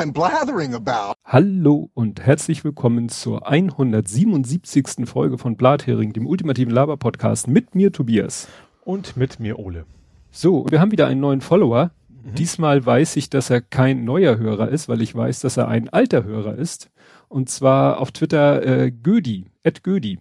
I'm 0.00 0.14
blathering 0.14 0.72
about. 0.72 1.12
Hallo 1.26 1.90
und 1.92 2.22
herzlich 2.22 2.64
willkommen 2.64 3.10
zur 3.10 3.46
177. 3.46 5.06
Folge 5.06 5.36
von 5.36 5.58
Blathering, 5.58 6.14
dem 6.14 6.26
ultimativen 6.26 6.72
Laber-Podcast 6.72 7.48
mit 7.48 7.74
mir 7.74 7.92
Tobias. 7.92 8.48
Und 8.82 9.18
mit 9.18 9.40
mir 9.40 9.58
Ole. 9.58 9.84
So, 10.30 10.64
wir 10.70 10.80
haben 10.80 10.90
wieder 10.90 11.06
einen 11.06 11.20
neuen 11.20 11.42
Follower. 11.42 11.90
Mhm. 12.08 12.34
Diesmal 12.34 12.86
weiß 12.86 13.16
ich, 13.16 13.28
dass 13.28 13.50
er 13.50 13.60
kein 13.60 14.06
neuer 14.06 14.38
Hörer 14.38 14.70
ist, 14.70 14.88
weil 14.88 15.02
ich 15.02 15.14
weiß, 15.14 15.40
dass 15.40 15.58
er 15.58 15.68
ein 15.68 15.90
alter 15.90 16.24
Hörer 16.24 16.54
ist. 16.54 16.88
Und 17.28 17.50
zwar 17.50 18.00
auf 18.00 18.10
Twitter 18.10 18.64
äh, 18.64 18.90
Gödi, 18.90 19.50
Ed 19.64 19.84
Gödi. 19.84 20.18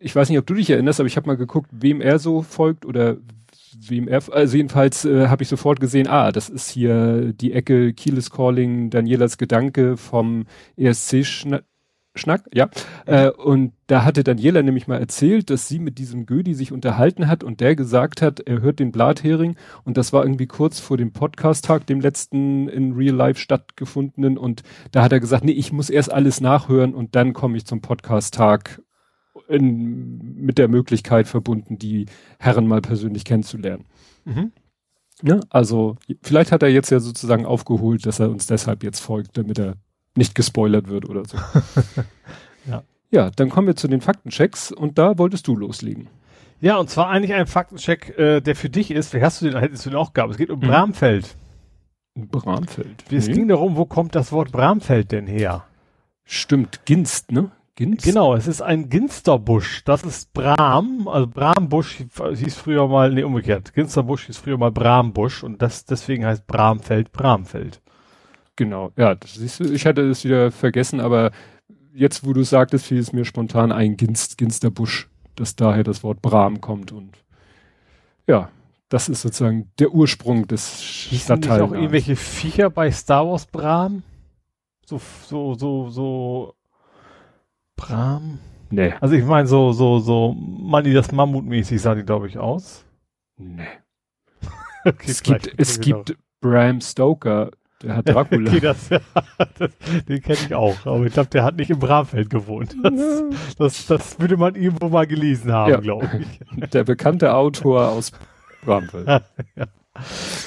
Ich 0.00 0.16
weiß 0.16 0.30
nicht, 0.30 0.38
ob 0.38 0.46
du 0.46 0.54
dich 0.54 0.70
erinnerst, 0.70 0.98
aber 0.98 1.08
ich 1.08 1.18
habe 1.18 1.26
mal 1.26 1.36
geguckt, 1.36 1.68
wem 1.72 2.00
er 2.00 2.18
so 2.18 2.40
folgt 2.40 2.86
oder 2.86 3.18
er, 4.06 4.22
also 4.32 4.56
jedenfalls 4.56 5.04
äh, 5.04 5.28
habe 5.28 5.42
ich 5.42 5.48
sofort 5.48 5.80
gesehen, 5.80 6.06
ah, 6.08 6.32
das 6.32 6.48
ist 6.48 6.70
hier 6.70 7.32
die 7.32 7.52
Ecke 7.52 7.92
Kieles 7.92 8.30
Calling, 8.30 8.90
Danielas 8.90 9.38
Gedanke 9.38 9.96
vom 9.96 10.46
ESC 10.76 11.24
Schna 11.24 11.60
Schnack, 12.14 12.44
ja. 12.52 12.68
Äh, 13.06 13.30
und 13.30 13.72
da 13.86 14.04
hatte 14.04 14.22
Daniela 14.22 14.62
nämlich 14.62 14.86
mal 14.86 14.98
erzählt, 14.98 15.48
dass 15.48 15.66
sie 15.66 15.78
mit 15.78 15.96
diesem 15.96 16.26
Gödi 16.26 16.54
sich 16.54 16.70
unterhalten 16.70 17.26
hat 17.26 17.42
und 17.42 17.60
der 17.60 17.74
gesagt 17.74 18.20
hat, 18.20 18.40
er 18.40 18.60
hört 18.60 18.80
den 18.80 18.92
Blathering. 18.92 19.56
Und 19.84 19.96
das 19.96 20.12
war 20.12 20.22
irgendwie 20.22 20.46
kurz 20.46 20.78
vor 20.78 20.98
dem 20.98 21.12
Podcast-Tag, 21.12 21.86
dem 21.86 22.00
letzten 22.00 22.68
in 22.68 22.92
Real 22.92 23.14
Life 23.14 23.40
stattgefundenen. 23.40 24.36
Und 24.36 24.62
da 24.90 25.02
hat 25.02 25.12
er 25.12 25.20
gesagt, 25.20 25.44
nee, 25.44 25.52
ich 25.52 25.72
muss 25.72 25.88
erst 25.88 26.12
alles 26.12 26.42
nachhören 26.42 26.94
und 26.94 27.16
dann 27.16 27.32
komme 27.32 27.56
ich 27.56 27.64
zum 27.64 27.80
Podcast-Tag 27.80 28.82
in, 29.52 30.34
mit 30.36 30.58
der 30.58 30.68
Möglichkeit 30.68 31.28
verbunden, 31.28 31.78
die 31.78 32.06
Herren 32.38 32.66
mal 32.66 32.80
persönlich 32.80 33.24
kennenzulernen. 33.24 33.84
Mhm. 34.24 34.52
Ja, 35.22 35.40
also 35.50 35.96
vielleicht 36.22 36.50
hat 36.52 36.62
er 36.62 36.68
jetzt 36.68 36.90
ja 36.90 36.98
sozusagen 36.98 37.46
aufgeholt, 37.46 38.06
dass 38.06 38.18
er 38.18 38.30
uns 38.30 38.46
deshalb 38.46 38.82
jetzt 38.82 39.00
folgt, 39.00 39.38
damit 39.38 39.58
er 39.58 39.76
nicht 40.16 40.34
gespoilert 40.34 40.88
wird 40.88 41.08
oder 41.08 41.24
so. 41.24 41.38
ja. 42.66 42.82
ja, 43.10 43.30
dann 43.30 43.48
kommen 43.48 43.68
wir 43.68 43.76
zu 43.76 43.88
den 43.88 44.00
Faktenchecks 44.00 44.72
und 44.72 44.98
da 44.98 45.18
wolltest 45.18 45.46
du 45.46 45.56
loslegen. 45.56 46.08
Ja, 46.60 46.76
und 46.76 46.90
zwar 46.90 47.08
eigentlich 47.08 47.34
ein 47.34 47.46
Faktencheck, 47.46 48.16
äh, 48.18 48.40
der 48.40 48.54
für 48.54 48.70
dich 48.70 48.90
ist, 48.90 49.10
vielleicht 49.10 49.24
hast 49.24 49.42
du 49.42 49.50
den, 49.50 49.58
hättest 49.58 49.86
du 49.86 49.90
den 49.90 49.96
auch 49.96 50.12
gehabt. 50.12 50.32
Es 50.32 50.38
geht 50.38 50.50
um 50.50 50.60
mhm. 50.60 50.66
Bramfeld. 50.66 51.36
Bramfeld. 52.14 53.04
Es 53.10 53.26
nee. 53.26 53.34
ging 53.34 53.48
darum, 53.48 53.76
wo 53.76 53.84
kommt 53.84 54.14
das 54.14 54.32
Wort 54.32 54.52
Bramfeld 54.52 55.12
denn 55.12 55.26
her? 55.26 55.64
Stimmt, 56.24 56.84
Ginst, 56.84 57.32
ne? 57.32 57.50
Ginster? 57.74 58.10
Genau, 58.10 58.34
es 58.34 58.46
ist 58.46 58.60
ein 58.60 58.90
Ginsterbusch. 58.90 59.82
Das 59.84 60.02
ist 60.02 60.32
Bram, 60.34 61.08
also 61.08 61.26
Brambusch 61.26 62.04
hieß 62.34 62.56
früher 62.56 62.86
mal, 62.86 63.12
nee, 63.12 63.22
umgekehrt. 63.22 63.72
Ginsterbusch 63.72 64.26
hieß 64.26 64.38
früher 64.38 64.58
mal 64.58 64.70
Brambusch 64.70 65.42
und 65.42 65.62
das 65.62 65.86
deswegen 65.86 66.26
heißt 66.26 66.46
Bramfeld 66.46 67.12
Bramfeld. 67.12 67.80
Genau, 68.56 68.92
ja, 68.96 69.14
das 69.14 69.34
siehst 69.34 69.60
du, 69.60 69.64
ich 69.64 69.86
hatte 69.86 70.02
es 70.02 70.24
wieder 70.24 70.50
vergessen, 70.50 71.00
aber 71.00 71.30
jetzt, 71.94 72.26
wo 72.26 72.34
du 72.34 72.42
sagtest, 72.42 72.86
fiel 72.86 72.98
es 72.98 73.14
mir 73.14 73.24
spontan 73.24 73.72
ein 73.72 73.96
Ginst, 73.96 74.36
Ginsterbusch, 74.36 75.08
dass 75.34 75.56
daher 75.56 75.84
das 75.84 76.02
Wort 76.02 76.20
Bram 76.20 76.60
kommt 76.60 76.92
und 76.92 77.16
ja, 78.26 78.50
das 78.90 79.08
ist 79.08 79.22
sozusagen 79.22 79.70
der 79.78 79.94
Ursprung 79.94 80.46
des 80.46 80.82
Stadtteils. 80.82 81.62
auch 81.62 81.72
irgendwelche 81.72 82.16
Viecher 82.16 82.68
bei 82.68 82.90
Star 82.90 83.26
Wars 83.26 83.46
Bram? 83.46 84.02
So, 84.84 85.00
so, 85.26 85.54
so, 85.54 85.88
so 85.88 86.54
Bram? 87.86 88.38
Nee. 88.70 88.94
Also 89.00 89.14
ich 89.14 89.24
meine, 89.24 89.46
so, 89.46 89.72
so, 89.72 89.98
so, 89.98 90.34
Manni 90.34 90.92
das 90.92 91.12
Mammutmäßig 91.12 91.80
sah 91.80 91.94
die, 91.94 92.04
glaube 92.04 92.26
ich, 92.26 92.38
aus. 92.38 92.84
Nee. 93.36 93.66
okay, 94.84 95.04
es 95.06 95.22
gibt, 95.22 95.52
es 95.58 95.80
gibt 95.80 96.16
Bram 96.40 96.80
Stoker, 96.80 97.50
der 97.82 97.96
hat 97.96 98.08
Dracula. 98.08 98.50
okay, 98.50 98.60
das, 98.60 98.88
das, 99.58 99.70
den 100.08 100.22
kenne 100.22 100.38
ich 100.46 100.54
auch, 100.54 100.86
aber 100.86 101.04
ich 101.04 101.12
glaube, 101.12 101.28
der 101.28 101.44
hat 101.44 101.56
nicht 101.56 101.70
im 101.70 101.78
Bramfeld 101.78 102.30
gewohnt. 102.30 102.74
Das, 102.82 103.22
das, 103.58 103.86
das 103.86 104.20
würde 104.20 104.36
man 104.36 104.54
irgendwo 104.54 104.88
mal 104.88 105.06
gelesen 105.06 105.52
haben, 105.52 105.70
ja. 105.70 105.80
glaube 105.80 106.08
ich. 106.20 106.70
Der 106.70 106.84
bekannte 106.84 107.34
Autor 107.34 107.88
aus 107.88 108.12
Bramfeld. 108.64 109.06
ja. 109.06 109.66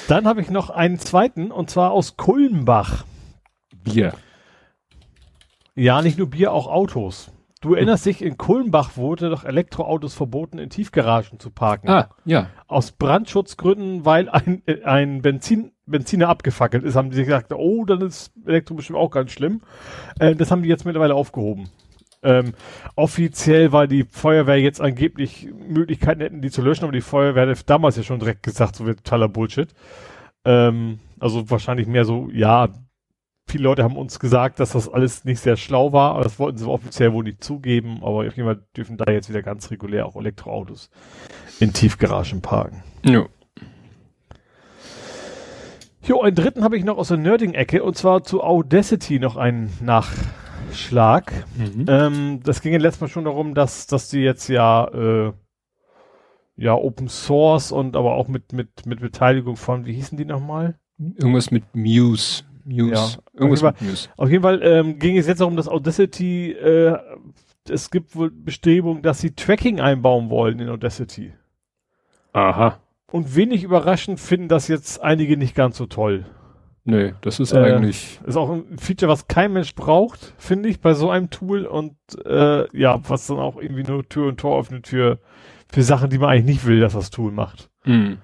Dann 0.08 0.26
habe 0.26 0.40
ich 0.40 0.50
noch 0.50 0.70
einen 0.70 0.98
zweiten, 0.98 1.52
und 1.52 1.70
zwar 1.70 1.92
aus 1.92 2.16
Kulmbach. 2.16 3.04
Bier. 3.84 4.14
Ja, 5.76 6.02
nicht 6.02 6.18
nur 6.18 6.28
Bier, 6.28 6.52
auch 6.52 6.66
Autos. 6.66 7.30
Du 7.60 7.74
erinnerst 7.74 8.06
dich, 8.06 8.22
in 8.22 8.36
Kulmbach 8.36 8.96
wurde 8.96 9.30
doch 9.30 9.44
Elektroautos 9.44 10.14
verboten, 10.14 10.58
in 10.58 10.70
Tiefgaragen 10.70 11.38
zu 11.38 11.50
parken. 11.50 11.88
Ah, 11.88 12.10
ja. 12.24 12.48
Aus 12.66 12.92
Brandschutzgründen, 12.92 14.04
weil 14.04 14.28
ein, 14.28 14.62
ein 14.84 15.22
Benzin, 15.22 15.72
Benziner 15.84 16.28
abgefackelt 16.28 16.84
ist, 16.84 16.96
haben 16.96 17.10
die 17.10 17.24
gesagt, 17.24 17.52
oh, 17.52 17.84
dann 17.84 18.00
ist 18.00 18.32
Elektro 18.46 18.74
bestimmt 18.74 18.98
auch 18.98 19.10
ganz 19.10 19.32
schlimm. 19.32 19.62
Äh, 20.18 20.34
das 20.34 20.50
haben 20.50 20.62
die 20.62 20.68
jetzt 20.68 20.84
mittlerweile 20.84 21.14
aufgehoben. 21.14 21.68
Ähm, 22.22 22.54
offiziell 22.94 23.72
war 23.72 23.86
die 23.86 24.04
Feuerwehr 24.04 24.60
jetzt 24.60 24.80
angeblich 24.80 25.48
Möglichkeiten 25.68 26.20
hätten, 26.20 26.42
die 26.42 26.50
zu 26.50 26.62
löschen, 26.62 26.84
aber 26.84 26.92
die 26.92 27.00
Feuerwehr 27.00 27.48
hat 27.48 27.70
damals 27.70 27.96
ja 27.96 28.02
schon 28.02 28.18
direkt 28.18 28.42
gesagt, 28.42 28.76
so 28.76 28.86
wird 28.86 29.04
totaler 29.04 29.28
Bullshit. 29.28 29.74
Ähm, 30.44 31.00
also 31.20 31.50
wahrscheinlich 31.50 31.86
mehr 31.86 32.04
so, 32.04 32.28
ja, 32.32 32.68
viele 33.46 33.64
Leute 33.64 33.84
haben 33.84 33.96
uns 33.96 34.18
gesagt, 34.18 34.60
dass 34.60 34.72
das 34.72 34.88
alles 34.88 35.24
nicht 35.24 35.40
sehr 35.40 35.56
schlau 35.56 35.92
war, 35.92 36.14
aber 36.14 36.24
das 36.24 36.38
wollten 36.38 36.58
sie 36.58 36.68
offiziell 36.68 37.12
wohl 37.12 37.24
nicht 37.24 37.42
zugeben, 37.42 37.98
aber 38.02 38.26
auf 38.26 38.36
jeden 38.36 38.44
Fall 38.44 38.62
dürfen 38.76 38.96
da 38.96 39.10
jetzt 39.12 39.28
wieder 39.28 39.42
ganz 39.42 39.70
regulär 39.70 40.06
auch 40.06 40.16
Elektroautos 40.16 40.90
in 41.60 41.72
Tiefgaragen 41.72 42.42
parken. 42.42 42.82
Ja. 43.04 43.26
Jo, 46.02 46.20
einen 46.20 46.36
dritten 46.36 46.62
habe 46.62 46.76
ich 46.76 46.84
noch 46.84 46.98
aus 46.98 47.08
der 47.08 47.16
Nerding-Ecke 47.16 47.82
und 47.82 47.96
zwar 47.96 48.22
zu 48.22 48.42
Audacity 48.42 49.18
noch 49.18 49.36
einen 49.36 49.72
Nachschlag. 49.80 51.32
Mhm. 51.56 51.86
Ähm, 51.88 52.40
das 52.44 52.60
ging 52.60 52.72
ja 52.72 52.78
letztes 52.78 53.00
Mal 53.00 53.08
schon 53.08 53.24
darum, 53.24 53.54
dass, 53.54 53.86
dass 53.86 54.08
die 54.08 54.20
jetzt 54.20 54.48
ja, 54.48 54.86
äh, 54.86 55.32
ja 56.56 56.74
Open 56.74 57.08
Source 57.08 57.72
und 57.72 57.96
aber 57.96 58.14
auch 58.14 58.28
mit, 58.28 58.52
mit, 58.52 58.86
mit 58.86 59.00
Beteiligung 59.00 59.56
von, 59.56 59.84
wie 59.84 59.94
hießen 59.94 60.16
die 60.16 60.24
nochmal? 60.24 60.78
Irgendwas 60.98 61.50
mit 61.50 61.74
Muse. 61.74 62.44
Muse. 62.66 62.92
Ja, 62.92 63.08
Irgendwas 63.34 63.62
auf 63.62 63.80
jeden 63.80 63.96
Fall, 63.96 64.12
Auf 64.16 64.30
jeden 64.30 64.42
Fall 64.42 64.60
ähm, 64.62 64.98
ging 64.98 65.16
es 65.16 65.26
jetzt 65.26 65.40
darum, 65.40 65.56
dass 65.56 65.68
Audacity, 65.68 66.52
äh, 66.52 66.98
es 67.68 67.90
gibt 67.90 68.16
wohl 68.16 68.30
Bestrebungen, 68.30 69.02
dass 69.02 69.20
sie 69.20 69.34
Tracking 69.34 69.80
einbauen 69.80 70.30
wollen 70.30 70.58
in 70.60 70.68
Audacity. 70.68 71.32
Aha. 72.32 72.80
Und 73.10 73.36
wenig 73.36 73.62
überraschend 73.62 74.20
finden 74.20 74.48
das 74.48 74.68
jetzt 74.68 75.02
einige 75.02 75.36
nicht 75.36 75.54
ganz 75.54 75.76
so 75.76 75.86
toll. 75.86 76.26
Nee, 76.84 77.14
das 77.20 77.40
ist 77.40 77.52
äh, 77.52 77.58
eigentlich. 77.58 78.20
Ist 78.26 78.36
auch 78.36 78.50
ein 78.50 78.78
Feature, 78.78 79.10
was 79.10 79.26
kein 79.26 79.52
Mensch 79.52 79.74
braucht, 79.74 80.34
finde 80.38 80.68
ich, 80.68 80.80
bei 80.80 80.94
so 80.94 81.10
einem 81.10 81.30
Tool 81.30 81.66
und 81.66 81.96
äh, 82.24 82.66
ja, 82.78 83.00
was 83.08 83.26
dann 83.26 83.38
auch 83.38 83.56
irgendwie 83.60 83.82
nur 83.82 84.08
Tür 84.08 84.28
und 84.28 84.38
Tor 84.38 84.60
öffnet 84.60 84.86
für, 84.86 85.18
für 85.68 85.82
Sachen, 85.82 86.10
die 86.10 86.18
man 86.18 86.30
eigentlich 86.30 86.56
nicht 86.56 86.66
will, 86.66 86.78
dass 86.78 86.92
das 86.92 87.10
Tool 87.10 87.32
macht. 87.32 87.70
Mhm. 87.84 88.18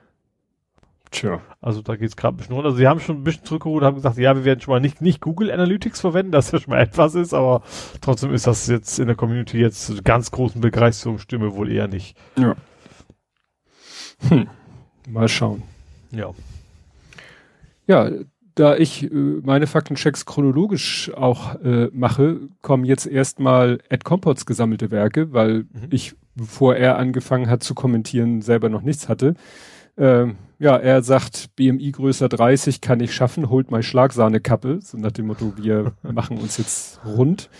Tja. 1.12 1.42
Also 1.60 1.82
da 1.82 1.94
geht 1.94 2.08
es 2.08 2.16
gerade 2.16 2.34
ein 2.34 2.38
bisschen 2.38 2.54
runter. 2.54 2.68
Also 2.68 2.78
sie 2.78 2.88
haben 2.88 2.98
schon 2.98 3.18
ein 3.18 3.24
bisschen 3.24 3.44
zurückgeholt, 3.44 3.84
haben 3.84 3.96
gesagt, 3.96 4.16
ja, 4.16 4.34
wir 4.34 4.44
werden 4.44 4.60
schon 4.60 4.72
mal 4.72 4.80
nicht, 4.80 5.02
nicht 5.02 5.20
Google 5.20 5.52
Analytics 5.52 6.00
verwenden, 6.00 6.32
dass 6.32 6.50
das 6.50 6.62
schon 6.62 6.72
mal 6.72 6.80
etwas 6.80 7.14
ist, 7.14 7.34
aber 7.34 7.62
trotzdem 8.00 8.32
ist 8.32 8.46
das 8.46 8.66
jetzt 8.66 8.98
in 8.98 9.06
der 9.06 9.14
Community 9.14 9.58
jetzt 9.58 10.04
ganz 10.04 10.30
großen 10.30 10.60
Begeisterungsstimme 10.62 11.54
wohl 11.54 11.70
eher 11.70 11.86
nicht. 11.86 12.16
Ja. 12.36 12.56
Hm. 14.28 14.48
Mal 15.08 15.28
schauen. 15.28 15.62
Ja. 16.12 16.30
Ja, 17.86 18.10
da 18.54 18.76
ich 18.76 19.04
äh, 19.04 19.08
meine 19.12 19.66
Faktenchecks 19.66 20.24
chronologisch 20.24 21.12
auch 21.14 21.60
äh, 21.62 21.88
mache, 21.92 22.40
kommen 22.62 22.84
jetzt 22.84 23.06
erstmal 23.06 23.80
Ed 23.90 24.04
Compots 24.04 24.46
gesammelte 24.46 24.90
Werke, 24.90 25.32
weil 25.34 25.64
mhm. 25.72 25.88
ich, 25.90 26.14
bevor 26.34 26.76
er 26.76 26.96
angefangen 26.96 27.50
hat 27.50 27.62
zu 27.62 27.74
kommentieren, 27.74 28.40
selber 28.40 28.70
noch 28.70 28.82
nichts 28.82 29.10
hatte. 29.10 29.34
Ähm, 29.98 30.36
ja, 30.62 30.76
er 30.76 31.02
sagt, 31.02 31.56
BMI 31.56 31.90
größer 31.90 32.28
30 32.28 32.80
kann 32.80 33.00
ich 33.00 33.12
schaffen, 33.12 33.50
holt 33.50 33.72
mal 33.72 33.82
Schlagsahnekappe, 33.82 34.78
so 34.80 34.96
nach 34.96 35.10
dem 35.10 35.26
Motto, 35.26 35.54
wir 35.56 35.92
machen 36.02 36.38
uns 36.38 36.56
jetzt 36.56 37.00
rund. 37.04 37.50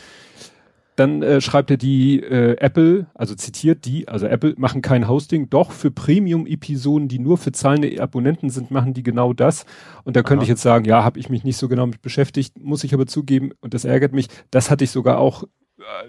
Dann 0.95 1.21
äh, 1.21 1.41
schreibt 1.41 1.73
er 1.73 1.79
die 1.79 2.21
äh, 2.21 2.57
Apple, 2.59 3.07
also 3.15 3.35
zitiert 3.35 3.87
die, 3.87 4.07
also 4.07 4.27
Apple 4.27 4.55
machen 4.57 4.83
kein 4.83 5.09
Hosting, 5.09 5.51
doch 5.51 5.73
für 5.73 5.91
Premium-Episoden, 5.91 7.09
die 7.09 7.19
nur 7.19 7.39
für 7.39 7.51
zahlende 7.51 8.01
Abonnenten 8.01 8.51
sind, 8.51 8.71
machen 8.71 8.95
die 8.95 9.03
genau 9.03 9.33
das. 9.33 9.65
Und 10.05 10.15
da 10.15 10.23
könnte 10.23 10.43
Aha. 10.43 10.45
ich 10.45 10.51
jetzt 10.51 10.63
sagen, 10.63 10.85
ja, 10.85 11.03
habe 11.03 11.19
ich 11.19 11.29
mich 11.29 11.43
nicht 11.43 11.57
so 11.57 11.67
genau 11.67 11.87
mit 11.87 12.03
beschäftigt, 12.03 12.61
muss 12.61 12.85
ich 12.85 12.95
aber 12.95 13.07
zugeben, 13.09 13.51
und 13.63 13.75
das 13.75 13.85
ärgert 13.85 14.13
mich, 14.13 14.29
das 14.53 14.71
hatte 14.71 14.85
ich 14.85 14.93
sogar 14.93 15.19
auch 15.19 15.43
äh, 15.43 15.47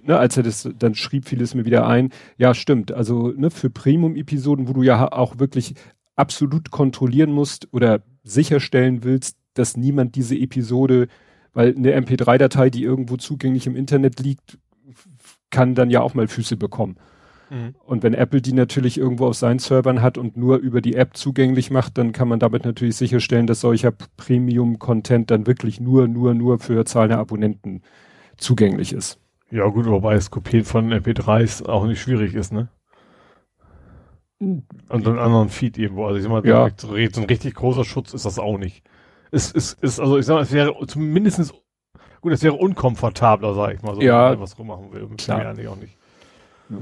Ne, 0.04 0.20
als 0.20 0.38
er 0.38 0.44
das 0.44 0.70
dann 0.78 0.94
schrieb, 0.94 1.28
fiel 1.28 1.42
es 1.42 1.56
mir 1.56 1.66
wieder 1.66 1.88
ein. 1.88 2.12
Ja, 2.38 2.54
stimmt. 2.54 2.92
Also 2.92 3.30
ne, 3.30 3.50
für 3.50 3.72
Premium-Episoden, 3.72 4.68
wo 4.68 4.74
du 4.74 4.84
ja 4.84 5.12
auch 5.12 5.40
wirklich 5.40 5.74
absolut 6.16 6.72
kontrollieren 6.72 7.32
musst 7.32 7.68
oder 7.72 8.04
sicherstellen 8.24 9.04
willst, 9.04 9.38
dass 9.54 9.78
niemand 9.78 10.16
diese 10.16 10.36
Episode, 10.36 11.08
weil 11.54 11.76
eine 11.76 11.96
MP3-Datei, 12.00 12.70
die 12.70 12.84
irgendwo 12.84 13.18
zugänglich 13.18 13.68
im 13.68 13.76
Internet 13.76 14.20
liegt, 14.20 14.58
kann 15.50 15.76
dann 15.76 15.90
ja 15.90 16.02
auch 16.02 16.14
mal 16.14 16.28
Füße 16.28 16.58
bekommen. 16.58 16.98
Mhm. 17.50 17.76
Und 17.86 18.04
wenn 18.04 18.14
Apple 18.14 18.42
die 18.42 18.54
natürlich 18.54 18.98
irgendwo 18.98 19.28
auf 19.28 19.36
seinen 19.36 19.60
Servern 19.60 20.02
hat 20.02 20.18
und 20.18 20.36
nur 20.36 20.58
über 20.58 20.82
die 20.82 20.96
App 20.96 21.16
zugänglich 21.16 21.70
macht, 21.70 21.98
dann 21.98 22.12
kann 22.12 22.28
man 22.28 22.40
damit 22.40 22.66
natürlich 22.66 22.96
sicherstellen, 22.96 23.48
dass 23.48 23.62
solcher 23.62 23.92
Premium-Content 23.92 25.30
dann 25.30 25.46
wirklich 25.46 25.80
nur, 25.80 26.08
nur, 26.08 26.34
nur 26.34 26.60
für 26.60 26.84
zahlende 26.86 27.18
Abonnenten 27.18 27.82
zugänglich 28.38 28.94
ist. 28.94 29.20
Ja 29.52 29.68
gut, 29.68 29.86
wobei 29.86 30.16
das 30.16 30.32
Kopieren 30.32 30.66
von 30.66 30.92
MP3s 30.92 31.66
auch 31.66 31.86
nicht 31.86 32.02
schwierig 32.02 32.34
ist, 32.34 32.52
ne? 32.52 32.70
Und 34.90 35.08
einen 35.08 35.20
anderen 35.20 35.50
Feed 35.50 35.78
irgendwo. 35.78 36.06
Also 36.06 36.18
ich 36.18 36.24
sag 36.24 36.32
mal, 36.32 36.46
ja. 36.46 36.70
so 36.78 36.94
ein 36.94 37.28
richtig 37.28 37.56
großer 37.56 37.84
Schutz 37.84 38.14
ist 38.14 38.26
das 38.26 38.40
auch 38.40 38.58
nicht. 38.58 38.84
Es 39.32 39.52
ist, 39.52 39.82
ist, 39.82 40.00
also 40.00 40.18
ich 40.18 40.26
sag 40.26 40.36
mal, 40.36 40.42
es 40.42 40.52
wäre 40.52 40.76
zumindestens 40.88 41.54
gut, 42.22 42.32
es 42.32 42.44
wäre 42.44 42.56
unkomfortabler, 42.56 43.54
sag 43.54 43.76
ich 43.76 43.82
mal 43.82 43.96
so, 43.96 44.02
ja, 44.02 44.32
wenn 44.32 44.40
man 44.40 44.42
was 44.42 44.58
rummachen 44.58 44.92
will. 44.92 45.08
Klar. 45.18 45.46
eigentlich 45.46 45.68
auch 45.68 45.76
nicht. 45.76 45.98
Ja. 46.70 46.78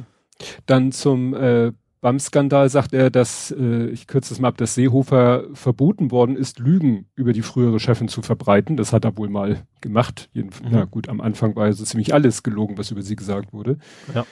Dann 0.65 0.91
zum 0.91 1.33
äh, 1.33 1.71
BAM-Skandal 2.01 2.69
sagt 2.69 2.93
er, 2.93 3.09
dass, 3.09 3.51
äh, 3.51 3.87
ich 3.87 4.07
kürze 4.07 4.33
es 4.33 4.39
mal 4.39 4.49
ab, 4.49 4.57
dass 4.57 4.75
Seehofer 4.75 5.45
verboten 5.53 6.11
worden 6.11 6.35
ist, 6.35 6.59
Lügen 6.59 7.05
über 7.15 7.31
die 7.31 7.43
frühere 7.43 7.79
Chefin 7.79 8.07
zu 8.07 8.21
verbreiten. 8.21 8.75
Das 8.75 8.91
hat 8.91 9.05
er 9.05 9.17
wohl 9.17 9.29
mal 9.29 9.63
gemacht. 9.81 10.29
Jedenfalls, 10.33 10.71
mhm. 10.71 10.77
Na 10.77 10.85
gut, 10.85 11.09
am 11.09 11.21
Anfang 11.21 11.55
war 11.55 11.71
so 11.73 11.83
ziemlich 11.83 12.13
alles 12.13 12.43
gelogen, 12.43 12.77
was 12.77 12.91
über 12.91 13.03
sie 13.03 13.15
gesagt 13.15 13.53
wurde. 13.53 13.77
Ja. 14.13 14.25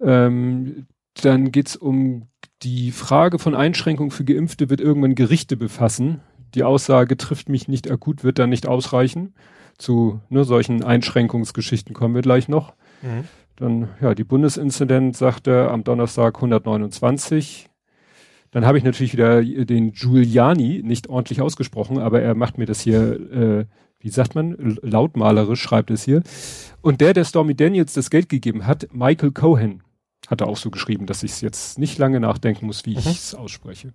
Ähm, 0.00 0.86
dann 1.22 1.52
geht's 1.52 1.76
um 1.76 2.28
die 2.62 2.90
Frage 2.90 3.38
von 3.38 3.54
Einschränkungen 3.54 4.10
für 4.10 4.24
Geimpfte 4.24 4.68
wird 4.68 4.80
irgendwann 4.80 5.14
Gerichte 5.14 5.56
befassen. 5.56 6.20
Die 6.54 6.62
Aussage 6.62 7.16
trifft 7.16 7.48
mich 7.48 7.68
nicht 7.68 7.90
akut, 7.90 8.24
wird 8.24 8.38
dann 8.38 8.50
nicht 8.50 8.66
ausreichen. 8.66 9.34
Zu 9.78 10.20
ne, 10.28 10.44
solchen 10.44 10.84
Einschränkungsgeschichten 10.84 11.94
kommen 11.94 12.14
wir 12.14 12.22
gleich 12.22 12.48
noch. 12.48 12.74
Mhm. 13.02 13.24
Dann, 13.56 13.88
ja, 14.00 14.14
die 14.14 14.24
Bundesinzidenz 14.24 15.18
sagte 15.18 15.70
am 15.70 15.84
Donnerstag 15.84 16.36
129. 16.36 17.68
Dann 18.50 18.66
habe 18.66 18.78
ich 18.78 18.84
natürlich 18.84 19.12
wieder 19.12 19.42
den 19.42 19.92
Giuliani 19.92 20.82
nicht 20.84 21.08
ordentlich 21.08 21.40
ausgesprochen, 21.40 21.98
aber 21.98 22.20
er 22.20 22.34
macht 22.34 22.58
mir 22.58 22.66
das 22.66 22.80
hier, 22.80 23.12
äh, 23.30 23.64
wie 24.00 24.08
sagt 24.08 24.34
man, 24.34 24.56
lautmalerisch 24.82 25.62
schreibt 25.62 25.90
es 25.90 26.02
hier. 26.02 26.22
Und 26.82 27.00
der, 27.00 27.14
der 27.14 27.24
Stormy 27.24 27.54
Daniels 27.54 27.94
das 27.94 28.10
Geld 28.10 28.28
gegeben 28.28 28.66
hat, 28.66 28.88
Michael 28.92 29.30
Cohen, 29.30 29.82
hat 30.28 30.40
er 30.40 30.48
auch 30.48 30.56
so 30.56 30.70
geschrieben, 30.70 31.06
dass 31.06 31.22
ich 31.22 31.32
es 31.32 31.40
jetzt 31.40 31.78
nicht 31.78 31.98
lange 31.98 32.20
nachdenken 32.20 32.66
muss, 32.66 32.86
wie 32.86 32.92
mhm. 32.92 32.98
ich 32.98 33.18
es 33.18 33.34
ausspreche. 33.34 33.92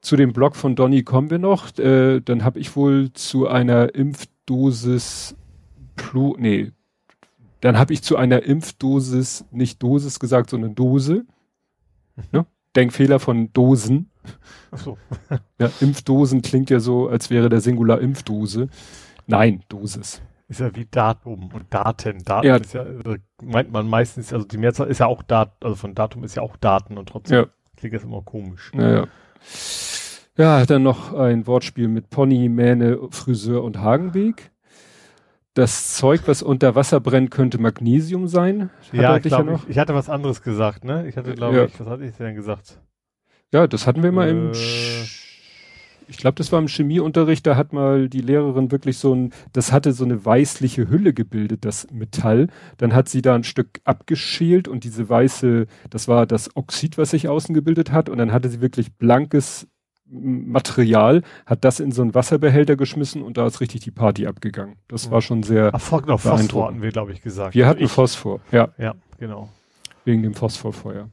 Zu 0.00 0.16
dem 0.16 0.32
Blog 0.32 0.54
von 0.54 0.76
Donny 0.76 1.02
kommen 1.02 1.30
wir 1.30 1.38
noch. 1.38 1.76
Äh, 1.78 2.20
dann 2.20 2.44
habe 2.44 2.60
ich 2.60 2.76
wohl 2.76 3.12
zu 3.12 3.48
einer 3.48 3.94
Impfdosis 3.94 5.34
Plu, 5.96 6.36
nee, 6.38 6.70
dann 7.60 7.76
habe 7.76 7.92
ich 7.92 8.02
zu 8.02 8.16
einer 8.16 8.42
Impfdosis, 8.44 9.44
nicht 9.50 9.82
Dosis 9.82 10.20
gesagt, 10.20 10.50
sondern 10.50 10.74
Dose. 10.74 11.26
Mhm. 12.16 12.24
Ne? 12.32 12.46
Denkfehler 12.76 13.18
von 13.18 13.52
Dosen. 13.52 14.10
Ach 14.70 14.78
so. 14.78 14.98
ja, 15.58 15.70
Impfdosen 15.80 16.42
klingt 16.42 16.70
ja 16.70 16.80
so, 16.80 17.08
als 17.08 17.30
wäre 17.30 17.48
der 17.48 17.60
Singular 17.60 18.00
Impfdose. 18.00 18.68
Nein, 19.26 19.62
Dosis. 19.68 20.22
Ist 20.48 20.60
ja 20.60 20.74
wie 20.74 20.86
Datum 20.86 21.50
und 21.52 21.66
Daten. 21.72 22.24
Daten 22.24 22.46
ja. 22.46 22.56
ist 22.56 22.72
ja, 22.72 22.80
also 22.80 23.16
meint 23.42 23.70
man 23.70 23.86
meistens, 23.86 24.32
also 24.32 24.46
die 24.46 24.56
Mehrzahl 24.56 24.88
ist 24.88 24.98
ja 24.98 25.06
auch 25.06 25.22
Dat, 25.22 25.52
also 25.62 25.76
von 25.76 25.94
Datum 25.94 26.24
ist 26.24 26.36
ja 26.36 26.42
auch 26.42 26.56
Daten 26.56 26.96
und 26.96 27.10
trotzdem 27.10 27.38
ja. 27.38 27.46
klingt 27.76 27.94
das 27.94 28.04
immer 28.04 28.22
komisch. 28.22 28.72
Ja, 28.74 28.90
ja. 28.90 29.06
ja, 30.38 30.66
dann 30.66 30.82
noch 30.82 31.12
ein 31.12 31.46
Wortspiel 31.46 31.88
mit 31.88 32.08
Pony, 32.08 32.48
Mähne, 32.48 32.98
Friseur 33.10 33.62
und 33.62 33.78
Hagenweg. 33.78 34.50
Das 35.52 35.96
Zeug, 35.96 36.22
was 36.26 36.42
unter 36.42 36.74
Wasser 36.74 37.00
brennt, 37.00 37.30
könnte 37.30 37.58
Magnesium 37.58 38.26
sein. 38.26 38.70
Ja, 38.92 39.16
ich, 39.16 39.24
glaub, 39.24 39.46
ja 39.46 39.54
ich, 39.54 39.68
ich, 39.68 39.78
hatte 39.78 39.94
was 39.94 40.08
anderes 40.08 40.40
gesagt, 40.40 40.82
ne? 40.82 41.06
Ich 41.08 41.18
hatte, 41.18 41.34
glaube 41.34 41.56
ja. 41.56 41.64
ich, 41.64 41.78
was 41.78 41.88
hatte 41.88 42.04
ich 42.04 42.16
denn 42.16 42.34
gesagt? 42.34 42.80
Ja, 43.52 43.66
das 43.66 43.86
hatten 43.86 44.02
wir 44.02 44.12
mal 44.12 44.28
äh, 44.28 44.30
im, 44.30 44.52
ich 46.08 46.16
glaube, 46.16 46.36
das 46.36 46.50
war 46.52 46.58
im 46.58 46.68
Chemieunterricht, 46.68 47.46
da 47.46 47.56
hat 47.56 47.72
mal 47.72 48.08
die 48.08 48.20
Lehrerin 48.20 48.72
wirklich 48.72 48.98
so 48.98 49.14
ein, 49.14 49.32
das 49.52 49.72
hatte 49.72 49.92
so 49.92 50.04
eine 50.04 50.24
weißliche 50.24 50.88
Hülle 50.88 51.12
gebildet, 51.12 51.64
das 51.64 51.86
Metall. 51.92 52.48
Dann 52.78 52.94
hat 52.94 53.08
sie 53.08 53.22
da 53.22 53.34
ein 53.34 53.44
Stück 53.44 53.80
abgeschält 53.84 54.68
und 54.68 54.84
diese 54.84 55.08
weiße, 55.08 55.66
das 55.90 56.08
war 56.08 56.26
das 56.26 56.56
Oxid, 56.56 56.98
was 56.98 57.10
sich 57.10 57.28
außen 57.28 57.54
gebildet 57.54 57.92
hat. 57.92 58.08
Und 58.08 58.18
dann 58.18 58.32
hatte 58.32 58.48
sie 58.48 58.60
wirklich 58.60 58.94
blankes 58.94 59.68
Material, 60.10 61.22
hat 61.44 61.64
das 61.64 61.80
in 61.80 61.92
so 61.92 62.00
einen 62.00 62.14
Wasserbehälter 62.14 62.76
geschmissen 62.76 63.22
und 63.22 63.36
da 63.36 63.46
ist 63.46 63.60
richtig 63.60 63.82
die 63.82 63.90
Party 63.90 64.26
abgegangen. 64.26 64.76
Das 64.88 65.06
ja. 65.06 65.10
war 65.10 65.20
schon 65.20 65.42
sehr. 65.42 65.70
Ach, 65.74 66.00
genau, 66.00 66.16
Phosphor 66.16 66.68
hatten 66.68 66.80
wir, 66.80 66.90
glaube 66.90 67.12
ich, 67.12 67.20
gesagt. 67.20 67.54
Wir 67.54 67.66
hatten 67.66 67.84
ich, 67.84 67.90
Phosphor, 67.90 68.40
ja. 68.50 68.70
Ja, 68.78 68.94
genau. 69.18 69.50
Wegen 70.06 70.22
dem 70.22 70.32
Phosphorfeuer. 70.32 71.10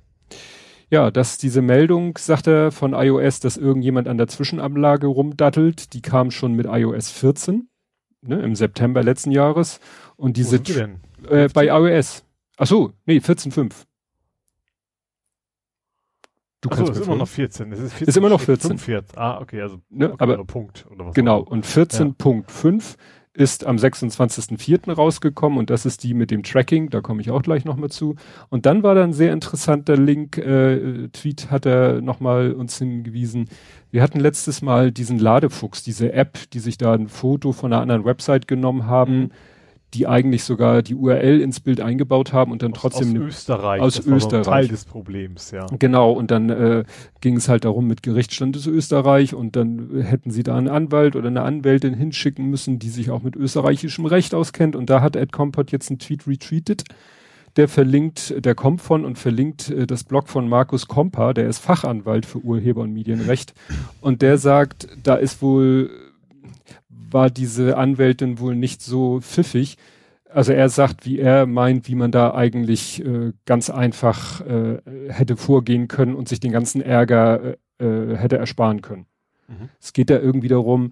Ja, 0.90 1.10
dass 1.12 1.38
diese 1.38 1.62
Meldung, 1.62 2.18
sagt 2.18 2.48
er, 2.48 2.72
von 2.72 2.94
iOS, 2.94 3.40
dass 3.40 3.58
irgendjemand 3.58 4.08
an 4.08 4.18
der 4.18 4.28
Zwischenanlage 4.28 5.08
rumdattelt, 5.08 5.94
die 5.94 6.02
kam 6.02 6.32
schon 6.32 6.54
mit 6.54 6.68
iOS 6.68 7.10
14, 7.10 7.70
ne, 8.22 8.40
im 8.42 8.56
September 8.56 9.04
letzten 9.04 9.32
Jahres. 9.32 9.80
Und 10.16 10.38
diese, 10.38 10.58
äh, 11.28 11.50
bei 11.54 11.68
iOS. 11.68 12.24
Ach 12.58 12.68
so, 12.68 12.94
nee, 13.06 13.18
14.5. 13.18 13.72
Du 16.62 16.70
Achso, 16.72 16.92
ist 16.92 17.06
immer 17.06 17.16
noch 17.16 17.28
14. 17.28 17.70
Das 17.70 17.80
ist, 17.80 17.94
14 17.94 18.08
ist 18.08 18.18
immer 18.18 18.30
noch 18.30 18.42
14. 18.42 18.78
14. 18.80 19.20
Ah, 19.20 19.40
okay, 19.40 19.62
also 19.62 19.82
ne, 19.90 20.16
aber 20.18 20.44
Punkt 20.46 20.88
oder 20.90 21.08
was 21.08 21.14
Genau, 21.14 21.42
und 21.42 21.66
14.5 21.66 22.74
ja. 22.74 22.96
Ist 23.36 23.66
am 23.66 23.76
26.04. 23.76 24.94
rausgekommen 24.94 25.60
und 25.60 25.70
das 25.70 25.86
ist 25.86 26.04
die 26.04 26.14
mit 26.14 26.32
dem 26.32 26.44
Tracking, 26.44 26.90
da 26.90 27.02
komme 27.02 27.22
ich 27.22 27.32
auch 27.32 27.42
gleich 27.42 27.66
nochmal 27.66 27.90
zu. 27.90 28.16
Und 28.50 28.66
dann 28.66 28.82
war 28.82 28.96
da 28.96 29.04
ein 29.04 29.14
sehr 29.14 29.34
interessanter 29.34 29.98
Link, 29.98 30.38
äh, 30.38 31.10
Tweet 31.10 31.52
hat 31.52 31.66
er 31.66 32.02
nochmal 32.02 32.54
uns 32.54 32.78
hingewiesen. 32.78 33.50
Wir 33.92 34.02
hatten 34.02 34.20
letztes 34.20 34.62
Mal 34.62 34.92
diesen 34.92 35.20
Ladefuchs, 35.20 35.84
diese 35.84 36.14
App, 36.14 36.50
die 36.52 36.60
sich 36.60 36.78
da 36.78 36.94
ein 36.94 37.10
Foto 37.10 37.52
von 37.52 37.74
einer 37.74 37.82
anderen 37.82 38.06
Website 38.06 38.48
genommen 38.48 38.88
haben. 38.88 39.20
Mhm 39.20 39.32
die 39.96 40.08
eigentlich 40.08 40.44
sogar 40.44 40.82
die 40.82 40.96
URL 40.96 41.42
ins 41.42 41.60
Bild 41.60 41.82
eingebaut 41.82 42.34
haben 42.34 42.52
und 42.52 42.62
dann 42.62 42.74
aus, 42.74 42.80
trotzdem 42.80 43.18
aus 43.18 43.28
Österreich. 43.28 43.82
aus 43.82 43.96
das 43.96 44.06
Österreich. 44.06 44.46
Teil 44.46 44.68
des 44.68 44.86
Problems 44.86 45.52
ja. 45.52 45.66
Genau 45.80 46.12
und 46.12 46.32
dann 46.32 46.50
äh, 46.50 46.84
ging 47.22 47.38
es 47.38 47.50
halt 47.50 47.66
darum 47.66 47.88
mit 47.88 48.04
Gerichtsstand 48.04 48.56
des 48.56 48.68
Österreich 48.68 49.34
und 49.34 49.56
dann 49.56 50.02
hätten 50.02 50.32
sie 50.32 50.44
da 50.44 50.56
einen 50.56 50.68
Anwalt 50.68 51.16
oder 51.16 51.28
eine 51.28 51.42
Anwältin 51.42 51.94
hinschicken 51.94 52.50
müssen 52.50 52.80
die 52.80 52.90
sich 52.90 53.10
auch 53.10 53.22
mit 53.22 53.36
österreichischem 53.36 54.06
Recht 54.06 54.36
auskennt. 54.36 54.76
Und 54.76 54.90
da 54.90 55.02
hat 55.02 55.16
Ed 55.16 55.32
Compot 55.32 55.72
jetzt 55.72 55.90
einen 55.90 56.00
Tweet 56.00 56.28
retweetet 56.28 56.84
der 57.56 57.70
verlinkt, 57.70 58.34
der 58.44 58.54
kommt 58.54 58.82
von 58.82 59.06
und 59.06 59.18
verlinkt 59.18 59.70
äh, 59.70 59.88
das 59.88 60.04
Blog 60.04 60.28
von 60.28 60.50
Markus 60.50 60.88
Kompa, 60.88 61.34
der 61.34 61.48
ist 61.48 61.60
Fachanwalt 61.60 62.26
für 62.26 62.40
Urheber- 62.40 62.82
und 62.82 62.94
Medienrecht. 62.94 63.54
Und 64.02 64.22
der 64.22 64.38
sagt, 64.38 64.88
da 65.04 65.16
ist 65.16 65.42
wohl 65.42 65.90
war 67.16 67.30
diese 67.30 67.78
Anwältin 67.78 68.40
wohl 68.40 68.56
nicht 68.56 68.82
so 68.82 69.22
pfiffig. 69.22 69.78
Also 70.30 70.52
er 70.52 70.68
sagt, 70.68 71.06
wie 71.06 71.18
er 71.18 71.46
meint, 71.46 71.88
wie 71.88 71.96
man 71.96 72.12
da 72.12 72.36
eigentlich 72.36 73.04
äh, 73.04 73.32
ganz 73.46 73.70
einfach 73.70 74.42
äh, 74.42 74.82
hätte 75.08 75.38
vorgehen 75.38 75.88
können 75.88 76.14
und 76.14 76.28
sich 76.28 76.42
den 76.42 76.52
ganzen 76.52 76.82
Ärger 76.82 77.56
äh, 77.80 77.86
äh 77.86 78.18
hätte 78.18 78.38
ersparen 78.38 78.82
können. 78.82 79.06
Mhm. 79.48 79.70
Es 79.80 79.94
geht 79.94 80.10
da 80.10 80.20
irgendwie 80.20 80.50
darum, 80.50 80.92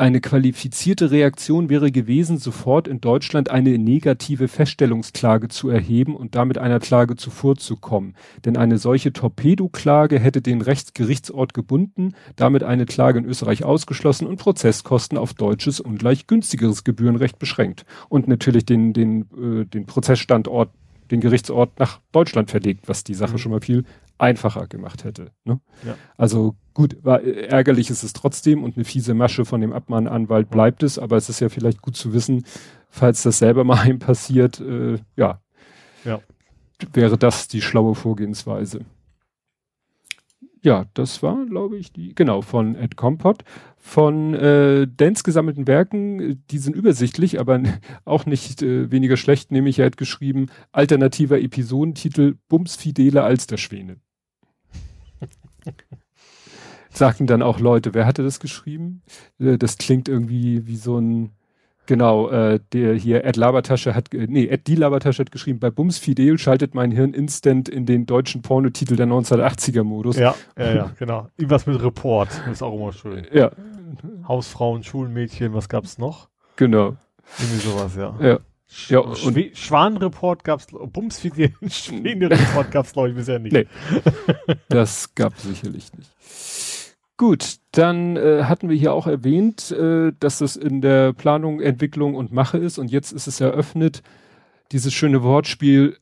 eine 0.00 0.20
qualifizierte 0.20 1.10
Reaktion 1.10 1.68
wäre 1.68 1.92
gewesen, 1.92 2.38
sofort 2.38 2.88
in 2.88 3.00
Deutschland 3.02 3.50
eine 3.50 3.78
negative 3.78 4.48
Feststellungsklage 4.48 5.48
zu 5.48 5.68
erheben 5.68 6.16
und 6.16 6.34
damit 6.34 6.56
einer 6.56 6.80
Klage 6.80 7.16
zuvorzukommen. 7.16 8.14
Denn 8.44 8.56
eine 8.56 8.78
solche 8.78 9.12
Torpedoklage 9.12 10.18
hätte 10.18 10.40
den 10.40 10.62
Rechtsgerichtsort 10.62 11.52
gebunden, 11.52 12.14
damit 12.36 12.62
eine 12.62 12.86
Klage 12.86 13.18
in 13.18 13.26
Österreich 13.26 13.62
ausgeschlossen 13.62 14.26
und 14.26 14.38
Prozesskosten 14.38 15.18
auf 15.18 15.34
deutsches 15.34 15.80
ungleich 15.80 16.26
günstigeres 16.26 16.82
Gebührenrecht 16.82 17.38
beschränkt. 17.38 17.84
Und 18.08 18.26
natürlich 18.26 18.64
den, 18.64 18.94
den, 18.94 19.26
äh, 19.36 19.66
den 19.66 19.84
Prozessstandort 19.84 20.70
den 21.10 21.20
Gerichtsort 21.20 21.78
nach 21.78 22.00
Deutschland 22.12 22.50
verlegt, 22.50 22.88
was 22.88 23.04
die 23.04 23.14
Sache 23.14 23.32
mhm. 23.32 23.38
schon 23.38 23.52
mal 23.52 23.60
viel 23.60 23.84
einfacher 24.18 24.66
gemacht 24.66 25.04
hätte. 25.04 25.32
Ne? 25.44 25.60
Ja. 25.84 25.96
Also 26.16 26.54
gut, 26.74 26.96
war, 27.02 27.22
ärgerlich 27.22 27.90
ist 27.90 28.02
es 28.02 28.12
trotzdem 28.12 28.62
und 28.62 28.76
eine 28.76 28.84
fiese 28.84 29.14
Masche 29.14 29.44
von 29.44 29.60
dem 29.60 29.72
Abmahnanwalt 29.72 30.50
bleibt 30.50 30.82
es, 30.82 30.98
aber 30.98 31.16
es 31.16 31.28
ist 31.28 31.40
ja 31.40 31.48
vielleicht 31.48 31.82
gut 31.82 31.96
zu 31.96 32.12
wissen, 32.12 32.44
falls 32.88 33.22
das 33.22 33.38
selber 33.38 33.64
mal 33.64 33.78
einem 33.78 33.98
passiert, 33.98 34.60
äh, 34.60 34.98
ja, 35.16 35.40
ja, 36.04 36.20
wäre 36.92 37.18
das 37.18 37.48
die 37.48 37.62
schlaue 37.62 37.94
Vorgehensweise. 37.94 38.84
Ja, 40.62 40.84
das 40.92 41.22
war, 41.22 41.46
glaube 41.46 41.78
ich, 41.78 41.92
die, 41.92 42.14
genau, 42.14 42.42
von 42.42 42.74
Ed 42.74 42.96
Compot. 42.96 43.44
Von 43.82 44.34
äh, 44.34 44.86
Dance 44.86 45.22
gesammelten 45.22 45.66
Werken, 45.66 46.44
die 46.50 46.58
sind 46.58 46.76
übersichtlich, 46.76 47.40
aber 47.40 47.62
auch 48.04 48.26
nicht 48.26 48.62
äh, 48.62 48.90
weniger 48.90 49.16
schlecht, 49.16 49.50
nämlich 49.50 49.78
er 49.78 49.86
hat 49.86 49.96
geschrieben, 49.96 50.46
alternativer 50.70 51.40
Episodentitel 51.40 52.34
Bums 52.48 52.76
Fidele 52.76 53.22
als 53.22 53.46
der 53.46 53.56
Schwäne. 53.56 53.96
Sagten 56.90 57.26
dann 57.26 57.42
auch 57.42 57.58
Leute, 57.58 57.94
wer 57.94 58.06
hatte 58.06 58.22
das 58.22 58.38
geschrieben? 58.38 59.02
Äh, 59.38 59.56
das 59.56 59.78
klingt 59.78 60.08
irgendwie 60.08 60.66
wie 60.66 60.76
so 60.76 60.98
ein 60.98 61.32
Genau, 61.86 62.28
äh, 62.30 62.60
der 62.72 62.94
hier 62.94 63.24
Ed 63.24 63.36
Labertasche 63.36 63.94
hat, 63.94 64.14
äh, 64.14 64.26
nee, 64.28 64.46
Ed 64.46 64.66
die 64.68 64.76
Labertasche 64.76 65.22
hat 65.22 65.32
geschrieben, 65.32 65.58
bei 65.58 65.70
Bums 65.70 65.98
Fidel 65.98 66.38
schaltet 66.38 66.74
mein 66.74 66.92
Hirn 66.92 67.14
instant 67.14 67.68
in 67.68 67.84
den 67.84 68.06
deutschen 68.06 68.42
Pornotitel 68.42 68.96
der 68.96 69.06
1980er 69.06 69.82
Modus. 69.82 70.16
Ja, 70.16 70.34
ja, 70.56 70.72
ja, 70.72 70.90
genau. 70.98 71.28
Irgendwas 71.36 71.66
mit 71.66 71.82
Report, 71.82 72.28
das 72.28 72.52
ist 72.52 72.62
auch 72.62 72.74
immer 72.74 72.92
schön. 72.92 73.26
Ja. 73.32 73.50
Hausfrauen, 74.28 74.84
Schulmädchen, 74.84 75.52
was 75.52 75.68
gab's 75.68 75.98
noch? 75.98 76.28
Genau. 76.56 76.96
Irgendwie 77.38 77.68
sowas, 77.68 77.96
ja. 77.96 78.14
Ja. 78.20 78.38
Ja, 78.88 79.00
und 79.00 79.20
und 79.24 79.56
Schwanenreport 79.56 80.44
gab's, 80.44 80.68
Bums 80.70 81.18
Fidel, 81.18 81.52
Schweden-Report 81.68 82.70
gab's 82.70 82.92
glaube 82.92 83.08
ich 83.10 83.16
bisher 83.16 83.40
nicht. 83.40 83.52
Nee. 83.52 83.66
das 84.68 85.12
gab 85.16 85.36
sicherlich 85.38 85.92
nicht. 85.94 86.10
Gut, 87.20 87.58
dann 87.72 88.16
äh, 88.16 88.44
hatten 88.44 88.70
wir 88.70 88.76
hier 88.76 88.94
auch 88.94 89.06
erwähnt, 89.06 89.72
äh, 89.72 90.10
dass 90.18 90.38
das 90.38 90.56
in 90.56 90.80
der 90.80 91.12
Planung, 91.12 91.60
Entwicklung 91.60 92.14
und 92.14 92.32
Mache 92.32 92.56
ist 92.56 92.78
und 92.78 92.90
jetzt 92.90 93.12
ist 93.12 93.26
es 93.26 93.42
eröffnet, 93.42 94.02
dieses 94.72 94.94
schöne 94.94 95.22
Wortspiel, 95.22 95.98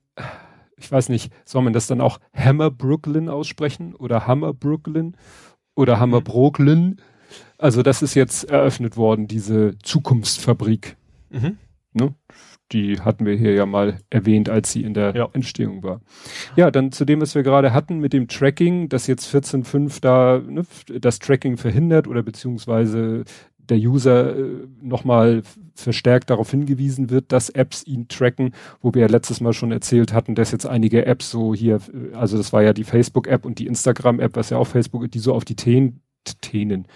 ich 0.77 0.93
weiß 0.93 1.09
nicht, 1.09 1.33
soll 1.45 1.63
man 1.63 1.73
das 1.73 1.89
dann 1.89 2.01
auch 2.01 2.21
Hammer 2.33 2.71
Brooklyn 2.71 3.29
aussprechen 3.29 3.97
oder 3.97 4.29
Hammer 4.29 4.55
Brooklyn 4.55 5.17
oder 5.75 5.99
Hammer 5.99 6.21
Mhm. 6.21 6.25
Brooklyn? 6.25 7.01
Also 7.59 7.83
das 7.83 8.01
ist 8.01 8.15
jetzt 8.15 8.45
eröffnet 8.45 8.97
worden, 8.97 9.27
diese 9.27 9.77
Zukunftsfabrik. 9.83 10.97
Mhm. 11.31 11.59
Ne? 11.95 12.15
Die 12.73 13.01
hatten 13.01 13.25
wir 13.25 13.35
hier 13.35 13.55
ja 13.55 13.67
mal 13.67 13.99
erwähnt, 14.11 14.49
als 14.49 14.73
sie 14.73 14.83
in 14.83 14.95
der 14.95 15.15
Ja. 15.17 15.29
Entstehung 15.33 15.83
war. 15.83 16.01
Ja, 16.57 16.71
dann 16.71 16.93
zu 16.93 17.05
dem, 17.05 17.21
was 17.21 17.35
wir 17.35 17.43
gerade 17.43 17.73
hatten 17.73 17.99
mit 17.99 18.13
dem 18.13 18.29
Tracking, 18.29 18.89
dass 18.89 19.07
jetzt 19.07 19.35
14.5 19.35 20.01
da 20.01 20.41
ne, 20.47 20.63
das 21.01 21.19
Tracking 21.19 21.57
verhindert 21.57 22.07
oder 22.07 22.23
beziehungsweise 22.23 23.25
der 23.59 23.79
User 23.79 24.37
äh, 24.37 24.67
nochmal 24.83 25.43
verstärkt 25.75 26.31
darauf 26.31 26.51
hingewiesen 26.51 27.11
wird, 27.11 27.33
dass 27.33 27.51
Apps 27.51 27.87
ihn 27.87 28.09
tracken, 28.09 28.53
wo 28.81 28.95
wir 28.95 29.03
ja 29.03 29.09
letztes 29.09 29.41
Mal 29.41 29.53
schon 29.53 29.73
erzählt 29.73 30.13
hatten, 30.13 30.35
dass 30.35 30.53
jetzt 30.53 30.67
einige 30.67 31.07
Apps 31.07 31.31
so 31.31 31.55
hier, 31.55 31.77
äh, 31.77 32.15
also 32.15 32.37
das 32.37 32.53
war 32.53 32.63
ja 32.63 32.73
die 32.73 32.85
Facebook-App 32.85 33.45
und 33.45 33.59
die 33.59 33.67
Instagram-App, 33.67 34.37
was 34.37 34.51
ja 34.51 34.59
auch 34.59 34.67
Facebook, 34.67 35.11
die 35.11 35.19
so 35.19 35.35
auf 35.35 35.45
die 35.45 35.57
Teen, 35.57 36.01
Tänen, 36.41 36.87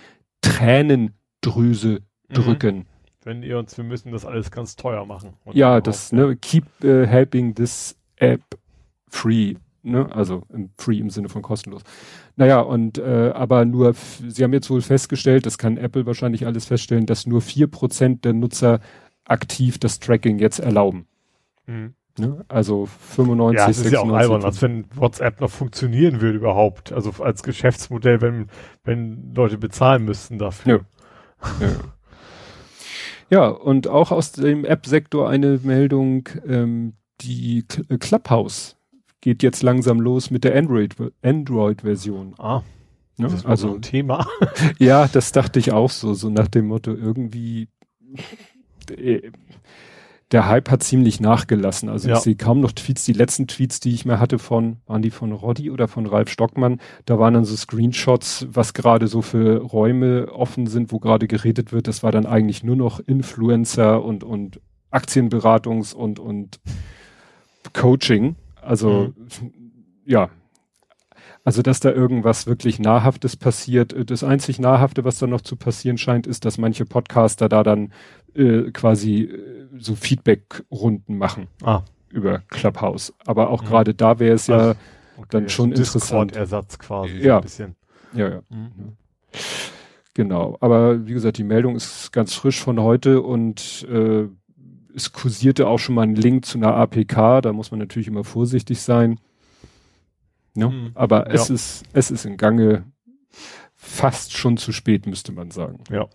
Tränendrüse 0.41 2.00
Mhm. 2.29 2.87
Wenn 3.25 3.43
ihr 3.43 3.59
uns, 3.59 3.76
wir 3.76 3.85
müssen 3.85 4.12
das 4.12 4.25
alles 4.25 4.50
ganz 4.50 4.76
teuer 4.76 5.05
machen. 5.05 5.35
Ja, 5.52 5.81
das, 5.81 6.12
ne, 6.12 6.37
keep 6.37 6.64
äh, 6.83 7.07
helping 7.07 7.55
this 7.55 7.97
app 8.17 8.43
free, 9.09 9.55
ne, 9.83 10.11
also 10.12 10.43
im 10.52 10.71
free 10.76 10.99
im 10.99 11.11
Sinne 11.11 11.29
von 11.29 11.43
kostenlos. 11.43 11.83
Naja, 12.37 12.61
und 12.61 12.99
äh, 12.99 13.31
aber 13.35 13.64
nur, 13.64 13.95
sie 13.95 14.43
haben 14.43 14.52
jetzt 14.52 14.71
wohl 14.71 14.81
festgestellt, 14.81 15.47
das 15.47 15.59
kann 15.59 15.76
Apple 15.76 16.07
wahrscheinlich 16.07 16.47
alles 16.47 16.67
feststellen, 16.67 17.07
dass 17.07 17.26
nur 17.26 17.41
vier 17.41 17.69
Prozent 17.69 18.25
der 18.25 18.33
Nutzer 18.33 18.81
aktiv 19.25 19.79
das 19.79 20.00
Tracking 20.00 20.38
jetzt 20.38 20.59
erlauben. 20.59 21.07
Mhm. 21.67 21.95
Ne? 22.19 22.45
Also 22.49 22.87
95, 22.87 23.59
Ja, 23.59 23.71
es 23.71 23.79
ist 23.79 23.93
ja 23.93 24.00
auch 24.00 24.05
96. 24.05 24.31
albern, 24.31 24.45
als 24.45 24.62
wenn 24.62 24.85
WhatsApp 24.95 25.41
noch 25.41 25.50
funktionieren 25.50 26.21
würde 26.21 26.37
überhaupt. 26.38 26.93
Also 26.93 27.12
als 27.23 27.43
Geschäftsmodell, 27.43 28.21
wenn, 28.21 28.49
wenn 28.85 29.33
Leute 29.35 29.57
bezahlen 29.59 30.05
müssten 30.05 30.38
dafür. 30.38 30.81
Ja. 30.81 30.81
Ja, 31.61 31.69
und 33.41 33.89
auch 33.89 34.11
aus 34.11 34.33
dem 34.33 34.65
App-Sektor 34.65 35.29
eine 35.29 35.59
Meldung, 35.62 36.29
ähm, 36.47 36.95
die 37.21 37.65
äh, 37.89 37.97
Clubhouse 37.99 38.77
geht 39.21 39.43
jetzt 39.43 39.62
langsam 39.62 40.01
los 40.01 40.31
mit 40.31 40.45
der 40.45 40.57
Android- 40.57 40.97
Android-Version. 41.23 42.35
Ah, 42.39 42.62
ne? 43.17 43.25
das 43.27 43.35
ist 43.35 43.47
also 43.47 43.67
also 43.69 43.77
ein 43.77 43.83
Thema. 43.83 44.27
Ja, 44.79 45.09
das 45.09 45.33
dachte 45.33 45.59
ich 45.59 45.73
auch 45.73 45.91
so, 45.91 46.15
so 46.15 46.29
nach 46.29 46.49
dem 46.49 46.67
Motto, 46.67 46.93
irgendwie 46.93 47.69
äh, 48.91 49.31
der 50.33 50.49
Hype 50.49 50.71
hat 50.71 50.83
ziemlich 50.83 51.21
nachgelassen. 51.21 51.89
Also 51.89 52.09
Ja. 52.09 52.17
ich 52.17 52.21
sehe 52.21 52.37
kaum 52.37 52.61
noch 52.61 52.73
Tweets. 52.73 53.05
Die 53.05 53.12
letzten 53.12 53.47
Tweets, 53.47 53.81
die 53.81 53.93
ich 53.93 54.05
mehr 54.05 54.19
hatte 54.19 54.39
von, 54.39 54.79
waren 54.87 55.03
die 55.03 55.11
von 55.11 55.33
Roddy 55.33 55.71
oder 55.71 55.89
von 55.89 56.07
Ralf 56.07 56.31
Stockmann? 56.31 56.81
Da 57.05 57.19
waren 57.19 57.35
dann 57.35 57.45
so 57.45 57.55
Screenshots, 57.55 58.47
was 58.51 58.73
gerade 58.75 59.09
so 59.09 59.23
für 59.23 59.59
Räume 59.59 60.29
offen 60.33 60.67
sind, 60.67 60.91
wo 60.91 60.99
gerade 60.99 61.29
geredet 61.29 61.73
wird. 61.73 61.87
Das 61.87 62.03
war 62.03 62.12
dann 62.12 62.27
eigentlich 62.27 62.65
nur 62.65 62.77
noch 62.77 62.99
Influencer 63.01 64.03
und, 64.03 64.25
und 64.25 64.61
Aktienberatungs- 64.91 65.95
und, 65.95 66.19
und 66.19 66.61
Coaching. 67.73 68.37
Also, 68.61 69.12
ja. 70.05 70.31
Also, 71.45 71.62
dass 71.62 71.81
da 71.81 71.91
irgendwas 71.91 72.47
wirklich 72.47 72.79
Nahrhaftes 72.79 73.37
passiert. 73.37 73.95
Das 74.11 74.23
einzig 74.23 74.61
Nahrhafte, 74.61 75.05
was 75.05 75.19
da 75.19 75.27
noch 75.27 75.41
zu 75.41 75.57
passieren 75.57 75.99
scheint, 75.99 76.27
ist, 76.29 76.45
dass 76.45 76.57
manche 76.57 76.85
Podcaster 76.85 77.49
da 77.49 77.65
dann 77.65 77.93
äh, 78.35 78.71
quasi 78.71 79.23
äh, 79.25 79.69
so 79.79 79.95
Feedback-Runden 79.95 81.17
machen 81.19 81.49
Ah, 81.62 81.83
über 82.11 82.39
Clubhouse. 82.49 83.12
Aber 83.27 83.51
auch 83.51 83.62
Mhm. 83.62 83.67
gerade 83.67 83.95
da 83.95 84.19
wäre 84.19 84.35
es 84.35 84.47
ja, 84.47 84.57
Also, 84.59 84.71
okay. 85.17 85.27
dann 85.31 85.49
schon 85.49 85.71
interessant. 85.71 86.31
Discord-Ersatz 86.33 86.79
quasi. 86.79 87.17
Ja. 87.19 87.35
So 87.35 87.37
ein 87.37 87.43
bisschen. 87.43 87.77
ja, 88.15 88.29
ja, 88.29 88.43
genau. 90.15 90.57
Aber 90.61 91.07
wie 91.07 91.12
gesagt, 91.12 91.39
die 91.39 91.45
Meldung 91.45 91.77
ist 91.77 92.12
ganz 92.12 92.35
frisch 92.35 92.61
von 92.61 92.81
heute 92.81 93.23
und 93.23 93.87
äh, 93.91 94.27
es 94.95 95.12
kursierte 95.12 95.67
auch 95.69 95.79
schon 95.79 95.95
mal 95.95 96.03
ein 96.03 96.15
Link 96.15 96.45
zu 96.45 96.59
einer 96.59 96.75
APK. 96.75 97.41
Da 97.41 97.53
muss 97.53 97.71
man 97.71 97.81
natürlich 97.81 98.09
immer 98.09 98.25
vorsichtig 98.25 98.81
sein. 98.83 99.19
Ne? 100.55 100.69
Mhm. 100.69 100.91
Aber 100.95 101.31
es 101.33 101.49
Ja. 101.49 101.55
ist, 101.55 101.85
es 101.95 102.11
ist 102.11 102.27
in 102.27 102.37
Gange 102.37 102.85
fast 103.75 104.37
schon 104.37 104.59
zu 104.59 104.71
spät, 104.73 105.07
müsste 105.07 105.33
man 105.33 105.51
sagen. 105.51 105.83
Ja. 105.91 106.09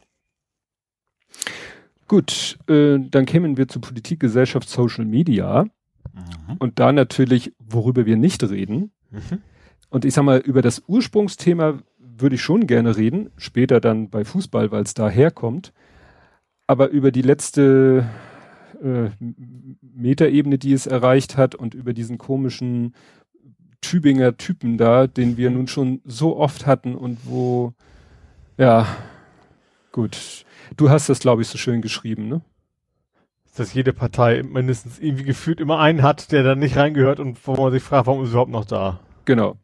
Gut, 2.08 2.58
äh, 2.70 3.00
dann 3.00 3.26
kämen 3.26 3.58
wir 3.58 3.68
zu 3.68 3.80
Politik, 3.80 4.20
Gesellschaft, 4.20 4.70
Social 4.70 5.06
Media. 5.06 5.66
Und 6.60 6.80
da 6.80 6.92
natürlich, 6.92 7.54
worüber 7.60 8.06
wir 8.06 8.18
nicht 8.18 8.44
reden. 8.44 8.92
Mhm. 9.12 9.40
Und 9.90 10.06
ich 10.06 10.14
sag 10.14 10.24
mal, 10.24 10.40
über 10.40 10.62
das 10.62 10.84
Ursprungsthema 10.88 11.80
würde 12.00 12.36
ich 12.36 12.42
schon 12.42 12.68
gerne 12.68 12.98
reden, 12.98 13.30
später 13.38 13.80
dann 13.80 14.10
bei 14.10 14.26
Fußball, 14.26 14.72
weil 14.72 14.84
es 14.84 14.94
da 14.94 15.10
herkommt. 15.10 15.74
Aber 16.66 16.90
über 16.90 17.12
die 17.12 17.22
letzte 17.22 18.06
äh, 18.82 19.10
Metaebene, 19.82 20.58
die 20.58 20.74
es 20.74 20.88
erreicht 20.88 21.38
hat 21.38 21.56
und 21.56 21.74
über 21.74 21.94
diesen 21.94 22.18
komischen 22.18 22.94
Tübinger 23.82 24.38
Typen 24.38 24.78
da, 24.78 25.08
den 25.08 25.38
wir 25.38 25.50
nun 25.50 25.68
schon 25.68 26.02
so 26.04 26.38
oft 26.38 26.66
hatten 26.66 26.96
und 26.96 27.20
wo, 27.26 27.74
ja, 28.58 28.88
gut. 29.98 30.46
Du 30.78 30.90
hast 30.90 31.10
das, 31.10 31.20
glaube 31.20 31.42
ich, 31.42 31.48
so 31.48 31.58
schön 31.58 31.82
geschrieben, 31.82 32.28
ne? 32.28 32.42
Dass 33.56 33.74
jede 33.74 33.92
Partei 33.94 34.44
mindestens 34.44 35.00
irgendwie 35.00 35.24
gefühlt 35.24 35.60
immer 35.60 35.80
einen 35.80 36.04
hat, 36.04 36.32
der 36.32 36.44
dann 36.44 36.60
nicht 36.60 36.78
reingehört 36.78 37.20
und 37.20 37.40
wo 37.48 37.56
man 37.56 37.72
sich 37.72 37.82
fragt, 37.82 38.06
warum 38.06 38.22
ist 38.24 38.30
er 38.30 38.34
überhaupt 38.34 38.52
noch 38.52 38.66
da? 38.66 39.00
Genau. 39.26 39.58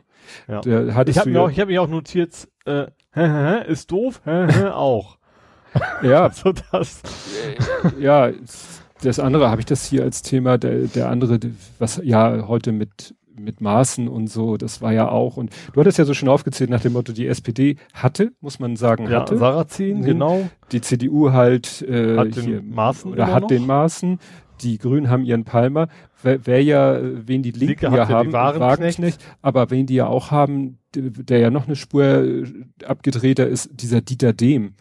Ja. 0.48 0.62
Der 0.62 0.88
Ich 1.08 1.18
habe 1.20 1.30
mir, 1.30 1.36
ja, 1.38 1.44
auch- 1.46 1.50
ich 1.52 1.60
hab 1.60 1.68
mir 1.68 1.82
auch 1.82 1.88
notiert, 1.88 2.48
äh, 2.66 2.88
ist 3.68 3.92
doof, 3.92 4.22
auch. 4.25 5.18
ja, 6.02 6.32
So 6.32 6.54
das. 6.72 7.02
ja, 8.00 8.32
das 9.04 9.20
andere 9.20 9.50
habe 9.52 9.62
ich 9.62 9.66
das 9.66 9.86
hier 9.86 10.04
als 10.04 10.22
Thema, 10.24 10.58
der, 10.58 10.88
der 10.88 11.10
andere, 11.10 11.40
was 11.78 12.02
ja 12.04 12.48
heute 12.48 12.72
mit, 12.72 13.13
mit 13.38 13.62
Maßen 13.62 14.08
und 14.08 14.28
so, 14.28 14.58
das 14.58 14.82
war 14.82 14.94
ja 14.94 15.10
auch, 15.10 15.38
und 15.38 15.52
du 15.74 15.80
hattest 15.80 15.98
ja 15.98 16.06
so 16.06 16.13
schon 16.13 16.30
aufgezählt 16.30 16.70
nach 16.70 16.82
dem 16.82 16.94
Motto, 16.94 17.13
die 17.13 17.28
SPD 17.28 17.78
hatte, 17.94 18.32
muss 18.42 18.60
man 18.60 18.75
sagen, 18.75 19.08
Ja, 19.10 19.22
hatte, 19.22 19.38
Sarrazin, 19.38 20.00
Mhm. 20.00 20.04
genau. 20.06 20.50
die 20.72 20.82
CDU 20.82 21.32
halt 21.32 21.82
äh, 21.82 22.18
Hat 22.18 22.36
den 22.36 22.44
hier, 22.44 22.62
Maaßen 22.62 23.12
oder 23.12 23.28
hat 23.34 23.42
noch? 23.44 23.48
den 23.48 23.66
Maßen, 23.66 24.20
die 24.62 24.78
Grünen 24.78 25.10
haben 25.10 25.25
ihren 25.25 25.44
Palmer, 25.44 25.88
wer, 26.22 26.46
wer 26.46 26.63
ja, 26.63 27.00
wen 27.02 27.42
die 27.44 27.52
Linken 27.52 27.86
ja 27.86 27.96
ja 27.98 28.06
die 28.06 28.13
haben, 28.13 28.34
Wagenknecht. 28.34 29.20
aber 29.42 29.72
wen 29.72 29.86
die 29.88 29.96
ja 29.96 30.08
auch 30.08 30.32
haben, 30.32 30.78
der, 30.96 31.10
der 31.10 31.40
ja 31.40 31.50
noch 31.50 31.66
eine 31.68 31.75
Spur 31.75 32.04
äh, 32.04 32.44
abgedrehter 32.86 33.48
ist, 33.48 33.70
dieser 33.74 34.02
Dieter 34.02 34.32
Dehm. 34.34 34.75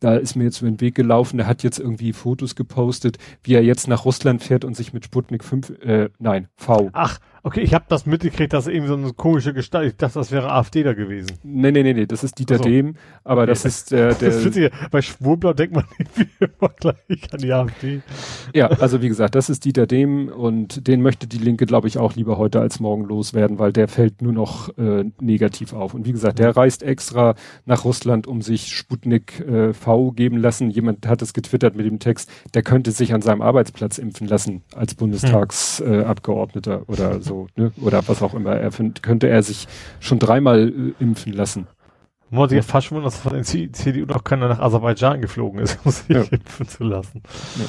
Da 0.00 0.14
ist 0.14 0.36
mir 0.36 0.44
jetzt 0.44 0.60
über 0.60 0.70
den 0.70 0.80
Weg 0.80 0.94
gelaufen, 0.94 1.38
der 1.38 1.48
hat 1.48 1.64
jetzt 1.64 1.80
irgendwie 1.80 2.12
Fotos 2.12 2.54
gepostet, 2.54 3.16
wie 3.42 3.54
er 3.54 3.64
jetzt 3.64 3.88
nach 3.88 4.04
Russland 4.04 4.44
fährt 4.44 4.64
und 4.64 4.76
sich 4.76 4.92
mit 4.92 5.04
Sputnik 5.04 5.42
5, 5.42 5.70
äh, 5.82 6.10
nein, 6.20 6.46
V. 6.54 6.90
Ach, 6.92 7.18
okay, 7.48 7.62
ich 7.62 7.72
habe 7.72 7.86
das 7.88 8.04
mitgekriegt, 8.04 8.52
dass 8.52 8.66
irgendwie 8.66 8.88
so 8.88 8.94
eine 8.94 9.12
komische 9.14 9.54
Gestalt, 9.54 9.88
ich 9.88 9.96
dachte, 9.96 10.18
das 10.18 10.30
wäre 10.30 10.52
AfD 10.52 10.82
da 10.82 10.92
gewesen. 10.92 11.30
Nee, 11.42 11.72
nee, 11.72 11.82
nee, 11.82 11.94
nee, 11.94 12.06
das 12.06 12.22
ist 12.22 12.38
Dieter 12.38 12.58
so. 12.58 12.64
Dehm, 12.64 12.94
aber 13.24 13.46
das 13.46 13.60
Okay. 13.60 13.68
ist 13.68 13.90
der, 13.92 14.14
Das 14.14 14.44
ist 14.44 14.90
bei 14.90 15.00
Schwurblau 15.02 15.54
denkt 15.54 15.74
man 15.74 15.84
immer 16.40 16.70
gleich 16.78 17.32
an 17.32 17.38
die 17.38 17.52
AfD. 17.52 18.00
ja, 18.54 18.66
also 18.66 19.00
wie 19.00 19.08
gesagt, 19.08 19.34
das 19.34 19.48
ist 19.48 19.64
Dieter 19.64 19.86
Dehm 19.86 20.28
und 20.28 20.86
den 20.86 21.00
möchte 21.00 21.26
die 21.26 21.38
Linke, 21.38 21.64
glaube 21.64 21.88
ich, 21.88 21.96
auch 21.96 22.14
lieber 22.14 22.36
heute 22.36 22.60
als 22.60 22.80
morgen 22.80 23.04
loswerden, 23.04 23.58
weil 23.58 23.72
der 23.72 23.88
fällt 23.88 24.20
nur 24.20 24.32
noch 24.32 24.76
äh, 24.76 25.04
negativ 25.18 25.72
auf. 25.72 25.94
Und 25.94 26.06
wie 26.06 26.12
gesagt, 26.12 26.38
der 26.38 26.54
reist 26.54 26.82
extra 26.82 27.34
nach 27.64 27.84
Russland, 27.86 28.26
um 28.26 28.42
sich 28.42 28.76
Sputnik 28.76 29.40
äh, 29.40 29.72
V 29.72 30.12
geben 30.12 30.36
lassen. 30.36 30.70
Jemand 30.70 31.06
hat 31.06 31.22
es 31.22 31.32
getwittert 31.32 31.76
mit 31.76 31.86
dem 31.86 31.98
Text, 31.98 32.30
der 32.52 32.62
könnte 32.62 32.90
sich 32.90 33.14
an 33.14 33.22
seinem 33.22 33.40
Arbeitsplatz 33.40 33.96
impfen 33.96 34.26
lassen 34.26 34.62
als 34.74 34.94
Bundestagsabgeordneter 34.94 36.02
äh, 36.02 36.04
Abgeordneter 36.04 36.82
oder 36.88 37.20
so, 37.22 37.37
ne? 37.56 37.72
Oder 37.80 38.06
was 38.08 38.22
auch 38.22 38.34
immer. 38.34 38.56
Er 38.56 38.72
find, 38.72 39.02
könnte 39.02 39.28
er 39.28 39.42
sich 39.42 39.68
schon 40.00 40.18
dreimal 40.18 40.68
äh, 40.68 41.02
impfen 41.02 41.32
lassen. 41.32 41.66
Muss 42.30 42.50
ich 42.50 42.56
ja 42.56 42.62
fast 42.62 42.90
wundern, 42.90 43.04
dass 43.04 43.16
von 43.16 43.32
der 43.32 43.42
CDU 43.42 44.04
noch 44.04 44.22
keiner 44.24 44.48
nach 44.48 44.58
Aserbaidschan 44.58 45.22
geflogen 45.22 45.60
ist, 45.60 45.78
um 45.84 45.90
sich 45.90 46.08
ja. 46.08 46.22
impfen 46.22 46.68
zu 46.68 46.84
lassen. 46.84 47.22
Ja. 47.56 47.64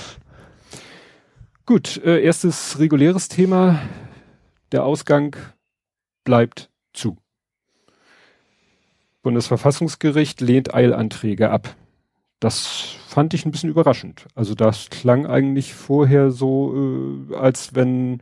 Gut, 1.66 2.02
äh, 2.04 2.22
erstes 2.22 2.80
reguläres 2.80 3.30
Thema. 3.30 3.80
Der 4.72 4.84
Ausgang 4.84 5.36
bleibt 6.24 6.70
zu. 6.94 7.18
Bundesverfassungsgericht 9.22 10.42
lehnt 10.42 10.74
Eilanträge 10.74 11.52
ab. 11.52 11.76
Das 12.40 12.96
fand 13.08 13.34
ich 13.34 13.46
ein 13.46 13.52
bisschen 13.52 13.70
überraschend. 13.70 14.28
Also 14.34 14.56
das 14.56 14.90
klang 14.90 15.26
eigentlich 15.26 15.74
vorher 15.74 16.32
so, 16.32 17.28
äh, 17.32 17.36
als 17.36 17.76
wenn 17.76 18.22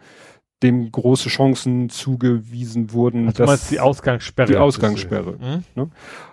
dem 0.64 0.92
große 0.92 1.30
Chancen 1.30 1.90
zugewiesen 1.90 2.92
wurden. 2.92 3.28
Also 3.28 3.46
dass 3.46 3.70
die 3.70 3.80
Ausgangssperre. 3.80 4.48
Die 4.48 4.58
Ausgangssperre. 4.58 5.38
Hm? 5.40 5.64
Ne? 5.76 5.90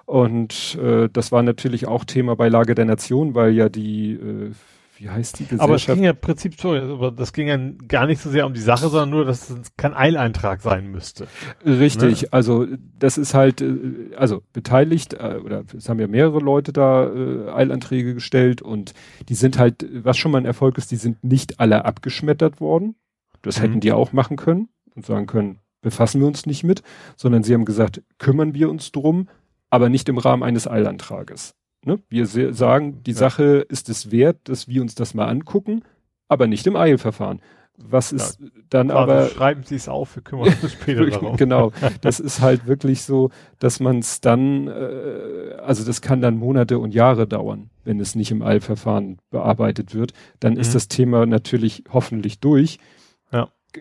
Und 0.06 0.78
äh, 0.82 1.08
das 1.12 1.32
war 1.32 1.42
natürlich 1.42 1.86
auch 1.86 2.04
Thema 2.04 2.36
bei 2.36 2.48
Lage 2.48 2.74
der 2.74 2.86
Nation, 2.86 3.34
weil 3.34 3.52
ja 3.52 3.68
die 3.68 4.12
äh, 4.12 4.52
wie 4.98 5.10
heißt 5.10 5.38
die 5.40 5.44
Gesellschaft? 5.44 5.62
Aber 5.62 5.74
es 5.74 5.86
ging 5.86 6.04
ja 6.04 6.10
im 6.10 6.16
Prinzip 6.16 6.60
so, 6.60 6.72
aber 6.72 7.10
das 7.10 7.32
ging 7.32 7.48
ja 7.48 7.58
gar 7.88 8.06
nicht 8.06 8.20
so 8.20 8.30
sehr 8.30 8.46
um 8.46 8.54
die 8.54 8.60
Sache, 8.60 8.88
sondern 8.88 9.10
nur, 9.10 9.24
dass 9.24 9.50
es 9.50 9.76
kein 9.76 9.92
Eileintrag 9.92 10.62
sein 10.62 10.90
müsste. 10.90 11.26
Richtig, 11.64 12.22
ne? 12.22 12.28
also 12.30 12.66
das 12.98 13.18
ist 13.18 13.34
halt, 13.34 13.60
äh, 13.60 14.14
also 14.16 14.42
beteiligt, 14.52 15.14
äh, 15.14 15.40
oder 15.44 15.64
es 15.76 15.88
haben 15.88 15.98
ja 15.98 16.06
mehrere 16.06 16.38
Leute 16.38 16.72
da 16.72 17.06
äh, 17.06 17.50
Eilanträge 17.50 18.14
gestellt 18.14 18.62
und 18.62 18.94
die 19.28 19.34
sind 19.34 19.58
halt, 19.58 19.84
was 20.04 20.16
schon 20.16 20.30
mal 20.30 20.38
ein 20.38 20.46
Erfolg 20.46 20.78
ist, 20.78 20.90
die 20.90 20.96
sind 20.96 21.24
nicht 21.24 21.60
alle 21.60 21.84
abgeschmettert 21.84 22.60
worden. 22.60 22.94
Das 23.44 23.58
mhm. 23.58 23.62
hätten 23.62 23.80
die 23.80 23.92
auch 23.92 24.12
machen 24.12 24.36
können 24.36 24.68
und 24.94 25.06
sagen 25.06 25.26
können, 25.26 25.60
befassen 25.82 26.20
wir 26.20 26.26
uns 26.26 26.46
nicht 26.46 26.64
mit, 26.64 26.82
sondern 27.16 27.44
sie 27.44 27.54
haben 27.54 27.64
gesagt, 27.64 28.02
kümmern 28.18 28.54
wir 28.54 28.70
uns 28.70 28.90
drum, 28.90 29.28
aber 29.70 29.88
nicht 29.88 30.08
im 30.08 30.18
Rahmen 30.18 30.42
eines 30.42 30.66
Eilantrages. 30.66 31.54
Ne? 31.84 32.00
Wir 32.08 32.26
sagen, 32.26 33.02
die 33.04 33.12
ja. 33.12 33.16
Sache 33.16 33.66
ist 33.68 33.88
es 33.88 34.10
wert, 34.10 34.38
dass 34.44 34.66
wir 34.66 34.80
uns 34.80 34.94
das 34.94 35.14
mal 35.14 35.26
angucken, 35.26 35.82
aber 36.28 36.46
nicht 36.46 36.66
im 36.66 36.76
Eilverfahren. 36.76 37.40
Was 37.76 38.12
ist 38.12 38.40
ja, 38.40 38.46
dann 38.70 38.92
aber. 38.92 39.26
Schreiben 39.26 39.64
Sie 39.64 39.74
es 39.74 39.88
auf, 39.88 40.14
wir 40.14 40.22
kümmern 40.22 40.54
uns 40.62 40.72
später 40.72 41.06
darum. 41.10 41.36
genau. 41.36 41.72
Das 42.00 42.20
ist 42.20 42.40
halt 42.40 42.66
wirklich 42.66 43.02
so, 43.02 43.30
dass 43.58 43.80
man 43.80 43.98
es 43.98 44.20
dann, 44.20 44.68
äh, 44.68 45.56
also 45.58 45.84
das 45.84 46.00
kann 46.00 46.20
dann 46.20 46.38
Monate 46.38 46.78
und 46.78 46.94
Jahre 46.94 47.26
dauern, 47.26 47.70
wenn 47.82 47.98
es 47.98 48.14
nicht 48.14 48.30
im 48.30 48.42
Eilverfahren 48.42 49.18
bearbeitet 49.30 49.92
wird. 49.92 50.12
Dann 50.38 50.54
mhm. 50.54 50.60
ist 50.60 50.74
das 50.74 50.86
Thema 50.86 51.26
natürlich 51.26 51.82
hoffentlich 51.92 52.38
durch. 52.38 52.78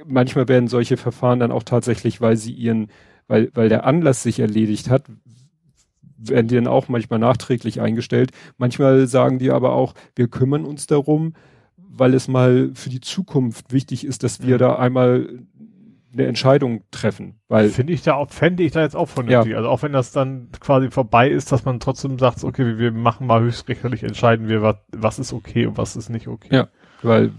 Manchmal 0.05 0.47
werden 0.47 0.67
solche 0.67 0.97
Verfahren 0.97 1.39
dann 1.39 1.51
auch 1.51 1.63
tatsächlich, 1.63 2.21
weil 2.21 2.37
sie 2.37 2.53
ihren, 2.53 2.89
weil, 3.27 3.51
weil 3.53 3.69
der 3.69 3.85
Anlass 3.85 4.23
sich 4.23 4.39
erledigt 4.39 4.89
hat, 4.89 5.05
werden 6.17 6.47
die 6.47 6.55
dann 6.55 6.67
auch 6.67 6.87
manchmal 6.87 7.19
nachträglich 7.19 7.81
eingestellt. 7.81 8.31
Manchmal 8.57 9.07
sagen 9.07 9.39
die 9.39 9.51
aber 9.51 9.73
auch, 9.73 9.93
wir 10.15 10.27
kümmern 10.27 10.65
uns 10.65 10.87
darum, 10.87 11.33
weil 11.77 12.13
es 12.13 12.27
mal 12.27 12.71
für 12.73 12.89
die 12.89 13.01
Zukunft 13.01 13.71
wichtig 13.73 14.05
ist, 14.05 14.23
dass 14.23 14.45
wir 14.45 14.57
da 14.57 14.75
einmal 14.75 15.27
eine 16.13 16.27
Entscheidung 16.27 16.83
treffen. 16.91 17.39
Weil 17.47 17.69
finde 17.69 17.93
ich 17.93 18.03
da 18.03 18.13
auch, 18.13 18.29
fände 18.29 18.63
ich 18.63 18.71
da 18.71 18.81
jetzt 18.81 18.95
auch 18.95 19.09
vernünftig. 19.09 19.51
Ja. 19.51 19.57
Also 19.57 19.69
auch 19.69 19.81
wenn 19.81 19.93
das 19.93 20.11
dann 20.11 20.49
quasi 20.59 20.91
vorbei 20.91 21.29
ist, 21.29 21.51
dass 21.51 21.65
man 21.65 21.79
trotzdem 21.79 22.19
sagt, 22.19 22.43
okay, 22.43 22.77
wir 22.77 22.91
machen 22.91 23.27
mal 23.27 23.41
höchstrichterlich 23.41 24.03
entscheiden 24.03 24.47
wir, 24.47 24.61
was, 24.61 24.75
was 24.91 25.19
ist 25.19 25.33
okay 25.33 25.65
und 25.65 25.77
was 25.77 25.95
ist 25.95 26.09
nicht 26.09 26.27
okay. 26.27 26.49
Ja, 26.51 26.67
weil 27.01 27.31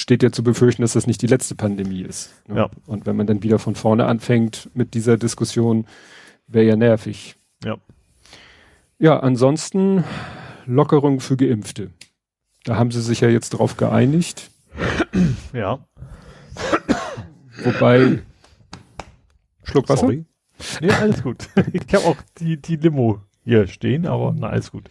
steht 0.00 0.22
ja 0.22 0.32
zu 0.32 0.42
befürchten, 0.42 0.82
dass 0.82 0.94
das 0.94 1.06
nicht 1.06 1.22
die 1.22 1.26
letzte 1.26 1.54
Pandemie 1.54 2.02
ist. 2.02 2.34
Ne? 2.48 2.56
Ja. 2.56 2.70
Und 2.86 3.06
wenn 3.06 3.16
man 3.16 3.26
dann 3.26 3.42
wieder 3.42 3.58
von 3.58 3.74
vorne 3.74 4.06
anfängt 4.06 4.70
mit 4.74 4.94
dieser 4.94 5.16
Diskussion, 5.16 5.86
wäre 6.46 6.66
ja 6.66 6.76
nervig. 6.76 7.36
Ja. 7.64 7.76
Ja, 8.98 9.20
ansonsten 9.20 10.04
Lockerung 10.66 11.20
für 11.20 11.36
Geimpfte. 11.36 11.90
Da 12.64 12.76
haben 12.76 12.90
sie 12.90 13.00
sich 13.00 13.20
ja 13.20 13.28
jetzt 13.28 13.50
drauf 13.50 13.76
geeinigt. 13.76 14.50
Ja. 15.52 15.78
Wobei. 17.64 18.22
Schluck 19.64 19.88
Wasser? 19.88 20.06
Sorry. 20.06 20.24
Nee, 20.80 20.90
alles 20.90 21.22
gut. 21.22 21.48
Ich 21.72 21.94
habe 21.94 22.04
auch 22.04 22.16
die, 22.38 22.60
die 22.60 22.76
Limo 22.76 23.20
hier 23.44 23.66
stehen, 23.66 24.06
aber 24.06 24.34
na, 24.38 24.48
alles 24.48 24.70
gut. 24.70 24.90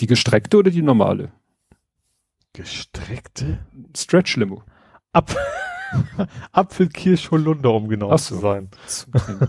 Die 0.00 0.06
gestreckte 0.06 0.56
oder 0.56 0.70
die 0.70 0.82
normale? 0.82 1.30
Gestreckte? 2.52 3.60
Stretch 3.96 4.36
Limo. 4.36 4.62
Ab. 5.12 5.34
Apfel, 6.52 6.88
Kirsch, 6.88 7.30
Holunder, 7.30 7.72
um 7.74 7.88
genau 7.88 8.16
so. 8.16 8.36
zu 8.36 8.40
sein. 8.40 8.70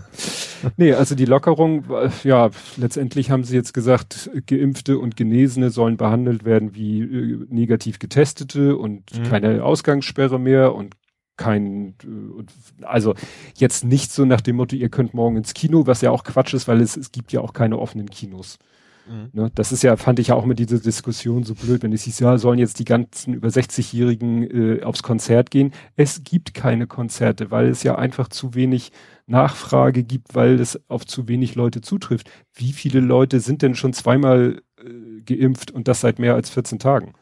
nee, 0.76 0.92
also 0.92 1.14
die 1.14 1.24
Lockerung, 1.24 1.84
ja, 2.22 2.50
letztendlich 2.76 3.30
haben 3.30 3.44
sie 3.44 3.56
jetzt 3.56 3.72
gesagt, 3.72 4.30
Geimpfte 4.46 4.98
und 4.98 5.16
Genesene 5.16 5.70
sollen 5.70 5.96
behandelt 5.96 6.44
werden 6.44 6.74
wie 6.74 7.00
äh, 7.00 7.46
negativ 7.48 7.98
Getestete 7.98 8.76
und 8.76 9.18
mhm. 9.18 9.22
keine 9.24 9.64
Ausgangssperre 9.64 10.38
mehr 10.38 10.74
und 10.74 10.94
kein, 11.36 11.94
äh, 12.02 12.84
also 12.84 13.14
jetzt 13.56 13.84
nicht 13.84 14.12
so 14.12 14.24
nach 14.24 14.40
dem 14.40 14.56
Motto, 14.56 14.76
ihr 14.76 14.88
könnt 14.88 15.14
morgen 15.14 15.36
ins 15.36 15.54
Kino, 15.54 15.86
was 15.86 16.00
ja 16.00 16.10
auch 16.10 16.24
Quatsch 16.24 16.54
ist, 16.54 16.68
weil 16.68 16.80
es, 16.80 16.96
es 16.96 17.12
gibt 17.12 17.32
ja 17.32 17.40
auch 17.40 17.52
keine 17.52 17.78
offenen 17.78 18.10
Kinos. 18.10 18.58
Mhm. 19.06 19.28
Ne, 19.32 19.50
das 19.54 19.72
ist 19.72 19.82
ja, 19.82 19.96
fand 19.96 20.18
ich 20.18 20.28
ja 20.28 20.34
auch 20.34 20.46
mit 20.46 20.58
dieser 20.58 20.78
Diskussion 20.78 21.44
so 21.44 21.54
blöd, 21.54 21.82
wenn 21.82 21.92
es 21.92 22.04
hieß, 22.04 22.20
ja, 22.20 22.38
sollen 22.38 22.58
jetzt 22.58 22.78
die 22.78 22.84
ganzen 22.84 23.34
über 23.34 23.48
60-Jährigen 23.48 24.78
äh, 24.78 24.82
aufs 24.82 25.02
Konzert 25.02 25.50
gehen. 25.50 25.72
Es 25.96 26.24
gibt 26.24 26.54
keine 26.54 26.86
Konzerte, 26.86 27.50
weil 27.50 27.66
es 27.66 27.82
ja 27.82 27.96
einfach 27.96 28.28
zu 28.28 28.54
wenig 28.54 28.92
Nachfrage 29.26 30.04
gibt, 30.04 30.34
weil 30.34 30.60
es 30.60 30.80
auf 30.88 31.06
zu 31.06 31.28
wenig 31.28 31.54
Leute 31.54 31.80
zutrifft. 31.80 32.30
Wie 32.54 32.72
viele 32.72 33.00
Leute 33.00 33.40
sind 33.40 33.62
denn 33.62 33.74
schon 33.74 33.92
zweimal 33.92 34.62
äh, 34.78 35.20
geimpft 35.22 35.70
und 35.70 35.88
das 35.88 36.00
seit 36.00 36.18
mehr 36.18 36.34
als 36.34 36.50
14 36.50 36.78
Tagen? 36.78 37.12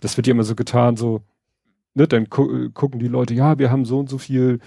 Das 0.00 0.16
wird 0.16 0.26
ja 0.26 0.32
immer 0.32 0.44
so 0.44 0.54
getan, 0.54 0.96
so, 0.96 1.22
ne, 1.94 2.06
dann 2.06 2.26
gu 2.26 2.68
gucken 2.74 3.00
die 3.00 3.08
Leute, 3.08 3.32
ja, 3.32 3.58
wir 3.58 3.70
haben 3.70 3.86
so 3.86 4.00
und 4.00 4.10
so 4.10 4.18
viel 4.18 4.60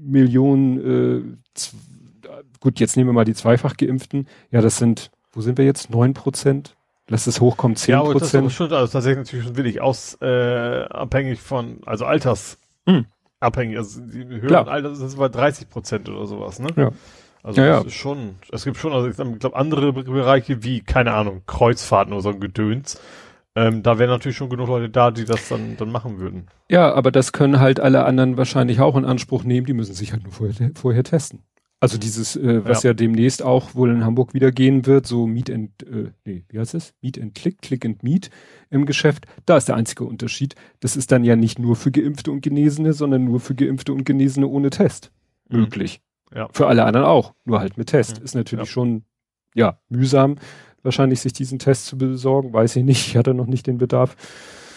Millionen, 0.00 0.78
äh, 0.78 2.40
gut, 2.60 2.78
jetzt 2.78 2.96
nehmen 2.96 3.08
wir 3.08 3.14
mal 3.14 3.24
die 3.24 3.34
zweifach 3.34 3.76
geimpften. 3.76 4.28
Ja, 4.50 4.60
das 4.60 4.76
sind 4.76 5.10
wo 5.32 5.40
sind 5.40 5.58
wir 5.58 5.64
jetzt? 5.64 5.90
Neun 5.90 6.14
Prozent? 6.14 6.76
Lass 7.08 7.26
es 7.26 7.40
hochkommen, 7.40 7.76
zehn 7.76 7.96
Prozent. 7.98 8.32
Ja, 8.32 8.40
das 8.40 8.46
ist 8.46 8.54
schon, 8.54 8.72
also 8.72 8.92
tatsächlich 8.92 9.24
natürlich 9.24 9.46
schon 9.46 9.56
willig 9.56 9.80
aus, 9.80 10.18
äh, 10.20 10.84
abhängig 10.84 11.40
von, 11.40 11.80
also 11.86 12.04
Alters 12.04 12.58
hm. 12.86 13.06
abhängig, 13.40 13.78
also 13.78 14.00
die 14.02 14.24
höheren 14.26 14.68
Alter, 14.68 14.90
das 14.90 15.00
ist 15.00 15.16
bei 15.16 15.28
30 15.28 15.70
Prozent 15.70 16.08
oder 16.10 16.26
sowas, 16.26 16.58
ne? 16.58 16.68
Ja. 16.76 16.90
Also 17.42 17.62
ja, 17.62 17.68
das 17.68 17.82
ja. 17.82 17.86
ist 17.86 17.94
schon, 17.94 18.34
es 18.52 18.64
gibt 18.64 18.76
schon, 18.76 18.92
also 18.92 19.08
ich 19.08 19.16
glaube 19.38 19.56
andere 19.56 19.92
Bereiche 19.92 20.62
wie, 20.64 20.80
keine 20.80 21.14
Ahnung, 21.14 21.42
Kreuzfahrten 21.46 22.12
oder 22.12 22.22
so 22.22 22.28
ein 22.28 22.40
Gedöns, 22.40 23.00
ähm, 23.54 23.82
da 23.82 23.98
wären 23.98 24.10
natürlich 24.10 24.36
schon 24.36 24.50
genug 24.50 24.68
Leute 24.68 24.90
da, 24.90 25.10
die 25.10 25.24
das 25.24 25.48
dann, 25.48 25.76
dann 25.76 25.90
machen 25.90 26.18
würden. 26.18 26.46
Ja, 26.68 26.92
aber 26.92 27.10
das 27.10 27.32
können 27.32 27.58
halt 27.58 27.80
alle 27.80 28.04
anderen 28.04 28.36
wahrscheinlich 28.36 28.80
auch 28.80 28.96
in 28.96 29.04
Anspruch 29.04 29.44
nehmen, 29.44 29.66
die 29.66 29.72
müssen 29.72 29.94
sich 29.94 30.12
halt 30.12 30.24
nur 30.24 30.32
vorher, 30.32 30.70
vorher 30.74 31.04
testen. 31.04 31.42
Also 31.80 31.96
dieses, 31.96 32.34
äh, 32.34 32.64
was 32.64 32.82
ja. 32.82 32.90
ja. 32.90 32.94
demnächst 32.94 33.42
auch 33.42 33.76
wohl 33.76 33.90
in 33.90 34.04
Hamburg 34.04 34.34
wieder 34.34 34.50
gehen 34.50 34.84
wird, 34.86 35.06
so 35.06 35.28
Meet 35.28 35.50
and, 35.50 35.82
äh, 35.84 36.10
nee, 36.24 36.44
wie 36.48 36.58
heißt 36.58 36.74
es? 36.74 36.92
Meet 37.02 37.20
and 37.20 37.34
Click, 37.36 37.62
Click 37.62 37.84
and 37.84 38.02
Meet 38.02 38.30
im 38.70 38.84
Geschäft. 38.84 39.26
Da 39.46 39.56
ist 39.56 39.68
der 39.68 39.76
einzige 39.76 40.04
Unterschied. 40.04 40.56
Das 40.80 40.96
ist 40.96 41.12
dann 41.12 41.22
ja 41.22 41.36
nicht 41.36 41.60
nur 41.60 41.76
für 41.76 41.92
Geimpfte 41.92 42.32
und 42.32 42.40
Genesene, 42.40 42.94
sondern 42.94 43.24
nur 43.24 43.38
für 43.38 43.54
Geimpfte 43.54 43.92
und 43.92 44.04
Genesene 44.04 44.48
ohne 44.48 44.70
Test 44.70 45.12
mhm. 45.48 45.60
möglich. 45.60 46.00
Ja. 46.34 46.48
Für 46.52 46.66
alle 46.66 46.84
anderen 46.84 47.06
auch, 47.06 47.34
nur 47.44 47.60
halt 47.60 47.78
mit 47.78 47.88
Test. 47.88 48.18
Mhm. 48.18 48.24
Ist 48.24 48.34
natürlich 48.34 48.66
ja. 48.66 48.72
schon, 48.72 49.04
ja, 49.54 49.78
mühsam, 49.88 50.36
wahrscheinlich 50.82 51.20
sich 51.20 51.32
diesen 51.32 51.60
Test 51.60 51.86
zu 51.86 51.96
besorgen. 51.96 52.52
Weiß 52.52 52.74
ich 52.74 52.84
nicht, 52.84 53.06
ich 53.06 53.16
hatte 53.16 53.34
noch 53.34 53.46
nicht 53.46 53.68
den 53.68 53.78
Bedarf. 53.78 54.16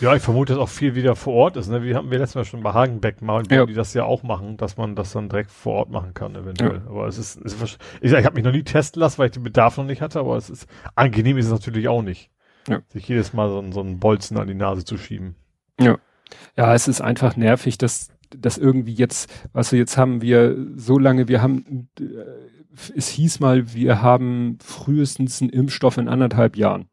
Ja, 0.01 0.15
ich 0.15 0.23
vermute, 0.23 0.53
dass 0.53 0.61
auch 0.61 0.69
viel 0.69 0.95
wieder 0.95 1.15
vor 1.15 1.33
Ort 1.33 1.57
ist. 1.57 1.69
Ne? 1.69 1.83
Wir 1.83 1.95
haben 1.95 2.09
wir 2.09 2.17
letztes 2.17 2.35
Mal 2.35 2.45
schon 2.45 2.63
bei 2.63 2.73
Hagenbeck 2.73 3.21
mal, 3.21 3.43
ja. 3.49 3.65
die 3.65 3.73
das 3.73 3.93
ja 3.93 4.03
auch 4.03 4.23
machen, 4.23 4.57
dass 4.57 4.75
man 4.75 4.95
das 4.95 5.13
dann 5.13 5.29
direkt 5.29 5.51
vor 5.51 5.75
Ort 5.75 5.91
machen 5.91 6.13
kann, 6.13 6.35
eventuell. 6.35 6.81
Ja. 6.83 6.89
Aber 6.89 7.07
es 7.07 7.17
ist, 7.17 7.39
es 7.45 7.53
ist 7.53 7.77
ich, 8.01 8.11
ich 8.11 8.25
habe 8.25 8.35
mich 8.35 8.43
noch 8.43 8.51
nie 8.51 8.63
testen 8.63 8.99
lassen, 8.99 9.19
weil 9.19 9.27
ich 9.27 9.33
den 9.33 9.43
Bedarf 9.43 9.77
noch 9.77 9.85
nicht 9.85 10.01
hatte, 10.01 10.19
aber 10.19 10.35
es 10.37 10.49
ist 10.49 10.67
angenehm 10.95 11.37
ist 11.37 11.45
es 11.45 11.51
natürlich 11.51 11.87
auch 11.87 12.01
nicht. 12.01 12.31
Ja. 12.67 12.81
Sich 12.89 13.07
jedes 13.07 13.33
Mal 13.33 13.49
so, 13.49 13.63
so 13.71 13.81
einen 13.81 13.99
Bolzen 13.99 14.37
an 14.37 14.47
die 14.47 14.55
Nase 14.55 14.83
zu 14.83 14.97
schieben. 14.97 15.35
Ja. 15.79 15.97
Ja, 16.57 16.73
es 16.73 16.87
ist 16.87 17.01
einfach 17.01 17.35
nervig, 17.35 17.77
dass, 17.77 18.09
dass 18.35 18.57
irgendwie 18.57 18.93
jetzt, 18.93 19.31
was 19.53 19.71
wir 19.71 19.79
jetzt 19.79 19.97
haben, 19.97 20.21
wir 20.21 20.55
so 20.75 20.97
lange, 20.97 21.27
wir 21.27 21.41
haben, 21.41 21.89
äh, 21.99 22.03
es 22.95 23.09
hieß 23.09 23.39
mal, 23.39 23.73
wir 23.73 24.01
haben 24.01 24.57
frühestens 24.63 25.41
einen 25.41 25.49
Impfstoff 25.49 25.97
in 25.97 26.07
anderthalb 26.07 26.55
Jahren. 26.55 26.87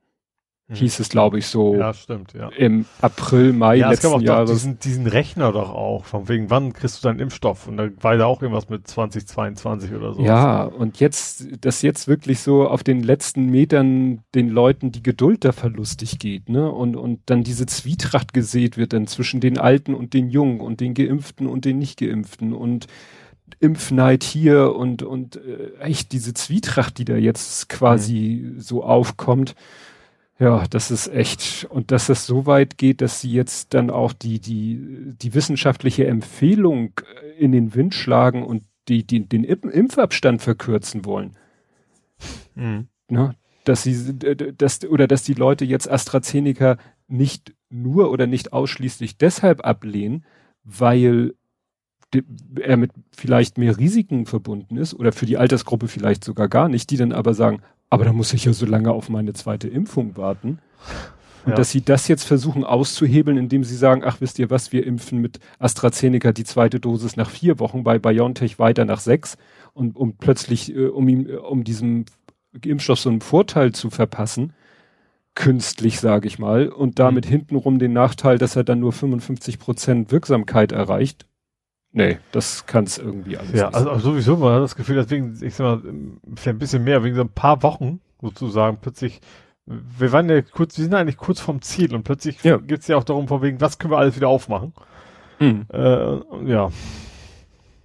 Mhm. 0.68 0.74
hieß 0.74 1.00
es, 1.00 1.09
glaube 1.09 1.38
ich, 1.38 1.46
so 1.46 1.76
ja, 1.76 1.94
stimmt, 1.94 2.35
ja. 2.35 2.50
im 2.50 2.85
April, 3.00 3.54
Mai 3.54 3.76
ja, 3.76 3.88
letzten 3.88 4.07
es 4.07 4.12
gab 4.12 4.20
auch 4.20 4.22
Jahres. 4.22 4.50
Diesen, 4.50 4.78
diesen 4.78 5.07
Rechner 5.07 5.50
doch 5.50 5.70
auch, 5.70 6.04
von 6.04 6.28
wegen, 6.28 6.50
wann 6.50 6.74
kriegst 6.74 7.02
du 7.02 7.09
deinen 7.09 7.20
Impfstoff? 7.20 7.66
Und 7.66 7.78
da 7.78 7.88
war 8.02 8.16
ja 8.16 8.26
auch 8.26 8.42
irgendwas 8.42 8.68
mit 8.68 8.87
2022 8.87 9.94
oder 9.94 10.12
so. 10.12 10.22
Ja, 10.22 10.64
und 10.64 11.00
jetzt, 11.00 11.64
dass 11.64 11.81
jetzt 11.81 12.07
wirklich 12.07 12.40
so 12.40 12.68
auf 12.68 12.85
den 12.85 13.02
letzten 13.02 13.46
Metern 13.46 14.24
den 14.35 14.50
Leuten 14.50 14.92
die 14.92 15.02
Geduld 15.02 15.46
da 15.46 15.52
verlustig 15.52 16.18
geht, 16.18 16.50
ne? 16.50 16.70
Und, 16.70 16.96
und 16.96 17.20
dann 17.26 17.44
diese 17.44 17.64
Zwietracht 17.64 18.35
gesät 18.35 18.76
wird 18.76 18.92
dann 18.92 19.07
zwischen 19.07 19.40
den 19.40 19.57
Alten 19.57 19.94
und 19.94 20.12
den 20.12 20.28
Jungen 20.28 20.61
und 20.61 20.81
den 20.81 20.92
Geimpften 20.92 21.46
und 21.46 21.64
den 21.64 21.78
Nicht-Geimpften 21.78 22.52
und 22.52 22.88
Impfneid 23.61 24.22
hier 24.22 24.74
und, 24.74 25.02
und 25.02 25.37
äh, 25.37 25.78
echt 25.81 26.12
diese 26.12 26.35
Zwietracht, 26.35 26.98
die 26.98 27.07
da 27.07 27.16
jetzt 27.16 27.70
quasi 27.70 28.42
mhm. 28.44 28.61
so 28.61 28.85
aufkommt. 28.85 29.54
Ja, 30.40 30.66
das 30.68 30.92
ist 30.92 31.09
echt, 31.09 31.66
und 31.68 31.90
dass 31.90 32.09
es 32.09 32.27
so 32.27 32.46
weit 32.46 32.79
geht, 32.79 33.01
dass 33.01 33.20
sie 33.20 33.33
jetzt 33.33 33.74
dann 33.74 33.90
auch 33.90 34.12
die, 34.12 34.38
die, 34.38 35.14
die 35.20 35.35
wissenschaftliche 35.35 36.07
Empfehlung 36.07 36.92
in 37.38 37.51
den 37.51 37.74
Wind 37.74 37.92
schlagen 37.94 38.44
und 38.44 38.62
die, 38.87 39.05
die 39.05 39.29
den 39.29 39.42
Impfabstand 39.42 40.40
verkürzen 40.40 41.05
wollen. 41.05 41.37
Mhm. 42.55 42.87
Ne? 43.09 43.35
Dass 43.64 43.83
sie, 43.83 44.16
dass, 44.16 44.85
oder 44.85 45.09
dass 45.09 45.24
die 45.24 45.35
Leute 45.35 45.64
jetzt 45.64 45.90
AstraZeneca 45.90 46.79
nicht 47.09 47.55
nur 47.68 48.11
oder 48.11 48.27
nicht 48.27 48.53
ausschließlich 48.53 49.18
deshalb 49.18 49.66
ablehnen, 49.66 50.24
weil 50.62 51.35
er 52.61 52.77
mit 52.77 52.92
vielleicht 53.14 53.59
mehr 53.59 53.77
Risiken 53.77 54.24
verbunden 54.24 54.77
ist 54.77 54.94
oder 54.94 55.12
für 55.12 55.27
die 55.27 55.37
Altersgruppe 55.37 55.88
vielleicht 55.88 56.24
sogar 56.24 56.48
gar 56.48 56.68
nicht, 56.68 56.90
die 56.90 56.96
dann 56.96 57.12
aber 57.12 57.35
sagen, 57.35 57.61
aber 57.90 58.05
da 58.05 58.12
muss 58.12 58.33
ich 58.33 58.44
ja 58.44 58.53
so 58.53 58.66
lange 58.66 58.90
auf 58.90 59.09
meine 59.09 59.33
zweite 59.33 59.68
Impfung 59.68 60.16
warten. 60.16 60.59
Und 61.44 61.53
ja. 61.53 61.57
dass 61.57 61.70
sie 61.70 61.83
das 61.83 62.09
jetzt 62.09 62.24
versuchen 62.24 62.64
auszuhebeln, 62.64 63.38
indem 63.38 63.64
sie 63.64 63.77
sagen, 63.77 64.03
ach 64.05 64.20
wisst 64.20 64.38
ihr 64.38 64.51
was, 64.51 64.72
wir 64.72 64.85
impfen 64.87 65.20
mit 65.20 65.38
AstraZeneca 65.59 66.33
die 66.33 66.44
zweite 66.44 66.81
Dosis 66.81 67.16
nach 67.16 67.31
vier 67.31 67.59
Wochen, 67.59 67.85
bei 67.85 67.98
BioNTech 67.98 68.59
weiter 68.59 68.85
nach 68.85 69.01
sechs 69.01 69.37
und 69.72 69.96
um 69.96 70.16
plötzlich, 70.16 70.74
äh, 70.74 70.87
um 70.88 71.09
ihm, 71.09 71.27
um 71.27 71.64
diesem 71.64 72.05
Impfstoff 72.64 72.98
so 72.98 73.09
einen 73.09 73.20
Vorteil 73.20 73.72
zu 73.72 73.88
verpassen, 73.90 74.53
künstlich, 75.35 76.01
sage 76.01 76.27
ich 76.27 76.38
mal, 76.38 76.68
und 76.68 76.98
damit 76.98 77.27
mhm. 77.27 77.31
hintenrum 77.31 77.79
den 77.79 77.92
Nachteil, 77.92 78.38
dass 78.38 78.57
er 78.57 78.64
dann 78.64 78.81
nur 78.81 78.92
55 78.92 79.59
Prozent 79.59 80.11
Wirksamkeit 80.11 80.72
erreicht, 80.72 81.27
Nee, 81.92 82.18
das 82.33 82.66
kann 82.66 82.85
es 82.85 82.98
irgendwie 82.98 83.38
alles 83.38 83.53
Ja, 83.53 83.68
also, 83.68 83.90
also 83.90 84.11
sowieso 84.11 84.37
man 84.37 84.55
hat 84.55 84.62
das 84.62 84.77
Gefühl, 84.77 84.96
deswegen, 84.96 85.38
ich 85.42 85.55
sag 85.55 85.64
mal, 85.64 85.92
vielleicht 86.37 86.48
ein 86.48 86.59
bisschen 86.59 86.85
mehr, 86.85 87.03
wegen 87.03 87.16
so 87.16 87.22
ein 87.22 87.31
paar 87.31 87.62
Wochen 87.62 88.01
sozusagen 88.20 88.79
plötzlich, 88.81 89.20
wir 89.64 90.12
waren 90.12 90.29
ja 90.29 90.42
kurz, 90.42 90.77
wir 90.77 90.85
sind 90.85 90.94
eigentlich 90.94 91.16
kurz 91.16 91.40
vom 91.40 91.62
Ziel 91.62 91.94
und 91.94 92.03
plötzlich 92.03 92.42
ja. 92.44 92.59
geht 92.59 92.81
es 92.81 92.88
ja 92.88 92.96
auch 92.96 93.05
darum, 93.05 93.29
von 93.29 93.42
wegen, 93.42 93.61
was 93.61 93.79
können 93.79 93.92
wir 93.92 93.98
alles 93.98 94.16
wieder 94.16 94.29
aufmachen. 94.29 94.72
Mhm. 95.38 95.66
Äh, 95.72 96.51
ja. 96.51 96.70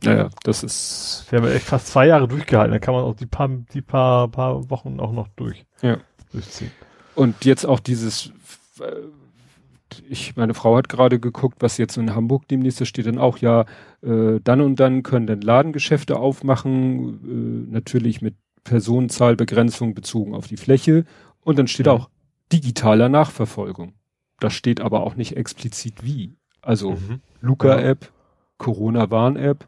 Naja, 0.04 0.30
das 0.44 0.64
ist. 0.64 1.26
Wir 1.30 1.40
haben 1.40 1.48
ja 1.48 1.54
echt 1.54 1.66
fast 1.66 1.88
zwei 1.88 2.08
Jahre 2.08 2.28
durchgehalten, 2.28 2.74
da 2.74 2.80
kann 2.80 2.94
man 2.94 3.04
auch 3.04 3.16
die 3.16 3.26
paar, 3.26 3.48
die 3.48 3.82
paar, 3.82 4.28
paar 4.28 4.70
Wochen 4.70 5.00
auch 5.00 5.14
noch 5.14 5.30
durch. 5.36 5.66
Ja. 5.82 5.98
Durchziehen. 6.34 6.72
Und 7.16 7.46
jetzt 7.46 7.66
auch 7.66 7.80
dieses, 7.80 8.34
äh, 8.80 8.92
ich, 10.10 10.36
meine 10.36 10.54
Frau 10.54 10.76
hat 10.78 10.90
gerade 10.90 11.20
geguckt, 11.20 11.58
was 11.60 11.78
jetzt 11.78 11.98
in 11.98 12.16
Hamburg 12.16 12.48
demnächst 12.48 12.82
da 12.82 12.86
steht 12.86 13.06
dann 13.06 13.18
auch, 13.18 13.38
ja, 13.38 13.66
äh, 14.02 14.40
dann 14.44 14.62
und 14.62 14.80
dann 14.80 15.04
können 15.04 15.28
dann 15.28 15.42
Ladengeschäfte 15.42 16.18
aufmachen, 16.18 17.68
äh, 17.70 17.72
natürlich 17.72 18.22
mit 18.22 18.36
Personenzahlbegrenzung 18.64 19.94
bezogen 19.94 20.34
auf 20.34 20.48
die 20.48 20.58
Fläche. 20.58 21.06
Und 21.42 21.60
dann 21.60 21.68
steht 21.68 21.88
mhm. 21.88 21.92
auch 21.94 22.10
digitaler 22.52 23.10
Nachverfolgung. 23.10 23.94
Das 24.40 24.54
steht 24.54 24.82
aber 24.82 25.02
auch 25.02 25.16
nicht 25.16 25.38
explizit 25.38 26.04
wie. 26.04 26.36
Also 26.62 26.92
mhm. 26.92 27.22
Luca-App, 27.42 28.12
Corona-Warn-App, 28.58 29.68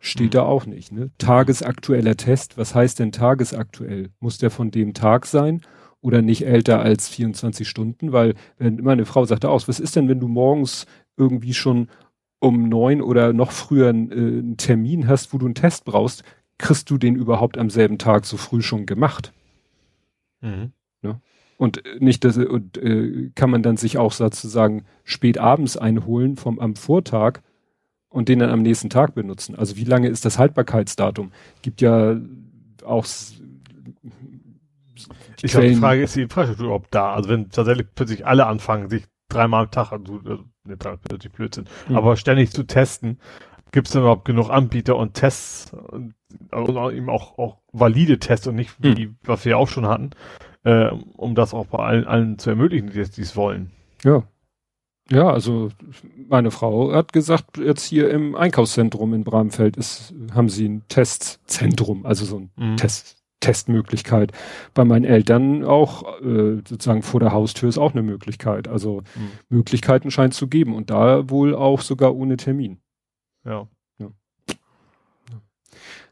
steht 0.00 0.28
mhm. 0.28 0.38
da 0.38 0.42
auch 0.42 0.66
nicht. 0.66 0.92
Ne? 0.92 1.10
Tagesaktueller 1.18 2.16
Test, 2.16 2.58
was 2.58 2.74
heißt 2.74 2.98
denn 2.98 3.12
tagesaktuell? 3.12 4.10
Muss 4.20 4.38
der 4.38 4.50
von 4.50 4.70
dem 4.70 4.94
Tag 4.94 5.26
sein? 5.26 5.62
Oder 6.02 6.20
nicht 6.20 6.44
älter 6.44 6.80
als 6.80 7.08
24 7.08 7.66
Stunden, 7.66 8.12
weil 8.12 8.34
wenn 8.58 8.76
meine 8.82 9.06
Frau 9.06 9.24
sagte 9.24 9.48
aus, 9.48 9.68
was 9.68 9.80
ist 9.80 9.96
denn, 9.96 10.08
wenn 10.08 10.20
du 10.20 10.28
morgens 10.28 10.86
irgendwie 11.16 11.54
schon 11.54 11.88
um 12.40 12.68
neun 12.68 13.00
oder 13.00 13.32
noch 13.32 13.52
früher 13.52 13.88
einen, 13.88 14.10
äh, 14.10 14.14
einen 14.14 14.56
Termin 14.56 15.06
hast, 15.06 15.32
wo 15.32 15.38
du 15.38 15.46
einen 15.46 15.54
Test 15.54 15.84
brauchst, 15.84 16.24
kriegst 16.58 16.90
du 16.90 16.98
den 16.98 17.14
überhaupt 17.14 17.56
am 17.56 17.70
selben 17.70 17.98
Tag 17.98 18.26
so 18.26 18.36
früh 18.36 18.62
schon 18.62 18.84
gemacht? 18.84 19.32
Mhm. 20.40 20.72
Ja? 21.02 21.20
Und 21.56 21.82
nicht, 22.00 22.24
dass, 22.24 22.36
und, 22.36 22.78
äh, 22.78 23.30
kann 23.36 23.50
man 23.50 23.62
dann 23.62 23.76
sich 23.76 23.96
auch 23.96 24.12
sozusagen 24.12 24.84
spät 25.04 25.38
abends 25.38 25.76
einholen 25.76 26.36
vom 26.36 26.58
am 26.58 26.74
Vortag 26.74 27.40
und 28.08 28.28
den 28.28 28.40
dann 28.40 28.50
am 28.50 28.62
nächsten 28.62 28.90
Tag 28.90 29.14
benutzen. 29.14 29.54
Also 29.54 29.76
wie 29.76 29.84
lange 29.84 30.08
ist 30.08 30.24
das 30.24 30.38
Haltbarkeitsdatum? 30.38 31.30
Gibt 31.62 31.80
ja 31.80 32.20
auch 32.84 33.06
ich 35.42 35.52
glaube, 35.52 35.68
die 35.68 35.74
Frage 35.74 36.02
ist 36.02 36.16
die 36.16 36.22
Infrastruktur 36.22 36.66
überhaupt 36.66 36.94
da. 36.94 37.12
Also 37.14 37.28
wenn 37.28 37.50
tatsächlich 37.50 37.86
plötzlich 37.94 38.26
alle 38.26 38.46
anfangen, 38.46 38.88
sich 38.88 39.04
dreimal 39.28 39.64
am 39.64 39.70
Tag, 39.70 39.92
also, 39.92 40.20
also 40.24 40.44
ne, 40.64 40.76
natürlich 41.10 41.32
Blödsinn, 41.32 41.64
mhm. 41.88 41.96
aber 41.96 42.16
ständig 42.16 42.52
zu 42.52 42.64
testen, 42.64 43.18
gibt 43.72 43.88
es 43.88 43.92
denn 43.92 44.02
überhaupt 44.02 44.24
genug 44.24 44.50
Anbieter 44.50 44.96
und 44.96 45.14
Tests 45.14 45.72
und, 45.72 46.14
und 46.50 46.92
eben 46.92 47.08
auch, 47.08 47.38
auch 47.38 47.58
valide 47.72 48.18
Tests 48.18 48.46
und 48.46 48.54
nicht 48.54 48.74
wie, 48.78 49.06
mhm. 49.06 49.16
was 49.24 49.44
wir 49.44 49.58
auch 49.58 49.68
schon 49.68 49.86
hatten, 49.86 50.10
äh, 50.64 50.90
um 51.16 51.34
das 51.34 51.54
auch 51.54 51.66
bei 51.66 51.78
allen, 51.78 52.06
allen 52.06 52.38
zu 52.38 52.50
ermöglichen, 52.50 52.90
die 52.90 53.00
es 53.00 53.36
wollen. 53.36 53.70
Ja. 54.04 54.22
Ja, 55.10 55.28
also 55.28 55.70
meine 56.28 56.50
Frau 56.50 56.92
hat 56.92 57.12
gesagt, 57.12 57.58
jetzt 57.58 57.84
hier 57.84 58.08
im 58.10 58.36
Einkaufszentrum 58.36 59.12
in 59.14 59.24
Bramfeld 59.24 59.76
ist, 59.76 60.14
haben 60.32 60.48
sie 60.48 60.68
ein 60.68 60.84
Testzentrum, 60.88 62.06
also 62.06 62.24
so 62.24 62.38
ein 62.38 62.50
mhm. 62.56 62.76
Test, 62.76 63.21
Testmöglichkeit. 63.42 64.32
Bei 64.72 64.84
meinen 64.84 65.04
Eltern 65.04 65.64
auch 65.64 66.20
äh, 66.20 66.62
sozusagen 66.66 67.02
vor 67.02 67.20
der 67.20 67.32
Haustür 67.32 67.68
ist 67.68 67.76
auch 67.76 67.92
eine 67.92 68.02
Möglichkeit. 68.02 68.68
Also 68.68 69.02
mhm. 69.14 69.30
Möglichkeiten 69.50 70.10
scheint 70.10 70.32
zu 70.32 70.48
geben 70.48 70.74
und 70.74 70.88
da 70.88 71.28
wohl 71.28 71.54
auch 71.54 71.82
sogar 71.82 72.14
ohne 72.14 72.38
Termin. 72.38 72.78
Ja. 73.44 73.68
ja. 73.98 74.08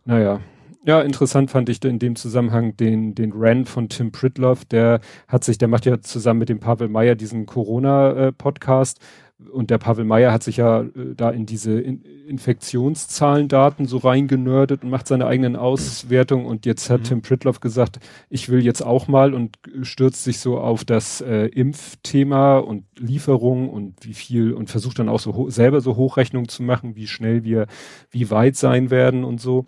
Naja. 0.04 0.40
Ja, 0.86 1.02
interessant 1.02 1.50
fand 1.50 1.68
ich 1.68 1.84
in 1.84 1.98
dem 1.98 2.16
Zusammenhang 2.16 2.74
den, 2.76 3.14
den 3.14 3.32
Rand 3.34 3.68
von 3.68 3.90
Tim 3.90 4.12
Pritloff, 4.12 4.64
der 4.64 5.00
hat 5.28 5.44
sich, 5.44 5.58
der 5.58 5.68
macht 5.68 5.84
ja 5.84 6.00
zusammen 6.00 6.40
mit 6.40 6.48
dem 6.48 6.58
Pavel 6.58 6.88
Meyer 6.88 7.16
diesen 7.16 7.44
Corona-Podcast, 7.44 8.98
äh, 8.98 9.02
und 9.50 9.70
der 9.70 9.78
Pavel 9.78 10.04
Meyer 10.04 10.32
hat 10.32 10.42
sich 10.42 10.58
ja 10.58 10.82
äh, 10.82 11.14
da 11.16 11.30
in 11.30 11.46
diese 11.46 11.80
in 11.80 12.02
Infektionszahlendaten 12.02 13.86
so 13.86 13.98
reingenördet 13.98 14.84
und 14.84 14.90
macht 14.90 15.08
seine 15.08 15.26
eigenen 15.26 15.56
Auswertungen 15.56 16.46
und 16.46 16.66
jetzt 16.66 16.90
hat 16.90 17.00
mhm. 17.00 17.04
Tim 17.04 17.22
Pritloff 17.22 17.60
gesagt, 17.60 17.98
ich 18.28 18.48
will 18.48 18.64
jetzt 18.64 18.82
auch 18.82 19.08
mal 19.08 19.34
und 19.34 19.58
stürzt 19.82 20.24
sich 20.24 20.38
so 20.38 20.58
auf 20.58 20.84
das 20.84 21.20
äh, 21.20 21.46
Impfthema 21.46 22.58
und 22.58 22.84
Lieferung 22.98 23.68
und 23.68 23.96
wie 24.02 24.14
viel 24.14 24.52
und 24.52 24.70
versucht 24.70 24.98
dann 24.98 25.08
auch 25.08 25.20
so 25.20 25.50
selber 25.50 25.80
so 25.80 25.96
Hochrechnungen 25.96 26.48
zu 26.48 26.62
machen, 26.62 26.96
wie 26.96 27.06
schnell 27.06 27.44
wir, 27.44 27.66
wie 28.10 28.30
weit 28.30 28.56
sein 28.56 28.90
werden 28.90 29.24
und 29.24 29.40
so. 29.40 29.64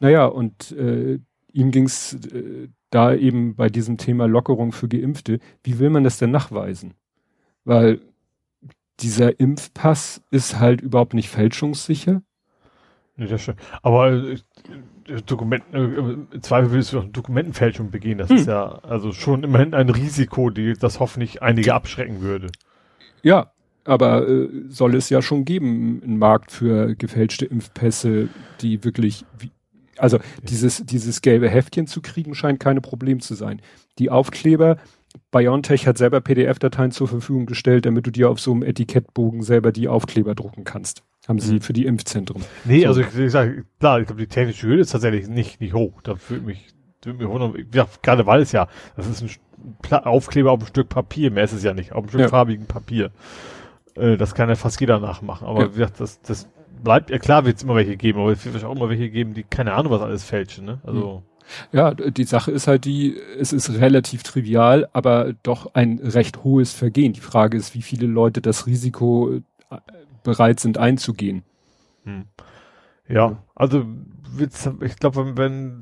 Naja, 0.00 0.26
und 0.26 0.72
äh, 0.72 1.18
ihm 1.52 1.70
ging's 1.70 2.14
äh, 2.32 2.68
da 2.90 3.14
eben 3.14 3.56
bei 3.56 3.68
diesem 3.68 3.98
Thema 3.98 4.26
Lockerung 4.26 4.72
für 4.72 4.88
Geimpfte, 4.88 5.40
wie 5.62 5.78
will 5.78 5.90
man 5.90 6.04
das 6.04 6.18
denn 6.18 6.30
nachweisen? 6.30 6.94
Weil 7.64 8.00
dieser 9.00 9.38
Impfpass 9.40 10.22
ist 10.30 10.58
halt 10.58 10.80
überhaupt 10.80 11.14
nicht 11.14 11.28
fälschungssicher. 11.28 12.22
Nee, 13.16 13.26
das 13.26 13.42
stimmt. 13.42 13.58
Aber 13.82 14.12
äh, 14.12 14.36
Dokumenten, 15.26 15.74
äh, 15.74 16.34
im 16.34 16.42
Zweifel 16.42 16.72
willst 16.72 16.92
du 16.92 17.00
auch 17.00 17.04
Dokumentenfälschung 17.04 17.90
begehen. 17.90 18.18
Das 18.18 18.30
hm. 18.30 18.36
ist 18.36 18.46
ja 18.46 18.78
also 18.82 19.12
schon 19.12 19.42
immerhin 19.42 19.74
ein 19.74 19.90
Risiko, 19.90 20.50
die 20.50 20.74
das 20.74 21.00
hoffentlich 21.00 21.42
einige 21.42 21.74
abschrecken 21.74 22.20
würde. 22.20 22.48
Ja, 23.22 23.52
aber 23.84 24.28
äh, 24.28 24.48
soll 24.68 24.94
es 24.94 25.10
ja 25.10 25.22
schon 25.22 25.44
geben, 25.44 26.00
einen 26.04 26.18
Markt 26.18 26.52
für 26.52 26.94
gefälschte 26.94 27.46
Impfpässe, 27.46 28.28
die 28.60 28.84
wirklich, 28.84 29.24
wie, 29.38 29.50
also 29.96 30.18
dieses, 30.42 30.84
dieses 30.84 31.22
gelbe 31.22 31.48
Heftchen 31.48 31.86
zu 31.86 32.00
kriegen 32.02 32.34
scheint 32.34 32.60
keine 32.60 32.80
Problem 32.80 33.20
zu 33.20 33.34
sein. 33.34 33.60
Die 33.98 34.10
Aufkleber, 34.10 34.76
BioNTech 35.30 35.86
hat 35.86 35.98
selber 35.98 36.20
PDF-Dateien 36.20 36.90
zur 36.90 37.08
Verfügung 37.08 37.46
gestellt, 37.46 37.86
damit 37.86 38.06
du 38.06 38.10
dir 38.10 38.30
auf 38.30 38.40
so 38.40 38.52
einem 38.52 38.62
Etikettbogen 38.62 39.42
selber 39.42 39.72
die 39.72 39.88
Aufkleber 39.88 40.34
drucken 40.34 40.64
kannst. 40.64 41.02
Haben 41.26 41.38
sie 41.38 41.54
mhm. 41.54 41.60
für 41.60 41.72
die 41.72 41.86
Impfzentren. 41.86 42.42
Nee, 42.64 42.82
so. 42.82 42.88
also 42.88 43.00
ich, 43.02 43.30
sage, 43.30 43.64
klar, 43.78 44.00
ich 44.00 44.06
glaube, 44.06 44.22
die 44.22 44.28
technische 44.28 44.66
Hürde 44.66 44.82
ist 44.82 44.92
tatsächlich 44.92 45.28
nicht, 45.28 45.60
nicht 45.60 45.74
hoch. 45.74 46.00
Da 46.02 46.14
würde 46.28 46.44
mich, 46.44 46.68
würde 47.02 47.18
mich 47.18 47.28
wundern, 47.28 47.54
ja, 47.74 47.86
gerade 48.02 48.26
weil 48.26 48.42
es 48.42 48.52
ja, 48.52 48.68
das 48.96 49.06
ist 49.06 49.22
ein 49.22 49.30
Pla 49.82 49.98
Aufkleber 50.04 50.52
auf 50.52 50.60
ein 50.60 50.66
Stück 50.66 50.88
Papier, 50.88 51.30
mehr 51.30 51.44
ist 51.44 51.52
es 51.52 51.64
ja 51.64 51.74
nicht, 51.74 51.92
auf 51.92 52.04
ein 52.04 52.08
Stück 52.08 52.20
ja. 52.20 52.28
farbigen 52.28 52.66
Papier. 52.66 53.10
Äh, 53.94 54.16
das 54.16 54.34
kann 54.34 54.48
ja 54.48 54.54
fast 54.54 54.80
jeder 54.80 55.00
nachmachen. 55.00 55.46
Aber 55.46 55.62
ja. 55.62 55.68
wie 55.68 55.78
gesagt, 55.78 56.00
das, 56.00 56.22
das 56.22 56.48
bleibt, 56.82 57.10
ja 57.10 57.18
klar 57.18 57.44
wird 57.44 57.56
es 57.56 57.62
immer 57.62 57.74
welche 57.74 57.96
geben, 57.96 58.20
aber 58.20 58.32
es 58.32 58.44
wird 58.44 58.64
auch 58.64 58.74
immer 58.74 58.88
welche 58.88 59.10
geben, 59.10 59.34
die 59.34 59.42
keine 59.42 59.74
Ahnung, 59.74 59.92
was 59.92 60.00
alles 60.00 60.24
fälschen, 60.24 60.64
ne? 60.64 60.80
Also. 60.84 61.18
Mhm. 61.18 61.27
Ja, 61.72 61.94
die 61.94 62.24
Sache 62.24 62.50
ist 62.50 62.66
halt 62.66 62.84
die, 62.84 63.16
es 63.38 63.52
ist 63.52 63.70
relativ 63.70 64.22
trivial, 64.22 64.88
aber 64.92 65.34
doch 65.42 65.74
ein 65.74 65.98
recht 66.02 66.44
hohes 66.44 66.72
Vergehen. 66.72 67.12
Die 67.12 67.20
Frage 67.20 67.56
ist, 67.56 67.74
wie 67.74 67.82
viele 67.82 68.06
Leute 68.06 68.40
das 68.40 68.66
Risiko 68.66 69.40
äh, 69.70 69.76
bereit 70.22 70.60
sind 70.60 70.78
einzugehen. 70.78 71.42
Hm. 72.04 72.24
Ja, 73.08 73.42
also 73.54 73.86
ich 74.80 74.96
glaube, 74.96 75.36
wenn, 75.36 75.80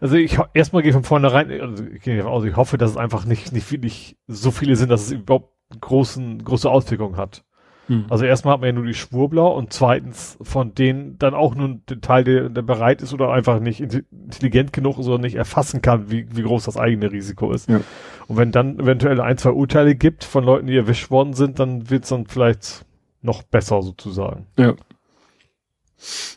also 0.00 0.16
ich 0.16 0.38
erstmal 0.54 0.82
gehe 0.82 0.92
von 0.92 1.04
vornherein, 1.04 1.50
also 1.60 1.84
ich 1.84 2.02
gehe 2.02 2.18
ich 2.18 2.56
hoffe, 2.56 2.78
dass 2.78 2.92
es 2.92 2.96
einfach 2.96 3.26
nicht 3.26 3.52
nicht, 3.52 3.70
nicht 3.82 4.16
so 4.26 4.50
viele 4.50 4.74
sind, 4.76 4.88
dass 4.88 5.02
es 5.02 5.12
überhaupt 5.12 5.52
großen 5.80 6.42
große 6.42 6.70
Auswirkungen 6.70 7.16
hat. 7.16 7.44
Hm. 7.88 8.06
Also 8.10 8.24
erstmal 8.24 8.54
hat 8.54 8.60
man 8.60 8.68
ja 8.68 8.72
nur 8.74 8.86
die 8.86 8.94
Schwurbler 8.94 9.52
und 9.54 9.72
zweitens 9.72 10.38
von 10.42 10.74
denen 10.74 11.18
dann 11.18 11.34
auch 11.34 11.54
nur 11.54 11.78
den 11.88 12.00
Teil, 12.00 12.22
der, 12.22 12.48
der 12.50 12.62
bereit 12.62 13.02
ist 13.02 13.14
oder 13.14 13.32
einfach 13.32 13.60
nicht 13.60 13.80
intelligent 13.80 14.72
genug 14.72 14.98
ist 14.98 15.08
oder 15.08 15.18
nicht 15.18 15.36
erfassen 15.36 15.82
kann, 15.82 16.10
wie, 16.10 16.26
wie 16.36 16.42
groß 16.42 16.64
das 16.64 16.76
eigene 16.76 17.10
Risiko 17.10 17.50
ist. 17.52 17.68
Ja. 17.68 17.80
Und 18.26 18.36
wenn 18.36 18.52
dann 18.52 18.78
eventuell 18.78 19.20
ein, 19.20 19.38
zwei 19.38 19.50
Urteile 19.50 19.94
gibt 19.94 20.24
von 20.24 20.44
Leuten, 20.44 20.66
die 20.66 20.76
erwischt 20.76 21.10
worden 21.10 21.32
sind, 21.32 21.58
dann 21.58 21.88
wird 21.88 22.04
es 22.04 22.10
dann 22.10 22.26
vielleicht 22.26 22.84
noch 23.22 23.42
besser 23.42 23.82
sozusagen. 23.82 24.46
Ja. 24.58 24.74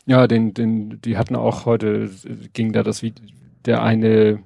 Ja, 0.06 0.26
den, 0.26 0.54
den, 0.54 1.00
die 1.02 1.16
hatten 1.16 1.36
auch 1.36 1.66
heute, 1.66 2.10
ging 2.52 2.72
da 2.72 2.82
das 2.82 3.02
wie 3.02 3.14
der 3.64 3.82
eine, 3.82 4.42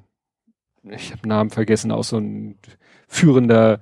ich 0.82 1.12
habe 1.12 1.26
Namen 1.26 1.50
vergessen, 1.50 1.90
auch 1.90 2.04
so 2.04 2.18
ein 2.18 2.58
führender 3.08 3.80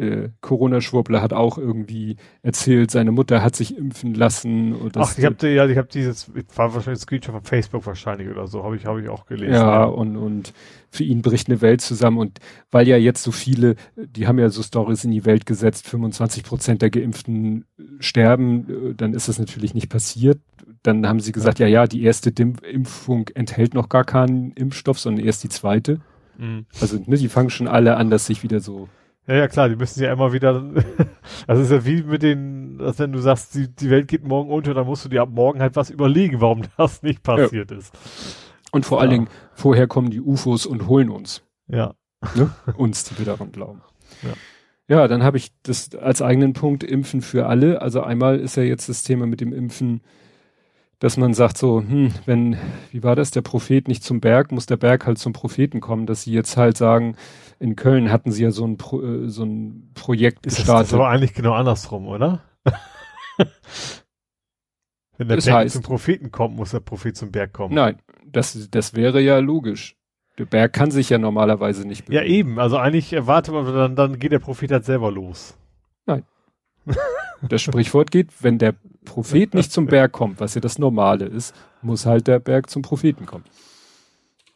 äh, 0.00 0.30
Corona-Schwurbler 0.40 1.20
hat 1.20 1.32
auch 1.32 1.58
irgendwie 1.58 2.16
erzählt, 2.42 2.90
seine 2.90 3.12
Mutter 3.12 3.42
hat 3.42 3.54
sich 3.54 3.76
impfen 3.76 4.14
lassen. 4.14 4.74
Und 4.74 4.96
Ach, 4.96 5.16
ich 5.16 5.24
habe 5.24 5.48
ja, 5.48 5.66
ich 5.66 5.76
habe 5.76 5.88
dieses, 5.88 6.30
war 6.54 6.74
wahrscheinlich 6.74 7.00
ein 7.00 7.02
Screenshot 7.02 7.34
von 7.34 7.44
Facebook 7.44 7.86
wahrscheinlich 7.86 8.28
oder 8.28 8.46
so, 8.46 8.64
habe 8.64 8.76
ich, 8.76 8.86
habe 8.86 9.02
ich 9.02 9.08
auch 9.08 9.26
gelesen. 9.26 9.52
Ja, 9.52 9.82
ja, 9.82 9.84
und 9.84 10.16
und 10.16 10.54
für 10.90 11.04
ihn 11.04 11.22
bricht 11.22 11.48
eine 11.48 11.60
Welt 11.60 11.82
zusammen 11.82 12.18
und 12.18 12.38
weil 12.70 12.88
ja 12.88 12.96
jetzt 12.96 13.22
so 13.22 13.30
viele, 13.30 13.76
die 13.96 14.26
haben 14.26 14.38
ja 14.38 14.48
so 14.48 14.62
Stories 14.62 15.04
in 15.04 15.10
die 15.10 15.26
Welt 15.26 15.44
gesetzt, 15.44 15.86
25 15.86 16.44
Prozent 16.44 16.82
der 16.82 16.90
Geimpften 16.90 17.66
sterben, 17.98 18.90
äh, 18.90 18.94
dann 18.94 19.12
ist 19.12 19.28
das 19.28 19.38
natürlich 19.38 19.74
nicht 19.74 19.90
passiert. 19.90 20.40
Dann 20.82 21.06
haben 21.06 21.20
sie 21.20 21.32
gesagt, 21.32 21.58
ja, 21.58 21.66
ja, 21.66 21.86
die 21.86 22.02
erste 22.02 22.30
Impfung 22.30 23.28
enthält 23.34 23.74
noch 23.74 23.90
gar 23.90 24.04
keinen 24.04 24.52
Impfstoff, 24.52 24.98
sondern 24.98 25.26
erst 25.26 25.44
die 25.44 25.50
zweite. 25.50 26.00
Mhm. 26.38 26.64
Also 26.80 26.98
ne, 27.04 27.16
die 27.16 27.28
fangen 27.28 27.50
schon 27.50 27.68
alle 27.68 27.96
an, 27.98 28.08
dass 28.08 28.26
sich 28.26 28.42
wieder 28.42 28.60
so 28.60 28.88
ja, 29.30 29.36
ja, 29.36 29.48
klar, 29.48 29.68
die 29.68 29.76
müssen 29.76 30.02
ja 30.02 30.12
immer 30.12 30.32
wieder, 30.32 30.60
das 31.46 31.58
ist 31.60 31.70
ja 31.70 31.84
wie 31.84 32.02
mit 32.02 32.24
den, 32.24 32.78
dass 32.78 32.98
wenn 32.98 33.12
du 33.12 33.20
sagst, 33.20 33.54
die, 33.54 33.68
die 33.68 33.88
Welt 33.88 34.08
geht 34.08 34.24
morgen 34.24 34.50
unter, 34.50 34.74
dann 34.74 34.86
musst 34.86 35.04
du 35.04 35.08
dir 35.08 35.22
ab 35.22 35.28
morgen 35.30 35.60
halt 35.60 35.76
was 35.76 35.88
überlegen, 35.88 36.40
warum 36.40 36.62
das 36.76 37.04
nicht 37.04 37.22
passiert 37.22 37.70
ja. 37.70 37.76
ist. 37.78 37.96
Und 38.72 38.86
vor 38.86 38.98
ja. 38.98 39.02
allen 39.02 39.10
Dingen, 39.10 39.28
vorher 39.52 39.86
kommen 39.86 40.10
die 40.10 40.20
UFOs 40.20 40.66
und 40.66 40.88
holen 40.88 41.10
uns. 41.10 41.44
Ja. 41.68 41.94
Ne? 42.34 42.50
uns, 42.76 43.04
die 43.04 43.18
wir 43.18 43.24
daran 43.24 43.52
glauben. 43.52 43.82
Ja. 44.22 44.30
Ja, 44.88 45.06
dann 45.06 45.22
habe 45.22 45.36
ich 45.36 45.52
das 45.62 45.94
als 45.94 46.20
eigenen 46.20 46.52
Punkt 46.52 46.82
Impfen 46.82 47.22
für 47.22 47.46
alle. 47.46 47.80
Also 47.80 48.02
einmal 48.02 48.40
ist 48.40 48.56
ja 48.56 48.64
jetzt 48.64 48.88
das 48.88 49.04
Thema 49.04 49.26
mit 49.26 49.40
dem 49.40 49.52
Impfen, 49.52 50.00
dass 50.98 51.16
man 51.16 51.32
sagt 51.32 51.56
so, 51.56 51.80
hm, 51.80 52.12
wenn, 52.26 52.56
wie 52.90 53.04
war 53.04 53.14
das, 53.14 53.30
der 53.30 53.42
Prophet 53.42 53.86
nicht 53.86 54.02
zum 54.02 54.20
Berg, 54.20 54.50
muss 54.50 54.66
der 54.66 54.76
Berg 54.76 55.06
halt 55.06 55.18
zum 55.18 55.32
Propheten 55.32 55.80
kommen, 55.80 56.06
dass 56.06 56.22
sie 56.22 56.32
jetzt 56.32 56.56
halt 56.56 56.76
sagen, 56.76 57.14
in 57.60 57.76
Köln 57.76 58.10
hatten 58.10 58.32
sie 58.32 58.42
ja 58.42 58.50
so 58.50 58.64
ein, 58.64 58.78
Pro, 58.78 59.02
äh, 59.02 59.28
so 59.28 59.44
ein 59.44 59.92
Projekt 59.94 60.46
ist 60.46 60.56
gestartet. 60.56 60.80
Das 60.80 60.88
ist 60.88 60.94
aber 60.94 61.08
eigentlich 61.08 61.34
genau 61.34 61.52
andersrum, 61.52 62.08
oder? 62.08 62.42
wenn 65.18 65.28
der 65.28 65.36
das 65.36 65.44
Berg 65.44 65.56
heißt, 65.56 65.74
zum 65.74 65.82
Propheten 65.82 66.30
kommt, 66.32 66.56
muss 66.56 66.70
der 66.70 66.80
Prophet 66.80 67.16
zum 67.16 67.30
Berg 67.30 67.52
kommen. 67.52 67.74
Nein, 67.74 67.98
das, 68.26 68.68
das 68.70 68.94
wäre 68.94 69.20
ja 69.20 69.38
logisch. 69.38 69.96
Der 70.38 70.46
Berg 70.46 70.72
kann 70.72 70.90
sich 70.90 71.10
ja 71.10 71.18
normalerweise 71.18 71.86
nicht 71.86 72.06
bewegen. 72.06 72.24
Ja, 72.24 72.28
eben. 72.28 72.58
Also 72.58 72.78
eigentlich 72.78 73.12
erwartet 73.12 73.52
man, 73.52 73.66
dann, 73.66 73.94
dann 73.94 74.18
geht 74.18 74.32
der 74.32 74.38
Prophet 74.38 74.72
halt 74.72 74.86
selber 74.86 75.12
los. 75.12 75.56
Nein. 76.06 76.24
Das 77.48 77.62
Sprichwort 77.62 78.10
geht, 78.10 78.42
wenn 78.42 78.58
der 78.58 78.74
Prophet 79.06 79.54
nicht 79.54 79.72
zum 79.72 79.86
Berg 79.86 80.12
kommt, 80.12 80.40
was 80.40 80.54
ja 80.54 80.60
das 80.60 80.78
Normale 80.78 81.24
ist, 81.24 81.54
muss 81.80 82.04
halt 82.04 82.26
der 82.26 82.38
Berg 82.38 82.68
zum 82.68 82.82
Propheten 82.82 83.24
kommen. 83.24 83.44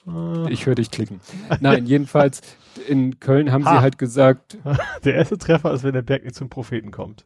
Ah. 0.07 0.47
Ich 0.51 0.67
höre 0.67 0.75
dich 0.75 0.90
klicken. 0.90 1.21
Nein, 1.61 1.87
jedenfalls 1.87 2.43
in 2.88 3.21
Köln 3.21 3.53
haben 3.53 3.64
ha. 3.64 3.77
sie 3.77 3.81
halt 3.81 3.99
gesagt. 3.99 4.59
Der 5.05 5.14
erste 5.14 5.38
Treffer 5.38 5.73
ist, 5.73 5.83
wenn 5.83 5.95
der 5.95 6.03
Berg 6.03 6.25
nicht 6.25 6.35
zum 6.37 6.49
Propheten 6.49 6.90
kommt. 6.90 7.25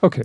Okay. 0.00 0.24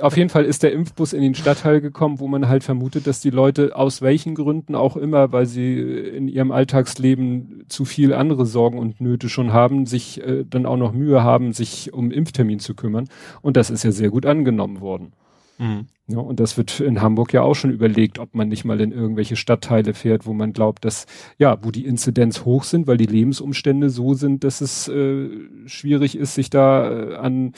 Auf 0.00 0.16
jeden 0.18 0.28
Fall 0.28 0.44
ist 0.44 0.62
der 0.62 0.72
Impfbus 0.72 1.14
in 1.14 1.22
den 1.22 1.34
Stadtteil 1.34 1.80
gekommen, 1.80 2.20
wo 2.20 2.28
man 2.28 2.48
halt 2.48 2.62
vermutet, 2.62 3.06
dass 3.06 3.20
die 3.20 3.30
Leute 3.30 3.74
aus 3.74 4.02
welchen 4.02 4.34
Gründen 4.34 4.74
auch 4.74 4.96
immer, 4.96 5.32
weil 5.32 5.46
sie 5.46 5.78
in 5.80 6.28
ihrem 6.28 6.52
Alltagsleben 6.52 7.64
zu 7.68 7.86
viel 7.86 8.12
andere 8.12 8.44
Sorgen 8.44 8.78
und 8.78 9.00
Nöte 9.00 9.30
schon 9.30 9.52
haben, 9.52 9.86
sich 9.86 10.20
äh, 10.22 10.44
dann 10.48 10.66
auch 10.66 10.76
noch 10.76 10.92
Mühe 10.92 11.22
haben, 11.24 11.54
sich 11.54 11.92
um 11.94 12.10
Impftermin 12.10 12.58
zu 12.58 12.74
kümmern. 12.74 13.08
Und 13.40 13.56
das 13.56 13.70
ist 13.70 13.82
ja 13.82 13.92
sehr 13.92 14.10
gut 14.10 14.26
angenommen 14.26 14.80
worden. 14.80 15.12
Mhm. 15.62 15.86
Ja, 16.08 16.18
und 16.18 16.40
das 16.40 16.56
wird 16.56 16.80
in 16.80 17.00
Hamburg 17.00 17.32
ja 17.32 17.42
auch 17.42 17.54
schon 17.54 17.70
überlegt, 17.70 18.18
ob 18.18 18.34
man 18.34 18.48
nicht 18.48 18.64
mal 18.64 18.80
in 18.80 18.90
irgendwelche 18.90 19.36
Stadtteile 19.36 19.94
fährt, 19.94 20.26
wo 20.26 20.32
man 20.32 20.52
glaubt, 20.52 20.84
dass, 20.84 21.06
ja, 21.38 21.56
wo 21.62 21.70
die 21.70 21.86
Inzidenz 21.86 22.44
hoch 22.44 22.64
sind, 22.64 22.88
weil 22.88 22.96
die 22.96 23.06
Lebensumstände 23.06 23.88
so 23.88 24.14
sind, 24.14 24.42
dass 24.42 24.60
es 24.60 24.88
äh, 24.88 25.28
schwierig 25.66 26.18
ist, 26.18 26.34
sich 26.34 26.50
da 26.50 26.90
äh, 26.90 27.14
an 27.14 27.52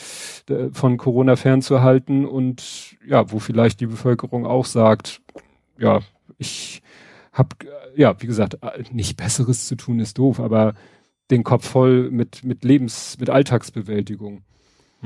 äh, 0.50 0.68
von 0.70 0.98
Corona 0.98 1.36
fernzuhalten 1.36 2.26
und 2.26 2.96
ja, 3.06 3.32
wo 3.32 3.38
vielleicht 3.38 3.80
die 3.80 3.86
Bevölkerung 3.86 4.44
auch 4.44 4.66
sagt, 4.66 5.22
ja, 5.78 6.00
ich 6.36 6.82
habe, 7.32 7.56
ja, 7.96 8.20
wie 8.20 8.26
gesagt, 8.26 8.58
äh, 8.62 8.84
nicht 8.92 9.16
Besseres 9.16 9.66
zu 9.66 9.76
tun 9.76 9.98
ist 9.98 10.18
doof, 10.18 10.40
aber 10.40 10.74
den 11.30 11.42
Kopf 11.42 11.66
voll 11.66 12.10
mit, 12.10 12.44
mit 12.44 12.64
Lebens-, 12.64 13.16
mit 13.18 13.30
Alltagsbewältigung. 13.30 14.42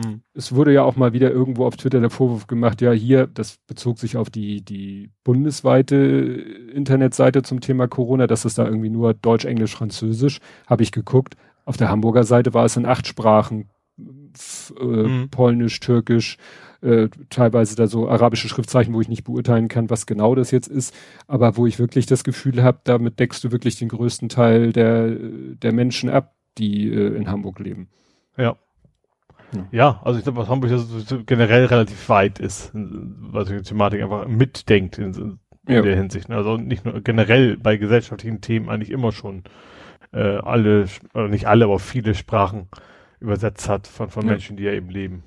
Hm. 0.00 0.22
Es 0.32 0.54
wurde 0.54 0.72
ja 0.72 0.84
auch 0.84 0.94
mal 0.94 1.12
wieder 1.12 1.32
irgendwo 1.32 1.66
auf 1.66 1.76
Twitter 1.76 1.98
der 1.98 2.10
Vorwurf 2.10 2.46
gemacht, 2.46 2.80
ja, 2.80 2.92
hier, 2.92 3.26
das 3.26 3.58
bezog 3.66 3.98
sich 3.98 4.16
auf 4.16 4.30
die, 4.30 4.64
die 4.64 5.10
bundesweite 5.24 5.96
Internetseite 5.96 7.42
zum 7.42 7.60
Thema 7.60 7.88
Corona, 7.88 8.28
dass 8.28 8.44
es 8.44 8.54
da 8.54 8.64
irgendwie 8.64 8.90
nur 8.90 9.12
Deutsch, 9.14 9.44
Englisch, 9.44 9.74
Französisch, 9.74 10.38
habe 10.68 10.84
ich 10.84 10.92
geguckt. 10.92 11.36
Auf 11.64 11.76
der 11.76 11.88
Hamburger 11.88 12.22
Seite 12.22 12.54
war 12.54 12.64
es 12.64 12.76
in 12.76 12.86
acht 12.86 13.08
Sprachen, 13.08 13.70
äh, 13.98 14.84
mhm. 14.84 15.30
Polnisch, 15.30 15.80
Türkisch, 15.80 16.36
äh, 16.80 17.08
teilweise 17.28 17.74
da 17.74 17.88
so 17.88 18.08
arabische 18.08 18.48
Schriftzeichen, 18.48 18.94
wo 18.94 19.00
ich 19.00 19.08
nicht 19.08 19.24
beurteilen 19.24 19.66
kann, 19.66 19.90
was 19.90 20.06
genau 20.06 20.36
das 20.36 20.52
jetzt 20.52 20.68
ist, 20.68 20.94
aber 21.26 21.56
wo 21.56 21.66
ich 21.66 21.80
wirklich 21.80 22.06
das 22.06 22.22
Gefühl 22.22 22.62
habe, 22.62 22.78
damit 22.84 23.18
deckst 23.18 23.42
du 23.42 23.50
wirklich 23.50 23.80
den 23.80 23.88
größten 23.88 24.28
Teil 24.28 24.72
der, 24.72 25.10
der 25.10 25.72
Menschen 25.72 26.08
ab, 26.08 26.36
die 26.56 26.88
äh, 26.88 27.16
in 27.16 27.28
Hamburg 27.28 27.58
leben. 27.58 27.88
Ja. 28.36 28.56
Ja. 29.70 30.00
also 30.04 30.18
ich 30.18 30.24
glaube, 30.24 30.38
was 30.38 30.48
Hamburg 30.48 30.70
generell 31.26 31.66
relativ 31.66 32.08
weit 32.08 32.38
ist, 32.38 32.70
was 32.74 33.48
die 33.48 33.62
Thematik 33.62 34.02
einfach 34.02 34.26
mitdenkt 34.28 34.98
in, 34.98 35.14
in 35.14 35.38
ja. 35.66 35.82
der 35.82 35.96
Hinsicht. 35.96 36.28
Ne? 36.28 36.36
Also 36.36 36.56
nicht 36.56 36.84
nur 36.84 37.00
generell 37.00 37.56
bei 37.56 37.76
gesellschaftlichen 37.76 38.40
Themen 38.40 38.68
eigentlich 38.68 38.90
immer 38.90 39.12
schon 39.12 39.44
äh, 40.12 40.38
alle, 40.38 40.86
oder 41.14 41.28
nicht 41.28 41.46
alle, 41.46 41.64
aber 41.64 41.78
viele 41.78 42.14
Sprachen 42.14 42.68
übersetzt 43.20 43.68
hat 43.68 43.86
von, 43.86 44.10
von 44.10 44.24
ja. 44.24 44.32
Menschen, 44.32 44.56
die 44.56 44.64
ja 44.64 44.72
eben 44.72 44.90
leben. 44.90 45.24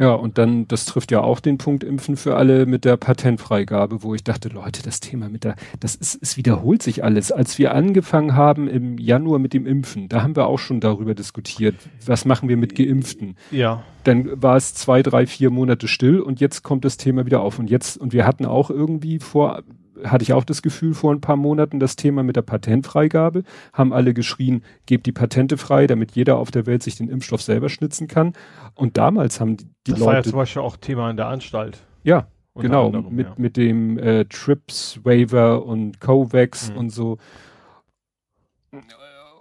Ja, 0.00 0.12
und 0.12 0.38
dann, 0.38 0.68
das 0.68 0.84
trifft 0.84 1.10
ja 1.10 1.22
auch 1.22 1.40
den 1.40 1.58
Punkt 1.58 1.82
Impfen 1.82 2.16
für 2.16 2.36
alle 2.36 2.66
mit 2.66 2.84
der 2.84 2.96
Patentfreigabe, 2.96 4.04
wo 4.04 4.14
ich 4.14 4.22
dachte, 4.22 4.48
Leute, 4.48 4.80
das 4.84 5.00
Thema 5.00 5.28
mit 5.28 5.42
der, 5.42 5.56
das 5.80 5.96
ist, 5.96 6.18
es 6.22 6.36
wiederholt 6.36 6.84
sich 6.84 7.02
alles. 7.02 7.32
Als 7.32 7.58
wir 7.58 7.74
angefangen 7.74 8.36
haben 8.36 8.68
im 8.68 8.96
Januar 8.98 9.40
mit 9.40 9.52
dem 9.54 9.66
Impfen, 9.66 10.08
da 10.08 10.22
haben 10.22 10.36
wir 10.36 10.46
auch 10.46 10.60
schon 10.60 10.78
darüber 10.78 11.16
diskutiert, 11.16 11.74
was 12.06 12.24
machen 12.24 12.48
wir 12.48 12.56
mit 12.56 12.76
Geimpften. 12.76 13.36
Ja. 13.50 13.82
Dann 14.04 14.40
war 14.40 14.56
es 14.56 14.72
zwei, 14.72 15.02
drei, 15.02 15.26
vier 15.26 15.50
Monate 15.50 15.88
still 15.88 16.20
und 16.20 16.38
jetzt 16.38 16.62
kommt 16.62 16.84
das 16.84 16.96
Thema 16.96 17.26
wieder 17.26 17.40
auf. 17.40 17.58
Und 17.58 17.68
jetzt, 17.68 17.98
und 17.98 18.12
wir 18.12 18.24
hatten 18.24 18.46
auch 18.46 18.70
irgendwie 18.70 19.18
vor 19.18 19.64
hatte 20.04 20.22
ich 20.22 20.32
auch 20.32 20.44
das 20.44 20.62
Gefühl 20.62 20.94
vor 20.94 21.12
ein 21.12 21.20
paar 21.20 21.36
Monaten, 21.36 21.80
das 21.80 21.96
Thema 21.96 22.22
mit 22.22 22.36
der 22.36 22.42
Patentfreigabe, 22.42 23.42
haben 23.72 23.92
alle 23.92 24.14
geschrien, 24.14 24.62
gebt 24.86 25.06
die 25.06 25.12
Patente 25.12 25.56
frei, 25.56 25.86
damit 25.86 26.12
jeder 26.12 26.36
auf 26.36 26.50
der 26.50 26.66
Welt 26.66 26.82
sich 26.82 26.96
den 26.96 27.08
Impfstoff 27.08 27.42
selber 27.42 27.68
schnitzen 27.68 28.08
kann. 28.08 28.32
Und 28.74 28.96
damals 28.96 29.40
haben 29.40 29.56
die, 29.56 29.64
die 29.86 29.92
das 29.92 30.00
Leute. 30.00 30.00
Das 30.00 30.06
war 30.06 30.14
ja 30.14 30.22
zum 30.22 30.32
Beispiel 30.32 30.62
auch 30.62 30.76
Thema 30.76 31.10
in 31.10 31.16
der 31.16 31.26
Anstalt. 31.28 31.82
Ja, 32.02 32.28
genau, 32.54 32.86
anderem, 32.86 33.14
mit, 33.14 33.26
ja. 33.26 33.34
mit 33.36 33.56
dem 33.56 33.98
äh, 33.98 34.24
TRIPS 34.24 35.00
Waiver 35.04 35.64
und 35.64 36.00
COVAX 36.00 36.70
mhm. 36.70 36.76
und 36.76 36.90
so. 36.90 37.18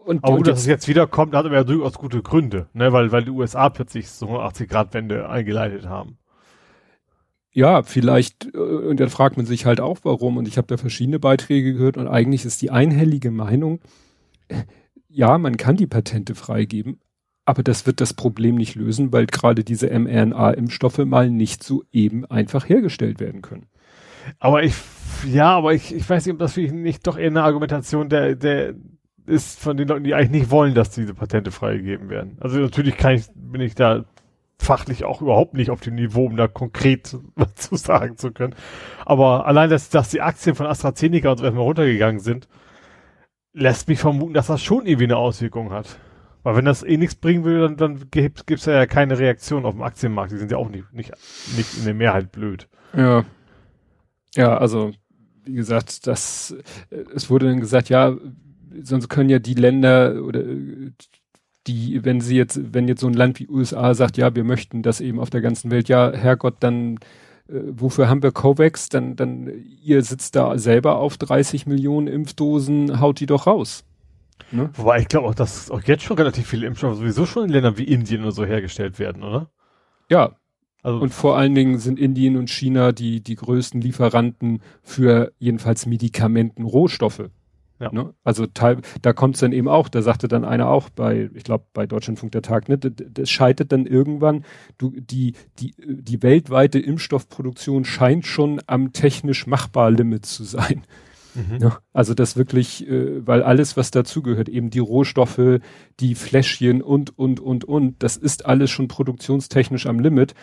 Und, 0.05 0.23
Aber 0.23 0.37
gut, 0.37 0.47
dass 0.47 0.59
es 0.59 0.65
jetzt 0.65 0.87
wiederkommt, 0.87 1.35
hat 1.35 1.45
aber 1.45 1.55
ja 1.55 1.63
durchaus 1.65 1.95
gute 1.95 2.21
Gründe, 2.21 2.67
ne, 2.73 2.93
weil, 2.93 3.11
weil 3.11 3.25
die 3.25 3.31
USA 3.31 3.69
plötzlich 3.69 4.09
so 4.09 4.39
80 4.39 4.69
Grad 4.69 4.93
Wende 4.93 5.27
eingeleitet 5.27 5.85
haben 5.85 6.17
ja, 7.57 7.81
vielleicht, 7.81 8.53
äh, 8.53 8.59
und 8.59 8.99
dann 8.99 9.09
fragt 9.09 9.35
man 9.35 9.47
sich 9.47 9.65
halt 9.65 9.81
auch, 9.81 9.97
warum. 10.03 10.37
Und 10.37 10.47
ich 10.47 10.57
habe 10.57 10.67
da 10.67 10.77
verschiedene 10.77 11.17
Beiträge 11.17 11.73
gehört 11.73 11.97
und 11.97 12.07
eigentlich 12.07 12.45
ist 12.45 12.61
die 12.61 12.69
einhellige 12.69 13.31
Meinung, 13.31 13.79
ja, 15.09 15.39
man 15.39 15.57
kann 15.57 15.75
die 15.75 15.87
Patente 15.87 16.35
freigeben, 16.35 16.99
aber 17.45 17.63
das 17.63 17.87
wird 17.87 17.99
das 17.99 18.13
Problem 18.13 18.53
nicht 18.57 18.75
lösen, 18.75 19.11
weil 19.11 19.25
gerade 19.25 19.63
diese 19.63 19.87
mRNA-Impfstoffe 19.89 20.99
mal 20.99 21.31
nicht 21.31 21.63
so 21.63 21.83
eben 21.91 22.25
einfach 22.25 22.69
hergestellt 22.69 23.19
werden 23.19 23.41
können. 23.41 23.65
Aber 24.37 24.61
ich, 24.61 24.75
ja, 25.25 25.57
aber 25.57 25.73
ich, 25.73 25.95
ich 25.95 26.07
weiß 26.07 26.27
nicht, 26.27 26.33
ob 26.33 26.39
das 26.39 26.57
nicht 26.57 27.07
doch 27.07 27.17
eher 27.17 27.31
eine 27.31 27.41
Argumentation 27.41 28.07
der, 28.07 28.35
der 28.35 28.75
ist 29.25 29.59
von 29.59 29.77
den 29.77 29.87
Leuten, 29.87 30.03
die 30.03 30.13
eigentlich 30.13 30.41
nicht 30.41 30.51
wollen, 30.51 30.75
dass 30.75 30.91
diese 30.91 31.15
Patente 31.15 31.49
freigegeben 31.49 32.09
werden. 32.09 32.37
Also 32.39 32.59
natürlich 32.59 32.97
kann 32.97 33.15
ich, 33.15 33.25
bin 33.33 33.61
ich 33.61 33.73
da 33.73 34.05
fachlich 34.59 35.05
auch 35.05 35.21
überhaupt 35.21 35.53
nicht 35.53 35.69
auf 35.69 35.81
dem 35.81 35.95
Niveau, 35.95 36.25
um 36.25 36.35
da 36.35 36.47
konkret 36.47 37.17
was 37.35 37.55
zu 37.55 37.75
sagen 37.75 38.17
zu 38.17 38.31
können. 38.31 38.55
Aber 39.05 39.45
allein, 39.45 39.69
dass, 39.69 39.89
dass 39.89 40.09
die 40.09 40.21
Aktien 40.21 40.55
von 40.55 40.65
AstraZeneca 40.65 41.31
und 41.31 41.37
so 41.37 41.43
erstmal 41.43 41.63
runtergegangen 41.63 42.19
sind, 42.19 42.47
lässt 43.53 43.87
mich 43.87 43.99
vermuten, 43.99 44.33
dass 44.33 44.47
das 44.47 44.61
schon 44.61 44.85
irgendwie 44.85 45.05
eine 45.05 45.17
Auswirkung 45.17 45.71
hat. 45.71 45.99
Weil 46.43 46.55
wenn 46.55 46.65
das 46.65 46.83
eh 46.83 46.97
nichts 46.97 47.15
bringen 47.15 47.43
will, 47.43 47.59
dann, 47.59 47.77
dann 47.77 48.09
gibt 48.11 48.49
es 48.49 48.65
ja 48.65 48.85
keine 48.85 49.19
Reaktion 49.19 49.65
auf 49.65 49.73
dem 49.73 49.81
Aktienmarkt. 49.81 50.31
Die 50.31 50.37
sind 50.37 50.51
ja 50.51 50.57
auch 50.57 50.69
nicht, 50.69 50.93
nicht, 50.93 51.11
nicht 51.57 51.77
in 51.77 51.85
der 51.85 51.93
Mehrheit 51.93 52.31
blöd. 52.31 52.67
Ja. 52.95 53.25
Ja, 54.35 54.57
also, 54.57 54.91
wie 55.43 55.53
gesagt, 55.53 56.07
das, 56.07 56.55
es 57.13 57.29
wurde 57.29 57.47
dann 57.47 57.59
gesagt, 57.59 57.89
ja, 57.89 58.15
sonst 58.81 59.09
können 59.09 59.29
ja 59.29 59.39
die 59.39 59.55
Länder 59.55 60.23
oder 60.23 60.43
die, 61.67 62.03
wenn 62.03 62.21
sie 62.21 62.37
jetzt, 62.37 62.73
wenn 62.73 62.87
jetzt 62.87 63.01
so 63.01 63.07
ein 63.07 63.13
Land 63.13 63.39
wie 63.39 63.47
USA 63.47 63.93
sagt, 63.93 64.17
ja, 64.17 64.35
wir 64.35 64.43
möchten 64.43 64.81
das 64.81 65.01
eben 65.01 65.19
auf 65.19 65.29
der 65.29 65.41
ganzen 65.41 65.71
Welt, 65.71 65.89
ja, 65.89 66.11
Herrgott, 66.11 66.55
dann 66.61 66.99
äh, 67.49 67.61
wofür 67.71 68.09
haben 68.09 68.23
wir 68.23 68.31
COVAX? 68.31 68.89
Dann, 68.89 69.15
dann, 69.15 69.51
ihr 69.83 70.03
sitzt 70.03 70.35
da 70.35 70.57
selber 70.57 70.97
auf 70.97 71.17
30 71.17 71.65
Millionen 71.65 72.07
Impfdosen, 72.07 72.99
haut 72.99 73.19
die 73.19 73.25
doch 73.25 73.47
raus. 73.47 73.83
Ne? 74.51 74.69
Wobei 74.73 74.99
ich 74.99 75.07
glaube 75.07 75.27
auch, 75.27 75.35
dass 75.35 75.71
auch 75.71 75.81
jetzt 75.83 76.03
schon 76.03 76.17
relativ 76.17 76.47
viele 76.47 76.67
Impfstoffe 76.67 76.97
sowieso 76.97 77.25
schon 77.25 77.45
in 77.45 77.49
Ländern 77.49 77.77
wie 77.77 77.83
Indien 77.83 78.21
oder 78.21 78.31
so 78.31 78.45
hergestellt 78.45 78.99
werden, 78.99 79.23
oder? 79.23 79.49
Ja. 80.09 80.35
Also 80.83 80.99
und 80.99 81.13
vor 81.13 81.37
allen 81.37 81.55
Dingen 81.55 81.79
sind 81.79 81.99
Indien 81.99 82.37
und 82.37 82.49
China 82.49 82.91
die, 82.91 83.21
die 83.21 83.35
größten 83.35 83.81
Lieferanten 83.81 84.61
für 84.83 85.33
jedenfalls 85.37 85.85
Medikamenten, 85.85 86.63
Rohstoffe. 86.63 87.29
Ja. 87.79 87.91
Ne? 87.91 88.13
Also 88.23 88.47
teil, 88.47 88.81
da 89.01 89.13
kommt 89.13 89.35
es 89.35 89.41
dann 89.41 89.51
eben 89.51 89.67
auch, 89.67 89.87
da 89.87 90.01
sagte 90.01 90.27
dann 90.27 90.45
einer 90.45 90.67
auch 90.67 90.89
bei, 90.89 91.29
ich 91.35 91.43
glaube 91.43 91.65
bei 91.73 91.85
Deutschlandfunk 91.85 92.31
der 92.31 92.41
Tag, 92.41 92.69
ne, 92.69 92.77
das 92.77 93.29
scheitert 93.29 93.71
dann 93.71 93.85
irgendwann, 93.85 94.45
du, 94.77 94.93
die, 94.95 95.33
die, 95.59 95.75
die 95.77 96.23
weltweite 96.23 96.79
Impfstoffproduktion 96.79 97.85
scheint 97.85 98.25
schon 98.25 98.61
am 98.65 98.93
technisch 98.93 99.45
machbar 99.45 99.91
Limit 99.91 100.25
zu 100.25 100.43
sein. 100.43 100.83
Mhm. 101.35 101.59
Ja, 101.61 101.79
also 101.93 102.15
das 102.15 102.35
wirklich, 102.35 102.87
äh, 102.87 103.25
weil 103.25 103.43
alles, 103.43 103.77
was 103.77 103.91
dazugehört, 103.91 104.49
eben 104.49 104.71
die 104.71 104.79
Rohstoffe, 104.79 105.59
die 105.99 106.15
Fläschchen 106.15 106.81
und, 106.81 107.17
und, 107.17 107.39
und, 107.39 107.63
und, 107.63 108.01
das 108.01 108.17
ist 108.17 108.47
alles 108.47 108.71
schon 108.71 108.87
produktionstechnisch 108.87 109.85
am 109.85 109.99
Limit. 109.99 110.33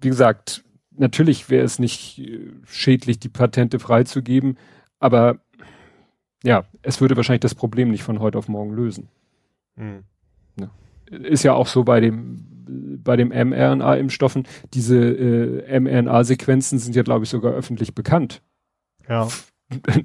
Wie 0.00 0.08
gesagt, 0.08 0.64
natürlich 0.90 1.50
wäre 1.50 1.64
es 1.64 1.78
nicht 1.78 2.18
äh, 2.18 2.50
schädlich, 2.64 3.20
die 3.20 3.28
Patente 3.28 3.78
freizugeben, 3.78 4.58
aber 4.98 5.38
ja, 6.42 6.64
es 6.82 7.00
würde 7.00 7.16
wahrscheinlich 7.16 7.40
das 7.40 7.54
Problem 7.54 7.90
nicht 7.90 8.02
von 8.02 8.20
heute 8.20 8.38
auf 8.38 8.48
morgen 8.48 8.72
lösen. 8.72 9.08
Mhm. 9.76 10.04
Ja. 10.58 10.70
Ist 11.10 11.42
ja 11.42 11.54
auch 11.54 11.66
so 11.66 11.84
bei 11.84 12.00
dem 12.00 12.46
bei 13.02 13.16
dem 13.16 13.30
mRNA-Impfstoffen, 13.30 14.46
diese 14.74 14.96
äh, 14.96 15.80
mRNA-Sequenzen 15.80 16.78
sind 16.78 16.94
ja, 16.94 17.02
glaube 17.02 17.24
ich, 17.24 17.30
sogar 17.30 17.52
öffentlich 17.52 17.94
bekannt. 17.94 18.42
Ja. 19.08 19.28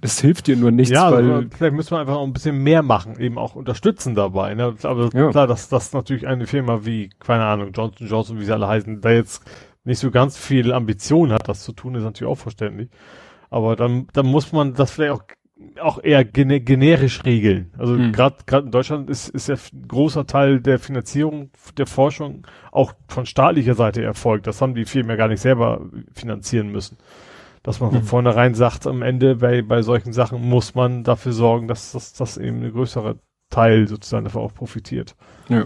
Es 0.02 0.22
hilft 0.22 0.46
dir 0.46 0.56
nur 0.58 0.70
nichts, 0.70 0.94
ja, 0.94 1.12
weil 1.12 1.32
also 1.32 1.48
vielleicht 1.50 1.74
müssen 1.74 1.90
wir 1.90 2.00
einfach 2.00 2.14
noch 2.14 2.24
ein 2.24 2.34
bisschen 2.34 2.60
mehr 2.60 2.84
machen, 2.84 3.20
eben 3.20 3.40
auch 3.40 3.56
unterstützen 3.56 4.14
dabei. 4.14 4.54
Ne? 4.54 4.76
Aber 4.84 5.10
ja. 5.12 5.32
klar, 5.32 5.48
dass 5.48 5.70
das 5.70 5.92
natürlich 5.92 6.28
eine 6.28 6.46
Firma 6.46 6.86
wie, 6.86 7.10
keine 7.18 7.46
Ahnung, 7.46 7.72
Johnson 7.74 8.06
Johnson, 8.06 8.40
wie 8.40 8.46
sie 8.46 8.54
alle 8.54 8.68
heißen, 8.68 9.02
da 9.02 9.10
jetzt 9.10 9.44
nicht 9.84 9.98
so 9.98 10.12
ganz 10.12 10.38
viel 10.38 10.72
Ambition 10.72 11.32
hat, 11.32 11.48
das 11.48 11.64
zu 11.64 11.72
tun, 11.72 11.96
ist 11.96 12.04
natürlich 12.04 12.32
auch 12.32 12.38
verständlich. 12.38 12.90
Aber 13.50 13.76
dann, 13.76 14.06
dann 14.14 14.28
muss 14.28 14.52
man 14.52 14.76
das 14.76 14.92
vielleicht 14.92 15.14
auch 15.14 15.24
auch 15.80 16.04
eher 16.04 16.26
gene 16.26 16.60
generisch 16.60 17.24
regeln. 17.24 17.72
Also 17.78 17.94
mhm. 17.94 18.12
gerade 18.12 18.38
gerade 18.46 18.66
in 18.66 18.72
Deutschland 18.72 19.10
ist 19.10 19.30
ist 19.30 19.48
ja 19.48 19.56
ein 19.56 19.88
großer 19.88 20.26
Teil 20.28 20.60
der 20.60 20.80
Finanzierung 20.80 21.50
der 21.78 21.88
Forschung 21.88 22.46
auch 22.72 22.94
von 23.08 23.26
staatlicher 23.26 23.74
Seite 23.74 24.04
erfolgt. 24.04 24.48
Das 24.48 24.62
haben 24.62 24.76
die 24.76 24.86
Firmen 24.86 25.12
ja 25.12 25.16
gar 25.16 25.30
nicht 25.30 25.42
selber 25.42 25.82
finanzieren 26.14 26.72
müssen. 26.72 26.98
Dass 27.64 27.80
man 27.80 27.92
von 27.92 28.04
vornherein 28.04 28.54
sagt, 28.54 28.86
am 28.86 29.02
Ende 29.02 29.38
bei 29.38 29.62
bei 29.62 29.82
solchen 29.82 30.14
Sachen 30.14 30.42
muss 30.42 30.76
man 30.76 31.04
dafür 31.04 31.32
sorgen, 31.32 31.68
dass 31.68 31.94
das 31.94 32.14
dass 32.14 32.38
eben 32.38 32.58
eine 32.58 32.72
größere 32.72 33.18
Teil 33.50 33.88
sozusagen 33.88 34.26
davon 34.26 34.44
auch 34.44 34.54
profitiert. 34.54 35.16
Ja. 35.48 35.66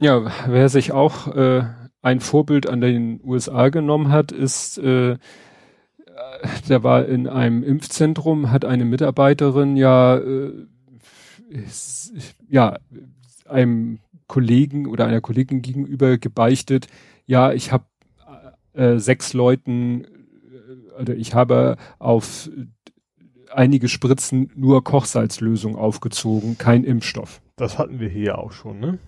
Ja, 0.00 0.30
wer 0.48 0.68
sich 0.68 0.92
auch 0.92 1.28
äh, 1.28 1.62
ein 2.02 2.20
Vorbild 2.20 2.68
an 2.68 2.80
den 2.80 3.20
USA 3.24 3.68
genommen 3.68 4.10
hat, 4.10 4.32
ist 4.32 4.76
äh, 4.78 5.16
der 6.68 6.82
war 6.82 7.06
in 7.06 7.28
einem 7.28 7.62
Impfzentrum, 7.62 8.50
hat 8.50 8.64
eine 8.64 8.84
Mitarbeiterin 8.84 9.76
ja, 9.76 10.16
äh, 10.16 10.66
ja, 12.48 12.78
einem 13.48 13.98
Kollegen 14.26 14.86
oder 14.86 15.06
einer 15.06 15.20
Kollegin 15.20 15.62
gegenüber 15.62 16.18
gebeichtet, 16.18 16.88
ja, 17.26 17.52
ich 17.52 17.72
habe 17.72 17.84
äh, 18.72 18.98
sechs 18.98 19.32
Leuten, 19.32 20.04
äh, 20.04 21.00
oder 21.00 21.14
ich 21.14 21.34
habe 21.34 21.76
auf 21.98 22.50
einige 23.50 23.88
Spritzen 23.88 24.50
nur 24.56 24.82
Kochsalzlösung 24.82 25.76
aufgezogen, 25.76 26.58
kein 26.58 26.84
Impfstoff. 26.84 27.40
Das 27.56 27.78
hatten 27.78 28.00
wir 28.00 28.08
hier 28.08 28.38
auch 28.38 28.52
schon, 28.52 28.80
ne? 28.80 28.98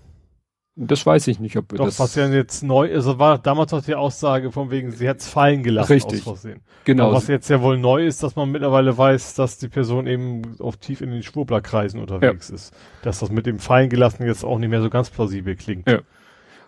Das 0.78 1.06
weiß 1.06 1.26
ich 1.28 1.40
nicht, 1.40 1.56
ob 1.56 1.72
wir 1.72 1.78
Doch, 1.78 1.86
das. 1.86 1.98
was 1.98 2.14
ja 2.16 2.28
jetzt 2.28 2.62
neu, 2.62 2.92
also 2.92 3.18
war 3.18 3.38
damals 3.38 3.72
noch 3.72 3.82
die 3.82 3.94
Aussage 3.94 4.52
von 4.52 4.70
wegen, 4.70 4.90
sie 4.90 5.08
hat 5.08 5.20
es 5.20 5.28
fallen 5.28 5.62
gelassen 5.62 5.92
Richtig. 5.92 6.18
aus 6.18 6.24
Versehen. 6.24 6.60
Genau. 6.84 7.06
Aber 7.06 7.14
was 7.14 7.28
jetzt 7.28 7.48
ja 7.48 7.62
wohl 7.62 7.78
neu 7.78 8.06
ist, 8.06 8.22
dass 8.22 8.36
man 8.36 8.50
mittlerweile 8.50 8.96
weiß, 8.96 9.34
dass 9.34 9.56
die 9.56 9.68
Person 9.68 10.06
eben 10.06 10.42
auf 10.60 10.76
tief 10.76 11.00
in 11.00 11.10
den 11.10 11.22
Schwurblerkreisen 11.22 11.98
unterwegs 11.98 12.50
ja. 12.50 12.54
ist. 12.56 12.74
Dass 13.00 13.20
das 13.20 13.30
mit 13.30 13.46
dem 13.46 13.58
fallen 13.58 13.88
gelassen 13.88 14.26
jetzt 14.26 14.44
auch 14.44 14.58
nicht 14.58 14.68
mehr 14.68 14.82
so 14.82 14.90
ganz 14.90 15.08
plausibel 15.08 15.56
klingt. 15.56 15.88
Ja. 15.88 16.00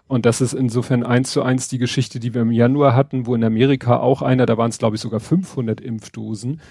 Und 0.07 0.25
das 0.25 0.40
ist 0.40 0.55
insofern 0.55 1.05
eins 1.05 1.31
zu 1.31 1.42
eins 1.42 1.68
die 1.68 1.77
Geschichte, 1.77 2.18
die 2.18 2.33
wir 2.33 2.40
im 2.40 2.51
Januar 2.51 2.97
hatten, 2.97 3.27
wo 3.27 3.35
in 3.35 3.44
Amerika 3.44 3.99
auch 3.99 4.23
einer, 4.23 4.47
da 4.47 4.57
waren 4.57 4.71
es 4.71 4.79
glaube 4.79 4.97
ich 4.97 5.03
sogar 5.03 5.21
500 5.21 5.83
Impfdosen, 5.83 6.62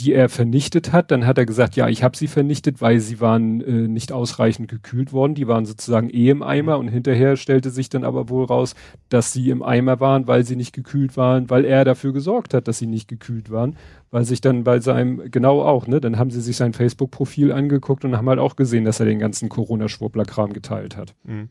die 0.00 0.12
er 0.12 0.28
vernichtet 0.28 0.92
hat. 0.92 1.10
Dann 1.10 1.26
hat 1.26 1.38
er 1.38 1.46
gesagt, 1.46 1.76
ja, 1.76 1.88
ich 1.88 2.02
habe 2.02 2.16
sie 2.16 2.26
vernichtet, 2.26 2.80
weil 2.80 3.00
sie 3.00 3.20
waren 3.20 3.60
äh, 3.60 3.88
nicht 3.88 4.12
ausreichend 4.12 4.68
gekühlt 4.68 5.12
worden. 5.12 5.34
Die 5.34 5.46
waren 5.46 5.66
sozusagen 5.66 6.10
eh 6.10 6.30
im 6.30 6.42
Eimer 6.42 6.78
und 6.78 6.88
hinterher 6.88 7.36
stellte 7.36 7.70
sich 7.70 7.88
dann 7.88 8.04
aber 8.04 8.28
wohl 8.28 8.44
raus, 8.44 8.74
dass 9.08 9.32
sie 9.32 9.50
im 9.50 9.62
Eimer 9.62 10.00
waren, 10.00 10.26
weil 10.26 10.44
sie 10.44 10.56
nicht 10.56 10.72
gekühlt 10.72 11.16
waren, 11.16 11.50
weil 11.50 11.64
er 11.64 11.84
dafür 11.84 12.12
gesorgt 12.12 12.54
hat, 12.54 12.68
dass 12.68 12.78
sie 12.78 12.86
nicht 12.86 13.08
gekühlt 13.08 13.50
waren. 13.50 13.76
Weil 14.10 14.24
sich 14.24 14.40
dann 14.40 14.64
bei 14.64 14.80
seinem, 14.80 15.30
genau 15.30 15.62
auch, 15.62 15.86
ne, 15.86 16.00
dann 16.00 16.18
haben 16.18 16.30
sie 16.30 16.40
sich 16.40 16.56
sein 16.56 16.72
Facebook-Profil 16.72 17.52
angeguckt 17.52 18.04
und 18.04 18.16
haben 18.16 18.28
halt 18.28 18.40
auch 18.40 18.56
gesehen, 18.56 18.84
dass 18.84 18.98
er 18.98 19.06
den 19.06 19.20
ganzen 19.20 19.48
Corona-Schwurbler-Kram 19.48 20.52
geteilt 20.52 20.96
hat. 20.96 21.14
Mhm. 21.22 21.50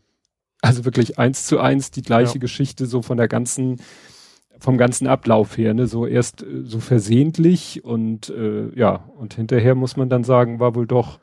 Also 0.61 0.83
wirklich 0.83 1.17
eins 1.17 1.45
zu 1.45 1.59
eins 1.59 1.91
die 1.91 2.01
gleiche 2.01 2.33
ja. 2.33 2.39
Geschichte 2.39 2.85
so 2.85 3.01
von 3.01 3.17
der 3.17 3.29
ganzen 3.29 3.77
vom 4.59 4.77
ganzen 4.77 5.07
Ablauf 5.07 5.57
her, 5.57 5.73
ne, 5.73 5.87
so 5.87 6.05
erst 6.05 6.43
äh, 6.43 6.63
so 6.63 6.79
versehentlich 6.79 7.83
und 7.83 8.29
äh, 8.29 8.69
ja, 8.75 9.05
und 9.17 9.33
hinterher 9.33 9.75
muss 9.75 9.97
man 9.97 10.09
dann 10.09 10.23
sagen, 10.23 10.59
war 10.59 10.75
wohl 10.75 10.87
doch. 10.87 11.19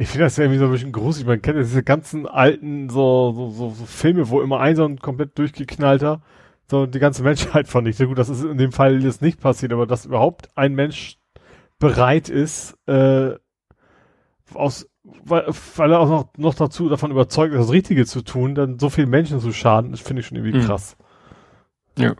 Ich 0.00 0.08
finde 0.08 0.24
das 0.24 0.36
ja 0.36 0.44
irgendwie 0.44 0.60
so 0.60 0.66
ein 0.66 0.70
bisschen 0.70 0.92
gruselig. 0.92 1.26
Man 1.26 1.42
kennt 1.42 1.56
ja 1.56 1.62
diese 1.62 1.82
ganzen 1.82 2.26
alten 2.26 2.88
so, 2.88 3.32
so, 3.32 3.50
so, 3.50 3.70
so 3.70 3.84
Filme, 3.84 4.28
wo 4.30 4.40
immer 4.40 4.60
ein 4.60 4.76
so 4.76 4.84
ein 4.84 4.98
komplett 5.00 5.36
durchgeknallter 5.36 6.22
so 6.70 6.86
die 6.86 6.98
ganze 6.98 7.22
Menschheit 7.22 7.66
vernichtet. 7.66 8.08
Gut, 8.08 8.18
das 8.18 8.28
ist 8.28 8.44
in 8.44 8.58
dem 8.58 8.72
Fall 8.72 9.02
jetzt 9.02 9.22
nicht 9.22 9.40
passiert, 9.40 9.72
aber 9.72 9.86
dass 9.86 10.06
überhaupt 10.06 10.48
ein 10.56 10.74
Mensch 10.74 11.18
bereit 11.78 12.28
ist, 12.28 12.76
äh, 12.86 13.34
aus 14.54 14.88
weil, 15.24 15.46
weil 15.76 15.92
er 15.92 16.00
auch 16.00 16.08
noch, 16.08 16.28
noch 16.36 16.54
dazu 16.54 16.88
davon 16.88 17.10
überzeugt 17.10 17.54
ist, 17.54 17.60
das 17.60 17.72
Richtige 17.72 18.04
zu 18.04 18.20
tun, 18.22 18.54
dann 18.54 18.78
so 18.78 18.90
vielen 18.90 19.08
Menschen 19.08 19.40
zu 19.40 19.52
schaden, 19.52 19.90
das 19.90 20.00
finde 20.00 20.20
ich 20.20 20.26
schon 20.26 20.36
irgendwie 20.36 20.58
mhm. 20.58 20.64
krass. 20.64 20.96
Ja. 21.96 22.14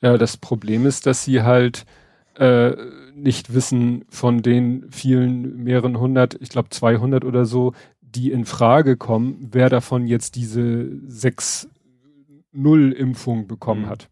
Ja, 0.00 0.18
das 0.18 0.36
Problem 0.36 0.86
ist, 0.86 1.06
dass 1.06 1.24
sie 1.24 1.42
halt 1.42 1.84
äh, 2.36 2.72
nicht 3.14 3.54
wissen 3.54 4.04
von 4.08 4.42
den 4.42 4.90
vielen 4.90 5.62
mehreren 5.62 5.98
hundert, 5.98 6.36
ich 6.40 6.48
glaube 6.48 6.70
200 6.70 7.24
oder 7.24 7.44
so, 7.44 7.74
die 8.00 8.32
in 8.32 8.44
Frage 8.44 8.96
kommen, 8.96 9.48
wer 9.52 9.68
davon 9.68 10.06
jetzt 10.06 10.34
diese 10.36 10.88
6-0-Impfung 11.08 13.46
bekommen 13.46 13.82
mhm. 13.82 13.88
hat. 13.88 14.08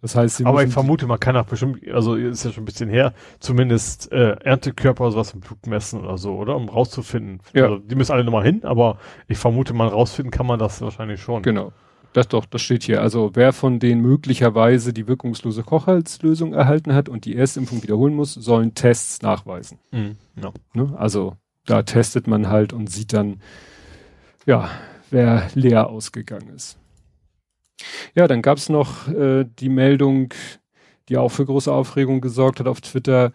Das 0.00 0.14
heißt, 0.14 0.36
sie 0.36 0.46
Aber 0.46 0.62
ich 0.62 0.72
vermute, 0.72 1.08
man 1.08 1.18
kann 1.18 1.36
auch 1.36 1.46
bestimmt, 1.46 1.80
also 1.88 2.14
ist 2.14 2.44
ja 2.44 2.52
schon 2.52 2.62
ein 2.62 2.66
bisschen 2.66 2.88
her, 2.88 3.14
zumindest 3.40 4.12
äh, 4.12 4.36
Erntekörper 4.44 5.02
oder 5.04 5.12
sowas 5.12 5.34
im 5.34 5.40
Blut 5.40 5.66
messen 5.66 6.00
oder 6.00 6.16
so, 6.18 6.36
oder? 6.36 6.54
Um 6.54 6.68
rauszufinden. 6.68 7.40
Ja. 7.52 7.64
Also, 7.64 7.78
die 7.78 7.96
müssen 7.96 8.12
alle 8.12 8.22
nochmal 8.22 8.44
hin, 8.44 8.62
aber 8.62 8.98
ich 9.26 9.38
vermute, 9.38 9.74
man 9.74 9.88
rausfinden 9.88 10.30
kann 10.30 10.46
man 10.46 10.60
das 10.60 10.80
wahrscheinlich 10.80 11.20
schon. 11.20 11.42
Genau. 11.42 11.72
Das 12.18 12.26
doch, 12.26 12.46
das 12.46 12.62
steht 12.62 12.82
hier. 12.82 13.00
Also 13.00 13.30
wer 13.34 13.52
von 13.52 13.78
denen 13.78 14.02
möglicherweise 14.02 14.92
die 14.92 15.06
wirkungslose 15.06 15.62
Kochhalslösung 15.62 16.52
erhalten 16.52 16.92
hat 16.92 17.08
und 17.08 17.24
die 17.26 17.36
Erstimpfung 17.36 17.80
wiederholen 17.84 18.12
muss, 18.12 18.34
sollen 18.34 18.74
Tests 18.74 19.22
nachweisen. 19.22 19.78
Mhm. 19.92 20.16
Ja. 20.42 20.52
Ne? 20.74 20.92
Also 20.98 21.36
da 21.64 21.84
testet 21.84 22.26
man 22.26 22.48
halt 22.48 22.72
und 22.72 22.90
sieht 22.90 23.12
dann, 23.12 23.40
ja, 24.46 24.68
wer 25.10 25.48
leer 25.54 25.90
ausgegangen 25.90 26.48
ist. 26.48 26.76
Ja, 28.16 28.26
dann 28.26 28.42
gab's 28.42 28.68
noch 28.68 29.06
äh, 29.06 29.44
die 29.44 29.68
Meldung, 29.68 30.34
die 31.08 31.18
auch 31.18 31.28
für 31.28 31.46
große 31.46 31.72
Aufregung 31.72 32.20
gesorgt 32.20 32.58
hat 32.58 32.66
auf 32.66 32.80
Twitter, 32.80 33.32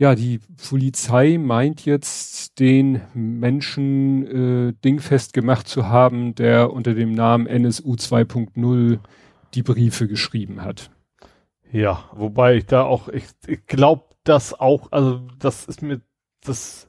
ja, 0.00 0.14
die 0.14 0.40
Polizei 0.66 1.36
meint 1.36 1.84
jetzt, 1.84 2.58
den 2.58 3.02
Menschen 3.12 4.70
äh, 4.70 4.72
dingfest 4.82 5.34
gemacht 5.34 5.68
zu 5.68 5.88
haben, 5.88 6.34
der 6.34 6.72
unter 6.72 6.94
dem 6.94 7.12
Namen 7.12 7.46
NSU 7.46 7.96
2.0 7.96 8.98
die 9.52 9.62
Briefe 9.62 10.08
geschrieben 10.08 10.62
hat. 10.62 10.90
Ja, 11.70 12.04
wobei 12.14 12.54
ich 12.54 12.64
da 12.64 12.82
auch, 12.84 13.08
ich, 13.08 13.24
ich 13.46 13.66
glaube 13.66 14.04
das 14.24 14.58
auch, 14.58 14.90
also 14.90 15.20
das 15.38 15.66
ist 15.66 15.82
mir, 15.82 16.00
das, 16.46 16.88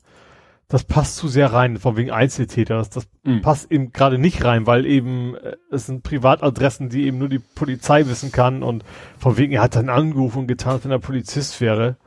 das 0.70 0.86
passt 0.86 1.18
zu 1.18 1.28
sehr 1.28 1.51
rein, 1.51 1.80
von 1.80 1.97
wegen 1.97 2.12
Einzeltäter. 2.12 2.78
Das, 2.78 2.91
das 2.91 3.09
mhm. 3.24 3.41
passt 3.41 3.70
eben 3.74 3.91
gerade 3.91 4.20
nicht 4.20 4.45
rein, 4.45 4.68
weil 4.68 4.86
eben 4.86 5.36
äh, 5.36 5.57
es 5.70 5.88
sind 5.88 6.03
Privatadressen, 6.03 6.88
die 6.88 7.07
eben 7.07 7.18
nur 7.18 7.28
die 7.28 7.39
Polizei 7.39 8.07
wissen 8.07 8.32
kann 8.32 8.64
und 8.64 8.86
von 9.20 9.36
wegen, 9.36 9.51
er 9.51 9.64
hat 9.64 9.76
dann 9.76 9.89
angerufen 9.89 10.39
und 10.39 10.47
getan, 10.47 10.80
wenn 10.82 10.91
er 10.91 10.99
Polizist 10.99 11.59
wäre. 11.59 11.97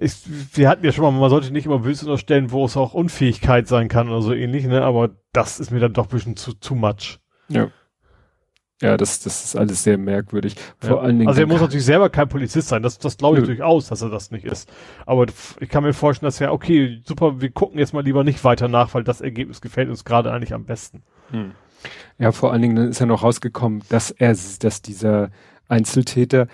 Ich, 0.00 0.14
wir 0.54 0.68
hatten 0.68 0.84
ja 0.84 0.92
schon 0.92 1.04
mal, 1.04 1.12
man 1.12 1.30
sollte 1.30 1.52
nicht 1.52 1.66
immer 1.66 1.80
Böse 1.80 2.06
unterstellen, 2.06 2.50
wo 2.50 2.64
es 2.64 2.76
auch 2.76 2.94
Unfähigkeit 2.94 3.68
sein 3.68 3.88
kann 3.88 4.08
oder 4.08 4.22
so 4.22 4.32
ähnlich, 4.32 4.64
ne? 4.64 4.82
Aber 4.82 5.10
das 5.32 5.60
ist 5.60 5.70
mir 5.70 5.78
dann 5.78 5.92
doch 5.92 6.06
ein 6.06 6.10
bisschen 6.10 6.36
zu, 6.36 6.54
zu 6.54 6.74
much. 6.74 7.18
Ja. 7.48 7.70
Ja, 8.82 8.96
das, 8.96 9.20
das 9.20 9.44
ist 9.44 9.56
alles 9.56 9.82
sehr 9.82 9.98
merkwürdig. 9.98 10.56
Vor 10.78 10.96
ja. 10.96 11.02
allen 11.02 11.18
Dingen. 11.18 11.28
Also 11.28 11.42
er 11.42 11.46
muss 11.46 11.60
natürlich 11.60 11.84
selber 11.84 12.08
kein 12.08 12.30
Polizist 12.30 12.68
sein. 12.68 12.82
Das, 12.82 12.98
das 12.98 13.18
glaube 13.18 13.36
ich 13.36 13.42
Nö. 13.42 13.48
durchaus, 13.48 13.88
dass 13.88 14.00
er 14.00 14.08
das 14.08 14.30
nicht 14.30 14.46
ist. 14.46 14.72
Aber 15.04 15.26
ich 15.60 15.68
kann 15.68 15.84
mir 15.84 15.92
vorstellen, 15.92 16.28
dass 16.28 16.40
er, 16.40 16.52
okay, 16.52 17.02
super, 17.04 17.42
wir 17.42 17.50
gucken 17.50 17.78
jetzt 17.78 17.92
mal 17.92 18.02
lieber 18.02 18.24
nicht 18.24 18.42
weiter 18.42 18.68
nach, 18.68 18.94
weil 18.94 19.04
das 19.04 19.20
Ergebnis 19.20 19.60
gefällt 19.60 19.90
uns 19.90 20.06
gerade 20.06 20.32
eigentlich 20.32 20.54
am 20.54 20.64
besten. 20.64 21.02
Hm. 21.30 21.52
Ja, 22.18 22.32
vor 22.32 22.52
allen 22.52 22.62
Dingen 22.62 22.76
ist 22.88 23.00
ja 23.00 23.06
noch 23.06 23.22
rausgekommen, 23.22 23.82
dass 23.90 24.10
er, 24.10 24.34
dass 24.60 24.80
dieser 24.80 25.30
Einzeltäter 25.68 26.46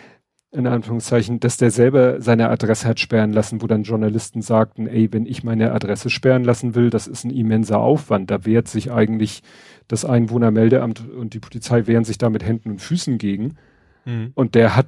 in 0.56 0.66
Anführungszeichen, 0.66 1.38
dass 1.38 1.58
der 1.58 1.70
selber 1.70 2.20
seine 2.20 2.48
Adresse 2.48 2.88
hat 2.88 2.98
sperren 2.98 3.32
lassen, 3.32 3.60
wo 3.60 3.66
dann 3.66 3.82
Journalisten 3.82 4.40
sagten, 4.40 4.86
ey, 4.86 5.12
wenn 5.12 5.26
ich 5.26 5.44
meine 5.44 5.72
Adresse 5.72 6.08
sperren 6.08 6.44
lassen 6.44 6.74
will, 6.74 6.88
das 6.88 7.06
ist 7.06 7.24
ein 7.24 7.30
immenser 7.30 7.78
Aufwand. 7.78 8.30
Da 8.30 8.46
wehrt 8.46 8.66
sich 8.66 8.90
eigentlich 8.90 9.42
das 9.86 10.04
Einwohnermeldeamt 10.04 11.08
und 11.10 11.34
die 11.34 11.40
Polizei 11.40 11.86
wehren 11.86 12.04
sich 12.04 12.16
da 12.16 12.30
mit 12.30 12.42
Händen 12.42 12.70
und 12.70 12.80
Füßen 12.80 13.18
gegen. 13.18 13.56
Mhm. 14.06 14.32
Und 14.34 14.54
der 14.54 14.76
hat, 14.76 14.86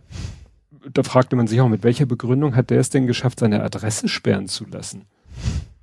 da 0.93 1.03
fragte 1.03 1.37
man 1.37 1.47
sich 1.47 1.61
auch, 1.61 1.69
mit 1.69 1.85
welcher 1.85 2.07
Begründung 2.07 2.57
hat 2.57 2.71
der 2.71 2.81
es 2.81 2.89
denn 2.89 3.07
geschafft, 3.07 3.41
seine 3.41 3.63
Adresse 3.63 4.09
sperren 4.09 4.49
zu 4.49 4.65
lassen? 4.65 5.05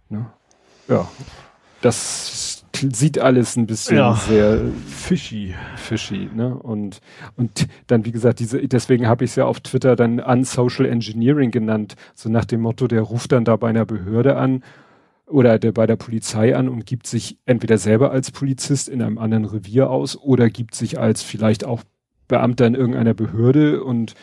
Ne? 0.09 0.25
Ja, 0.87 1.07
das 1.81 2.54
sieht 2.75 3.19
alles 3.19 3.55
ein 3.55 3.67
bisschen 3.67 3.97
ja, 3.97 4.15
sehr 4.15 4.61
fishy. 4.87 5.53
Fishy, 5.75 6.29
ne? 6.33 6.55
Und, 6.55 6.99
und 7.35 7.67
dann, 7.87 8.05
wie 8.05 8.11
gesagt, 8.11 8.39
diese, 8.39 8.67
deswegen 8.67 9.07
habe 9.07 9.25
ich 9.25 9.31
es 9.31 9.35
ja 9.35 9.45
auf 9.45 9.59
Twitter 9.59 9.95
dann 9.95 10.19
Unsocial 10.19 10.89
Engineering 10.89 11.51
genannt, 11.51 11.95
so 12.13 12.29
nach 12.29 12.45
dem 12.45 12.61
Motto, 12.61 12.87
der 12.87 13.01
ruft 13.01 13.31
dann 13.31 13.45
da 13.45 13.55
bei 13.55 13.69
einer 13.69 13.85
Behörde 13.85 14.37
an 14.37 14.63
oder 15.27 15.57
der 15.57 15.71
bei 15.71 15.87
der 15.87 15.95
Polizei 15.95 16.55
an 16.55 16.69
und 16.69 16.85
gibt 16.85 17.07
sich 17.07 17.39
entweder 17.45 17.77
selber 17.77 18.11
als 18.11 18.31
Polizist 18.31 18.89
in 18.89 19.01
einem 19.01 19.17
anderen 19.17 19.45
Revier 19.45 19.89
aus 19.89 20.17
oder 20.17 20.49
gibt 20.49 20.75
sich 20.75 20.99
als 20.99 21.23
vielleicht 21.23 21.65
auch 21.65 21.81
Beamter 22.27 22.67
in 22.67 22.75
irgendeiner 22.75 23.13
Behörde 23.13 23.83
und 23.83 24.13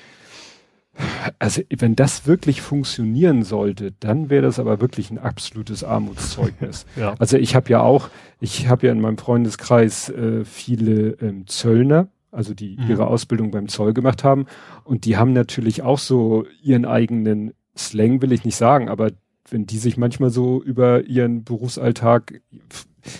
also 1.38 1.62
wenn 1.70 1.96
das 1.96 2.26
wirklich 2.26 2.62
funktionieren 2.62 3.42
sollte, 3.42 3.92
dann 4.00 4.30
wäre 4.30 4.42
das 4.42 4.58
aber 4.58 4.80
wirklich 4.80 5.10
ein 5.10 5.18
absolutes 5.18 5.84
Armutszeugnis. 5.84 6.86
ja. 6.96 7.14
Also 7.18 7.36
ich 7.36 7.54
habe 7.54 7.70
ja 7.70 7.80
auch, 7.80 8.10
ich 8.40 8.68
habe 8.68 8.86
ja 8.86 8.92
in 8.92 9.00
meinem 9.00 9.18
Freundeskreis 9.18 10.08
äh, 10.10 10.44
viele 10.44 11.16
ähm, 11.20 11.46
Zöllner, 11.46 12.08
also 12.30 12.54
die 12.54 12.76
mhm. 12.78 12.90
ihre 12.90 13.06
Ausbildung 13.06 13.50
beim 13.50 13.68
Zoll 13.68 13.94
gemacht 13.94 14.24
haben 14.24 14.46
und 14.84 15.04
die 15.04 15.16
haben 15.16 15.32
natürlich 15.32 15.82
auch 15.82 15.98
so 15.98 16.44
ihren 16.62 16.84
eigenen 16.84 17.52
Slang, 17.76 18.20
will 18.20 18.32
ich 18.32 18.44
nicht 18.44 18.56
sagen, 18.56 18.88
aber 18.88 19.10
wenn 19.48 19.66
die 19.66 19.78
sich 19.78 19.96
manchmal 19.96 20.30
so 20.30 20.62
über 20.62 21.04
ihren 21.04 21.44
Berufsalltag, 21.44 22.40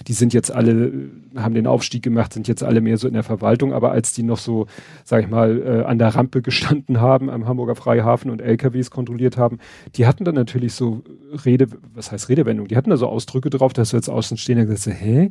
die 0.07 0.12
sind 0.12 0.33
jetzt 0.35 0.53
alle, 0.53 1.11
haben 1.37 1.55
den 1.55 1.66
Aufstieg 1.66 2.03
gemacht, 2.03 2.33
sind 2.33 2.49
jetzt 2.49 2.62
alle 2.62 2.80
mehr 2.80 2.99
so 2.99 3.09
in 3.09 3.14
der 3.14 3.22
Verwaltung, 3.22 3.72
aber 3.72 3.93
als 3.93 4.12
die 4.12 4.22
noch 4.22 4.39
so, 4.39 4.66
sag 5.05 5.22
ich 5.24 5.30
mal, 5.30 5.62
äh, 5.62 5.85
an 5.85 5.99
der 5.99 6.14
Rampe 6.14 6.43
gestanden 6.43 7.01
haben 7.01 7.30
am 7.30 7.47
Hamburger 7.47 7.74
Freihafen 7.74 8.30
und 8.30 8.41
LKWs 8.41 8.91
kontrolliert 8.91 9.37
haben, 9.37 9.59
die 9.97 10.07
hatten 10.07 10.24
dann 10.24 10.35
natürlich 10.35 10.74
so 10.74 11.03
Rede, 11.45 11.66
was 11.95 12.12
heißt 12.12 12.28
Redewendung, 12.28 12.68
die 12.68 12.76
hatten 12.76 12.91
da 12.91 12.97
so 12.97 13.09
Ausdrücke 13.09 13.51
drauf, 13.51 13.72
dass 13.72 13.91
du 13.91 13.97
jetzt 13.97 14.09
Außenstehender 14.09 14.66
gesagt 14.66 14.87
hast, 14.87 15.03
hä? 15.03 15.30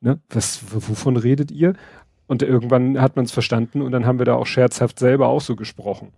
Ne? 0.00 0.18
Was, 0.30 0.62
wovon 0.72 1.16
redet 1.16 1.50
ihr? 1.50 1.74
Und 2.26 2.42
irgendwann 2.42 3.00
hat 3.00 3.16
man 3.16 3.24
es 3.24 3.32
verstanden 3.32 3.82
und 3.82 3.92
dann 3.92 4.06
haben 4.06 4.18
wir 4.18 4.24
da 4.24 4.34
auch 4.34 4.46
scherzhaft 4.46 4.98
selber 4.98 5.28
auch 5.28 5.40
so 5.40 5.56
gesprochen. 5.56 6.12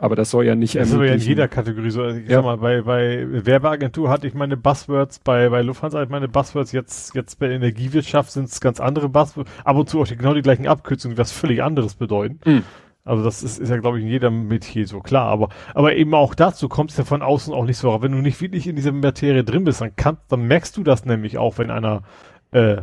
Aber 0.00 0.16
das 0.16 0.30
soll 0.30 0.46
ja 0.46 0.54
nicht 0.54 0.76
Das 0.76 0.88
ist 0.88 0.94
aber 0.94 1.06
ja 1.06 1.12
in 1.12 1.20
jeder 1.20 1.46
Kategorie 1.46 1.90
so. 1.90 2.06
Ich 2.08 2.26
ja. 2.26 2.36
sag 2.36 2.44
mal, 2.44 2.56
bei, 2.56 2.80
bei 2.80 3.26
Werbeagentur 3.44 4.08
hatte 4.08 4.26
ich 4.26 4.32
meine 4.32 4.56
Buzzwords, 4.56 5.18
bei, 5.18 5.50
bei 5.50 5.60
Lufthansa 5.60 5.98
hatte 5.98 6.06
ich 6.06 6.10
meine 6.10 6.26
Buzzwords, 6.26 6.72
jetzt, 6.72 7.14
jetzt 7.14 7.38
bei 7.38 7.50
Energiewirtschaft 7.50 8.32
sind 8.32 8.48
es 8.48 8.62
ganz 8.62 8.80
andere 8.80 9.10
Buzzwords, 9.10 9.50
ab 9.62 9.76
und 9.76 9.90
zu 9.90 10.00
auch 10.00 10.06
die, 10.06 10.16
genau 10.16 10.32
die 10.32 10.40
gleichen 10.40 10.66
Abkürzungen, 10.66 11.16
die 11.16 11.20
was 11.20 11.32
völlig 11.32 11.62
anderes 11.62 11.96
bedeuten. 11.96 12.40
Mhm. 12.46 12.62
Also 13.04 13.22
das 13.22 13.42
ist, 13.42 13.58
ist 13.58 13.68
ja, 13.68 13.76
glaube 13.76 13.98
ich, 13.98 14.04
in 14.04 14.10
jedem 14.10 14.48
Metier 14.48 14.86
so 14.86 15.00
klar. 15.00 15.26
Aber, 15.26 15.50
aber 15.74 15.94
eben 15.94 16.14
auch 16.14 16.34
dazu 16.34 16.70
kommt 16.70 16.92
es 16.92 16.96
ja 16.96 17.04
von 17.04 17.20
außen 17.20 17.52
auch 17.52 17.66
nicht 17.66 17.76
so. 17.76 18.00
Wenn 18.00 18.12
du 18.12 18.18
nicht 18.18 18.40
wirklich 18.40 18.66
in 18.66 18.76
dieser 18.76 18.92
Materie 18.92 19.44
drin 19.44 19.64
bist, 19.64 19.82
dann 19.82 19.96
kannst, 19.96 20.22
dann 20.28 20.46
merkst 20.46 20.78
du 20.78 20.82
das 20.82 21.04
nämlich 21.04 21.36
auch, 21.36 21.58
wenn 21.58 21.70
einer 21.70 22.04
äh, 22.52 22.78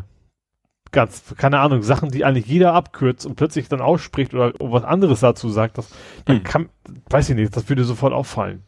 ganz, 0.92 1.36
keine 1.38 1.60
Ahnung, 1.60 1.84
Sachen, 1.84 2.10
die 2.10 2.26
eigentlich 2.26 2.48
jeder 2.48 2.74
abkürzt 2.74 3.26
und 3.26 3.36
plötzlich 3.36 3.70
dann 3.70 3.82
ausspricht 3.82 4.34
oder 4.34 4.54
was 4.60 4.84
anderes 4.84 5.22
dazu 5.22 5.50
sagt, 5.50 5.78
das, 5.78 5.90
dann 6.26 6.38
hm. 6.38 6.44
kann, 6.44 6.70
weiß 7.10 7.30
ich 7.30 7.36
nicht, 7.36 7.56
das 7.56 7.70
würde 7.70 7.84
sofort 7.84 8.14
auffallen. 8.14 8.64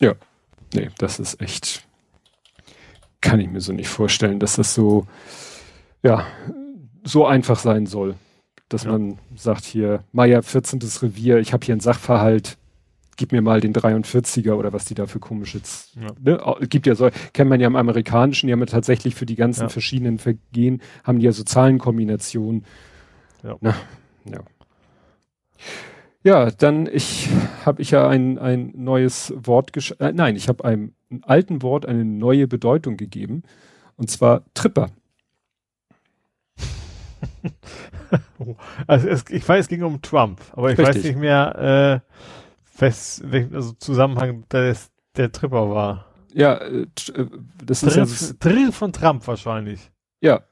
Ja, 0.00 0.14
nee, 0.74 0.90
das 0.98 1.18
ist 1.18 1.40
echt, 1.40 1.86
kann 3.20 3.40
ich 3.40 3.48
mir 3.48 3.60
so 3.60 3.72
nicht 3.72 3.88
vorstellen, 3.88 4.38
dass 4.38 4.56
das 4.56 4.74
so, 4.74 5.06
ja, 6.02 6.26
so 7.04 7.26
einfach 7.26 7.58
sein 7.58 7.86
soll. 7.86 8.14
Dass 8.68 8.84
ja. 8.84 8.92
man 8.92 9.18
sagt 9.36 9.64
hier, 9.64 10.02
Meier, 10.12 10.42
14. 10.42 10.80
Revier, 11.02 11.38
ich 11.38 11.52
habe 11.52 11.64
hier 11.64 11.74
einen 11.74 11.80
Sachverhalt, 11.80 12.58
gib 13.16 13.32
mir 13.32 13.42
mal 13.42 13.60
den 13.60 13.74
43er 13.74 14.52
oder 14.52 14.72
was 14.72 14.84
die 14.84 14.94
da 14.94 15.06
für 15.06 15.18
komische, 15.18 15.60
ja. 16.00 16.08
ne? 16.20 16.56
gibt 16.68 16.86
ja 16.86 16.94
so, 16.94 17.10
kennt 17.32 17.50
man 17.50 17.60
ja 17.60 17.66
im 17.66 17.76
amerikanischen, 17.76 18.46
die 18.46 18.52
haben 18.52 18.60
ja 18.60 18.66
tatsächlich 18.66 19.14
für 19.14 19.26
die 19.26 19.36
ganzen 19.36 19.62
ja. 19.62 19.68
verschiedenen 19.68 20.18
Vergehen, 20.18 20.82
haben 21.04 21.18
die 21.18 21.26
ja 21.26 21.32
so 21.32 21.42
Zahlenkombinationen. 21.42 22.64
Ja. 23.42 23.56
Na, 23.60 23.74
ja. 24.24 24.40
Ja, 26.22 26.50
dann 26.50 26.88
ich 26.92 27.28
habe 27.64 27.80
ich 27.80 27.92
ja 27.92 28.08
ein, 28.08 28.38
ein 28.38 28.72
neues 28.74 29.32
Wort 29.36 29.72
gesch 29.72 29.94
äh, 30.00 30.12
nein, 30.12 30.34
ich 30.34 30.48
habe 30.48 30.64
einem, 30.64 30.92
alten 31.22 31.62
Wort 31.62 31.86
eine 31.86 32.04
neue 32.04 32.48
Bedeutung 32.48 32.96
gegeben 32.96 33.44
und 33.96 34.10
zwar 34.10 34.42
Tripper. 34.52 34.90
also 38.88 39.08
es, 39.08 39.24
ich 39.30 39.48
weiß, 39.48 39.66
es 39.66 39.68
ging 39.68 39.84
um 39.84 40.02
Trump, 40.02 40.40
aber 40.52 40.72
ich 40.72 40.78
Richtig. 40.78 40.96
weiß 40.96 41.04
nicht 41.04 41.18
mehr, 41.18 42.02
äh, 42.04 42.16
fest, 42.76 43.24
also 43.52 43.72
Zusammenhang 43.72 44.44
des, 44.50 44.90
der 45.16 45.32
Tripper 45.32 45.70
war. 45.70 46.06
Ja, 46.32 46.54
äh, 46.54 46.82
äh 46.82 47.26
das 47.64 47.80
Drill, 47.80 48.02
ist 48.02 48.28
ja 48.30 48.36
Drill 48.38 48.72
von 48.72 48.92
Trump 48.92 49.26
wahrscheinlich. 49.26 49.90
Ja. 50.20 50.42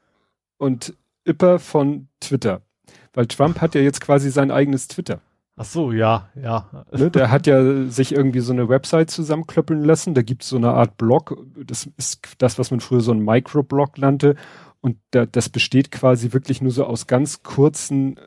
Und 0.57 0.95
Ipper 1.25 1.59
von 1.59 2.07
Twitter. 2.19 2.61
Weil 3.13 3.27
Trump 3.27 3.61
hat 3.61 3.75
ja 3.75 3.81
jetzt 3.81 4.01
quasi 4.01 4.31
sein 4.31 4.51
eigenes 4.51 4.87
Twitter. 4.87 5.21
Ach 5.57 5.65
so, 5.65 5.91
ja, 5.91 6.29
ja. 6.35 6.85
Ne, 6.91 7.09
der 7.09 7.31
hat 7.31 7.47
ja 7.47 7.85
sich 7.85 8.13
irgendwie 8.13 8.41
so 8.41 8.51
eine 8.51 8.67
Website 8.67 9.09
zusammenklöppeln 9.09 9.83
lassen. 9.83 10.13
Da 10.13 10.21
gibt 10.21 10.43
es 10.43 10.49
so 10.49 10.57
eine 10.57 10.71
Art 10.71 10.97
Blog. 10.97 11.37
Das 11.65 11.87
ist 11.97 12.21
das, 12.39 12.59
was 12.59 12.71
man 12.71 12.81
früher 12.81 13.01
so 13.01 13.11
ein 13.11 13.23
Microblog 13.23 13.97
nannte. 13.97 14.35
Und 14.81 14.97
da, 15.11 15.25
das 15.25 15.49
besteht 15.49 15.91
quasi 15.91 16.33
wirklich 16.33 16.61
nur 16.61 16.71
so 16.71 16.85
aus 16.85 17.07
ganz 17.07 17.41
kurzen, 17.41 18.19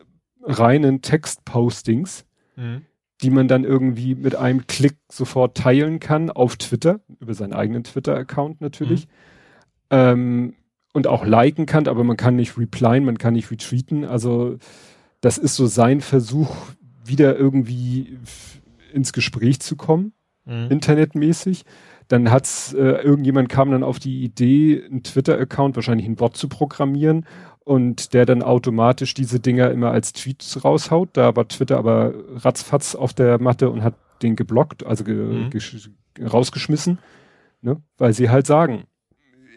reinen 0.43 1.03
Textpostings. 1.03 2.25
Mhm 2.57 2.87
die 3.21 3.31
man 3.31 3.49
dann 3.49 3.65
irgendwie 3.65 4.15
mit 4.15 4.37
einem 4.37 4.67
Klick 4.67 4.97
sofort 5.11 5.57
teilen 5.57 5.99
kann 6.01 6.31
auf 6.31 6.57
Twitter, 6.57 7.01
über 7.21 7.35
seinen 7.35 7.53
eigenen 7.53 7.85
Twitter-Account 7.85 8.61
natürlich. 8.61 9.07
Mhm. 9.07 9.11
Ähm, 9.91 10.55
und 10.93 11.07
auch 11.07 11.25
liken 11.25 11.67
kann, 11.67 11.87
aber 11.87 12.03
man 12.05 12.17
kann 12.17 12.37
nicht 12.37 12.57
replyen, 12.57 13.05
man 13.05 13.19
kann 13.19 13.35
nicht 13.35 13.51
retweeten. 13.51 14.05
Also 14.05 14.57
das 15.21 15.39
ist 15.39 15.57
so 15.57 15.67
sein 15.67 16.01
Versuch, 16.01 16.55
wieder 17.05 17.37
irgendwie 17.37 18.19
ins 18.93 19.13
Gespräch 19.13 19.61
zu 19.61 19.77
kommen, 19.77 20.13
mhm. 20.45 20.69
internetmäßig. 20.71 21.65
Dann 22.09 22.31
hat's, 22.31 22.73
äh, 22.73 23.03
irgendjemand 23.03 23.49
kam 23.49 23.71
dann 23.71 23.83
auf 23.83 23.99
die 23.99 24.23
Idee, 24.23 24.83
einen 24.85 25.03
Twitter-Account, 25.03 25.77
wahrscheinlich 25.77 26.07
einen 26.07 26.17
Bot 26.17 26.37
zu 26.37 26.49
programmieren 26.49 27.27
und 27.69 28.15
der 28.15 28.25
dann 28.25 28.43
automatisch 28.43 29.13
diese 29.13 29.41
Dinger 29.41 29.71
immer 29.71 29.91
als 29.91 30.15
Tweets 30.15 30.65
raushaut. 30.65 31.11
Da 31.13 31.37
war 31.37 31.47
Twitter 31.49 31.77
aber 31.77 32.15
ratzfatz 32.37 32.95
auf 32.95 33.13
der 33.13 33.39
Matte 33.43 33.69
und 33.69 33.83
hat 33.83 33.95
den 34.23 34.37
geblockt, 34.37 34.87
also 34.87 35.05
ge 35.05 35.15
mhm. 35.15 35.53
rausgeschmissen, 36.27 36.99
ne? 37.61 37.77
weil 37.99 38.15
sie 38.15 38.31
halt 38.31 38.47
sagen, 38.47 38.85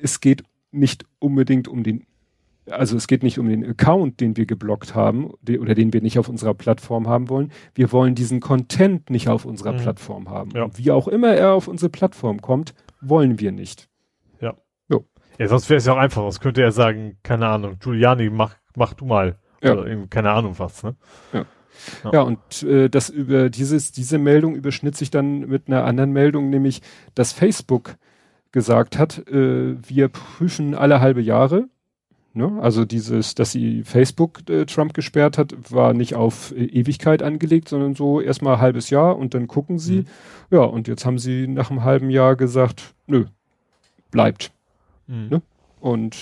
es 0.01 0.20
geht 0.20 0.43
nicht 0.72 1.05
unbedingt 1.20 1.70
um 1.70 1.84
den, 1.84 2.05
also 2.70 2.97
es 2.97 3.07
geht 3.07 3.24
nicht 3.24 3.39
um 3.39 3.47
den 3.47 3.66
Account, 3.66 4.20
den 4.20 4.36
wir 4.36 4.45
geblockt 4.45 4.93
haben 4.93 5.32
de 5.41 5.59
oder 5.59 5.74
den 5.74 5.93
wir 5.93 6.01
nicht 6.01 6.20
auf 6.20 6.28
unserer 6.28 6.53
Plattform 6.53 7.07
haben 7.07 7.30
wollen. 7.30 7.49
Wir 7.76 7.93
wollen 7.93 8.14
diesen 8.14 8.41
Content 8.41 9.09
nicht 9.09 9.30
auf 9.30 9.45
unserer 9.45 9.72
mhm. 9.72 9.78
Plattform 9.78 10.30
haben. 10.30 10.51
Ja. 10.53 10.68
wie 10.78 10.91
auch 10.91 11.07
immer 11.07 11.34
er 11.34 11.53
auf 11.53 11.70
unsere 11.70 11.89
Plattform 11.89 12.41
kommt, 12.41 12.74
wollen 12.99 13.39
wir 13.39 13.53
nicht. 13.53 13.88
Ja, 15.42 15.48
sonst 15.48 15.72
wäre 15.72 15.80
es 15.80 15.88
ja 15.88 15.94
auch 15.94 15.98
einfach. 15.98 16.22
Sonst 16.22 16.39
könnte 16.39 16.62
er 16.62 16.72
sagen, 16.72 17.18
keine 17.24 17.48
Ahnung, 17.48 17.80
Giuliani, 17.80 18.30
mach, 18.30 18.58
mach 18.76 18.94
du 18.94 19.06
mal. 19.06 19.39
Ja. 19.64 19.74
Oder 19.74 19.88
eben, 19.88 20.08
keine 20.08 20.30
Ahnung 20.30 20.54
was, 20.60 20.84
ne? 20.84 20.96
Ja. 21.34 21.46
Ja. 22.04 22.12
ja, 22.14 22.22
und 22.22 22.62
äh, 22.62 22.89
das 22.89 23.10
über 23.10 23.50
dieses, 23.50 23.92
diese 23.92 24.20
Meldung 24.20 24.54
überschnitt 24.54 24.96
sich 24.96 25.10
dann 25.10 25.48
mit 25.48 25.68
einer 25.68 25.84
anderen 25.86 26.12
Meldung, 26.12 26.52
nämlich 26.52 26.84
dass 27.16 27.34
Facebook 27.34 27.96
gesagt 28.52 29.00
hat, 29.00 29.28
äh, 29.30 29.76
wir 29.82 30.10
prüfen 30.10 30.76
alle 30.76 31.02
halbe 31.02 31.22
Jahre. 31.22 31.70
Ne? 32.34 32.60
Also 32.62 32.86
dieses, 32.86 33.34
dass 33.34 33.52
sie 33.52 33.82
Facebook 33.82 34.48
äh, 34.48 34.68
Trump 34.68 34.94
gesperrt 34.94 35.39
hat, 35.39 35.56
war 35.72 35.94
nicht 35.94 36.14
auf 36.14 36.52
äh, 36.52 36.66
Ewigkeit 36.66 37.24
angelegt, 37.24 37.68
sondern 37.68 37.96
so 37.96 38.22
erstmal 38.22 38.60
halbes 38.60 38.92
Jahr 38.92 39.18
und 39.18 39.34
dann 39.34 39.48
gucken 39.48 39.80
sie. 39.80 40.02
Mhm. 40.02 40.06
Ja, 40.52 40.62
und 40.62 40.88
jetzt 40.88 41.04
haben 41.04 41.18
sie 41.18 41.48
nach 41.48 41.72
einem 41.72 41.84
halben 41.84 42.12
Jahr 42.12 42.36
gesagt, 42.36 42.94
nö, 43.08 43.26
bleibt. 44.12 44.52
Mhm. 45.12 45.28
Ne? 45.30 45.41
Und 45.80 46.16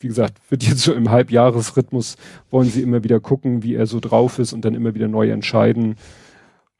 wie 0.00 0.08
gesagt, 0.08 0.38
wird 0.50 0.64
jetzt 0.64 0.80
so 0.80 0.92
im 0.92 1.10
Halbjahresrhythmus, 1.10 2.16
wollen 2.50 2.68
sie 2.68 2.82
immer 2.82 3.04
wieder 3.04 3.20
gucken, 3.20 3.62
wie 3.62 3.74
er 3.74 3.86
so 3.86 4.00
drauf 4.00 4.38
ist 4.38 4.52
und 4.52 4.64
dann 4.64 4.74
immer 4.74 4.94
wieder 4.94 5.08
neu 5.08 5.30
entscheiden, 5.30 5.96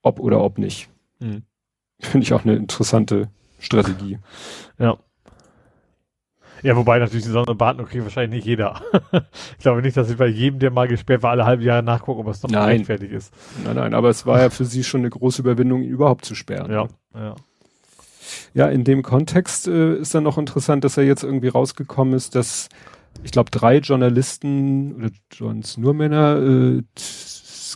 ob 0.03 0.18
oder 0.18 0.41
ob 0.41 0.59
nicht. 0.59 0.89
Mhm. 1.20 1.43
Finde 2.01 2.24
ich 2.24 2.33
auch 2.33 2.45
eine 2.45 2.57
interessante 2.57 3.28
Strategie. 3.59 4.18
Ja. 4.78 4.97
Ja, 6.62 6.76
wobei 6.76 6.99
natürlich 6.99 7.24
die 7.24 7.31
Sonderbaten, 7.31 7.81
okay, 7.81 8.03
wahrscheinlich 8.03 8.45
nicht 8.45 8.47
jeder. 8.47 8.83
ich 9.59 9.62
glaube 9.62 9.81
nicht, 9.81 9.97
dass 9.97 10.11
ich 10.11 10.18
bei 10.18 10.26
jedem, 10.26 10.59
der 10.59 10.70
mal 10.70 10.89
gesperrt 10.89 11.22
war, 11.22 11.31
alle 11.31 11.47
halbe 11.47 11.62
Jahre 11.62 11.83
nachgucken, 11.83 12.20
ob 12.20 12.28
es 12.28 12.43
noch 12.43 12.51
nein. 12.51 12.85
fertig 12.85 13.12
ist. 13.12 13.33
Nein, 13.64 13.76
nein, 13.76 13.95
aber 13.95 14.11
es 14.11 14.26
war 14.26 14.41
ja 14.41 14.51
für 14.51 14.66
sie 14.66 14.85
schon 14.85 15.01
eine 15.01 15.11
große 15.11 15.41
Überwindung, 15.41 15.83
ihn 15.83 15.89
überhaupt 15.89 16.24
zu 16.24 16.35
sperren. 16.35 16.70
Ja, 16.70 16.89
ja. 17.14 17.35
Ja, 18.55 18.68
in 18.68 18.85
dem 18.85 19.03
Kontext 19.03 19.68
äh, 19.68 19.97
ist 19.97 20.14
dann 20.14 20.24
noch 20.24 20.39
interessant, 20.39 20.85
dass 20.85 20.97
er 20.97 21.05
jetzt 21.05 21.22
irgendwie 21.22 21.49
rausgekommen 21.49 22.14
ist, 22.14 22.35
dass 22.35 22.68
ich 23.24 23.33
glaube 23.33 23.51
drei 23.51 23.78
Journalisten 23.78 24.95
oder 24.95 25.11
Johns 25.33 25.76
nur 25.76 25.95
Männer, 25.95 26.37
äh, 26.37 26.83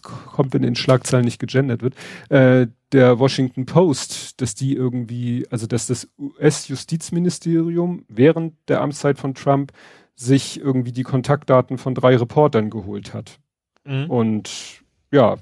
kommt, 0.02 0.52
wenn 0.52 0.62
in 0.62 0.74
Schlagzeilen 0.74 1.24
nicht 1.24 1.38
gegendert 1.38 1.82
wird, 1.82 1.94
äh, 2.28 2.66
der 2.92 3.18
Washington 3.18 3.66
Post, 3.66 4.40
dass 4.40 4.54
die 4.54 4.74
irgendwie, 4.74 5.46
also 5.50 5.66
dass 5.66 5.86
das 5.86 6.08
US-Justizministerium 6.18 8.04
während 8.08 8.54
der 8.68 8.80
Amtszeit 8.80 9.18
von 9.18 9.34
Trump 9.34 9.72
sich 10.14 10.60
irgendwie 10.60 10.92
die 10.92 11.02
Kontaktdaten 11.02 11.78
von 11.78 11.94
drei 11.94 12.16
Reportern 12.16 12.70
geholt 12.70 13.14
hat. 13.14 13.38
Mhm. 13.84 14.10
Und 14.10 14.82
ja, 15.10 15.36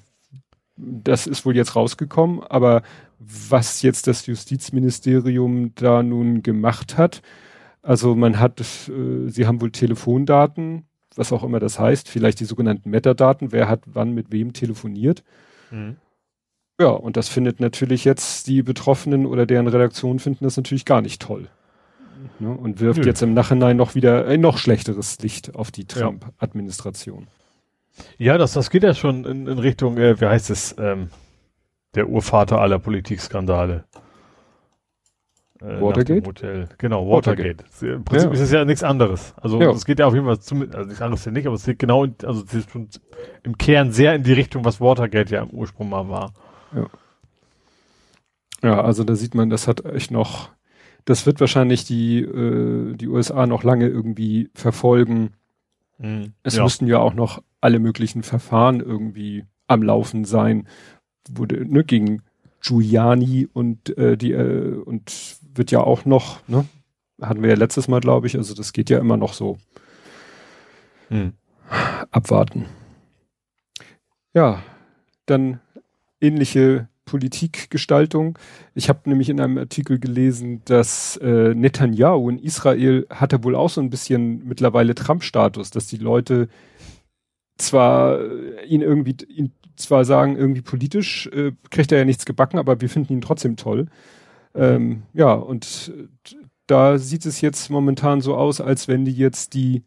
das 0.83 1.27
ist 1.27 1.47
wohl 1.47 1.57
jetzt 1.57 1.77
rausgekommen, 1.77 2.43
aber 2.43 2.83
was 3.19 3.83
jetzt 3.83 4.07
das 4.07 4.27
Justizministerium 4.27 5.75
da 5.75 6.03
nun 6.03 6.43
gemacht 6.43 6.99
hat, 6.99 7.23
also 7.83 8.15
man 8.15 8.39
hat, 8.39 8.61
äh, 8.61 9.29
sie 9.29 9.47
haben 9.47 9.61
wohl 9.61 9.71
Telefondaten, 9.71 10.87
was 11.15 11.33
auch 11.33 11.45
immer 11.45 11.61
das 11.61 11.79
heißt, 11.79 12.09
vielleicht 12.09 12.41
die 12.41 12.45
sogenannten 12.45 12.91
Metadaten, 12.91 13.53
wer 13.53 13.69
hat 13.69 13.83
wann 13.87 14.13
mit 14.13 14.33
wem 14.33 14.53
telefoniert. 14.53 15.23
Mhm. 15.71 15.97
Ja, 16.81 16.89
und 16.89 17.17
das 17.17 17.29
findet 17.29 17.61
natürlich 17.61 18.05
jetzt 18.05 18.47
die 18.47 18.63
Betroffenen 18.63 19.27
oder 19.27 19.47
deren 19.47 19.69
Redaktion 19.69 20.19
finden 20.19 20.45
das 20.45 20.57
natürlich 20.57 20.85
gar 20.85 21.03
nicht 21.03 21.21
toll. 21.21 21.49
Ne? 22.39 22.51
Und 22.51 22.81
wirft 22.81 23.01
Nö. 23.01 23.07
jetzt 23.07 23.23
im 23.23 23.35
Nachhinein 23.35 23.77
noch 23.77 23.95
wieder 23.95 24.27
ein 24.27 24.41
noch 24.41 24.59
schlechteres 24.59 25.19
Licht 25.21 25.55
auf 25.55 25.71
die 25.71 25.85
Trump-Administration. 25.85 27.25
Ja, 27.25 27.42
das, 28.19 28.53
das 28.53 28.71
geht 28.71 28.83
ja 28.83 28.95
schon 28.95 29.25
in, 29.25 29.47
in 29.47 29.59
Richtung, 29.59 29.99
äh, 29.99 30.21
wie 30.21 30.27
heißt 30.27 30.51
es, 30.51 30.75
ähm, 30.79 31.11
der 31.95 32.09
Urvater 32.09 32.61
aller 32.61 32.79
Politikskandale. 32.79 33.85
Äh, 35.61 35.81
Watergate? 35.81 36.27
Hotel. 36.27 36.69
Genau, 36.79 37.09
Watergate. 37.09 37.65
Watergate. 37.65 37.95
Im 37.95 38.05
Prinzip 38.05 38.31
ja. 38.31 38.35
ist 38.35 38.41
es 38.41 38.51
ja 38.51 38.65
nichts 38.65 38.83
anderes. 38.83 39.35
Also 39.37 39.61
ja. 39.61 39.71
es 39.71 39.85
geht 39.85 40.01
ja 40.01 40.07
auf 40.07 40.15
jeden 40.15 40.27
Fall 40.27 40.41
zum, 40.41 40.63
also 40.63 40.85
nichts 40.85 41.03
anderes 41.03 41.25
ja 41.25 41.33
nicht, 41.33 41.47
aber 41.47 41.55
es 41.55 41.65
geht 41.65 41.79
genau, 41.79 42.05
in, 42.05 42.17
also 42.25 42.43
es 42.45 42.55
ist 42.55 42.71
schon 42.71 42.89
im 43.43 43.59
Kern 43.59 43.93
sehr 43.93 44.15
in 44.15 44.23
die 44.23 44.33
Richtung, 44.33 44.65
was 44.65 44.81
Watergate 44.81 45.31
ja 45.31 45.43
im 45.43 45.51
Ursprung 45.51 45.89
mal 45.89 46.09
war. 46.09 46.33
Ja. 46.75 46.87
Ja, 48.63 48.81
also 48.81 49.03
da 49.03 49.17
sieht 49.17 49.35
man, 49.35 49.51
das 49.51 49.67
hat 49.67 49.85
echt 49.85 50.13
noch, 50.13 50.51
das 51.05 51.27
wird 51.27 51.41
wahrscheinlich 51.41 51.85
die, 51.85 52.21
äh, 52.21 52.95
die 52.95 53.09
USA 53.09 53.47
noch 53.47 53.65
lange 53.65 53.89
irgendwie 53.89 54.51
verfolgen. 54.55 55.35
Mhm. 56.03 56.35
Es 56.43 56.57
ja. 56.57 56.65
müssten 56.65 56.87
ja 56.87 56.99
auch 56.99 57.15
noch 57.15 57.43
alle 57.61 57.79
möglichen 57.79 58.23
Verfahren 58.23 58.81
irgendwie 58.81 59.45
am 59.69 59.83
Laufen 59.83 60.25
sein, 60.25 60.69
wurde 61.31 61.65
ne, 61.65 61.85
gegen 61.85 62.23
Giuliani 62.61 63.49
und 63.53 63.97
äh, 63.97 64.17
die 64.17 64.33
äh, 64.33 64.75
und 64.75 65.37
wird 65.55 65.71
ja 65.71 65.81
auch 65.81 66.05
noch, 66.05 66.47
ne, 66.49 66.67
hatten 67.21 67.43
wir 67.43 67.51
ja 67.51 67.57
letztes 67.57 67.89
Mal, 67.89 68.01
glaube 68.01 68.27
ich, 68.27 68.37
also 68.37 68.55
das 68.55 68.73
geht 68.73 68.91
ja 68.91 68.99
immer 68.99 69.17
noch 69.17 69.33
so. 69.33 69.59
Hm. 71.09 71.35
Abwarten. 72.11 72.67
Ja, 74.35 74.63
dann 75.27 75.61
ähnliche 76.21 76.89
Politikgestaltung. 77.13 78.39
Ich 78.75 78.89
habe 78.89 79.01
nämlich 79.05 79.29
in 79.29 79.39
einem 79.39 79.59
Artikel 79.59 79.99
gelesen, 79.99 80.63
dass 80.65 81.19
äh, 81.19 81.55
Netanyahu 81.55 82.31
in 82.31 82.39
Israel 82.39 83.07
hatte 83.11 83.45
wohl 83.45 83.55
auch 83.55 83.69
so 83.69 83.83
ein 83.83 83.91
bisschen 83.91 84.49
mittlerweile 84.49 84.95
Trump-Status, 84.95 85.71
dass 85.71 85.89
die 85.89 85.99
Leute 85.99 86.49
zwar 87.59 88.19
ihn 88.67 88.81
irgendwie 88.81 89.15
ihn 89.29 89.53
zwar 89.77 90.07
sagen, 90.07 90.39
irgendwie 90.39 90.63
politisch 90.63 91.27
äh, 91.27 91.53
kriegt 91.69 91.93
er 91.93 91.99
ja 91.99 92.05
nichts 92.07 92.25
gebacken, 92.25 92.59
aber 92.59 92.81
wir 92.81 92.89
finden 92.89 93.13
ihn 93.13 93.21
trotzdem 93.21 93.57
toll. 93.57 93.89
Ähm, 94.55 95.03
ja, 95.13 95.35
und 95.35 95.93
da 96.67 96.97
sieht 96.97 97.27
es 97.27 97.43
jetzt 97.43 97.69
momentan 97.69 98.23
so 98.23 98.37
aus, 98.37 98.63
als 98.63 98.89
wenn 98.89 99.05
die 99.05 99.13
jetzt 99.13 99.53
die 99.53 99.83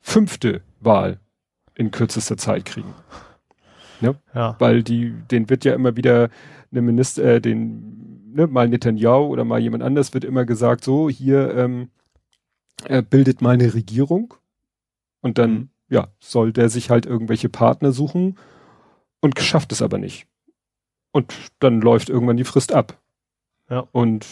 fünfte 0.00 0.62
Wahl 0.78 1.18
in 1.74 1.90
kürzester 1.90 2.36
Zeit 2.36 2.64
kriegen. 2.64 2.94
Ne? 4.02 4.16
Ja. 4.34 4.56
Weil 4.58 4.82
die, 4.82 5.12
den 5.30 5.48
wird 5.50 5.64
ja 5.64 5.74
immer 5.74 5.96
wieder 5.96 6.30
eine 6.70 6.82
Minister, 6.82 7.24
äh, 7.24 7.40
den, 7.40 8.32
ne, 8.32 8.46
mal 8.46 8.68
Netanyahu 8.68 9.26
oder 9.26 9.44
mal 9.44 9.60
jemand 9.60 9.82
anders 9.82 10.14
wird 10.14 10.24
immer 10.24 10.44
gesagt, 10.44 10.84
so, 10.84 11.08
hier 11.10 11.54
ähm, 11.54 11.90
er 12.84 13.02
bildet 13.02 13.42
mal 13.42 13.54
eine 13.54 13.74
Regierung 13.74 14.34
und 15.20 15.38
dann, 15.38 15.52
mhm. 15.52 15.68
ja, 15.88 16.08
soll 16.18 16.52
der 16.52 16.68
sich 16.68 16.90
halt 16.90 17.06
irgendwelche 17.06 17.48
Partner 17.48 17.92
suchen 17.92 18.38
und 19.20 19.38
schafft 19.40 19.72
es 19.72 19.82
aber 19.82 19.98
nicht. 19.98 20.26
Und 21.12 21.34
dann 21.58 21.80
läuft 21.80 22.08
irgendwann 22.08 22.36
die 22.36 22.44
Frist 22.44 22.72
ab. 22.72 22.98
Ja. 23.68 23.86
Und 23.92 24.26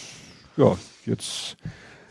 ja, 0.57 0.77
jetzt 1.05 1.57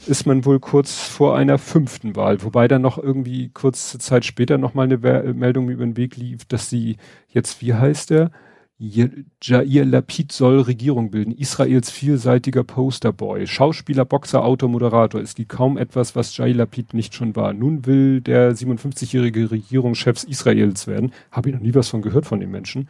ist 0.08 0.26
man 0.26 0.46
wohl 0.46 0.60
kurz 0.60 1.00
vor 1.00 1.36
einer 1.36 1.58
fünften 1.58 2.16
Wahl, 2.16 2.42
wobei 2.44 2.68
dann 2.68 2.82
noch 2.82 2.98
irgendwie 2.98 3.50
kurze 3.50 4.00
Zeit 4.00 4.26
später 4.26 4.58
nochmal 4.58 4.86
eine 4.86 5.34
Meldung 5.34 5.70
über 5.70 5.86
den 5.86 5.98
Weg 5.98 6.16
lief, 6.18 6.46
dass 6.46 6.70
sie 6.70 6.98
jetzt, 7.30 7.62
wie 7.62 7.74
heißt 7.74 8.10
der? 8.10 8.32
Jair 8.80 9.86
Lapid 9.86 10.32
soll 10.32 10.62
Regierung 10.62 11.10
bilden. 11.10 11.32
Israels 11.32 11.90
vielseitiger 11.90 12.64
Posterboy. 12.64 13.48
Schauspieler, 13.48 14.06
Boxer, 14.06 14.44
Autor, 14.44 14.70
Moderator. 14.70 15.20
Es 15.20 15.34
gibt 15.34 15.50
kaum 15.50 15.80
etwas, 15.80 16.16
was 16.16 16.38
Jair 16.38 16.54
Lapid 16.54 16.94
nicht 16.94 17.16
schon 17.16 17.36
war. 17.36 17.54
Nun 17.54 17.88
will 17.88 18.22
der 18.22 18.54
57-jährige 18.54 19.50
Regierungschef 19.50 20.24
Israels 20.26 20.86
werden. 20.86 21.12
Habe 21.32 21.50
ich 21.50 21.56
noch 21.56 21.62
nie 21.62 21.74
was 21.74 21.90
von 21.90 22.04
gehört 22.04 22.28
von 22.28 22.40
den 22.40 22.52
Menschen. 22.52 22.88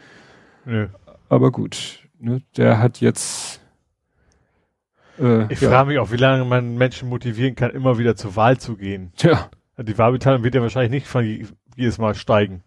Nö. 0.65 0.87
Aber 1.29 1.51
gut. 1.51 1.99
Ne, 2.19 2.41
der 2.57 2.79
hat 2.79 2.99
jetzt 2.99 3.61
äh, 5.19 5.51
ich 5.51 5.61
ja. 5.61 5.69
frage 5.69 5.89
mich 5.89 5.99
auch, 5.99 6.11
wie 6.11 6.17
lange 6.17 6.45
man 6.45 6.75
Menschen 6.75 7.09
motivieren 7.09 7.55
kann, 7.55 7.71
immer 7.71 7.97
wieder 7.97 8.15
zur 8.15 8.35
Wahl 8.35 8.57
zu 8.57 8.75
gehen. 8.77 9.11
Ja. 9.17 9.49
Die 9.77 9.97
Wahlbeteiligung 9.97 10.43
wird 10.43 10.55
ja 10.55 10.61
wahrscheinlich 10.61 10.91
nicht 10.91 11.07
von 11.07 11.23
jedes 11.75 11.97
Mal 11.97 12.15
steigen. 12.15 12.63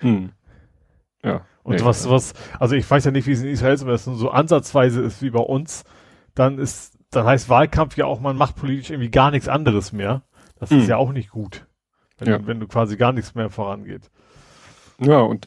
Hm. 0.00 0.30
Ja. 1.24 1.46
Und 1.62 1.76
nee, 1.76 1.84
was, 1.84 2.08
was, 2.08 2.34
also 2.58 2.74
ich 2.74 2.90
weiß 2.90 3.04
ja 3.04 3.10
nicht, 3.10 3.26
wie 3.26 3.32
es 3.32 3.42
in 3.42 3.48
Israel 3.48 3.74
ist, 3.74 3.82
aber 3.82 3.92
es 3.92 4.04
so 4.04 4.30
ansatzweise 4.30 5.00
ist 5.02 5.22
wie 5.22 5.30
bei 5.30 5.40
uns, 5.40 5.84
dann 6.34 6.58
ist, 6.58 6.98
dann 7.10 7.24
heißt 7.24 7.48
Wahlkampf 7.48 7.96
ja 7.96 8.06
auch, 8.06 8.20
man 8.20 8.36
macht 8.36 8.56
politisch 8.56 8.90
irgendwie 8.90 9.10
gar 9.10 9.30
nichts 9.30 9.48
anderes 9.48 9.92
mehr. 9.92 10.22
Das 10.58 10.70
hm. 10.70 10.80
ist 10.80 10.88
ja 10.88 10.96
auch 10.96 11.12
nicht 11.12 11.30
gut. 11.30 11.66
Wenn, 12.18 12.28
ja. 12.28 12.38
du, 12.38 12.46
wenn 12.46 12.60
du 12.60 12.66
quasi 12.66 12.96
gar 12.96 13.12
nichts 13.12 13.34
mehr 13.34 13.50
vorangeht. 13.50 14.10
Ja, 15.00 15.20
und 15.20 15.46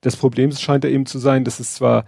das 0.00 0.16
Problem 0.16 0.50
scheint 0.52 0.84
ja 0.84 0.90
eben 0.90 1.06
zu 1.06 1.18
sein, 1.18 1.44
dass 1.44 1.60
es 1.60 1.74
zwar 1.74 2.04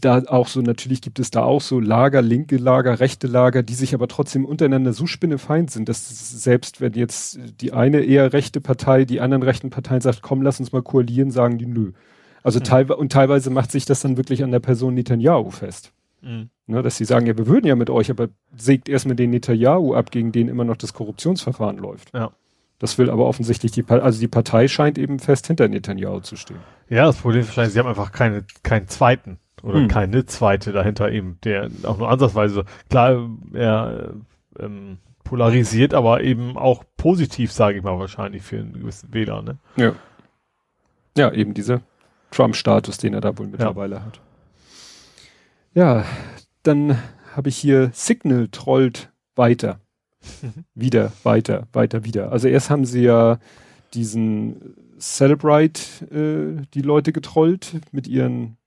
da 0.00 0.22
auch 0.26 0.48
so, 0.48 0.60
natürlich 0.60 1.00
gibt 1.00 1.18
es 1.18 1.30
da 1.30 1.42
auch 1.42 1.60
so 1.60 1.80
Lager, 1.80 2.22
linke 2.22 2.56
Lager, 2.56 3.00
rechte 3.00 3.26
Lager, 3.26 3.62
die 3.62 3.74
sich 3.74 3.94
aber 3.94 4.08
trotzdem 4.08 4.44
untereinander 4.44 4.92
so 4.92 5.06
spinnefeind 5.06 5.70
sind, 5.70 5.88
dass 5.88 6.42
selbst 6.42 6.80
wenn 6.80 6.94
jetzt 6.94 7.38
die 7.60 7.72
eine 7.72 8.00
eher 8.00 8.32
rechte 8.32 8.60
Partei, 8.60 9.04
die 9.04 9.20
anderen 9.20 9.42
rechten 9.42 9.70
Parteien 9.70 10.00
sagt, 10.00 10.22
komm, 10.22 10.42
lass 10.42 10.60
uns 10.60 10.72
mal 10.72 10.82
koalieren, 10.82 11.30
sagen 11.30 11.58
die 11.58 11.66
nö. 11.66 11.92
Also 12.42 12.60
mhm. 12.60 12.64
teilweise, 12.64 12.96
und 12.96 13.12
teilweise 13.12 13.50
macht 13.50 13.72
sich 13.72 13.84
das 13.84 14.00
dann 14.00 14.16
wirklich 14.16 14.44
an 14.44 14.52
der 14.52 14.60
Person 14.60 14.94
Netanyahu 14.94 15.50
fest. 15.50 15.92
Mhm. 16.22 16.50
Ne, 16.66 16.82
dass 16.82 16.96
sie 16.96 17.04
sagen, 17.04 17.26
ja, 17.26 17.36
wir 17.38 17.46
würden 17.46 17.66
ja 17.66 17.76
mit 17.76 17.90
euch, 17.90 18.10
aber 18.10 18.28
sägt 18.56 18.88
erstmal 18.88 19.16
den 19.16 19.30
Netanyahu 19.30 19.94
ab, 19.94 20.10
gegen 20.10 20.32
den 20.32 20.48
immer 20.48 20.64
noch 20.64 20.76
das 20.76 20.92
Korruptionsverfahren 20.92 21.78
läuft. 21.78 22.12
Ja. 22.14 22.32
Das 22.78 22.96
will 22.98 23.10
aber 23.10 23.26
offensichtlich 23.26 23.72
die 23.72 23.82
Partei, 23.82 24.04
also 24.04 24.20
die 24.20 24.28
Partei 24.28 24.68
scheint 24.68 24.98
eben 24.98 25.18
fest 25.18 25.46
hinter 25.48 25.66
Netanyahu 25.68 26.20
zu 26.20 26.36
stehen. 26.36 26.60
Ja, 26.88 27.06
das 27.06 27.16
Problem 27.16 27.40
ist 27.40 27.48
wahrscheinlich, 27.48 27.72
sie 27.72 27.78
haben 27.80 27.88
einfach 27.88 28.12
keine, 28.12 28.44
keinen 28.62 28.86
zweiten. 28.86 29.38
Oder 29.62 29.80
hm. 29.80 29.88
keine 29.88 30.26
zweite 30.26 30.72
dahinter 30.72 31.10
eben, 31.10 31.38
der 31.44 31.70
auch 31.84 31.98
nur 31.98 32.10
ansatzweise, 32.10 32.64
klar, 32.88 33.28
er 33.52 34.14
ähm, 34.58 34.98
polarisiert, 35.24 35.94
aber 35.94 36.22
eben 36.22 36.56
auch 36.56 36.84
positiv, 36.96 37.52
sage 37.52 37.78
ich 37.78 37.84
mal, 37.84 37.98
wahrscheinlich 37.98 38.42
für 38.42 38.58
einen 38.58 38.72
gewissen 38.72 39.12
Wähler, 39.12 39.42
ne? 39.42 39.58
Ja. 39.76 39.92
Ja, 41.16 41.32
eben 41.32 41.54
dieser 41.54 41.80
Trump-Status, 42.30 42.98
den 42.98 43.14
er 43.14 43.20
da 43.20 43.36
wohl 43.38 43.46
mittlerweile 43.48 43.96
ja. 43.96 44.04
hat. 44.04 44.20
Ja, 45.74 46.04
dann 46.62 46.98
habe 47.34 47.48
ich 47.48 47.56
hier 47.56 47.90
Signal 47.92 48.48
trollt 48.48 49.10
weiter. 49.34 49.80
wieder, 50.74 51.12
weiter, 51.22 51.68
weiter, 51.72 52.04
wieder. 52.04 52.32
Also 52.32 52.48
erst 52.48 52.70
haben 52.70 52.84
sie 52.84 53.02
ja 53.02 53.38
diesen 53.94 54.74
Celebrite 55.00 55.80
äh, 56.10 56.66
die 56.74 56.82
Leute 56.82 57.12
getrollt 57.12 57.80
mit 57.92 58.08
ihren, 58.08 58.57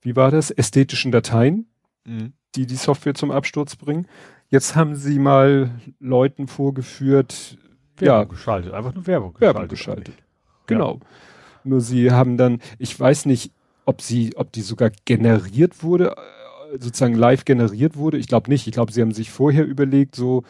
wie 0.00 0.16
war 0.16 0.30
das, 0.30 0.50
ästhetischen 0.50 1.12
Dateien, 1.12 1.66
mhm. 2.04 2.32
die 2.54 2.66
die 2.66 2.76
Software 2.76 3.14
zum 3.14 3.30
Absturz 3.30 3.76
bringen. 3.76 4.06
Jetzt 4.48 4.76
haben 4.76 4.94
sie 4.96 5.18
mal 5.18 5.70
Leuten 6.00 6.48
vorgeführt, 6.48 7.58
Werbung 7.96 8.18
ja, 8.18 8.24
geschaltet, 8.24 8.72
einfach 8.72 8.94
nur 8.94 9.06
Werbung 9.06 9.34
geschaltet. 9.34 9.54
Werbung 9.54 9.68
geschaltet. 9.68 10.14
Genau. 10.66 10.94
Ja. 10.94 11.06
Nur 11.64 11.80
sie 11.80 12.10
haben 12.12 12.36
dann, 12.36 12.60
ich 12.78 12.98
weiß 12.98 13.26
nicht, 13.26 13.52
ob 13.84 14.00
sie, 14.00 14.36
ob 14.36 14.52
die 14.52 14.60
sogar 14.60 14.90
generiert 15.04 15.82
wurde, 15.82 16.10
äh, 16.12 16.78
sozusagen 16.78 17.14
live 17.14 17.44
generiert 17.44 17.96
wurde. 17.96 18.18
Ich 18.18 18.28
glaube 18.28 18.50
nicht. 18.50 18.66
Ich 18.66 18.72
glaube, 18.72 18.92
sie 18.92 19.00
haben 19.00 19.12
sich 19.12 19.30
vorher 19.30 19.64
überlegt, 19.64 20.14
so 20.14 20.44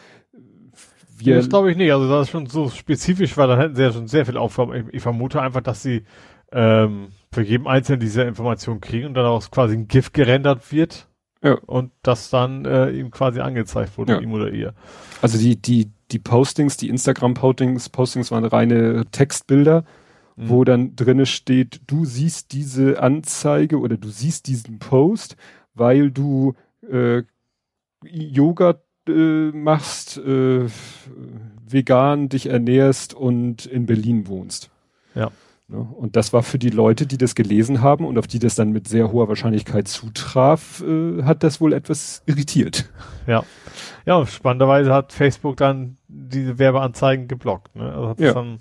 wir. 1.17 1.35
Das 1.35 1.49
glaube 1.49 1.71
ich 1.71 1.77
nicht. 1.77 1.91
Also 1.91 2.09
das 2.09 2.27
ist 2.27 2.31
schon 2.31 2.47
so 2.47 2.69
spezifisch 2.69 3.37
war, 3.37 3.47
dann 3.47 3.59
hätten 3.59 3.75
sie 3.75 3.83
ja 3.83 3.91
schon 3.91 4.07
sehr 4.07 4.25
viel 4.25 4.37
Aufgaben. 4.37 4.73
Ich, 4.73 4.93
ich 4.93 5.01
vermute 5.01 5.41
einfach, 5.41 5.61
dass 5.61 5.81
sie 5.81 6.03
ähm, 6.51 7.09
für 7.31 7.41
jeden 7.41 7.67
Einzelnen 7.67 7.99
diese 7.99 8.23
Information 8.23 8.81
kriegen 8.81 9.07
und 9.07 9.13
dann 9.13 9.25
auch 9.25 9.49
quasi 9.51 9.75
ein 9.75 9.87
GIF 9.87 10.13
gerendert 10.13 10.71
wird. 10.71 11.07
Ja. 11.41 11.53
Und 11.53 11.91
das 12.01 12.29
dann 12.29 12.65
äh, 12.65 12.89
ihm 12.91 13.11
quasi 13.11 13.39
angezeigt 13.39 13.97
wurde, 13.97 14.13
ja. 14.13 14.19
ihm 14.19 14.33
oder 14.33 14.51
ihr. 14.51 14.73
Also 15.21 15.37
die, 15.37 15.55
die, 15.55 15.89
die 16.11 16.19
Postings, 16.19 16.75
die 16.75 16.89
Instagram-Postings, 16.89 17.89
Postings 17.89 18.31
waren 18.31 18.43
reine 18.43 19.05
Textbilder 19.11 19.85
mhm. 20.39 20.49
wo 20.49 20.63
dann 20.63 20.95
drinne 20.95 21.25
steht, 21.25 21.81
du 21.87 22.05
siehst 22.05 22.53
diese 22.53 23.01
Anzeige 23.01 23.79
oder 23.79 23.97
du 23.97 24.09
siehst 24.09 24.47
diesen 24.47 24.79
Post, 24.79 25.35
weil 25.73 26.11
du 26.11 26.55
äh, 26.89 27.23
Yoga 28.03 28.81
äh, 29.07 29.51
machst, 29.51 30.17
äh, 30.17 30.67
vegan 31.67 32.29
dich 32.29 32.47
ernährst 32.47 33.13
und 33.13 33.65
in 33.65 33.85
Berlin 33.85 34.27
wohnst. 34.27 34.71
Ja. 35.13 35.31
Ne? 35.69 35.77
Und 35.79 36.15
das 36.15 36.33
war 36.33 36.43
für 36.43 36.59
die 36.59 36.69
Leute, 36.69 37.05
die 37.05 37.17
das 37.17 37.35
gelesen 37.35 37.81
haben 37.81 38.05
und 38.05 38.17
auf 38.17 38.27
die 38.27 38.39
das 38.39 38.55
dann 38.55 38.71
mit 38.71 38.87
sehr 38.87 39.11
hoher 39.11 39.27
Wahrscheinlichkeit 39.27 39.87
zutraf, 39.87 40.81
äh, 40.81 41.23
hat 41.23 41.43
das 41.43 41.61
wohl 41.61 41.73
etwas 41.73 42.23
irritiert. 42.25 42.89
Ja. 43.27 43.43
Ja, 44.05 44.25
spannenderweise 44.25 44.93
hat 44.93 45.13
Facebook 45.13 45.57
dann 45.57 45.97
diese 46.07 46.57
Werbeanzeigen 46.57 47.27
geblockt. 47.27 47.75
Ne? 47.75 47.91
Also 47.93 48.09
hat 48.09 48.19
ja. 48.19 48.33
dann 48.33 48.59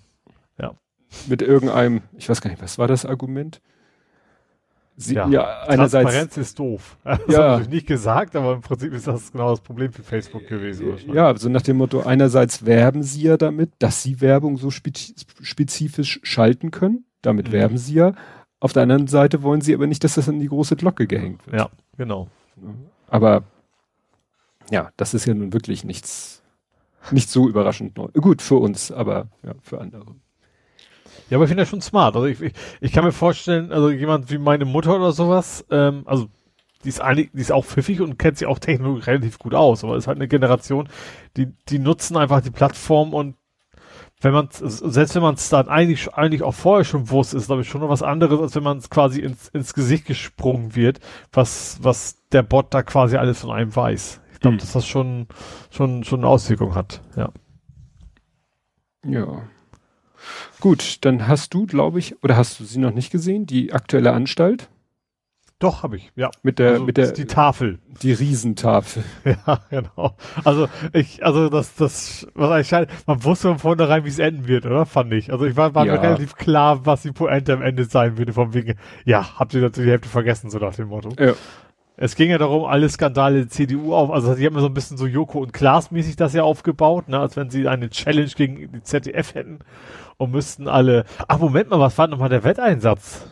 mit 1.26 1.42
irgendeinem, 1.42 2.02
ich 2.16 2.28
weiß 2.28 2.40
gar 2.40 2.50
nicht, 2.50 2.62
was 2.62 2.78
war 2.78 2.86
das 2.86 3.06
Argument? 3.06 3.60
Sie, 5.00 5.14
ja, 5.14 5.28
ja, 5.28 5.60
einerseits. 5.60 6.10
Transparenz 6.10 6.36
ist 6.36 6.58
doof. 6.58 6.96
Das 7.04 7.20
ja. 7.28 7.50
habe 7.52 7.62
ich 7.62 7.68
nicht 7.68 7.86
gesagt, 7.86 8.34
aber 8.34 8.54
im 8.54 8.62
Prinzip 8.62 8.92
ist 8.92 9.06
das 9.06 9.30
genau 9.30 9.50
das 9.50 9.60
Problem 9.60 9.92
für 9.92 10.02
Facebook 10.02 10.48
gewesen. 10.48 10.98
Ja, 11.06 11.22
so 11.22 11.28
also 11.28 11.48
nach 11.50 11.62
dem 11.62 11.76
Motto, 11.76 12.00
einerseits 12.00 12.66
werben 12.66 13.04
sie 13.04 13.22
ja 13.22 13.36
damit, 13.36 13.70
dass 13.78 14.02
sie 14.02 14.20
Werbung 14.20 14.56
so 14.56 14.70
spezifisch 14.70 16.18
schalten 16.24 16.72
können. 16.72 17.04
Damit 17.22 17.48
mhm. 17.48 17.52
werben 17.52 17.78
sie 17.78 17.94
ja. 17.94 18.12
Auf 18.58 18.72
der 18.72 18.82
anderen 18.82 19.06
Seite 19.06 19.44
wollen 19.44 19.60
sie 19.60 19.72
aber 19.72 19.86
nicht, 19.86 20.02
dass 20.02 20.14
das 20.14 20.28
an 20.28 20.40
die 20.40 20.48
große 20.48 20.74
Glocke 20.74 21.06
gehängt 21.06 21.46
wird. 21.46 21.56
Ja, 21.56 21.70
genau. 21.96 22.28
Aber 23.06 23.44
ja, 24.70 24.90
das 24.96 25.14
ist 25.14 25.26
ja 25.26 25.34
nun 25.34 25.52
wirklich 25.52 25.84
nichts, 25.84 26.42
nicht 27.12 27.30
so 27.30 27.48
überraschend 27.48 27.96
neu. 27.96 28.08
Gut 28.08 28.42
für 28.42 28.56
uns, 28.56 28.90
aber 28.90 29.28
ja, 29.44 29.54
für 29.62 29.80
andere. 29.80 30.06
Ja, 31.30 31.36
aber 31.36 31.44
ich 31.44 31.48
finde 31.48 31.62
das 31.62 31.68
schon 31.68 31.80
smart. 31.80 32.16
Also 32.16 32.26
ich, 32.26 32.40
ich, 32.40 32.52
ich 32.80 32.92
kann 32.92 33.04
mir 33.04 33.12
vorstellen, 33.12 33.72
also 33.72 33.90
jemand 33.90 34.30
wie 34.30 34.38
meine 34.38 34.64
Mutter 34.64 34.96
oder 34.96 35.12
sowas, 35.12 35.64
ähm, 35.70 36.02
also 36.06 36.28
die 36.84 36.88
ist 36.88 37.00
eigentlich, 37.00 37.30
die 37.32 37.40
ist 37.40 37.52
auch 37.52 37.64
pfiffig 37.64 38.00
und 38.00 38.18
kennt 38.18 38.38
sich 38.38 38.46
auch 38.46 38.58
technologisch 38.58 39.06
relativ 39.06 39.38
gut 39.38 39.54
aus, 39.54 39.84
aber 39.84 39.96
ist 39.96 40.06
halt 40.06 40.18
eine 40.18 40.28
Generation, 40.28 40.88
die, 41.36 41.52
die 41.68 41.78
nutzen 41.78 42.16
einfach 42.16 42.40
die 42.40 42.50
Plattform 42.50 43.14
und 43.14 43.36
wenn 44.20 44.32
man 44.32 44.48
selbst 44.50 45.14
wenn 45.14 45.22
man 45.22 45.34
es 45.34 45.48
dann 45.48 45.68
eigentlich 45.68 46.12
eigentlich 46.14 46.42
auch 46.42 46.54
vorher 46.54 46.84
schon 46.84 47.08
wusste, 47.08 47.36
ist 47.36 47.46
glaube 47.46 47.62
ich 47.62 47.68
schon 47.68 47.80
noch 47.80 47.88
was 47.88 48.02
anderes, 48.02 48.40
als 48.40 48.54
wenn 48.56 48.64
man 48.64 48.78
es 48.78 48.90
quasi 48.90 49.20
ins, 49.20 49.48
ins 49.48 49.74
Gesicht 49.74 50.06
gesprungen 50.06 50.74
wird, 50.74 50.98
was 51.32 51.78
was 51.82 52.16
der 52.32 52.42
Bot 52.42 52.74
da 52.74 52.82
quasi 52.82 53.16
alles 53.16 53.40
von 53.40 53.52
einem 53.52 53.74
weiß. 53.74 54.20
Ich 54.32 54.40
glaube, 54.40 54.54
mhm. 54.56 54.58
dass 54.58 54.72
das 54.72 54.86
schon 54.86 55.28
schon 55.70 56.02
schon 56.02 56.20
eine 56.20 56.28
Auswirkung 56.28 56.74
hat. 56.74 57.00
Ja. 57.16 57.30
Ja. 59.04 59.42
Gut, 60.60 61.04
dann 61.04 61.28
hast 61.28 61.54
du, 61.54 61.66
glaube 61.66 61.98
ich, 61.98 62.22
oder 62.22 62.36
hast 62.36 62.60
du 62.60 62.64
sie 62.64 62.78
noch 62.78 62.92
nicht 62.92 63.10
gesehen, 63.10 63.46
die 63.46 63.72
aktuelle 63.72 64.12
Anstalt? 64.12 64.68
Doch, 65.60 65.82
habe 65.82 65.96
ich, 65.96 66.12
ja. 66.14 66.30
Mit 66.44 66.60
der, 66.60 66.70
also, 66.72 66.84
mit 66.84 66.96
der, 66.96 67.10
die 67.10 67.24
Tafel. 67.24 67.80
Die 68.02 68.12
Riesentafel. 68.12 69.02
Ja, 69.24 69.60
genau. 69.70 70.16
Also, 70.44 70.68
ich, 70.92 71.24
also, 71.24 71.48
das, 71.48 71.74
das, 71.74 72.28
was 72.34 72.50
eigentlich 72.50 72.68
schade, 72.68 72.86
man 73.06 73.24
wusste 73.24 73.48
von 73.48 73.58
vornherein, 73.58 74.04
wie 74.04 74.08
es 74.08 74.20
enden 74.20 74.46
wird, 74.46 74.66
oder? 74.66 74.86
Fand 74.86 75.12
ich. 75.12 75.32
Also, 75.32 75.46
ich 75.46 75.56
war, 75.56 75.74
war 75.74 75.84
ja. 75.84 75.94
mir 75.94 76.02
relativ 76.02 76.36
klar, 76.36 76.86
was 76.86 77.02
die 77.02 77.10
Pointe 77.10 77.52
am 77.52 77.62
Ende 77.62 77.86
sein 77.86 78.16
würde, 78.18 78.32
vom 78.32 78.54
wegen, 78.54 78.74
ja, 79.04 79.36
habt 79.36 79.52
ihr 79.52 79.60
natürlich 79.60 79.88
die 79.88 79.90
Hälfte 79.90 80.08
vergessen, 80.08 80.48
so 80.48 80.58
nach 80.58 80.76
dem 80.76 80.88
Motto. 80.88 81.10
Ja. 81.18 81.34
Es 82.00 82.14
ging 82.14 82.30
ja 82.30 82.38
darum, 82.38 82.64
alle 82.64 82.88
Skandale 82.88 83.40
der 83.40 83.48
CDU 83.48 83.92
auf, 83.92 84.12
also 84.12 84.36
die 84.36 84.46
haben 84.46 84.54
ja 84.54 84.60
so 84.60 84.68
ein 84.68 84.74
bisschen 84.74 84.96
so 84.96 85.04
Joko 85.04 85.40
und 85.40 85.52
Klaas 85.52 85.90
mäßig 85.90 86.14
das 86.14 86.32
ja 86.32 86.44
aufgebaut, 86.44 87.08
ne, 87.08 87.18
als 87.18 87.36
wenn 87.36 87.50
sie 87.50 87.66
eine 87.66 87.90
Challenge 87.90 88.30
gegen 88.36 88.70
die 88.70 88.82
ZDF 88.84 89.34
hätten 89.34 89.58
und 90.16 90.30
müssten 90.30 90.68
alle. 90.68 91.06
Ach, 91.26 91.40
Moment 91.40 91.70
mal, 91.70 91.80
was 91.80 91.98
war 91.98 92.06
nochmal 92.06 92.28
der 92.28 92.44
Wetteinsatz? 92.44 93.26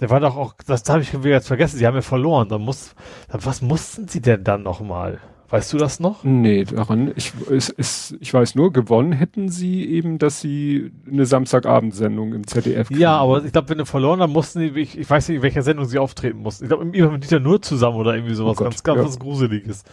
Der 0.00 0.10
war 0.10 0.18
doch 0.18 0.36
auch, 0.36 0.54
das 0.66 0.82
habe 0.88 1.02
ich 1.02 1.12
jetzt 1.12 1.46
vergessen, 1.46 1.78
sie 1.78 1.86
haben 1.86 1.94
ja 1.94 2.02
verloren. 2.02 2.48
Dann 2.48 2.62
muss, 2.62 2.96
was 3.28 3.62
mussten 3.62 4.08
sie 4.08 4.20
denn 4.20 4.42
dann 4.42 4.64
nochmal? 4.64 5.20
Weißt 5.50 5.72
du 5.72 5.78
das 5.78 5.98
noch? 5.98 6.24
Nee, 6.24 6.64
daran, 6.64 7.10
ich, 7.16 7.32
es, 7.50 7.70
es, 7.70 8.14
ich 8.20 8.34
weiß 8.34 8.54
nur, 8.54 8.70
gewonnen 8.70 9.12
hätten 9.12 9.48
sie 9.48 9.82
eben, 9.88 10.18
dass 10.18 10.42
sie 10.42 10.92
eine 11.10 11.24
Samstagabendsendung 11.24 12.34
im 12.34 12.46
ZDF 12.46 12.88
kriegen. 12.88 13.00
Ja, 13.00 13.16
aber 13.16 13.42
ich 13.42 13.52
glaube, 13.52 13.70
wenn 13.70 13.78
du 13.78 13.86
verloren, 13.86 14.20
dann 14.20 14.30
mussten 14.30 14.60
die, 14.60 14.78
ich, 14.78 14.98
ich 14.98 15.08
weiß 15.08 15.28
nicht, 15.28 15.38
in 15.38 15.42
welcher 15.42 15.62
Sendung 15.62 15.86
sie 15.86 15.98
auftreten 15.98 16.40
mussten. 16.40 16.64
Ich 16.64 16.68
glaube, 16.68 16.84
immer 16.92 17.12
mit 17.12 17.24
Dieter 17.24 17.40
nur 17.40 17.62
zusammen 17.62 17.96
oder 17.96 18.14
irgendwie 18.14 18.34
sowas, 18.34 18.58
oh 18.58 18.64
Gott, 18.64 18.70
ganz, 18.72 18.82
ganz 18.82 18.98
ja. 18.98 19.04
was 19.06 19.18
Gruseliges. 19.18 19.84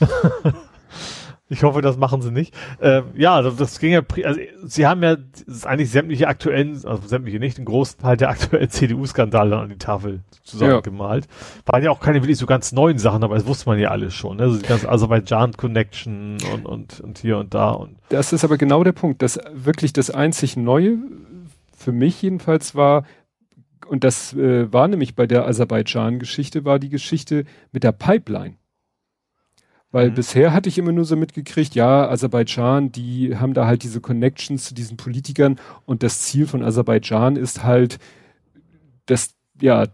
Ich 1.50 1.62
hoffe, 1.62 1.82
das 1.82 1.98
machen 1.98 2.22
sie 2.22 2.30
nicht. 2.30 2.54
Ähm, 2.80 3.04
ja, 3.16 3.42
das, 3.42 3.56
das 3.56 3.78
ging 3.78 3.92
ja, 3.92 4.00
also 4.24 4.40
sie 4.64 4.86
haben 4.86 5.02
ja 5.02 5.16
eigentlich 5.64 5.90
sämtliche 5.90 6.26
aktuellen, 6.26 6.72
also 6.84 7.06
sämtliche 7.06 7.38
nicht, 7.38 7.58
den 7.58 7.66
großen 7.66 8.00
Teil 8.00 8.16
der 8.16 8.30
aktuellen 8.30 8.70
CDU-Skandale 8.70 9.58
an 9.58 9.68
die 9.68 9.76
Tafel 9.76 10.20
zusammengemalt. 10.42 11.26
Ja. 11.26 11.72
Waren 11.72 11.84
ja 11.84 11.90
auch 11.90 12.00
keine 12.00 12.22
wirklich 12.22 12.38
so 12.38 12.46
ganz 12.46 12.72
neuen 12.72 12.98
Sachen, 12.98 13.22
aber 13.22 13.34
das 13.34 13.46
wusste 13.46 13.68
man 13.68 13.78
ja 13.78 13.90
alles 13.90 14.14
schon. 14.14 14.38
Ne? 14.38 14.44
Also 14.44 14.58
die 14.58 14.66
ganze 14.66 14.88
Aserbaidschan-Connection 14.88 16.38
und, 16.54 16.66
und, 16.66 17.00
und 17.00 17.18
hier 17.18 17.36
und 17.36 17.52
da. 17.52 17.72
Und 17.72 17.96
das 18.08 18.32
ist 18.32 18.44
aber 18.44 18.56
genau 18.56 18.82
der 18.82 18.92
Punkt, 18.92 19.20
dass 19.20 19.38
wirklich 19.52 19.92
das 19.92 20.10
einzig 20.10 20.56
Neue 20.56 20.96
für 21.76 21.92
mich 21.92 22.22
jedenfalls 22.22 22.74
war, 22.74 23.04
und 23.86 24.02
das 24.02 24.32
äh, 24.32 24.72
war 24.72 24.88
nämlich 24.88 25.14
bei 25.14 25.26
der 25.26 25.46
Aserbaidschan-Geschichte, 25.46 26.64
war 26.64 26.78
die 26.78 26.88
Geschichte 26.88 27.44
mit 27.70 27.84
der 27.84 27.92
Pipeline. 27.92 28.54
Weil 29.94 30.10
mhm. 30.10 30.14
bisher 30.14 30.52
hatte 30.52 30.68
ich 30.68 30.76
immer 30.76 30.90
nur 30.90 31.04
so 31.04 31.14
mitgekriegt, 31.14 31.76
ja, 31.76 32.08
Aserbaidschan, 32.10 32.90
die 32.90 33.36
haben 33.36 33.54
da 33.54 33.68
halt 33.68 33.84
diese 33.84 34.00
Connections 34.00 34.64
zu 34.64 34.74
diesen 34.74 34.96
Politikern 34.96 35.54
und 35.86 36.02
das 36.02 36.22
Ziel 36.22 36.48
von 36.48 36.64
Aserbaidschan 36.64 37.36
ist 37.36 37.62
halt, 37.62 38.00
dass, 39.06 39.36
ja, 39.60 39.84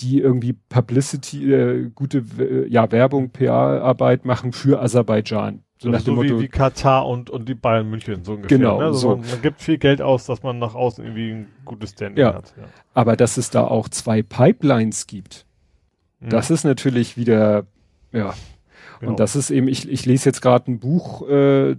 die 0.00 0.20
irgendwie 0.20 0.54
Publicity, 0.54 1.52
äh, 1.52 1.90
gute, 1.94 2.24
äh, 2.38 2.66
ja, 2.68 2.90
Werbung, 2.90 3.28
PR-Arbeit 3.32 4.24
machen 4.24 4.52
für 4.52 4.80
Aserbaidschan. 4.80 5.62
So, 5.76 5.90
also 5.90 6.06
so 6.06 6.12
Motto, 6.14 6.38
wie, 6.38 6.44
wie 6.44 6.48
Katar 6.48 7.06
und, 7.06 7.28
und 7.28 7.46
die 7.46 7.54
Bayern 7.54 7.90
München, 7.90 8.24
so 8.24 8.32
ungefähr. 8.32 8.56
Genau. 8.56 8.78
Ne? 8.78 8.86
Also 8.86 8.98
so. 8.98 9.08
man, 9.16 9.28
man, 9.28 9.42
gibt 9.42 9.60
viel 9.60 9.76
Geld 9.76 10.00
aus, 10.00 10.24
dass 10.24 10.42
man 10.42 10.58
nach 10.58 10.74
außen 10.74 11.04
irgendwie 11.04 11.32
ein 11.32 11.48
gutes 11.66 11.90
Standing 11.90 12.24
ja. 12.24 12.32
hat. 12.32 12.54
Ja. 12.56 12.64
Aber 12.94 13.14
dass 13.14 13.36
es 13.36 13.50
da 13.50 13.66
auch 13.66 13.90
zwei 13.90 14.22
Pipelines 14.22 15.06
gibt, 15.06 15.44
mhm. 16.20 16.30
das 16.30 16.50
ist 16.50 16.64
natürlich 16.64 17.18
wieder, 17.18 17.66
ja, 18.10 18.32
Genau. 19.00 19.12
Und 19.12 19.20
das 19.20 19.36
ist 19.36 19.50
eben, 19.50 19.68
ich, 19.68 19.88
ich 19.88 20.06
lese 20.06 20.28
jetzt 20.28 20.40
gerade 20.40 20.70
ein 20.70 20.78
Buch, 20.78 21.28
äh, 21.28 21.76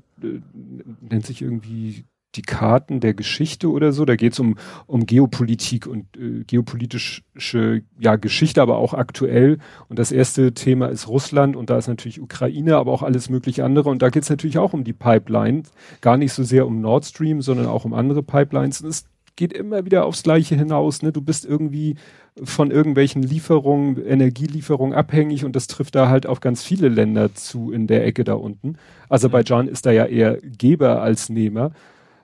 nennt 1.02 1.26
sich 1.26 1.42
irgendwie 1.42 2.06
die 2.36 2.42
Karten 2.42 3.00
der 3.00 3.14
Geschichte 3.14 3.72
oder 3.72 3.92
so. 3.92 4.06
Da 4.06 4.16
geht 4.16 4.34
es 4.34 4.40
um, 4.40 4.58
um 4.88 5.06
Geopolitik 5.06 5.88
und 5.88 6.06
äh, 6.18 6.44
geopolitische 6.46 7.82
ja, 8.00 8.16
Geschichte, 8.16 8.62
aber 8.62 8.78
auch 8.78 8.94
aktuell. 8.94 9.60
Und 9.88 10.00
das 10.00 10.12
erste 10.12 10.54
Thema 10.54 10.88
ist 10.88 11.08
Russland 11.08 11.56
und 11.56 11.70
da 11.70 11.78
ist 11.78 11.88
natürlich 11.88 12.22
Ukraine, 12.22 12.78
aber 12.78 12.92
auch 12.92 13.04
alles 13.04 13.30
mögliche 13.30 13.64
andere. 13.64 13.90
Und 13.90 14.02
da 14.02 14.10
geht 14.10 14.24
es 14.24 14.30
natürlich 14.30 14.58
auch 14.58 14.74
um 14.74 14.84
die 14.84 14.94
Pipeline. 14.94 15.64
Gar 16.02 16.18
nicht 16.18 16.34
so 16.34 16.44
sehr 16.44 16.68
um 16.68 16.82
Nord 16.82 17.06
Stream, 17.06 17.42
sondern 17.42 17.68
auch 17.68 17.86
um 17.86 17.94
andere 17.94 18.24
Pipelines. 18.24 18.82
Und 18.82 18.90
es 18.90 19.06
geht 19.36 19.54
immer 19.54 19.86
wieder 19.86 20.06
aufs 20.06 20.24
Gleiche 20.24 20.56
hinaus. 20.56 21.02
Ne? 21.02 21.12
Du 21.12 21.22
bist 21.22 21.46
irgendwie 21.46 21.96
von 22.44 22.72
irgendwelchen 22.72 23.24
Lieferungen, 23.24 24.04
Energielieferungen 24.06 24.96
abhängig 24.96 25.46
und 25.46 25.56
das 25.56 25.68
trifft 25.68 25.96
da 25.96 26.10
halt 26.10 26.28
auf 26.28 26.40
ganz 26.40 26.64
viele 26.64 26.90
Länder 26.90 27.34
zu 27.34 27.72
in 27.72 27.88
der 27.88 28.06
Ecke 28.06 28.24
da 28.24 28.34
unten. 28.34 28.78
Aserbaidschan 29.10 29.68
ist 29.68 29.86
da 29.86 29.92
ja 29.92 30.06
eher 30.06 30.38
Geber 30.42 31.02
als 31.02 31.30
Nehmer. 31.30 31.72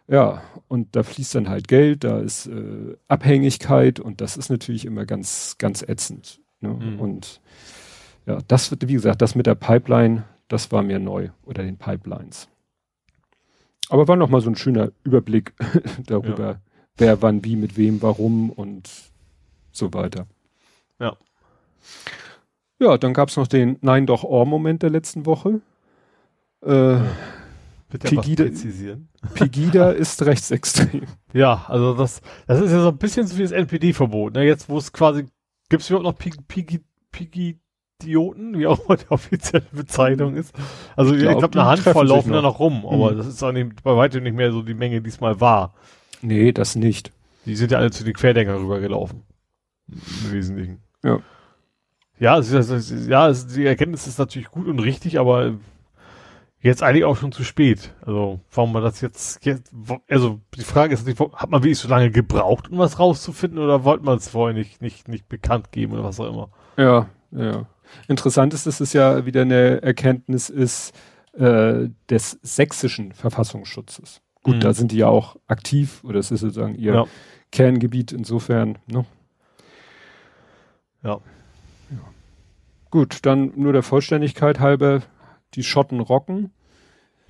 Ja, 0.07 0.41
und 0.67 0.95
da 0.95 1.03
fließt 1.03 1.35
dann 1.35 1.49
halt 1.49 1.67
Geld, 1.67 2.03
da 2.03 2.19
ist 2.19 2.47
äh, 2.47 2.97
Abhängigkeit 3.07 3.99
und 3.99 4.19
das 4.19 4.35
ist 4.35 4.49
natürlich 4.49 4.85
immer 4.85 5.05
ganz, 5.05 5.55
ganz 5.57 5.81
ätzend. 5.83 6.41
Ne? 6.59 6.69
Mhm. 6.69 6.99
Und 6.99 7.41
ja, 8.25 8.39
das, 8.47 8.75
wie 8.85 8.93
gesagt, 8.93 9.21
das 9.21 9.35
mit 9.35 9.47
der 9.47 9.55
Pipeline, 9.55 10.23
das 10.47 10.71
war 10.71 10.83
mir 10.83 10.99
neu 10.99 11.29
oder 11.45 11.63
den 11.63 11.77
Pipelines. 11.77 12.49
Aber 13.89 14.07
war 14.07 14.15
nochmal 14.15 14.41
so 14.41 14.49
ein 14.49 14.55
schöner 14.55 14.91
Überblick 15.03 15.53
darüber, 16.07 16.45
ja. 16.45 16.61
Wer 16.97 17.21
wann 17.21 17.43
wie 17.43 17.55
mit 17.55 17.77
wem, 17.77 18.01
warum 18.01 18.49
und 18.49 18.89
so 19.71 19.93
weiter. 19.93 20.27
Ja. 20.99 21.17
Ja, 22.79 22.97
dann 22.97 23.13
gab's 23.13 23.37
noch 23.37 23.47
den 23.47 23.77
Nein 23.81 24.05
doch 24.07 24.23
Ohr-Moment 24.23 24.83
der 24.83 24.89
letzten 24.89 25.25
Woche. 25.25 25.61
Äh, 26.61 26.97
Bitte 27.91 28.07
Pegida, 28.07 28.45
präzisieren. 28.45 29.09
Pegida 29.33 29.91
ist 29.91 30.25
rechtsextrem. 30.25 31.03
Ja, 31.33 31.65
also 31.67 31.93
das, 31.93 32.21
das 32.47 32.61
ist 32.61 32.71
ja 32.71 32.81
so 32.81 32.87
ein 32.89 32.97
bisschen 32.97 33.27
so 33.27 33.37
wie 33.37 33.43
das 33.43 33.51
NPD-Verbot. 33.51 34.33
Ne? 34.33 34.45
Jetzt, 34.45 34.69
wo 34.69 34.77
es 34.77 34.93
quasi, 34.93 35.25
gibt 35.69 35.83
es 35.83 35.89
überhaupt 35.89 36.05
noch 36.05 36.15
Pegidioten, 37.11 38.57
wie 38.57 38.65
auch 38.67 38.85
immer 38.85 38.95
die 38.95 39.11
offizielle 39.11 39.65
Bezeichnung 39.73 40.35
ist. 40.35 40.55
Also 40.95 41.13
ich 41.13 41.21
glaube, 41.21 41.39
glaub, 41.39 41.55
eine 41.55 41.65
Handvoll 41.65 42.07
laufen 42.07 42.31
da 42.31 42.41
noch 42.41 42.59
rum, 42.59 42.85
aber 42.85 43.11
mhm. 43.11 43.17
das 43.17 43.27
ist 43.27 43.43
auch 43.43 43.51
nicht, 43.51 43.83
bei 43.83 43.95
weitem 43.95 44.23
nicht 44.23 44.35
mehr 44.35 44.53
so 44.53 44.61
die 44.61 44.73
Menge, 44.73 45.01
die 45.01 45.09
es 45.09 45.19
mal 45.19 45.41
war. 45.41 45.73
Nee, 46.21 46.51
das 46.51 46.75
nicht. 46.75 47.11
Die 47.45 47.55
sind 47.55 47.71
ja 47.71 47.79
alle 47.79 47.91
zu 47.91 48.03
den 48.03 48.13
Querdenkern 48.13 48.57
rübergelaufen. 48.57 49.23
Im 49.87 50.31
Wesentlichen. 50.31 50.79
Ja. 51.03 51.19
Ja, 52.19 52.37
es 52.37 52.51
ist, 52.51 52.69
es 52.69 52.91
ist, 52.91 53.09
ja, 53.09 53.29
es, 53.29 53.47
die 53.47 53.65
Erkenntnis 53.65 54.05
ist 54.05 54.19
natürlich 54.19 54.49
gut 54.49 54.67
und 54.67 54.79
richtig, 54.79 55.19
aber 55.19 55.55
jetzt 56.59 56.83
eigentlich 56.83 57.03
auch 57.03 57.17
schon 57.17 57.31
zu 57.31 57.43
spät. 57.43 57.93
Also, 58.01 58.39
warum 58.53 58.73
man 58.73 58.83
das 58.83 59.01
jetzt, 59.01 59.43
jetzt 59.43 59.73
also 60.07 60.39
die 60.55 60.63
Frage 60.63 60.93
ist 60.93 61.05
natürlich, 61.05 61.33
hat 61.33 61.49
man 61.49 61.63
wirklich 61.63 61.79
so 61.79 61.87
lange 61.87 62.11
gebraucht, 62.11 62.69
um 62.69 62.77
was 62.77 62.99
rauszufinden 62.99 63.59
oder 63.59 63.83
wollte 63.83 64.05
man 64.05 64.17
es 64.17 64.29
vorher 64.29 64.53
nicht, 64.53 64.81
nicht, 64.81 65.07
nicht 65.07 65.27
bekannt 65.29 65.71
geben 65.71 65.93
oder 65.93 66.03
was 66.03 66.19
auch 66.19 66.29
immer? 66.29 66.51
Ja, 66.77 67.09
ja. 67.31 67.65
Interessant 68.07 68.53
ist, 68.53 68.67
dass 68.67 68.79
es 68.79 68.93
ja 68.93 69.25
wieder 69.25 69.41
eine 69.41 69.81
Erkenntnis 69.81 70.49
ist 70.49 70.93
äh, 71.33 71.89
des 72.09 72.39
sächsischen 72.41 73.13
Verfassungsschutzes. 73.13 74.21
Gut, 74.43 74.55
mhm. 74.55 74.59
da 74.61 74.73
sind 74.73 74.91
die 74.91 74.97
ja 74.97 75.07
auch 75.07 75.35
aktiv 75.47 76.03
oder 76.03 76.19
es 76.19 76.31
ist 76.31 76.41
sozusagen 76.41 76.75
ihr 76.75 76.93
ja. 76.93 77.05
Kerngebiet 77.51 78.11
insofern, 78.11 78.79
ne? 78.87 79.05
Ja. 81.03 81.19
ja. 81.89 81.97
Gut, 82.89 83.19
dann 83.23 83.51
nur 83.55 83.73
der 83.73 83.83
Vollständigkeit 83.83 84.59
halber 84.59 85.01
die 85.53 85.63
Schotten 85.63 85.99
rocken. 85.99 86.51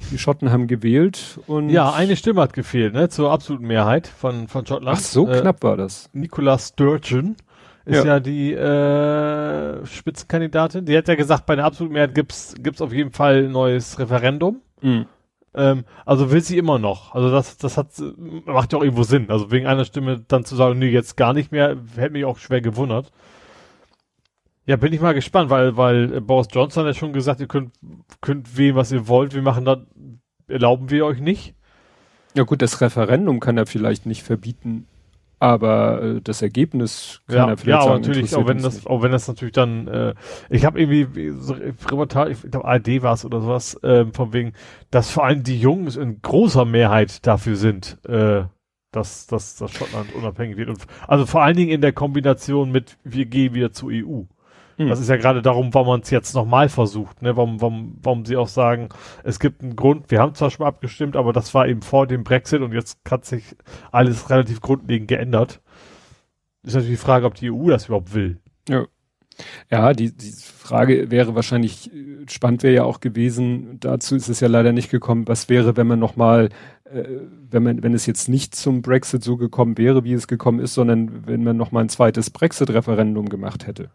Die 0.10 0.18
Schotten 0.18 0.52
haben 0.52 0.66
gewählt 0.68 1.40
und. 1.46 1.70
Ja, 1.70 1.94
eine 1.94 2.16
Stimme 2.16 2.42
hat 2.42 2.54
gefehlt, 2.54 2.94
ne, 2.94 3.10
zur 3.10 3.32
absoluten 3.32 3.68
Mehrheit 3.68 4.08
von, 4.08 4.48
von 4.48 4.66
Schottland. 4.66 4.98
Ach, 4.98 5.02
so 5.02 5.28
äh, 5.28 5.42
knapp 5.42 5.62
war 5.64 5.78
das. 5.78 6.10
Nicola 6.12 6.58
Sturgeon 6.58 7.36
ist 7.86 8.04
ja, 8.04 8.06
ja 8.06 8.20
die 8.20 8.54
äh, 8.54 9.86
Spitzenkandidatin. 9.86 10.86
Die 10.86 10.98
hat 10.98 11.08
ja 11.08 11.16
gesagt, 11.16 11.46
bei 11.46 11.54
einer 11.54 11.66
absoluten 11.66 11.94
Mehrheit 11.94 12.16
gibt's 12.16 12.56
gibt's 12.60 12.82
auf 12.82 12.94
jeden 12.94 13.12
Fall 13.12 13.46
ein 13.46 13.52
neues 13.52 14.00
Referendum. 14.00 14.62
Mhm. 14.82 15.06
Ähm, 15.54 15.84
also 16.06 16.32
will 16.32 16.42
sie 16.42 16.58
immer 16.58 16.80
noch. 16.80 17.14
Also 17.14 17.30
das, 17.30 17.58
das 17.58 17.78
hat, 17.78 17.90
macht 18.46 18.72
ja 18.72 18.80
auch 18.80 18.84
irgendwo 18.84 19.04
Sinn. 19.04 19.30
Also 19.30 19.52
wegen 19.52 19.68
einer 19.68 19.86
Stimme 19.86 20.24
dann 20.28 20.46
zu 20.46 20.56
sagen, 20.56 20.80
nee, 20.80 20.90
jetzt 20.90 21.18
gar 21.18 21.34
nicht 21.34 21.52
mehr, 21.52 21.78
hätte 21.96 22.12
mich 22.12 22.26
auch 22.26 22.38
schwer 22.38 22.62
gewundert. 22.62 23.12
Ja, 24.66 24.76
bin 24.78 24.94
ich 24.94 25.02
mal 25.02 25.14
gespannt, 25.14 25.50
weil, 25.50 25.76
weil 25.76 26.22
Boris 26.22 26.48
Johnson 26.52 26.86
hat 26.86 26.94
ja 26.96 27.00
schon 27.00 27.14
gesagt, 27.14 27.40
ihr 27.42 27.48
könnt, 27.48 27.74
könnt 28.22 28.58
wählen, 28.58 28.76
was 28.76 28.92
ihr 28.92 29.08
wollt, 29.08 29.34
wir 29.34 29.42
machen 29.42 29.66
das, 29.66 29.80
erlauben 30.48 30.90
wir 30.90 31.06
euch 31.06 31.20
nicht. 31.20 31.56
Ja 32.36 32.44
gut, 32.44 32.62
das 32.62 32.80
Referendum 32.80 33.40
kann 33.40 33.58
er 33.58 33.66
vielleicht 33.66 34.06
nicht 34.06 34.24
verbieten, 34.24 34.88
aber 35.42 36.04
äh, 36.04 36.22
das 36.22 36.44
Ergebnis 36.44 37.22
kann 37.28 37.36
ja, 37.36 37.50
er 37.50 37.58
vielleicht 37.58 37.82
ja, 37.82 37.90
aber 37.90 38.00
natürlich, 38.00 38.36
auch 38.36 38.48
wenn 38.48 38.62
das, 38.62 38.76
nicht. 38.76 38.88
auch 38.88 39.02
wenn 39.02 39.12
das 39.12 39.28
natürlich 39.28 39.54
dann, 39.54 39.88
äh, 39.88 40.14
ich 40.52 40.66
habe 40.66 40.80
irgendwie 40.80 41.32
so 41.40 41.54
Reportage, 41.54 42.32
ich 42.32 42.52
glaube 42.52 42.68
ARD 42.68 43.02
war 43.02 43.14
es 43.16 43.26
oder 43.26 43.42
sowas, 43.42 43.74
äh, 43.84 44.06
von 44.14 44.34
wegen, 44.34 44.54
dass 44.92 45.10
vor 45.10 45.26
allem 45.26 45.42
die 45.42 45.60
Jungs 45.60 45.96
in 45.96 46.22
großer 46.22 46.64
Mehrheit 46.66 47.26
dafür 47.26 47.56
sind, 47.56 47.98
äh, 48.08 48.44
dass, 48.92 49.26
dass, 49.26 49.56
dass 49.56 49.72
Schottland 49.72 50.14
unabhängig 50.14 50.58
wird. 50.58 50.70
Und, 50.70 50.86
also 51.08 51.26
vor 51.26 51.42
allen 51.42 51.58
Dingen 51.58 51.72
in 51.72 51.82
der 51.82 51.94
Kombination 51.94 52.72
mit, 52.72 53.00
wir 53.04 53.26
gehen 53.26 53.56
wieder 53.56 53.72
zur 53.72 53.90
EU. 53.92 54.26
Hm. 54.82 54.90
Das 54.90 55.00
ist 55.00 55.10
ja 55.10 55.18
gerade 55.18 55.42
darum, 55.42 55.74
warum 55.74 55.88
man 55.88 56.02
es 56.02 56.10
jetzt 56.10 56.34
nochmal 56.34 56.70
versucht, 56.70 57.22
ne? 57.22 57.36
Warum, 57.36 57.62
warum, 57.62 57.98
warum 58.02 58.26
sie 58.26 58.38
auch 58.38 58.48
sagen, 58.48 58.90
es 59.24 59.40
gibt 59.40 59.62
einen 59.62 59.76
Grund, 59.76 60.10
wir 60.10 60.20
haben 60.20 60.36
zwar 60.36 60.50
schon 60.50 60.64
mal 60.64 60.70
abgestimmt, 60.70 61.16
aber 61.16 61.34
das 61.34 61.54
war 61.54 61.68
eben 61.68 61.82
vor 61.82 62.08
dem 62.08 62.24
Brexit 62.24 62.62
und 62.62 62.74
jetzt 62.74 63.00
hat 63.10 63.26
sich 63.26 63.56
alles 63.92 64.30
relativ 64.30 64.62
grundlegend 64.62 65.08
geändert. 65.08 65.62
Ist 66.64 66.76
natürlich 66.76 67.00
die 67.00 67.04
Frage, 67.04 67.26
ob 67.26 67.36
die 67.36 67.52
EU 67.52 67.70
das 67.70 67.86
überhaupt 67.86 68.14
will. 68.14 68.40
Ja. 68.68 68.86
Ja, 69.72 69.94
die, 69.94 70.16
die 70.16 70.34
Frage 70.34 71.10
wäre 71.10 71.36
wahrscheinlich, 71.36 71.90
spannend 72.28 72.64
wäre 72.64 72.76
ja 72.76 72.84
auch 72.84 73.00
gewesen, 73.00 73.80
dazu 73.80 74.16
ist 74.16 74.28
es 74.28 74.40
ja 74.40 74.48
leider 74.48 74.72
nicht 74.72 74.92
gekommen, 74.92 75.28
was 75.28 75.50
wäre, 75.50 75.78
wenn 75.78 75.88
man 75.88 76.00
nochmal, 76.00 76.50
äh, 76.84 77.04
wenn 77.50 77.64
man, 77.64 77.82
wenn 77.82 77.94
es 77.94 78.06
jetzt 78.06 78.30
nicht 78.30 78.54
zum 78.54 78.82
Brexit 78.82 79.24
so 79.24 79.38
gekommen 79.38 79.78
wäre, 79.78 80.04
wie 80.04 80.14
es 80.14 80.28
gekommen 80.28 80.60
ist, 80.60 80.74
sondern 80.74 81.26
wenn 81.26 81.44
man 81.44 81.58
nochmal 81.58 81.86
ein 81.86 81.90
zweites 81.90 82.30
Brexit-Referendum 82.30 83.30
gemacht 83.30 83.66
hätte. 83.66 83.90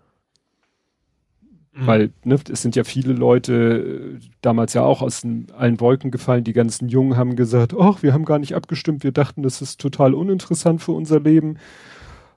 Mhm. 1.77 1.87
Weil 1.87 2.11
ne, 2.25 2.39
es 2.51 2.63
sind 2.63 2.75
ja 2.75 2.85
viele 2.85 3.13
Leute 3.13 4.19
äh, 4.19 4.27
damals 4.41 4.73
ja 4.75 4.83
auch 4.83 5.03
aus 5.03 5.21
den, 5.21 5.49
allen 5.57 5.79
Wolken 5.81 6.11
gefallen. 6.11 6.45
Die 6.45 6.55
ganzen 6.55 6.89
Jungen 6.89 7.17
haben 7.17 7.37
gesagt, 7.37 7.75
ach, 7.79 8.03
wir 8.03 8.15
haben 8.15 8.25
gar 8.25 8.39
nicht 8.39 8.55
abgestimmt. 8.55 9.05
Wir 9.05 9.13
dachten, 9.13 9.43
das 9.43 9.61
ist 9.61 9.81
total 9.81 10.15
uninteressant 10.15 10.83
für 10.83 10.93
unser 10.93 11.21
Leben. 11.21 11.59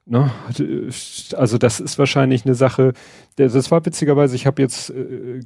Ne? 0.05 0.31
Also 1.37 1.57
das 1.59 1.79
ist 1.79 1.99
wahrscheinlich 1.99 2.43
eine 2.43 2.55
Sache. 2.55 2.93
Das 3.35 3.69
war 3.69 3.85
witzigerweise, 3.85 4.35
ich 4.35 4.47
habe 4.47 4.61
jetzt 4.61 4.89
äh, 4.89 5.41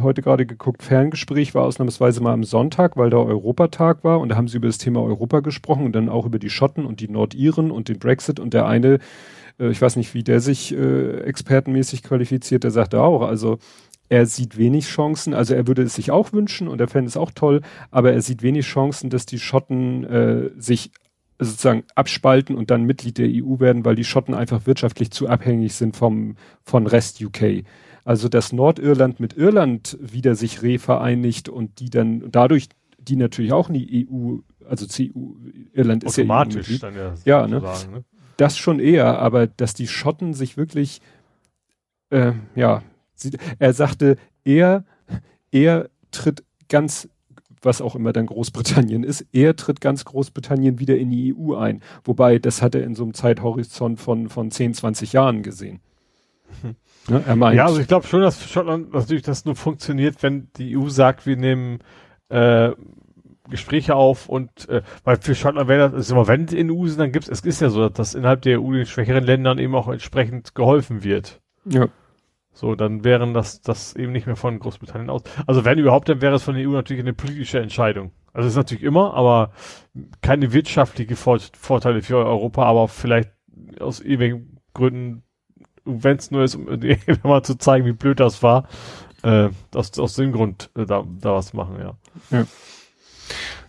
heute 0.00 0.20
gerade 0.22 0.44
geguckt, 0.44 0.82
Ferngespräch 0.82 1.54
war 1.54 1.64
ausnahmsweise 1.64 2.22
mal 2.22 2.34
am 2.34 2.44
Sonntag, 2.44 2.96
weil 2.96 3.08
da 3.08 3.16
Europatag 3.16 4.04
war 4.04 4.20
und 4.20 4.28
da 4.28 4.36
haben 4.36 4.48
sie 4.48 4.58
über 4.58 4.66
das 4.66 4.78
Thema 4.78 5.00
Europa 5.00 5.40
gesprochen 5.40 5.86
und 5.86 5.92
dann 5.92 6.10
auch 6.10 6.26
über 6.26 6.38
die 6.38 6.50
Schotten 6.50 6.84
und 6.84 7.00
die 7.00 7.08
Nordiren 7.08 7.70
und 7.70 7.88
den 7.88 7.98
Brexit 7.98 8.38
und 8.38 8.52
der 8.52 8.66
eine 8.66 8.98
äh, 9.58 9.70
ich 9.70 9.80
weiß 9.80 9.96
nicht, 9.96 10.14
wie 10.14 10.22
der 10.22 10.40
sich 10.40 10.74
äh, 10.74 11.20
expertenmäßig 11.20 12.02
qualifiziert, 12.02 12.64
der 12.64 12.70
sagte 12.70 13.00
auch, 13.00 13.22
also 13.22 13.58
er 14.08 14.26
sieht 14.26 14.56
wenig 14.56 14.86
Chancen, 14.86 15.34
also 15.34 15.54
er 15.54 15.66
würde 15.66 15.82
es 15.82 15.94
sich 15.94 16.10
auch 16.10 16.32
wünschen 16.32 16.68
und 16.68 16.80
er 16.80 16.88
fände 16.88 17.08
es 17.08 17.16
auch 17.16 17.32
toll, 17.32 17.62
aber 17.90 18.12
er 18.12 18.22
sieht 18.22 18.42
wenig 18.42 18.66
Chancen, 18.66 19.10
dass 19.10 19.26
die 19.26 19.40
Schotten 19.40 20.04
äh, 20.04 20.50
sich 20.56 20.90
sozusagen 21.38 21.84
abspalten 21.94 22.56
und 22.56 22.70
dann 22.70 22.84
Mitglied 22.84 23.18
der 23.18 23.28
EU 23.28 23.58
werden, 23.58 23.84
weil 23.84 23.96
die 23.96 24.04
Schotten 24.04 24.32
einfach 24.34 24.66
wirtschaftlich 24.66 25.10
zu 25.10 25.28
abhängig 25.28 25.74
sind 25.74 25.96
vom 25.96 26.36
von 26.62 26.86
Rest 26.86 27.22
UK. 27.22 27.64
Also 28.04 28.28
dass 28.28 28.52
Nordirland 28.52 29.20
mit 29.20 29.36
Irland 29.36 29.98
wieder 30.00 30.34
sich 30.34 30.62
revereinigt 30.62 31.48
und 31.48 31.80
die 31.80 31.90
dann 31.90 32.30
dadurch 32.30 32.68
die 32.98 33.16
natürlich 33.16 33.52
auch 33.52 33.68
in 33.68 33.74
die 33.74 34.08
EU, 34.08 34.38
also 34.68 34.86
CU, 34.86 35.36
Irland 35.72 36.04
ist 36.04 36.16
ja 36.16 36.24
automatisch 36.24 36.78
dann 36.80 36.94
ja, 36.94 37.14
ja 37.24 37.46
ne? 37.46 37.60
ne? 37.60 38.04
Das 38.36 38.58
schon 38.58 38.80
eher, 38.80 39.18
aber 39.18 39.46
dass 39.46 39.74
die 39.74 39.88
Schotten 39.88 40.34
sich 40.34 40.56
wirklich, 40.56 41.00
äh, 42.10 42.32
ja, 42.54 42.82
sie, 43.14 43.36
er 43.58 43.72
sagte, 43.72 44.16
er, 44.44 44.84
er 45.50 45.88
tritt 46.10 46.44
ganz, 46.68 47.08
was 47.62 47.80
auch 47.80 47.96
immer 47.96 48.12
dann 48.12 48.26
Großbritannien 48.26 49.04
ist, 49.04 49.26
er 49.32 49.56
tritt 49.56 49.80
ganz 49.80 50.04
Großbritannien 50.04 50.78
wieder 50.78 50.96
in 50.96 51.10
die 51.10 51.34
EU 51.34 51.54
ein. 51.54 51.82
Wobei, 52.04 52.38
das 52.38 52.62
hat 52.62 52.74
er 52.74 52.84
in 52.84 52.94
so 52.94 53.04
einem 53.04 53.14
Zeithorizont 53.14 54.00
von, 54.00 54.28
von 54.28 54.50
10, 54.50 54.74
20 54.74 55.12
Jahren 55.12 55.42
gesehen. 55.42 55.80
Hm. 56.62 56.76
Ja, 57.08 57.22
er 57.24 57.36
meint, 57.36 57.56
ja, 57.56 57.66
also 57.66 57.80
ich 57.80 57.86
glaube 57.86 58.06
schon, 58.06 58.20
dass 58.20 58.48
Schottland 58.48 58.92
natürlich 58.92 59.22
das 59.22 59.44
nur 59.44 59.54
funktioniert, 59.54 60.22
wenn 60.22 60.48
die 60.56 60.76
EU 60.76 60.88
sagt, 60.88 61.24
wir 61.24 61.36
nehmen 61.36 61.78
äh, 62.28 62.70
Gespräche 63.48 63.94
auf 63.94 64.28
und 64.28 64.68
äh, 64.68 64.82
weil 65.04 65.16
für 65.16 65.34
Schottland 65.34 65.68
wäre 65.68 65.90
das, 65.90 65.94
also 65.94 66.14
immer 66.14 66.28
wenn 66.28 66.46
in 66.48 66.70
EU 66.70 66.86
sind, 66.86 67.00
dann 67.00 67.12
gibt 67.12 67.26
es, 67.26 67.30
es 67.30 67.44
ist 67.44 67.60
ja 67.60 67.70
so, 67.70 67.88
dass 67.88 68.14
innerhalb 68.14 68.42
der 68.42 68.60
EU 68.60 68.72
den 68.72 68.86
schwächeren 68.86 69.24
Ländern 69.24 69.58
eben 69.58 69.74
auch 69.74 69.88
entsprechend 69.88 70.54
geholfen 70.54 71.04
wird. 71.04 71.40
Ja. 71.64 71.88
So, 72.52 72.74
dann 72.74 73.04
wären 73.04 73.34
das, 73.34 73.60
das 73.60 73.94
eben 73.94 74.12
nicht 74.12 74.26
mehr 74.26 74.36
von 74.36 74.58
Großbritannien 74.58 75.10
aus. 75.10 75.22
Also 75.46 75.66
wenn 75.66 75.78
überhaupt, 75.78 76.08
dann 76.08 76.22
wäre 76.22 76.36
es 76.36 76.42
von 76.42 76.54
der 76.54 76.66
EU 76.66 76.72
natürlich 76.72 77.02
eine 77.02 77.12
politische 77.12 77.60
Entscheidung. 77.60 78.12
Also 78.32 78.48
ist 78.48 78.56
natürlich 78.56 78.82
immer, 78.82 79.14
aber 79.14 79.52
keine 80.22 80.52
wirtschaftliche 80.52 81.16
Vor 81.16 81.38
Vorteile 81.58 82.00
für 82.00 82.16
Europa, 82.16 82.64
aber 82.64 82.88
vielleicht 82.88 83.30
aus 83.78 84.00
irgendwelchen 84.00 84.60
Gründen, 84.72 85.22
wenn 85.84 86.16
es 86.16 86.30
nur 86.30 86.44
ist, 86.44 86.54
um 86.54 86.66
mal 87.24 87.42
zu 87.42 87.58
zeigen, 87.58 87.84
wie 87.84 87.92
blöd 87.92 88.20
das 88.20 88.42
war, 88.42 88.68
äh, 89.22 89.50
aus, 89.74 89.98
aus 89.98 90.14
dem 90.14 90.32
Grund 90.32 90.70
äh, 90.76 90.86
da, 90.86 91.04
da 91.20 91.34
was 91.34 91.52
machen, 91.52 91.76
ja. 91.78 91.96
Ja. 92.30 92.46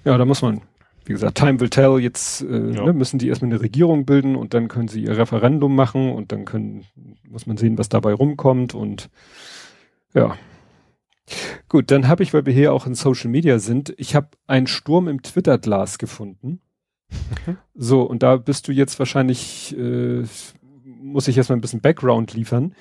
Ja, 0.07 0.17
da 0.17 0.23
muss 0.23 0.41
man, 0.41 0.61
wie 1.03 1.11
gesagt, 1.11 1.37
time 1.37 1.59
will 1.59 1.69
tell. 1.69 1.99
Jetzt 1.99 2.41
äh, 2.41 2.71
ja. 2.71 2.85
ne, 2.85 2.93
müssen 2.93 3.19
die 3.19 3.27
erstmal 3.27 3.51
eine 3.51 3.59
Regierung 3.59 4.05
bilden 4.05 4.37
und 4.37 4.53
dann 4.53 4.69
können 4.69 4.87
sie 4.87 5.03
ihr 5.03 5.17
Referendum 5.17 5.75
machen 5.75 6.13
und 6.13 6.31
dann 6.31 6.45
können, 6.45 6.85
muss 7.27 7.45
man 7.45 7.57
sehen, 7.57 7.77
was 7.77 7.89
dabei 7.89 8.13
rumkommt 8.13 8.73
und 8.73 9.09
ja. 10.13 10.37
Gut, 11.67 11.91
dann 11.91 12.07
habe 12.07 12.23
ich, 12.23 12.33
weil 12.33 12.45
wir 12.45 12.53
hier 12.53 12.71
auch 12.71 12.87
in 12.87 12.95
Social 12.95 13.29
Media 13.29 13.59
sind, 13.59 13.93
ich 13.97 14.15
habe 14.15 14.29
einen 14.47 14.65
Sturm 14.65 15.09
im 15.09 15.21
Twitter-Glas 15.21 15.97
gefunden. 15.97 16.61
Mhm. 17.45 17.57
So, 17.75 18.03
und 18.03 18.23
da 18.23 18.37
bist 18.37 18.69
du 18.69 18.71
jetzt 18.71 18.97
wahrscheinlich, 18.97 19.77
äh, 19.77 20.23
muss 20.85 21.27
ich 21.27 21.35
erstmal 21.35 21.57
ein 21.57 21.61
bisschen 21.61 21.81
Background 21.81 22.33
liefern. 22.33 22.73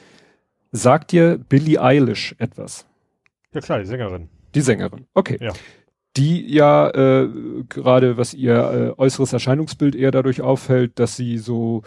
Sagt 0.71 1.11
dir 1.11 1.39
Billie 1.39 1.83
Eilish 1.83 2.37
etwas? 2.39 2.87
Ja 3.53 3.61
klar, 3.61 3.81
die 3.81 3.87
Sängerin. 3.87 4.29
Die 4.55 4.61
Sängerin, 4.61 5.07
okay. 5.13 5.39
Ja. 5.41 5.55
Die 6.17 6.53
ja 6.53 6.89
äh, 6.91 7.29
gerade, 7.69 8.17
was 8.17 8.35
ihr 8.35 8.95
äh, 8.97 9.01
äußeres 9.01 9.33
Erscheinungsbild 9.33 9.95
eher 9.95 10.11
dadurch 10.11 10.41
auffällt, 10.41 10.99
dass 10.99 11.17
sie 11.17 11.39
so 11.39 11.83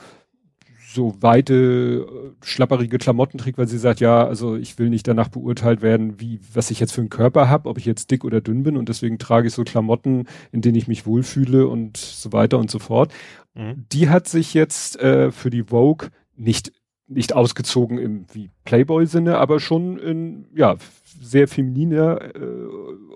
so 0.92 1.16
weite, 1.22 1.54
äh, 1.54 2.46
schlapperige 2.46 2.98
Klamotten 2.98 3.38
trägt, 3.38 3.60
weil 3.60 3.68
sie 3.68 3.78
sagt, 3.78 4.00
ja, 4.00 4.26
also 4.26 4.56
ich 4.56 4.80
will 4.80 4.90
nicht 4.90 5.08
danach 5.08 5.28
beurteilt 5.28 5.84
werden, 5.84 6.20
wie, 6.20 6.40
was 6.54 6.72
ich 6.72 6.80
jetzt 6.80 6.94
für 6.94 7.02
einen 7.02 7.12
Körper 7.12 7.48
habe, 7.48 7.70
ob 7.70 7.78
ich 7.78 7.86
jetzt 7.86 8.10
dick 8.10 8.26
oder 8.26 8.42
dünn 8.42 8.64
bin 8.64 8.76
und 8.76 8.90
deswegen 8.90 9.20
trage 9.20 9.48
ich 9.48 9.54
so 9.54 9.64
Klamotten, 9.64 10.26
in 10.52 10.62
denen 10.62 10.76
ich 10.76 10.88
mich 10.88 11.06
wohlfühle 11.06 11.68
und 11.68 11.98
so 11.98 12.34
weiter 12.34 12.58
und 12.58 12.72
so 12.72 12.80
fort. 12.80 13.14
Mhm. 13.54 13.86
Die 13.92 14.10
hat 14.10 14.28
sich 14.28 14.56
jetzt 14.56 15.00
äh, 15.00 15.32
für 15.32 15.52
die 15.52 15.64
Vogue 15.64 16.10
nicht 16.36 16.72
nicht 17.10 17.34
ausgezogen 17.36 17.98
im 17.98 18.26
wie 18.32 18.50
Playboy-Sinne, 18.66 19.38
aber 19.38 19.60
schon 19.60 19.98
in 19.98 20.46
ja 20.56 20.78
sehr 21.22 21.48
femininer 21.48 22.36
äh, 22.36 22.40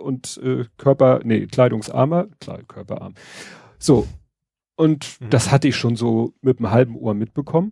und 0.02 0.39
äh, 0.44 0.66
Körper, 0.78 1.22
nee, 1.24 1.46
kleidungsarmer, 1.46 2.28
klar, 2.39 2.60
körperarm. 2.68 3.14
So, 3.80 4.08
und 4.76 5.18
Mhm. 5.22 5.30
das 5.30 5.52
hatte 5.52 5.68
ich 5.68 5.76
schon 5.76 5.96
so 5.96 6.34
mit 6.41 6.60
einem 6.60 6.72
halben 6.72 6.96
Ohr 6.98 7.14
mitbekommen. 7.14 7.72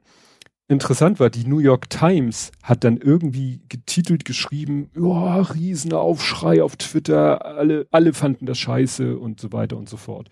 Interessant 0.68 1.20
war, 1.20 1.30
die 1.30 1.46
New 1.46 1.60
York 1.60 1.90
Times 1.90 2.52
hat 2.64 2.86
dann 2.86 2.96
irgendwie 2.98 3.62
getitelt 3.68 4.24
geschrieben, 4.24 4.90
ja, 4.96 5.42
Riesenaufschrei 5.42 6.64
auf 6.64 6.78
Twitter, 6.78 7.46
alle, 7.46 7.88
alle 7.92 8.14
fanden 8.14 8.46
das 8.46 8.58
scheiße 8.60 9.18
und 9.18 9.42
so 9.42 9.52
weiter 9.52 9.76
und 9.76 9.90
so 9.90 9.98
fort. 9.98 10.30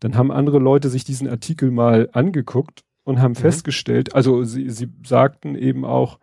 Dann 0.00 0.14
haben 0.16 0.30
andere 0.30 0.58
Leute 0.58 0.90
sich 0.90 1.04
diesen 1.04 1.26
Artikel 1.28 1.70
mal 1.70 2.10
angeguckt 2.12 2.82
und 3.08 3.20
haben 3.20 3.32
Mhm. 3.32 3.36
festgestellt, 3.36 4.14
also 4.14 4.44
sie, 4.44 4.68
sie 4.68 4.92
sagten 5.02 5.54
eben 5.54 5.86
auch, 5.86 6.18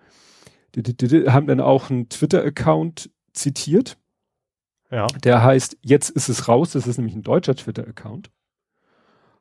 die, 0.75 0.83
die, 0.83 0.95
die, 0.95 1.29
haben 1.29 1.47
dann 1.47 1.59
auch 1.59 1.89
einen 1.89 2.09
Twitter-Account 2.09 3.09
zitiert, 3.33 3.97
Ja. 4.91 5.07
der 5.07 5.43
heißt, 5.43 5.77
jetzt 5.81 6.11
ist 6.11 6.29
es 6.29 6.47
raus, 6.47 6.73
das 6.73 6.85
ist 6.85 6.97
nämlich 6.97 7.15
ein 7.15 7.23
deutscher 7.23 7.55
Twitter-Account. 7.55 8.29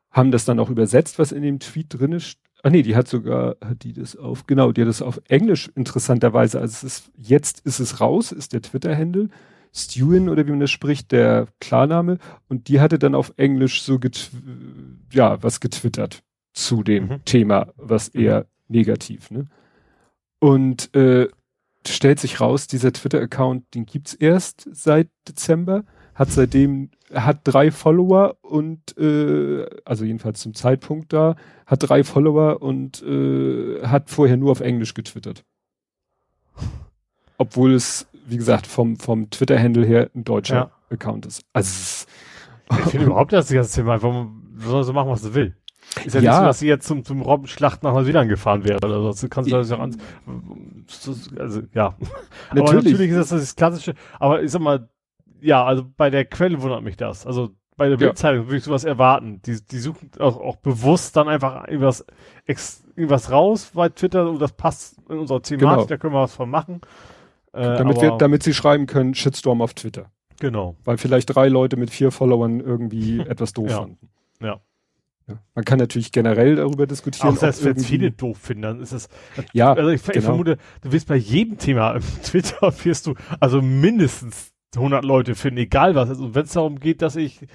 Haben 0.09 0.31
das 0.31 0.45
dann 0.45 0.59
auch 0.59 0.71
übersetzt, 0.71 1.19
was 1.19 1.31
in 1.31 1.43
dem 1.43 1.59
Tweet 1.59 1.87
drin 1.89 2.13
ist. 2.13 2.39
Ah 2.63 2.71
nee, 2.71 2.81
die 2.81 2.95
hat 2.95 3.07
sogar, 3.07 3.57
hat 3.63 3.83
die 3.83 3.93
das 3.93 4.15
auf, 4.15 4.47
genau, 4.47 4.71
die 4.71 4.81
hat 4.81 4.87
das 4.87 5.03
auf 5.03 5.21
Englisch 5.27 5.69
interessanterweise, 5.75 6.59
also 6.59 6.73
es 6.73 6.83
ist, 6.83 7.11
jetzt 7.15 7.59
ist 7.59 7.79
es 7.79 8.01
raus, 8.01 8.31
ist 8.31 8.53
der 8.53 8.63
Twitter-Handle. 8.63 9.29
Stewin 9.71 10.29
oder 10.29 10.47
wie 10.47 10.51
man 10.51 10.61
das 10.61 10.71
spricht, 10.71 11.11
der 11.11 11.47
Klarname. 11.59 12.17
Und 12.47 12.69
die 12.69 12.79
hatte 12.79 12.97
dann 12.97 13.13
auf 13.13 13.33
Englisch 13.35 13.83
so 13.83 13.99
ja, 15.11 15.43
was 15.43 15.59
getwittert 15.59 16.23
zu 16.55 16.81
dem 16.81 17.07
Mhm. 17.07 17.25
Thema, 17.25 17.67
was 17.77 18.11
Mhm. 18.13 18.21
eher 18.21 18.45
negativ, 18.67 19.29
ne? 19.29 19.45
Und 20.39 20.93
äh, 20.95 21.27
stellt 21.87 22.19
sich 22.19 22.41
raus, 22.41 22.65
dieser 22.67 22.91
Twitter-Account, 22.91 23.75
den 23.75 23.85
gibt's 23.85 24.13
erst 24.15 24.67
seit 24.71 25.09
Dezember, 25.27 25.83
hat 26.15 26.31
seitdem, 26.31 26.89
hat 27.13 27.41
drei 27.43 27.69
Follower 27.71 28.37
und 28.41 28.97
äh, 28.97 29.65
also 29.85 30.05
jedenfalls 30.05 30.39
zum 30.39 30.53
Zeitpunkt 30.55 31.13
da, 31.13 31.35
hat 31.67 31.87
drei 31.87 32.03
Follower 32.03 32.61
und 32.61 33.03
äh, 33.03 33.85
hat 33.85 34.09
vorher 34.09 34.37
nur 34.37 34.51
auf 34.51 34.61
Englisch 34.61 34.93
getwittert. 34.93 35.43
Obwohl 37.37 37.73
es, 37.73 38.07
wie 38.25 38.37
gesagt, 38.37 38.65
vom, 38.65 38.97
vom 38.97 39.29
Twitter-Handle 39.29 39.85
her 39.85 40.09
ein 40.15 40.23
deutscher 40.23 40.55
Ja. 40.55 40.71
Account 40.89 41.25
ist. 41.25 41.43
Also 41.53 42.05
Ich 42.71 42.85
finde 42.91 43.07
überhaupt 43.07 43.33
das 43.33 43.51
ganze 43.51 43.75
Thema 43.75 43.93
einfach, 43.95 44.11
man 44.11 44.53
soll 44.59 44.83
so 44.83 44.93
machen, 44.93 45.09
was 45.09 45.21
sie 45.21 45.33
will. 45.33 45.55
Ist 46.03 46.13
ja, 46.15 46.21
Ja. 46.21 46.31
nicht 46.31 46.39
so, 46.39 46.45
dass 46.45 46.59
sie 46.59 46.67
jetzt 46.67 46.87
zum, 46.87 47.05
zum 47.05 47.21
Robbenschlacht 47.21 47.83
nach 47.83 47.93
Neuseeland 47.93 48.27
gefahren 48.29 48.63
wäre 48.65 48.77
oder 48.77 49.13
so. 49.13 49.21
Du 49.27 49.29
kannst 49.29 49.51
das 49.51 49.69
ja 49.69 49.77
an, 49.77 49.95
also, 51.39 51.61
ja. 51.73 51.95
Aber 52.49 52.59
Natürlich. 52.61 52.83
natürlich 52.85 53.11
ist 53.11 53.31
das 53.31 53.39
das 53.41 53.55
klassische, 53.55 53.93
aber 54.19 54.43
ich 54.43 54.51
sag 54.51 54.61
mal, 54.61 54.89
ja, 55.41 55.63
also 55.63 55.85
bei 55.97 56.09
der 56.09 56.25
Quelle 56.25 56.61
wundert 56.61 56.83
mich 56.83 56.97
das. 56.97 57.25
Also 57.25 57.49
bei 57.77 57.85
der 57.89 57.97
Ja. 57.99 58.07
Bildzeitung 58.07 58.45
würde 58.47 58.57
ich 58.57 58.63
sowas 58.63 58.83
erwarten. 58.83 59.41
Die, 59.45 59.59
die 59.65 59.79
suchen 59.79 60.09
auch, 60.19 60.37
auch 60.39 60.55
bewusst 60.57 61.15
dann 61.17 61.27
einfach 61.27 61.67
irgendwas, 61.67 62.05
ex, 62.45 62.83
irgendwas 62.95 63.31
raus 63.31 63.71
bei 63.73 63.89
Twitter 63.89 64.29
und 64.29 64.41
das 64.41 64.53
passt 64.53 64.97
in 65.09 65.19
unserer 65.19 65.41
Thematik, 65.41 65.75
Genau. 65.77 65.85
da 65.87 65.97
können 65.97 66.13
wir 66.13 66.21
was 66.21 66.33
von 66.33 66.49
machen. 66.49 66.81
Äh, 67.53 67.77
damit, 67.77 68.01
wir, 68.01 68.11
damit 68.17 68.43
sie 68.43 68.53
schreiben 68.53 68.85
können, 68.85 69.13
Shitstorm 69.13 69.61
auf 69.61 69.73
Twitter. 69.73 70.11
genau. 70.39 70.75
Weil 70.83 70.97
vielleicht 70.97 71.33
drei 71.35 71.47
Leute 71.47 71.77
mit 71.77 71.89
vier 71.89 72.11
Followern 72.11 72.59
irgendwie 72.59 73.19
etwas 73.27 73.53
doof 73.53 73.69
Ja. 73.69 73.77
fanden. 73.79 74.09
Ja. 74.41 74.59
Ja. 75.27 75.39
Man 75.55 75.65
kann 75.65 75.79
natürlich 75.79 76.11
generell 76.11 76.55
darüber 76.55 76.85
diskutieren. 76.85 77.29
Ob 77.35 77.41
wenn 77.41 77.77
es 77.77 77.85
viele 77.85 78.11
doof 78.11 78.37
finden, 78.37 78.61
dann 78.61 78.79
ist 78.79 78.91
es, 78.91 79.09
Ja, 79.53 79.73
Also 79.73 79.89
ich, 79.89 80.01
ich 80.01 80.13
genau. 80.13 80.25
vermute, 80.25 80.57
du 80.81 80.91
wirst 80.91 81.07
bei 81.07 81.15
jedem 81.15 81.57
Thema 81.57 81.91
im 81.95 82.03
Twitter 82.23 82.71
wirst 82.83 83.07
du 83.07 83.15
also 83.39 83.61
mindestens 83.61 84.51
100 84.75 85.03
Leute 85.03 85.35
finden, 85.35 85.59
egal 85.59 85.95
was. 85.95 86.09
Also 86.09 86.35
wenn 86.35 86.43
es 86.43 86.51
darum 86.53 86.79
geht, 86.79 87.01
dass 87.01 87.15
ich 87.15 87.47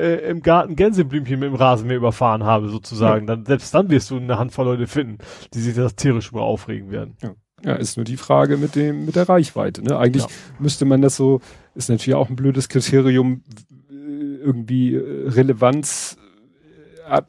äh, 0.00 0.30
im 0.30 0.40
Garten 0.42 0.76
Gänseblümchen 0.76 1.40
mit 1.40 1.48
dem 1.50 1.54
Rasenmäher 1.54 1.96
überfahren 1.98 2.44
habe, 2.44 2.68
sozusagen, 2.68 3.26
dann 3.26 3.44
selbst 3.44 3.74
dann 3.74 3.90
wirst 3.90 4.10
du 4.10 4.16
eine 4.16 4.38
Handvoll 4.38 4.64
Leute 4.66 4.86
finden, 4.86 5.18
die 5.52 5.60
sich 5.60 5.74
das 5.74 5.96
tierisch 5.96 6.30
über 6.30 6.42
aufregen 6.42 6.90
werden. 6.90 7.16
Ja, 7.64 7.74
ist 7.74 7.96
nur 7.96 8.04
die 8.04 8.16
Frage 8.16 8.56
mit 8.56 8.76
dem, 8.76 9.04
mit 9.04 9.16
der 9.16 9.28
Reichweite. 9.28 9.82
Ne? 9.82 9.98
Eigentlich 9.98 10.22
Ja. 10.22 10.28
müsste 10.60 10.84
man 10.84 11.02
das 11.02 11.16
so, 11.16 11.40
ist 11.74 11.90
natürlich 11.90 12.14
auch 12.14 12.30
ein 12.30 12.36
blödes 12.36 12.68
Kriterium, 12.68 13.42
irgendwie 13.90 14.94
äh, 14.94 15.28
Relevanz 15.28 16.16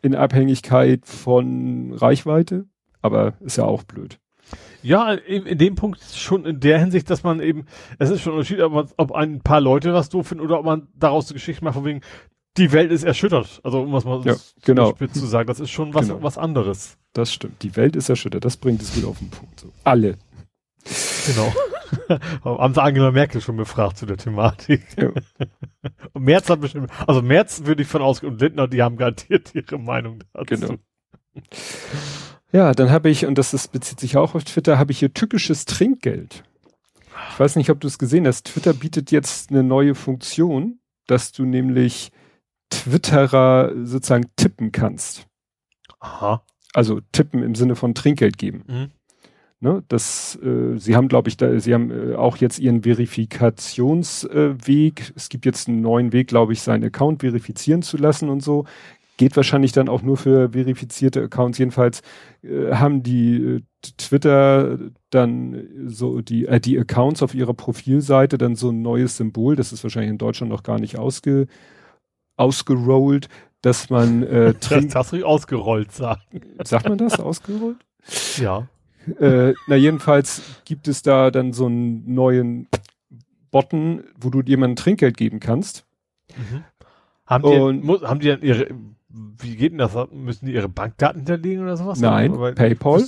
in 0.02 0.16
Abhängigkeit 0.16 1.06
von 1.06 1.94
Reichweite, 1.94 2.66
aber 3.02 3.34
ist 3.42 3.58
ja 3.58 3.66
auch 3.66 3.84
blöd. 3.84 4.20
Ja, 4.82 5.14
in, 5.14 5.46
in 5.46 5.58
dem 5.58 5.76
Punkt 5.76 6.02
schon 6.02 6.46
in 6.46 6.60
der 6.60 6.80
Hinsicht, 6.80 7.10
dass 7.10 7.24
man 7.24 7.40
eben, 7.42 7.66
es 8.00 8.10
ist 8.10 8.22
schon 8.22 8.34
ein 8.34 8.38
Unterschied, 8.38 8.62
ob, 8.62 8.72
man, 8.74 8.90
ob 8.98 9.12
ein 9.12 9.42
paar 9.42 9.60
Leute 9.62 9.94
was 9.94 10.10
doof 10.10 10.28
finden 10.28 10.44
oder 10.44 10.58
ob 10.60 10.66
man 10.66 10.88
daraus 10.96 11.28
eine 11.28 11.34
Geschichte 11.36 11.64
macht, 11.64 11.76
von 11.76 11.86
wegen, 11.86 12.02
die 12.58 12.72
Welt 12.72 12.92
ist 12.92 13.04
erschüttert. 13.04 13.60
Also 13.64 13.82
um 13.82 13.92
was 13.92 14.06
mal 14.06 14.22
Ja, 14.26 14.36
so 14.36 14.42
genau. 14.66 14.92
spitz 14.92 15.14
zu 15.14 15.26
sagen, 15.28 15.48
das 15.48 15.60
ist 15.60 15.70
schon 15.70 15.94
was, 15.94 16.08
Genau. 16.08 16.24
was 16.24 16.38
anderes. 16.38 16.98
Das 17.14 17.32
stimmt. 17.34 17.62
Die 17.62 17.76
Welt 17.76 17.96
ist 17.96 18.10
erschüttert. 18.10 18.44
Das 18.46 18.58
bringt 18.58 18.82
es 18.82 18.94
gut 18.96 19.06
auf 19.06 19.20
den 19.20 19.30
Punkt. 19.30 19.60
So. 19.60 19.72
Alle. 19.84 20.18
Genau. 21.28 21.54
Haben 22.44 22.74
sie 22.74 22.82
Angela 22.82 23.12
Merkel 23.12 23.42
schon 23.42 23.58
befragt 23.58 23.98
zu 23.98 24.06
der 24.06 24.18
Thematik. 24.18 24.84
Ja. 24.98 25.10
Und 26.14 26.24
Merz 26.24 26.50
hat 26.50 26.62
bestimmt, 26.62 26.92
also 27.08 27.22
Merz 27.22 27.64
würde 27.66 27.82
ich 27.82 27.88
von 27.88 28.02
ausgehen 28.02 28.34
und 28.34 28.42
Lindner, 28.42 28.68
die 28.68 28.82
haben 28.82 28.98
garantiert 28.98 29.54
ihre 29.56 29.78
Meinung 29.80 30.20
dazu. 30.34 30.46
Genau. 30.46 30.76
Ja, 32.52 32.74
dann 32.74 32.90
habe 32.90 33.12
ich, 33.12 33.28
und 33.28 33.38
das 33.38 33.54
ist, 33.54 33.72
bezieht 33.72 34.00
sich 34.00 34.18
auch 34.18 34.34
auf 34.34 34.44
Twitter, 34.44 34.80
habe 34.80 34.92
ich 34.92 34.98
hier 34.98 35.14
tückisches 35.14 35.66
Trinkgeld. 35.66 36.44
Ich 37.32 37.40
weiß 37.40 37.56
nicht, 37.58 37.70
ob 37.70 37.80
du 37.80 37.88
es 37.88 38.00
gesehen 38.00 38.26
hast. 38.26 38.48
Twitter 38.48 38.74
bietet 38.74 39.12
jetzt 39.12 39.52
eine 39.52 39.62
neue 39.62 39.94
Funktion, 39.94 40.80
dass 41.06 41.32
du 41.32 41.46
nämlich 41.46 42.12
Twitterer 42.72 43.74
sozusagen 43.84 44.32
tippen 44.36 44.72
kannst. 44.72 45.28
Aha. 46.00 46.44
Also 46.74 47.02
tippen 47.12 47.44
im 47.44 47.56
Sinne 47.56 47.76
von 47.76 47.94
Trinkgeld 47.94 48.38
geben. 48.38 48.64
Mhm. 48.68 48.92
Ne, 49.62 49.84
das, 49.89 50.39
äh, 50.41 50.78
sie 50.78 50.95
haben, 50.95 51.10
glaube 51.10 51.28
ich, 51.28 51.36
da, 51.36 51.60
sie 51.60 51.74
haben 51.74 51.91
äh, 51.91 52.16
auch 52.16 52.38
jetzt 52.38 52.60
ihren 52.60 52.84
Verifikationsweg. 52.84 55.10
Äh, 55.10 55.14
es 55.18 55.28
gibt 55.28 55.45
jetzt 55.45 55.68
einen 55.68 55.82
neuen 55.82 56.14
Weg, 56.14 56.28
glaube 56.28 56.53
ich, 56.53 56.62
seinen 56.62 56.86
Account 56.86 57.20
verifizieren 57.20 57.82
zu 57.82 57.97
lassen 57.97 58.30
und 58.30 58.41
so. 58.41 58.64
Geht 59.18 59.36
wahrscheinlich 59.36 59.74
dann 59.74 59.89
auch 59.89 60.01
nur 60.01 60.16
für 60.16 60.51
verifizierte 60.53 61.22
Accounts. 61.22 61.57
Jedenfalls 61.57 62.03
äh, 62.41 62.72
haben 62.74 63.03
die 63.03 63.36
äh, 63.36 63.62
Twitter 63.97 64.80
dann 65.10 65.68
so 65.88 66.22
die, 66.22 66.45
äh, 66.45 66.62
die 66.62 66.80
Accounts 66.80 67.22
auf 67.22 67.36
ihrer 67.36 67.53
Profilseite 67.53 68.38
dann 68.38 68.55
so 68.55 68.70
ein 68.70 68.82
neues 68.82 69.18
Symbol. 69.18 69.57
Das 69.57 69.74
ist 69.74 69.84
wahrscheinlich 69.84 70.12
in 70.12 70.18
Deutschland 70.18 70.53
noch 70.53 70.64
gar 70.64 70.80
nicht 70.80 70.97
ausge, 70.97 71.47
ausgerollt, 72.38 73.28
dass 73.62 73.89
man 73.89 74.24
äh, 74.24 74.53
Das 74.60 74.70
trinkt. 74.70 74.95
hast 74.95 75.12
du 75.12 75.26
ausgerollt 75.26 75.91
sagen. 75.91 76.22
Sagt 76.64 76.88
man 76.88 76.97
das? 76.97 77.20
Ausgerollt? 77.20 77.76
Ja. 78.38 78.70
Äh, 79.18 79.53
na 79.68 79.76
jedenfalls 79.76 80.41
gibt 80.66 80.88
es 80.88 81.01
da 81.01 81.32
dann 81.32 81.53
so 81.53 81.66
einen 81.68 82.14
neuen 82.14 82.68
Button, 83.51 84.03
wo 84.20 84.30
du 84.30 84.41
jemandem 84.41 84.76
Trinkgeld 84.76 85.18
geben 85.18 85.39
kannst. 85.39 85.86
Mhm. 86.36 86.64
Haben 87.26 87.43
die, 87.49 87.57
Und- 87.57 87.84
mu, 87.84 88.01
haben 88.01 88.20
die 88.20 88.28
dann 88.28 88.41
ihre, 88.41 88.68
wie 89.10 89.55
geht 89.55 89.72
denn 89.72 89.78
das? 89.80 89.95
Müssen 90.12 90.45
die 90.45 90.53
ihre 90.53 90.70
Bankdaten 90.70 91.22
hinterlegen 91.22 91.64
oder 91.64 91.78
sowas? 91.78 91.99
Nein, 91.99 92.34
Aber- 92.34 92.51
PayPal. 92.53 93.03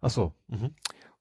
Ach 0.00 0.10
so. 0.10 0.32
Mhm. 0.48 0.70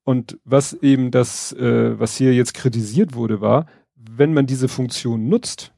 Und 0.03 0.37
was 0.43 0.73
eben 0.73 1.11
das, 1.11 1.53
äh, 1.53 1.97
was 1.99 2.17
hier 2.17 2.33
jetzt 2.33 2.53
kritisiert 2.53 3.15
wurde, 3.15 3.39
war, 3.41 3.65
wenn 3.95 4.33
man 4.33 4.45
diese 4.45 4.67
Funktion 4.67 5.29
nutzt, 5.29 5.71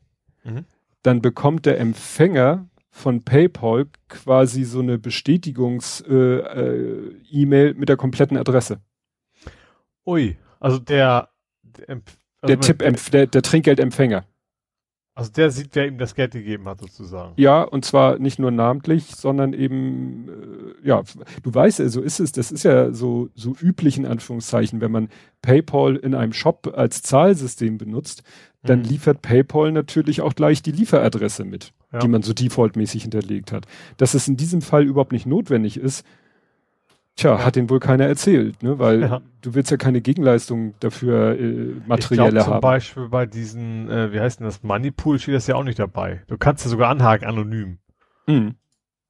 Mhm. 0.44 0.66
dann 1.04 1.22
bekommt 1.22 1.66
der 1.66 1.80
Empfänger 1.80 2.66
von 2.96 3.24
PayPal 3.24 3.88
quasi 4.08 4.64
so 4.64 4.80
eine 4.80 4.98
Bestätigungs-E-Mail 4.98 7.12
äh, 7.12 7.28
E-Mail 7.30 7.74
mit 7.74 7.90
der 7.90 7.98
kompletten 7.98 8.38
Adresse. 8.38 8.80
Ui. 10.06 10.38
Also 10.62 10.80
der, 10.80 11.28
der, 11.62 12.02
also 12.42 12.56
Der 12.56 12.60
Tipp, 12.62 13.12
der, 13.12 13.28
der 13.28 13.42
Trinkgeldempfänger. 13.42 14.24
Also 15.14 15.32
der 15.32 15.52
sieht, 15.52 15.76
wer 15.76 15.88
ihm 15.88 15.98
das 15.98 16.16
Geld 16.16 16.32
gegeben 16.32 16.70
hat, 16.70 16.80
sozusagen. 16.80 17.34
Ja, 17.36 17.64
und 17.64 17.84
zwar 17.84 18.18
nicht 18.18 18.40
nur 18.40 18.52
namentlich, 18.52 19.08
sondern 19.08 19.52
eben, 19.52 20.30
äh, 20.30 20.88
ja, 20.88 21.04
du 21.44 21.54
weißt 21.54 21.80
ja, 21.80 21.90
so 21.90 22.02
ist 22.02 22.22
es, 22.22 22.32
das 22.32 22.52
ist 22.52 22.64
ja 22.64 22.94
so, 22.94 23.30
so 23.34 23.56
üblich 23.62 23.98
in 23.98 24.06
Anführungszeichen, 24.06 24.80
wenn 24.80 24.92
man 24.92 25.10
PayPal 25.42 25.98
in 25.98 26.16
einem 26.16 26.32
Shop 26.32 26.74
als 26.76 27.02
Zahlsystem 27.02 27.78
benutzt, 27.78 28.24
dann 28.66 28.80
Mhm. 28.80 28.86
liefert 28.86 29.22
PayPal 29.22 29.72
natürlich 29.72 30.22
auch 30.22 30.34
gleich 30.36 30.62
die 30.62 30.72
Lieferadresse 30.72 31.46
mit, 31.46 31.72
Ja. 31.94 32.00
die 32.00 32.08
man 32.08 32.22
so 32.24 32.34
defaultmäßig 32.34 33.04
hinterlegt 33.04 33.52
hat. 33.52 33.66
Dass 33.98 34.14
es 34.14 34.28
in 34.28 34.38
diesem 34.38 34.62
Fall 34.62 34.84
überhaupt 34.84 35.12
nicht 35.12 35.26
notwendig 35.26 35.78
ist, 35.78 36.06
tja, 37.16 37.36
Ja. 37.38 37.46
hat 37.46 37.56
den 37.56 37.70
wohl 37.70 37.80
keiner 37.80 38.06
erzählt, 38.06 38.62
ne? 38.64 38.78
Weil 38.80 39.02
Ja. 39.02 39.22
du 39.42 39.54
willst 39.54 39.72
ja 39.72 39.78
keine 39.78 40.02
Gegenleistung 40.02 40.74
dafür 40.80 41.38
äh, 41.40 41.70
Ich 41.80 41.88
materielle 41.88 42.30
glaube 42.32 42.44
zum 42.46 42.54
haben. 42.56 42.62
Beispiel 42.62 43.10
bei 43.10 43.26
diesen, 43.26 43.90
äh, 43.90 44.12
wie 44.12 44.20
heißt 44.20 44.40
denn 44.40 44.46
das, 44.46 44.64
Moneypool 44.64 45.20
steht 45.20 45.36
das 45.36 45.48
ja 45.48 45.56
auch 45.56 45.64
nicht 45.64 45.80
dabei. 45.80 46.24
Du 46.28 46.38
kannst 46.38 46.66
ja 46.66 46.70
sogar 46.72 46.90
anhaken, 46.90 47.26
anonym. 47.28 47.78
Mhm. 48.28 48.56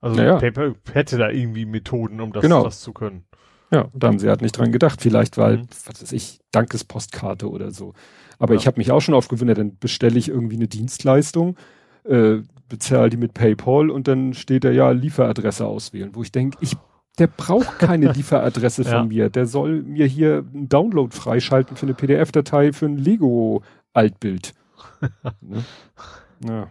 Also 0.01 0.20
Ja, 0.22 0.28
ja. 0.28 0.36
PayPal 0.38 0.76
hätte 0.93 1.18
da 1.18 1.30
irgendwie 1.30 1.66
Methoden, 1.66 2.22
um 2.22 2.32
das, 2.32 2.43
Genau. 2.43 2.64
das 2.64 2.82
zu 2.82 2.93
können. 2.93 3.24
Ja, 3.72 3.88
da 3.95 4.08
haben 4.08 4.20
sie 4.20 4.30
halt 4.30 4.41
nicht 4.43 4.56
dran 4.56 4.72
gedacht. 4.72 5.01
Vielleicht 5.01 5.38
weil, 5.39 5.58
Mhm. 5.58 5.68
was 5.88 6.01
weiß 6.01 6.12
ich, 6.12 6.39
Dankespostkarte 6.51 7.49
oder 7.49 7.72
so. 7.72 7.93
Aber 8.39 8.53
Ja. 8.53 8.59
ich 8.59 8.67
habe 8.67 8.77
mich 8.79 8.91
auch 8.91 9.01
schon 9.01 9.13
oft 9.15 9.29
gewundert, 9.29 9.57
dann 9.57 9.77
bestelle 9.77 10.17
ich 10.17 10.29
irgendwie 10.29 10.55
eine 10.55 10.67
Dienstleistung, 10.67 11.55
äh, 12.03 12.38
bezahle 12.69 13.09
die 13.09 13.17
mit 13.17 13.33
PayPal 13.33 13.89
und 13.89 14.07
dann 14.07 14.33
steht 14.33 14.63
da 14.63 14.71
ja 14.71 14.91
Lieferadresse 14.91 15.65
auswählen, 15.65 16.11
wo 16.13 16.21
ich 16.23 16.31
denke, 16.31 16.57
ich, 16.61 16.73
der 17.19 17.27
braucht 17.27 17.79
keine 17.79 18.11
Lieferadresse 18.13 18.83
von 18.83 18.91
Ja. 18.93 19.03
mir. 19.05 19.29
Der 19.29 19.45
soll 19.45 19.83
mir 19.83 20.05
hier 20.05 20.43
einen 20.53 20.67
Download 20.69 21.15
freischalten 21.15 21.77
für 21.77 21.86
eine 21.86 21.93
PDF-Datei 21.93 22.73
für 22.73 22.86
ein 22.88 22.97
Lego-Altbild. 22.97 24.53
ne? 25.41 25.63
Ja. 26.45 26.67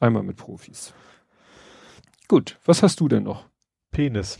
Einmal 0.00 0.22
mit 0.22 0.36
Profis. 0.36 0.92
Gut, 2.28 2.58
was 2.64 2.82
hast 2.82 3.00
du 3.00 3.08
denn 3.08 3.24
noch? 3.24 3.46
Penis. 3.90 4.38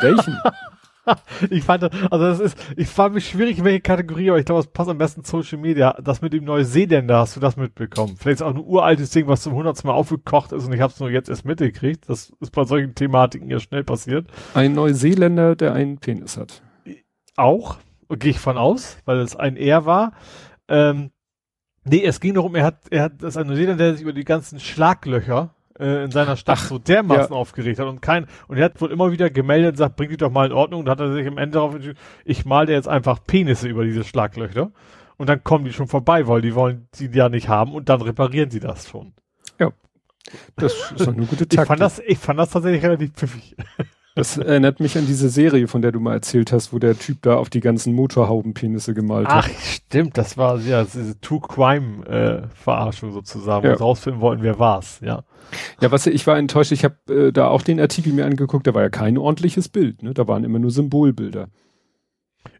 Welchen? 0.00 0.38
Ich 1.50 1.64
fand, 1.64 1.84
also 1.84 2.24
das 2.24 2.40
ist, 2.40 2.58
ich 2.76 2.88
fand 2.88 3.14
mich 3.14 3.28
schwierig, 3.28 3.58
in 3.58 3.64
welche 3.64 3.80
Kategorie, 3.80 4.30
aber 4.30 4.38
ich 4.38 4.44
glaube, 4.44 4.60
es 4.60 4.66
passt 4.66 4.90
am 4.90 4.98
besten 4.98 5.24
Social 5.24 5.58
Media. 5.58 5.96
Das 6.02 6.20
mit 6.20 6.32
dem 6.32 6.44
Neuseeländer, 6.44 7.18
hast 7.18 7.36
du 7.36 7.40
das 7.40 7.56
mitbekommen? 7.56 8.16
Vielleicht 8.16 8.40
ist 8.40 8.42
auch 8.42 8.54
ein 8.54 8.58
uraltes 8.58 9.10
Ding, 9.10 9.26
was 9.28 9.42
zum 9.42 9.54
hundertsten 9.54 9.88
Mal 9.88 9.94
aufgekocht 9.94 10.52
ist 10.52 10.66
und 10.66 10.72
ich 10.72 10.80
habe 10.80 10.92
es 10.92 11.00
nur 11.00 11.10
jetzt 11.10 11.28
erst 11.28 11.44
mitgekriegt. 11.44 12.08
Das 12.08 12.32
ist 12.40 12.52
bei 12.52 12.64
solchen 12.64 12.94
Thematiken 12.94 13.50
ja 13.50 13.60
schnell 13.60 13.84
passiert. 13.84 14.26
Ein 14.54 14.74
Neuseeländer, 14.74 15.56
der 15.56 15.72
einen 15.74 15.98
Penis 15.98 16.36
hat. 16.36 16.62
Auch, 17.36 17.78
gehe 18.08 18.32
ich 18.32 18.40
von 18.40 18.58
aus, 18.58 18.98
weil 19.04 19.18
es 19.18 19.36
ein 19.36 19.56
Er 19.56 19.86
war. 19.86 20.12
Ähm, 20.68 21.10
nee, 21.84 22.04
es 22.04 22.20
ging 22.20 22.34
darum, 22.34 22.54
er 22.54 22.64
hat, 22.64 22.80
er 22.90 23.04
hat, 23.04 23.22
das 23.22 23.34
ist 23.34 23.36
ein 23.36 23.46
Neuseeländer, 23.46 23.84
der 23.84 23.92
sich 23.94 24.02
über 24.02 24.12
die 24.12 24.24
ganzen 24.24 24.60
Schlaglöcher 24.60 25.54
äh, 25.78 26.04
in 26.04 26.10
seiner 26.10 26.36
Stadt 26.36 26.58
Ach, 26.60 26.68
so 26.68 26.78
dermaßen 26.78 27.34
aufgeregt 27.34 27.78
hat 27.78 27.86
und 27.86 28.00
kein, 28.02 28.26
und 28.48 28.56
er 28.56 28.66
hat 28.66 28.80
wohl 28.80 28.90
immer 28.92 29.12
wieder 29.12 29.30
gemeldet 29.30 29.72
und 29.72 29.76
sagt, 29.76 29.96
bring 29.96 30.10
die 30.10 30.16
doch 30.16 30.30
mal 30.30 30.46
in 30.46 30.52
Ordnung. 30.52 30.80
Und 30.80 30.88
hat 30.88 31.00
er 31.00 31.12
sich 31.12 31.26
am 31.26 31.38
Ende 31.38 31.54
darauf 31.54 31.74
entschieden, 31.74 31.98
ich 32.24 32.44
mal 32.44 32.66
dir 32.66 32.72
jetzt 32.74 32.88
einfach 32.88 33.18
Penisse 33.26 33.68
über 33.68 33.84
diese 33.84 34.04
Schlaglöcher. 34.04 34.70
Und 35.16 35.28
dann 35.28 35.42
kommen 35.42 35.64
die 35.64 35.72
schon 35.72 35.88
vorbei, 35.88 36.28
weil 36.28 36.42
die 36.42 36.54
wollen 36.54 36.88
die 36.98 37.06
ja 37.06 37.28
nicht 37.28 37.48
haben 37.48 37.72
und 37.72 37.88
dann 37.88 38.00
reparieren 38.02 38.50
sie 38.50 38.60
das 38.60 38.88
schon. 38.88 39.14
Das 40.56 40.92
ist 40.92 41.08
eine 41.08 41.26
gute 41.26 41.44
Ich 41.44 41.48
Taktik. 41.48 41.66
fand 41.66 41.80
das, 41.80 41.98
ich 42.06 42.18
fand 42.18 42.38
das 42.38 42.50
tatsächlich 42.50 42.82
relativ 42.84 43.12
pfiffig. 43.12 43.56
Das 44.18 44.36
erinnert 44.36 44.80
mich 44.80 44.98
an 44.98 45.06
diese 45.06 45.28
Serie, 45.28 45.68
von 45.68 45.80
der 45.82 45.92
du 45.92 46.00
mal 46.00 46.12
erzählt 46.14 46.52
hast, 46.52 46.72
wo 46.72 46.78
der 46.78 46.98
Typ 46.98 47.22
da 47.22 47.36
auf 47.36 47.50
die 47.50 47.60
ganzen 47.60 47.94
Motorhaubenpenisse 47.94 48.92
gemalt 48.94 49.26
Ach, 49.30 49.46
hat. 49.48 49.54
stimmt, 49.60 50.18
das 50.18 50.36
war 50.36 50.58
ja 50.60 50.84
diese 50.84 51.20
True 51.20 51.40
Crime 51.40 52.04
äh, 52.06 52.48
Verarschung 52.54 53.12
sozusagen, 53.12 53.64
Ja. 53.66 53.72
wo 53.72 53.76
wir 53.76 53.80
rausfinden 53.80 54.20
wollten, 54.20 54.42
wer 54.42 54.58
war's, 54.58 55.00
ja. 55.02 55.24
Ja, 55.80 55.90
was 55.90 56.06
ich 56.06 56.26
war 56.26 56.36
enttäuscht, 56.36 56.72
ich 56.72 56.84
habe 56.84 56.96
äh, 57.28 57.32
da 57.32 57.48
auch 57.48 57.62
den 57.62 57.80
Artikel 57.80 58.12
mir 58.12 58.26
angeguckt, 58.26 58.66
da 58.66 58.74
war 58.74 58.82
ja 58.82 58.90
kein 58.90 59.16
ordentliches 59.16 59.68
Bild, 59.68 60.02
ne? 60.02 60.12
Da 60.14 60.28
waren 60.28 60.44
immer 60.44 60.58
nur 60.58 60.70
Symbolbilder. 60.70 61.48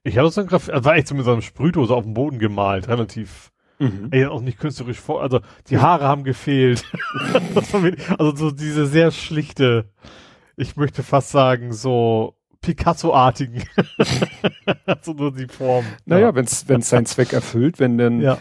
Ich 0.05 0.17
habe 0.17 0.27
das 0.29 0.37
dann 0.37 0.47
graf 0.47 0.69
also 0.69 0.85
war 0.85 0.97
echt 0.97 1.09
so 1.09 1.15
mit 1.15 1.25
so 1.25 1.33
einem 1.33 1.43
Sprühdose 1.43 1.95
auf 1.95 2.05
dem 2.05 2.15
Boden 2.15 2.39
gemalt, 2.39 2.89
relativ, 2.89 3.51
Mhm. 3.81 4.09
ey, 4.11 4.27
auch 4.27 4.41
nicht 4.41 4.59
künstlerisch 4.59 4.99
vor, 4.99 5.23
also 5.23 5.41
die 5.71 5.79
Haare 5.79 6.05
haben 6.05 6.25
gefehlt. 6.25 6.85
Also 8.19 8.35
so 8.37 8.51
diese 8.51 8.87
sehr 8.87 9.11
schlichte, 9.11 9.87
ich 10.59 10.77
möchte 10.77 11.03
fast 11.03 11.31
sagen, 11.31 11.73
so 11.73 12.35
Picasso-artigen. 12.61 13.63
so 15.03 15.13
nur 15.13 15.33
die 15.33 15.47
Form. 15.47 15.85
Naja, 16.05 16.35
wenn's 16.35 16.69
wenn's 16.69 16.91
seinen 16.91 17.07
Zweck 17.07 17.33
erfüllt, 17.33 17.79
wenn 17.79 17.97
dann 17.97 18.21
ja. 18.21 18.39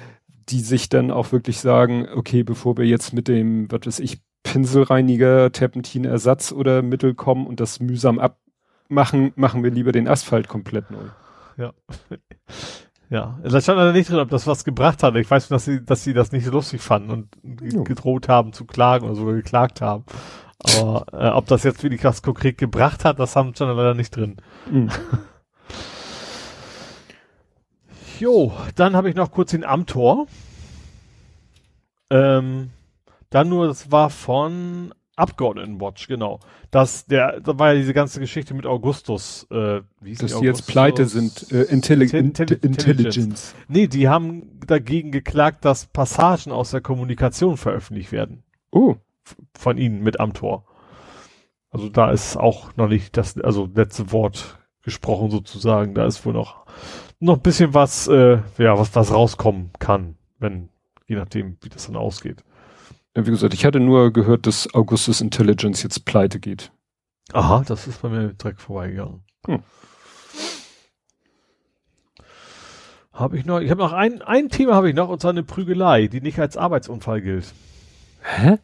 die 0.49 0.61
sich 0.61 0.89
dann 0.89 1.11
auch 1.11 1.32
wirklich 1.32 1.59
sagen, 1.59 2.07
okay, 2.13 2.43
bevor 2.43 2.78
wir 2.78 2.86
jetzt 2.86 3.13
mit 3.13 3.28
dem, 3.28 3.72
was 3.72 3.86
weiß 3.86 3.99
ich, 3.99 4.22
Pinselreiniger, 4.43 5.51
Terpentinersatz 5.51 6.51
oder 6.51 6.82
Mittel 6.82 7.13
kommen 7.13 7.45
und 7.45 7.59
das 7.59 7.80
mühsam 7.80 8.20
abmachen, 8.20 9.34
machen 9.36 9.63
wir 9.63 9.72
lieber 9.72 9.91
den 9.91 10.07
Asphalt 10.07 10.47
komplett 10.47 10.89
neu. 10.89 11.05
Ja. 11.57 11.74
Ja, 13.09 13.39
da 13.41 13.61
stand 13.61 13.78
leider 13.78 13.93
nicht 13.93 14.09
drin, 14.09 14.20
ob 14.20 14.30
das 14.30 14.47
was 14.47 14.65
gebracht 14.65 15.01
hat. 15.01 15.15
Ich 15.15 15.32
weiß 15.32 15.49
nur, 15.49 15.55
dass 15.55 15.65
sie, 15.65 15.86
dass 15.86 16.03
sie 16.03 16.13
das 16.13 16.34
nicht 16.34 16.43
so 16.43 16.51
lustig 16.51 16.82
fanden 16.82 17.09
und 17.09 17.86
gedroht 17.86 18.28
haben 18.28 18.51
zu 18.51 18.65
klagen 18.65 19.05
oder 19.05 19.15
sogar 19.15 19.36
geklagt 19.36 19.80
haben. 19.80 20.03
Aber 20.64 21.05
äh, 21.14 21.30
ob 21.30 21.45
das 21.47 21.64
jetzt 21.64 21.84
wirklich 21.84 22.03
was 22.03 22.22
konkret 22.24 22.58
gebracht 22.58 23.05
hat, 23.05 23.20
das 23.20 23.36
haben 23.36 23.53
stand 23.53 23.76
leider 23.76 23.93
nicht 23.93 24.16
drin. 24.16 24.38
Mhm. 24.72 24.89
Jo, 28.20 28.51
dann 28.76 28.95
habe 28.95 29.10
ich 29.10 29.16
noch 29.16 29.32
kurz 29.32 29.51
den 29.51 29.64
Amtor. 29.64 30.26
Ähm, 32.10 32.72
dann 33.30 33.49
nur, 33.49 33.68
das 33.68 33.91
war 33.91 34.10
von 34.10 34.93
Abgeordnetenwatch, 35.16 36.08
genau. 36.08 36.39
Das, 36.72 37.05
der, 37.05 37.41
da 37.41 37.60
war 37.60 37.74
ja 37.74 37.80
diese 37.80 37.93
ganze 37.93 38.20
Geschichte 38.20 38.53
mit 38.53 38.66
Augustus, 38.66 39.45
äh, 39.51 39.82
wie 40.01 40.10
hieß 40.10 40.20
Dass 40.20 40.34
die 40.34 40.39
die 40.39 40.45
jetzt 40.45 40.55
Augustus? 40.62 40.66
pleite 40.74 41.05
sind, 41.05 41.51
äh, 41.51 41.64
Intelli 41.64 42.05
Intelli- 42.05 42.53
Intelli 42.53 42.60
Intelligence. 42.66 43.53
Nee, 43.68 43.88
die 43.88 44.08
haben 44.10 44.60
dagegen 44.66 45.12
geklagt, 45.12 45.66
dass 45.66 45.86
Passagen 45.88 46.51
aus 46.51 46.72
der 46.72 46.82
Kommunikation 46.82 47.58
veröffentlicht 47.58 48.12
werden. 48.12 48.43
Oh, 48.72 48.95
Von 49.58 49.78
ihnen 49.78 50.04
mit 50.04 50.20
Amtor. 50.20 50.66
Also 51.70 51.90
da 51.90 52.12
ist 52.12 52.38
auch 52.38 52.76
noch 52.78 52.88
nicht 52.88 53.18
das, 53.18 53.38
also 53.38 53.70
letzte 53.74 54.12
Wort 54.12 54.60
gesprochen 54.84 55.30
sozusagen. 55.30 55.94
Da 55.94 56.06
ist 56.06 56.26
wohl 56.26 56.34
noch, 56.34 56.66
noch 57.20 57.36
ein 57.36 57.42
bisschen 57.42 57.74
was, 57.74 58.08
äh, 58.08 58.40
ja, 58.58 58.78
was, 58.80 58.96
was 58.96 59.14
rauskommen 59.14 59.72
kann, 59.80 60.18
wenn, 60.40 60.70
je 61.08 61.16
nachdem, 61.16 61.58
wie 61.62 61.70
das 61.70 61.88
dann 61.88 61.96
ausgeht. 61.96 62.44
Ja, 63.16 63.26
wie 63.26 63.32
gesagt, 63.32 63.54
ich 63.54 63.66
hatte 63.66 63.80
nur 63.80 64.14
gehört, 64.14 64.48
dass 64.48 64.74
Augustus 64.74 65.22
Intelligence 65.22 65.84
jetzt 65.84 66.06
pleite 66.06 66.40
geht. 66.40 66.72
Aha, 67.34 67.64
das 67.66 67.88
ist 67.88 68.02
bei 68.02 68.10
mir 68.10 68.34
direkt 68.34 68.62
vorbeigegangen. 68.62 69.24
Hm. 69.46 69.64
Habe 73.12 73.38
ich 73.38 73.46
noch, 73.46 73.60
ich 73.60 73.72
habe 73.72 73.82
noch 73.82 73.94
ein, 73.94 74.22
ein 74.22 74.50
Thema 74.50 74.76
habe 74.76 74.90
ich 74.90 74.96
noch, 74.96 75.10
und 75.10 75.20
zwar 75.20 75.32
eine 75.32 75.44
Prügelei, 75.44 76.08
die 76.08 76.22
nicht 76.22 76.40
als 76.40 76.56
Arbeitsunfall 76.56 77.22
gilt. 77.22 77.52
Hä? 78.22 78.60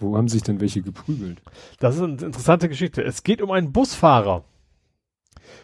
Wo 0.00 0.16
haben 0.16 0.28
sich 0.28 0.42
denn 0.42 0.60
welche 0.60 0.82
geprügelt? 0.82 1.40
Das 1.78 1.94
ist 1.96 2.02
eine 2.02 2.12
interessante 2.14 2.68
Geschichte. 2.68 3.02
Es 3.02 3.22
geht 3.22 3.42
um 3.42 3.50
einen 3.50 3.72
Busfahrer. 3.72 4.44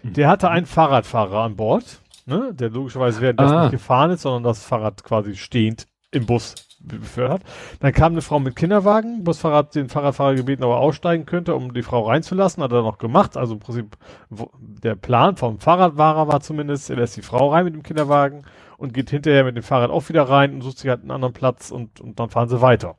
Der 0.03 0.28
hatte 0.28 0.51
einen 0.51 0.66
Fahrradfahrer 0.66 1.41
an 1.43 1.57
Bord, 1.57 2.01
ne, 2.26 2.53
der 2.55 2.70
logischerweise 2.70 3.20
während 3.20 3.41
das 3.41 3.51
Ah. 3.53 3.62
nicht 3.62 3.72
gefahren 3.72 4.11
ist, 4.11 4.22
sondern 4.22 4.43
das 4.43 4.62
Fahrrad 4.62 5.03
quasi 5.05 5.37
stehend 5.37 5.87
im 6.12 6.26
Bus 6.26 6.55
be- 6.80 6.99
befördert. 6.99 7.43
Dann 7.80 7.93
kam 7.93 8.12
eine 8.12 8.22
Frau 8.22 8.39
mit 8.39 8.57
Kinderwagen, 8.57 9.24
Busfahrer 9.24 9.57
hat 9.57 9.74
den 9.74 9.89
Fahrradfahrer 9.89 10.34
gebeten, 10.34 10.64
ob 10.64 10.70
er 10.72 10.78
aussteigen 10.78 11.24
könnte, 11.26 11.55
um 11.55 11.72
die 11.74 11.82
Frau 11.82 12.03
reinzulassen, 12.03 12.62
hat 12.62 12.72
er 12.72 12.82
noch 12.82 12.99
gemacht. 12.99 13.37
Also 13.37 13.55
im 13.55 13.61
Prinzip 13.61 13.97
wo, 14.28 14.51
der 14.59 14.95
Plan 14.97 15.37
vom 15.37 15.59
Fahrradfahrer 15.61 16.28
war 16.28 16.41
zumindest, 16.41 16.91
er 16.91 16.97
lässt 16.97 17.16
die 17.16 17.22
Frau 17.22 17.51
rein 17.53 17.64
mit 17.64 17.74
dem 17.74 17.82
Kinderwagen 17.82 18.45
und 18.78 18.93
geht 18.95 19.11
hinterher 19.11 19.45
mit 19.45 19.57
dem 19.57 19.62
Fahrrad 19.62 19.91
auch 19.91 20.09
wieder 20.09 20.28
rein 20.28 20.55
und 20.55 20.62
sucht 20.62 20.78
sich 20.78 20.91
halt 20.91 21.03
einen 21.03 21.11
anderen 21.12 21.34
Platz 21.34 21.70
und, 21.70 22.01
und 22.01 22.18
dann 22.20 22.30
fahren 22.30 22.49
sie 22.49 22.61
weiter. 22.61 22.97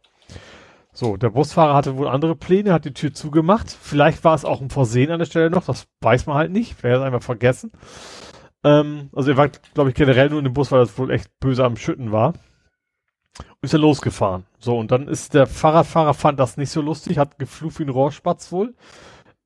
So, 1.00 1.16
der 1.16 1.30
Busfahrer 1.30 1.76
hatte 1.76 1.95
wohl 1.95 2.08
andere 2.08 2.36
Pläne, 2.36 2.74
hat 2.74 2.84
die 2.86 2.91
Tür 2.91 3.14
zugemacht. 3.14 3.70
Vielleicht 3.70 4.24
war 4.24 4.34
es 4.34 4.45
auch 4.45 4.62
ein 4.62 4.72
Versehen 4.72 5.12
an 5.12 5.20
der 5.20 5.28
Stelle 5.28 5.52
noch, 5.52 5.64
das 5.64 5.86
weiß 6.02 6.26
man 6.26 6.38
halt 6.38 6.52
nicht. 6.52 6.76
Wer 6.82 6.93
hat 6.93 7.02
es 7.02 7.06
einfach 7.06 7.22
vergessen. 7.22 7.72
Ähm, 8.64 9.12
also 9.14 9.30
er 9.30 9.38
war, 9.38 9.50
glaube 9.76 9.91
ich, 9.91 9.95
generell 9.95 10.32
nur 10.32 10.39
in 10.39 10.45
dem 10.45 10.56
Bus, 10.56 10.72
weil 10.72 10.80
das 10.80 10.98
wohl 10.98 11.12
echt 11.12 11.30
böse 11.39 11.64
am 11.64 11.78
Schütten 11.78 12.12
war. 12.12 12.34
Ist 13.62 13.74
er 13.74 13.80
losgefahren. 13.80 14.45
So, 14.58 14.76
und 14.76 14.89
dann 14.89 15.08
ist 15.08 15.36
der 15.36 15.45
Fahrradfahrer 15.45 16.16
fand 16.16 16.39
das 16.39 16.58
nicht 16.58 16.72
so 16.72 16.82
lustig, 16.82 17.20
hat 17.20 17.38
geflucht 17.38 17.78
wie 17.78 17.84
ein 17.84 17.89
Rohrspatz 17.89 18.52
wohl. 18.52 18.74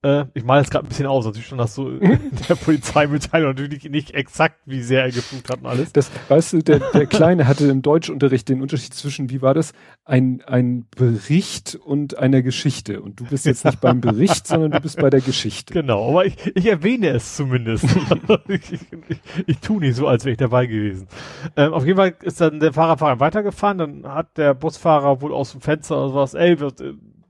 Äh, 0.04 0.26
ich 0.34 0.44
male 0.44 0.64
es 0.64 0.72
gerade 0.72 0.86
ein 0.86 0.90
bisschen 0.90 1.06
aus, 1.06 1.26
natürlich 1.26 1.48
schon 1.48 1.62
hast 1.62 1.78
du 1.78 1.90
in 1.90 2.20
der 2.50 2.56
Polizeimitteilung 2.56 3.50
natürlich 3.50 3.84
nicht 3.88 4.16
exakt, 4.16 4.60
wie 4.66 4.82
sehr 4.82 5.04
er 5.04 5.12
geflucht 5.12 5.48
hat 5.50 5.60
und 5.60 5.68
alles. 5.68 5.94
Das, 5.94 6.10
weißt 6.28 6.54
du, 6.54 6.64
der, 6.64 6.80
der 6.80 7.06
Kleine 7.06 7.48
hatte 7.48 7.68
im 7.68 7.84
Deutschunterricht 7.84 8.50
den 8.50 8.64
Unterschied 8.64 8.96
zwischen, 8.96 9.30
wie 9.30 9.44
war 9.44 9.54
das, 9.54 9.74
ein, 10.04 10.42
ein 10.48 10.88
Bericht 10.96 11.76
und 11.76 12.18
einer 12.18 12.42
Geschichte. 12.42 13.00
Und 13.00 13.20
du 13.20 13.26
bist 13.26 13.46
jetzt 13.46 13.64
nicht 13.64 13.80
beim 13.80 14.02
Bericht, 14.02 14.48
sondern 14.48 14.72
du 14.72 14.80
bist 14.80 15.00
bei 15.00 15.12
der 15.12 15.22
Geschichte. 15.22 15.72
Genau, 15.72 16.10
aber 16.10 16.26
ich, 16.26 16.36
ich 16.56 16.66
erwähne 16.66 17.10
es 17.10 17.36
zumindest. 17.36 17.86
ich, 18.48 18.74
ich, 18.74 19.20
ich, 19.46 19.60
tue 19.60 19.82
nicht 19.82 19.96
so, 19.96 20.08
als 20.08 20.26
wäre 20.26 20.32
ich 20.32 20.40
dabei 20.40 20.66
gewesen. 20.66 21.08
Ähm, 21.56 21.74
auf 21.74 21.86
jeden 21.86 21.98
Fall 21.98 22.16
ist 22.24 22.42
dann 22.42 22.60
der 22.60 22.74
Fahrradfahrer 22.74 23.20
weitergefahren, 23.20 23.78
dann 23.78 24.08
hat 24.08 24.36
der 24.38 24.56
Busfahrer 24.56 25.22
wohl 25.22 25.32
aus 25.32 25.52
dem 25.52 25.62
Fenster 25.62 25.98
oder 25.98 26.10
sowas, 26.10 26.34
ey, 26.34 26.60
wird, 26.60 26.82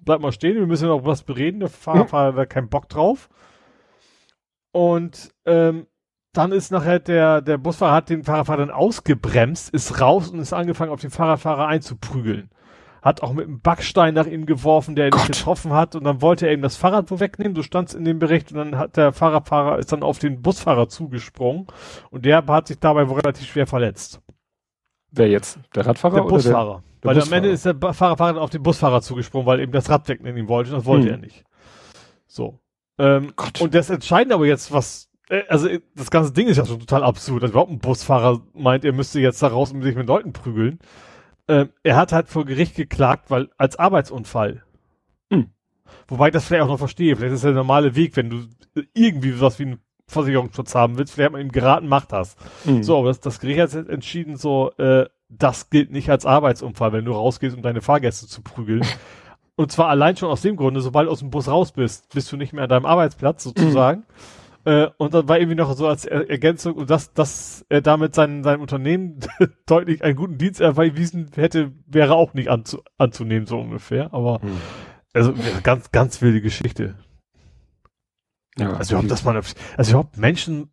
bleib 0.02 0.22
mal 0.22 0.32
stehen, 0.32 0.56
wir 0.56 0.68
müssen 0.68 0.88
noch 0.88 1.06
was 1.06 1.24
bereden. 1.24 1.60
Der 1.60 1.70
Fahrradfahrer 1.70 2.36
hat 2.36 2.50
keinen 2.50 2.70
Bock 2.70 2.90
drauf. 2.90 3.30
Und 4.72 5.32
ähm, 5.46 5.88
dann 6.34 6.52
ist 6.52 6.72
nachher 6.72 7.00
der, 7.00 7.42
der 7.42 7.58
Busfahrer 7.58 7.94
hat 7.94 8.10
den 8.10 8.24
Fahrradfahrer 8.24 8.60
dann 8.60 8.72
ausgebremst, 8.72 9.70
ist 9.72 10.00
raus 10.00 10.30
und 10.30 10.40
ist 10.40 10.54
angefangen, 10.54 10.92
auf 10.92 11.02
den 11.02 11.10
Fahrradfahrer 11.10 11.68
einzuprügeln. 11.68 12.50
Hat 13.02 13.24
auch 13.24 13.34
mit 13.34 13.48
einem 13.48 13.62
Backstein 13.62 14.14
nach 14.14 14.28
ihm 14.28 14.46
geworfen, 14.46 14.96
der 14.96 15.08
ihn 15.08 15.14
nicht 15.14 15.28
getroffen 15.28 15.74
hat. 15.74 15.96
Und 15.96 16.04
dann 16.04 16.22
wollte 16.22 16.46
er 16.46 16.54
ihm 16.54 16.62
das 16.62 16.78
Fahrrad 16.78 17.10
wo 17.10 17.20
wegnehmen, 17.20 17.56
so 17.56 17.64
stand 17.64 17.90
es 17.90 17.96
in 17.96 18.06
dem 18.06 18.20
Bericht. 18.20 18.52
Und 18.52 18.60
dann 18.60 18.78
hat 18.78 18.96
der 18.96 19.12
Fahrradfahrer 19.12 19.80
ist 19.80 19.92
dann 19.92 20.04
auf 20.04 20.20
den 20.20 20.42
Busfahrer 20.42 20.88
zugesprungen. 20.88 21.68
Und 22.12 22.26
der 22.26 22.46
hat 22.46 22.68
sich 22.68 22.80
dabei 22.80 23.10
wohl 23.10 23.20
relativ 23.20 23.48
schwer 23.48 23.68
verletzt. 23.68 24.22
Wer 25.12 25.28
jetzt? 25.30 25.60
Der 25.76 25.86
Radfahrer 25.86 26.16
Der 26.16 26.22
Busfahrer. 26.24 26.84
der 27.04 27.08
weil 27.10 27.16
am 27.16 27.20
Busfahrer? 27.20 27.38
Ende 27.38 27.50
ist 27.50 27.66
der 27.66 27.94
Fahrradfahrer 27.94 28.42
auf 28.42 28.50
den 28.50 28.64
Busfahrer 28.64 29.02
zugesprungen, 29.02 29.46
weil 29.46 29.60
eben 29.60 29.72
das 29.72 29.90
Rad 29.90 30.08
wegnehmen 30.08 30.48
wollte. 30.48 30.72
Und 30.72 30.78
das 30.78 30.86
wollte 30.86 31.08
Hm. 31.08 31.12
er 31.14 31.18
nicht. 31.18 31.44
So. 32.28 32.60
Ähm, 32.98 33.34
und 33.60 33.74
das 33.74 33.90
Entscheidende 33.90 34.36
aber 34.36 34.46
jetzt, 34.46 34.72
was, 34.72 35.10
äh, 35.30 35.44
also 35.50 35.68
äh, 35.68 35.82
das 35.96 36.12
ganze 36.12 36.32
Ding 36.34 36.48
ist 36.48 36.58
ja 36.58 36.66
schon 36.66 36.80
total 36.80 37.04
absurd, 37.04 37.44
dass 37.44 37.52
überhaupt 37.52 37.72
ein 37.72 37.80
Busfahrer 37.80 38.42
meint, 38.54 38.86
er 38.86 38.94
müsste 38.94 39.20
jetzt 39.20 39.42
da 39.44 39.48
raus 39.48 39.72
und 39.72 39.82
sich 39.82 39.96
mit 39.96 40.08
Leuten 40.08 40.32
prügeln. 40.34 40.80
Ähm, 41.48 41.70
er 41.84 41.96
hat 41.98 42.14
halt 42.14 42.30
vor 42.30 42.46
Gericht 42.46 42.76
geklagt, 42.76 43.30
weil 43.32 43.50
als 43.58 43.78
Arbeitsunfall. 43.78 44.64
Hm. 45.32 45.50
Wobei 46.08 46.28
ich 46.28 46.34
das 46.34 46.46
vielleicht 46.46 46.64
auch 46.64 46.68
noch 46.70 46.78
verstehe. 46.78 47.16
Vielleicht 47.16 47.34
ist 47.34 47.44
das 47.44 47.50
der 47.50 47.56
normale 47.56 47.96
Weg, 47.96 48.16
wenn 48.16 48.30
du 48.30 48.46
irgendwie 48.94 49.42
was 49.42 49.60
wie 49.60 49.64
einen 49.64 49.80
Versicherungsschutz 50.12 50.76
haben 50.76 50.98
willst. 50.98 51.14
Vielleicht 51.14 51.28
hat 51.28 51.32
man 51.34 51.42
ihm 51.42 51.52
geraten, 51.52 51.88
mach 51.88 52.06
das. 52.06 52.36
Mhm. 52.66 52.84
So, 52.84 52.98
aber 53.00 53.08
das, 53.08 53.20
das 53.20 53.40
Gericht 53.40 53.60
hat 53.60 53.74
jetzt 53.74 53.90
entschieden, 53.90 54.36
so, 54.38 54.72
äh, 54.78 55.06
das 55.30 55.70
gilt 55.70 55.92
nicht 55.92 56.10
als 56.10 56.26
Arbeitsunfall, 56.26 56.92
wenn 56.94 57.06
du 57.06 57.14
rausgehst, 57.14 57.56
um 57.56 57.62
deine 57.62 57.82
Fahrgäste 57.82 58.28
zu 58.28 58.42
prügeln. 58.42 58.86
Und 59.56 59.72
zwar 59.72 59.90
allein 59.90 60.18
schon 60.18 60.30
aus 60.30 60.42
dem 60.42 60.56
Grunde, 60.56 60.82
sobald 60.82 61.08
du 61.08 61.12
aus 61.12 61.20
dem 61.20 61.30
Bus 61.30 61.48
raus 61.48 61.72
bist, 61.74 62.14
bist 62.14 62.32
du 62.32 62.38
nicht 62.38 62.52
mehr 62.54 62.64
an 62.64 62.70
deinem 62.70 62.86
Arbeitsplatz 62.86 63.44
sozusagen. 63.44 64.04
Äh, 64.64 64.88
und 64.98 65.14
dann 65.14 65.28
war 65.28 65.38
irgendwie 65.40 65.56
noch 65.56 65.74
so 65.74 65.88
als 65.88 66.06
er 66.06 66.30
Ergänzung, 66.30 66.74
und 66.76 66.90
dass, 66.90 67.14
dass 67.14 67.66
er 67.70 67.82
damit 67.82 68.14
sein, 68.16 68.44
sein 68.44 68.60
Unternehmen 68.60 69.20
deutlich 69.66 70.04
einen 70.04 70.16
guten 70.16 70.38
Dienst 70.38 70.62
erwiesen 70.62 71.32
hätte, 71.36 71.72
wäre 71.88 72.16
auch 72.16 72.34
nicht 72.34 72.50
anzu, 72.50 72.82
anzunehmen, 72.98 73.48
so 73.48 73.60
ungefähr. 73.60 74.14
Aber 74.14 74.40
Mhm. 74.44 74.58
also 75.14 75.34
ganz, 75.64 75.92
ganz 75.92 76.22
wilde 76.22 76.42
Geschichte. 76.42 76.96
Ja, 78.62 78.74
Also 78.74 78.94
überhaupt, 78.94 79.12
dass 79.12 79.24
man, 79.24 79.36
also 79.78 79.92
überhaupt 79.92 80.18
Menschen, 80.18 80.72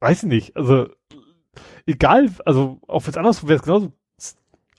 weiß 0.00 0.22
ich 0.24 0.28
nicht, 0.28 0.56
also 0.56 0.88
egal, 1.86 2.30
also 2.44 2.80
auch 2.88 3.04
wenn 3.04 3.10
es 3.10 3.16
anders 3.16 3.46
wäre 3.46 3.56
es 3.58 3.62
genauso 3.62 3.92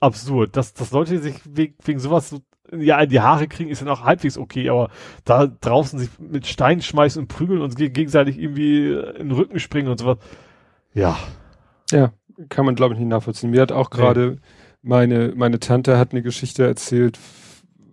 absurd, 0.00 0.56
dass, 0.56 0.74
dass 0.74 0.90
Leute 0.90 1.18
sich 1.20 1.40
wegen, 1.44 1.74
wegen 1.84 1.98
sowas 1.98 2.28
so, 2.30 2.40
ja 2.76 3.00
in 3.00 3.08
die 3.10 3.20
Haare 3.20 3.48
kriegen, 3.48 3.70
ist 3.70 3.80
ja 3.80 3.86
noch 3.86 4.04
halbwegs 4.04 4.36
okay, 4.38 4.68
aber 4.68 4.90
da 5.24 5.46
draußen 5.46 5.98
sich 5.98 6.10
mit 6.18 6.46
Steinen 6.46 6.82
schmeißen 6.82 7.22
und 7.22 7.28
prügeln 7.28 7.62
und 7.62 7.76
ge- 7.76 7.88
gegenseitig 7.90 8.38
irgendwie 8.38 8.88
in 8.92 9.28
den 9.28 9.32
Rücken 9.32 9.58
springen 9.58 9.88
und 9.88 9.98
sowas. 9.98 10.18
Ja. 10.92 11.16
Ja, 11.90 12.12
kann 12.48 12.66
man 12.66 12.74
glaube 12.74 12.94
ich 12.94 13.00
nicht 13.00 13.08
nachvollziehen. 13.08 13.50
Mir 13.50 13.62
hat 13.62 13.72
auch 13.72 13.90
Nee. 13.90 13.96
gerade 13.96 14.38
meine, 14.82 15.32
meine 15.36 15.60
Tante 15.60 15.96
hat 15.98 16.12
eine 16.12 16.22
Geschichte 16.22 16.66
erzählt 16.66 17.18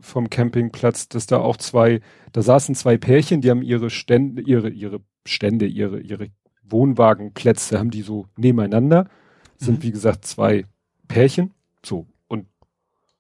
vom 0.04 0.30
Campingplatz, 0.30 1.08
dass 1.10 1.26
da 1.28 1.38
auch 1.40 1.58
zwei, 1.58 2.02
da 2.32 2.42
saßen 2.42 2.76
zwei 2.76 2.98
Pärchen, 2.98 3.42
die 3.42 3.50
haben 3.50 3.62
ihre 3.64 3.90
Stände, 3.90 4.42
ihre, 4.42 4.70
ihre 4.70 5.00
Stände, 5.26 5.66
ihre, 5.66 6.00
ihre 6.02 6.28
Wohnwagenplätze, 6.64 7.80
haben 7.80 7.92
die 7.92 8.02
so 8.02 8.28
nebeneinander, 8.38 9.08
sind 9.58 9.80
Mhm. 9.80 9.84
wie 9.84 9.92
gesagt 9.92 10.26
zwei 10.26 10.66
Pärchen, 11.08 11.52
so. 11.86 12.08
Und 12.28 12.48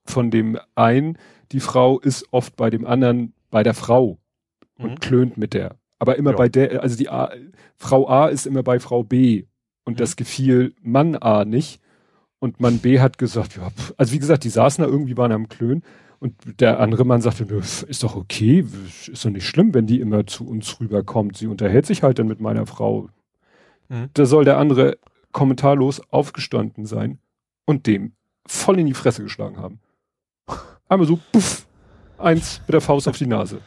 von 0.05 0.31
dem 0.31 0.57
einen, 0.75 1.17
die 1.51 1.59
Frau 1.59 1.99
ist 1.99 2.25
oft 2.31 2.55
bei 2.55 2.69
dem 2.69 2.85
anderen, 2.85 3.33
bei 3.49 3.63
der 3.63 3.73
Frau 3.73 4.17
und 4.77 4.91
Mhm. 4.91 4.99
klönt 4.99 5.37
mit 5.37 5.53
der. 5.53 5.75
Aber 5.99 6.17
immer 6.17 6.31
Ja. 6.31 6.37
bei 6.37 6.49
der, 6.49 6.81
also 6.83 6.97
die 6.97 7.09
A, 7.09 7.31
Frau 7.77 8.07
A 8.09 8.27
ist 8.27 8.45
immer 8.45 8.63
bei 8.63 8.79
Frau 8.79 9.03
B. 9.03 9.45
Und 9.85 9.93
Mhm. 9.93 9.97
das 9.97 10.15
gefiel 10.15 10.73
Mann 10.81 11.15
A 11.15 11.45
nicht. 11.45 11.79
Und 12.39 12.59
Mann 12.59 12.79
B 12.79 12.99
hat 12.99 13.17
gesagt, 13.17 13.55
ja, 13.57 13.69
also 13.97 14.13
wie 14.13 14.19
gesagt, 14.19 14.43
die 14.43 14.49
saßen 14.49 14.83
da 14.83 14.89
irgendwie, 14.89 15.15
waren 15.15 15.31
am 15.31 15.47
Klönen. 15.47 15.83
Und 16.23 16.61
der 16.61 16.79
andere 16.79 17.03
Mann 17.03 17.19
sagte, 17.19 17.43
ist 17.53 18.01
doch 18.01 18.15
okay, 18.15 18.65
ist 19.11 19.25
doch 19.25 19.29
nicht 19.29 19.45
schlimm, 19.45 19.73
wenn 19.73 19.87
die 19.87 19.99
immer 19.99 20.25
zu 20.25 20.47
uns 20.47 20.79
rüberkommt. 20.79 21.35
Sie 21.35 21.47
unterhält 21.47 21.85
sich 21.85 22.01
halt 22.01 22.17
dann 22.17 22.29
mit 22.29 22.39
meiner 22.39 22.65
Frau. 22.65 23.09
Mhm. 23.89 24.09
Da 24.13 24.25
soll 24.25 24.45
der 24.45 24.57
andere 24.57 24.97
kommentarlos 25.33 26.01
aufgestanden 26.11 26.85
sein 26.85 27.19
und 27.65 27.87
dem 27.87 28.13
voll 28.47 28.79
in 28.79 28.85
die 28.85 28.93
Fresse 28.93 29.21
geschlagen 29.21 29.57
haben. 29.57 29.81
Einmal 30.87 31.09
so, 31.09 31.19
puff, 31.33 31.67
eins 32.17 32.61
mit 32.67 32.73
der 32.73 32.79
Faust 32.79 33.09
auf 33.09 33.17
die 33.17 33.27
Nase. 33.27 33.59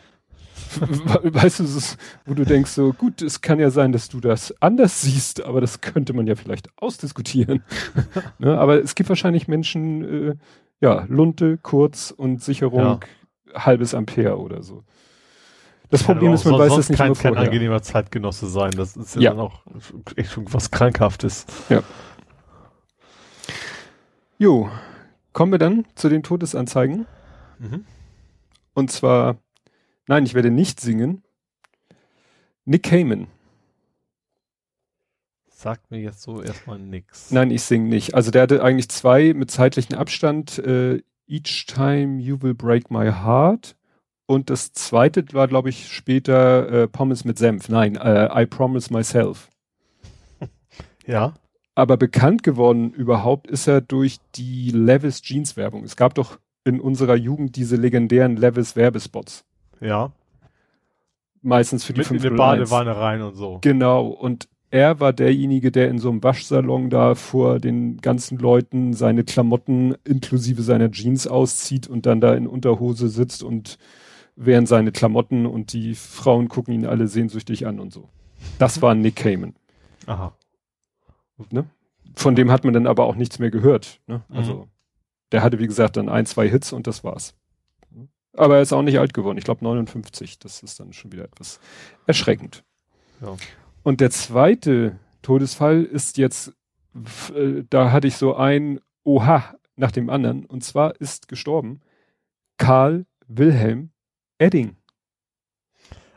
Weißt 1.25 1.61
du, 1.61 1.65
ist, 1.65 1.99
wo 2.25 2.33
du 2.33 2.47
denkst 2.47 2.71
so, 2.71 2.95
gut, 2.95 3.21
es 3.21 3.43
kann 3.43 3.59
ja 3.59 3.69
sein, 3.69 3.93
dass 3.93 4.09
du 4.09 4.19
das 4.19 4.55
anders 4.63 5.03
siehst, 5.03 5.45
aber 5.45 5.61
das 5.61 5.83
könnte 5.83 6.15
man 6.15 6.27
ja 6.27 6.37
vielleicht 6.37 6.71
ausdiskutieren. 6.77 7.63
ne? 8.39 8.59
Aber 8.59 8.83
es 8.83 8.95
gibt 8.95 9.11
wahrscheinlich 9.11 9.47
Menschen, 9.47 10.31
äh, 10.31 10.35
ja, 10.81 11.05
Lunte, 11.09 11.59
kurz 11.59 12.11
und 12.11 12.43
Sicherung 12.43 13.01
halbes 13.55 13.95
Ampere 13.95 14.39
oder 14.39 14.63
so. 14.63 14.85
Das 15.89 16.05
Kann 16.05 16.17
Problem 16.17 16.33
ist, 16.35 16.45
man 16.45 16.59
weiß 16.59 16.75
das 16.77 16.89
nicht 16.89 16.99
kein, 16.99 17.15
kein 17.15 17.33
vorher. 17.35 17.45
angenehmer 17.49 17.81
Zeitgenosse 17.81 18.49
sein. 18.49 18.73
Das 18.73 18.97
ist 18.97 19.15
ja, 19.15 19.21
Ja. 19.23 19.31
dann 19.31 19.41
auch 19.41 19.61
echt 20.17 20.33
schon 20.33 20.53
was 20.53 20.71
Krankhaftes. 20.71 21.47
Jo, 24.39 24.69
kommen 25.33 25.53
wir 25.53 25.59
dann 25.59 25.87
zu 25.95 26.09
den 26.09 26.23
Todesanzeigen. 26.23 27.07
Mhm. 27.59 27.85
Und 28.75 28.91
zwar, 28.91 29.37
nein, 30.09 30.25
ich 30.27 30.35
werde 30.35 30.51
nicht 30.51 30.81
singen. 30.81 31.23
Nick 32.65 32.83
Cayman. 32.83 33.29
Sagt 35.59 35.91
mir 35.91 36.01
jetzt 36.01 36.21
so 36.21 36.43
erstmal 36.43 36.79
nix. 36.79 37.31
Nein, 37.31 37.51
ich 37.51 37.63
singe 37.63 37.89
nicht. 37.89 38.15
Also 38.15 38.31
der 38.31 38.43
hatte 38.43 38.63
eigentlich 38.63 38.91
zwei 38.91 39.33
mit 39.33 39.51
zeitlichen 39.51 39.95
Abstand. 39.95 40.59
Äh, 40.59 41.03
Each 41.27 41.65
Time 41.65 42.21
You 42.21 42.43
Will 42.43 42.53
Break 42.53 42.91
My 42.91 43.11
Heart. 43.11 43.75
Und 44.27 44.51
das 44.51 44.75
zweite 44.75 45.25
war, 45.33 45.49
glaube 45.49 45.71
ich, 45.71 45.89
später 45.89 46.69
äh, 46.69 46.89
Pommes 46.89 47.25
mit 47.25 47.39
Senf. 47.39 47.71
Nein, 47.71 47.97
äh, 47.97 48.29
I 48.43 48.45
Promise 48.45 48.93
Myself. 48.93 49.49
Ja. 51.07 51.35
Aber 51.75 51.97
bekannt 51.97 52.43
geworden 52.43 52.91
überhaupt 52.91 53.47
ist 53.47 53.67
er 53.67 53.81
durch 53.81 54.19
die 54.35 54.71
Levis 54.73 55.23
Jeans 55.23 55.57
Werbung. 55.57 55.85
Es 55.85 55.97
gab 55.97 56.15
doch 56.15 56.39
in 56.65 56.81
unserer 56.81 57.15
Jugend 57.15 57.57
diese 57.57 57.77
legendären 57.77 58.37
Levis 58.37 58.77
Werbespots. 58.77 59.45
Ja. 59.81 60.11
Meistens 61.43 61.85
für 61.85 61.93
die 61.93 62.01
Mit 62.01 62.11
in 62.11 62.17
eine 62.17 62.29
501. 62.29 62.71
Badewanne 62.71 62.97
rein 63.01 63.23
und 63.23 63.37
so. 63.37 63.59
Genau. 63.63 64.09
Und 64.09 64.49
er 64.71 65.01
war 65.01 65.13
derjenige, 65.13 65.71
der 65.71 65.89
in 65.89 65.99
so 65.99 66.11
einem 66.11 66.23
Waschsalon 66.23 66.91
da 66.91 67.15
vor 67.15 67.61
den 67.61 67.99
ganzen 67.99 68.39
Leuten 68.39 68.93
seine 68.95 69.25
Klamotten 69.25 69.95
inklusive 70.05 70.63
seiner 70.63 70.91
Jeans 70.91 71.27
auszieht 71.27 71.87
und 71.87 72.07
dann 72.07 72.21
da 72.21 72.35
in 72.35 72.47
Unterhose 72.47 73.09
sitzt 73.09 73.43
und 73.43 73.79
während 74.35 74.69
seine 74.69 74.93
Klamotten 74.93 75.47
und 75.47 75.73
die 75.73 75.95
Frauen 75.95 76.49
gucken 76.49 76.75
ihn 76.75 76.87
alle 76.87 77.09
sehnsüchtig 77.09 77.67
an 77.67 77.81
und 77.81 77.93
so. 77.93 78.09
Das 78.59 78.83
war 78.83 78.95
Nick 78.95 79.17
Cayman. 79.17 79.55
Aha. 80.07 80.37
Von 82.15 82.35
dem 82.35 82.51
hat 82.51 82.65
man 82.65 82.75
dann 82.75 82.87
aber 82.87 83.05
auch 83.05 83.15
nichts 83.15 83.39
mehr 83.39 83.51
gehört. 83.51 84.01
Ne? 84.07 84.23
Mhm. 84.29 84.37
Also 84.37 84.69
der 85.33 85.43
hatte, 85.43 85.59
wie 85.59 85.67
gesagt, 85.67 85.97
dann 85.97 86.09
ein, 86.09 86.27
zwei 86.27 86.49
Hits 86.49 86.73
und 86.73 86.87
das 86.87 87.05
war's. 87.05 87.35
Aber 88.35 88.57
er 88.57 88.63
ist 88.63 88.73
auch 88.73 88.83
nicht 88.83 88.99
alt 88.99 89.15
geworden. 89.15 89.39
Ich 89.39 89.45
glaube 89.45 89.65
59. 89.65 90.39
Das 90.39 90.63
ist 90.63 90.79
dann 90.79 90.93
schon 90.93 91.13
wieder 91.13 91.25
etwas 91.25 91.59
erschreckend. 92.07 92.65
Ja. 93.23 93.35
Und 93.87 94.01
der 94.01 94.11
zweite 94.11 94.99
Todesfall 95.23 95.85
ist 95.85 96.19
jetzt, 96.19 96.53
äh, 97.33 97.63
da 97.71 97.93
hatte 97.93 98.09
ich 98.09 98.17
so 98.17 98.35
ein 98.35 98.81
Oha 99.05 99.55
nach 99.77 99.93
dem 99.93 100.11
anderen. 100.11 100.45
Und 100.45 100.65
zwar 100.65 101.01
ist 101.01 101.29
gestorben 101.29 101.83
Karl 102.59 103.07
Wilhelm 103.29 103.91
Edding. 104.39 104.75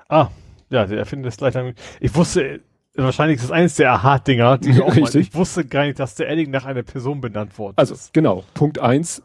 Ah, 0.07 0.29
ja, 0.71 0.87
der 0.87 0.97
erfindet 0.97 1.27
das 1.27 1.37
gleich 1.37 1.53
dann. 1.53 1.75
Ich 1.99 2.15
wusste, 2.15 2.43
äh, 2.43 2.59
wahrscheinlich 2.95 3.35
ist 3.35 3.43
das 3.43 3.51
eines 3.51 3.75
der 3.75 3.91
Aha-Dinger, 3.93 4.57
die 4.57 4.71
ich 4.71 4.81
auch 4.81 4.87
mal, 4.87 5.01
Richtig. 5.03 5.27
ich 5.27 5.35
wusste 5.35 5.63
gar 5.63 5.85
nicht, 5.85 5.99
dass 5.99 6.15
der 6.15 6.27
Edding 6.27 6.49
nach 6.49 6.65
einer 6.65 6.81
Person 6.81 7.21
benannt 7.21 7.59
worden 7.59 7.73
Also 7.75 7.93
ist. 7.93 8.13
genau, 8.13 8.45
Punkt 8.55 8.79
eins 8.79 9.21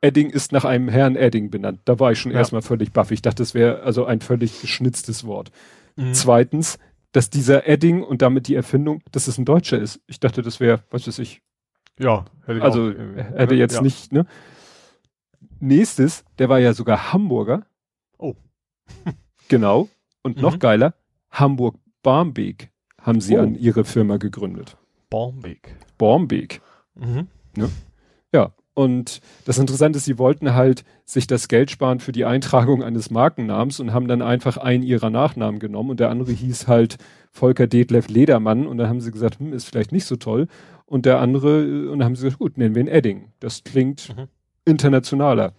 Edding 0.00 0.30
ist 0.30 0.52
nach 0.52 0.64
einem 0.64 0.88
Herrn 0.88 1.16
Edding 1.16 1.50
benannt. 1.50 1.80
Da 1.86 1.98
war 1.98 2.12
ich 2.12 2.20
schon 2.20 2.30
Ja. 2.30 2.38
erstmal 2.38 2.62
völlig 2.62 2.92
baff. 2.92 3.10
Ich 3.10 3.20
dachte, 3.20 3.42
das 3.42 3.52
wäre 3.52 3.82
also 3.82 4.04
ein 4.04 4.20
völlig 4.20 4.60
geschnitztes 4.60 5.26
Wort. 5.26 5.50
Mhm. 5.96 6.14
Zweitens, 6.14 6.78
dass 7.12 7.30
dieser 7.30 7.66
Edding 7.66 8.02
und 8.02 8.22
damit 8.22 8.46
die 8.48 8.54
Erfindung, 8.54 9.02
dass 9.12 9.26
es 9.28 9.36
ein 9.38 9.44
Deutscher 9.44 9.78
ist. 9.78 10.00
Ich 10.06 10.20
dachte, 10.20 10.42
das 10.42 10.60
wäre, 10.60 10.82
was 10.90 11.06
weiß 11.06 11.18
ich, 11.18 11.42
Ja, 11.98 12.24
hätte 12.46 12.58
ich 12.58 12.64
also 12.64 12.82
auch 12.82 12.86
irgendwie. 12.86 13.22
hätte 13.22 13.54
jetzt 13.54 13.74
ja. 13.76 13.82
nicht, 13.82 14.12
ne? 14.12 14.26
Nächstes, 15.58 16.24
der 16.38 16.48
war 16.48 16.58
ja 16.58 16.72
sogar 16.72 17.12
Hamburger. 17.12 17.66
Oh. 18.18 18.34
Genau. 19.48 19.88
Und 20.22 20.40
noch 20.40 20.54
Mhm. 20.54 20.58
geiler, 20.60 20.94
Hamburg-Barmbek 21.32 22.70
haben 23.00 23.20
sie 23.20 23.36
Oh. 23.36 23.40
an 23.42 23.54
ihre 23.56 23.84
Firma 23.84 24.16
gegründet. 24.16 24.76
Barmbek. 25.10 25.74
Barmbek. 25.98 26.60
Mhm. 26.94 27.26
Ja. 28.32 28.52
Und 28.74 29.20
das 29.44 29.58
Interessante 29.58 29.98
ist, 29.98 30.04
sie 30.04 30.18
wollten 30.18 30.54
halt 30.54 30.84
sich 31.04 31.26
das 31.26 31.48
Geld 31.48 31.70
sparen 31.70 32.00
für 32.00 32.12
die 32.12 32.24
Eintragung 32.24 32.82
eines 32.82 33.10
Markennamens 33.10 33.80
und 33.80 33.92
haben 33.92 34.08
dann 34.08 34.22
einfach 34.22 34.56
einen 34.56 34.82
ihrer 34.82 35.10
Nachnamen 35.10 35.58
genommen 35.58 35.90
und 35.90 36.00
der 36.00 36.10
andere 36.10 36.32
hieß 36.32 36.68
halt 36.68 36.96
Volker 37.32 37.66
Detlef 37.66 38.08
Ledermann 38.08 38.66
und 38.66 38.78
dann 38.78 38.88
haben 38.88 39.00
sie 39.00 39.10
gesagt, 39.10 39.38
hm, 39.38 39.52
ist 39.52 39.66
vielleicht 39.66 39.92
nicht 39.92 40.04
so 40.06 40.16
toll. 40.16 40.46
Und 40.86 41.06
der 41.06 41.20
andere, 41.20 41.62
äh, 41.62 41.88
und 41.88 41.98
dann 41.98 42.04
haben 42.04 42.16
sie 42.16 42.24
gesagt, 42.24 42.40
gut, 42.40 42.58
nennen 42.58 42.74
wir 42.74 42.82
ihn 42.82 42.88
Edding. 42.88 43.32
Das 43.40 43.62
klingt 43.64 44.14
Mhm. 44.16 44.28
internationaler. 44.64 45.52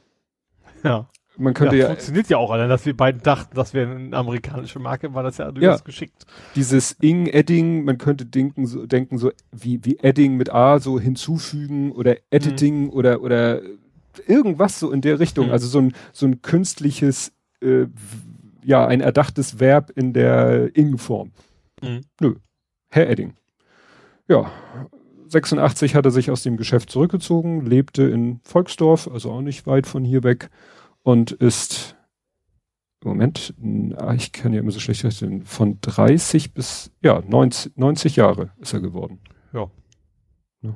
Ja. 0.83 1.09
Man 1.41 1.55
könnte 1.55 1.75
ja, 1.75 1.83
ja, 1.83 1.87
funktioniert 1.87 2.29
ja 2.29 2.37
auch 2.37 2.51
allein, 2.51 2.69
dass 2.69 2.85
wir 2.85 2.95
beiden 2.95 3.21
dachten, 3.23 3.55
das 3.55 3.73
wäre 3.73 3.89
eine 3.89 4.15
amerikanische 4.15 4.77
Marke, 4.77 5.15
war 5.15 5.23
das 5.23 5.37
ja 5.37 5.51
durchaus 5.51 5.83
geschickt. 5.83 6.25
dieses 6.55 6.91
Ing 7.01 7.25
Edding, 7.25 7.83
man 7.83 7.97
könnte 7.97 8.25
denken 8.25 8.67
so, 8.67 8.85
denken 8.85 9.17
so 9.17 9.31
wie, 9.51 9.83
wie 9.83 9.97
Edding 9.97 10.37
mit 10.37 10.53
A 10.53 10.79
so 10.79 10.99
hinzufügen 10.99 11.93
oder 11.93 12.17
Editing 12.29 12.89
oder, 12.89 13.21
oder 13.23 13.61
irgendwas 14.27 14.79
so 14.79 14.91
in 14.91 15.01
der 15.01 15.19
Richtung. 15.19 15.47
Mhm. 15.47 15.51
Also 15.51 15.67
so 15.67 15.79
ein, 15.79 15.93
so 16.13 16.27
ein 16.27 16.43
künstliches, 16.43 17.31
äh, 17.61 17.87
ja, 18.63 18.85
ein 18.85 19.01
erdachtes 19.01 19.59
Verb 19.59 19.91
in 19.95 20.13
der 20.13 20.75
Ing-Form. 20.75 21.31
Mhm. 21.81 22.01
Nö. 22.19 22.35
Herr 22.89 23.09
Edding. 23.09 23.33
Ja. 24.27 24.51
86 25.27 25.95
hat 25.95 26.05
er 26.05 26.11
sich 26.11 26.29
aus 26.29 26.43
dem 26.43 26.57
Geschäft 26.57 26.91
zurückgezogen, 26.91 27.65
lebte 27.65 28.03
in 28.03 28.41
Volksdorf, 28.43 29.09
also 29.11 29.31
auch 29.31 29.41
nicht 29.41 29.65
weit 29.65 29.87
von 29.87 30.03
hier 30.03 30.23
weg 30.23 30.49
und 31.03 31.31
ist 31.31 31.95
Moment, 33.03 33.55
ah, 33.97 34.13
ich 34.13 34.31
kann 34.31 34.53
ja 34.53 34.59
immer 34.59 34.69
so 34.71 34.79
schlecht 34.79 35.03
rechnen, 35.03 35.43
von 35.43 35.79
30 35.81 36.53
bis, 36.53 36.91
ja, 37.01 37.21
90, 37.27 37.75
90 37.75 38.15
Jahre 38.15 38.51
ist 38.59 38.73
er 38.73 38.79
geworden. 38.79 39.19
Ja. 39.53 39.71
Ja. 40.61 40.75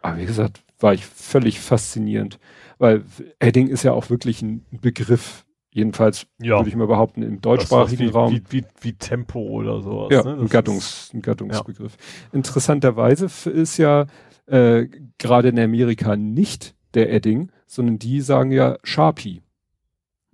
Aber 0.00 0.16
wie 0.18 0.24
gesagt, 0.24 0.62
war 0.80 0.94
ich 0.94 1.04
völlig 1.04 1.60
faszinierend, 1.60 2.38
weil 2.78 3.04
Edding 3.40 3.68
ist 3.68 3.82
ja 3.82 3.92
auch 3.92 4.08
wirklich 4.08 4.40
ein 4.40 4.64
Begriff, 4.70 5.44
jedenfalls 5.70 6.26
Ja. 6.40 6.56
würde 6.58 6.70
ich 6.70 6.76
mal 6.76 6.86
behaupten, 6.86 7.20
im 7.22 7.42
deutschsprachigen 7.42 8.06
wie, 8.06 8.10
Raum. 8.10 8.32
Wie, 8.32 8.42
wie, 8.48 8.64
wie 8.80 8.92
Tempo 8.94 9.40
oder 9.40 9.82
sowas. 9.82 10.08
Ja, 10.12 10.22
ne? 10.22 10.40
ein, 10.40 10.48
Gattungs, 10.48 11.10
ein 11.12 11.20
Gattungsbegriff. 11.20 11.98
Interessanterweise 12.32 13.26
f- 13.26 13.44
ist 13.44 13.76
ja 13.76 14.06
äh, 14.46 14.86
gerade 15.18 15.48
in 15.50 15.58
Amerika 15.58 16.16
nicht 16.16 16.74
der 16.94 17.12
Edding, 17.12 17.50
sondern 17.66 17.98
die 17.98 18.22
sagen 18.22 18.50
ja 18.50 18.78
Sharpie. 18.82 19.42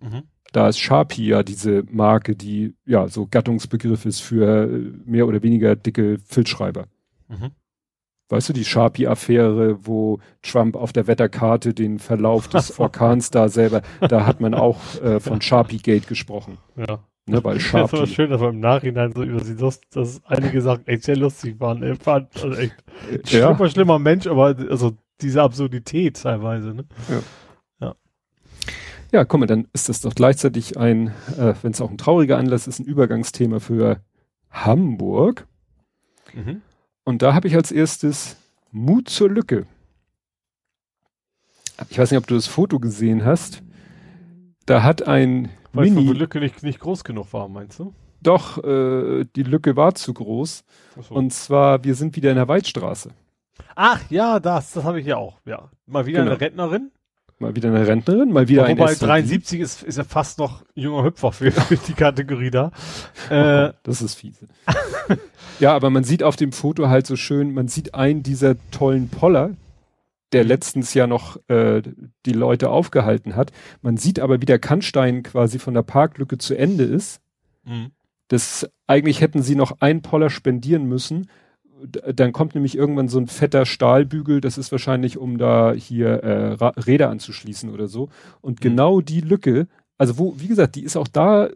Mhm. 0.02 0.22
Da 0.52 0.68
ist 0.68 0.78
Sharpie 0.80 1.26
ja 1.28 1.42
diese 1.42 1.82
Marke, 1.90 2.36
die 2.36 2.74
ja 2.84 3.08
so 3.08 3.26
Gattungsbegriff 3.26 4.04
ist 4.04 4.20
für 4.20 4.64
äh, 4.64 4.92
mehr 5.06 5.26
oder 5.26 5.42
weniger 5.42 5.76
dicke 5.76 6.18
Filzschreiber. 6.26 6.86
Mhm. 7.28 7.52
Weißt 8.28 8.48
du, 8.48 8.54
die 8.54 8.64
Sharpie-Affäre, 8.64 9.86
wo 9.86 10.18
Trump 10.42 10.74
auf 10.76 10.92
der 10.92 11.06
Wetterkarte 11.06 11.74
den 11.74 11.98
Verlauf 11.98 12.48
des 12.48 12.78
Orkans 12.78 13.30
da 13.30 13.48
selber, 13.48 13.82
da 14.00 14.24
hat 14.26 14.40
man 14.40 14.54
auch 14.54 14.78
äh, 15.02 15.20
von 15.20 15.40
Sharpie-Gate 15.42 16.06
gesprochen. 16.06 16.56
Ja. 16.76 17.00
Ne, 17.26 17.44
weil 17.44 17.54
Das 17.56 17.66
ist 17.66 17.74
aber 17.74 17.88
Sharpie. 17.88 18.14
schön, 18.14 18.30
dass 18.30 18.40
man 18.40 18.54
im 18.54 18.60
Nachhinein 18.60 19.12
so 19.14 19.22
über 19.22 19.40
sie 19.40 19.54
lust, 19.54 19.84
dass 19.94 20.22
einige 20.24 20.60
Sachen 20.60 20.86
echt 20.86 21.04
sehr 21.04 21.16
lustig 21.16 21.60
waren. 21.60 21.82
Er 21.82 21.96
war 22.06 22.26
also 22.34 22.52
echt 22.54 22.74
äh, 23.10 23.26
schlimmer, 23.26 23.68
schlimmer 23.68 23.98
Mensch, 23.98 24.26
aber 24.26 24.56
also 24.70 24.92
diese 25.20 25.42
Absurdität 25.42 26.20
teilweise, 26.20 26.74
ne? 26.74 26.84
Ja, 27.08 27.20
guck 29.24 29.40
mal, 29.40 29.46
dann 29.46 29.68
ist 29.72 29.88
das 29.88 30.00
doch 30.00 30.14
gleichzeitig 30.14 30.76
ein, 30.78 31.08
äh, 31.38 31.54
wenn 31.62 31.72
es 31.72 31.80
auch 31.80 31.90
ein 31.90 31.98
trauriger 31.98 32.38
Anlass 32.38 32.66
ist, 32.66 32.78
ein 32.80 32.86
Übergangsthema 32.86 33.60
für 33.60 34.00
Hamburg. 34.50 35.46
Mhm. 36.32 36.62
Und 37.04 37.22
da 37.22 37.34
habe 37.34 37.46
ich 37.48 37.54
als 37.54 37.70
erstes 37.72 38.36
Mut 38.70 39.08
zur 39.08 39.28
Lücke. 39.30 39.66
Ich 41.90 41.98
weiß 41.98 42.10
nicht, 42.10 42.18
ob 42.18 42.26
du 42.26 42.34
das 42.34 42.46
Foto 42.46 42.78
gesehen 42.78 43.24
hast. 43.24 43.62
Da 44.66 44.82
hat 44.82 45.06
ein 45.08 45.48
Weil 45.72 45.86
die 45.86 45.90
Mini, 45.90 46.12
Lücke 46.12 46.38
nicht, 46.40 46.62
nicht 46.62 46.80
groß 46.80 47.04
genug 47.04 47.32
war, 47.32 47.48
meinst 47.48 47.78
du? 47.78 47.92
doch, 48.22 48.62
äh, 48.62 49.24
die 49.34 49.42
Lücke 49.42 49.74
war 49.74 49.96
zu 49.96 50.14
groß. 50.14 50.62
Achso. 50.96 51.12
Und 51.14 51.32
zwar, 51.32 51.82
wir 51.82 51.96
sind 51.96 52.14
wieder 52.14 52.30
in 52.30 52.36
der 52.36 52.46
Waldstraße. 52.46 53.10
Ach 53.74 54.00
ja, 54.10 54.38
das, 54.38 54.72
das 54.72 54.84
habe 54.84 55.00
ich 55.00 55.06
ja 55.06 55.16
auch, 55.16 55.40
ja. 55.44 55.70
Mal 55.86 56.06
wieder 56.06 56.20
Genau. 56.20 56.30
eine 56.30 56.40
Rentnerin. 56.40 56.92
Mal 57.42 57.56
wieder 57.56 57.70
eine 57.70 57.86
Rentnerin, 57.86 58.32
mal 58.32 58.46
wieder 58.48 58.64
ein 58.64 58.78
Wobei 58.78 58.94
SUV. 58.94 59.06
73 59.06 59.60
ist, 59.60 59.82
ist 59.82 59.98
ja 59.98 60.04
fast 60.04 60.38
noch 60.38 60.64
junger 60.74 61.04
Hüpfer 61.04 61.32
für, 61.32 61.50
für 61.50 61.76
die 61.76 61.92
Kategorie 61.92 62.50
da. 62.50 62.70
Oh 63.30 63.34
Äh, 63.34 63.72
das 63.82 64.00
ist 64.00 64.14
fiese. 64.14 64.46
ja, 65.58 65.74
aber 65.74 65.90
man 65.90 66.04
sieht 66.04 66.22
auf 66.22 66.36
dem 66.36 66.52
Foto 66.52 66.88
halt 66.88 67.06
so 67.06 67.16
schön, 67.16 67.52
man 67.52 67.68
sieht 67.68 67.94
einen 67.94 68.22
dieser 68.22 68.56
tollen 68.70 69.08
Poller, 69.08 69.50
der 70.32 70.44
letztens 70.44 70.94
ja 70.94 71.06
noch 71.06 71.36
äh, 71.48 71.82
die 72.26 72.32
Leute 72.32 72.70
aufgehalten 72.70 73.36
hat. 73.36 73.52
Man 73.80 73.96
sieht 73.96 74.20
aber, 74.20 74.40
wie 74.40 74.46
der 74.46 74.58
Kannstein 74.58 75.22
quasi 75.22 75.58
von 75.58 75.74
der 75.74 75.82
Parklücke 75.82 76.38
zu 76.38 76.54
Ende 76.54 76.84
ist. 76.84 77.20
mhm. 77.64 77.90
Das 78.28 78.66
eigentlich 78.86 79.20
hätten 79.20 79.42
sie 79.42 79.56
noch 79.56 79.80
einen 79.80 80.00
Poller 80.00 80.30
spendieren 80.30 80.86
müssen. 80.86 81.28
Dann 82.14 82.32
kommt 82.32 82.54
nämlich 82.54 82.76
irgendwann 82.76 83.08
so 83.08 83.18
ein 83.18 83.26
fetter 83.26 83.66
Stahlbügel, 83.66 84.40
das 84.40 84.58
ist 84.58 84.72
wahrscheinlich, 84.72 85.18
um 85.18 85.38
da 85.38 85.72
hier 85.72 86.08
äh, 86.22 86.64
Räder 86.80 87.10
anzuschließen 87.10 87.70
oder 87.70 87.88
so. 87.88 88.08
Und 88.40 88.60
Mhm. 88.60 88.62
genau 88.62 89.00
die 89.00 89.20
Lücke, 89.20 89.66
also 89.98 90.18
wo, 90.18 90.34
wie 90.38 90.48
gesagt, 90.48 90.74
die 90.76 90.82
ist 90.84 90.96
auch 90.96 91.08
da 91.08 91.46
äh, 91.46 91.52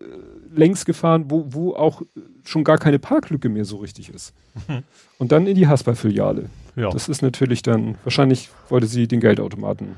längs 0.54 0.84
gefahren, 0.84 1.26
wo, 1.28 1.46
wo 1.48 1.74
auch 1.74 2.02
schon 2.44 2.64
gar 2.64 2.78
keine 2.78 2.98
Parklücke 2.98 3.48
mehr 3.48 3.64
so 3.64 3.76
richtig 3.78 4.08
ist. 4.10 4.32
Mhm. 4.68 4.82
Und 5.18 5.32
dann 5.32 5.46
in 5.46 5.54
die 5.56 5.66
Haspa-Filiale. 5.68 6.48
ja. 6.76 6.90
Das 6.90 7.08
ist 7.08 7.22
natürlich 7.22 7.62
dann, 7.62 7.96
wahrscheinlich 8.04 8.50
wollte 8.68 8.86
sie 8.86 9.06
den 9.08 9.20
Geldautomaten 9.20 9.96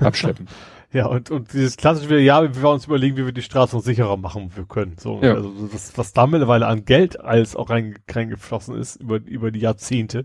abschleppen. 0.00 0.46
Ja, 0.96 1.06
und, 1.08 1.30
und 1.30 1.52
dieses 1.52 1.76
klassische, 1.76 2.18
ja, 2.18 2.42
wir 2.42 2.62
wollen 2.62 2.74
uns 2.76 2.86
überlegen, 2.86 3.18
wie 3.18 3.26
wir 3.26 3.32
die 3.32 3.42
Straße 3.42 3.76
noch 3.76 3.82
sicherer 3.82 4.16
machen 4.16 4.50
wir 4.54 4.64
können. 4.64 4.96
So, 4.98 5.20
Ja. 5.22 5.34
also 5.34 5.52
das, 5.70 5.92
was 5.98 6.14
da 6.14 6.26
mittlerweile 6.26 6.66
an 6.66 6.86
Geld 6.86 7.20
als 7.20 7.54
auch 7.54 7.68
rein, 7.68 7.96
reingeflossen 8.10 8.74
ist 8.76 8.96
über, 8.96 9.16
über 9.26 9.50
die 9.50 9.60
Jahrzehnte. 9.60 10.24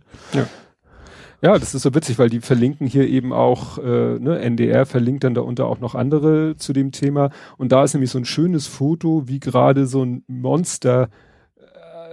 Ja, 1.41 1.57
das 1.57 1.73
ist 1.73 1.81
so 1.81 1.93
witzig, 1.93 2.19
weil 2.19 2.29
die 2.29 2.39
verlinken 2.39 2.87
hier 2.87 3.05
eben 3.07 3.33
auch, 3.33 3.79
äh, 3.79 4.17
ne, 4.19 4.39
NDR 4.39 4.85
verlinkt 4.85 5.23
dann 5.25 5.33
darunter 5.33 5.65
auch 5.65 5.79
noch 5.79 5.93
andere 5.95 6.55
zu 6.55 6.71
dem 6.71 6.91
Thema. 6.93 7.31
Und 7.57 7.71
da 7.73 7.83
ist 7.83 7.93
nämlich 7.93 8.11
so 8.11 8.19
ein 8.19 8.25
schönes 8.25 8.67
Foto, 8.67 9.23
wie 9.27 9.39
gerade 9.41 9.87
so 9.87 10.05
ein 10.05 10.23
Monster, 10.27 11.09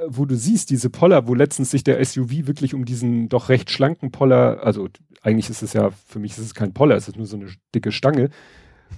wo 0.07 0.25
du 0.25 0.37
siehst, 0.37 0.71
diese 0.71 0.91
Poller, 0.91 1.27
wo 1.27 1.35
letztens 1.35 1.71
sich 1.71 1.85
der 1.85 2.05
SUV 2.05 2.47
wirklich 2.47 2.75
um 2.75 2.85
diesen 2.85 3.29
doch 3.29 3.49
recht 3.49 3.71
schlanken 3.71 4.11
Poller, 4.11 4.61
also 4.63 4.89
eigentlich 5.23 5.51
ist 5.51 5.63
es 5.63 5.73
ja, 5.73 5.91
für 5.91 6.19
mich 6.19 6.33
ist 6.33 6.39
es 6.39 6.55
kein 6.55 6.73
Poller, 6.73 6.97
es 6.97 7.09
ist 7.09 7.17
nur 7.17 7.27
so 7.27 7.37
eine 7.37 7.49
dicke 7.75 7.93
Stange, 7.93 8.31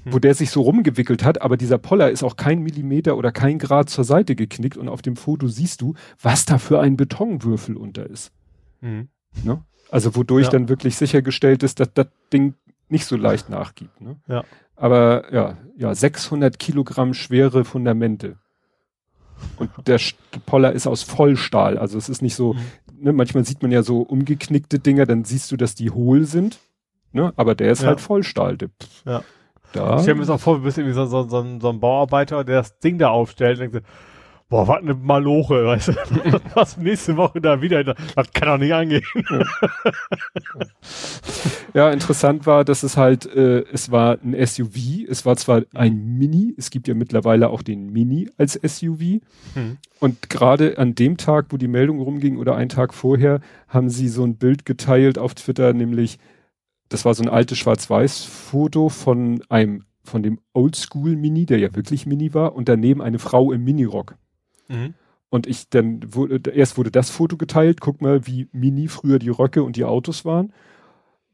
wo 0.04 0.18
der 0.18 0.34
sich 0.34 0.50
so 0.50 0.62
rumgewickelt 0.62 1.24
hat, 1.24 1.42
aber 1.42 1.56
dieser 1.56 1.78
Poller 1.78 2.10
ist 2.10 2.22
auch 2.22 2.36
kein 2.36 2.62
Millimeter 2.62 3.16
oder 3.16 3.32
kein 3.32 3.58
Grad 3.58 3.90
zur 3.90 4.04
Seite 4.04 4.36
geknickt 4.36 4.76
und 4.76 4.88
auf 4.88 5.02
dem 5.02 5.16
Foto 5.16 5.48
siehst 5.48 5.80
du, 5.80 5.94
was 6.20 6.44
da 6.44 6.58
für 6.58 6.80
ein 6.80 6.96
Betonwürfel 6.96 7.76
unter 7.76 8.08
ist. 8.08 8.30
Mhm. 8.80 9.08
Ne? 9.42 9.64
Also 9.90 10.14
wodurch 10.14 10.46
Ja. 10.46 10.50
dann 10.52 10.68
wirklich 10.68 10.96
sichergestellt 10.96 11.62
ist, 11.62 11.80
dass 11.80 11.92
das 11.92 12.06
Ding 12.32 12.54
nicht 12.88 13.04
so 13.04 13.16
leicht 13.16 13.50
nachgibt. 13.50 14.00
Ne? 14.00 14.16
Ja. 14.28 14.44
Aber 14.76 15.32
ja, 15.32 15.58
ja, 15.76 15.94
600 15.94 16.58
Kilogramm 16.58 17.12
schwere 17.14 17.64
Fundamente. 17.64 18.38
Und 19.58 19.70
der 19.86 19.98
Poller 20.46 20.72
ist 20.72 20.86
aus 20.86 21.02
Vollstahl. 21.02 21.78
Also 21.78 21.98
es 21.98 22.08
ist 22.08 22.22
nicht 22.22 22.34
so, 22.34 22.54
Mhm. 22.54 22.58
ne, 23.00 23.12
manchmal 23.12 23.44
sieht 23.44 23.62
man 23.62 23.70
ja 23.72 23.82
so 23.82 24.00
umgeknickte 24.02 24.78
Dinger, 24.78 25.06
dann 25.06 25.24
siehst 25.24 25.50
du, 25.52 25.56
dass 25.56 25.74
die 25.74 25.90
hohl 25.90 26.24
sind. 26.24 26.58
Ne? 27.12 27.32
Aber 27.36 27.54
der 27.54 27.70
ist 27.72 27.82
Ja. 27.82 27.88
halt 27.88 28.00
Vollstahl. 28.00 28.56
Der, 28.56 28.68
Ja. 29.04 29.22
Da. 29.72 29.96
Ich 29.96 30.02
stelle 30.02 30.16
mir 30.16 30.22
das 30.22 30.30
auch 30.30 30.40
vor, 30.40 30.56
du 30.56 30.62
bist 30.64 30.78
irgendwie 30.78 30.94
so, 30.94 31.06
so, 31.06 31.28
so, 31.28 31.38
ein- 31.38 31.60
so 31.60 31.68
ein 31.68 31.78
Bauarbeiter, 31.78 32.42
der 32.42 32.56
das 32.58 32.80
Ding 32.80 32.98
da 32.98 33.10
aufstellt 33.10 33.60
und 33.60 33.72
denkt, 33.72 33.74
so, 33.86 33.92
boah, 34.50 34.68
was 34.68 34.82
eine 34.82 34.94
Maloche, 34.94 35.64
weißt 35.64 35.88
du, 35.88 35.92
was 36.54 36.76
nächste 36.76 37.16
Woche 37.16 37.40
da 37.40 37.62
wieder, 37.62 37.82
das 37.82 37.96
kann 38.32 38.48
doch 38.48 38.58
nicht 38.58 38.74
angehen. 38.74 39.04
Ja, 41.72 41.90
interessant 41.90 42.46
war, 42.46 42.64
dass 42.64 42.82
es 42.82 42.96
halt, 42.96 43.26
äh, 43.26 43.64
es 43.72 43.92
war 43.92 44.18
ein 44.22 44.34
SUV, 44.44 45.08
es 45.08 45.24
war 45.24 45.36
zwar 45.36 45.62
ein 45.72 46.18
Mini, 46.18 46.52
es 46.58 46.70
gibt 46.70 46.88
ja 46.88 46.94
mittlerweile 46.94 47.48
auch 47.48 47.62
den 47.62 47.92
Mini 47.92 48.28
als 48.36 48.54
SUV. 48.54 49.20
Hm. 49.54 49.78
Und 50.00 50.28
gerade 50.28 50.78
an 50.78 50.96
dem 50.96 51.16
Tag, 51.16 51.46
wo 51.50 51.56
die 51.56 51.68
Meldung 51.68 52.00
rumging 52.00 52.38
oder 52.38 52.56
einen 52.56 52.70
Tag 52.70 52.92
vorher, 52.92 53.40
haben 53.68 53.88
sie 53.88 54.08
so 54.08 54.24
ein 54.24 54.36
Bild 54.36 54.66
geteilt 54.66 55.18
auf 55.18 55.34
Twitter, 55.34 55.72
nämlich 55.72 56.18
das 56.88 57.04
war 57.04 57.14
so 57.14 57.22
ein 57.22 57.28
altes 57.28 57.58
Schwarz-Weiß-Foto 57.58 58.88
von 58.88 59.42
einem, 59.48 59.84
von 60.02 60.24
dem 60.24 60.40
Oldschool-Mini, 60.54 61.46
der 61.46 61.60
ja 61.60 61.72
wirklich 61.76 62.04
Mini 62.04 62.34
war, 62.34 62.56
und 62.56 62.68
daneben 62.68 63.00
eine 63.00 63.20
Frau 63.20 63.52
im 63.52 63.62
Minirock. 63.62 64.16
Mhm. 64.70 64.94
Und 65.28 65.46
ich 65.46 65.68
dann 65.68 66.14
wurde, 66.14 66.50
erst 66.50 66.76
wurde 66.76 66.90
das 66.90 67.10
Foto 67.10 67.36
geteilt, 67.36 67.80
guck 67.80 68.00
mal, 68.00 68.26
wie 68.26 68.48
mini 68.52 68.88
früher 68.88 69.18
die 69.18 69.28
Röcke 69.28 69.62
und 69.62 69.76
die 69.76 69.84
Autos 69.84 70.24
waren. 70.24 70.52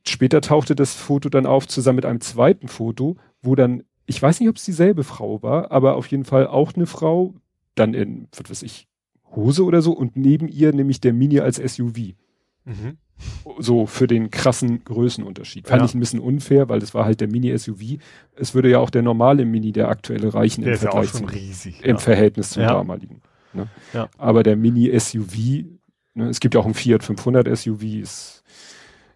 Später 0.07 0.41
tauchte 0.41 0.75
das 0.75 0.95
Foto 0.95 1.29
dann 1.29 1.47
auf 1.47 1.67
zusammen 1.67 1.97
mit 1.97 2.07
einem 2.07 2.21
zweiten 2.21 2.69
Foto, 2.69 3.17
wo 3.43 3.55
dann, 3.55 3.85
ich 4.07 4.21
weiß 4.21 4.41
nicht, 4.41 4.49
ob 4.49 4.57
es 4.57 4.65
dieselbe 4.65 5.03
Frau 5.03 5.43
war, 5.43 5.73
aber 5.73 5.97
auf 5.97 6.07
jeden 6.09 6.25
Fall 6.25 6.47
auch 6.47 6.75
eine 6.75 6.87
Frau, 6.87 7.35
dann 7.75 7.95
in, 7.95 8.29
was 8.37 8.51
weiß 8.51 8.63
ich, 8.63 8.87
Hose 9.35 9.65
oder 9.65 9.83
so 9.83 9.93
und 9.93 10.17
neben 10.17 10.49
ihr 10.49 10.73
nämlich 10.73 11.01
der 11.01 11.13
Mini 11.13 11.41
als 11.41 11.57
SUV. 11.57 12.15
Mhm. 12.67 12.99
So 13.59 13.87
für 13.87 14.07
den 14.07 14.31
krassen 14.31 14.85
Größenunterschied. 14.85 15.67
Fand 15.69 15.81
Ja. 15.81 15.87
ich 15.87 15.95
ein 15.95 16.01
bisschen 16.01 16.21
unfair, 16.21 16.69
weil 16.69 16.81
das 16.81 16.93
war 16.93 17.07
halt 17.07 17.21
der 17.23 17.29
Mini-SUV. 17.29 17.99
Es 18.35 18.55
würde 18.55 18.69
ja 18.71 18.79
auch 18.79 18.91
der 18.91 19.01
normale 19.03 19.47
Mini, 19.47 19.73
der 19.73 19.89
aktuelle 19.89 20.35
reichen 20.35 20.65
Der 20.65 20.75
im 20.75 20.79
Vergleich 20.79 21.13
zum 21.13 21.27
riesig. 21.27 21.83
im 21.83 21.93
ja. 21.93 21.99
Verhältnis 21.99 22.51
zum 22.51 22.63
Ja. 22.63 22.75
damaligen. 22.75 23.23
Ne? 23.55 23.69
Aber 24.19 24.43
der 24.43 24.57
Mini-SUV, 24.57 25.65
ne, 26.15 26.29
es 26.29 26.41
gibt 26.41 26.55
ja 26.55 26.61
auch 26.61 26.67
ein 26.67 26.75
Fiat 26.75 27.03
500 27.05 27.49
SUV, 27.49 28.01
ist, 28.01 28.43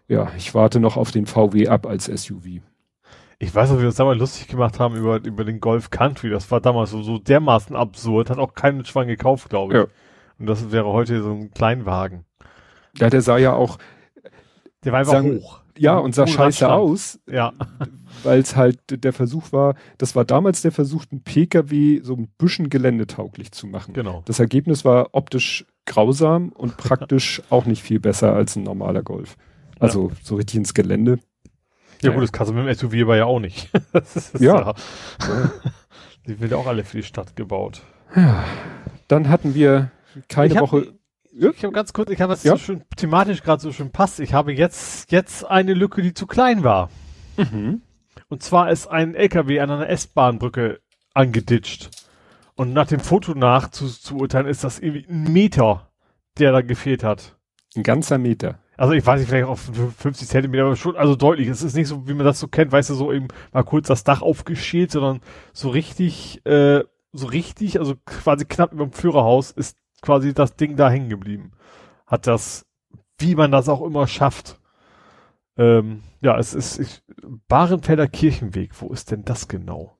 ja, 0.07 0.31
ich 0.35 0.55
warte 0.55 0.79
noch 0.79 0.97
auf 0.97 1.11
den 1.11 1.27
VW 1.27 1.67
ab 1.67 1.85
als 1.85 2.05
SUV. 2.07 2.61
Ich 3.37 3.53
weiß, 3.53 3.69
dass 3.69 3.79
wir 3.79 3.85
uns 3.87 3.95
damals 3.95 4.19
lustig 4.19 4.47
gemacht 4.47 4.79
haben 4.79 4.95
über, 4.95 5.23
über 5.23 5.43
den 5.43 5.59
Golf 5.59 5.89
Country. 5.91 6.29
Das 6.29 6.49
war 6.51 6.59
damals 6.61 6.89
so, 6.91 7.01
so 7.03 7.17
dermaßen 7.19 7.75
absurd. 7.75 8.29
Hat 8.29 8.37
auch 8.39 8.53
keinen 8.53 8.83
Schwein 8.85 9.07
gekauft, 9.07 9.49
glaube 9.49 9.73
ich. 9.73 9.79
Ja. 9.79 9.87
Und 10.39 10.45
das 10.47 10.71
wäre 10.71 10.85
heute 10.87 11.21
so 11.23 11.31
ein 11.31 11.51
Kleinwagen. 11.51 12.25
Ja, 12.97 13.09
der 13.09 13.21
sah 13.21 13.37
ja 13.37 13.53
auch, 13.53 13.77
Der 14.83 14.91
war 14.91 14.99
einfach 14.99 15.13
Sagen- 15.13 15.37
hoch. 15.39 15.61
ja, 15.77 15.97
und 15.97 16.13
sah 16.15 16.27
scheiße 16.27 16.65
Radstand. 16.65 16.71
aus, 16.73 17.19
Ja. 17.29 17.53
weil 18.23 18.39
es 18.39 18.55
halt 18.55 18.79
der 18.89 19.13
Versuch 19.13 19.51
war, 19.51 19.75
das 19.97 20.15
war 20.15 20.25
damals 20.25 20.61
der 20.61 20.71
Versuch, 20.71 21.05
einen 21.11 21.23
PKW 21.23 22.01
so 22.03 22.15
ein 22.15 22.27
bisschen 22.37 22.69
geländetauglich 22.69 23.51
zu 23.51 23.67
machen. 23.67 23.93
Genau. 23.93 24.23
Das 24.25 24.39
Ergebnis 24.39 24.83
war 24.85 25.09
optisch 25.13 25.65
grausam 25.85 26.49
und 26.49 26.77
praktisch 26.77 27.41
auch 27.49 27.65
nicht 27.65 27.81
viel 27.83 27.99
besser 27.99 28.33
als 28.33 28.55
ein 28.55 28.63
normaler 28.63 29.03
Golf. 29.03 29.35
Also 29.79 30.11
so 30.21 30.35
richtig 30.35 30.57
ins 30.57 30.73
Gelände. 30.73 31.19
Ja, 32.01 32.09
Ja. 32.09 32.13
gut, 32.15 32.23
das 32.23 32.31
kannst 32.31 32.51
du 32.51 32.55
mit 32.55 32.65
dem 32.65 32.69
SUV 32.75 33.01
aber 33.03 33.17
ja 33.17 33.25
auch 33.25 33.39
nicht. 33.39 33.69
ist, 33.93 34.39
Ja. 34.39 34.73
Die 36.27 36.39
wird 36.39 36.51
ja 36.51 36.57
auch 36.57 36.67
alle 36.67 36.83
für 36.83 36.97
die 36.97 37.03
Stadt 37.03 37.35
gebaut. 37.35 37.81
Dann 39.07 39.29
hatten 39.29 39.55
wir 39.55 39.91
keine 40.27 40.47
ich 40.53 40.57
hab, 40.57 40.63
Woche. 40.71 40.93
Ja. 41.33 41.49
Ich 41.51 41.63
habe 41.63 41.73
ganz 41.73 41.93
kurz, 41.93 42.09
ich 42.09 42.21
habe 42.21 42.33
was 42.33 42.43
Ja. 42.43 42.53
so 42.53 42.57
schön 42.57 42.83
thematisch 42.97 43.41
gerade 43.43 43.61
so 43.61 43.71
schön 43.71 43.91
passt. 43.91 44.19
Ich 44.19 44.33
habe 44.33 44.53
jetzt 44.53 45.11
jetzt 45.11 45.45
eine 45.45 45.73
Lücke, 45.73 46.01
die 46.01 46.13
zu 46.13 46.27
klein 46.27 46.63
war. 46.63 46.89
Mhm. 47.37 47.81
Und 48.29 48.43
zwar 48.43 48.71
ist 48.71 48.87
ein 48.87 49.15
LKW 49.15 49.59
an 49.59 49.71
einer 49.71 49.89
S-Bahn-Brücke 49.89 50.79
angeditscht. 51.13 51.89
Und 52.55 52.73
nach 52.73 52.87
dem 52.87 52.99
Foto 52.99 53.33
nach 53.33 53.69
zu, 53.71 53.87
zu 53.87 54.17
urteilen, 54.17 54.47
ist 54.47 54.63
das 54.63 54.79
irgendwie 54.79 55.05
ein 55.09 55.31
Meter, 55.31 55.89
der 56.37 56.51
da 56.51 56.61
gefehlt 56.61 57.03
hat. 57.03 57.37
Ein 57.75 57.83
ganzer 57.83 58.17
Meter. 58.17 58.59
Also 58.77 58.93
ich 58.93 59.05
weiß 59.05 59.19
nicht, 59.19 59.29
vielleicht 59.29 59.47
auf 59.47 59.69
50 59.97 60.27
Zentimeter, 60.27 60.65
aber 60.65 60.75
schon, 60.75 60.95
also 60.95 61.15
deutlich. 61.15 61.47
Es 61.47 61.61
ist 61.61 61.75
nicht 61.75 61.87
so, 61.87 62.07
wie 62.07 62.13
man 62.13 62.25
das 62.25 62.39
so 62.39 62.47
kennt, 62.47 62.71
weißt 62.71 62.89
du, 62.89 62.93
so 62.95 63.11
eben 63.13 63.27
mal 63.53 63.63
kurz 63.63 63.87
das 63.87 64.03
Dach 64.03 64.21
aufgeschält, 64.21 64.91
sondern 64.91 65.21
so 65.53 65.69
richtig, 65.69 66.45
äh, 66.45 66.83
so 67.13 67.27
richtig, 67.27 67.79
also 67.79 67.95
quasi 68.05 68.45
knapp 68.45 68.73
über 68.73 68.85
dem 68.85 68.91
Führerhaus 68.93 69.51
ist 69.51 69.77
quasi 70.01 70.33
das 70.33 70.55
Ding 70.55 70.75
da 70.75 70.89
hängen 70.89 71.09
geblieben. 71.09 71.51
Hat 72.07 72.27
das, 72.27 72.65
wie 73.17 73.35
man 73.35 73.51
das 73.51 73.69
auch 73.69 73.81
immer 73.81 74.07
schafft. 74.07 74.59
Ähm, 75.57 76.01
ja, 76.21 76.37
es 76.37 76.53
ist 76.53 76.79
ich, 76.79 77.03
Bahrenfelder 77.47 78.07
Kirchenweg. 78.07 78.71
Wo 78.81 78.89
ist 78.91 79.11
denn 79.11 79.23
das 79.25 79.47
genau? 79.47 79.97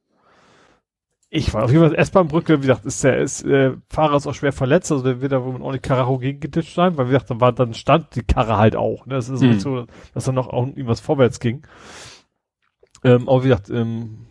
Ich 1.34 1.54
war 1.54 1.64
auf 1.64 1.72
jeden 1.72 1.88
Fall 1.88 1.96
S-Bahn-Brücke, 1.96 2.58
wie 2.58 2.68
gesagt, 2.68 2.84
ist 2.86 3.04
der 3.06 3.20
ist, 3.20 3.46
äh, 3.46 3.78
Fahrer 3.90 4.18
ist 4.18 4.28
auch 4.28 4.34
schwer 4.34 4.52
verletzt, 4.52 4.92
also 4.92 5.02
der 5.02 5.22
wird 5.22 5.32
da 5.32 5.42
wohl 5.46 5.54
mit 5.54 5.62
ordentlich 5.62 5.82
Karacho 5.84 6.18
gegeditscht 6.18 6.76
sein, 6.76 6.98
weil 6.98 7.06
wie 7.06 7.12
gesagt, 7.12 7.32
da 7.32 7.40
war 7.40 7.54
dann 7.54 7.74
stand 7.74 8.16
die 8.16 8.24
Karre 8.24 8.58
halt 8.58 8.76
auch. 8.76 9.06
Ne? 9.06 9.16
Es 9.16 9.30
ist 9.30 9.40
Mhm. 9.42 9.50
nicht 9.50 9.62
so, 9.62 9.86
dass 10.14 10.26
da 10.26 10.34
noch 10.34 10.50
auch 10.50 10.68
irgendwas 10.68 11.00
vorwärts 11.00 11.40
ging. 11.40 11.66
Ähm, 13.06 13.30
aber 13.30 13.44
wie 13.44 13.48
gesagt, 13.48 13.70
ähm, 13.70 14.26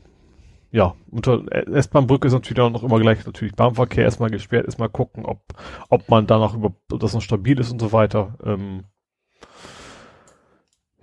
ja, 0.73 0.95
unter 1.11 1.43
S-Bahn-Brücke 1.51 2.29
ist 2.29 2.33
natürlich 2.35 2.61
auch 2.61 2.71
noch 2.71 2.83
immer 2.85 3.01
gleich 3.01 3.25
natürlich 3.27 3.55
Bahnverkehr 3.55 4.05
erstmal 4.05 4.31
gesperrt, 4.31 4.67
erstmal 4.67 4.89
gucken, 4.89 5.25
ob, 5.25 5.41
ob 5.89 6.09
man 6.09 6.27
da 6.27 6.39
noch 6.39 6.55
über, 6.55 6.73
ob 6.93 7.01
das 7.01 7.13
noch 7.15 7.23
stabil 7.23 7.59
ist 7.59 7.73
und 7.73 7.81
so 7.81 7.93
weiter. 7.93 8.35
Ähm, 8.45 8.85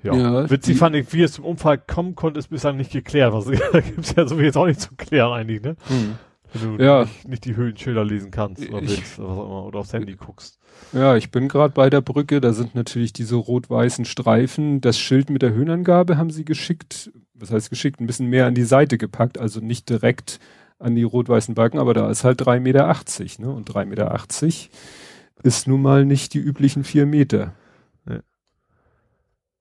ja. 0.04 0.14
Ja, 0.16 0.50
Witzig 0.50 0.78
fand 0.78 0.96
ich, 0.96 1.12
wie 1.14 1.24
es 1.24 1.34
zum 1.34 1.46
Unfall 1.46 1.78
kommen 1.80 2.16
konnte, 2.16 2.40
ist 2.40 2.50
bislang 2.50 2.78
nicht 2.78 2.92
geklärt. 2.92 3.34
Was, 3.34 3.46
da 3.72 3.82
gibt's 3.82 4.14
ja 4.16 4.28
so 4.28 4.38
wie 4.40 4.44
jetzt 4.44 4.58
auch 4.58 4.68
nicht 4.68 4.80
zu 4.80 4.96
klären 4.96 5.34
eigentlich, 5.34 5.62
ne? 5.62 5.76
Wenn 6.54 6.78
du 6.78 6.84
Ja. 6.84 7.02
nicht, 7.02 7.28
nicht 7.28 7.46
die 7.46 7.56
Höhlenschilder 7.56 8.06
lesen 8.06 8.32
kannst 8.32 8.68
oder 8.70 8.82
Ich- 8.82 8.90
willst 8.98 9.20
oder 9.20 9.28
was 9.30 9.38
auch 9.38 9.46
immer, 9.46 9.66
oder 9.66 9.80
aufs 9.80 9.94
Handy 9.94 10.16
guckst. 10.16 10.60
Ja, 10.94 11.16
ich 11.18 11.32
bin 11.32 11.50
gerade 11.50 11.74
bei 11.74 11.90
der 11.90 12.02
Brücke, 12.02 12.40
da 12.40 12.54
sind 12.54 12.76
natürlich 12.76 13.12
diese 13.12 13.36
rot-weißen 13.36 14.06
Streifen. 14.06 14.80
Das 14.80 14.98
Schild 15.00 15.30
mit 15.30 15.42
der 15.42 15.52
Höhenangabe 15.52 16.16
haben 16.18 16.30
sie 16.30 16.46
geschickt, 16.46 17.12
was 17.40 17.52
heißt 17.52 17.70
geschickt, 17.70 18.00
ein 18.00 18.08
bisschen 18.08 18.28
mehr 18.28 18.46
an 18.46 18.56
die 18.56 18.64
Seite 18.64 18.98
gepackt, 18.98 19.38
also 19.38 19.60
nicht 19.60 19.90
direkt 19.90 20.40
an 20.80 20.96
die 20.96 21.04
rot-weißen 21.04 21.56
Balken, 21.56 21.80
aber 21.80 21.94
da 21.94 22.10
ist 22.10 22.24
halt 22.24 22.42
3,80 22.42 22.60
Meter, 22.60 22.96
ne? 23.40 23.52
Und 23.52 23.70
3,80 23.70 23.86
Meter 23.86 24.20
ist 25.44 25.68
nun 25.68 25.82
mal 25.82 26.06
nicht 26.06 26.34
die 26.34 26.40
üblichen 26.40 26.84
vier 26.84 27.06
Meter. 27.06 27.54
Ja. 28.08 28.20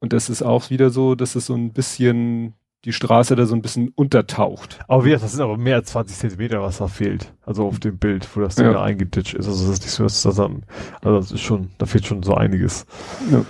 Und 0.00 0.12
das 0.12 0.28
ist 0.28 0.42
auch 0.42 0.70
wieder 0.70 0.90
so, 0.90 1.14
dass 1.14 1.34
es 1.34 1.46
so 1.46 1.54
ein 1.54 1.72
bisschen 1.72 2.54
die 2.84 2.92
Straße 2.92 3.34
da 3.34 3.46
so 3.46 3.54
ein 3.54 3.62
bisschen 3.62 3.88
untertaucht. 3.88 4.78
Aber 4.86 5.04
wie 5.04 5.10
das 5.10 5.32
sind 5.32 5.40
aber 5.40 5.56
mehr 5.56 5.76
als 5.76 5.90
20 5.90 6.16
Zentimeter, 6.16 6.62
was 6.62 6.78
da 6.78 6.86
fehlt. 6.86 7.32
Also 7.44 7.66
auf 7.66 7.80
dem 7.80 7.98
Bild, 7.98 8.28
wo 8.36 8.40
das 8.40 8.54
Ding 8.54 8.66
Ja. 8.66 8.74
da 8.74 8.82
eingeditscht 8.84 9.34
ist. 9.34 9.46
Also 9.48 9.64
das 9.66 9.78
ist 9.78 9.82
nicht 9.82 9.92
so, 9.92 10.04
dass 10.04 10.22
das 10.22 10.36
dann, 10.36 10.62
also 11.02 11.18
das 11.18 11.32
ist 11.32 11.40
schon, 11.40 11.70
da 11.78 11.86
fehlt 11.86 12.06
schon 12.06 12.22
so 12.22 12.34
einiges. 12.34 12.86
Ja, 13.30 13.44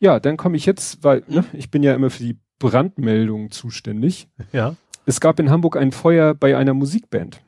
dann 0.00 0.36
komme 0.36 0.56
ich 0.56 0.66
jetzt, 0.66 1.04
weil 1.04 1.22
ne, 1.28 1.44
ich 1.52 1.70
bin 1.70 1.82
ja 1.82 1.94
immer 1.94 2.10
für 2.10 2.22
die 2.22 2.38
Brandmeldungen 2.58 3.50
zuständig. 3.50 4.28
Ja. 4.52 4.74
Es 5.06 5.20
gab 5.20 5.38
in 5.38 5.50
Hamburg 5.50 5.76
ein 5.76 5.92
Feuer 5.92 6.34
bei 6.34 6.56
einer 6.56 6.74
Musikband. 6.74 7.40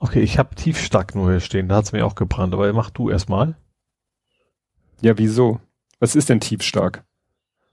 Okay, 0.00 0.20
ich 0.20 0.38
habe 0.38 0.54
Tiefstack 0.54 1.14
nur 1.14 1.30
hier 1.30 1.40
stehen, 1.40 1.68
da 1.68 1.76
hat's 1.76 1.92
mir 1.92 2.06
auch 2.06 2.14
gebrannt, 2.14 2.54
aber 2.54 2.72
mach 2.72 2.90
du 2.90 3.10
erstmal. 3.10 3.56
Ja, 5.00 5.18
wieso? 5.18 5.60
Was 5.98 6.14
ist 6.14 6.28
denn 6.28 6.40
tiefstark? 6.40 7.04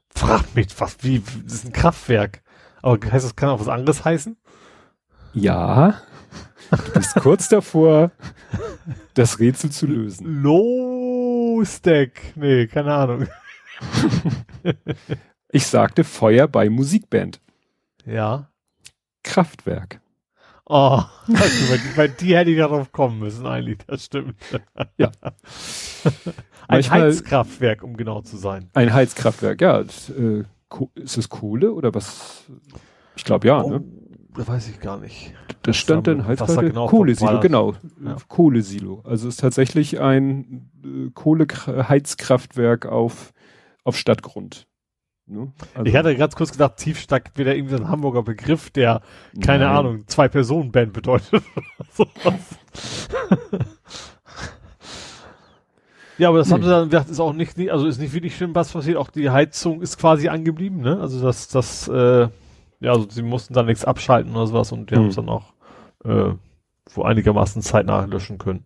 Frag 0.10 0.56
mich, 0.56 0.68
was, 0.80 0.98
wie, 1.04 1.22
das 1.44 1.54
ist 1.54 1.66
ein 1.66 1.74
Kraftwerk. 1.74 2.42
Aber 2.82 3.00
heißt 3.00 3.26
das, 3.26 3.36
kann 3.36 3.50
auch 3.50 3.60
was 3.60 3.68
anderes 3.68 4.06
heißen? 4.06 4.38
Ja, 5.34 6.02
du 6.72 6.92
bist 6.94 7.16
kurz 7.16 7.50
davor, 7.50 8.12
das 9.14 9.40
Rätsel 9.40 9.72
zu 9.72 9.86
lösen. 9.86 10.42
Low 10.42 11.05
Stack. 11.64 12.22
Nee, 12.36 12.68
keine 12.68 12.94
Ahnung. 12.94 13.28
Ich 15.52 15.68
sagte 15.68 16.04
Feuer 16.04 16.48
bei 16.48 16.70
Musikband. 16.70 17.40
Ja. 18.06 18.50
Kraftwerk. 19.24 20.02
Oh, 20.66 21.00
also 21.28 21.76
bei, 21.96 22.08
die 22.08 22.36
hätte 22.36 22.50
ich 22.52 22.58
darauf 22.58 22.92
kommen 22.92 23.20
müssen 23.20 23.46
eigentlich, 23.46 23.78
das 23.88 24.06
stimmt. 24.06 24.36
Ja. 24.98 25.12
Ein 26.04 26.14
Manchmal- 26.68 27.02
Heizkraftwerk, 27.04 27.84
um 27.84 27.96
genau 27.96 28.22
zu 28.22 28.36
sein. 28.38 28.70
Ein 28.74 28.92
Heizkraftwerk, 28.94 29.62
ja. 29.62 29.82
Äh, 29.82 30.44
Ko- 30.68 30.92
ist 30.96 31.18
es 31.18 31.30
Kohle 31.30 31.72
oder 31.72 31.94
was? 31.94 32.44
Ich 33.16 33.24
glaube 33.24 33.48
ja, 33.48 33.62
ne? 33.64 33.84
Da 34.38 34.48
weiß 34.48 34.70
ich 34.70 34.80
gar 34.80 34.98
nicht. 34.98 35.34
Das 35.64 35.78
stand 35.78 36.08
da- 36.08 36.14
dann 36.14 36.28
was 36.40 36.54
da 36.56 36.62
genau 36.62 36.88
Kohlesilo, 36.88 37.40
genau. 37.40 37.74
Ja. 38.04 38.18
Kohlesilo. 38.28 39.02
Also 39.04 39.28
es 39.28 39.36
ist 39.36 39.40
tatsächlich 39.42 40.00
ein 40.00 40.70
äh, 40.84 41.10
Kohleheizkraftwerk 41.14 42.86
auf, 42.86 43.34
auf 43.84 43.98
Stadtgrund. 43.98 44.68
Ne? 45.28 45.52
Also, 45.74 45.86
ich 45.88 45.96
hatte 45.96 46.16
ganz 46.16 46.36
kurz 46.36 46.52
gedacht, 46.52 46.78
Tiefstack 46.78 47.32
wäre 47.36 47.56
irgendwie 47.56 47.76
so 47.76 47.82
ein 47.82 47.90
Hamburger 47.90 48.22
Begriff, 48.22 48.70
der, 48.70 49.02
keine 49.44 49.66
Nein. 49.66 49.76
Ahnung, 49.76 50.04
Zwei-Personen-Band 50.08 50.94
bedeutet. 50.94 51.34
oder 51.34 51.44
sowas. 51.92 52.34
ja, 56.20 56.30
aber 56.30 56.38
das 56.38 56.52
haben 56.52 56.62
Nee. 56.62 56.68
sie 56.68 56.72
dann 56.72 56.90
gesagt, 56.90 57.10
ist 57.10 57.20
auch 57.20 57.34
nicht, 57.34 57.58
nicht- 57.58 57.72
also 57.72 57.88
ist 57.88 58.00
nicht 58.00 58.14
wirklich 58.14 58.36
schlimm, 58.36 58.54
was 58.54 58.72
passiert. 58.72 58.98
Auch 58.98 59.10
die 59.10 59.30
Heizung 59.32 59.82
ist 59.82 59.98
quasi 59.98 60.30
angeblieben, 60.30 60.82
ne? 60.82 61.00
Also 61.00 61.20
das, 61.22 61.48
das, 61.48 61.88
äh, 61.88 62.28
ja, 62.80 62.92
also 62.92 63.08
sie 63.10 63.22
mussten 63.24 63.54
dann 63.54 63.66
nichts 63.66 63.86
abschalten 63.86 64.36
oder 64.36 64.48
sowas 64.48 64.72
und 64.72 64.90
die 64.90 64.96
Hm. 64.96 65.02
haben 65.02 65.10
es 65.10 65.16
dann 65.16 65.30
auch 65.30 65.54
äh, 66.04 66.34
wo 66.94 67.04
einigermaßen 67.04 67.62
zeitnah 67.62 68.06
löschen 68.06 68.38
können. 68.38 68.64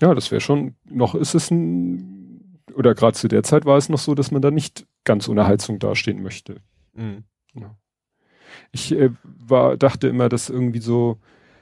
Ja, 0.00 0.14
das 0.14 0.30
wäre 0.30 0.40
schon, 0.40 0.74
noch 0.84 1.14
ist 1.14 1.34
es 1.34 1.50
ein, 1.50 2.60
oder 2.74 2.94
gerade 2.94 3.14
zu 3.14 3.28
der 3.28 3.42
Zeit 3.42 3.64
war 3.64 3.76
es 3.76 3.88
noch 3.88 3.98
so, 3.98 4.14
dass 4.14 4.30
man 4.30 4.42
da 4.42 4.50
nicht 4.50 4.86
ganz 5.04 5.28
ohne 5.28 5.46
Heizung 5.46 5.78
dastehen 5.78 6.22
möchte. 6.22 6.60
Mhm. 6.94 7.24
Ich 8.72 8.92
äh, 8.92 9.10
war, 9.24 9.76
dachte 9.76 10.08
immer, 10.08 10.28
dass 10.28 10.48
irgendwie 10.50 10.80
so 10.80 11.18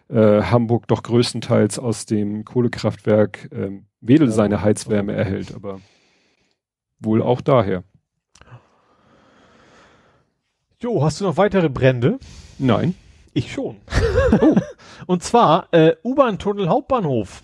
äh, 0.08 0.42
Hamburg 0.42 0.86
doch 0.88 1.02
größtenteils 1.02 1.78
aus 1.78 2.06
dem 2.06 2.44
Kohlekraftwerk 2.44 3.48
ähm, 3.52 3.86
Wedel 4.00 4.30
seine 4.30 4.62
Heizwärme 4.62 5.12
erhält, 5.12 5.54
aber 5.54 5.80
wohl 6.98 7.22
auch 7.22 7.40
daher. 7.40 7.84
Jo, 10.84 11.02
hast 11.02 11.18
du 11.18 11.24
noch 11.24 11.38
weitere 11.38 11.70
Brände? 11.70 12.18
Nein. 12.58 12.94
Ich 13.32 13.50
schon. 13.50 13.76
oh. 14.42 14.54
Und 15.06 15.22
zwar 15.22 15.68
äh, 15.72 15.96
U-Bahn-Tunnel 16.04 16.68
Hauptbahnhof. 16.68 17.40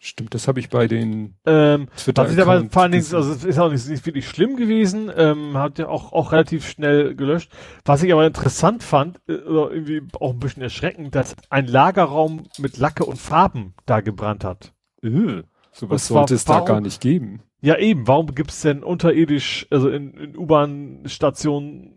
Stimmt, 0.00 0.34
das 0.34 0.48
habe 0.48 0.58
ich 0.58 0.68
bei 0.68 0.88
den 0.88 1.36
ähm, 1.46 1.86
Twitter 1.96 2.24
was 2.24 2.32
ist 2.32 2.40
aber 2.40 2.64
vor 2.68 2.82
allen 2.82 2.90
Dingen, 2.90 3.04
also 3.14 3.32
es 3.32 3.44
ist 3.44 3.60
auch 3.60 3.70
nicht, 3.70 3.88
nicht 3.88 4.04
wirklich 4.06 4.28
schlimm 4.28 4.56
gewesen, 4.56 5.08
ähm, 5.16 5.56
hat 5.56 5.78
ja 5.78 5.86
auch, 5.86 6.12
auch 6.12 6.32
relativ 6.32 6.68
schnell 6.68 7.14
gelöscht. 7.14 7.52
Was 7.84 8.02
ich 8.02 8.12
aber 8.12 8.26
interessant 8.26 8.82
fand, 8.82 9.20
äh, 9.28 9.34
oder 9.34 9.70
irgendwie 9.70 10.02
auch 10.18 10.32
ein 10.32 10.40
bisschen 10.40 10.64
erschreckend, 10.64 11.14
dass 11.14 11.36
ein 11.48 11.68
Lagerraum 11.68 12.48
mit 12.58 12.76
Lacke 12.76 13.04
und 13.04 13.18
Farben 13.18 13.74
da 13.86 14.00
gebrannt 14.00 14.42
hat. 14.42 14.72
Öh, 15.04 15.44
sowas 15.70 16.08
sollte 16.08 16.34
es 16.34 16.44
da 16.44 16.58
gar 16.58 16.80
nicht 16.80 17.00
geben. 17.00 17.42
Ja 17.60 17.78
eben, 17.78 18.08
warum 18.08 18.34
gibt's 18.34 18.62
denn 18.62 18.82
unterirdisch, 18.82 19.68
also 19.70 19.88
in, 19.88 20.12
in 20.14 20.36
U-Bahn-Stationen 20.36 21.95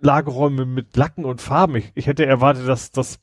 Lagerräume 0.00 0.66
mit 0.66 0.96
Lacken 0.96 1.24
und 1.24 1.40
Farben? 1.40 1.76
Ich, 1.76 1.92
ich 1.94 2.06
hätte 2.06 2.26
erwartet, 2.26 2.68
dass 2.68 2.90
das 2.90 3.20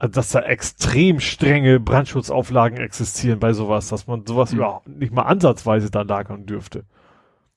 also 0.00 0.14
dass 0.14 0.30
da 0.30 0.40
extrem 0.40 1.20
strenge 1.20 1.78
Brandschutzauflagen 1.78 2.78
existieren 2.78 3.38
bei 3.38 3.52
sowas, 3.52 3.88
dass 3.88 4.06
man 4.06 4.24
sowas 4.26 4.50
mhm. 4.50 4.58
überhaupt 4.58 4.88
nicht 4.88 5.12
mal 5.12 5.24
ansatzweise 5.24 5.90
da 5.90 6.02
lagern 6.02 6.46
dürfte. 6.46 6.84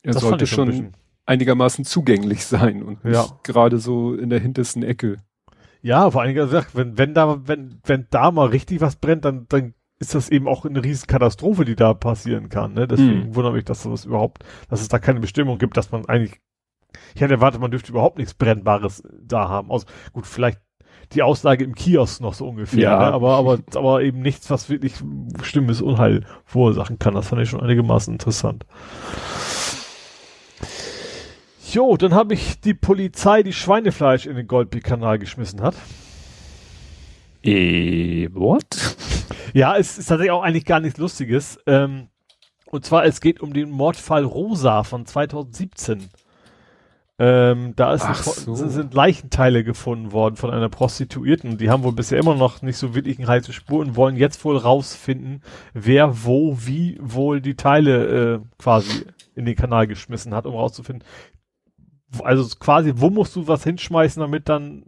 Er 0.04 0.12
das 0.12 0.22
sollte 0.22 0.46
schon 0.46 0.92
einigermaßen 1.26 1.86
zugänglich 1.86 2.46
sein 2.46 2.84
und 2.84 3.06
nicht 3.06 3.16
ja. 3.16 3.26
gerade 3.44 3.80
so 3.80 4.14
in 4.14 4.30
der 4.30 4.42
hintersten 4.42 4.84
Ecke. 4.84 5.24
Ja, 5.82 6.12
vor 6.12 6.22
allen 6.22 6.36
Dingen, 6.36 6.66
wenn, 6.74 6.98
wenn 6.98 7.14
da, 7.14 7.48
wenn, 7.48 7.80
wenn 7.86 8.08
da 8.10 8.30
mal 8.32 8.48
richtig 8.48 8.82
was 8.82 8.98
brennt, 8.98 9.24
dann, 9.24 9.46
dann 9.48 9.74
ist 10.00 10.14
das 10.14 10.28
eben 10.28 10.50
auch 10.50 10.66
eine 10.66 10.84
riesen 10.84 11.08
Katastrophe, 11.08 11.64
die 11.64 11.78
da 11.78 11.94
passieren 11.94 12.50
kann. 12.50 12.74
Ne? 12.74 12.90
Deswegen 12.90 13.30
mhm. 13.30 13.36
wundert 13.36 13.54
mich, 13.54 13.64
dass 13.64 13.84
sowas 13.84 14.04
überhaupt, 14.04 14.44
dass 14.70 14.82
es 14.82 14.90
da 14.90 15.00
keine 15.00 15.22
Bestimmung 15.22 15.60
gibt, 15.60 15.78
dass 15.78 15.92
man 15.92 16.06
eigentlich, 16.08 16.42
ich 17.16 17.22
hätte 17.22 17.36
erwartet, 17.36 17.62
man 17.62 17.72
dürfte 17.72 17.92
überhaupt 17.92 18.18
nichts 18.18 18.34
Brennbares 18.34 19.04
da 19.22 19.50
haben. 19.50 19.72
Also 19.72 19.86
gut, 20.12 20.26
vielleicht 20.26 20.60
die 21.14 21.22
Aussage 21.22 21.64
im 21.64 21.76
Kiosk 21.76 22.22
noch 22.22 22.34
so 22.34 22.48
ungefähr, 22.48 22.80
ja. 22.80 23.00
ne? 23.00 23.14
aber, 23.14 23.36
aber, 23.36 23.60
aber 23.76 24.02
eben 24.02 24.22
nichts, 24.22 24.50
was 24.50 24.70
wirklich 24.70 24.94
schlimmes 25.42 25.82
Unheil 25.82 26.26
verursachen 26.46 27.00
kann. 27.00 27.14
Das 27.14 27.28
fand 27.28 27.42
ich 27.42 27.50
schon 27.50 27.62
einigermaßen 27.62 28.14
interessant. 28.14 28.66
Jo, 31.72 31.98
dann 31.98 32.14
habe 32.14 32.36
ich 32.36 32.60
die 32.62 32.76
Polizei, 32.76 33.42
die 33.42 33.54
Schweinefleisch 33.54 34.28
in 34.28 34.36
den 34.36 34.48
Goldbeak-Kanal 34.48 35.18
geschmissen 35.18 35.62
hat. 35.62 35.76
Eh, 37.42 38.30
what? 38.34 38.96
Ja, 39.54 39.76
es 39.76 39.98
ist 39.98 40.08
tatsächlich 40.08 40.32
auch 40.32 40.44
eigentlich 40.44 40.66
gar 40.66 40.80
nichts 40.80 41.00
Lustiges. 41.00 41.58
Ähm, 41.66 42.10
und 42.68 42.86
zwar, 42.86 43.06
es 43.06 43.22
geht 43.22 43.42
um 43.42 43.54
den 43.54 43.70
Mordfall 43.70 44.24
Rosa 44.24 44.84
von 44.84 45.06
2017. 45.06 46.10
Ähm, 47.20 47.76
da 47.76 47.96
so. 47.98 48.56
sind 48.56 48.94
Leichenteile 48.94 49.64
gefunden 49.64 50.12
worden 50.12 50.36
von 50.36 50.50
einer 50.50 50.70
Prostituierten. 50.70 51.60
Die 51.60 51.70
haben 51.70 51.84
wohl 51.84 51.94
bisher 51.94 52.20
immer 52.20 52.34
noch 52.34 52.64
nicht 52.64 52.78
so 52.78 52.96
wirklich 52.96 53.20
eine 53.20 53.28
heiße 53.28 53.54
Spur 53.54 53.82
und 53.82 53.96
wollen 53.96 54.16
jetzt 54.16 54.44
wohl 54.44 54.58
rausfinden, 54.58 55.44
wer 55.74 56.26
wo 56.26 56.58
wie 56.60 56.98
wohl 57.00 57.40
die 57.40 57.56
Teile 57.56 58.34
äh, 58.34 58.40
quasi 58.58 59.06
in 59.36 59.46
den 59.46 59.56
Kanal 59.56 59.86
geschmissen 59.86 60.34
hat, 60.34 60.48
um 60.48 60.56
rauszufinden. 60.56 61.08
Also 62.24 62.48
quasi, 62.58 62.94
wo 62.96 63.12
musst 63.12 63.36
du 63.36 63.48
was 63.48 63.64
hinschmeißen, 63.64 64.20
damit 64.20 64.50
dann 64.50 64.86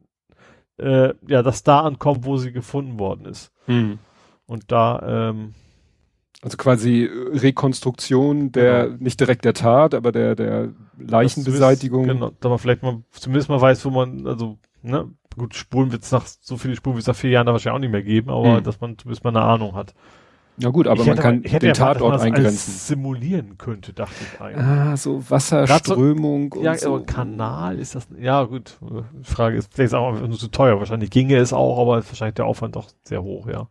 äh, 0.77 1.13
ja 1.27 1.43
das 1.43 1.61
da 1.61 1.81
ankommt, 1.81 2.25
wo 2.25 2.37
sie 2.37 2.51
gefunden 2.51 2.97
worden 2.97 3.25
ist. 3.25 3.51
Hm. 3.65 3.99
Und 4.47 4.71
da 4.71 5.29
ähm, 5.29 5.53
also 6.45 6.57
quasi 6.57 7.09
Rekonstruktion 7.33 8.51
der, 8.51 8.85
genau. 8.85 8.97
nicht 8.99 9.19
direkt 9.19 9.45
der 9.45 9.55
Tat, 9.55 9.95
aber 9.95 10.11
der, 10.11 10.35
der 10.35 10.69
Leichenbeseitigung. 10.99 12.05
Genau, 12.05 12.31
da 12.39 12.49
man 12.49 12.59
vielleicht 12.59 12.83
mal, 12.83 13.01
zumindest 13.11 13.49
mal 13.49 13.59
weiß, 13.59 13.83
wo 13.83 13.89
man, 13.89 14.27
also, 14.27 14.59
ne, 14.83 15.09
gut, 15.35 15.55
Spuren 15.55 15.91
wird 15.91 16.03
es 16.03 16.11
nach, 16.11 16.27
so 16.27 16.57
viele 16.57 16.75
Spuren 16.75 16.97
wird 16.97 17.01
es 17.01 17.07
nach 17.07 17.15
vier 17.15 17.31
Jahren 17.31 17.47
da 17.47 17.51
wahrscheinlich 17.51 17.77
auch 17.77 17.81
nicht 17.81 17.91
mehr 17.91 18.03
geben, 18.03 18.29
aber 18.29 18.59
mhm. 18.59 18.63
dass 18.63 18.79
man 18.79 18.95
zumindest 18.95 19.23
mal 19.23 19.31
eine 19.31 19.41
Ahnung 19.41 19.73
hat. 19.73 19.95
Ja 20.57 20.69
gut, 20.69 20.85
aber 20.85 21.01
ich 21.01 21.07
man 21.07 21.17
hätte, 21.17 21.41
kann 21.41 21.41
den 21.41 21.73
Tatort 21.73 22.11
man 22.11 22.21
eingrenzen. 22.21 22.73
simulieren 22.73 23.57
könnte, 23.57 23.91
dachte 23.91 24.13
ich 24.21 24.39
eigentlich. 24.39 24.63
Ah, 24.63 24.95
so 24.95 25.27
Wasserströmung 25.27 26.53
so, 26.53 26.61
ja, 26.61 26.77
so. 26.77 27.03
Kanal 27.03 27.79
ist 27.79 27.95
das, 27.95 28.07
ja 28.19 28.43
gut, 28.43 28.77
Frage 29.23 29.57
ist, 29.57 29.73
vielleicht 29.73 29.87
ist 29.87 29.93
auch 29.95 30.13
nur 30.13 30.37
zu 30.37 30.49
teuer, 30.49 30.77
wahrscheinlich 30.77 31.09
ginge 31.09 31.37
es 31.37 31.53
auch, 31.53 31.81
aber 31.81 32.05
wahrscheinlich 32.05 32.35
der 32.35 32.45
Aufwand 32.45 32.75
doch 32.75 32.87
sehr 33.03 33.23
hoch, 33.23 33.47
ja. 33.47 33.67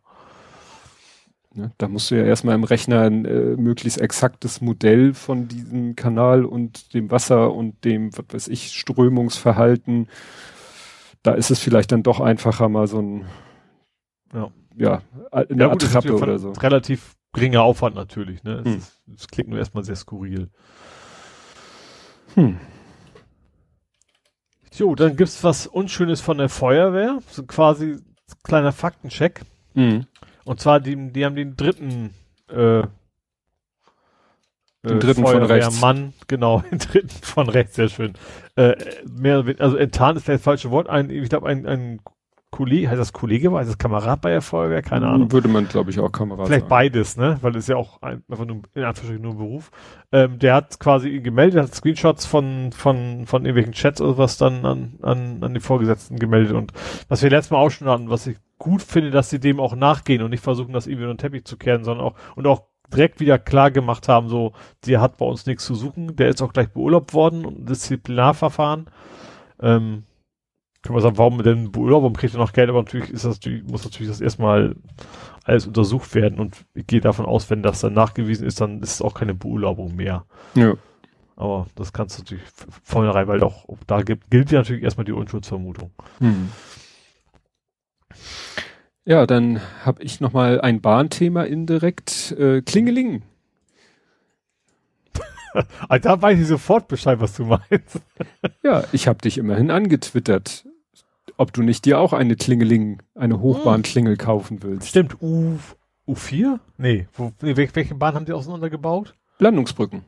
Ne? 1.55 1.71
Da 1.77 1.87
musst 1.87 2.11
du 2.11 2.15
ja 2.15 2.23
erstmal 2.23 2.55
im 2.55 2.63
Rechner 2.63 3.01
ein 3.01 3.25
äh, 3.25 3.55
möglichst 3.55 3.99
exaktes 3.99 4.61
Modell 4.61 5.13
von 5.13 5.47
diesem 5.47 5.95
Kanal 5.95 6.45
und 6.45 6.93
dem 6.93 7.11
Wasser 7.11 7.53
und 7.53 7.83
dem, 7.85 8.15
was 8.17 8.25
weiß 8.31 8.47
ich, 8.49 8.73
Strömungsverhalten. 8.73 10.07
Da 11.23 11.33
ist 11.33 11.51
es 11.51 11.59
vielleicht 11.59 11.91
dann 11.91 12.03
doch 12.03 12.19
einfacher, 12.19 12.69
mal 12.69 12.87
so 12.87 13.01
ein, 13.01 13.25
ja, 14.33 14.51
ja 14.75 15.01
eine 15.31 15.63
ja, 15.63 15.67
gut, 15.69 15.83
Attrappe 15.83 16.15
oder 16.15 16.37
so. 16.39 16.51
Relativ 16.51 17.15
geringer 17.33 17.63
Aufwand 17.63 17.95
natürlich, 17.95 18.43
ne? 18.43 18.59
Es, 18.59 18.65
hm. 18.65 18.77
ist, 18.77 19.01
es 19.15 19.27
klingt 19.27 19.49
nur 19.49 19.59
erstmal 19.59 19.83
sehr 19.83 19.95
skurril. 19.95 20.49
Hm. 22.35 22.57
Jo, 24.73 24.93
dann 24.95 25.15
gibt's 25.15 25.43
was 25.43 25.67
Unschönes 25.67 26.19
von 26.19 26.37
der 26.37 26.49
Feuerwehr. 26.49 27.19
So 27.29 27.43
quasi 27.43 27.97
kleiner 28.43 28.73
Faktencheck. 28.73 29.41
Mhm. 29.73 30.05
Und 30.45 30.59
zwar, 30.59 30.79
die, 30.79 31.11
die 31.11 31.25
haben 31.25 31.35
den 31.35 31.57
dritten, 31.57 32.13
äh, 32.49 32.83
den 34.87 34.99
dritten 34.99 35.25
von 35.25 35.43
rechts. 35.43 35.81
Mann, 35.81 36.13
genau, 36.27 36.63
den 36.71 36.79
dritten 36.79 37.09
von 37.09 37.49
rechts, 37.49 37.75
sehr 37.75 37.89
schön. 37.89 38.13
Äh, 38.55 38.75
mehr, 39.09 39.43
also 39.59 39.75
enttarnt 39.75 40.17
ist 40.17 40.25
vielleicht 40.25 40.39
das 40.39 40.43
falsche 40.43 40.71
Wort. 40.71 40.87
Ein, 40.87 41.09
ich 41.09 41.29
glaube, 41.29 41.47
ein, 41.47 41.65
ein 41.65 41.99
Kollege, 42.51 42.89
heißt 42.89 42.99
das 42.99 43.11
Kollege, 43.11 43.51
heißt 43.51 43.69
das 43.69 43.77
Kamerad 43.77 44.21
bei 44.21 44.29
der 44.29 44.41
Feuerwehr? 44.41 44.81
Keine 44.81 45.07
Ahnung. 45.07 45.31
Würde 45.31 45.49
man, 45.49 45.67
glaube 45.67 45.89
ich, 45.89 45.99
auch 45.99 46.11
Kamerad 46.11 46.45
Vielleicht 46.45 46.61
sagen. 46.61 46.69
beides, 46.69 47.17
ne? 47.17 47.37
Weil 47.41 47.55
es 47.57 47.67
ja 47.67 47.75
auch 47.75 48.01
ein, 48.01 48.23
einfach 48.29 48.45
nur, 48.45 48.61
in 48.75 48.83
Anführungsstrichen 48.83 49.21
nur 49.21 49.33
ein 49.33 49.37
Beruf. 49.37 49.71
Ähm, 50.13 50.39
der 50.39 50.53
hat 50.53 50.79
quasi 50.79 51.19
gemeldet, 51.19 51.63
hat 51.63 51.75
Screenshots 51.75 52.25
von, 52.25 52.71
von, 52.71 53.25
von 53.25 53.43
irgendwelchen 53.43 53.73
Chats 53.73 53.99
oder 53.99 54.17
was 54.17 54.37
dann 54.37 54.65
an, 54.65 54.99
an, 55.01 55.43
an 55.43 55.53
die 55.53 55.59
Vorgesetzten 55.59 56.17
gemeldet. 56.17 56.53
Und 56.53 56.71
was 57.09 57.23
wir 57.23 57.29
letztes 57.29 57.51
Mal 57.51 57.57
auch 57.57 57.71
schon 57.71 57.89
hatten, 57.89 58.09
was 58.09 58.25
ich 58.27 58.37
gut 58.65 58.81
finde, 58.81 59.11
dass 59.11 59.29
sie 59.29 59.39
dem 59.39 59.59
auch 59.59 59.75
nachgehen 59.75 60.23
und 60.23 60.31
nicht 60.31 60.43
versuchen, 60.43 60.73
das 60.73 60.87
irgendwie 60.87 61.05
unter 61.05 61.13
den 61.13 61.19
Teppich 61.19 61.45
zu 61.45 61.55
kehren, 61.55 61.83
sondern 61.83 62.03
auch, 62.03 62.15
und 62.35 62.47
auch 62.47 62.63
direkt 62.91 63.19
wieder 63.19 63.37
klar 63.37 63.69
gemacht 63.69 64.07
haben, 64.07 64.27
so, 64.27 64.53
der 64.87 65.01
hat 65.01 65.17
bei 65.17 65.25
uns 65.25 65.45
nichts 65.45 65.65
zu 65.65 65.75
suchen, 65.75 66.15
der 66.15 66.29
ist 66.29 66.41
auch 66.41 66.51
gleich 66.51 66.69
beurlaubt 66.69 67.13
worden 67.13 67.45
und 67.45 67.69
Disziplinarverfahren. 67.69 68.87
Ähm, 69.61 70.03
können 70.81 70.97
wir 70.97 71.01
sagen, 71.01 71.19
warum 71.19 71.43
denn 71.43 71.71
Beurlaub, 71.71 72.01
warum 72.01 72.15
kriegt 72.15 72.33
er 72.33 72.39
noch 72.39 72.53
Geld, 72.53 72.69
aber 72.69 72.79
natürlich 72.79 73.11
ist 73.11 73.23
das, 73.23 73.39
muss 73.69 73.83
natürlich 73.83 74.09
das 74.09 74.19
erstmal 74.19 74.75
alles 75.43 75.67
untersucht 75.67 76.15
werden 76.15 76.39
und 76.39 76.65
ich 76.73 76.87
gehe 76.87 77.01
davon 77.01 77.27
aus, 77.27 77.51
wenn 77.51 77.61
das 77.61 77.81
dann 77.81 77.93
nachgewiesen 77.93 78.47
ist, 78.47 78.61
dann 78.61 78.81
ist 78.81 78.95
es 78.95 79.01
auch 79.03 79.13
keine 79.13 79.35
Beurlaubung 79.35 79.95
mehr. 79.95 80.25
Ja. 80.55 80.73
Aber 81.35 81.67
das 81.75 81.93
kannst 81.93 82.17
du 82.17 82.23
natürlich 82.23 82.45
vornherein, 82.81 83.27
weil 83.27 83.43
auch 83.43 83.67
da 83.85 84.01
gibt, 84.01 84.31
gilt 84.31 84.49
ja 84.49 84.57
natürlich 84.57 84.81
erstmal 84.81 85.05
die 85.05 85.11
Unschuldsvermutung. 85.11 85.91
Hm. 86.17 86.49
Ja, 89.05 89.25
dann 89.27 89.61
habe 89.83 90.01
ich 90.03 90.19
noch 90.19 90.33
mal 90.33 90.61
ein 90.61 90.81
Bahnthema 90.81 91.43
indirekt. 91.43 92.31
Äh, 92.37 92.61
Klingeling. 92.61 93.23
da 96.01 96.21
weiß 96.21 96.39
ich 96.39 96.47
sofort 96.47 96.87
Bescheid, 96.87 97.19
was 97.19 97.35
du 97.35 97.45
meinst. 97.45 98.01
ja, 98.63 98.83
ich 98.91 99.07
habe 99.07 99.19
dich 99.19 99.37
immerhin 99.37 99.71
angetwittert 99.71 100.65
ob 101.37 101.53
du 101.53 101.61
nicht 101.61 101.85
dir 101.85 101.99
auch 101.99 102.13
eine 102.13 102.35
Klingeling, 102.35 103.01
eine 103.13 103.39
Hochbahnklingel 103.39 104.17
kaufen 104.17 104.63
willst. 104.63 104.89
Stimmt, 104.89 105.21
U, 105.21 105.57
U4? 106.07 106.59
Nee, 106.77 107.07
wo, 107.13 107.31
nee, 107.41 107.55
welche 107.57 107.95
Bahn 107.95 108.15
haben 108.15 108.25
die 108.25 108.33
auseinandergebaut? 108.33 109.15
Landungsbrücken. 109.39 110.05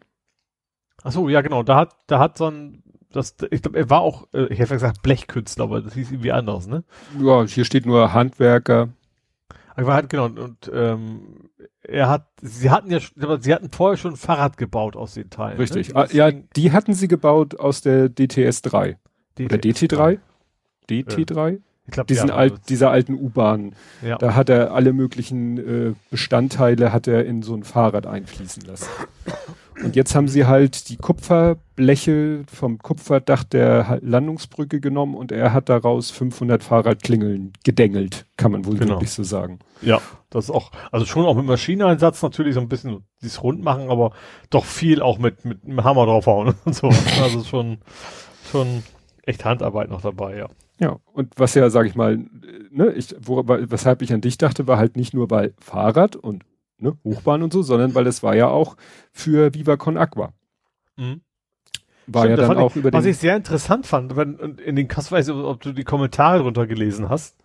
Ach 1.04 1.12
so, 1.12 1.30
ja 1.30 1.42
genau, 1.42 1.64
da 1.64 1.76
hat, 1.76 1.96
da 2.08 2.20
hat 2.20 2.38
so 2.38 2.50
ein, 2.50 2.84
das, 3.12 3.36
ich 3.52 3.62
glaube, 3.62 3.78
er 3.78 3.90
war 3.90 4.02
auch, 4.02 4.28
äh, 4.34 4.46
ich 4.48 4.60
hätte 4.60 4.74
gesagt 4.74 5.02
Blechkünstler, 5.02 5.66
aber 5.66 5.82
das 5.82 5.94
hieß 5.94 6.12
irgendwie 6.12 6.32
anders, 6.32 6.68
ne? 6.68 6.84
Ja, 7.20 7.44
hier 7.44 7.66
steht 7.66 7.86
nur 7.86 8.14
Handwerker. 8.14 8.90
Aber 9.76 9.94
halt, 9.94 10.10
genau, 10.10 10.26
und 10.26 10.72
ähm, 10.74 11.50
er 11.84 12.10
hat, 12.10 12.28
sie 12.42 12.70
hatten 12.70 12.92
ja, 12.92 13.00
sie 13.40 13.54
hatten 13.54 13.70
vorher 13.72 13.98
schon 13.98 14.14
ein 14.14 14.18
Fahrrad 14.18 14.58
gebaut 14.58 14.96
aus 14.96 15.14
den 15.14 15.30
Teilen. 15.30 15.54
Ne? 15.54 15.60
Richtig, 15.60 15.94
ne? 15.94 16.08
ja, 16.12 16.32
die 16.32 16.72
hatten 16.72 16.94
sie 16.94 17.08
gebaut 17.08 17.60
aus 17.60 17.82
der 17.82 18.10
DTS 18.10 18.64
3. 18.64 18.98
DTS 19.38 19.46
Oder 19.46 19.58
DT3? 19.58 20.20
DT3? 20.90 21.60
Ich 21.86 21.92
glaube, 21.92 22.08
diesen 22.08 22.30
ja, 22.30 22.36
alt, 22.36 22.70
dieser 22.70 22.92
alten 22.92 23.14
U-Bahn. 23.14 23.74
Ja. 24.02 24.18
Da 24.18 24.36
hat 24.36 24.50
er 24.50 24.74
alle 24.74 24.92
möglichen 24.92 25.58
äh, 25.58 25.94
Bestandteile 26.12 26.92
hat 26.92 27.08
er 27.08 27.26
in 27.26 27.44
so 27.44 27.56
ein 27.56 27.64
Fahrrad 27.64 28.06
einfließen 28.06 28.64
lassen. 28.64 28.90
Und 29.84 29.96
jetzt 29.96 30.16
haben 30.16 30.28
sie 30.28 30.46
halt 30.46 30.90
die 30.90 30.98
Kupferbleche 30.98 32.44
vom 32.52 32.80
Kupferdach 32.80 33.44
der 33.44 34.00
Landungsbrücke 34.02 34.80
genommen 34.80 35.16
und 35.16 35.32
er 35.32 35.54
hat 35.54 35.70
daraus 35.70 36.10
500 36.12 36.64
Fahrradklingeln 36.64 37.54
gedengelt, 37.64 38.26
kann 38.38 38.52
man 38.52 38.66
wohl 38.66 38.78
genau. 38.78 38.96
wirklich 38.96 39.12
so 39.12 39.24
sagen. 39.24 39.60
Ja, 39.82 40.02
das 40.30 40.46
ist 40.46 40.52
auch, 40.52 40.72
also 40.92 41.06
schon 41.06 41.26
auch 41.26 41.36
mit 41.36 41.46
Maschineneinsatz 41.46 42.22
natürlich 42.24 42.56
so 42.56 42.60
ein 42.60 42.70
bisschen 42.70 43.06
dieses 43.22 43.44
Rund 43.44 43.64
machen, 43.64 43.90
aber 43.90 44.12
doch 44.50 44.66
viel 44.66 45.02
auch 45.02 45.20
mit, 45.20 45.46
mit 45.46 45.64
einem 45.64 45.84
Hammer 45.84 46.06
draufhauen 46.06 46.56
und 46.66 46.76
so. 46.76 46.88
also 47.22 47.44
schon, 47.44 47.78
schon 48.52 48.84
echt 49.24 49.46
Handarbeit 49.46 49.90
noch 49.90 50.02
dabei, 50.02 50.38
ja. 50.38 50.48
Ja, 50.80 50.98
und 51.14 51.34
was 51.38 51.56
ja, 51.56 51.70
sag 51.70 51.88
ich 51.88 51.96
mal, 51.96 52.24
ne, 52.70 52.92
ich, 52.92 53.16
wo, 53.20 53.44
weshalb 53.48 54.02
ich 54.04 54.14
an 54.14 54.22
dich 54.22 54.38
dachte, 54.38 54.68
war 54.68 54.78
halt 54.78 54.96
nicht 54.96 55.14
nur 55.14 55.28
bei 55.28 55.54
Fahrrad 55.60 56.16
und 56.16 56.44
ne, 56.80 56.98
Hochbahn 57.04 57.44
und 57.44 57.54
so, 57.54 57.62
sondern 57.62 57.96
weil 57.96 58.08
es 58.08 58.24
war 58.24 58.36
ja 58.36 58.48
auch 58.48 58.78
für 59.12 59.54
Viva 59.54 59.78
Con 59.78 59.98
Aqua. 59.98 60.34
Mhm. 60.96 61.22
War 62.08 62.24
Stimmt, 62.24 62.40
ja 62.40 62.48
dann 62.48 62.58
auch 62.58 62.72
ich, 62.72 62.76
über 62.78 62.92
den. 62.92 62.98
Was 62.98 63.06
ich 63.06 63.18
sehr 63.18 63.36
interessant 63.36 63.86
fand, 63.86 64.16
wenn 64.16 64.38
in 64.58 64.76
den 64.76 64.88
Kass 64.88 65.12
weiß 65.12 65.30
ob 65.30 65.62
du 65.62 65.74
die 65.74 65.84
Kommentare 65.84 66.40
drunter 66.40 66.68
gelesen 66.68 67.10
hast. 67.10 67.38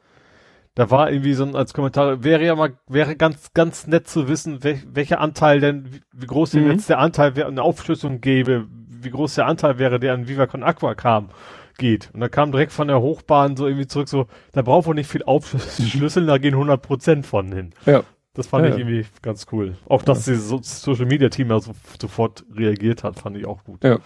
Da 0.75 0.91
war 0.91 1.11
irgendwie 1.11 1.35
so 1.35 1.45
ein 1.45 1.55
als 1.55 1.75
Kommentar, 1.75 2.25
wäre 2.25 2.47
ja 2.47 2.55
mal, 2.55 2.79
wäre 2.89 3.15
ganz, 3.15 3.53
ganz 3.53 3.87
nett 3.87 4.09
zu 4.09 4.27
wissen, 4.27 4.65
wel, 4.65 4.81
welcher 4.91 5.21
Anteil 5.21 5.61
denn, 5.61 5.93
wie, 5.93 6.01
wie 6.15 6.27
groß 6.27 6.53
denn 6.53 6.65
mhm. 6.65 6.71
jetzt 6.71 6.89
der 6.89 6.99
Anteil 6.99 7.37
wäre, 7.37 7.49
eine 7.49 7.63
Aufschlüsselung 7.63 8.23
gäbe, 8.23 8.69
wie 8.71 9.11
groß 9.11 9.35
der 9.35 9.47
Anteil 9.47 9.79
wäre, 9.79 10.01
der 10.01 10.15
an 10.15 10.29
Viva 10.29 10.47
Con 10.47 10.63
Aqua 10.63 10.95
kam 10.95 11.29
geht. 11.77 12.11
Und 12.15 12.21
da 12.21 12.29
kam 12.29 12.53
direkt 12.53 12.73
von 12.73 12.89
der 12.89 13.01
Hochbahn 13.01 13.57
so 13.57 13.67
irgendwie 13.67 13.87
zurück, 13.87 14.09
so, 14.09 14.27
da 14.53 14.63
braucht 14.63 14.87
man 14.87 14.97
nicht 14.97 15.11
viel 15.11 15.25
Aufschlüsseln, 15.25 16.27
da 16.29 16.39
gehen 16.39 16.55
100 16.55 16.81
Prozent 16.81 17.27
von 17.27 17.53
hin. 17.53 17.75
Ja. 17.85 18.03
Das 18.35 18.47
fand 18.47 18.65
ja, 18.65 18.73
ich 18.73 18.79
irgendwie 18.79 19.05
ganz 19.21 19.47
cool. 19.53 19.77
Auch, 19.87 20.03
dass 20.03 20.27
ja. 20.27 20.33
dieses 20.33 20.83
Social 20.83 21.07
Media 21.07 21.29
Team 21.29 21.51
ja 21.51 21.61
so, 21.61 21.73
sofort 22.01 22.45
reagiert 22.55 23.05
hat, 23.05 23.19
fand 23.19 23.37
ich 23.37 23.47
auch 23.47 23.65
gut. 23.65 23.85
Ja. 23.85 23.99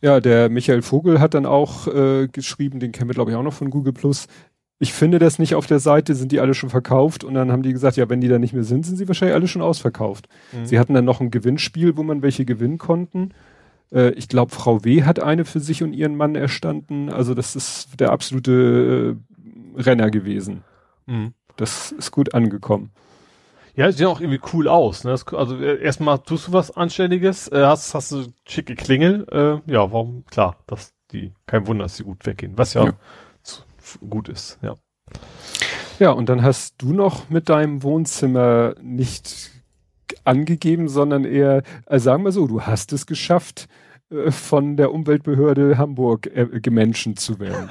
Ja, 0.00 0.20
der 0.20 0.50
Michael 0.50 0.82
Vogel 0.82 1.20
hat 1.20 1.34
dann 1.34 1.46
auch 1.46 1.88
äh, 1.88 2.28
geschrieben, 2.28 2.78
den 2.78 2.92
kennen 2.92 3.10
wir 3.10 3.14
glaube 3.14 3.32
ich 3.32 3.36
auch 3.36 3.42
noch 3.42 3.54
von 3.54 3.70
Google 3.70 3.92
Plus. 3.92 4.28
Ich 4.78 4.92
finde 4.92 5.18
das 5.18 5.38
nicht 5.38 5.54
auf 5.54 5.66
der 5.66 5.78
Seite, 5.78 6.14
sind 6.14 6.32
die 6.32 6.40
alle 6.40 6.54
schon 6.54 6.70
verkauft 6.70 7.24
und 7.24 7.34
dann 7.34 7.50
haben 7.50 7.62
die 7.62 7.72
gesagt, 7.72 7.96
ja, 7.96 8.08
wenn 8.08 8.20
die 8.20 8.28
da 8.28 8.38
nicht 8.38 8.52
mehr 8.52 8.64
sind, 8.64 8.84
sind 8.84 8.96
sie 8.96 9.08
wahrscheinlich 9.08 9.34
alle 9.34 9.48
schon 9.48 9.62
ausverkauft. 9.62 10.28
Mhm. 10.52 10.66
Sie 10.66 10.78
hatten 10.78 10.94
dann 10.94 11.04
noch 11.04 11.20
ein 11.20 11.30
Gewinnspiel, 11.30 11.96
wo 11.96 12.02
man 12.02 12.22
welche 12.22 12.44
gewinnen 12.44 12.78
konnten. 12.78 13.30
Äh, 13.92 14.10
ich 14.10 14.28
glaube, 14.28 14.52
Frau 14.52 14.84
W. 14.84 15.04
hat 15.04 15.20
eine 15.20 15.44
für 15.44 15.60
sich 15.60 15.82
und 15.82 15.92
ihren 15.92 16.16
Mann 16.16 16.34
erstanden. 16.34 17.08
Also 17.08 17.34
das 17.34 17.56
ist 17.56 18.00
der 18.00 18.10
absolute 18.10 19.16
äh, 19.76 19.80
Renner 19.80 20.10
gewesen. 20.10 20.64
Mhm. 21.06 21.34
Das 21.56 21.92
ist 21.92 22.10
gut 22.10 22.34
angekommen. 22.34 22.90
Ja, 23.76 23.90
sieht 23.90 24.06
auch 24.06 24.20
irgendwie 24.20 24.40
cool 24.52 24.68
aus. 24.68 25.04
Ne? 25.04 25.10
Das, 25.10 25.26
also 25.32 25.56
äh, 25.56 25.82
erstmal 25.82 26.20
tust 26.20 26.48
du 26.48 26.52
was 26.52 26.70
Anständiges, 26.76 27.48
äh, 27.48 27.64
hast, 27.64 27.94
hast 27.94 28.12
du 28.12 28.26
schicke 28.46 28.76
Klingel. 28.76 29.26
Äh, 29.30 29.72
ja, 29.72 29.90
warum? 29.92 30.24
Klar, 30.26 30.58
dass 30.66 30.92
die, 31.10 31.32
kein 31.46 31.66
Wunder, 31.66 31.84
dass 31.84 31.96
die 31.96 32.04
gut 32.04 32.24
weggehen. 32.24 32.56
Was 32.56 32.74
ja, 32.74 32.84
ja. 32.84 32.92
Gut 34.08 34.28
ist, 34.28 34.58
ja. 34.62 34.76
Ja, 35.98 36.10
und 36.10 36.28
dann 36.28 36.42
hast 36.42 36.76
du 36.78 36.92
noch 36.92 37.28
mit 37.28 37.48
deinem 37.48 37.82
Wohnzimmer 37.82 38.74
nicht 38.80 39.50
angegeben, 40.24 40.88
sondern 40.88 41.24
eher, 41.24 41.62
äh, 41.86 41.98
sagen 41.98 42.24
wir 42.24 42.32
so, 42.32 42.46
du 42.46 42.62
hast 42.62 42.92
es 42.92 43.06
geschafft, 43.06 43.68
von 44.30 44.76
der 44.76 44.92
Umweltbehörde 44.92 45.78
Hamburg 45.78 46.26
äh, 46.34 46.60
gemenschen 46.60 47.16
zu 47.16 47.38
werden. 47.38 47.70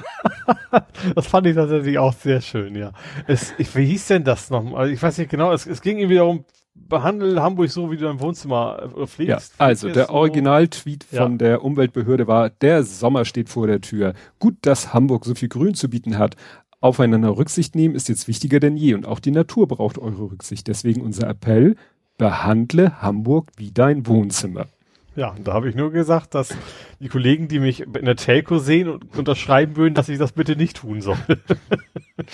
das 1.14 1.26
fand 1.26 1.46
ich 1.46 1.54
tatsächlich 1.54 1.98
auch 1.98 2.12
sehr 2.12 2.40
schön, 2.40 2.74
ja. 2.74 2.92
Es, 3.26 3.54
ich, 3.58 3.74
wie 3.76 3.86
hieß 3.86 4.08
denn 4.08 4.24
das 4.24 4.50
nochmal? 4.50 4.90
Ich 4.90 5.02
weiß 5.02 5.18
nicht 5.18 5.30
genau, 5.30 5.52
es, 5.52 5.66
es 5.66 5.80
ging 5.80 5.98
irgendwie 5.98 6.16
darum, 6.16 6.44
behandle 6.74 7.40
Hamburg 7.40 7.70
so, 7.70 7.90
wie 7.90 7.96
du 7.96 8.04
dein 8.04 8.20
Wohnzimmer 8.20 8.90
äh, 8.96 9.06
pflegst. 9.06 9.54
Ja, 9.58 9.64
also 9.64 9.90
der 9.90 10.10
Originaltweet 10.10 11.06
ja. 11.10 11.22
von 11.22 11.38
der 11.38 11.64
Umweltbehörde 11.64 12.26
war, 12.26 12.50
der 12.50 12.82
Sommer 12.82 13.24
steht 13.24 13.48
vor 13.48 13.66
der 13.66 13.80
Tür. 13.80 14.14
Gut, 14.38 14.56
dass 14.62 14.92
Hamburg 14.92 15.24
so 15.24 15.34
viel 15.34 15.48
Grün 15.48 15.74
zu 15.74 15.88
bieten 15.88 16.18
hat. 16.18 16.36
Aufeinander 16.80 17.36
Rücksicht 17.36 17.74
nehmen 17.74 17.94
ist 17.94 18.08
jetzt 18.08 18.28
wichtiger 18.28 18.60
denn 18.60 18.76
je 18.76 18.94
und 18.94 19.06
auch 19.06 19.20
die 19.20 19.30
Natur 19.30 19.66
braucht 19.66 19.98
eure 19.98 20.30
Rücksicht. 20.30 20.66
Deswegen 20.66 21.00
unser 21.00 21.28
Appell, 21.28 21.76
behandle 22.18 23.00
Hamburg 23.00 23.50
wie 23.56 23.70
dein 23.72 24.06
Wohnzimmer. 24.06 24.66
Ja, 25.16 25.34
da 25.42 25.52
habe 25.52 25.68
ich 25.68 25.76
nur 25.76 25.92
gesagt, 25.92 26.34
dass 26.34 26.54
die 27.00 27.08
Kollegen, 27.08 27.46
die 27.46 27.60
mich 27.60 27.80
in 27.80 28.04
der 28.04 28.16
Telco 28.16 28.58
sehen 28.58 28.88
und 28.88 29.16
unterschreiben 29.16 29.76
würden, 29.76 29.94
dass 29.94 30.08
ich 30.08 30.18
das 30.18 30.32
bitte 30.32 30.56
nicht 30.56 30.78
tun 30.78 31.00
soll. 31.00 31.18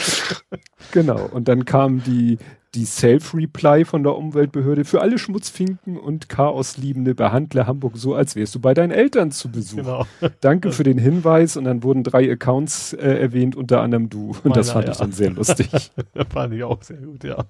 genau. 0.92 1.26
Und 1.26 1.48
dann 1.48 1.66
kam 1.66 2.02
die, 2.02 2.38
die 2.74 2.86
Self-Reply 2.86 3.84
von 3.84 4.02
der 4.02 4.16
Umweltbehörde 4.16 4.86
für 4.86 5.02
alle 5.02 5.18
Schmutzfinken 5.18 5.98
und 5.98 6.30
Chaosliebende 6.30 7.14
behandle 7.14 7.66
Hamburg 7.66 7.96
so, 7.96 8.14
als 8.14 8.34
wärst 8.34 8.54
du 8.54 8.60
bei 8.60 8.72
deinen 8.72 8.92
Eltern 8.92 9.30
zu 9.30 9.50
Besuch. 9.50 9.76
Genau. 9.76 10.06
Danke 10.40 10.72
für 10.72 10.84
den 10.84 10.98
Hinweis 10.98 11.58
und 11.58 11.64
dann 11.64 11.82
wurden 11.82 12.02
drei 12.02 12.30
Accounts 12.30 12.94
äh, 12.94 13.18
erwähnt, 13.18 13.56
unter 13.56 13.82
anderem 13.82 14.08
du. 14.08 14.28
Und 14.28 14.44
Meiner, 14.44 14.54
das 14.54 14.70
fand 14.70 14.86
ja. 14.86 14.92
ich 14.92 14.98
dann 14.98 15.12
sehr 15.12 15.30
lustig. 15.30 15.68
das 15.70 15.90
fand 16.30 16.54
ich 16.54 16.64
auch 16.64 16.82
sehr 16.82 16.98
gut, 16.98 17.24
ja. 17.24 17.44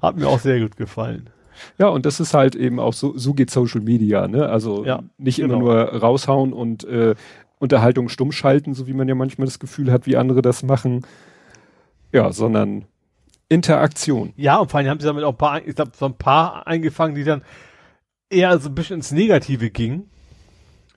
Hat 0.00 0.16
mir 0.16 0.28
auch 0.28 0.38
sehr 0.38 0.60
gut 0.60 0.76
gefallen. 0.76 1.28
Ja, 1.78 1.88
und 1.88 2.06
das 2.06 2.20
ist 2.20 2.34
halt 2.34 2.54
eben 2.54 2.78
auch 2.80 2.92
so, 2.92 3.16
so 3.16 3.34
geht 3.34 3.50
Social 3.50 3.80
Media, 3.80 4.28
ne? 4.28 4.48
Also 4.48 4.84
ja, 4.84 5.02
nicht 5.18 5.36
genau. 5.36 5.54
immer 5.54 5.62
nur 5.62 5.74
raushauen 6.00 6.52
und 6.52 6.84
äh, 6.84 7.14
Unterhaltung 7.58 8.08
stumm 8.08 8.32
schalten, 8.32 8.74
so 8.74 8.86
wie 8.86 8.94
man 8.94 9.08
ja 9.08 9.14
manchmal 9.14 9.46
das 9.46 9.58
Gefühl 9.58 9.92
hat, 9.92 10.06
wie 10.06 10.16
andere 10.16 10.42
das 10.42 10.62
machen. 10.62 11.06
Ja, 12.12 12.32
sondern 12.32 12.86
Interaktion. 13.48 14.32
Ja, 14.36 14.58
und 14.58 14.70
vor 14.70 14.78
allem 14.78 14.88
haben 14.88 15.00
sie 15.00 15.06
damit 15.06 15.24
auch 15.24 15.32
ein 15.32 15.38
paar, 15.38 15.66
ich 15.66 15.74
glaube, 15.74 15.92
so 15.94 16.06
ein 16.06 16.16
paar 16.16 16.66
eingefangen, 16.66 17.14
die 17.14 17.24
dann 17.24 17.42
eher 18.30 18.58
so 18.58 18.68
ein 18.68 18.74
bisschen 18.74 18.96
ins 18.96 19.12
Negative 19.12 19.70
gingen. 19.70 20.08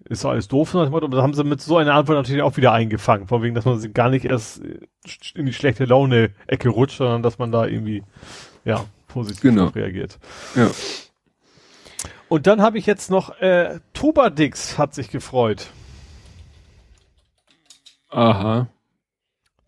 Ist 0.06 0.24
doch 0.24 0.32
alles 0.32 0.48
doof, 0.48 0.76
aber 0.76 1.08
das 1.08 1.22
haben 1.22 1.34
sie 1.34 1.44
mit 1.44 1.62
so 1.62 1.78
einer 1.78 1.94
Antwort 1.94 2.18
natürlich 2.18 2.42
auch 2.42 2.58
wieder 2.58 2.74
eingefangen. 2.74 3.28
Von 3.28 3.42
wegen, 3.42 3.56
dass 3.56 3.66
man 3.66 3.80
sie 3.80 3.92
gar 3.92 4.10
nicht 4.10 4.26
erst 4.26 4.62
in 5.34 5.46
die 5.46 5.54
schlechte 5.54 5.86
Laune-Ecke 5.86 6.70
rutscht, 6.70 6.98
sondern 6.98 7.24
dass 7.24 7.40
man 7.40 7.52
da 7.52 7.66
irgendwie, 7.66 8.04
ja, 8.66 8.86
positiv 9.14 9.42
genau. 9.42 9.68
reagiert. 9.68 10.20
Ja. 10.56 10.72
Und 12.30 12.48
dann 12.48 12.62
habe 12.62 12.80
ich 12.80 12.86
jetzt 12.86 13.12
noch, 13.12 13.40
äh, 13.42 13.80
Tobadix 13.94 14.78
hat 14.78 14.96
sich 14.96 15.10
gefreut. 15.10 15.68
Aha. 18.10 18.68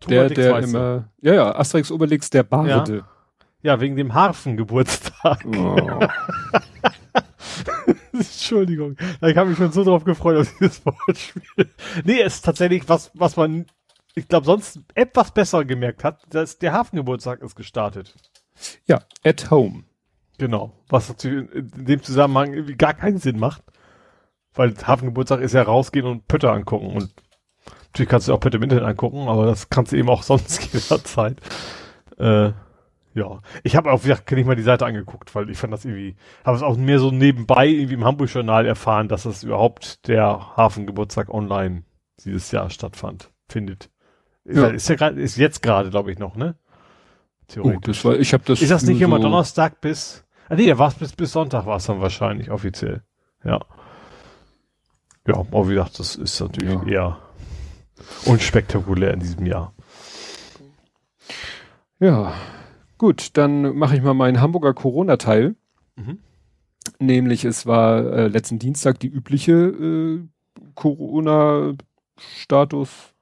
Der, 0.08 0.28
der 0.28 0.58
immer, 0.58 1.08
ja, 1.20 1.34
ja, 1.34 1.56
Asterix 1.56 1.90
Obelix, 1.90 2.30
der 2.30 2.42
Barde. 2.42 3.04
Ja, 3.62 3.72
ja 3.72 3.80
wegen 3.80 3.96
dem 3.96 4.14
Harfengeburtstag. 4.14 5.44
Oh. 5.46 6.00
Entschuldigung. 8.12 8.96
Ich 9.20 9.36
habe 9.36 9.50
mich 9.50 9.58
schon 9.58 9.72
so 9.72 9.84
drauf 9.84 10.04
gefreut 10.04 10.38
auf 10.38 10.52
dieses 10.58 10.84
Wortspiel. 10.84 11.70
Nee, 12.04 12.20
es 12.20 12.36
ist 12.36 12.44
tatsächlich 12.44 12.88
was, 12.88 13.10
was 13.14 13.36
man, 13.36 13.66
ich 14.14 14.28
glaube, 14.28 14.46
sonst 14.46 14.80
etwas 14.94 15.32
besser 15.32 15.64
gemerkt 15.64 16.04
hat, 16.04 16.22
dass 16.30 16.58
der 16.58 16.72
Hafengeburtstag 16.72 17.42
ist 17.42 17.56
gestartet. 17.56 18.14
Ja, 18.86 19.00
at 19.24 19.50
home. 19.50 19.84
Genau. 20.38 20.72
Was 20.88 21.08
natürlich 21.08 21.50
in 21.52 21.84
dem 21.86 22.02
Zusammenhang 22.02 22.52
irgendwie 22.52 22.76
gar 22.76 22.94
keinen 22.94 23.18
Sinn 23.18 23.38
macht. 23.38 23.62
Weil 24.54 24.74
Hafengeburtstag 24.82 25.40
ist 25.40 25.52
ja 25.52 25.62
rausgehen 25.62 26.06
und 26.06 26.28
Pötter 26.28 26.52
angucken. 26.52 26.88
Und 26.88 27.12
natürlich 27.86 28.08
kannst 28.08 28.28
du 28.28 28.34
auch 28.34 28.40
Pötter 28.40 28.56
im 28.56 28.62
Internet 28.62 28.84
angucken, 28.84 29.28
aber 29.28 29.46
das 29.46 29.68
kannst 29.68 29.92
du 29.92 29.96
eben 29.96 30.08
auch 30.08 30.22
sonst 30.24 30.72
jederzeit. 30.72 31.40
Äh, 32.18 32.52
ja. 33.16 33.40
Ich 33.62 33.76
habe 33.76 33.90
auch, 33.90 34.04
wie 34.04 34.08
gesagt, 34.08 34.26
kenne 34.26 34.42
ich 34.42 34.46
mal 34.46 34.56
die 34.56 34.62
Seite 34.62 34.84
angeguckt, 34.84 35.34
weil 35.34 35.48
ich 35.50 35.56
fand 35.56 35.72
das 35.72 35.84
irgendwie, 35.84 36.16
habe 36.44 36.56
es 36.56 36.62
auch 36.62 36.76
mehr 36.76 36.98
so 36.98 37.10
nebenbei 37.10 37.66
irgendwie 37.66 37.94
im 37.94 38.04
Hamburg-Journal 38.04 38.66
erfahren, 38.66 39.08
dass 39.08 39.24
es 39.24 39.42
überhaupt 39.42 40.06
der 40.06 40.56
Hafengeburtstag 40.56 41.30
online 41.30 41.84
dieses 42.24 42.50
Jahr 42.50 42.68
stattfand, 42.68 43.32
findet. 43.48 43.90
Ja. 44.44 44.68
Ist 44.68 44.88
ja 44.88 44.96
gerade, 44.96 45.20
ist 45.20 45.36
jetzt 45.36 45.62
gerade, 45.62 45.90
glaube 45.90 46.12
ich, 46.12 46.18
noch, 46.18 46.36
ne? 46.36 46.56
Theoretisch. 47.48 48.04
Oh, 48.04 48.10
das 48.10 48.16
war, 48.16 48.20
ich 48.20 48.32
habe 48.32 48.44
das. 48.46 48.62
Ist 48.62 48.70
das 48.70 48.84
nicht 48.84 49.00
immer 49.00 49.16
so 49.16 49.22
Donnerstag 49.22 49.80
bis? 49.80 50.24
Ah, 50.48 50.54
nee, 50.54 50.66
der 50.66 50.78
war 50.78 50.92
bis 50.92 51.12
bis 51.12 51.32
Sonntag 51.32 51.66
war 51.66 51.76
es 51.76 51.86
dann 51.86 52.00
wahrscheinlich 52.00 52.50
offiziell. 52.50 53.02
Ja. 53.44 53.60
Ja, 55.26 55.34
aber 55.34 55.68
wie 55.68 55.74
gesagt, 55.74 55.98
das 55.98 56.14
ist 56.14 56.40
natürlich 56.40 56.72
ja. 56.72 56.86
eher 56.86 57.18
unspektakulär 58.26 59.14
in 59.14 59.20
diesem 59.20 59.46
Jahr. 59.46 59.72
Ja, 61.98 62.34
gut, 62.98 63.36
dann 63.36 63.76
mache 63.76 63.96
ich 63.96 64.02
mal 64.02 64.14
meinen 64.14 64.40
Hamburger 64.40 64.74
Corona-Teil. 64.74 65.56
Mhm. 65.96 66.20
Nämlich, 67.00 67.44
es 67.44 67.66
war 67.66 68.12
äh, 68.12 68.28
letzten 68.28 68.60
Dienstag 68.60 69.00
die 69.00 69.08
übliche 69.08 69.52
äh, 69.52 70.20
Corona-Status 70.74 73.15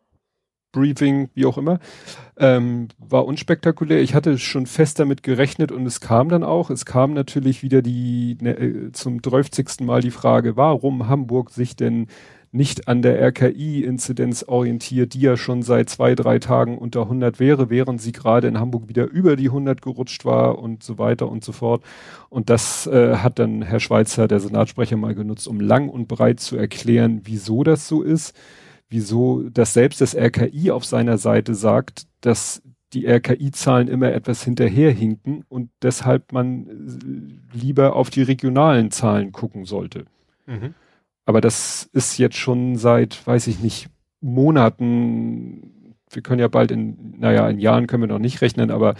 Briefing, 0.74 1.30
wie 1.34 1.46
auch 1.46 1.56
immer, 1.56 1.78
ähm, 2.36 2.88
war 2.98 3.24
unspektakulär. 3.24 4.02
Ich 4.02 4.14
hatte 4.14 4.38
schon 4.38 4.66
fest 4.66 4.98
damit 4.98 5.22
gerechnet 5.22 5.72
und 5.72 5.86
es 5.86 6.00
kam 6.00 6.28
dann 6.28 6.42
auch. 6.42 6.68
Es 6.68 6.84
kam 6.84 7.14
natürlich 7.14 7.62
wieder 7.62 7.80
die 7.80 8.36
ne, 8.40 8.58
äh, 8.58 8.92
zum 8.92 9.22
30. 9.22 9.80
Mal 9.80 10.02
die 10.02 10.10
Frage, 10.10 10.56
warum 10.56 11.08
Hamburg 11.08 11.50
sich 11.50 11.76
denn 11.76 12.08
nicht 12.54 12.86
an 12.86 13.02
der 13.02 13.20
RKI-Inzidenz 13.20 14.44
orientiert, 14.44 15.14
die 15.14 15.20
ja 15.20 15.36
schon 15.36 15.62
seit 15.62 15.90
zwei, 15.90 16.14
drei 16.14 16.38
Tagen 16.38 16.78
unter 16.78 17.02
100 17.02 17.40
wäre, 17.40 17.68
während 17.68 18.00
sie 18.00 18.12
gerade 18.12 18.46
in 18.46 18.60
Hamburg 18.60 18.88
wieder 18.88 19.10
über 19.10 19.34
die 19.34 19.48
100 19.48 19.82
gerutscht 19.82 20.24
war 20.24 20.60
und 20.60 20.84
so 20.84 20.96
weiter 20.96 21.28
und 21.28 21.42
so 21.42 21.50
fort. 21.50 21.82
Und 22.28 22.50
das 22.50 22.86
äh, 22.86 23.16
hat 23.16 23.40
dann 23.40 23.62
Herr 23.62 23.80
Schweizer, 23.80 24.28
der 24.28 24.38
Senatssprecher, 24.38 24.96
mal 24.96 25.16
genutzt, 25.16 25.48
um 25.48 25.58
lang 25.58 25.88
und 25.88 26.06
breit 26.06 26.38
zu 26.38 26.56
erklären, 26.56 27.22
wieso 27.24 27.64
das 27.64 27.88
so 27.88 28.02
ist, 28.02 28.36
wieso 28.94 29.42
das 29.50 29.74
selbst 29.74 30.00
das 30.00 30.14
RKI 30.14 30.70
auf 30.70 30.84
seiner 30.84 31.18
Seite 31.18 31.54
sagt, 31.54 32.06
dass 32.20 32.62
die 32.92 33.06
RKI-Zahlen 33.06 33.88
immer 33.88 34.12
etwas 34.12 34.44
hinterherhinken 34.44 35.44
und 35.48 35.70
deshalb 35.82 36.32
man 36.32 37.40
äh, 37.52 37.56
lieber 37.58 37.96
auf 37.96 38.08
die 38.08 38.22
regionalen 38.22 38.92
Zahlen 38.92 39.32
gucken 39.32 39.64
sollte. 39.64 40.04
Mhm. 40.46 40.74
Aber 41.26 41.40
das 41.40 41.90
ist 41.92 42.18
jetzt 42.18 42.36
schon 42.36 42.76
seit, 42.76 43.26
weiß 43.26 43.48
ich 43.48 43.58
nicht, 43.58 43.88
Monaten, 44.20 45.96
wir 46.08 46.22
können 46.22 46.40
ja 46.40 46.48
bald 46.48 46.70
in, 46.70 47.14
naja, 47.18 47.48
in 47.48 47.58
Jahren 47.58 47.88
können 47.88 48.04
wir 48.04 48.08
noch 48.08 48.20
nicht 48.20 48.40
rechnen, 48.42 48.70
aber 48.70 48.94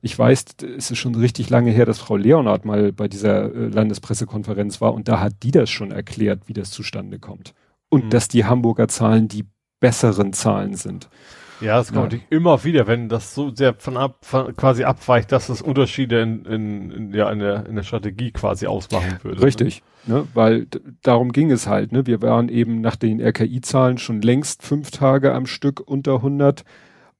ich 0.00 0.16
weiß, 0.16 0.44
es 0.78 0.92
ist 0.92 0.98
schon 0.98 1.16
richtig 1.16 1.50
lange 1.50 1.72
her, 1.72 1.86
dass 1.86 1.98
Frau 1.98 2.16
Leonard 2.16 2.64
mal 2.64 2.92
bei 2.92 3.08
dieser 3.08 3.52
äh, 3.52 3.66
Landespressekonferenz 3.66 4.80
war 4.80 4.94
und 4.94 5.08
da 5.08 5.18
hat 5.18 5.42
die 5.42 5.50
das 5.50 5.70
schon 5.70 5.90
erklärt, 5.90 6.42
wie 6.46 6.54
das 6.54 6.70
zustande 6.70 7.18
kommt. 7.18 7.52
Und 7.90 8.06
mhm. 8.06 8.10
dass 8.10 8.28
die 8.28 8.46
Hamburger 8.46 8.88
Zahlen 8.88 9.28
die 9.28 9.44
besseren 9.80 10.32
Zahlen 10.32 10.74
sind. 10.74 11.10
Ja, 11.60 11.76
das 11.76 11.92
kommt 11.92 12.12
ja. 12.14 12.18
immer 12.30 12.64
wieder, 12.64 12.86
wenn 12.86 13.08
das 13.08 13.34
so 13.34 13.54
sehr 13.54 13.74
von 13.74 13.96
ab, 13.96 14.18
von 14.22 14.56
quasi 14.56 14.84
abweicht, 14.84 15.30
dass 15.30 15.50
es 15.50 15.60
Unterschiede 15.60 16.20
in, 16.20 16.44
in, 16.46 16.90
in, 16.90 17.14
ja, 17.14 17.30
in, 17.30 17.38
der, 17.38 17.66
in 17.66 17.76
der 17.76 17.82
Strategie 17.82 18.30
quasi 18.30 18.66
ausmachen 18.66 19.18
würde. 19.22 19.40
Ne? 19.40 19.46
Richtig, 19.46 19.82
ne? 20.06 20.14
ne? 20.14 20.28
weil 20.32 20.66
darum 21.02 21.32
ging 21.32 21.50
es 21.50 21.66
halt. 21.66 21.92
Ne? 21.92 22.06
Wir 22.06 22.22
waren 22.22 22.48
eben 22.48 22.80
nach 22.80 22.96
den 22.96 23.20
RKI-Zahlen 23.20 23.98
schon 23.98 24.22
längst 24.22 24.62
fünf 24.62 24.90
Tage 24.90 25.34
am 25.34 25.46
Stück 25.46 25.80
unter 25.84 26.16
100 26.16 26.64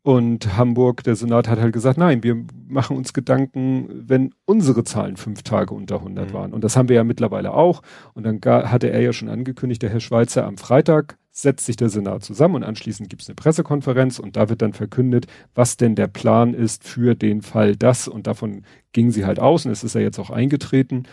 und 0.02 0.56
Hamburg, 0.56 1.04
der 1.04 1.14
Senat 1.14 1.46
hat 1.46 1.60
halt 1.60 1.74
gesagt, 1.74 1.98
nein, 1.98 2.22
wir 2.22 2.44
machen 2.66 2.96
uns 2.96 3.12
Gedanken, 3.12 3.88
wenn 3.90 4.34
unsere 4.46 4.82
Zahlen 4.82 5.18
fünf 5.18 5.42
Tage 5.42 5.74
unter 5.74 5.96
100 5.96 6.30
mhm. 6.30 6.34
waren. 6.34 6.52
Und 6.54 6.64
das 6.64 6.76
haben 6.76 6.88
wir 6.88 6.96
ja 6.96 7.04
mittlerweile 7.04 7.52
auch. 7.52 7.82
Und 8.14 8.24
dann 8.24 8.40
hatte 8.42 8.90
er 8.90 9.02
ja 9.02 9.12
schon 9.12 9.28
angekündigt, 9.28 9.82
der 9.82 9.90
Herr 9.90 10.00
Schweizer, 10.00 10.46
am 10.46 10.56
Freitag 10.56 11.18
setzt 11.32 11.66
sich 11.66 11.76
der 11.76 11.90
Senat 11.90 12.24
zusammen 12.24 12.56
und 12.56 12.64
anschließend 12.64 13.08
gibt 13.08 13.22
es 13.22 13.28
eine 13.28 13.36
Pressekonferenz 13.36 14.18
und 14.18 14.36
da 14.36 14.48
wird 14.48 14.62
dann 14.62 14.72
verkündet, 14.72 15.26
was 15.54 15.76
denn 15.76 15.94
der 15.94 16.08
Plan 16.08 16.54
ist 16.54 16.82
für 16.84 17.14
den 17.14 17.42
Fall 17.42 17.76
das. 17.76 18.08
Und 18.08 18.26
davon 18.26 18.64
ging 18.92 19.10
sie 19.10 19.26
halt 19.26 19.38
aus 19.38 19.66
und 19.66 19.70
es 19.70 19.84
ist 19.84 19.94
ja 19.94 20.00
jetzt 20.00 20.18
auch 20.18 20.30
eingetreten 20.30 21.04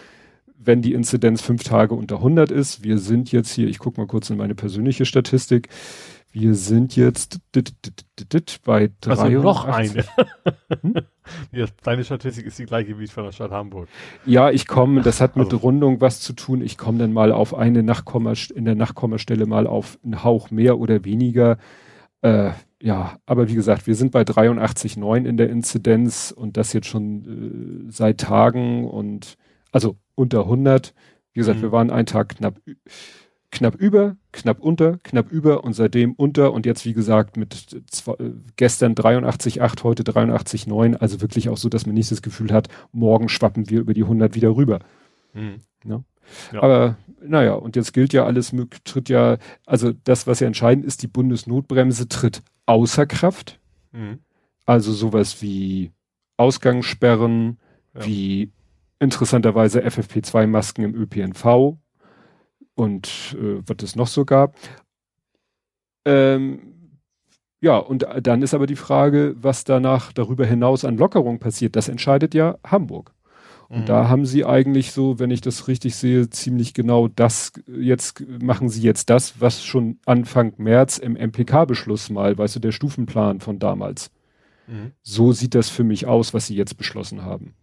wenn 0.59 0.81
die 0.81 0.93
Inzidenz 0.93 1.41
fünf 1.41 1.63
Tage 1.63 1.95
unter 1.95 2.17
100 2.17 2.51
ist. 2.51 2.83
Wir 2.83 2.97
sind 2.97 3.31
jetzt 3.31 3.51
hier, 3.51 3.67
ich 3.67 3.79
gucke 3.79 3.99
mal 3.99 4.07
kurz 4.07 4.29
in 4.29 4.37
meine 4.37 4.55
persönliche 4.55 5.05
Statistik. 5.05 5.69
Wir 6.39 6.53
sind 6.53 6.95
jetzt 6.95 7.39
dit, 7.55 7.73
dit, 7.83 8.33
dit, 8.33 8.59
bei 8.63 8.91
drei. 9.01 9.11
Also 9.11 9.41
noch 9.41 9.65
eine. 9.65 10.03
hm? 10.81 10.93
ja, 11.51 11.65
deine 11.83 12.03
Statistik 12.03 12.45
ist 12.45 12.59
die 12.59 12.65
gleiche 12.65 12.99
wie 12.99 13.07
von 13.07 13.23
der 13.23 13.31
Stadt 13.31 13.51
Hamburg. 13.51 13.87
Ja, 14.25 14.51
ich 14.51 14.67
komme, 14.67 15.01
das 15.03 15.19
hat 15.19 15.35
mit 15.35 15.47
also. 15.47 15.57
Rundung 15.57 15.99
was 15.99 16.19
zu 16.19 16.33
tun. 16.33 16.61
Ich 16.61 16.77
komme 16.77 16.99
dann 16.99 17.11
mal 17.11 17.31
auf 17.31 17.55
eine 17.55 17.81
Nachkomma, 17.81 18.33
in 18.53 18.65
der 18.65 18.75
Nachkommastelle 18.75 19.47
mal 19.47 19.65
auf 19.65 19.97
einen 20.03 20.23
Hauch 20.23 20.51
mehr 20.51 20.77
oder 20.77 21.05
weniger. 21.05 21.57
Äh, 22.21 22.51
ja, 22.81 23.17
aber 23.25 23.49
wie 23.49 23.55
gesagt, 23.55 23.87
wir 23.87 23.95
sind 23.95 24.11
bei 24.11 24.21
83,9 24.21 25.25
in 25.25 25.37
der 25.37 25.49
Inzidenz 25.49 26.31
und 26.31 26.55
das 26.55 26.71
jetzt 26.73 26.87
schon 26.87 27.87
äh, 27.87 27.91
seit 27.91 28.19
Tagen 28.19 28.87
und 28.87 29.37
also 29.71 29.97
unter 30.13 30.41
100. 30.41 30.93
Wie 31.33 31.39
gesagt, 31.39 31.59
mhm. 31.59 31.63
wir 31.63 31.71
waren 31.71 31.89
einen 31.89 32.05
Tag 32.05 32.29
knapp 32.29 32.59
knapp 33.51 33.75
über, 33.75 34.17
knapp 34.31 34.59
unter, 34.59 34.97
knapp 35.03 35.31
über 35.31 35.63
und 35.63 35.73
seitdem 35.73 36.13
unter 36.13 36.53
und 36.53 36.65
jetzt 36.65 36.85
wie 36.85 36.93
gesagt 36.93 37.37
mit 37.37 37.81
zwei, 37.89 38.15
gestern 38.57 38.93
83,8, 38.93 39.83
heute 39.83 40.03
83,9, 40.03 40.95
also 40.95 41.21
wirklich 41.21 41.49
auch 41.49 41.57
so, 41.57 41.69
dass 41.69 41.85
man 41.85 41.95
nicht 41.95 42.11
das 42.11 42.21
Gefühl 42.21 42.51
hat, 42.51 42.67
morgen 42.91 43.29
schwappen 43.29 43.69
wir 43.69 43.79
über 43.79 43.93
die 43.93 44.03
100 44.03 44.35
wieder 44.35 44.55
rüber. 44.55 44.79
Mhm. 45.33 45.61
Ja? 45.85 46.03
Ja. 46.51 46.63
Aber 46.63 46.97
naja, 47.21 47.53
und 47.53 47.75
jetzt 47.75 47.93
gilt 47.93 48.13
ja 48.13 48.25
alles, 48.25 48.53
tritt 48.83 49.09
ja, 49.09 49.37
also 49.65 49.93
das, 50.03 50.27
was 50.27 50.39
ja 50.39 50.47
entscheidend 50.47 50.85
ist, 50.85 51.01
die 51.01 51.07
Bundesnotbremse 51.07 52.07
tritt 52.09 52.43
außer 52.65 53.05
Kraft. 53.05 53.59
Mhm. 53.91 54.19
Also 54.65 54.91
sowas 54.91 55.41
wie 55.41 55.91
Ausgangssperren, 56.35 57.59
ja. 57.95 58.05
wie 58.05 58.51
interessanterweise 58.99 59.85
FFP2-Masken 59.85 60.83
im 60.83 60.95
ÖPNV, 60.95 61.77
und 62.77 63.35
äh, 63.39 63.61
was 63.65 63.83
es 63.83 63.95
noch 63.95 64.07
so 64.07 64.23
gab. 64.23 64.55
Ähm, 66.05 66.73
ja, 67.59 67.77
und 67.77 68.05
dann 68.21 68.43
ist 68.43 68.53
aber 68.53 68.67
die 68.67 68.75
Frage, 68.75 69.35
was 69.37 69.63
danach 69.63 70.13
darüber 70.13 70.45
hinaus 70.45 70.85
an 70.85 70.97
Lockerung 70.97 71.39
passiert. 71.39 71.75
Das 71.75 71.89
entscheidet 71.89 72.35
ja 72.35 72.57
Hamburg. 72.63 73.13
Und 73.67 73.81
mhm. 73.81 73.85
da 73.85 74.07
haben 74.07 74.25
sie 74.25 74.45
eigentlich 74.45 74.91
so, 74.91 75.19
wenn 75.19 75.31
ich 75.31 75.41
das 75.41 75.67
richtig 75.67 75.95
sehe, 75.95 76.29
ziemlich 76.29 76.73
genau 76.73 77.07
das, 77.07 77.51
jetzt 77.67 78.23
machen 78.41 78.69
sie 78.69 78.81
jetzt 78.81 79.09
das, 79.09 79.41
was 79.41 79.65
schon 79.65 79.99
Anfang 80.05 80.53
März 80.57 80.99
im 80.99 81.17
MPK-Beschluss 81.17 82.09
mal, 82.09 82.37
weißt 82.37 82.57
du, 82.57 82.59
der 82.59 82.71
Stufenplan 82.71 83.41
von 83.41 83.59
damals. 83.59 84.11
Mhm. 84.67 84.91
So 85.01 85.33
sieht 85.33 85.55
das 85.55 85.69
für 85.69 85.83
mich 85.83 86.05
aus, 86.05 86.33
was 86.33 86.47
sie 86.47 86.55
jetzt 86.55 86.77
beschlossen 86.77 87.23
haben. 87.23 87.55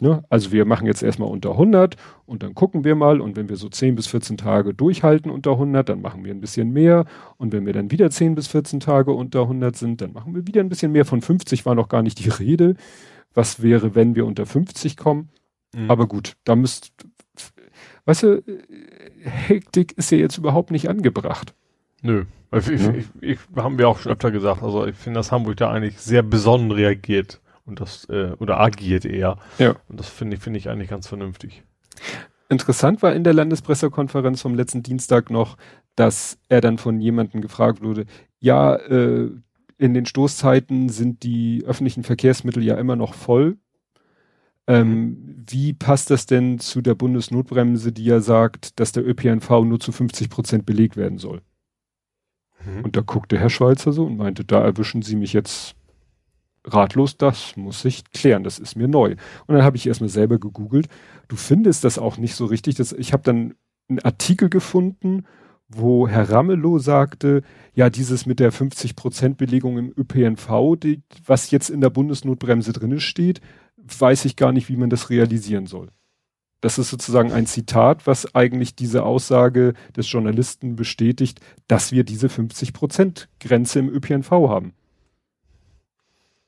Ne? 0.00 0.24
Also 0.30 0.50
wir 0.52 0.64
machen 0.64 0.86
jetzt 0.86 1.02
erstmal 1.02 1.28
unter 1.28 1.52
100 1.52 1.96
und 2.24 2.42
dann 2.42 2.54
gucken 2.54 2.84
wir 2.84 2.94
mal 2.94 3.20
und 3.20 3.36
wenn 3.36 3.48
wir 3.48 3.56
so 3.56 3.68
10 3.68 3.96
bis 3.96 4.06
14 4.06 4.38
Tage 4.38 4.72
durchhalten 4.72 5.30
unter 5.30 5.52
100, 5.52 5.88
dann 5.88 6.00
machen 6.00 6.24
wir 6.24 6.32
ein 6.32 6.40
bisschen 6.40 6.72
mehr 6.72 7.04
und 7.36 7.52
wenn 7.52 7.66
wir 7.66 7.74
dann 7.74 7.90
wieder 7.90 8.10
10 8.10 8.34
bis 8.34 8.48
14 8.48 8.80
Tage 8.80 9.12
unter 9.12 9.42
100 9.42 9.76
sind, 9.76 10.00
dann 10.00 10.12
machen 10.12 10.34
wir 10.34 10.46
wieder 10.46 10.60
ein 10.60 10.70
bisschen 10.70 10.92
mehr. 10.92 11.04
Von 11.04 11.20
50 11.20 11.66
war 11.66 11.74
noch 11.74 11.88
gar 11.88 12.02
nicht 12.02 12.18
die 12.24 12.30
Rede. 12.30 12.76
Was 13.34 13.62
wäre, 13.62 13.94
wenn 13.94 14.16
wir 14.16 14.26
unter 14.26 14.46
50 14.46 14.96
kommen? 14.96 15.28
Mhm. 15.74 15.90
Aber 15.90 16.06
gut, 16.06 16.34
da 16.44 16.56
müsst, 16.56 16.92
weißt 18.06 18.22
du, 18.22 18.42
Hektik 19.22 19.92
ist 19.98 20.10
ja 20.10 20.18
jetzt 20.18 20.38
überhaupt 20.38 20.70
nicht 20.70 20.88
angebracht. 20.88 21.54
Nö. 22.02 22.24
Ich, 22.52 22.66
ja. 22.68 22.94
ich, 22.94 23.06
ich, 23.20 23.38
haben 23.54 23.78
wir 23.78 23.88
auch 23.88 23.98
schon 23.98 24.12
öfter 24.12 24.30
gesagt. 24.30 24.62
Also 24.62 24.86
ich 24.86 24.96
finde, 24.96 25.18
dass 25.18 25.30
Hamburg 25.30 25.58
da 25.58 25.70
eigentlich 25.70 25.98
sehr 25.98 26.22
besonnen 26.22 26.72
reagiert 26.72 27.40
und 27.64 27.80
das 27.80 28.04
äh, 28.08 28.32
oder 28.38 28.60
agiert 28.60 29.04
eher. 29.04 29.38
Ja. 29.58 29.76
Und 29.88 30.00
das 30.00 30.08
finde 30.08 30.36
ich 30.36 30.42
finde 30.42 30.58
ich 30.58 30.68
eigentlich 30.68 30.90
ganz 30.90 31.06
vernünftig. 31.06 31.62
Interessant 32.48 33.02
war 33.02 33.14
in 33.14 33.24
der 33.24 33.32
Landespressekonferenz 33.32 34.42
vom 34.42 34.54
letzten 34.54 34.82
Dienstag 34.82 35.30
noch, 35.30 35.56
dass 35.94 36.38
er 36.48 36.60
dann 36.60 36.78
von 36.78 37.00
jemandem 37.00 37.40
gefragt 37.40 37.82
wurde, 37.82 38.06
ja, 38.40 38.74
äh, 38.74 39.30
in 39.78 39.94
den 39.94 40.04
Stoßzeiten 40.04 40.88
sind 40.88 41.22
die 41.22 41.62
öffentlichen 41.64 42.02
Verkehrsmittel 42.02 42.62
ja 42.62 42.76
immer 42.76 42.96
noch 42.96 43.14
voll. 43.14 43.56
Ähm, 44.66 45.44
wie 45.48 45.72
passt 45.72 46.10
das 46.10 46.26
denn 46.26 46.58
zu 46.58 46.82
der 46.82 46.94
Bundesnotbremse, 46.94 47.92
die 47.92 48.04
ja 48.04 48.20
sagt, 48.20 48.78
dass 48.78 48.92
der 48.92 49.08
ÖPNV 49.08 49.48
nur 49.64 49.80
zu 49.80 49.90
50 49.90 50.28
Prozent 50.28 50.66
belegt 50.66 50.96
werden 50.96 51.18
soll? 51.18 51.40
Mhm. 52.64 52.84
Und 52.84 52.96
da 52.96 53.00
guckte 53.00 53.38
Herr 53.38 53.50
Schweizer 53.50 53.92
so 53.92 54.04
und 54.04 54.16
meinte, 54.16 54.44
da 54.44 54.62
erwischen 54.62 55.02
Sie 55.02 55.16
mich 55.16 55.32
jetzt 55.32 55.74
ratlos, 56.64 57.16
das 57.16 57.56
muss 57.56 57.84
ich 57.84 58.04
klären, 58.12 58.44
das 58.44 58.58
ist 58.58 58.76
mir 58.76 58.88
neu. 58.88 59.16
Und 59.46 59.54
dann 59.54 59.62
habe 59.62 59.76
ich 59.76 59.86
erstmal 59.86 60.10
selber 60.10 60.38
gegoogelt. 60.38 60.88
Du 61.28 61.36
findest 61.36 61.84
das 61.84 61.98
auch 61.98 62.16
nicht 62.18 62.34
so 62.34 62.44
richtig. 62.46 62.74
Das, 62.74 62.92
ich 62.92 63.12
habe 63.12 63.22
dann 63.22 63.54
einen 63.88 64.00
Artikel 64.00 64.48
gefunden, 64.48 65.24
wo 65.68 66.08
Herr 66.08 66.28
Ramelow 66.28 66.78
sagte, 66.78 67.42
ja, 67.74 67.90
dieses 67.90 68.26
mit 68.26 68.40
der 68.40 68.52
50% 68.52 69.36
Belegung 69.36 69.78
im 69.78 69.92
ÖPNV, 69.96 70.76
die, 70.76 71.02
was 71.24 71.50
jetzt 71.50 71.70
in 71.70 71.80
der 71.80 71.90
Bundesnotbremse 71.90 72.72
drinne 72.72 73.00
steht, 73.00 73.40
weiß 73.76 74.24
ich 74.24 74.36
gar 74.36 74.52
nicht, 74.52 74.68
wie 74.68 74.76
man 74.76 74.90
das 74.90 75.10
realisieren 75.10 75.66
soll. 75.66 75.90
Das 76.60 76.78
ist 76.78 76.90
sozusagen 76.90 77.32
ein 77.32 77.46
Zitat, 77.46 78.06
was 78.06 78.34
eigentlich 78.34 78.74
diese 78.74 79.04
Aussage 79.04 79.72
des 79.96 80.10
Journalisten 80.10 80.76
bestätigt, 80.76 81.40
dass 81.68 81.90
wir 81.92 82.04
diese 82.04 82.26
50% 82.26 83.28
Grenze 83.38 83.78
im 83.78 83.88
ÖPNV 83.88 84.30
haben. 84.30 84.74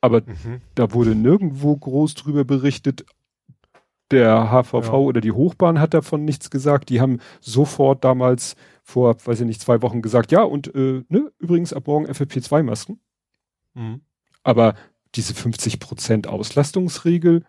Aber 0.02 0.20
mhm. 0.20 0.60
da 0.74 0.92
wurde 0.92 1.14
nirgendwo 1.14 1.74
groß 1.74 2.14
drüber 2.14 2.44
berichtet. 2.44 3.06
Der 4.10 4.50
HVV 4.50 4.88
ja. 4.88 4.92
oder 4.92 5.20
die 5.22 5.32
Hochbahn 5.32 5.80
hat 5.80 5.94
davon 5.94 6.26
nichts 6.26 6.50
gesagt. 6.50 6.90
Die 6.90 7.00
haben 7.00 7.20
sofort 7.40 8.04
damals 8.04 8.56
vor, 8.82 9.16
weiß 9.24 9.40
ich 9.40 9.46
nicht, 9.46 9.62
zwei 9.62 9.80
Wochen 9.80 10.02
gesagt, 10.02 10.32
ja, 10.32 10.42
und 10.42 10.74
äh, 10.74 11.02
ne, 11.08 11.32
übrigens 11.38 11.72
ab 11.72 11.86
morgen 11.86 12.06
FFP2-Masken. 12.06 13.00
Mhm. 13.72 14.02
Aber 14.42 14.74
diese 15.14 15.32
50% 15.32 16.26
Auslastungsregel 16.26 17.46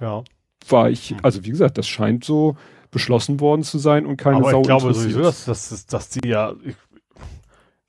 ja. 0.00 0.24
war 0.68 0.90
ich, 0.90 1.12
mhm. 1.12 1.18
also 1.22 1.44
wie 1.44 1.50
gesagt, 1.50 1.78
das 1.78 1.88
scheint 1.88 2.24
so 2.24 2.56
beschlossen 2.90 3.40
worden 3.40 3.62
zu 3.62 3.78
sein 3.78 4.04
und 4.04 4.16
keine 4.16 4.38
Aber 4.38 4.50
Sau 4.50 4.60
ich 4.60 4.66
glaube 4.66 4.92
sowieso, 4.92 5.22
dass, 5.22 5.46
dass, 5.46 5.86
dass 5.86 6.08
die 6.10 6.28
ja, 6.28 6.54
ich, 6.64 6.76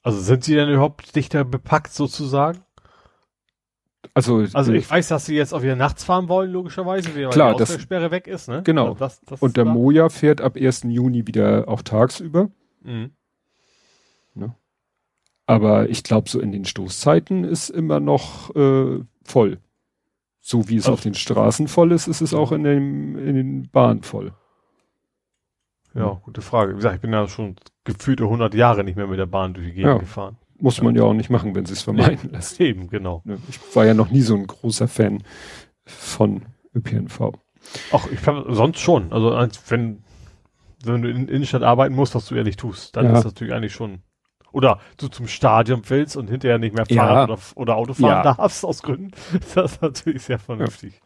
also 0.04 0.20
sind 0.22 0.44
sie 0.44 0.56
denn 0.56 0.70
überhaupt 0.70 1.16
dichter 1.16 1.44
bepackt 1.44 1.92
sozusagen? 1.92 2.60
Also, 4.14 4.46
also 4.54 4.74
ich 4.74 4.90
weiß, 4.90 5.08
dass 5.08 5.26
sie 5.26 5.36
jetzt 5.36 5.54
auch 5.54 5.62
wieder 5.64 5.76
nachts 5.76 6.04
fahren 6.04 6.28
wollen, 6.28 6.52
logischerweise, 6.52 7.16
weil 7.16 7.30
klar, 7.30 7.56
die 7.56 7.66
Sperre 7.66 8.12
weg 8.12 8.28
ist, 8.28 8.48
ne? 8.48 8.62
Genau. 8.64 8.90
Also 8.90 9.00
das, 9.00 9.22
das 9.22 9.42
und 9.42 9.58
der 9.58 9.66
Moja 9.66 10.10
fährt 10.10 10.42
ab 10.42 10.56
1. 10.56 10.84
Juni 10.84 11.26
wieder 11.26 11.68
auch 11.68 11.82
tagsüber. 11.82 12.50
Mhm. 12.82 13.12
Ne? 14.36 14.56
Aber 15.46 15.90
ich 15.90 16.04
glaube, 16.04 16.30
so 16.30 16.40
in 16.40 16.52
den 16.52 16.66
Stoßzeiten 16.66 17.44
ist 17.44 17.70
immer 17.70 18.00
noch 18.00 18.56
äh, 18.56 19.00
voll. 19.24 19.60
So 20.42 20.68
wie 20.68 20.76
es 20.76 20.88
auf, 20.88 20.96
auf 20.96 21.02
den 21.02 21.14
Straßen 21.14 21.68
voll 21.68 21.92
ist, 21.94 22.08
ist 22.08 22.22
es 22.22 22.34
auch 22.34 22.52
in, 22.52 22.64
dem, 22.64 23.18
in 23.18 23.36
den 23.36 23.70
Bahnen 23.70 24.04
voll. 24.04 24.34
Ja, 25.96 26.20
gute 26.24 26.42
Frage. 26.42 26.74
Wie 26.74 26.78
gesagt, 26.78 26.96
ich 26.96 27.02
bin 27.02 27.14
ja 27.14 27.28
schon 27.28 27.56
gefühlte 27.84 28.24
100 28.24 28.54
Jahre 28.54 28.84
nicht 28.84 28.96
mehr 28.96 29.08
mit 29.08 29.20
der 29.20 29.26
Bahn 29.26 29.54
durch 29.54 29.68
die 29.68 29.74
Gegend 29.74 29.92
ja. 29.92 29.98
gefahren. 29.98 30.38
Muss 30.64 30.82
man 30.82 30.96
ja 30.96 31.04
auch 31.04 31.14
nicht 31.14 31.30
machen, 31.30 31.56
wenn 31.56 31.66
sie 31.66 31.74
es 31.74 31.82
vermeiden 31.82 32.20
nee, 32.24 32.38
lässt. 32.38 32.58
Eben, 32.62 32.88
genau. 32.88 33.22
Ne, 33.26 33.38
ich 33.50 33.60
war 33.76 33.86
ja 33.86 33.94
noch 33.94 34.10
nie 34.12 34.22
so 34.22 34.34
ein 34.34 34.48
großer 34.48 34.88
Fan 34.88 35.22
von 35.86 36.44
ÖPNV. 36.74 37.34
Ach, 37.92 38.08
ich 38.10 38.22
kann 38.22 38.46
sonst 38.48 38.80
schon. 38.80 39.12
Also 39.12 39.32
wenn, 39.68 40.04
wenn 40.86 41.02
du 41.02 41.10
in 41.10 41.28
Innenstadt 41.28 41.64
arbeiten 41.64 41.94
musst, 41.96 42.16
was 42.16 42.28
du 42.28 42.36
ehrlich 42.36 42.56
tust, 42.56 42.96
dann 42.96 43.08
ja. 43.08 43.12
ist 43.12 43.18
das 43.18 43.34
natürlich 43.34 43.54
eigentlich 43.54 43.74
schon. 43.74 44.04
Oder 44.54 44.80
du 44.96 45.10
zum 45.10 45.28
Stadion 45.28 45.82
willst 45.86 46.16
und 46.16 46.30
hinterher 46.30 46.60
nicht 46.60 46.74
mehr 46.74 46.86
Fahrrad 46.86 47.28
ja. 47.28 47.34
oder, 47.34 47.42
oder, 47.56 47.76
Auto 47.76 47.94
fahren 47.94 48.24
ja. 48.24 48.34
darfst 48.36 48.64
aus 48.64 48.84
Gründen. 48.84 49.12
Das 49.56 49.74
ist 49.74 49.82
natürlich 49.82 50.22
sehr 50.22 50.40
vernünftig. 50.40 51.02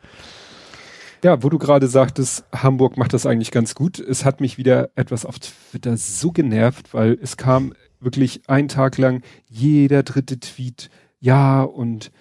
Ja, 1.23 1.41
wo 1.41 1.49
du 1.49 1.57
gerade 1.57 1.87
sagtest, 1.87 2.45
Hamburg 2.53 2.95
macht 2.95 3.13
das 3.13 3.25
eigentlich 3.25 3.49
ganz 3.49 3.73
gut. 3.73 3.97
Es 3.97 4.23
hat 4.23 4.39
mich 4.39 4.59
wieder 4.59 4.91
etwas 4.93 5.25
auf 5.25 5.39
Twitter 5.39 5.97
so 5.97 6.31
genervt, 6.31 6.93
weil 6.93 7.17
es 7.19 7.37
kam 7.37 7.73
wirklich 7.99 8.49
einen 8.49 8.67
Tag 8.67 8.97
lang 8.97 9.23
jeder 9.47 10.03
dritte 10.03 10.39
Tweet, 10.39 10.89
ja, 11.19 11.63
und 11.63 12.11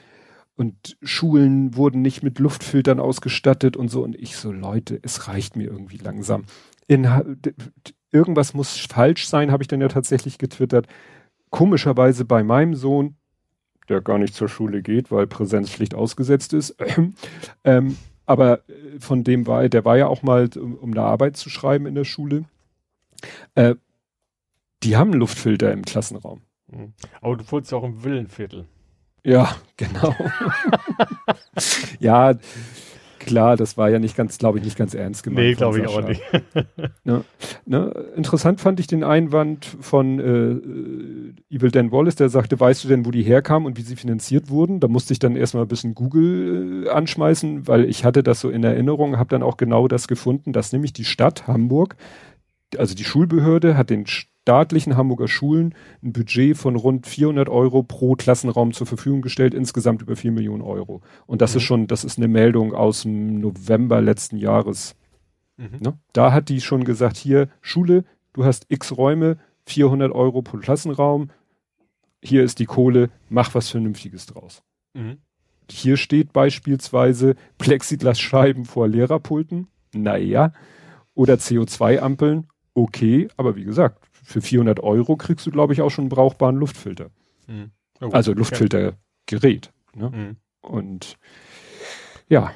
und 0.57 0.97
Schulen 1.03 1.77
wurden 1.77 2.01
nicht 2.01 2.23
mit 2.23 2.39
Luftfiltern 2.39 2.99
ausgestattet 2.99 3.77
und 3.77 3.91
so. 3.91 4.03
Und 4.03 4.17
ich 4.17 4.37
so, 4.37 4.51
Leute, 4.53 4.99
es 5.03 5.29
reicht 5.29 5.55
mir 5.55 5.65
irgendwie 5.65 5.99
langsam. 5.99 6.45
In, 6.87 7.07
irgendwas 8.11 8.55
muss 8.55 8.79
falsch 8.79 9.29
sein, 9.29 9.53
habe 9.53 9.63
ich 9.63 9.69
dann 9.69 9.83
ja 9.83 9.89
tatsächlich 9.89 10.39
getwittert. 10.39 10.87
Komischerweise 11.51 12.25
bei 12.25 12.43
meinem 12.43 12.75
Sohn, 12.75 13.17
der 13.89 14.01
gar 14.01 14.19
nicht 14.19 14.35
zur 14.35 14.49
Schule 14.49 14.83
geht, 14.83 15.11
weil 15.11 15.27
Präsenzpflicht 15.27 15.95
ausgesetzt 15.95 16.55
ist, 16.55 16.75
ähm, 17.65 17.97
aber 18.25 18.63
von 18.99 19.25
dem 19.25 19.47
war, 19.47 19.69
der 19.69 19.85
war 19.85 19.97
ja 19.97 20.09
auch 20.09 20.23
mal, 20.23 20.49
um, 20.57 20.75
um 20.75 20.91
eine 20.93 21.03
Arbeit 21.03 21.37
zu 21.37 21.51
schreiben 21.51 21.87
in 21.87 21.95
der 21.95 22.05
Schule. 22.05 22.45
Äh, 23.55 23.77
die 24.83 24.97
haben 24.97 25.13
Luftfilter 25.13 25.73
im 25.73 25.85
Klassenraum. 25.85 26.43
Mhm. 26.69 26.93
Aber 27.21 27.37
du 27.37 27.51
wohnst 27.51 27.73
ja 27.73 27.79
auch 27.79 27.85
im 27.85 28.03
Villenviertel. 28.03 28.67
Ja, 29.25 29.57
genau. 29.77 30.15
ja, 31.99 32.35
klar, 33.19 33.57
das 33.57 33.77
war 33.77 33.91
ja 33.91 33.99
nicht 33.99 34.17
ganz, 34.17 34.39
glaube 34.39 34.59
ich, 34.59 34.65
nicht 34.65 34.79
ganz 34.79 34.95
ernst 34.95 35.25
gemeint. 35.25 35.47
Nee, 35.47 35.55
glaube 35.55 35.81
ich 35.81 35.87
auch 35.89 36.07
nicht. 36.07 36.23
ne, 37.05 37.25
ne, 37.67 38.07
interessant 38.15 38.61
fand 38.61 38.79
ich 38.79 38.87
den 38.87 39.03
Einwand 39.03 39.65
von 39.65 40.21
äh, 40.21 41.55
Evil 41.55 41.73
Dan 41.73 41.91
Wallace, 41.91 42.15
der 42.15 42.29
sagte, 42.29 42.59
weißt 42.59 42.85
du 42.85 42.89
denn, 42.89 43.05
wo 43.05 43.11
die 43.11 43.25
herkamen 43.25 43.67
und 43.67 43.77
wie 43.77 43.83
sie 43.83 43.97
finanziert 43.97 44.49
wurden? 44.49 44.79
Da 44.79 44.87
musste 44.87 45.13
ich 45.13 45.19
dann 45.19 45.35
erstmal 45.35 45.65
ein 45.65 45.69
bisschen 45.69 45.95
Google 45.95 46.85
äh, 46.87 46.91
anschmeißen, 46.91 47.67
weil 47.67 47.85
ich 47.85 48.05
hatte 48.05 48.23
das 48.23 48.41
so 48.41 48.49
in 48.49 48.63
Erinnerung, 48.63 49.19
habe 49.19 49.31
dann 49.31 49.43
auch 49.43 49.57
genau 49.57 49.89
das 49.89 50.07
gefunden, 50.07 50.53
dass 50.53 50.73
nämlich 50.73 50.93
die 50.93 51.05
Stadt 51.05 51.49
Hamburg, 51.49 51.97
also 52.79 52.95
die 52.95 53.05
Schulbehörde 53.05 53.77
hat 53.77 53.91
den 53.91 54.07
staatlichen 54.47 54.97
Hamburger 54.97 55.27
Schulen 55.27 55.75
ein 56.05 56.13
Budget 56.13 56.57
von 56.57 56.77
rund 56.77 57.09
400 57.09 57.49
Euro 57.49 57.83
pro 57.83 58.15
Klassenraum 58.15 58.73
zur 58.73 58.87
Verfügung 58.87 59.21
gestellt, 59.21 59.55
insgesamt 59.55 60.03
über 60.03 60.15
4 60.15 60.31
Millionen 60.31 60.63
Euro. 60.63 61.03
Und 61.27 61.43
das 61.43 61.55
mhm. 61.55 61.57
ist 61.57 61.63
schon, 61.65 61.87
das 61.89 62.05
ist 62.05 62.17
eine 62.17 62.29
Meldung 62.29 62.73
aus 62.73 63.03
dem 63.03 63.41
November 63.41 64.01
letzten 64.01 64.37
Jahres. 64.37 64.95
Mhm. 65.57 65.79
Ne? 65.81 65.99
Da 66.13 66.33
hat 66.33 66.49
die 66.49 66.61
schon 66.61 66.85
gesagt, 66.85 67.17
hier, 67.17 67.49
Schule, 67.61 68.05
du 68.35 68.45
hast 68.45 68.67
x 68.69 68.97
Räume, 68.97 69.37
400 69.67 70.13
Euro 70.13 70.43
pro 70.43 70.59
Klassenraum, 70.59 71.31
hier 72.23 72.45
ist 72.45 72.61
die 72.61 72.67
Kohle, 72.67 73.11
mach 73.29 73.53
was 73.53 73.69
Vernünftiges 73.69 74.27
draus. 74.27 74.63
Mhm. 74.95 75.19
Hier 75.69 75.97
steht 75.97 76.33
beispielsweise 76.33 77.35
Plexiglasscheiben 77.59 78.65
vor 78.65 78.87
Lehrerpulten, 78.87 79.67
naja, 79.93 80.53
oder 81.15 81.35
CO2-Ampeln, 81.35 82.47
okay, 82.75 83.27
aber 83.37 83.57
wie 83.57 83.65
gesagt, 83.65 84.07
für 84.27 84.41
400 84.41 84.81
Euro 84.81 85.17
kriegst 85.17 85.47
du, 85.47 85.53
glaube 85.53 85.73
ich, 85.73 85.83
auch 85.83 85.91
schon 85.91 86.03
einen 86.05 86.09
brauchbaren 86.09 86.57
Luftfilter. 86.57 87.11
Mhm. 87.47 87.71
Oh, 88.01 88.09
also 88.11 88.33
Luftfiltergerät. 88.33 89.73
Ne? 89.95 90.11
Mhm. 90.11 90.37
Und 90.61 91.17
ja, 92.29 92.51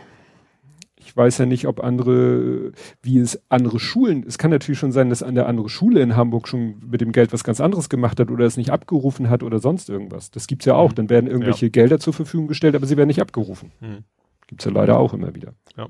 ich 0.97 1.17
weiß 1.17 1.39
ja 1.39 1.47
nicht, 1.47 1.69
ob 1.69 1.83
andere, 1.83 2.73
wie 3.03 3.19
es 3.19 3.41
andere 3.49 3.79
Schulen, 3.79 4.25
es 4.27 4.37
kann 4.37 4.51
natürlich 4.51 4.81
schon 4.81 4.91
sein, 4.91 5.11
dass 5.11 5.23
eine 5.23 5.47
andere 5.47 5.69
Schule 5.69 6.01
in 6.03 6.17
Hamburg 6.17 6.49
schon 6.49 6.83
mit 6.91 7.01
dem 7.01 7.13
Geld 7.13 7.33
was 7.33 7.45
ganz 7.45 7.61
anderes 7.61 7.89
gemacht 7.89 8.19
hat 8.19 8.33
oder 8.33 8.47
es 8.47 8.57
nicht 8.57 8.71
abgerufen 8.71 9.31
hat 9.31 9.45
oder 9.45 9.61
sonst 9.61 9.89
irgendwas. 9.89 10.33
Das 10.33 10.49
gibt's 10.49 10.65
ja 10.67 10.75
auch. 10.75 10.91
Mhm. 10.91 10.95
Dann 10.97 11.11
werden 11.11 11.31
irgendwelche 11.31 11.67
ja. 11.67 11.71
Gelder 11.71 12.01
zur 12.01 12.15
Verfügung 12.15 12.49
gestellt, 12.49 12.75
aber 12.75 12.87
sie 12.87 12.97
werden 12.97 13.09
nicht 13.09 13.23
abgerufen. 13.23 13.71
Mhm. 13.81 14.05
Gibt's 14.49 14.65
ja 14.65 14.73
leider 14.73 14.99
auch 14.99 15.15
immer 15.15 15.37
wieder. 15.37 15.55
Ja. 15.77 15.89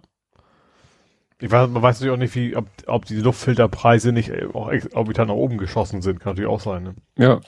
Ich 1.41 1.51
weiß, 1.51 1.71
man 1.71 1.83
weiß 1.83 1.97
natürlich 2.01 2.15
auch 2.15 2.19
nicht, 2.19 2.35
wie, 2.35 2.55
ob, 2.55 2.67
ob 2.87 3.05
die 3.07 3.17
Luftfilterpreise 3.17 4.12
nicht 4.12 4.29
äh, 4.29 4.47
auch 4.53 4.71
orbital 4.93 5.27
nach 5.27 5.35
oben 5.35 5.59
geschossen 5.59 6.03
sind. 6.03 6.21
Kann 6.21 6.33
natürlich 6.33 6.51
auch 6.51 6.61
sein, 6.61 6.83
ne? 6.83 6.95
Ja. 7.17 7.41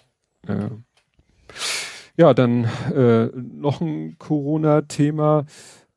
Ja, 0.49 0.71
ja 2.17 2.35
dann 2.35 2.65
äh, 2.95 3.27
noch 3.37 3.81
ein 3.81 4.17
Corona-Thema. 4.19 5.45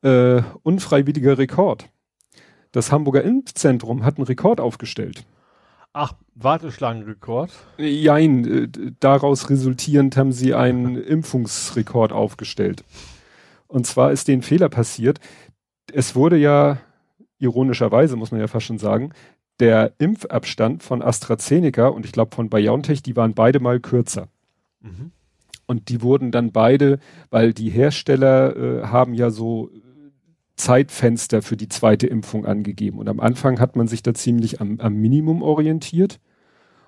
Äh, 0.01 0.43
unfreiwilliger 0.61 1.37
Rekord. 1.37 1.89
Das 2.71 2.91
Hamburger 2.91 3.23
Impfzentrum 3.23 4.03
hat 4.03 4.17
einen 4.17 4.27
Rekord 4.27 4.59
aufgestellt. 4.59 5.25
Ach, 5.93 6.13
Warteschlangenrekord? 6.35 7.51
Jein, 7.77 8.45
äh, 8.45 8.91
daraus 8.99 9.49
resultierend 9.49 10.17
haben 10.17 10.33
sie 10.33 10.53
einen 10.53 10.97
Impfungsrekord 11.01 12.11
aufgestellt. 12.11 12.83
Und 13.67 13.87
zwar 13.87 14.11
ist 14.11 14.27
denen 14.27 14.41
Fehler 14.41 14.67
passiert. 14.67 15.21
Es 15.93 16.15
wurde 16.15 16.35
ja 16.35 16.79
ironischerweise 17.39 18.15
muss 18.15 18.31
man 18.31 18.39
ja 18.39 18.47
fast 18.47 18.65
schon 18.65 18.77
sagen, 18.77 19.11
der 19.59 19.93
Impfabstand 19.97 20.83
von 20.83 21.01
AstraZeneca 21.01 21.87
und 21.87 22.05
ich 22.05 22.11
glaube 22.11 22.35
von 22.35 22.49
BioNTech, 22.49 23.01
die 23.01 23.15
waren 23.15 23.33
beide 23.33 23.59
mal 23.59 23.79
kürzer. 23.79 24.27
Mhm. 24.81 25.11
Und 25.67 25.89
die 25.89 26.01
wurden 26.01 26.31
dann 26.31 26.51
beide, 26.51 26.99
weil 27.29 27.53
die 27.53 27.69
Hersteller 27.69 28.55
äh, 28.55 28.83
haben 28.87 29.13
ja 29.13 29.31
so 29.31 29.71
Zeitfenster 30.55 31.41
für 31.41 31.57
die 31.57 31.69
zweite 31.69 32.07
Impfung 32.07 32.45
angegeben. 32.45 32.99
Und 32.99 33.09
am 33.09 33.19
Anfang 33.19 33.59
hat 33.59 33.75
man 33.75 33.87
sich 33.87 34.03
da 34.03 34.13
ziemlich 34.13 34.61
am, 34.61 34.79
am 34.79 34.95
Minimum 34.95 35.41
orientiert. 35.41 36.19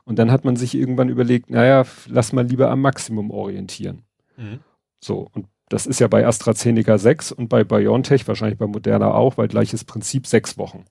Und 0.05 0.19
dann 0.19 0.31
hat 0.31 0.45
man 0.45 0.55
sich 0.55 0.75
irgendwann 0.75 1.09
überlegt, 1.09 1.49
naja, 1.49 1.83
lass 2.07 2.31
mal 2.31 2.45
lieber 2.45 2.69
am 2.69 2.81
Maximum 2.81 3.29
orientieren. 3.29 4.03
Mhm. 4.37 4.59
So, 5.03 5.27
und 5.33 5.47
das 5.69 5.85
ist 5.85 5.99
ja 5.99 6.07
bei 6.07 6.25
AstraZeneca 6.25 6.97
sechs 6.97 7.31
und 7.31 7.49
bei 7.49 7.63
BioNTech, 7.63 8.27
wahrscheinlich 8.27 8.57
bei 8.57 8.67
Moderna 8.67 9.13
auch, 9.13 9.37
weil 9.37 9.47
gleiches 9.47 9.83
Prinzip 9.83 10.27
sechs 10.27 10.57
Wochen. 10.57 10.85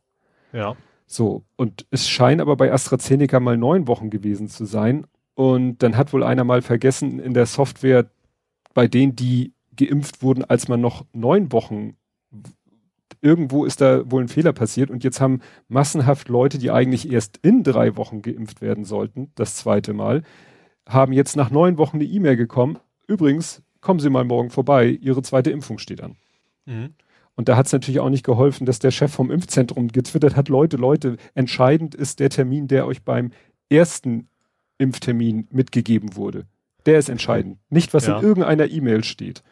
Ja. 0.53 0.77
So, 1.07 1.45
und 1.57 1.87
es 1.91 2.09
scheint 2.09 2.41
aber 2.41 2.57
bei 2.57 2.73
AstraZeneca 2.73 3.41
mal 3.41 3.57
neun 3.57 3.89
Wochen 3.89 4.11
gewesen 4.11 4.49
zu 4.49 4.65
sein. 4.65 5.07
Und 5.35 5.79
dann 5.83 5.97
hat 5.97 6.13
wohl 6.13 6.25
einer 6.25 6.45
mal 6.45 6.63
vergessen, 6.63 7.21
in 7.21 7.35
der 7.35 7.47
Software 7.47 8.07
bei 8.75 8.89
denen, 8.89 9.17
die 9.17 9.53
geimpft 9.77 10.23
wurden, 10.23 10.45
als 10.45 10.69
man 10.69 10.81
noch 10.81 11.05
neun 11.13 11.53
Wochen, 11.53 11.97
irgendwo 13.23 13.65
ist 13.65 13.81
da 13.81 14.11
wohl 14.11 14.23
ein 14.23 14.29
Fehler 14.29 14.53
passiert. 14.53 14.91
Und 14.91 15.05
jetzt 15.05 15.21
haben 15.21 15.41
massenhaft 15.69 16.29
Leute, 16.29 16.59
die 16.59 16.71
eigentlich 16.71 17.11
erst 17.11 17.39
in 17.43 17.63
drei 17.63 17.97
Wochen 17.97 18.23
geimpft 18.23 18.61
werden 18.61 18.85
sollten, 18.85 19.31
das 19.35 19.57
zweite 19.57 19.93
Mal, 19.93 20.23
haben 20.89 21.13
jetzt 21.13 21.37
nach 21.37 21.51
neun 21.51 21.79
Wochen 21.79 21.97
eine 21.97 22.05
E-Mail 22.05 22.37
gekommen. 22.37 22.79
Übrigens, 23.07 23.63
kommen 23.87 24.01
Sie 24.01 24.11
mal 24.11 24.25
morgen 24.25 24.51
vorbei, 24.51 24.99
Ihre 25.01 25.23
zweite 25.23 25.53
Impfung 25.53 25.79
steht 25.79 26.03
an. 26.03 26.17
Mhm. 26.65 26.95
Und 27.37 27.49
da 27.49 27.57
hat 27.57 27.67
es 27.67 27.73
natürlich 27.73 28.01
auch 28.01 28.11
nicht 28.11 28.25
geholfen, 28.25 28.67
dass 28.67 28.81
der 28.81 28.91
Chef 28.91 29.13
vom 29.13 29.31
Impfzentrum 29.31 29.87
getwittert 29.89 30.35
hat, 30.35 30.49
Leute, 30.49 30.77
Leute, 30.77 31.19
entscheidend 31.37 31.95
ist 31.95 32.19
der 32.19 32.29
Termin, 32.29 32.67
der 32.67 32.85
euch 32.89 33.05
beim 33.05 33.31
ersten 33.71 34.27
Impftermin 34.79 35.47
mitgegeben 35.53 36.17
wurde. 36.17 36.47
Der 36.85 36.99
ist 36.99 37.09
entscheidend. 37.09 37.59
Nicht, 37.71 37.95
was 37.95 38.09
ja. 38.09 38.19
in 38.19 38.25
irgendeiner 38.25 38.69
E-Mail 38.69 39.05
steht. 39.05 39.45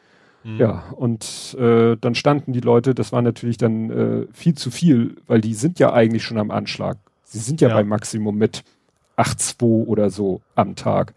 Mhm. 0.43 0.59
Ja, 0.59 0.83
und 0.97 1.57
äh, 1.57 1.97
dann 2.01 2.17
standen 2.17 2.53
die 2.53 2.61
Leute, 2.61 2.93
das 2.93 3.13
war 3.13 3.23
natürlich 3.23 3.57
dann 3.57 3.91
äh, 3.91 4.27
viel 4.33 4.57
zu 4.57 4.73
viel, 4.73 5.15
weil 5.29 5.41
die 5.41 5.55
sind 5.55 5.79
ja 5.79 5.93
eigentlich 5.93 6.25
schon 6.25 6.39
am 6.39 6.51
Anschlag. 6.51 6.97
Sie 7.23 7.39
sind 7.39 7.61
ja, 7.61 7.69
ja. 7.69 7.75
beim 7.77 7.87
Maximum 7.87 8.37
mit 8.37 8.65
8,2 9.17 9.87
oder 9.87 10.11
so 10.11 10.41
am 10.57 10.75
Tag. 10.75 11.15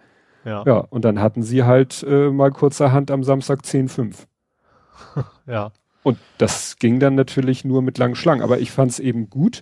Ja. 0.47 0.63
ja, 0.65 0.77
und 0.77 1.03
dann 1.03 1.19
hatten 1.19 1.43
sie 1.43 1.63
halt 1.63 2.03
äh, 2.07 2.29
mal 2.29 2.51
kurzerhand 2.51 3.11
am 3.11 3.21
Samstag 3.21 3.63
10,5. 3.63 4.25
ja. 5.45 5.73
Und 6.03 6.17
das 6.37 6.77
ging 6.77 7.01
dann 7.01 7.15
natürlich 7.15 7.65
nur 7.65 7.81
mit 7.81 7.97
langen 7.97 8.15
Schlangen. 8.15 8.41
Aber 8.41 8.59
ich 8.59 8.71
fand 8.71 8.91
es 8.91 8.99
eben 8.99 9.29
gut. 9.29 9.61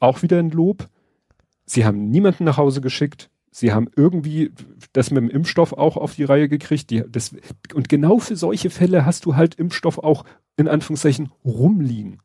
Auch 0.00 0.20
wieder 0.20 0.38
ein 0.38 0.50
Lob. 0.50 0.90
Sie 1.64 1.86
haben 1.86 2.10
niemanden 2.10 2.44
nach 2.44 2.58
Hause 2.58 2.82
geschickt. 2.82 3.30
Sie 3.50 3.72
haben 3.72 3.88
irgendwie 3.96 4.52
das 4.92 5.10
mit 5.10 5.22
dem 5.22 5.30
Impfstoff 5.30 5.72
auch 5.72 5.96
auf 5.96 6.14
die 6.14 6.24
Reihe 6.24 6.50
gekriegt. 6.50 6.90
Die, 6.90 7.04
das, 7.08 7.34
und 7.72 7.88
genau 7.88 8.18
für 8.18 8.36
solche 8.36 8.68
Fälle 8.68 9.06
hast 9.06 9.24
du 9.24 9.34
halt 9.34 9.54
Impfstoff 9.54 9.98
auch 9.98 10.24
in 10.58 10.68
Anführungszeichen 10.68 11.32
rumliegen. 11.42 12.20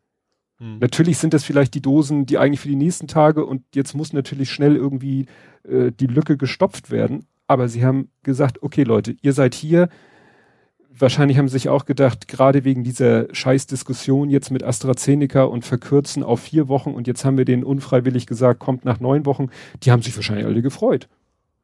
Hm. 0.57 0.80
Natürlich 0.80 1.19
sind 1.19 1.34
das 1.34 1.45
vielleicht 1.45 1.73
die 1.73 1.81
Dosen, 1.81 2.26
die 2.26 2.38
eigentlich 2.38 2.59
für 2.59 2.68
die 2.68 2.76
nächsten 2.76 3.07
Tage 3.07 3.45
und 3.45 3.64
jetzt 3.73 3.93
muss 3.93 4.11
natürlich 4.11 4.51
schnell 4.51 4.76
irgendwie 4.76 5.27
äh, 5.64 5.93
die 5.93 6.07
Lücke 6.07 6.35
gestopft 6.35 6.91
werden. 6.91 7.27
Aber 7.47 7.69
sie 7.69 7.85
haben 7.85 8.09
gesagt, 8.23 8.61
okay 8.61 8.83
Leute, 8.83 9.15
ihr 9.21 9.33
seid 9.33 9.55
hier. 9.55 9.89
Wahrscheinlich 10.89 11.37
haben 11.37 11.47
sie 11.47 11.53
sich 11.53 11.69
auch 11.69 11.85
gedacht, 11.85 12.27
gerade 12.27 12.63
wegen 12.63 12.83
dieser 12.83 13.33
Scheißdiskussion 13.33 14.29
jetzt 14.29 14.49
mit 14.49 14.63
AstraZeneca 14.63 15.43
und 15.43 15.63
verkürzen 15.63 16.23
auf 16.23 16.41
vier 16.41 16.67
Wochen 16.67 16.91
und 16.91 17.07
jetzt 17.07 17.23
haben 17.23 17.37
wir 17.37 17.45
denen 17.45 17.63
unfreiwillig 17.63 18.25
gesagt, 18.25 18.59
kommt 18.59 18.83
nach 18.83 18.99
neun 18.99 19.25
Wochen. 19.25 19.49
Die 19.83 19.91
haben 19.91 20.01
sich 20.01 20.15
wahrscheinlich 20.15 20.45
alle 20.45 20.61
gefreut. 20.61 21.07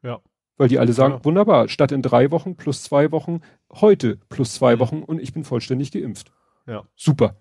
Ja. 0.03 0.19
Weil 0.57 0.68
die 0.68 0.77
alle 0.77 0.93
sagen, 0.93 1.15
ja. 1.15 1.26
wunderbar, 1.26 1.68
statt 1.68 1.91
in 1.91 2.03
drei 2.03 2.30
Wochen 2.30 2.55
plus 2.55 2.84
zwei 2.84 3.11
Wochen, 3.11 3.41
heute 3.72 4.19
plus 4.30 4.53
zwei 4.53 4.76
mhm. 4.76 4.80
Wochen 4.80 5.03
und 5.03 5.19
ich 5.19 5.34
bin 5.34 5.43
vollständig 5.43 5.91
geimpft. 5.91 6.31
Ja. 6.68 6.84
Super. 6.95 7.35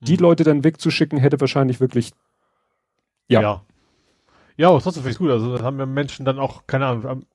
Die 0.00 0.14
mhm. 0.14 0.20
Leute 0.20 0.42
dann 0.42 0.64
wegzuschicken, 0.64 1.18
hätte 1.18 1.40
wahrscheinlich 1.40 1.80
wirklich. 1.80 2.12
Ja. 3.28 3.42
Ja, 3.42 3.62
ja 4.56 4.68
aber 4.70 4.80
trotzdem 4.80 5.02
finde 5.02 5.12
ich 5.12 5.18
gut. 5.18 5.30
Also 5.30 5.62
haben 5.62 5.76
wir 5.76 5.86
Menschen 5.86 6.24
dann 6.24 6.38
auch, 6.38 6.66
keine 6.66 6.86
Ahnung, 6.86 7.26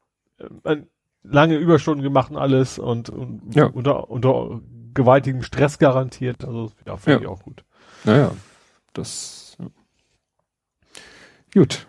lange 1.24 1.56
Überstunden 1.58 2.04
gemacht 2.04 2.32
und 2.32 2.38
alles 2.38 2.80
und, 2.80 3.10
und 3.10 3.56
ja. 3.56 3.66
unter, 3.66 4.10
unter 4.10 4.62
gewaltigem 4.94 5.44
Stress 5.44 5.80
garantiert. 5.80 6.46
Also 6.46 6.72
ja, 6.86 6.98
finde 6.98 7.20
ja. 7.20 7.22
ich 7.22 7.28
auch 7.28 7.44
gut. 7.44 7.64
Naja, 8.04 8.32
das. 8.94 9.58
Ja. 9.60 9.68
Gut. 11.54 11.88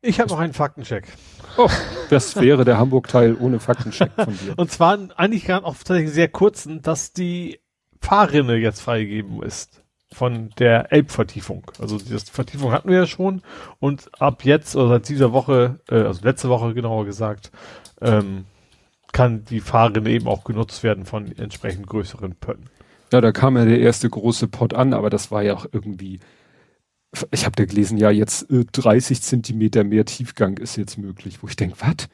Ich 0.00 0.20
habe 0.20 0.30
noch 0.30 0.38
einen 0.38 0.52
Faktencheck. 0.52 1.08
Oh, 1.56 1.68
das 2.08 2.36
wäre 2.36 2.64
der 2.64 2.78
Hamburg-Teil 2.78 3.36
ohne 3.38 3.58
Faktencheck 3.58 4.12
von 4.12 4.36
dir. 4.38 4.54
Und 4.56 4.70
zwar 4.70 4.96
eigentlich 5.16 5.44
gerade 5.44 5.66
auch 5.66 5.76
tatsächlich 5.76 6.12
sehr 6.12 6.28
kurzen, 6.28 6.82
dass 6.82 7.12
die 7.12 7.60
Fahrrinne 8.00 8.56
jetzt 8.56 8.80
freigegeben 8.80 9.42
ist 9.42 9.82
von 10.12 10.50
der 10.58 10.92
Elbvertiefung. 10.92 11.70
Also 11.78 11.98
die 11.98 12.16
Vertiefung 12.18 12.72
hatten 12.72 12.88
wir 12.88 12.98
ja 12.98 13.06
schon 13.06 13.42
und 13.78 14.10
ab 14.20 14.44
jetzt 14.44 14.74
oder 14.76 14.88
seit 14.88 15.08
dieser 15.08 15.32
Woche, 15.32 15.80
äh, 15.90 15.96
also 15.96 16.24
letzte 16.24 16.48
Woche 16.48 16.74
genauer 16.74 17.04
gesagt, 17.04 17.50
ähm, 18.00 18.46
kann 19.12 19.44
die 19.44 19.60
Fahrrinne 19.60 20.10
eben 20.10 20.26
auch 20.26 20.44
genutzt 20.44 20.82
werden 20.82 21.04
von 21.04 21.36
entsprechend 21.36 21.86
größeren 21.86 22.36
Pötten. 22.36 22.70
Ja, 23.12 23.20
da 23.20 23.32
kam 23.32 23.56
ja 23.56 23.64
der 23.64 23.80
erste 23.80 24.08
große 24.08 24.48
Pott 24.48 24.74
an, 24.74 24.92
aber 24.92 25.10
das 25.10 25.30
war 25.30 25.42
ja 25.42 25.54
auch 25.54 25.66
irgendwie, 25.72 26.20
ich 27.30 27.44
habe 27.46 27.56
da 27.56 27.64
gelesen, 27.64 27.96
ja 27.98 28.10
jetzt 28.10 28.50
äh, 28.50 28.64
30 28.70 29.22
Zentimeter 29.22 29.84
mehr 29.84 30.04
Tiefgang 30.04 30.58
ist 30.58 30.76
jetzt 30.76 30.98
möglich, 30.98 31.42
wo 31.42 31.48
ich 31.48 31.56
denke, 31.56 31.76
was? 31.80 32.08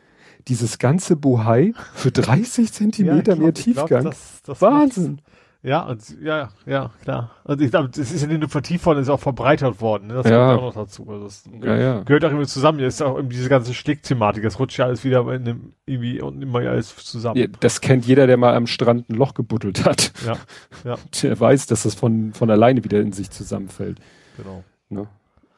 Dieses 0.46 0.78
ganze 0.78 1.16
Bohai 1.16 1.72
für 1.94 2.10
30 2.10 2.72
Zentimeter 2.72 3.16
ja, 3.16 3.22
glaub, 3.22 3.38
mehr 3.38 3.54
Tiefgang? 3.54 4.02
Glaub, 4.02 4.04
das, 4.04 4.42
das 4.44 4.60
Wahnsinn. 4.60 5.20
Ja, 5.64 5.80
und, 5.80 6.02
ja, 6.22 6.50
ja, 6.66 6.90
klar. 7.02 7.30
Und 7.44 7.58
ich 7.62 7.70
glaube, 7.70 7.88
das 7.88 8.12
ist 8.12 8.20
ja 8.20 8.28
nicht 8.28 8.40
nur 8.40 8.50
vertieft 8.50 8.86
ist 8.86 9.08
auch 9.08 9.18
verbreitert 9.18 9.80
worden. 9.80 10.08
Ne? 10.08 10.14
Das 10.14 10.26
ja. 10.26 10.30
gehört 10.32 10.58
auch 10.58 10.62
noch 10.62 10.74
dazu. 10.74 11.06
Also 11.08 11.24
das 11.24 11.44
ja, 11.62 11.76
ja. 11.76 12.00
gehört 12.02 12.22
auch 12.26 12.32
immer 12.32 12.46
zusammen. 12.46 12.80
Jetzt 12.80 12.96
ist 12.96 13.02
auch 13.02 13.16
irgendwie 13.16 13.36
diese 13.36 13.48
ganze 13.48 13.72
Schlick-Thematik. 13.72 14.42
Das 14.42 14.58
rutscht 14.58 14.78
ja 14.78 14.84
alles 14.84 15.04
wieder 15.04 15.26
in 15.32 15.46
dem, 15.46 15.72
irgendwie 15.86 16.20
und 16.20 16.42
immer 16.42 16.58
alles 16.58 16.94
zusammen. 16.96 17.50
Das 17.60 17.80
kennt 17.80 18.04
jeder, 18.04 18.26
der 18.26 18.36
mal 18.36 18.54
am 18.54 18.66
Strand 18.66 19.08
ein 19.08 19.14
Loch 19.14 19.32
gebuddelt 19.32 19.86
hat. 19.86 20.12
Ja, 20.26 20.36
ja. 20.84 20.96
Der 21.22 21.40
weiß, 21.40 21.66
dass 21.66 21.84
das 21.84 21.94
von, 21.94 22.34
von 22.34 22.50
alleine 22.50 22.84
wieder 22.84 23.00
in 23.00 23.12
sich 23.12 23.30
zusammenfällt. 23.30 23.98
Genau. 24.36 24.64
Ne? 24.90 25.06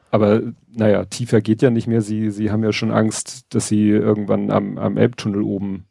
Aber 0.09 0.41
naja, 0.71 1.03
tiefer 1.03 1.41
geht 1.41 1.61
ja 1.61 1.69
nicht 1.69 1.87
mehr. 1.87 2.01
Sie, 2.01 2.31
sie 2.31 2.49
haben 2.49 2.63
ja 2.63 2.71
schon 2.71 2.91
Angst, 2.91 3.53
dass 3.53 3.67
sie 3.67 3.89
irgendwann 3.89 4.51
am, 4.51 4.77
am 4.77 4.95
Elbtunnel 4.95 5.41
oben 5.41 5.85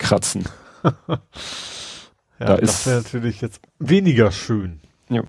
kratzen. 0.00 0.46
Ja, 2.42 2.48
da 2.48 2.56
das 2.56 2.86
wäre 2.86 3.02
natürlich 3.02 3.40
jetzt 3.40 3.60
weniger 3.78 4.32
schön. 4.32 4.80
Ja. 5.08 5.22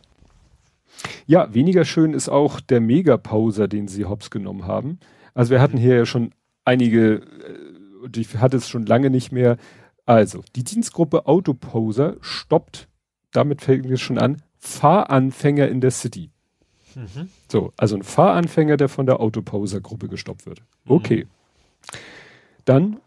Ja, 1.26 1.53
weniger 1.53 1.85
schön 1.85 2.14
ist 2.14 2.30
auch 2.30 2.60
der 2.60 2.81
Megapauser, 2.81 3.68
den 3.68 3.88
sie 3.88 4.06
hops 4.06 4.30
genommen 4.30 4.65
haben. 4.65 4.99
Also 5.34 5.52
wir 5.52 5.61
hatten 5.61 5.77
hier 5.77 5.95
ja 5.95 6.06
schon 6.06 6.34
einige, 6.65 7.15
äh, 7.15 8.03
und 8.03 8.18
ich 8.18 8.35
hatte 8.38 8.57
es 8.57 8.69
schon 8.69 8.85
lange 8.85 9.10
nicht 9.10 9.31
mehr. 9.31 9.57
Also, 10.06 10.44
die 10.56 10.64
Dienstgruppe 10.64 11.27
Autoposer 11.27 12.18
stoppt, 12.22 12.88
damit 13.31 13.61
fängt 13.61 13.85
es 13.90 14.02
schon 14.02 14.18
an, 14.18 14.41
Fahranfänger 14.60 15.68
in 15.68 15.81
der 15.81 15.91
City. 15.91 16.30
Mhm. 16.95 17.30
So, 17.52 17.73
also 17.77 17.95
ein 17.95 18.03
Fahranfänger, 18.03 18.77
der 18.77 18.90
von 18.90 19.06
der 19.06 19.19
Autoposer-Gruppe 19.19 20.10
gestoppt 20.10 20.45
wird. 20.45 20.61
Okay. 20.88 21.26
Mhm. 21.26 21.98
Dann 22.65 22.98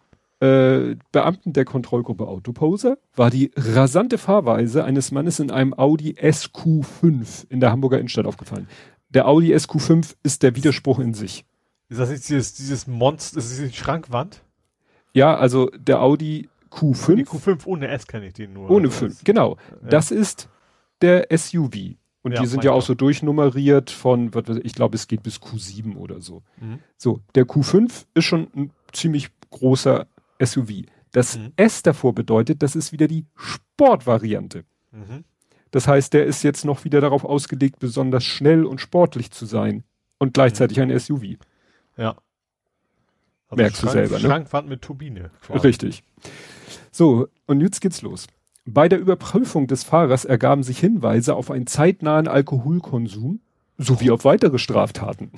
äh, 0.41 0.97
Beamten 1.13 1.53
der 1.53 1.65
Kontrollgruppe 1.65 2.27
Autoposer 2.27 2.99
war 3.15 3.31
die 3.31 3.53
rasante 3.57 4.19
Fahrweise 4.19 4.85
eines 4.85 5.11
Mannes 5.11 5.41
in 5.41 5.51
einem 5.51 5.73
Audi 5.73 6.13
SQ5 6.13 7.47
in 7.49 7.61
der 7.61 7.73
Hamburger 7.73 7.99
Innenstadt 7.99 8.27
aufgefallen. 8.27 8.69
Der 9.09 9.29
Audi 9.29 9.55
SQ5 9.55 10.15
ist 10.23 10.43
der 10.43 10.55
Widerspruch 10.55 10.99
in 10.99 11.15
sich. 11.15 11.45
Ist 11.89 12.01
das 12.01 12.11
jetzt 12.11 12.29
dieses, 12.29 12.55
dieses 12.55 12.87
Monster, 12.87 13.39
ist 13.39 13.51
das 13.51 13.71
die 13.71 13.75
Schrankwand? 13.75 14.43
Ja, 15.15 15.37
also 15.37 15.71
der 15.79 16.03
Audi 16.03 16.49
Q5. 16.71 17.15
Die 17.15 17.25
Q5 17.25 17.67
ohne 17.67 17.89
S 17.89 18.07
kenne 18.07 18.27
ich 18.27 18.35
den 18.35 18.53
nur. 18.53 18.71
Ohne 18.71 18.91
5, 18.91 19.25
genau. 19.25 19.57
Ja. 19.83 19.89
Das 19.89 20.11
ist 20.11 20.49
der 21.01 21.29
SUV. 21.35 21.97
Und 22.23 22.33
ja, 22.33 22.41
die 22.41 22.47
sind 22.47 22.65
ja 22.65 22.73
auch 22.73 22.83
so 22.83 22.95
durchnummeriert 22.95 23.91
von, 23.91 24.33
ich 24.65 24.75
glaube, 24.75 24.97
es 24.97 25.07
geht 25.07 25.23
bis 25.23 25.37
Q7 25.37 25.97
oder 25.97 26.21
so. 26.21 26.43
Mhm. 26.61 26.81
So, 26.97 27.21
der 27.37 27.47
Q5 27.47 28.05
ist 28.15 28.25
schon 28.25 28.49
ein 28.55 28.73
ziemlich 28.93 29.29
großer 29.51 30.09
SUV. 30.43 30.85
Das 31.13 31.39
mhm. 31.39 31.53
S 31.57 31.83
davor 31.83 32.15
bedeutet, 32.15 32.63
das 32.63 32.77
ist 32.77 32.93
wieder 32.93 33.09
die 33.09 33.27
Sportvariante. 33.35 34.65
Mhm. 34.93 35.25
Das 35.71 35.89
heißt, 35.89 36.13
der 36.13 36.27
ist 36.27 36.43
jetzt 36.43 36.65
noch 36.65 36.85
wieder 36.85 37.01
darauf 37.01 37.25
ausgelegt, 37.25 37.79
besonders 37.79 38.25
schnell 38.25 38.65
und 38.65 38.81
sportlich 38.81 39.31
zu 39.31 39.47
sein 39.47 39.85
und 40.19 40.35
gleichzeitig 40.35 40.79
mhm. 40.79 40.85
ein 40.85 40.99
SUV. 40.99 41.23
Ja. 41.97 42.17
Also 43.49 43.63
Merkst 43.63 43.81
Schrank, 43.81 43.93
du 43.93 43.99
selber, 43.99 44.15
ne? 44.17 44.21
Schrankwand 44.21 44.69
mit 44.69 44.83
Turbine. 44.83 45.31
Quasi. 45.43 45.67
Richtig. 45.67 46.03
So, 46.91 47.29
und 47.47 47.61
jetzt 47.61 47.81
geht's 47.81 48.03
los. 48.03 48.27
Bei 48.65 48.89
der 48.89 48.99
Überprüfung 48.99 49.69
des 49.69 49.85
Fahrers 49.85 50.25
ergaben 50.25 50.65
sich 50.65 50.81
Hinweise 50.81 51.37
auf 51.37 51.51
einen 51.51 51.69
zeitnahen 51.69 52.27
Alkoholkonsum 52.27 53.41
sowie 53.79 54.11
auf 54.11 54.25
weitere 54.25 54.59
Straftaten. 54.59 55.31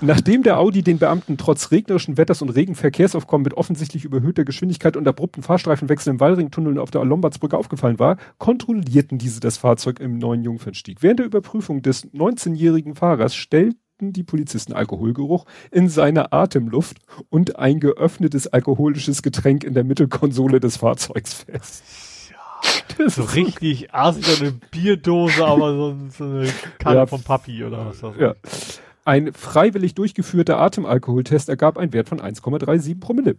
Nachdem 0.00 0.42
der 0.42 0.58
Audi 0.58 0.82
den 0.82 0.98
Beamten 0.98 1.36
trotz 1.36 1.70
regnerischen 1.70 2.16
Wetters 2.16 2.42
und 2.42 2.50
Regenverkehrsaufkommen 2.50 3.44
mit 3.44 3.54
offensichtlich 3.54 4.04
überhöhter 4.04 4.44
Geschwindigkeit 4.44 4.96
und 4.96 5.06
abrupten 5.06 5.42
Fahrstreifenwechsel 5.42 6.12
im 6.12 6.20
Wallringtunnel 6.20 6.78
auf 6.78 6.90
der 6.90 7.04
Lombardsbrücke 7.04 7.56
aufgefallen 7.56 7.98
war, 7.98 8.16
kontrollierten 8.38 9.18
diese 9.18 9.40
das 9.40 9.56
Fahrzeug 9.56 10.00
im 10.00 10.18
neuen 10.18 10.42
Jungfernstieg. 10.42 11.02
Während 11.02 11.20
der 11.20 11.26
Überprüfung 11.26 11.82
des 11.82 12.12
19-jährigen 12.12 12.94
Fahrers 12.94 13.34
stellten 13.34 13.78
die 14.00 14.24
Polizisten 14.24 14.72
Alkoholgeruch 14.72 15.46
in 15.70 15.88
seiner 15.88 16.32
Atemluft 16.32 16.98
und 17.30 17.58
ein 17.58 17.80
geöffnetes 17.80 18.46
alkoholisches 18.48 19.22
Getränk 19.22 19.64
in 19.64 19.74
der 19.74 19.84
Mittelkonsole 19.84 20.60
des 20.60 20.78
Fahrzeugs 20.78 21.34
fest. 21.34 21.84
Das 22.98 23.16
so 23.16 23.22
richtig 23.22 23.92
assig, 23.92 24.24
so 24.24 24.42
eine 24.42 24.52
Bierdose, 24.52 25.44
aber 25.44 25.74
so, 25.74 25.96
so 26.16 26.24
eine 26.24 26.48
Kanne 26.78 26.96
ja, 26.96 27.06
von 27.06 27.22
Papi 27.22 27.64
oder 27.64 27.86
was 27.86 28.00
das 28.00 28.16
Ja. 28.18 28.34
Ein 29.04 29.32
freiwillig 29.32 29.94
durchgeführter 29.94 30.58
Atemalkoholtest 30.58 31.48
ergab 31.48 31.76
einen 31.76 31.92
Wert 31.92 32.08
von 32.08 32.20
1,37 32.20 32.98
Promille. 33.00 33.36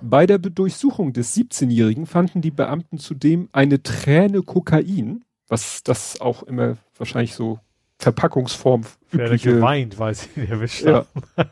Bei 0.00 0.26
der 0.26 0.38
Durchsuchung 0.38 1.12
des 1.12 1.36
17-Jährigen 1.36 2.06
fanden 2.06 2.40
die 2.40 2.50
Beamten 2.50 2.98
zudem 2.98 3.48
eine 3.52 3.82
Träne 3.82 4.42
Kokain, 4.42 5.24
was 5.48 5.82
das 5.82 6.20
auch 6.20 6.42
immer 6.42 6.76
wahrscheinlich 6.96 7.34
so 7.34 7.60
Verpackungsform 7.98 8.82
übliche. 9.12 9.54
geweint, 9.54 9.98
weiß 9.98 10.28
ich 10.36 10.48
erwischt 10.48 10.84
ja. 10.84 11.06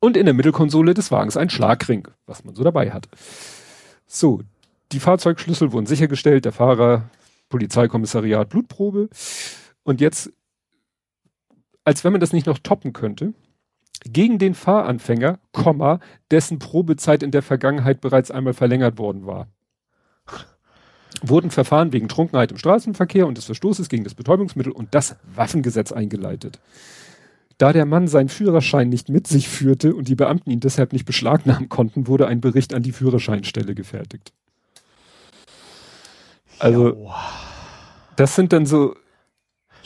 Und 0.00 0.16
in 0.16 0.26
der 0.26 0.34
Mittelkonsole 0.34 0.94
des 0.94 1.10
Wagens 1.10 1.36
ein 1.36 1.50
Schlagring, 1.50 2.08
was 2.26 2.44
man 2.44 2.54
so 2.54 2.62
dabei 2.62 2.92
hat. 2.92 3.08
So, 4.06 4.40
die 4.92 5.00
Fahrzeugschlüssel 5.00 5.72
wurden 5.72 5.86
sichergestellt, 5.86 6.44
der 6.44 6.52
Fahrer, 6.52 7.10
Polizeikommissariat, 7.48 8.48
Blutprobe. 8.48 9.08
Und 9.82 10.00
jetzt 10.00 10.32
als 11.86 12.02
wenn 12.02 12.12
man 12.12 12.20
das 12.20 12.32
nicht 12.32 12.46
noch 12.46 12.58
toppen 12.58 12.92
könnte, 12.92 13.32
gegen 14.04 14.38
den 14.38 14.54
Fahranfänger, 14.54 15.38
Komma, 15.52 16.00
dessen 16.32 16.58
Probezeit 16.58 17.22
in 17.22 17.30
der 17.30 17.42
Vergangenheit 17.42 18.00
bereits 18.00 18.30
einmal 18.30 18.54
verlängert 18.54 18.98
worden 18.98 19.24
war. 19.24 19.46
Wurden 21.22 21.50
Verfahren 21.50 21.92
wegen 21.92 22.08
Trunkenheit 22.08 22.50
im 22.50 22.58
Straßenverkehr 22.58 23.26
und 23.26 23.38
des 23.38 23.44
Verstoßes 23.46 23.88
gegen 23.88 24.02
das 24.02 24.14
Betäubungsmittel 24.14 24.72
und 24.72 24.94
das 24.94 25.16
Waffengesetz 25.32 25.92
eingeleitet. 25.92 26.58
Da 27.56 27.72
der 27.72 27.86
Mann 27.86 28.08
seinen 28.08 28.28
Führerschein 28.28 28.88
nicht 28.88 29.08
mit 29.08 29.28
sich 29.28 29.48
führte 29.48 29.94
und 29.94 30.08
die 30.08 30.16
Beamten 30.16 30.50
ihn 30.50 30.60
deshalb 30.60 30.92
nicht 30.92 31.06
beschlagnahmen 31.06 31.68
konnten, 31.68 32.08
wurde 32.08 32.26
ein 32.26 32.40
Bericht 32.40 32.74
an 32.74 32.82
die 32.82 32.92
Führerscheinstelle 32.92 33.76
gefertigt. 33.76 34.32
Also, 36.58 37.12
das 38.16 38.34
sind 38.34 38.52
dann 38.52 38.66
so, 38.66 38.96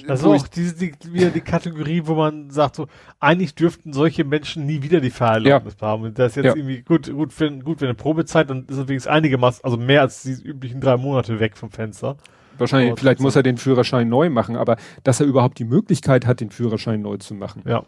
das 0.06 0.20
ist 0.20 0.26
auch 0.26 0.48
diese, 0.48 0.74
die, 0.74 0.92
wieder 1.12 1.30
die 1.30 1.40
Kategorie, 1.40 2.02
wo 2.04 2.14
man 2.14 2.50
sagt 2.50 2.76
so, 2.76 2.86
eigentlich 3.18 3.54
dürften 3.54 3.92
solche 3.92 4.24
Menschen 4.24 4.66
nie 4.66 4.82
wieder 4.82 5.00
die 5.00 5.10
Fahrerlaubnis 5.10 5.76
ja. 5.80 5.86
haben. 5.86 6.02
Und 6.04 6.18
das 6.18 6.32
ist 6.32 6.36
jetzt 6.36 6.44
ja. 6.46 6.54
irgendwie 6.56 6.82
gut, 6.82 7.10
gut 7.12 7.32
für, 7.32 7.50
gut 7.50 7.78
für 7.78 7.86
eine 7.86 7.94
Probezeit, 7.94 8.50
dann 8.50 8.66
ist 8.66 8.76
es 8.76 8.88
wenigstens 8.88 9.12
einigermaßen, 9.12 9.64
also 9.64 9.76
mehr 9.76 10.02
als 10.02 10.22
die 10.22 10.32
üblichen 10.32 10.80
drei 10.80 10.96
Monate 10.96 11.40
weg 11.40 11.56
vom 11.56 11.70
Fenster. 11.70 12.16
Wahrscheinlich, 12.58 12.90
Aber 12.90 13.00
vielleicht 13.00 13.20
muss 13.20 13.36
er 13.36 13.42
den 13.42 13.56
Führerschein 13.56 14.08
neu 14.08 14.28
machen, 14.28 14.56
aber 14.56 14.76
dass 15.02 15.20
er 15.20 15.26
überhaupt 15.26 15.58
die 15.58 15.64
Möglichkeit 15.64 16.26
hat, 16.26 16.40
den 16.40 16.50
Führerschein 16.50 17.00
neu 17.00 17.16
zu 17.16 17.34
machen. 17.34 17.62
Ja. 17.66 17.84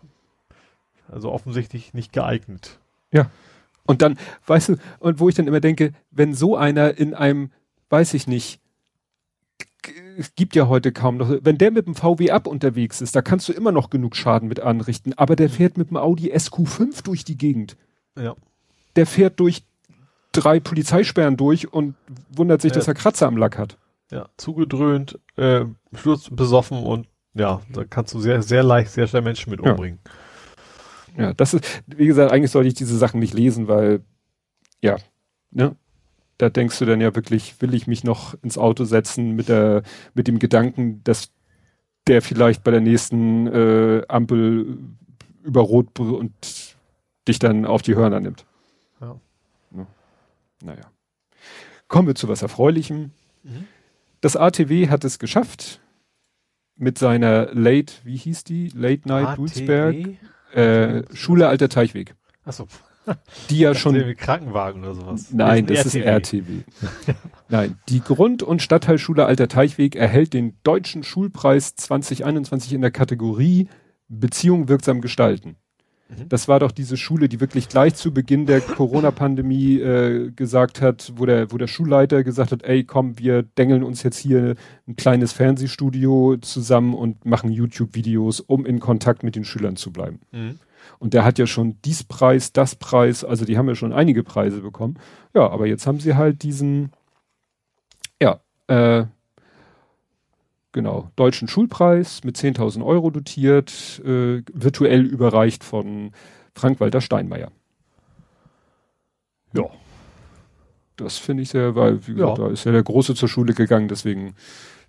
Also 1.11 1.31
offensichtlich 1.31 1.93
nicht 1.93 2.13
geeignet. 2.13 2.79
Und 3.85 4.03
dann, 4.03 4.19
weißt 4.47 4.71
du, 4.71 4.77
und 5.01 5.21
wo 5.21 5.29
ich 5.29 5.35
dann 5.35 5.47
immer 5.47 5.61
denke, 5.61 5.93
wenn 6.11 6.35
so 6.35 6.57
einer 6.57 6.97
in 6.97 7.15
einem, 7.15 7.51
weiß 7.91 8.15
ich 8.15 8.27
nicht, 8.27 8.61
es 10.19 10.35
gibt 10.35 10.55
ja 10.55 10.69
heute 10.69 10.93
kaum 10.93 11.17
noch, 11.17 11.31
wenn 11.43 11.59
der 11.59 11.71
mit 11.71 11.87
dem 11.87 11.95
VW 11.95 12.31
Up 12.31 12.47
unterwegs 12.47 13.01
ist, 13.01 13.17
da 13.17 13.23
kannst 13.23 13.49
du 13.49 13.53
immer 13.53 13.73
noch 13.73 13.91
genug 13.91 14.17
Schaden 14.17 14.49
mit 14.49 14.61
anrichten, 14.61 15.13
aber 15.17 15.37
der 15.37 15.51
fährt 15.51 15.77
mit 15.79 15.91
dem 15.91 15.97
Audi 15.97 16.33
SQ5 16.33 17.03
durch 17.05 17.25
die 17.25 17.37
Gegend. 17.37 17.77
Ja. 18.19 18.35
Der 18.97 19.07
fährt 19.07 19.41
durch 19.41 19.65
drei 20.33 20.61
Polizeisperren 20.61 21.37
durch 21.37 21.73
und 21.73 21.95
wundert 22.31 22.63
sich, 22.63 22.73
Ja. 22.73 22.77
dass 22.77 22.89
er 22.89 22.95
Kratzer 22.95 23.27
am 23.27 23.37
Lack 23.37 23.59
hat. 23.59 23.79
Ja. 24.11 24.29
Zugedröhnt, 24.37 25.19
äh, 25.37 25.65
besoffen 26.31 26.79
und 26.83 27.07
ja, 27.35 27.63
da 27.73 27.85
kannst 27.85 28.13
du 28.13 28.21
sehr, 28.21 28.43
sehr 28.43 28.63
leicht, 28.63 28.91
sehr 28.91 29.07
schnell 29.07 29.23
Menschen 29.23 29.51
mit 29.51 29.65
Ja. 29.65 29.71
umbringen. 29.73 30.01
Ja, 31.17 31.33
das 31.35 31.55
ist, 31.55 31.83
wie 31.87 32.07
gesagt, 32.07 32.33
eigentlich 32.33 32.51
sollte 32.51 32.69
ich 32.69 32.75
diese 32.75 32.97
Sachen 32.97 33.21
nicht 33.21 33.35
lesen, 33.35 33.69
weil, 33.69 34.01
ja, 34.81 34.97
ne, 35.51 35.77
da 36.43 36.51
denkst 36.51 36.81
du 36.81 36.87
dann 36.87 37.01
ja 37.01 37.15
wirklich, 37.15 37.63
will 37.63 37.73
ich 37.73 37.87
mich 37.87 38.03
noch 38.03 38.35
ins 38.43 38.59
Auto 38.59 38.83
setzen 38.83 39.37
mit 39.37 39.49
der, 39.49 39.85
mit 40.13 40.27
dem 40.27 40.41
Gedanken, 40.41 41.01
dass 41.05 41.31
der 42.09 42.21
vielleicht 42.21 42.65
bei 42.65 42.73
der 42.73 42.81
nächsten 42.81 43.47
äh, 43.47 44.03
Ampel 44.09 44.77
über 45.45 45.61
Rot 45.61 46.01
und 46.01 46.33
dich 47.29 47.39
dann 47.39 47.65
auf 47.65 47.83
die 47.83 47.95
Hörner 47.95 48.19
nimmt. 48.19 48.45
Ja. 49.01 49.21
Ne? 49.71 49.87
Naja. 50.65 50.91
Kommen 51.87 52.09
wir 52.09 52.17
zu 52.17 52.27
was 52.27 52.43
Erfreulichem. 52.43 53.13
Mhm. 53.45 53.69
Das 54.21 54.37
ATW 54.37 54.89
hat 54.89 55.05
es 55.05 55.21
geschafft 55.21 55.81
mit 56.75 56.99
seiner 56.99 57.55
Late, 57.55 57.95
wie 58.03 58.17
hieß 58.17 58.43
die? 58.43 58.73
Late 58.75 59.07
Night 59.07 59.39
Dulsberg. 59.39 60.19
Äh, 60.53 61.05
Schule 61.15 61.47
Alter 61.47 61.69
Teichweg. 61.69 62.17
Achso, 62.45 62.67
Die 63.51 63.59
ja 63.59 63.75
schon 63.75 63.95
schon. 63.95 64.07
wie 64.07 64.15
Krankenwagen 64.15 64.83
oder 64.83 64.95
sowas. 64.95 65.33
Nein, 65.33 65.67
das 65.67 65.87
ist 65.87 65.97
RTW. 65.97 66.63
Nein, 67.49 67.77
die 67.89 68.01
Grund- 68.01 68.43
und 68.43 68.63
Stadtteilschule 68.63 69.27
Alter 69.27 69.49
Teichweg 69.49 69.97
erhält 69.97 70.33
den 70.33 70.57
Deutschen 70.63 71.03
Schulpreis 71.03 71.75
2021 71.75 72.73
in 72.73 72.81
der 72.81 72.91
Kategorie 72.91 73.69
Beziehung 74.09 74.69
wirksam 74.69 75.01
gestalten. 75.01 75.57
Mhm. 76.09 76.29
Das 76.29 76.49
war 76.49 76.61
doch 76.61 76.71
diese 76.71 76.97
Schule, 76.97 77.29
die 77.29 77.41
wirklich 77.41 77.69
gleich 77.69 77.95
zu 77.95 78.13
Beginn 78.13 78.47
der 78.47 78.61
Corona-Pandemie 78.61 79.81
äh, 79.81 80.31
gesagt 80.31 80.81
hat, 80.81 81.13
wo 81.17 81.27
der, 81.27 81.53
wo 81.53 81.59
der 81.59 81.67
Schulleiter 81.67 82.23
gesagt 82.23 82.53
hat, 82.53 82.63
ey, 82.63 82.85
komm, 82.85 83.19
wir 83.19 83.43
dengeln 83.43 83.83
uns 83.83 84.03
jetzt 84.03 84.19
hier 84.19 84.55
ein 84.87 84.97
kleines 84.97 85.33
Fernsehstudio 85.33 86.37
zusammen 86.41 86.95
und 86.95 87.25
machen 87.25 87.51
YouTube-Videos, 87.51 88.41
um 88.41 88.67
in 88.67 88.81
Kontakt 88.81 89.23
mit 89.23 89.37
den 89.37 89.45
Schülern 89.45 89.77
zu 89.77 89.93
bleiben. 89.93 90.21
Mhm. 90.33 90.59
Und 90.99 91.15
der 91.15 91.25
hat 91.25 91.39
ja 91.39 91.47
schon 91.47 91.77
dies 91.85 92.05
Preis, 92.05 92.53
das 92.53 92.77
Preis, 92.77 93.25
also 93.25 93.45
die 93.45 93.59
haben 93.59 93.69
ja 93.69 93.75
schon 93.75 93.93
einige 93.93 94.23
Preise 94.23 94.61
bekommen. 94.61 94.99
Ja, 95.35 95.49
aber 95.51 95.67
jetzt 95.67 95.87
haben 95.87 95.99
sie 96.01 96.15
halt 96.15 96.43
diesen, 96.43 96.93
ja, 98.21 98.41
äh, 98.69 99.05
genau, 100.73 101.11
deutschen 101.17 101.49
Schulpreis 101.49 102.23
mit 102.25 102.37
10.000 102.37 102.85
Euro 102.85 103.11
dotiert, 103.11 104.01
äh, 104.05 104.43
virtuell 104.53 105.05
überreicht 105.05 105.65
von 105.65 106.13
Frank-Walter 106.55 107.01
Steinmeier. 107.01 107.51
Ja. 109.55 109.65
Das 110.97 111.19
finde 111.19 111.43
ich 111.43 111.49
sehr, 111.49 111.75
weil, 111.75 112.07
wie 112.07 112.15
gesagt, 112.15 112.39
Ja. 112.39 112.45
da 112.45 112.51
ist 112.51 112.65
ja 112.65 112.73
der 112.73 112.83
Große 112.83 113.15
zur 113.15 113.29
Schule 113.29 113.55
gegangen, 113.55 113.89
deswegen 113.89 114.35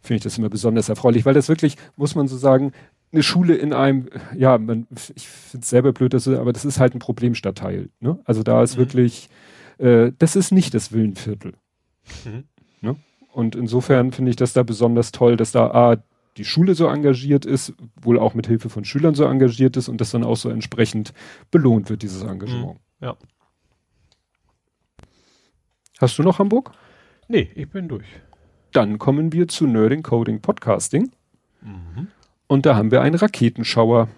finde 0.04 0.18
ich 0.18 0.24
das 0.24 0.38
immer 0.38 0.50
besonders 0.50 0.90
erfreulich, 0.90 1.26
weil 1.26 1.34
das 1.34 1.50
wirklich, 1.50 1.78
muss 1.96 2.14
man 2.14 2.28
so 2.28 2.38
sagen, 2.38 2.74
eine 3.12 3.24
Schule 3.24 3.56
in 3.56 3.74
einem, 3.74 4.10
ja, 4.36 4.58
man, 4.58 4.86
ich 5.16 5.28
finde 5.28 5.64
es 5.64 5.70
selber 5.70 5.94
blöd, 5.94 6.14
dass, 6.14 6.28
aber 6.28 6.52
das 6.54 6.66
ist 6.66 6.80
halt 6.80 6.94
ein 6.96 7.00
Problemstadtteil. 7.00 7.90
Ne? 8.00 8.20
Also 8.26 8.44
da 8.44 8.62
ist 8.64 8.76
Mhm. 8.76 8.80
wirklich, 8.80 9.30
äh, 9.78 10.12
das 10.20 10.36
ist 10.36 10.52
nicht 10.52 10.74
das 10.74 10.92
Villenviertel. 10.92 11.54
Mhm. 12.26 12.44
Und 13.32 13.56
insofern 13.56 14.12
finde 14.12 14.30
ich 14.30 14.36
das 14.36 14.54
da 14.54 14.62
besonders 14.62 15.12
toll, 15.12 15.38
dass 15.38 15.52
da 15.52 15.72
A, 15.72 16.04
die 16.38 16.46
Schule 16.46 16.76
so 16.76 16.86
engagiert 16.88 17.46
ist, 17.46 17.74
wohl 18.00 18.20
auch 18.20 18.36
mit 18.36 18.46
Hilfe 18.46 18.70
von 18.70 18.86
Schülern 18.86 19.16
so 19.16 19.24
engagiert 19.26 19.76
ist 19.76 19.90
und 19.90 20.00
das 20.02 20.12
dann 20.12 20.24
auch 20.24 20.38
so 20.38 20.50
entsprechend 20.50 21.14
belohnt 21.50 21.90
wird, 21.90 22.04
dieses 22.04 22.22
Engagement. 22.22 22.76
Mhm. 23.00 23.06
Ja. 23.06 23.18
Hast 26.00 26.18
du 26.18 26.24
noch 26.24 26.40
Hamburg? 26.40 26.72
Nee, 27.28 27.50
ich 27.56 27.70
bin 27.70 27.88
durch. 27.88 28.06
Dann 28.74 28.98
kommen 29.00 29.32
wir 29.32 29.48
zu 29.48 29.68
Nerding 29.68 30.04
Coding 30.04 30.42
Podcasting 30.42 31.12
Mhm. 31.62 32.08
und 32.48 32.66
da 32.66 32.76
haben 32.76 32.92
wir 32.92 33.02
einen 33.02 33.16
Raketenschauer. 33.16 34.10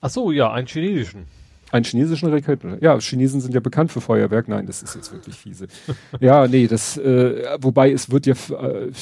Ach 0.00 0.10
so, 0.10 0.30
ja, 0.30 0.52
einen 0.52 0.66
chinesischen. 0.66 1.24
Einen 1.70 1.84
chinesischen 1.86 2.28
Raketen. 2.28 2.76
Ja, 2.82 2.98
Chinesen 3.00 3.40
sind 3.40 3.54
ja 3.54 3.60
bekannt 3.60 3.90
für 3.90 4.00
Feuerwerk. 4.02 4.46
Nein, 4.48 4.66
das 4.66 4.82
ist 4.82 4.94
jetzt 4.94 5.10
wirklich 5.12 5.34
fiese. 5.34 5.66
ja, 6.20 6.46
nee, 6.46 6.66
das, 6.68 6.98
äh, 6.98 7.56
wobei 7.58 7.90
es 7.90 8.10
wird 8.10 8.26
ja 8.26 8.34
äh, 8.34 8.92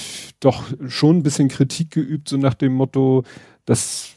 doch 0.41 0.65
schon 0.89 1.19
ein 1.19 1.23
bisschen 1.25 1.49
Kritik 1.49 1.91
geübt, 1.91 2.29
so 2.29 2.37
nach 2.37 2.55
dem 2.55 2.73
Motto, 2.73 3.25
dass, 3.67 4.13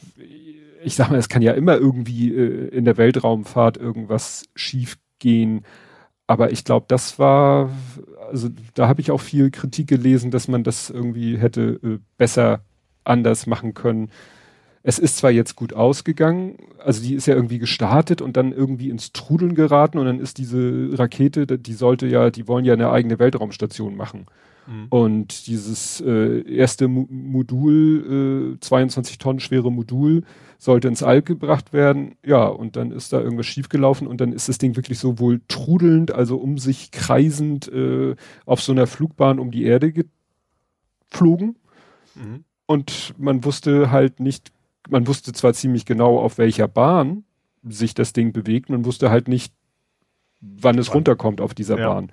ich 0.84 0.94
sag 0.94 1.10
mal, 1.10 1.18
es 1.18 1.28
kann 1.28 1.42
ja 1.42 1.52
immer 1.52 1.76
irgendwie 1.76 2.32
äh, 2.32 2.68
in 2.68 2.84
der 2.84 2.96
Weltraumfahrt 2.96 3.76
irgendwas 3.76 4.44
schief 4.54 4.96
gehen. 5.18 5.64
Aber 6.26 6.50
ich 6.50 6.64
glaube, 6.64 6.86
das 6.88 7.18
war, 7.18 7.70
also 8.30 8.48
da 8.74 8.88
habe 8.88 9.00
ich 9.00 9.10
auch 9.10 9.20
viel 9.20 9.50
Kritik 9.50 9.86
gelesen, 9.86 10.30
dass 10.30 10.48
man 10.48 10.64
das 10.64 10.90
irgendwie 10.90 11.38
hätte 11.38 11.80
äh, 11.82 11.98
besser 12.18 12.60
anders 13.04 13.46
machen 13.46 13.74
können. 13.74 14.10
Es 14.82 14.98
ist 14.98 15.16
zwar 15.18 15.30
jetzt 15.30 15.56
gut 15.56 15.72
ausgegangen, 15.72 16.58
also 16.78 17.02
die 17.02 17.14
ist 17.14 17.26
ja 17.26 17.34
irgendwie 17.34 17.58
gestartet 17.58 18.20
und 18.22 18.36
dann 18.36 18.52
irgendwie 18.52 18.90
ins 18.90 19.12
Trudeln 19.12 19.54
geraten 19.54 19.98
und 19.98 20.06
dann 20.06 20.20
ist 20.20 20.38
diese 20.38 20.90
Rakete, 20.92 21.46
die 21.46 21.72
sollte 21.72 22.06
ja, 22.06 22.30
die 22.30 22.46
wollen 22.46 22.64
ja 22.64 22.74
eine 22.74 22.90
eigene 22.90 23.18
Weltraumstation 23.18 23.96
machen. 23.96 24.26
Mhm. 24.66 24.86
Und 24.90 25.46
dieses 25.46 26.00
äh, 26.00 26.42
erste 26.48 26.88
Mo 26.88 27.06
Modul, 27.10 28.56
äh, 28.56 28.60
22 28.60 29.18
Tonnen 29.18 29.40
schwere 29.40 29.72
Modul, 29.72 30.22
sollte 30.58 30.88
ins 30.88 31.02
All 31.02 31.22
gebracht 31.22 31.72
werden. 31.72 32.16
Ja, 32.24 32.46
und 32.46 32.76
dann 32.76 32.90
ist 32.90 33.12
da 33.12 33.20
irgendwas 33.20 33.46
schiefgelaufen 33.46 34.06
und 34.06 34.20
dann 34.20 34.32
ist 34.32 34.48
das 34.48 34.58
Ding 34.58 34.76
wirklich 34.76 34.98
so 34.98 35.18
wohl 35.18 35.40
trudelnd, 35.48 36.12
also 36.12 36.36
um 36.36 36.58
sich 36.58 36.90
kreisend 36.90 37.68
äh, 37.68 38.16
auf 38.44 38.62
so 38.62 38.72
einer 38.72 38.86
Flugbahn 38.86 39.38
um 39.38 39.50
die 39.50 39.64
Erde 39.64 39.92
geflogen. 41.10 41.56
Mhm. 42.14 42.44
Und 42.66 43.14
man 43.18 43.44
wusste 43.44 43.90
halt 43.90 44.20
nicht, 44.20 44.52
man 44.88 45.06
wusste 45.06 45.32
zwar 45.32 45.54
ziemlich 45.54 45.84
genau, 45.84 46.18
auf 46.18 46.38
welcher 46.38 46.68
Bahn 46.68 47.24
sich 47.62 47.94
das 47.94 48.12
Ding 48.12 48.32
bewegt, 48.32 48.70
man 48.70 48.84
wusste 48.84 49.10
halt 49.10 49.28
nicht, 49.28 49.52
wann 50.40 50.78
es 50.78 50.88
Wann. 50.88 50.94
runterkommt 50.94 51.40
auf 51.40 51.54
dieser 51.54 51.78
Ja. 51.78 51.88
Bahn. 51.92 52.12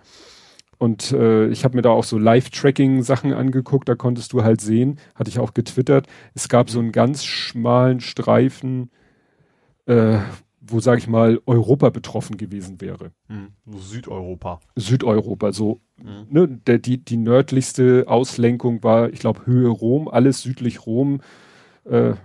Und 0.84 1.14
äh, 1.14 1.48
ich 1.48 1.64
habe 1.64 1.78
mir 1.78 1.82
da 1.82 1.92
auch 1.92 2.04
so 2.04 2.18
Live-Tracking-Sachen 2.18 3.32
angeguckt, 3.32 3.88
da 3.88 3.96
konntest 3.96 4.34
du 4.34 4.44
halt 4.44 4.60
sehen, 4.60 5.00
hatte 5.16 5.30
ich 5.30 5.40
auch 5.40 5.54
getwittert, 5.54 6.08
es 6.34 6.50
gab 6.50 6.70
so 6.70 6.80
einen 6.82 6.92
ganz 6.92 7.24
schmalen 7.24 8.02
Streifen, 8.02 8.92
äh, 9.86 10.18
wo, 10.60 10.82
sag 10.82 10.98
ich 10.98 11.08
mal, 11.08 11.40
Europa 11.46 11.90
betroffen 11.90 12.36
gewesen 12.36 12.82
wäre. 12.82 13.12
Mhm. 13.30 13.54
Südeuropa. 13.78 14.60
Südeuropa, 14.76 15.54
so 15.54 15.80
Mhm. 16.02 16.26
ne, 16.30 16.48
der, 16.50 16.80
die, 16.80 16.98
die 16.98 17.16
nördlichste 17.16 18.04
Auslenkung 18.08 18.84
war, 18.84 19.10
ich 19.14 19.20
glaube, 19.20 19.46
Höhe 19.46 19.70
Rom, 19.70 20.10
alles 20.10 20.42
südlich 20.42 20.86
Rom. 20.86 21.22
Äh, 21.86 22.16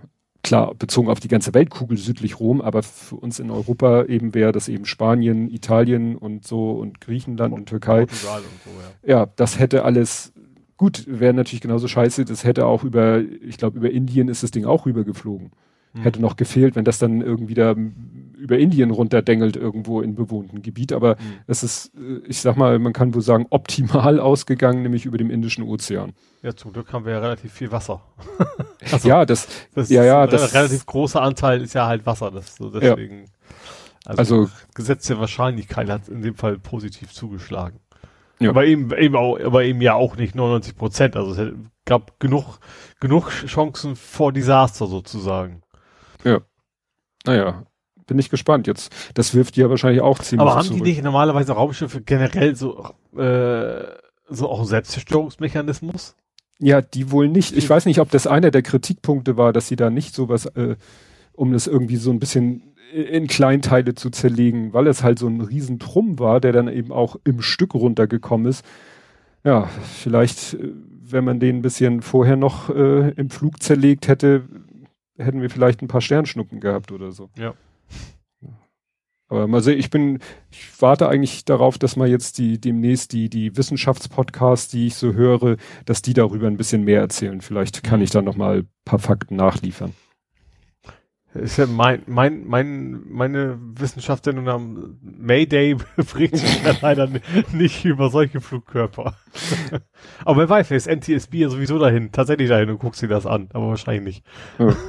klar, 0.42 0.74
bezogen 0.74 1.08
auf 1.08 1.20
die 1.20 1.28
ganze 1.28 1.54
Weltkugel 1.54 1.98
südlich 1.98 2.40
Rom, 2.40 2.60
aber 2.60 2.82
für 2.82 3.16
uns 3.16 3.38
in 3.38 3.50
Europa 3.50 4.04
eben 4.04 4.34
wäre 4.34 4.52
das 4.52 4.68
eben 4.68 4.84
Spanien, 4.84 5.50
Italien 5.50 6.16
und 6.16 6.46
so 6.46 6.72
und 6.72 7.00
Griechenland 7.00 7.52
und 7.54 7.66
Türkei. 7.66 8.06
Portugal 8.06 8.40
und 8.40 8.62
so, 8.64 8.70
ja. 9.08 9.18
Ja, 9.18 9.26
das 9.36 9.58
hätte 9.58 9.84
alles, 9.84 10.32
gut, 10.76 11.04
wäre 11.06 11.34
natürlich 11.34 11.60
genauso 11.60 11.88
scheiße, 11.88 12.24
das 12.24 12.44
hätte 12.44 12.66
auch 12.66 12.84
über, 12.84 13.20
ich 13.20 13.58
glaube, 13.58 13.78
über 13.78 13.90
Indien 13.90 14.28
ist 14.28 14.42
das 14.42 14.50
Ding 14.50 14.64
auch 14.64 14.86
rübergeflogen. 14.86 15.50
Mhm. 15.94 16.02
Hätte 16.02 16.20
noch 16.20 16.36
gefehlt, 16.36 16.76
wenn 16.76 16.84
das 16.84 16.98
dann 16.98 17.20
irgendwie 17.22 17.54
da 17.54 17.74
über 18.36 18.58
Indien 18.58 18.90
runterdengelt 18.90 19.56
irgendwo 19.56 20.00
in 20.00 20.14
bewohnten 20.14 20.62
Gebiet, 20.62 20.92
aber 20.92 21.16
Mhm. 21.16 21.38
es 21.48 21.62
ist, 21.64 21.92
äh, 21.96 22.20
ich 22.28 22.40
sag 22.40 22.56
mal, 22.56 22.78
man 22.78 22.92
kann 22.92 23.14
wohl 23.14 23.22
sagen, 23.22 23.46
optimal 23.50 24.20
ausgegangen, 24.20 24.82
nämlich 24.82 25.06
über 25.06 25.18
dem 25.18 25.30
Indischen 25.30 25.64
Ozean. 25.64 26.12
Ja, 26.42 26.54
zum 26.54 26.72
Glück 26.72 26.92
haben 26.92 27.04
wir 27.04 27.12
ja 27.12 27.18
relativ 27.18 27.52
viel 27.52 27.72
Wasser. 27.72 28.00
ja, 29.02 29.24
das, 29.24 29.48
Das 29.74 29.88
Ja, 29.90 30.04
ja, 30.04 30.26
das- 30.26 30.54
relativ 30.54 30.86
großer 30.86 31.20
Anteil 31.20 31.62
ist 31.62 31.74
ja 31.74 31.86
halt 31.86 32.06
Wasser. 32.06 32.30
Das 32.30 32.54
so 32.56 32.70
deswegen. 32.70 33.24
Also, 34.04 34.18
Also- 34.42 34.50
Gesetz 34.74 35.06
der 35.08 35.18
Wahrscheinlichkeit 35.18 35.88
hat 35.88 36.08
in 36.08 36.22
dem 36.22 36.34
Fall 36.36 36.58
positiv 36.58 37.12
zugeschlagen. 37.12 37.80
Ja. 38.40 38.50
Aber 38.50 38.64
eben, 38.64 38.92
eben 38.96 39.16
auch, 39.16 39.36
aber 39.40 39.64
eben 39.64 39.80
ja 39.82 39.94
auch 39.94 40.16
nicht 40.16 40.36
99 40.36 40.76
Prozent. 40.76 41.16
Also 41.16 41.42
es 41.42 41.52
gab 41.84 42.20
genug, 42.20 42.60
genug 43.00 43.30
Chancen 43.30 43.96
vor 43.96 44.32
Desaster 44.32 44.86
sozusagen. 44.86 45.62
Naja, 47.26 47.64
bin 48.06 48.18
ich 48.18 48.30
gespannt 48.30 48.66
jetzt. 48.66 48.92
Das 49.14 49.34
wirft 49.34 49.56
die 49.56 49.60
ja 49.60 49.70
wahrscheinlich 49.70 50.00
auch 50.00 50.18
ziemlich 50.18 50.40
Aber 50.46 50.56
haben 50.56 50.66
zurück. 50.66 50.84
die 50.84 50.90
nicht 50.90 51.04
normalerweise 51.04 51.52
Raumschiffe 51.52 52.00
generell 52.00 52.56
so, 52.56 52.90
äh, 53.16 53.84
so 54.28 54.48
auch 54.48 54.64
Selbstzerstörungsmechanismus? 54.64 56.16
Ja, 56.58 56.80
die 56.80 57.12
wohl 57.12 57.28
nicht. 57.28 57.56
Ich 57.56 57.68
weiß 57.68 57.86
nicht, 57.86 58.00
ob 58.00 58.10
das 58.10 58.26
einer 58.26 58.50
der 58.50 58.62
Kritikpunkte 58.62 59.36
war, 59.36 59.52
dass 59.52 59.68
sie 59.68 59.76
da 59.76 59.90
nicht 59.90 60.14
sowas, 60.14 60.46
äh, 60.46 60.76
um 61.34 61.52
das 61.52 61.66
irgendwie 61.68 61.96
so 61.96 62.10
ein 62.10 62.18
bisschen 62.18 62.74
in 62.92 63.26
Kleinteile 63.26 63.94
zu 63.94 64.10
zerlegen, 64.10 64.72
weil 64.72 64.86
es 64.86 65.02
halt 65.02 65.18
so 65.18 65.28
ein 65.28 65.40
Riesentrumm 65.40 66.18
war, 66.18 66.40
der 66.40 66.52
dann 66.52 66.68
eben 66.68 66.90
auch 66.90 67.16
im 67.24 67.42
Stück 67.42 67.74
runtergekommen 67.74 68.46
ist. 68.46 68.64
Ja, 69.44 69.68
vielleicht, 69.94 70.54
äh, 70.54 70.72
wenn 71.10 71.24
man 71.24 71.40
den 71.40 71.56
ein 71.58 71.62
bisschen 71.62 72.02
vorher 72.02 72.36
noch 72.36 72.70
äh, 72.70 73.10
im 73.10 73.30
Flug 73.30 73.62
zerlegt 73.62 74.08
hätte, 74.08 74.44
hätten 75.18 75.42
wir 75.42 75.50
vielleicht 75.50 75.82
ein 75.82 75.88
paar 75.88 76.00
Sternschnuppen 76.00 76.60
gehabt 76.60 76.92
oder 76.92 77.12
so. 77.12 77.30
Ja. 77.36 77.54
Aber 79.30 79.46
mal 79.46 79.60
sehen, 79.60 79.78
ich 79.78 79.90
bin, 79.90 80.20
ich 80.50 80.80
warte 80.80 81.06
eigentlich 81.08 81.44
darauf, 81.44 81.76
dass 81.76 81.96
mal 81.96 82.08
jetzt 82.08 82.38
die, 82.38 82.58
demnächst 82.58 83.12
die, 83.12 83.28
die 83.28 83.54
Wissenschaftspodcasts, 83.56 84.68
die 84.68 84.86
ich 84.86 84.94
so 84.94 85.12
höre, 85.12 85.56
dass 85.84 86.00
die 86.00 86.14
darüber 86.14 86.46
ein 86.46 86.56
bisschen 86.56 86.82
mehr 86.82 87.00
erzählen. 87.00 87.42
Vielleicht 87.42 87.82
kann 87.82 88.00
ich 88.00 88.10
da 88.10 88.22
noch 88.22 88.36
mal 88.36 88.60
ein 88.60 88.68
paar 88.86 88.98
Fakten 88.98 89.36
nachliefern. 89.36 89.92
Ist 91.38 91.56
ja 91.56 91.66
mein, 91.66 92.02
mein, 92.06 92.46
mein, 92.46 93.02
meine 93.08 93.58
Wissenschaftssendung 93.60 94.48
am 94.48 94.98
Mayday 95.00 95.76
berichtet 95.96 96.64
ja 96.64 96.74
leider 96.80 97.08
nicht 97.52 97.84
über 97.84 98.10
solche 98.10 98.40
Flugkörper. 98.40 99.16
Aber 100.24 100.36
wer 100.36 100.48
weiß, 100.48 100.70
ist 100.72 100.88
NTSB 100.88 101.34
ja 101.34 101.48
sowieso 101.48 101.78
dahin, 101.78 102.12
tatsächlich 102.12 102.48
dahin 102.48 102.70
und 102.70 102.78
guckst 102.78 103.02
dir 103.02 103.08
das 103.08 103.26
an, 103.26 103.48
aber 103.52 103.68
wahrscheinlich 103.68 104.04
nicht. 104.04 104.26
Ja. 104.58 104.76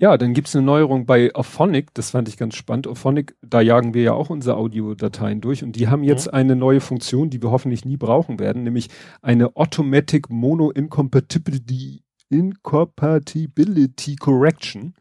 Ja, 0.00 0.16
dann 0.16 0.32
gibt's 0.32 0.54
eine 0.54 0.64
Neuerung 0.64 1.06
bei 1.06 1.34
Auphonic, 1.34 1.92
das 1.94 2.12
fand 2.12 2.28
ich 2.28 2.36
ganz 2.36 2.54
spannend. 2.54 2.86
Auphonic, 2.86 3.34
da 3.42 3.60
jagen 3.60 3.94
wir 3.94 4.02
ja 4.02 4.12
auch 4.12 4.30
unsere 4.30 4.56
Audiodateien 4.56 5.40
durch 5.40 5.64
und 5.64 5.72
die 5.72 5.88
haben 5.88 6.04
jetzt 6.04 6.28
mhm. 6.28 6.34
eine 6.34 6.54
neue 6.54 6.80
Funktion, 6.80 7.30
die 7.30 7.42
wir 7.42 7.50
hoffentlich 7.50 7.84
nie 7.84 7.96
brauchen 7.96 8.38
werden, 8.38 8.62
nämlich 8.62 8.90
eine 9.22 9.56
Automatic 9.56 10.30
Mono 10.30 10.70
Incompatibility, 10.70 12.04
Incompatibility 12.30 14.16
Correction. 14.16 14.94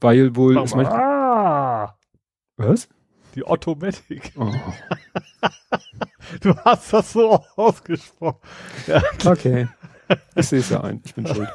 Weil 0.00 0.34
wohl. 0.36 0.62
Ist 0.62 0.74
manchmal, 0.74 1.00
ah! 1.00 1.98
Was? 2.56 2.88
Die 3.34 3.44
Automatic. 3.44 4.32
Oh. 4.36 4.50
du 6.40 6.54
hast 6.64 6.92
das 6.92 7.12
so 7.12 7.42
ausgesprochen. 7.56 8.38
Ja. 8.86 9.02
Okay. 9.24 9.68
Ich 10.34 10.48
sehe 10.48 10.58
es 10.58 10.70
ja 10.70 10.82
ein. 10.82 11.00
Ich 11.04 11.14
bin 11.14 11.26
schuld. 11.26 11.48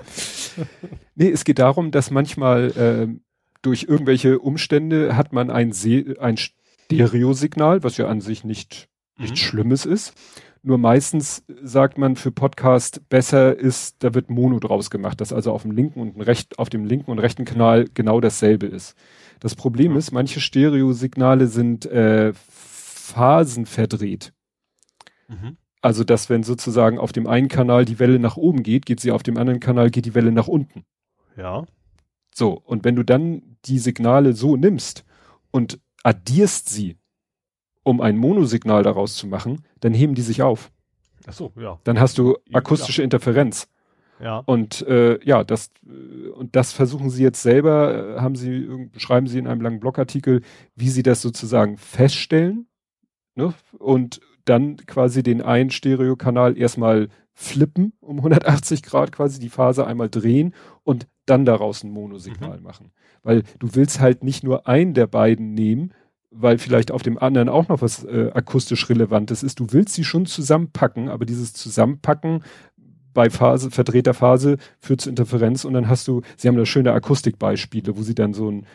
Nee, 1.16 1.30
es 1.30 1.44
geht 1.44 1.60
darum, 1.60 1.92
dass 1.92 2.12
manchmal 2.12 2.72
äh, 2.72 3.20
durch 3.62 3.84
irgendwelche 3.84 4.40
Umstände 4.40 5.18
hat 5.18 5.34
man 5.34 5.50
ein, 5.50 5.74
Se 5.74 6.16
ein 6.20 6.38
Stereosignal, 6.38 7.84
was 7.84 7.98
ja 7.98 8.08
an 8.08 8.22
sich 8.22 8.44
nicht, 8.44 8.88
nichts 9.18 9.42
mhm. 9.42 9.44
Schlimmes 9.44 9.86
ist. 9.86 10.14
Nur 10.68 10.80
meistens 10.80 11.44
sagt 11.62 12.00
man 12.00 12.16
für 12.16 12.32
Podcast 12.32 13.08
besser 13.08 13.56
ist, 13.56 14.04
da 14.04 14.16
wird 14.16 14.32
Mono 14.32 14.60
draus 14.60 14.90
gemacht, 14.90 15.22
dass 15.22 15.32
also 15.32 15.52
auf 15.52 15.62
dem 15.62 15.70
linken 15.70 16.02
und 16.02 16.20
recht, 16.20 16.58
auf 16.58 16.72
dem 16.72 16.86
linken 16.86 17.12
und 17.12 17.20
rechten 17.20 17.46
Kanal 17.46 17.86
genau 17.94 18.20
dasselbe 18.20 18.66
ist. 18.66 18.96
Das 19.40 19.54
Problem 19.54 19.92
ja. 19.92 20.00
ist, 20.00 20.12
manche 20.12 20.40
Stereosignale 20.40 21.46
sind 21.46 21.86
äh, 21.86 22.34
phasenverdreht. 22.34 24.34
Mhm. 25.28 25.58
Also, 25.82 26.04
dass 26.04 26.32
wenn 26.32 26.42
sozusagen 26.42 26.98
auf 26.98 27.12
dem 27.12 27.28
einen 27.28 27.48
Kanal 27.48 27.86
die 27.86 28.00
Welle 28.00 28.18
nach 28.18 28.36
oben 28.36 28.64
geht, 28.64 28.88
geht 28.88 29.00
sie 29.00 29.12
auf 29.12 29.22
dem 29.22 29.38
anderen 29.38 29.60
Kanal, 29.60 29.92
geht 29.92 30.06
die 30.06 30.16
Welle 30.16 30.32
nach 30.32 30.48
unten. 30.48 30.84
Ja. 31.38 31.64
So, 32.34 32.54
und 32.54 32.84
wenn 32.84 32.96
du 32.96 33.04
dann 33.04 33.58
die 33.66 33.78
Signale 33.78 34.34
so 34.34 34.56
nimmst 34.56 35.06
und 35.52 35.80
addierst 36.02 36.70
sie, 36.70 36.98
um 37.86 38.02
ein 38.02 38.18
Monosignal 38.18 38.84
daraus 38.84 39.16
zu 39.16 39.28
machen, 39.28 39.64
dann 39.80 39.94
heben 39.94 40.16
die 40.16 40.24
sich 40.24 40.42
auf. 40.42 40.72
Ach 41.28 41.34
so, 41.34 41.52
ja. 41.56 41.80
Dann 41.84 42.00
hast 42.00 42.18
du 42.18 42.36
akustische 42.52 43.02
ja. 43.02 43.04
Interferenz. 43.06 43.70
Ja. 44.20 44.40
Und 44.46 44.82
äh, 44.88 45.24
ja, 45.24 45.44
das 45.44 45.72
äh, 45.86 46.30
und 46.30 46.56
das 46.56 46.74
versuchen 46.74 47.10
sie 47.10 47.22
jetzt 47.24 47.42
selber, 47.42 48.16
äh, 48.18 48.20
haben 48.22 48.36
sie 48.36 48.90
schreiben 48.98 49.28
sie 49.28 49.38
in 49.38 49.48
einem 49.48 49.62
langen 49.62 49.80
Blogartikel, 49.80 50.42
wie 50.76 50.90
sie 50.90 51.04
das 51.04 51.22
sozusagen 51.22 51.78
feststellen, 51.78 52.68
ne? 53.36 53.54
Und 53.78 54.20
dann 54.46 54.78
quasi 54.78 55.22
den 55.22 55.42
einen 55.42 55.70
Stereokanal 55.70 56.58
erstmal 56.58 57.10
flippen 57.34 57.94
um 58.00 58.18
180 58.18 58.82
Grad 58.82 59.12
quasi 59.12 59.40
die 59.40 59.50
Phase 59.50 59.86
einmal 59.86 60.10
drehen 60.10 60.56
und 60.84 61.08
dann 61.26 61.46
daraus 61.46 61.84
ein 61.84 61.92
Monosignal 61.92 62.58
mhm. 62.58 62.64
machen. 62.64 62.92
Weil 63.22 63.44
du 63.60 63.76
willst 63.76 64.00
halt 64.00 64.24
nicht 64.24 64.44
nur 64.44 64.68
einen 64.68 64.94
der 64.94 65.08
beiden 65.08 65.54
nehmen, 65.54 65.94
weil 66.38 66.58
vielleicht 66.58 66.92
auf 66.92 67.02
dem 67.02 67.18
anderen 67.18 67.50
auch 67.50 67.70
noch 67.70 67.82
was 67.82 68.04
äh, 68.04 68.32
akustisch 68.34 68.90
Relevantes 68.90 69.42
ist. 69.42 69.60
Du 69.60 69.68
willst 69.72 69.96
sie 69.96 70.04
schon 70.04 70.26
zusammenpacken, 70.26 71.10
aber 71.10 71.26
dieses 71.26 71.54
Zusammenpacken 71.54 72.44
bei 73.14 73.30
Phase, 73.30 73.72
verdrehter 73.72 74.14
Phase 74.14 74.58
führt 74.80 75.02
zu 75.02 75.10
Interferenz 75.10 75.64
und 75.64 75.74
dann 75.74 75.88
hast 75.88 76.08
du, 76.08 76.22
sie 76.36 76.48
haben 76.48 76.58
da 76.58 76.66
schöne 76.66 76.92
Akustikbeispiele, 76.92 77.96
wo 77.96 78.02
sie 78.04 78.16
dann 78.16 78.34
so 78.34 78.52
ein 78.52 78.66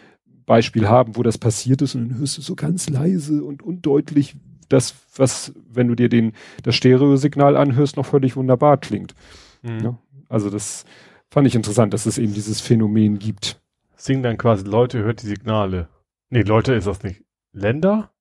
Beispiel 0.47 0.89
haben, 0.89 1.17
wo 1.17 1.23
das 1.23 1.39
passiert 1.39 1.83
ist 1.83 1.95
und 1.95 2.09
dann 2.09 2.19
hörst 2.19 2.39
du 2.39 2.43
so 2.43 2.57
ganz 2.57 2.89
leise 2.89 3.45
und 3.45 3.63
undeutlich, 3.63 4.37
das, 4.69 4.95
was, 5.17 5.53
wenn 5.69 5.89
du 5.89 5.95
dir 5.95 6.09
den, 6.09 6.33
das 6.63 6.77
Stereosignal 6.77 7.57
anhörst, 7.57 7.97
noch 7.97 8.07
völlig 8.07 8.37
wunderbar 8.37 8.79
klingt. 8.79 9.15
Mhm. 9.63 9.81
Ja, 9.81 9.99
also 10.29 10.49
das 10.49 10.85
fand 11.29 11.47
ich 11.47 11.55
interessant, 11.55 11.93
dass 11.93 12.07
es 12.07 12.19
eben 12.19 12.33
dieses 12.35 12.61
Phänomen 12.61 13.19
gibt. 13.19 13.61
Singen 13.97 14.23
dann 14.23 14.39
quasi 14.39 14.65
Leute, 14.65 15.01
hört 15.01 15.23
die 15.23 15.27
Signale. 15.27 15.89
Nee, 16.31 16.43
Leute 16.43 16.73
ist 16.73 16.87
das 16.87 17.03
nicht. 17.03 17.23
Länder? 17.53 18.13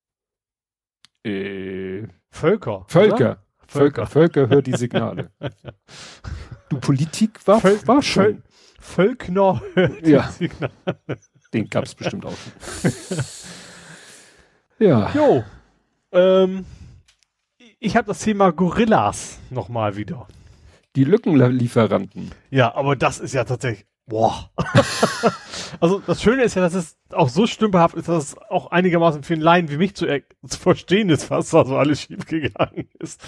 Äh, 1.24 2.08
Völker. 2.30 2.86
Völker. 2.88 3.44
Völker. 3.68 4.08
Völker 4.08 4.50
hört 4.50 4.68
die 4.68 4.76
Signale. 4.76 5.32
du, 6.70 6.80
Politik 6.80 7.46
war, 7.48 7.60
Völ 7.60 7.80
war 7.88 8.02
schon. 8.02 8.44
Völkner 8.80 9.62
hört 9.74 10.08
ja. 10.08 10.24
die 10.24 10.48
Signale. 10.48 10.74
Den 11.54 11.70
gab's 11.70 11.94
bestimmt 11.94 12.26
auch. 12.26 12.38
ja. 14.80 15.12
Jo, 15.14 15.44
ähm, 16.12 16.66
ich 17.80 17.96
habe 17.96 18.08
das 18.08 18.20
Thema 18.20 18.52
Gorillas 18.52 19.40
nochmal 19.50 19.96
wieder. 19.96 20.28
Die 20.96 21.04
Lückenlieferanten. 21.04 22.32
Ja, 22.50 22.74
aber 22.74 22.96
das 22.96 23.20
ist 23.20 23.34
ja 23.34 23.44
tatsächlich. 23.44 23.86
Boah. 24.10 24.50
also 25.80 26.02
das 26.06 26.22
Schöne 26.22 26.44
ist 26.44 26.56
ja, 26.56 26.64
dass 26.64 26.74
es 26.74 26.98
auch 27.12 27.30
so 27.30 27.46
stümperhaft 27.46 27.96
ist, 27.96 28.10
dass 28.10 28.30
es 28.30 28.38
auch 28.50 28.72
einigermaßen 28.72 29.22
für 29.24 29.34
einen 29.36 29.44
Laien 29.44 29.70
wie 29.70 29.78
mich 29.78 29.96
zu, 29.96 30.08
zu 30.48 30.60
verstehen 30.60 31.10
ist, 31.10 31.30
was 31.30 31.52
da 31.52 31.64
so 31.64 31.78
alles 31.78 32.02
schiefgegangen 32.02 32.90
ist. 32.98 33.22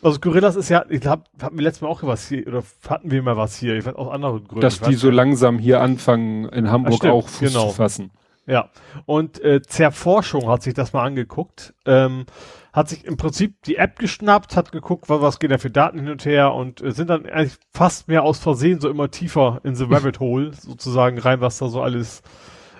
Also 0.00 0.20
Gorillas 0.20 0.54
ist 0.54 0.68
ja, 0.68 0.84
ich 0.88 1.00
glaube, 1.00 1.24
hatten 1.40 1.56
wir 1.56 1.64
letztes 1.64 1.82
Mal 1.82 1.88
auch 1.88 2.02
was 2.04 2.28
hier, 2.28 2.46
oder 2.46 2.62
hatten 2.88 3.10
wir 3.10 3.22
mal 3.22 3.36
was 3.36 3.56
hier, 3.56 3.76
ich 3.76 3.84
weiß 3.84 3.96
aus 3.96 4.12
anderen 4.12 4.44
Gründen. 4.44 4.60
Dass 4.60 4.80
die 4.80 4.94
so 4.94 5.10
langsam 5.10 5.58
hier 5.58 5.80
anfangen, 5.80 6.48
in 6.50 6.70
Hamburg 6.70 6.94
stimmt, 6.94 7.12
auch 7.12 7.28
Fuß 7.28 7.52
genau. 7.52 7.68
zu 7.68 7.74
fassen. 7.74 8.10
Ja, 8.46 8.70
und 9.06 9.42
äh, 9.42 9.60
Zerforschung 9.62 10.48
hat 10.48 10.62
sich 10.62 10.74
das 10.74 10.92
mal 10.92 11.04
angeguckt, 11.04 11.74
ähm, 11.84 12.26
hat 12.72 12.88
sich 12.88 13.04
im 13.04 13.16
Prinzip 13.16 13.62
die 13.62 13.76
App 13.76 13.98
geschnappt, 13.98 14.56
hat 14.56 14.72
geguckt, 14.72 15.08
was, 15.08 15.20
was 15.20 15.38
geht 15.38 15.50
da 15.50 15.58
für 15.58 15.70
Daten 15.70 15.98
hin 15.98 16.08
und 16.08 16.24
her 16.24 16.54
und 16.54 16.80
äh, 16.82 16.92
sind 16.92 17.10
dann 17.10 17.26
eigentlich 17.26 17.58
fast 17.70 18.08
mehr 18.08 18.22
aus 18.22 18.38
Versehen 18.38 18.80
so 18.80 18.88
immer 18.88 19.10
tiefer 19.10 19.60
in 19.64 19.74
the 19.74 19.84
rabbit 19.84 20.20
hole 20.20 20.52
sozusagen 20.60 21.18
rein, 21.18 21.40
was 21.40 21.58
da 21.58 21.68
so 21.68 21.82
alles 21.82 22.22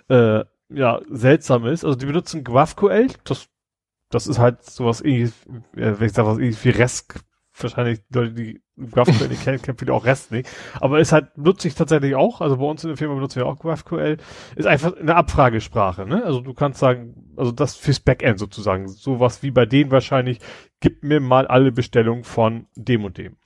äh, 0.08 0.44
ja 0.70 1.00
seltsam 1.10 1.66
ist. 1.66 1.84
Also 1.84 1.96
die 1.96 2.06
benutzen 2.06 2.44
GraphQL, 2.44 3.08
das 3.24 3.48
das 4.08 4.26
ist 4.26 4.38
halt 4.38 4.62
sowas 4.62 5.02
ähnliches, 5.02 5.46
äh, 5.74 5.98
wenn 5.98 6.06
ich 6.06 6.12
sag 6.12 6.26
was 6.26 6.38
ähnliches 6.38 6.64
wie 6.64 6.70
REST 6.70 7.14
wahrscheinlich 7.58 8.00
Leute, 8.12 8.32
die 8.32 8.62
GraphQL 8.90 9.28
nicht 9.28 9.44
kennen, 9.44 9.60
kennen 9.62 9.78
viele 9.78 9.92
auch 9.92 10.04
REST 10.04 10.32
nicht. 10.32 10.48
Aber 10.80 11.00
ist 11.00 11.12
halt, 11.12 11.36
nutze 11.36 11.68
ich 11.68 11.74
tatsächlich 11.74 12.14
auch, 12.14 12.40
also 12.40 12.56
bei 12.56 12.64
uns 12.64 12.84
in 12.84 12.88
der 12.88 12.96
Firma 12.96 13.14
benutzen 13.14 13.36
wir 13.36 13.46
auch 13.46 13.58
GraphQL, 13.58 14.16
ist 14.56 14.66
einfach 14.66 14.96
eine 14.96 15.14
Abfragesprache, 15.14 16.06
ne? 16.06 16.24
Also 16.24 16.40
du 16.40 16.54
kannst 16.54 16.80
sagen, 16.80 17.32
also 17.36 17.52
das 17.52 17.76
fürs 17.76 18.00
Backend 18.00 18.38
sozusagen, 18.38 18.88
sowas 18.88 19.42
wie 19.42 19.50
bei 19.50 19.66
denen 19.66 19.90
wahrscheinlich, 19.90 20.38
gib 20.80 21.02
mir 21.02 21.20
mal 21.20 21.46
alle 21.46 21.72
Bestellungen 21.72 22.24
von 22.24 22.66
dem 22.76 23.04
und 23.04 23.18
dem. 23.18 23.36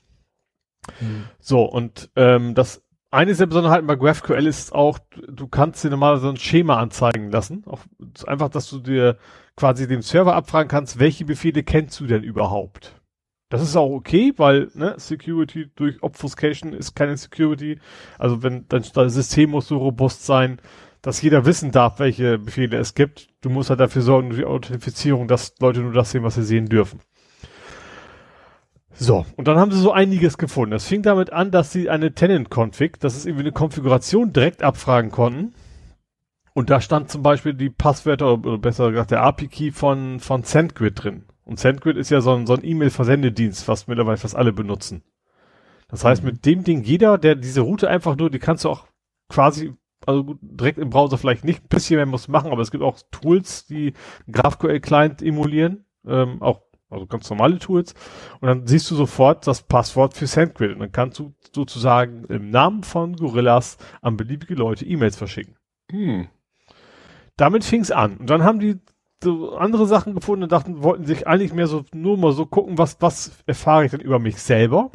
Hm. 0.99 1.25
So, 1.39 1.65
und 1.65 2.11
ähm, 2.17 2.55
das 2.55 2.83
eine 3.11 3.35
der 3.35 3.47
Besonderheiten 3.47 3.87
bei 3.87 3.97
GraphQL 3.97 4.47
ist 4.47 4.75
auch, 4.75 4.99
du 5.29 5.47
kannst 5.49 5.83
dir 5.85 5.91
normalerweise 5.91 6.27
so 6.27 6.31
ein 6.31 6.37
Schema 6.37 6.79
anzeigen 6.79 7.31
lassen. 7.31 7.65
Auch, 7.67 7.81
einfach, 8.27 8.49
dass 8.49 8.69
du 8.69 8.79
dir 8.79 9.17
quasi 9.57 9.89
dem 9.89 10.03
Server 10.03 10.35
abfragen 10.35 10.69
kannst, 10.69 10.99
welche 10.99 11.25
Befehle 11.25 11.63
kennst 11.63 11.99
du 12.01 12.07
denn 12.07 12.23
überhaupt? 12.23 13.01
Das 13.49 13.63
ist 13.63 13.77
auch 13.77 13.91
okay, 13.91 14.33
weil 14.37 14.71
ne, 14.75 14.95
Security 14.99 15.71
durch 15.77 16.03
Obfuscation 16.03 16.73
ist 16.73 16.95
keine 16.97 17.17
Security. 17.17 17.79
Also 18.19 18.43
wenn 18.43 18.67
das 18.69 18.93
System 19.15 19.51
muss 19.51 19.69
so 19.69 19.79
robust 19.79 20.27
sein, 20.27 20.61
dass 21.01 21.23
jeder 21.23 21.47
wissen 21.47 21.71
darf, 21.71 22.01
welche 22.01 22.39
Befehle 22.39 22.77
es 22.79 22.95
gibt. 22.95 23.29
Du 23.41 23.49
musst 23.49 23.71
halt 23.71 23.79
dafür 23.79 24.03
sorgen, 24.03 24.31
durch 24.31 24.41
die 24.41 24.47
Authentifizierung, 24.47 25.29
dass 25.29 25.55
Leute 25.61 25.81
nur 25.81 25.93
das 25.93 26.11
sehen, 26.11 26.25
was 26.25 26.35
sie 26.35 26.43
sehen 26.43 26.67
dürfen. 26.67 26.99
So, 28.99 29.25
und 29.37 29.47
dann 29.47 29.59
haben 29.59 29.71
sie 29.71 29.79
so 29.79 29.93
einiges 29.93 30.39
gefunden. 30.39 30.75
Es 30.75 30.87
fing 30.87 31.03
damit 31.03 31.33
an, 31.33 31.53
dass 31.53 31.71
sie 31.71 31.91
eine 31.91 32.15
Tenant-Config, 32.15 32.99
das 32.99 33.17
ist 33.17 33.27
irgendwie 33.27 33.45
eine 33.45 33.53
Konfiguration, 33.53 34.33
direkt 34.33 34.65
abfragen 34.65 35.13
konnten. 35.13 35.55
Und 36.55 36.71
da 36.71 36.81
stand 36.81 37.11
zum 37.11 37.23
Beispiel 37.23 37.55
die 37.55 37.71
Passwörter, 37.71 38.33
oder 38.33 38.59
besser 38.59 38.91
gesagt 38.91 39.11
der 39.11 39.23
API-Key 39.23 39.71
von, 39.71 40.19
von 40.19 40.43
SendGrid 40.43 41.05
drin. 41.05 41.25
Und 41.47 41.61
SendGrid 41.61 41.97
ist 41.97 42.11
ja 42.11 42.21
so 42.21 42.35
ein, 42.35 42.47
so 42.47 42.55
ein 42.55 42.65
E-Mail-Versendedienst, 42.65 43.69
was 43.69 43.87
mittlerweile 43.87 44.17
fast 44.17 44.35
alle 44.35 44.53
benutzen. 44.53 45.05
Das 45.89 46.05
heißt, 46.05 46.23
mhm. 46.23 46.31
mit 46.31 46.45
dem 46.45 46.65
Ding, 46.65 46.83
jeder, 46.83 47.19
der 47.19 47.37
diese 47.37 47.61
Route 47.61 47.89
einfach 47.89 48.17
nur, 48.17 48.31
die 48.31 48.41
kannst 48.41 48.65
du 48.65 48.71
auch 48.71 48.89
quasi, 49.29 49.73
also 50.05 50.37
direkt 50.41 50.79
im 50.79 50.91
Browser 50.91 51.19
vielleicht 51.19 51.45
nicht, 51.45 51.63
ein 51.63 51.69
bisschen 51.69 51.97
mehr 51.97 52.07
muss 52.07 52.27
machen, 52.27 52.51
aber 52.51 52.63
es 52.63 52.73
gibt 52.73 52.83
auch 52.83 52.99
Tools, 53.13 53.65
die 53.67 53.93
GraphQL-Client 54.31 55.23
emulieren, 55.23 55.87
ähm, 56.05 56.43
auch 56.43 56.63
also 56.91 57.07
ganz 57.07 57.31
normale 57.31 57.59
Tools. 57.61 57.95
Und 58.41 58.49
dann 58.49 58.67
siehst 58.67 58.91
du 58.91 58.97
sofort 58.97 59.47
das 59.47 59.63
Passwort 59.63 60.15
für 60.15 60.27
SendGrid. 60.27 60.73
Und 60.73 60.81
dann 60.81 60.93
kannst 60.93 61.19
du 61.21 61.33
sozusagen 61.55 62.25
im 62.25 62.51
Namen 62.51 62.83
von 62.83 63.15
Gorillas 63.17 63.79
an 64.03 64.17
beliebige 64.17 64.55
Leute 64.55 64.85
E-Mails 64.85 65.17
verschicken. 65.17 65.57
Hm. 65.91 66.29
Damit 67.37 67.65
fing's 67.65 67.91
an. 67.91 68.17
Und 68.17 68.31
dann 68.31 68.45
haben 68.45 68.61
die 68.61 68.81
so 69.27 69.57
andere 69.57 69.87
Sachen 69.87 70.15
gefunden 70.15 70.45
und 70.45 70.53
dachten, 70.53 70.83
wollten 70.83 71.05
sich 71.05 71.27
eigentlich 71.27 71.53
mehr 71.53 71.67
so 71.67 71.85
nur 71.93 72.17
mal 72.17 72.33
so 72.33 72.47
gucken, 72.47 72.79
was, 72.79 72.97
was 73.01 73.33
erfahre 73.47 73.85
ich 73.85 73.91
denn 73.91 74.01
über 74.01 74.21
mich 74.21 74.41
selber. 74.41 74.91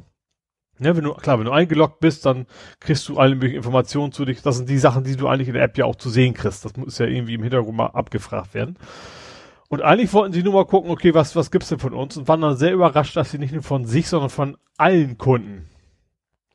Ja, 0.80 0.96
wenn 0.96 1.04
du, 1.04 1.14
klar, 1.14 1.38
wenn 1.38 1.46
du 1.46 1.52
eingeloggt 1.52 2.00
bist, 2.00 2.26
dann 2.26 2.48
kriegst 2.80 3.08
du 3.10 3.18
alle 3.18 3.36
möglichen 3.36 3.58
Informationen 3.58 4.14
zu 4.14 4.24
dich. 4.26 4.42
Das 4.42 4.56
sind 4.56 4.70
die 4.70 4.78
Sachen, 4.78 5.04
die 5.04 5.18
du 5.18 5.28
eigentlich 5.28 5.50
in 5.50 5.54
der 5.54 5.64
App 5.64 5.78
ja 5.78 5.86
auch 5.86 5.98
zu 5.98 6.10
sehen 6.10 6.34
kriegst. 6.34 6.64
Das 6.64 6.76
muss 6.78 6.98
ja 6.98 7.06
irgendwie 7.06 7.34
im 7.36 7.44
Hintergrund 7.44 7.78
mal 7.78 7.88
abgefragt 7.88 8.54
werden. 8.54 8.78
Und 9.68 9.82
eigentlich 9.82 10.12
wollten 10.14 10.34
sie 10.34 10.44
nur 10.44 10.54
mal 10.54 10.66
gucken, 10.66 10.90
okay, 10.90 11.14
was, 11.14 11.36
was 11.36 11.52
gibt's 11.52 11.70
denn 11.70 11.80
von 11.80 11.94
uns? 11.94 12.18
Und 12.18 12.28
waren 12.28 12.42
dann 12.42 12.58
sehr 12.58 12.74
überrascht, 12.74 13.16
dass 13.16 13.32
sie 13.32 13.38
nicht 13.38 13.54
nur 13.54 13.64
von 13.64 13.86
sich, 13.86 14.08
sondern 14.08 14.30
von 14.30 14.58
allen 14.78 15.18
Kunden 15.18 15.70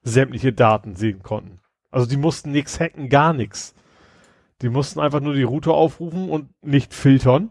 sämtliche 0.03 0.53
Daten 0.53 0.97
sehen 0.97 1.23
konnten. 1.23 1.61
Also 1.90 2.09
die 2.09 2.16
mussten 2.16 2.53
nichts 2.53 2.81
hacken, 2.81 3.09
gar 3.09 3.32
nichts. 3.32 3.74
Die 4.62 4.70
mussten 4.70 5.01
einfach 5.01 5.20
nur 5.20 5.35
die 5.35 5.43
Route 5.43 5.73
aufrufen 5.73 6.31
und 6.31 6.48
nicht 6.62 6.94
filtern 6.94 7.51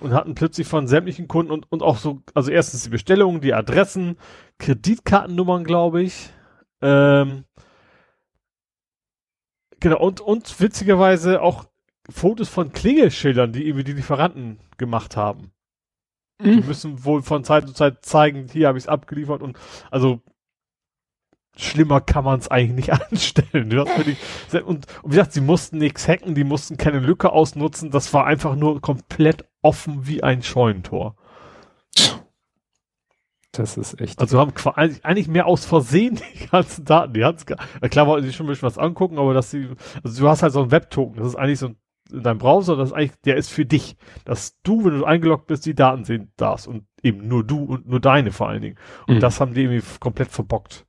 und 0.00 0.12
hatten 0.12 0.34
plötzlich 0.34 0.66
von 0.66 0.86
sämtlichen 0.86 1.28
Kunden 1.28 1.52
und, 1.52 1.70
und 1.70 1.82
auch 1.82 1.98
so, 1.98 2.22
also 2.34 2.50
erstens 2.50 2.84
die 2.84 2.90
Bestellungen, 2.90 3.40
die 3.40 3.54
Adressen, 3.54 4.16
Kreditkartennummern, 4.58 5.64
glaube 5.64 6.02
ich. 6.02 6.30
Ähm, 6.80 7.44
genau, 9.80 10.00
und, 10.00 10.20
und 10.20 10.60
witzigerweise 10.60 11.40
auch 11.42 11.66
Fotos 12.10 12.48
von 12.48 12.72
Klingelschildern, 12.72 13.52
die 13.52 13.66
irgendwie 13.66 13.84
die 13.84 13.92
Lieferanten 13.92 14.58
gemacht 14.76 15.16
haben. 15.16 15.52
Mhm. 16.40 16.62
Die 16.62 16.66
müssen 16.66 17.04
wohl 17.04 17.22
von 17.22 17.44
Zeit 17.44 17.66
zu 17.66 17.74
Zeit 17.74 18.04
zeigen, 18.04 18.48
hier 18.50 18.68
habe 18.68 18.78
ich 18.78 18.84
es 18.84 18.88
abgeliefert 18.88 19.42
und 19.42 19.58
also 19.90 20.20
schlimmer 21.56 22.00
kann 22.00 22.24
man 22.24 22.38
es 22.38 22.48
eigentlich 22.48 22.88
nicht 22.88 22.92
anstellen. 23.10 23.70
Die, 23.70 23.78
und, 23.78 23.88
und 24.64 24.86
wie 25.04 25.10
gesagt, 25.10 25.32
sie 25.32 25.40
mussten 25.40 25.78
nichts 25.78 26.08
hacken, 26.08 26.34
die 26.34 26.44
mussten 26.44 26.76
keine 26.76 26.98
Lücke 26.98 27.32
ausnutzen, 27.32 27.90
das 27.90 28.12
war 28.14 28.26
einfach 28.26 28.56
nur 28.56 28.80
komplett 28.80 29.44
offen 29.62 30.06
wie 30.06 30.22
ein 30.22 30.42
Scheunentor. 30.42 31.16
Das 33.52 33.76
ist 33.76 34.00
echt. 34.00 34.18
Also 34.18 34.40
haben 34.40 34.54
eigentlich 34.74 35.28
mehr 35.28 35.46
aus 35.46 35.66
Versehen 35.66 36.18
die 36.40 36.46
ganzen 36.46 36.86
Daten. 36.86 37.12
Die 37.12 37.24
hatten 37.24 37.44
klar 37.90 38.06
wollten 38.06 38.26
sie 38.26 38.32
schon 38.32 38.46
ein 38.46 38.48
bisschen 38.48 38.66
was 38.66 38.78
angucken, 38.78 39.18
aber 39.18 39.34
dass 39.34 39.50
sie, 39.50 39.68
also 40.02 40.22
du 40.22 40.28
hast 40.28 40.42
halt 40.42 40.54
so 40.54 40.62
ein 40.62 40.70
Webtoken, 40.70 41.16
das 41.16 41.28
ist 41.28 41.36
eigentlich 41.36 41.58
so 41.58 41.68
ein 41.68 41.76
in 42.12 42.22
deinem 42.22 42.38
Browser, 42.38 42.76
das 42.76 42.90
ist 42.90 42.94
eigentlich, 42.94 43.20
der 43.24 43.36
ist 43.36 43.50
für 43.50 43.64
dich, 43.64 43.96
dass 44.24 44.60
du, 44.62 44.84
wenn 44.84 44.98
du 44.98 45.04
eingeloggt 45.04 45.46
bist, 45.46 45.64
die 45.66 45.74
Daten 45.74 46.04
sehen 46.04 46.30
darfst 46.36 46.68
und 46.68 46.84
eben 47.02 47.26
nur 47.26 47.44
du 47.44 47.64
und 47.64 47.88
nur 47.88 48.00
deine 48.00 48.32
vor 48.32 48.48
allen 48.48 48.62
Dingen. 48.62 48.76
Und 49.06 49.16
mhm. 49.16 49.20
das 49.20 49.40
haben 49.40 49.54
die 49.54 49.62
irgendwie 49.62 49.82
komplett 49.98 50.30
verbockt. 50.30 50.86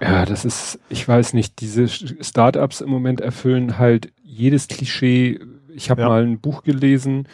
Ja, 0.00 0.26
das 0.26 0.44
ist, 0.44 0.78
ich 0.88 1.06
weiß 1.06 1.32
nicht, 1.32 1.60
diese 1.60 1.88
Startups 1.88 2.80
im 2.80 2.90
Moment 2.90 3.20
erfüllen 3.20 3.78
halt 3.78 4.12
jedes 4.22 4.68
Klischee. 4.68 5.40
Ich 5.74 5.90
habe 5.90 6.02
ja. 6.02 6.08
mal 6.08 6.22
ein 6.22 6.40
Buch 6.40 6.62
gelesen, 6.62 7.28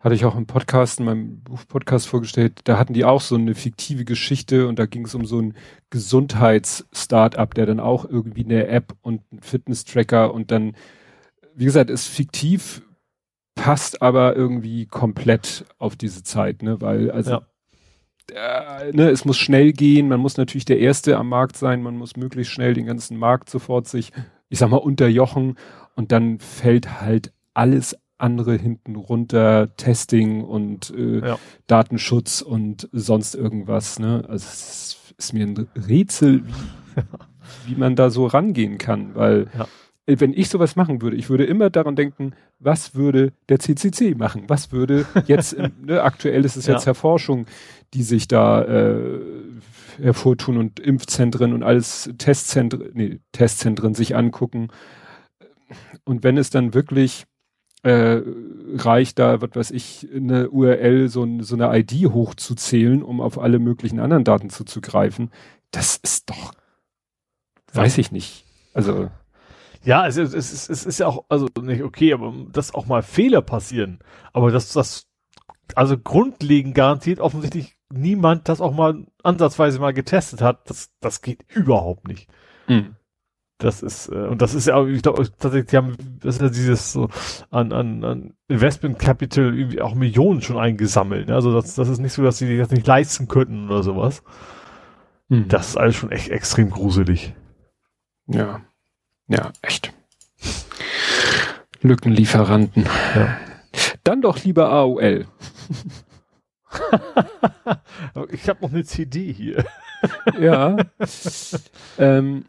hatte 0.00 0.14
ich 0.14 0.24
auch 0.24 0.36
im 0.36 0.46
Podcast, 0.46 0.98
in 0.98 1.06
meinem 1.06 1.40
Buch-Podcast 1.40 2.08
vorgestellt, 2.08 2.60
da 2.64 2.78
hatten 2.78 2.94
die 2.94 3.04
auch 3.04 3.20
so 3.20 3.34
eine 3.34 3.54
fiktive 3.54 4.04
Geschichte 4.04 4.66
und 4.66 4.78
da 4.78 4.86
ging 4.86 5.04
es 5.04 5.14
um 5.14 5.26
so 5.26 5.40
ein 5.40 5.54
Gesundheits-Startup, 5.90 7.52
der 7.52 7.66
dann 7.66 7.80
auch 7.80 8.08
irgendwie 8.08 8.44
eine 8.44 8.66
App 8.68 8.94
und 9.02 9.22
einen 9.30 9.42
Fitness-Tracker 9.42 10.32
und 10.32 10.50
dann 10.50 10.74
wie 11.56 11.64
gesagt, 11.64 11.90
ist 11.90 12.06
fiktiv, 12.06 12.82
passt 13.54 14.02
aber 14.02 14.36
irgendwie 14.36 14.86
komplett 14.86 15.64
auf 15.78 15.96
diese 15.96 16.22
Zeit, 16.22 16.62
ne? 16.62 16.80
Weil, 16.80 17.10
also, 17.10 17.30
ja. 17.30 17.46
Äh, 18.32 18.92
ne, 18.92 19.10
es 19.10 19.24
muss 19.24 19.38
schnell 19.38 19.72
gehen, 19.72 20.08
man 20.08 20.20
muss 20.20 20.36
natürlich 20.36 20.64
der 20.64 20.78
Erste 20.78 21.16
am 21.16 21.28
Markt 21.28 21.56
sein, 21.56 21.82
man 21.82 21.96
muss 21.96 22.16
möglichst 22.16 22.52
schnell 22.52 22.74
den 22.74 22.86
ganzen 22.86 23.16
Markt 23.18 23.50
sofort 23.50 23.88
sich, 23.88 24.12
ich 24.48 24.58
sag 24.58 24.70
mal, 24.70 24.76
unterjochen 24.76 25.56
und 25.94 26.12
dann 26.12 26.38
fällt 26.38 27.00
halt 27.00 27.32
alles 27.54 27.96
andere 28.18 28.56
hinten 28.56 28.96
runter, 28.96 29.74
Testing 29.76 30.42
und 30.42 30.92
äh, 30.96 31.26
ja. 31.26 31.38
Datenschutz 31.66 32.40
und 32.40 32.88
sonst 32.92 33.34
irgendwas, 33.34 33.98
ne? 33.98 34.24
Also 34.28 34.46
es 34.46 35.14
ist 35.18 35.32
mir 35.32 35.46
ein 35.46 35.68
Rätsel, 35.76 36.42
wie, 36.46 37.02
wie 37.66 37.74
man 37.76 37.94
da 37.94 38.10
so 38.10 38.26
rangehen 38.26 38.78
kann, 38.78 39.14
weil 39.14 39.48
ja 39.56 39.66
wenn 40.06 40.32
ich 40.32 40.48
sowas 40.48 40.76
machen 40.76 41.02
würde, 41.02 41.16
ich 41.16 41.28
würde 41.28 41.44
immer 41.44 41.68
daran 41.68 41.96
denken, 41.96 42.32
was 42.60 42.94
würde 42.94 43.32
der 43.48 43.58
CCC 43.58 44.14
machen? 44.14 44.44
Was 44.46 44.70
würde 44.70 45.04
jetzt, 45.26 45.56
ne, 45.82 46.02
aktuell 46.02 46.44
ist 46.44 46.56
es 46.56 46.66
ja. 46.66 46.74
jetzt 46.74 46.88
Forschung, 46.96 47.46
die 47.94 48.02
sich 48.02 48.28
da 48.28 48.62
äh, 48.62 49.20
hervortun 49.98 50.58
und 50.58 50.80
Impfzentren 50.80 51.52
und 51.52 51.62
alles 51.62 52.10
Testzentren, 52.18 52.90
nee, 52.94 53.20
Testzentren 53.32 53.94
sich 53.94 54.16
angucken. 54.16 54.68
Und 56.04 56.22
wenn 56.22 56.36
es 56.36 56.50
dann 56.50 56.74
wirklich 56.74 57.24
äh, 57.82 58.20
reicht, 58.74 59.18
da, 59.18 59.40
was 59.40 59.50
weiß 59.54 59.70
ich, 59.70 60.08
eine 60.14 60.50
URL, 60.50 61.08
so, 61.08 61.26
so 61.40 61.54
eine 61.56 61.78
ID 61.78 62.12
hochzuzählen, 62.12 63.02
um 63.02 63.20
auf 63.20 63.38
alle 63.38 63.58
möglichen 63.58 64.00
anderen 64.00 64.24
Daten 64.24 64.50
zuzugreifen, 64.50 65.30
das 65.70 65.96
ist 65.96 66.30
doch, 66.30 66.52
weiß 67.72 67.98
ich 67.98 68.12
nicht. 68.12 68.44
Also 68.74 69.10
ja, 69.86 70.06
es, 70.08 70.16
es, 70.16 70.34
es, 70.34 70.68
es 70.68 70.84
ist 70.84 70.98
ja 70.98 71.06
auch, 71.06 71.24
also 71.28 71.48
nicht 71.62 71.84
okay, 71.84 72.12
aber 72.12 72.34
dass 72.50 72.74
auch 72.74 72.86
mal 72.86 73.02
Fehler 73.02 73.40
passieren. 73.40 74.00
Aber 74.32 74.50
dass 74.50 74.72
das, 74.72 75.06
also 75.76 75.96
grundlegend 75.96 76.74
garantiert 76.74 77.20
offensichtlich 77.20 77.75
niemand 77.90 78.48
das 78.48 78.60
auch 78.60 78.72
mal 78.72 79.06
ansatzweise 79.22 79.78
mal 79.78 79.92
getestet 79.92 80.42
hat, 80.42 80.68
das, 80.70 80.90
das 81.00 81.22
geht 81.22 81.44
überhaupt 81.54 82.08
nicht. 82.08 82.28
Mhm. 82.68 82.96
Das 83.58 83.82
ist, 83.82 84.08
äh, 84.08 84.26
und 84.26 84.42
das 84.42 84.54
ist 84.54 84.66
ja 84.66 84.74
auch, 84.74 84.86
ich 84.86 85.02
glaube, 85.02 85.26
tatsächlich, 85.38 85.70
die 85.70 85.76
haben, 85.78 85.96
das 86.20 86.36
ist 86.36 86.42
ja 86.42 86.48
dieses 86.48 86.92
so 86.92 87.08
an, 87.50 87.72
an, 87.72 88.04
an 88.04 88.34
Investment 88.48 88.98
Capital 88.98 89.56
irgendwie 89.56 89.80
auch 89.80 89.94
Millionen 89.94 90.42
schon 90.42 90.58
eingesammelt. 90.58 91.28
Ne? 91.28 91.34
Also 91.34 91.54
das, 91.54 91.74
das 91.74 91.88
ist 91.88 91.98
nicht 91.98 92.12
so, 92.12 92.22
dass 92.22 92.38
sie 92.38 92.58
das 92.58 92.70
nicht 92.70 92.86
leisten 92.86 93.28
könnten 93.28 93.70
oder 93.70 93.82
sowas. 93.82 94.22
Mhm. 95.28 95.48
Das 95.48 95.68
ist 95.68 95.76
alles 95.76 95.96
schon 95.96 96.12
echt 96.12 96.28
extrem 96.28 96.70
gruselig. 96.70 97.34
Ja. 98.26 98.60
Ja, 99.28 99.52
echt. 99.62 99.92
Lückenlieferanten. 101.80 102.84
Ja. 103.14 103.38
Dann 104.04 104.20
doch 104.20 104.42
lieber 104.44 104.70
AOL. 104.70 105.26
ich 108.30 108.48
habe 108.48 108.62
noch 108.62 108.72
eine 108.72 108.84
CD 108.84 109.32
hier. 109.32 109.64
ja. 110.40 110.76
ähm, 111.98 112.44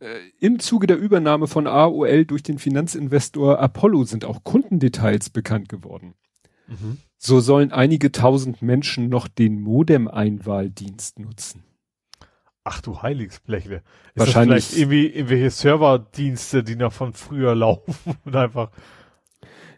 äh, 0.00 0.18
Im 0.40 0.58
Zuge 0.58 0.86
der 0.86 0.98
Übernahme 0.98 1.46
von 1.46 1.66
AOL 1.66 2.24
durch 2.24 2.42
den 2.42 2.58
Finanzinvestor 2.58 3.60
Apollo 3.60 4.04
sind 4.04 4.24
auch 4.24 4.42
Kundendetails 4.44 5.30
bekannt 5.30 5.68
geworden. 5.68 6.14
Mhm. 6.66 6.98
So 7.18 7.40
sollen 7.40 7.70
einige 7.70 8.10
tausend 8.10 8.62
Menschen 8.62 9.08
noch 9.08 9.28
den 9.28 9.60
Modem-Einwahldienst 9.60 11.20
nutzen. 11.20 11.62
Ach 12.64 12.80
du 12.80 13.02
Heiligsblechle. 13.02 13.76
Ist 13.76 13.84
Wahrscheinlich. 14.16 14.64
Das 14.64 14.66
vielleicht 14.66 14.82
irgendwie 14.82 15.06
irgendwelche 15.06 15.50
Serverdienste, 15.50 16.62
die 16.64 16.76
noch 16.76 16.92
von 16.92 17.12
früher 17.12 17.54
laufen 17.56 18.16
und 18.24 18.36
einfach. 18.36 18.70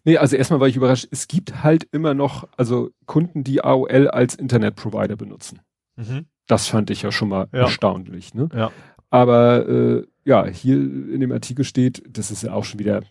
Nee, 0.04 0.18
also 0.18 0.36
erstmal 0.36 0.60
war 0.60 0.68
ich 0.68 0.76
überrascht. 0.76 1.08
Es 1.10 1.28
gibt 1.28 1.62
halt 1.64 1.88
immer 1.90 2.14
noch, 2.14 2.46
also 2.56 2.90
Kunden, 3.06 3.42
die 3.42 3.64
AOL 3.64 4.08
als 4.08 4.34
Internetprovider 4.34 5.16
benutzen. 5.16 5.60
Mhm. 5.96 6.26
Das 6.46 6.68
fand 6.68 6.90
ich 6.90 7.02
ja 7.02 7.10
schon 7.10 7.30
mal 7.30 7.48
ja. 7.52 7.60
erstaunlich, 7.60 8.34
ne? 8.34 8.48
Ja. 8.54 8.70
Aber 9.10 9.68
äh, 9.68 10.06
ja, 10.24 10.46
hier 10.46 10.76
in 10.76 11.20
dem 11.20 11.32
Artikel 11.32 11.64
steht, 11.64 12.02
das 12.08 12.30
ist 12.30 12.42
ja 12.42 12.52
auch 12.52 12.64
schon 12.64 12.80
wieder 12.80 13.02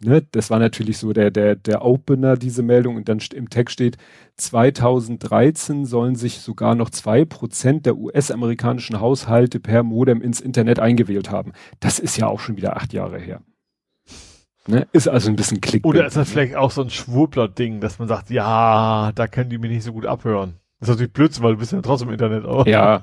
ne, 0.00 0.22
das 0.32 0.50
war 0.50 0.58
natürlich 0.58 0.98
so 0.98 1.12
der, 1.12 1.30
der, 1.30 1.56
der 1.56 1.84
Opener, 1.84 2.36
diese 2.36 2.62
Meldung, 2.62 2.96
und 2.96 3.08
dann 3.08 3.20
im 3.34 3.50
Text 3.50 3.74
steht, 3.74 3.96
2013 4.36 5.84
sollen 5.84 6.16
sich 6.16 6.40
sogar 6.40 6.74
noch 6.74 6.90
zwei 6.90 7.24
Prozent 7.24 7.86
der 7.86 7.96
US-amerikanischen 7.96 9.00
Haushalte 9.00 9.60
per 9.60 9.82
Modem 9.82 10.20
ins 10.22 10.40
Internet 10.40 10.80
eingewählt 10.80 11.30
haben. 11.30 11.52
Das 11.80 11.98
ist 11.98 12.16
ja 12.16 12.26
auch 12.26 12.40
schon 12.40 12.56
wieder 12.56 12.76
acht 12.76 12.92
Jahre 12.92 13.18
her. 13.18 13.42
Ne? 14.66 14.86
Ist 14.92 15.08
also 15.08 15.30
ein 15.30 15.36
bisschen 15.36 15.60
Klick. 15.60 15.84
Oder 15.84 16.06
ist 16.06 16.16
das 16.16 16.28
ne? 16.28 16.32
vielleicht 16.32 16.56
auch 16.56 16.70
so 16.70 16.82
ein 16.82 16.90
Schwurbler-Ding, 16.90 17.80
dass 17.80 17.98
man 17.98 18.08
sagt, 18.08 18.30
ja, 18.30 19.10
da 19.14 19.26
können 19.26 19.50
die 19.50 19.58
mir 19.58 19.68
nicht 19.68 19.84
so 19.84 19.92
gut 19.92 20.06
abhören. 20.06 20.54
Das 20.78 20.88
ist 20.88 20.94
natürlich 20.94 21.12
Blödsinn, 21.12 21.42
weil 21.42 21.54
du 21.54 21.58
bist 21.58 21.72
ja 21.72 21.82
trotzdem 21.82 22.08
im 22.08 22.14
Internet 22.14 22.44
auch. 22.44 22.66
Ja. 22.66 23.02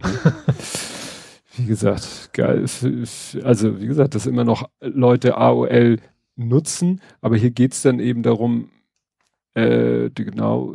wie 1.56 1.66
gesagt, 1.66 2.30
geil. 2.32 2.64
Also, 3.42 3.80
wie 3.80 3.86
gesagt, 3.86 4.14
dass 4.14 4.26
immer 4.26 4.44
noch 4.44 4.68
Leute 4.80 5.36
AOL 5.36 5.98
nutzen, 6.36 7.00
aber 7.20 7.36
hier 7.36 7.50
geht's 7.50 7.82
dann 7.82 8.00
eben 8.00 8.22
darum, 8.22 8.70
Äh, 9.54 10.10
genau. 10.14 10.74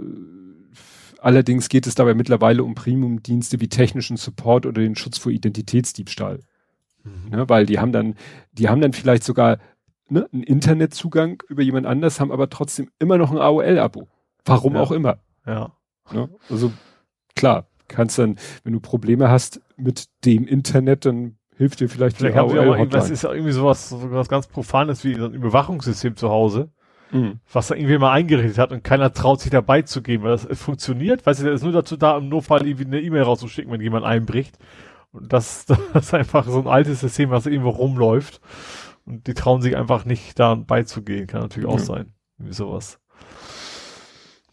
Allerdings 1.19 1.67
geht 1.67 1.87
es 1.87 1.95
dabei 1.95 2.13
mittlerweile 2.13 2.63
um 2.63 2.75
Premium-Dienste 2.75 3.59
wie 3.59 3.69
technischen 3.69 4.17
Support 4.17 4.67
oder 4.67 4.81
den 4.81 4.95
Schutz 4.95 5.17
vor 5.17 5.31
Identitätsdiebstahl. 5.31 6.41
Mhm. 7.03 7.29
Ne, 7.31 7.49
weil 7.49 7.65
die 7.65 7.79
haben 7.79 7.91
dann, 7.91 8.13
die 8.51 8.69
haben 8.69 8.81
dann 8.81 8.93
vielleicht 8.93 9.23
sogar 9.23 9.57
ne, 10.09 10.27
einen 10.31 10.43
Internetzugang 10.43 11.43
über 11.47 11.61
jemand 11.61 11.85
anders, 11.85 12.19
haben 12.19 12.31
aber 12.31 12.49
trotzdem 12.49 12.89
immer 12.99 13.17
noch 13.17 13.31
ein 13.31 13.37
AOL-Abo. 13.37 14.07
Warum 14.45 14.75
ja. 14.75 14.81
auch 14.81 14.91
immer. 14.91 15.19
Ja. 15.45 15.71
Ne? 16.11 16.29
Also 16.49 16.71
klar, 17.35 17.67
kannst 17.87 18.17
dann, 18.17 18.37
wenn 18.63 18.73
du 18.73 18.79
Probleme 18.79 19.29
hast 19.29 19.61
mit 19.75 20.07
dem 20.25 20.47
Internet, 20.47 21.05
dann 21.05 21.37
hilft 21.55 21.79
dir 21.79 21.89
vielleicht, 21.89 22.17
vielleicht 22.17 22.35
die 22.35 22.39
haben 22.39 22.57
AOL. 22.57 22.79
Auch 22.79 22.89
das 22.89 23.09
ist 23.09 23.23
ja 23.23 23.31
irgendwie 23.31 23.51
sowas, 23.51 23.89
sowas 23.89 24.29
ganz 24.29 24.47
Profanes 24.47 25.03
wie 25.03 25.15
ein 25.15 25.33
Überwachungssystem 25.33 26.15
zu 26.15 26.29
Hause. 26.29 26.71
Mhm. 27.11 27.39
Was 27.51 27.67
da 27.67 27.75
irgendwie 27.75 27.97
mal 27.97 28.11
eingerichtet 28.11 28.57
hat 28.57 28.71
und 28.71 28.83
keiner 28.83 29.13
traut 29.13 29.39
sich 29.39 29.51
dabei 29.51 29.81
zu 29.81 30.01
gehen, 30.01 30.23
weil 30.23 30.31
das 30.31 30.47
funktioniert, 30.59 31.25
weil 31.25 31.33
es 31.33 31.39
ist 31.39 31.63
nur 31.63 31.71
dazu 31.71 31.95
da, 31.95 32.17
im 32.17 32.27
Notfall 32.27 32.67
irgendwie 32.67 32.85
eine 32.85 33.01
E-Mail 33.01 33.23
rauszuschicken, 33.23 33.71
wenn 33.71 33.81
jemand 33.81 34.05
einbricht. 34.05 34.57
Und 35.11 35.31
das, 35.31 35.65
das 35.93 36.05
ist 36.07 36.13
einfach 36.13 36.45
so 36.47 36.59
ein 36.59 36.67
altes 36.67 36.99
System, 36.99 37.29
was 37.29 37.45
irgendwo 37.45 37.69
rumläuft. 37.69 38.41
Und 39.07 39.25
die 39.27 39.33
trauen 39.33 39.61
sich 39.61 39.77
einfach 39.77 40.05
nicht 40.05 40.37
da 40.37 40.55
beizugehen. 40.55 41.27
Kann 41.27 41.41
natürlich 41.41 41.69
auch 41.69 41.79
sein. 41.79 42.13
Wie 42.37 42.53
sowas. 42.53 42.99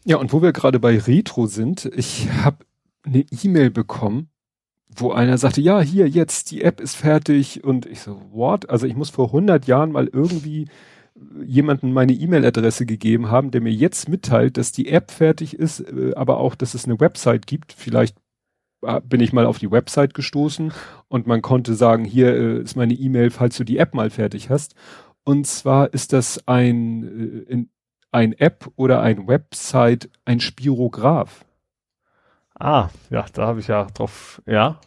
Ja, 0.05 0.17
und 0.17 0.33
wo 0.33 0.41
wir 0.41 0.53
gerade 0.53 0.79
bei 0.79 0.97
Retro 0.97 1.45
sind, 1.45 1.85
ich 1.85 2.29
habe 2.43 2.65
eine 3.03 3.25
E-Mail 3.43 3.69
bekommen, 3.69 4.29
wo 4.95 5.11
einer 5.11 5.37
sagte, 5.37 5.61
ja, 5.61 5.81
hier 5.81 6.07
jetzt, 6.07 6.51
die 6.51 6.61
App 6.61 6.79
ist 6.79 6.95
fertig 6.95 7.63
und 7.63 7.85
ich 7.85 7.99
so, 7.99 8.21
what? 8.31 8.69
Also 8.69 8.87
ich 8.87 8.95
muss 8.95 9.09
vor 9.09 9.27
100 9.27 9.67
Jahren 9.67 9.91
mal 9.91 10.07
irgendwie 10.07 10.67
jemanden 11.45 11.93
meine 11.93 12.13
E-Mail-Adresse 12.13 12.85
gegeben 12.85 13.29
haben, 13.31 13.51
der 13.51 13.61
mir 13.61 13.71
jetzt 13.71 14.09
mitteilt, 14.09 14.57
dass 14.57 14.71
die 14.71 14.89
App 14.89 15.11
fertig 15.11 15.57
ist, 15.57 15.79
äh, 15.81 16.13
aber 16.15 16.37
auch, 16.37 16.55
dass 16.55 16.73
es 16.73 16.85
eine 16.85 16.99
Website 16.99 17.47
gibt. 17.47 17.73
Vielleicht 17.73 18.17
äh, 18.17 18.21
bin 19.03 19.21
ich 19.21 19.33
mal 19.33 19.45
auf 19.45 19.59
die 19.59 19.71
Website 19.71 20.13
gestoßen 20.13 20.71
und 21.07 21.27
man 21.27 21.41
konnte 21.41 21.75
sagen, 21.75 22.05
hier 22.05 22.35
äh, 22.35 22.61
ist 22.61 22.75
meine 22.75 22.93
E-Mail, 22.93 23.29
falls 23.29 23.57
du 23.57 23.63
die 23.63 23.77
App 23.77 23.93
mal 23.93 24.09
fertig 24.09 24.49
hast. 24.49 24.75
Und 25.23 25.47
zwar 25.47 25.93
ist 25.93 26.13
das 26.13 26.47
ein, 26.47 27.45
in, 27.47 27.69
ein 28.11 28.33
App 28.33 28.71
oder 28.75 29.01
ein 29.01 29.27
Website, 29.27 30.09
ein 30.23 30.39
Spirograph. 30.39 31.45
Ah, 32.57 32.89
ja, 33.09 33.25
da 33.33 33.47
habe 33.47 33.59
ich 33.59 33.67
ja 33.67 33.85
drauf, 33.85 34.41
ja. 34.45 34.79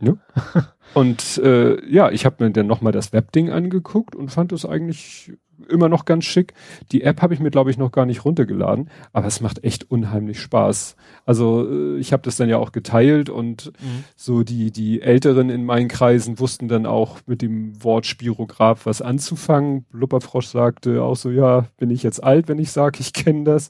Ne? 0.00 0.18
und 0.94 1.38
äh, 1.38 1.84
ja, 1.88 2.10
ich 2.10 2.24
habe 2.24 2.42
mir 2.44 2.50
dann 2.50 2.66
nochmal 2.66 2.92
das 2.92 3.12
Webding 3.12 3.50
angeguckt 3.50 4.16
und 4.16 4.30
fand 4.30 4.52
es 4.52 4.66
eigentlich 4.66 5.32
immer 5.68 5.88
noch 5.88 6.04
ganz 6.04 6.24
schick. 6.24 6.54
Die 6.90 7.02
App 7.02 7.22
habe 7.22 7.34
ich 7.34 7.40
mir, 7.40 7.50
glaube 7.50 7.70
ich, 7.70 7.78
noch 7.78 7.92
gar 7.92 8.06
nicht 8.06 8.24
runtergeladen, 8.24 8.90
aber 9.12 9.26
es 9.26 9.40
macht 9.40 9.64
echt 9.64 9.90
unheimlich 9.90 10.40
Spaß. 10.40 10.96
Also 11.24 11.68
äh, 11.68 11.98
ich 11.98 12.12
habe 12.12 12.22
das 12.22 12.36
dann 12.36 12.48
ja 12.48 12.58
auch 12.58 12.72
geteilt 12.72 13.30
und 13.30 13.66
mhm. 13.80 14.04
so 14.16 14.42
die, 14.42 14.70
die 14.70 15.02
Älteren 15.02 15.50
in 15.50 15.64
meinen 15.64 15.88
Kreisen 15.88 16.38
wussten 16.38 16.68
dann 16.68 16.86
auch 16.86 17.18
mit 17.26 17.42
dem 17.42 17.82
Wort 17.82 18.06
Spirograph 18.06 18.86
was 18.86 19.02
anzufangen. 19.02 19.86
Lupperfrosch 19.92 20.46
sagte 20.46 21.02
auch 21.02 21.16
so, 21.16 21.30
ja, 21.30 21.66
bin 21.78 21.90
ich 21.90 22.02
jetzt 22.02 22.22
alt, 22.22 22.48
wenn 22.48 22.58
ich 22.58 22.72
sage, 22.72 22.98
ich 23.00 23.12
kenne 23.12 23.44
das. 23.44 23.68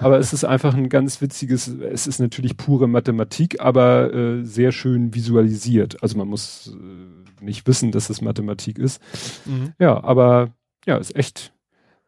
Aber 0.00 0.18
es 0.18 0.32
ist 0.32 0.44
einfach 0.44 0.74
ein 0.74 0.88
ganz 0.88 1.20
witziges, 1.20 1.68
es 1.68 2.06
ist 2.06 2.18
natürlich 2.18 2.56
pure 2.56 2.88
Mathematik, 2.88 3.60
aber 3.60 4.12
äh, 4.12 4.44
sehr 4.44 4.72
schön 4.72 5.14
visualisiert. 5.14 6.02
Also 6.02 6.18
man 6.18 6.28
muss 6.28 6.74
äh, 6.74 7.44
nicht 7.44 7.66
wissen, 7.66 7.92
dass 7.92 8.10
es 8.10 8.20
Mathematik 8.20 8.78
ist. 8.78 9.00
Mhm. 9.44 9.72
Ja, 9.78 10.02
aber 10.02 10.50
ja, 10.86 10.96
ist 10.96 11.16
echt, 11.16 11.52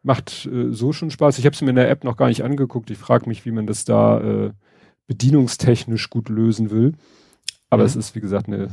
macht 0.03 0.45
äh, 0.45 0.71
so 0.71 0.93
schon 0.93 1.11
Spaß. 1.11 1.39
Ich 1.39 1.45
habe 1.45 1.53
es 1.53 1.61
mir 1.61 1.69
in 1.69 1.75
der 1.75 1.89
App 1.89 2.03
noch 2.03 2.17
gar 2.17 2.27
nicht 2.27 2.43
angeguckt. 2.43 2.89
Ich 2.89 2.97
frage 2.97 3.27
mich, 3.27 3.45
wie 3.45 3.51
man 3.51 3.67
das 3.67 3.85
da 3.85 4.19
äh, 4.19 4.51
bedienungstechnisch 5.07 6.09
gut 6.09 6.29
lösen 6.29 6.69
will. 6.69 6.93
Aber 7.69 7.83
mhm. 7.83 7.87
es 7.87 7.95
ist, 7.95 8.15
wie 8.15 8.21
gesagt, 8.21 8.47
eine 8.47 8.69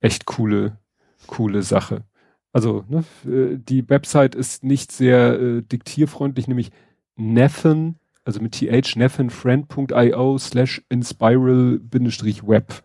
echt 0.00 0.26
coole, 0.26 0.76
coole 1.26 1.62
Sache. 1.62 2.04
Also, 2.52 2.84
ne, 2.88 3.04
äh, 3.26 3.56
die 3.56 3.88
Website 3.88 4.34
ist 4.34 4.64
nicht 4.64 4.92
sehr 4.92 5.40
äh, 5.40 5.62
diktierfreundlich, 5.62 6.48
nämlich 6.48 6.70
Neffen, 7.16 7.98
also 8.24 8.40
mit 8.40 8.52
th, 8.52 8.96
neffenfriend.io 8.96 10.38
slash 10.38 10.82
inspiral-web. 10.88 12.82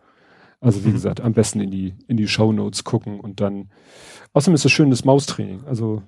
Also 0.60 0.84
wie 0.84 0.88
mhm. 0.88 0.92
gesagt, 0.92 1.20
am 1.20 1.32
besten 1.32 1.60
in 1.60 1.70
die, 1.70 1.94
in 2.08 2.16
die 2.16 2.28
Show 2.28 2.52
Notes 2.52 2.84
gucken 2.84 3.20
und 3.20 3.40
dann, 3.40 3.70
außerdem 4.32 4.54
ist 4.54 4.64
das 4.64 4.72
schönes 4.72 5.04
Maustraining. 5.04 5.64
Also 5.66 6.02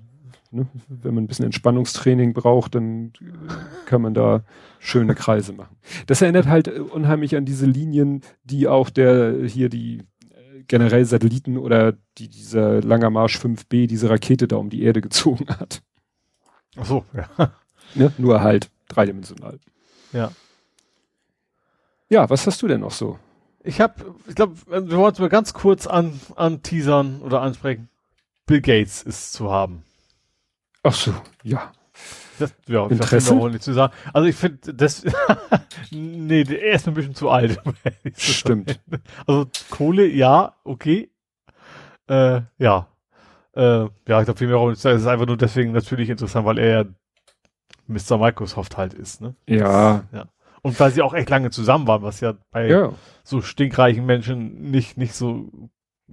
Ne? 0.50 0.66
Wenn 0.88 1.14
man 1.14 1.24
ein 1.24 1.26
bisschen 1.26 1.44
Entspannungstraining 1.44 2.32
braucht, 2.32 2.74
dann 2.74 3.12
kann 3.86 4.02
man 4.02 4.14
da 4.14 4.44
schöne 4.78 5.14
Kreise 5.14 5.52
machen. 5.52 5.76
Das 6.06 6.22
erinnert 6.22 6.46
halt 6.46 6.68
unheimlich 6.68 7.36
an 7.36 7.44
diese 7.44 7.66
Linien, 7.66 8.22
die 8.44 8.66
auch 8.66 8.88
der 8.90 9.44
hier 9.44 9.68
die 9.68 9.98
äh, 10.30 10.62
generell 10.66 11.04
Satelliten 11.04 11.58
oder 11.58 11.94
die, 12.16 12.28
dieser 12.28 12.80
Langer 12.80 13.10
Marsch 13.10 13.36
5B, 13.36 13.86
diese 13.86 14.08
Rakete 14.08 14.48
da 14.48 14.56
um 14.56 14.70
die 14.70 14.82
Erde 14.82 15.00
gezogen 15.00 15.46
hat. 15.48 15.82
Ach 16.76 16.86
so, 16.86 17.04
ja. 17.14 17.52
Ne? 17.94 18.12
Nur 18.18 18.42
halt 18.42 18.70
dreidimensional. 18.88 19.58
Ja. 20.12 20.30
Ja, 22.10 22.28
was 22.28 22.46
hast 22.46 22.60
du 22.60 22.68
denn 22.68 22.80
noch 22.80 22.90
so? 22.90 23.18
Ich 23.64 23.80
habe, 23.80 24.14
ich 24.28 24.34
glaube, 24.34 24.56
wir 24.66 24.98
wollen 24.98 25.12
es 25.12 25.18
mal 25.18 25.30
ganz 25.30 25.54
kurz 25.54 25.86
an, 25.86 26.20
an 26.36 26.62
teasern 26.62 27.22
oder 27.22 27.40
ansprechen. 27.40 27.88
Bill 28.46 28.60
Gates 28.60 29.02
ist 29.02 29.32
zu 29.32 29.50
haben. 29.50 29.84
Ach 30.88 30.94
so, 30.94 31.14
ja. 31.42 31.70
Das, 32.38 32.54
ja, 32.66 32.86
Interesse? 32.86 33.34
auch 33.34 33.48
nicht 33.48 33.62
zu 33.62 33.72
sagen. 33.72 33.92
Also 34.12 34.28
ich 34.28 34.36
finde, 34.36 34.72
das, 34.72 35.04
nee, 35.90 36.42
er 36.42 36.74
ist 36.74 36.86
ein 36.86 36.94
bisschen 36.94 37.14
zu 37.14 37.28
alt. 37.30 37.60
Stimmt. 38.16 38.80
Also 39.26 39.46
Kohle, 39.70 40.06
ja, 40.06 40.54
okay. 40.64 41.10
Äh, 42.08 42.42
ja. 42.58 42.86
Äh, 43.54 43.60
ja, 43.80 43.88
ich 44.20 44.24
glaube, 44.24 44.36
viel 44.36 44.46
mehr 44.46 44.56
auch 44.56 44.70
nicht. 44.70 44.84
Es 44.84 45.00
ist 45.00 45.06
einfach 45.06 45.26
nur 45.26 45.36
deswegen 45.36 45.72
natürlich 45.72 46.08
interessant, 46.08 46.46
weil 46.46 46.58
er 46.58 46.82
ja 46.82 46.84
Mr. 47.86 48.18
Microsoft 48.18 48.76
halt 48.76 48.94
ist, 48.94 49.20
ne? 49.20 49.34
Ja. 49.46 50.04
ja. 50.12 50.28
Und 50.62 50.78
weil 50.78 50.92
sie 50.92 51.02
auch 51.02 51.14
echt 51.14 51.30
lange 51.30 51.50
zusammen 51.50 51.86
waren, 51.86 52.02
was 52.02 52.20
ja 52.20 52.34
bei 52.50 52.68
ja. 52.68 52.92
so 53.24 53.42
stinkreichen 53.42 54.06
Menschen 54.06 54.70
nicht, 54.70 54.96
nicht 54.96 55.14
so, 55.14 55.50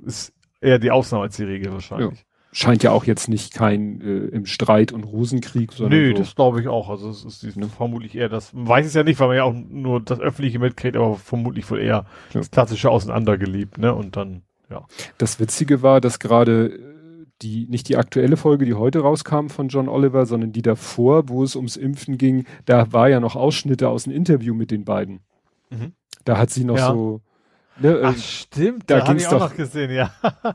ist 0.04 0.34
eher 0.60 0.80
die 0.80 0.92
Ausnahme 0.92 1.24
als 1.24 1.36
die 1.38 1.44
Regel 1.44 1.72
wahrscheinlich. 1.72 2.20
Ja 2.20 2.26
scheint 2.56 2.84
ja 2.84 2.92
auch 2.92 3.04
jetzt 3.04 3.28
nicht 3.28 3.54
kein 3.54 4.00
äh, 4.00 4.28
im 4.28 4.46
Streit 4.46 4.94
und 4.94 5.04
Rosenkrieg, 5.04 5.74
sondern. 5.74 6.00
Nö, 6.00 6.12
so. 6.12 6.20
das 6.20 6.36
glaube 6.36 6.62
ich 6.62 6.70
auch. 6.70 6.90
Also 6.90 7.10
es 7.10 7.26
ist 7.26 7.58
ne? 7.58 7.68
vermutlich 7.68 8.16
eher 8.16 8.30
das, 8.30 8.54
man 8.54 8.68
weiß 8.68 8.86
es 8.86 8.94
ja 8.94 9.04
nicht, 9.04 9.20
weil 9.20 9.28
man 9.28 9.38
ja 9.38 9.44
auch 9.44 9.54
nur 9.54 10.00
das 10.00 10.22
Öffentliche 10.22 10.58
mitkriegt, 10.58 10.96
aber 10.96 11.18
vermutlich 11.18 11.70
wohl 11.70 11.80
eher 11.80 11.86
ja. 11.86 12.06
das 12.32 12.52
klassische 12.52 12.90
Auseinandergeliebt, 12.90 13.78
ne? 13.78 13.94
Und 13.94 14.16
dann, 14.16 14.44
ja. 14.70 14.86
Das 15.18 15.40
Witzige 15.42 15.82
war, 15.82 16.00
dass 16.00 16.20
gerade 16.20 16.68
äh, 16.68 17.26
die, 17.42 17.68
nicht 17.68 17.90
die 17.90 17.98
aktuelle 17.98 18.38
Folge, 18.38 18.66
die 18.66 18.74
heute 18.74 19.02
rauskam 19.02 19.48
von 19.50 19.68
John 19.68 19.90
Oliver, 19.90 20.26
sondern 20.26 20.54
die 20.54 20.62
davor, 20.62 21.28
wo 21.28 21.44
es 21.44 21.58
ums 21.58 21.76
Impfen 21.76 22.18
ging, 22.18 22.46
da 22.64 22.94
war 22.94 23.10
ja 23.10 23.20
noch 23.20 23.36
Ausschnitte 23.36 23.90
aus 23.90 24.08
einem 24.08 24.16
Interview 24.16 24.54
mit 24.54 24.72
den 24.72 24.86
beiden. 24.86 25.20
Mhm. 25.70 25.92
Da 26.24 26.38
hat 26.38 26.52
sie 26.52 26.64
noch 26.64 26.78
ja. 26.78 26.88
so 26.88 27.22
Ne, 27.78 28.00
Ach, 28.04 28.18
stimmt, 28.18 28.90
da, 28.90 29.00
da 29.00 29.08
habe 29.08 29.18
ich 29.18 29.28
auch 29.28 29.32
doch, 29.32 29.50
noch 29.50 29.56
gesehen, 29.56 29.92
ja. 29.92 30.12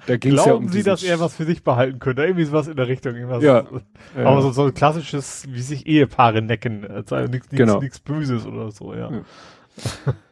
Da 0.06 0.16
ging's 0.16 0.34
Glauben 0.34 0.48
ja 0.48 0.54
um 0.54 0.68
Sie, 0.68 0.82
dass 0.82 1.02
er 1.02 1.20
was 1.20 1.36
für 1.36 1.44
sich 1.44 1.62
behalten 1.62 1.98
könnte? 1.98 2.22
Irgendwie 2.22 2.44
sowas 2.44 2.66
in 2.66 2.76
der 2.76 2.88
Richtung. 2.88 3.14
Irgendwas. 3.14 3.42
Ja. 3.42 3.66
Aber 3.68 3.82
ja. 4.16 4.40
So, 4.40 4.52
so 4.52 4.64
ein 4.64 4.74
klassisches, 4.74 5.44
wie 5.48 5.60
sich 5.60 5.86
Ehepaare 5.86 6.40
necken. 6.40 6.86
Also 6.90 7.16
nichts 7.16 7.48
genau. 7.50 7.82
Böses 8.04 8.46
oder 8.46 8.70
so, 8.70 8.94
ja. 8.94 9.10
ja. 9.10 9.22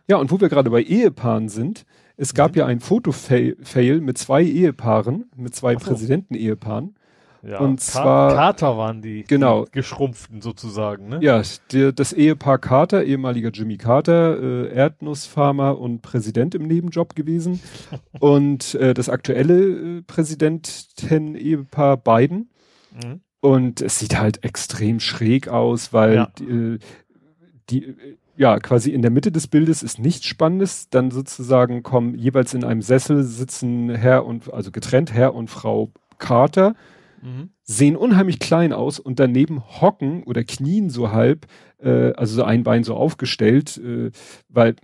Ja, 0.09 0.16
und 0.16 0.31
wo 0.31 0.40
wir 0.40 0.48
gerade 0.48 0.70
bei 0.70 0.82
Ehepaaren 0.82 1.51
sind, 1.51 1.85
es 2.16 2.32
gab 2.32 2.52
mhm. 2.52 2.59
ja 2.59 2.66
ein 2.66 2.81
Fotofail 2.81 4.01
mit 4.01 4.16
zwei 4.16 4.43
Ehepaaren, 4.43 5.27
mit 5.36 5.55
zwei 5.55 5.74
so. 5.74 5.81
Präsidenten-Ehepaaren. 5.81 6.94
Ja, 7.43 7.59
und 7.60 7.81
zwar 7.81 8.35
Carter 8.35 8.77
waren 8.77 9.01
die, 9.01 9.24
genau. 9.24 9.65
Die 9.65 9.73
geschrumpften 9.73 10.40
sozusagen, 10.40 11.09
ne? 11.09 11.20
Ja, 11.23 11.40
der, 11.73 11.93
das 11.93 12.12
Ehepaar 12.12 12.59
Carter, 12.59 13.05
ehemaliger 13.05 13.51
Jimmy 13.51 13.77
Carter, 13.77 14.40
äh, 14.40 14.74
Erdnussfarmer 14.74 15.78
und 15.78 16.02
Präsident 16.02 16.55
im 16.55 16.66
Nebenjob 16.66 17.15
gewesen. 17.15 17.60
und 18.20 18.74
äh, 18.74 18.94
das 18.94 19.09
aktuelle 19.09 19.98
äh, 19.98 20.02
Präsidenten-Ehepaar 20.02 21.97
Biden. 21.97 22.51
Mhm. 22.93 23.20
Und 23.40 23.81
es 23.82 24.01
sieht 24.01 24.19
halt 24.19 24.44
extrem 24.44 24.98
schräg 24.98 25.47
aus, 25.48 25.93
weil 25.93 26.15
ja. 26.15 26.28
die, 26.39 26.44
äh, 26.44 26.78
die 27.70 27.94
ja, 28.36 28.59
quasi 28.60 28.90
in 28.93 29.02
der 29.02 29.10
Mitte 29.10 29.32
des 29.32 29.48
Bildes 29.48 29.82
ist 29.82 29.98
nichts 29.98 30.27
Spannendes. 30.27 30.89
Dann 30.90 31.10
sozusagen 31.10 31.82
kommen 31.82 32.15
jeweils 32.15 32.55
in 32.55 32.65
einem 32.65 32.82
Sessel 32.82 33.24
sitzen 33.24 33.90
Herr 33.90 34.24
und, 34.24 34.52
also 34.52 34.70
getrennt 34.70 35.12
Herr 35.12 35.35
und 35.35 35.51
Frau 35.51 35.90
Carter 36.19 36.74
mhm. 37.23 37.51
sehen 37.62 37.97
unheimlich 37.97 38.39
klein 38.39 38.73
aus 38.73 38.99
und 38.99 39.20
daneben 39.20 39.62
hocken 39.81 40.23
oder 40.24 40.45
knien 40.45 40.90
so 40.90 41.12
halb, 41.12 41.47
äh, 41.78 42.12
also 42.12 42.36
so 42.36 42.45
ein 42.45 42.62
Bein 42.62 42.85
so 42.85 42.95
aufgestellt, 42.95 43.78
äh, 43.78 44.11
weil 44.49 44.77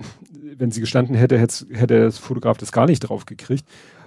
wenn 0.56 0.70
sie 0.70 0.81
gestanden 0.81 1.15
hätte, 1.15 1.39
hätte, 1.39 1.66
hätte 1.70 2.01
das 2.01 2.19
Fotograf 2.19 2.59
das 2.59 2.73
gar 2.73 2.86
nicht 2.86 3.01
drauf 3.01 3.27
gekriegt. 3.27 3.65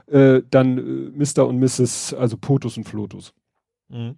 Äh, 0.07 0.41
dann 0.49 0.77
äh, 0.77 1.11
Mr. 1.25 1.47
und 1.47 1.59
Mrs., 1.59 2.13
also 2.13 2.37
Potus 2.37 2.77
und 2.77 2.85
Flotus. 2.85 3.33
Mhm. 3.89 4.15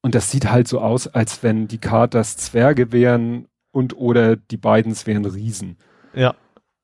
Und 0.00 0.14
das 0.14 0.30
sieht 0.30 0.50
halt 0.50 0.68
so 0.68 0.80
aus, 0.80 1.08
als 1.08 1.42
wenn 1.42 1.68
die 1.68 1.78
Carters 1.78 2.36
Zwerge 2.36 2.92
wären 2.92 3.46
und 3.72 3.96
oder 3.96 4.36
die 4.36 4.56
Bidens 4.56 5.06
wären 5.06 5.24
Riesen. 5.24 5.76
Ja. 6.14 6.34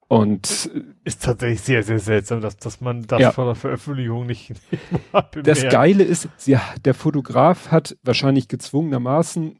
Und 0.08 0.70
ist 1.04 1.24
tatsächlich 1.24 1.62
sehr, 1.62 1.82
sehr 1.82 1.98
seltsam, 1.98 2.40
dass, 2.40 2.56
dass 2.56 2.80
man 2.80 3.06
das 3.06 3.20
Ja. 3.20 3.32
von 3.32 3.46
der 3.46 3.54
Veröffentlichung 3.54 4.26
nicht 4.26 4.52
das 5.12 5.30
bemerkt. 5.30 5.70
Geile 5.70 6.04
ist, 6.04 6.28
sie, 6.36 6.56
der 6.84 6.94
Fotograf 6.94 7.70
hat 7.70 7.96
wahrscheinlich 8.02 8.48
gezwungenermaßen 8.48 9.58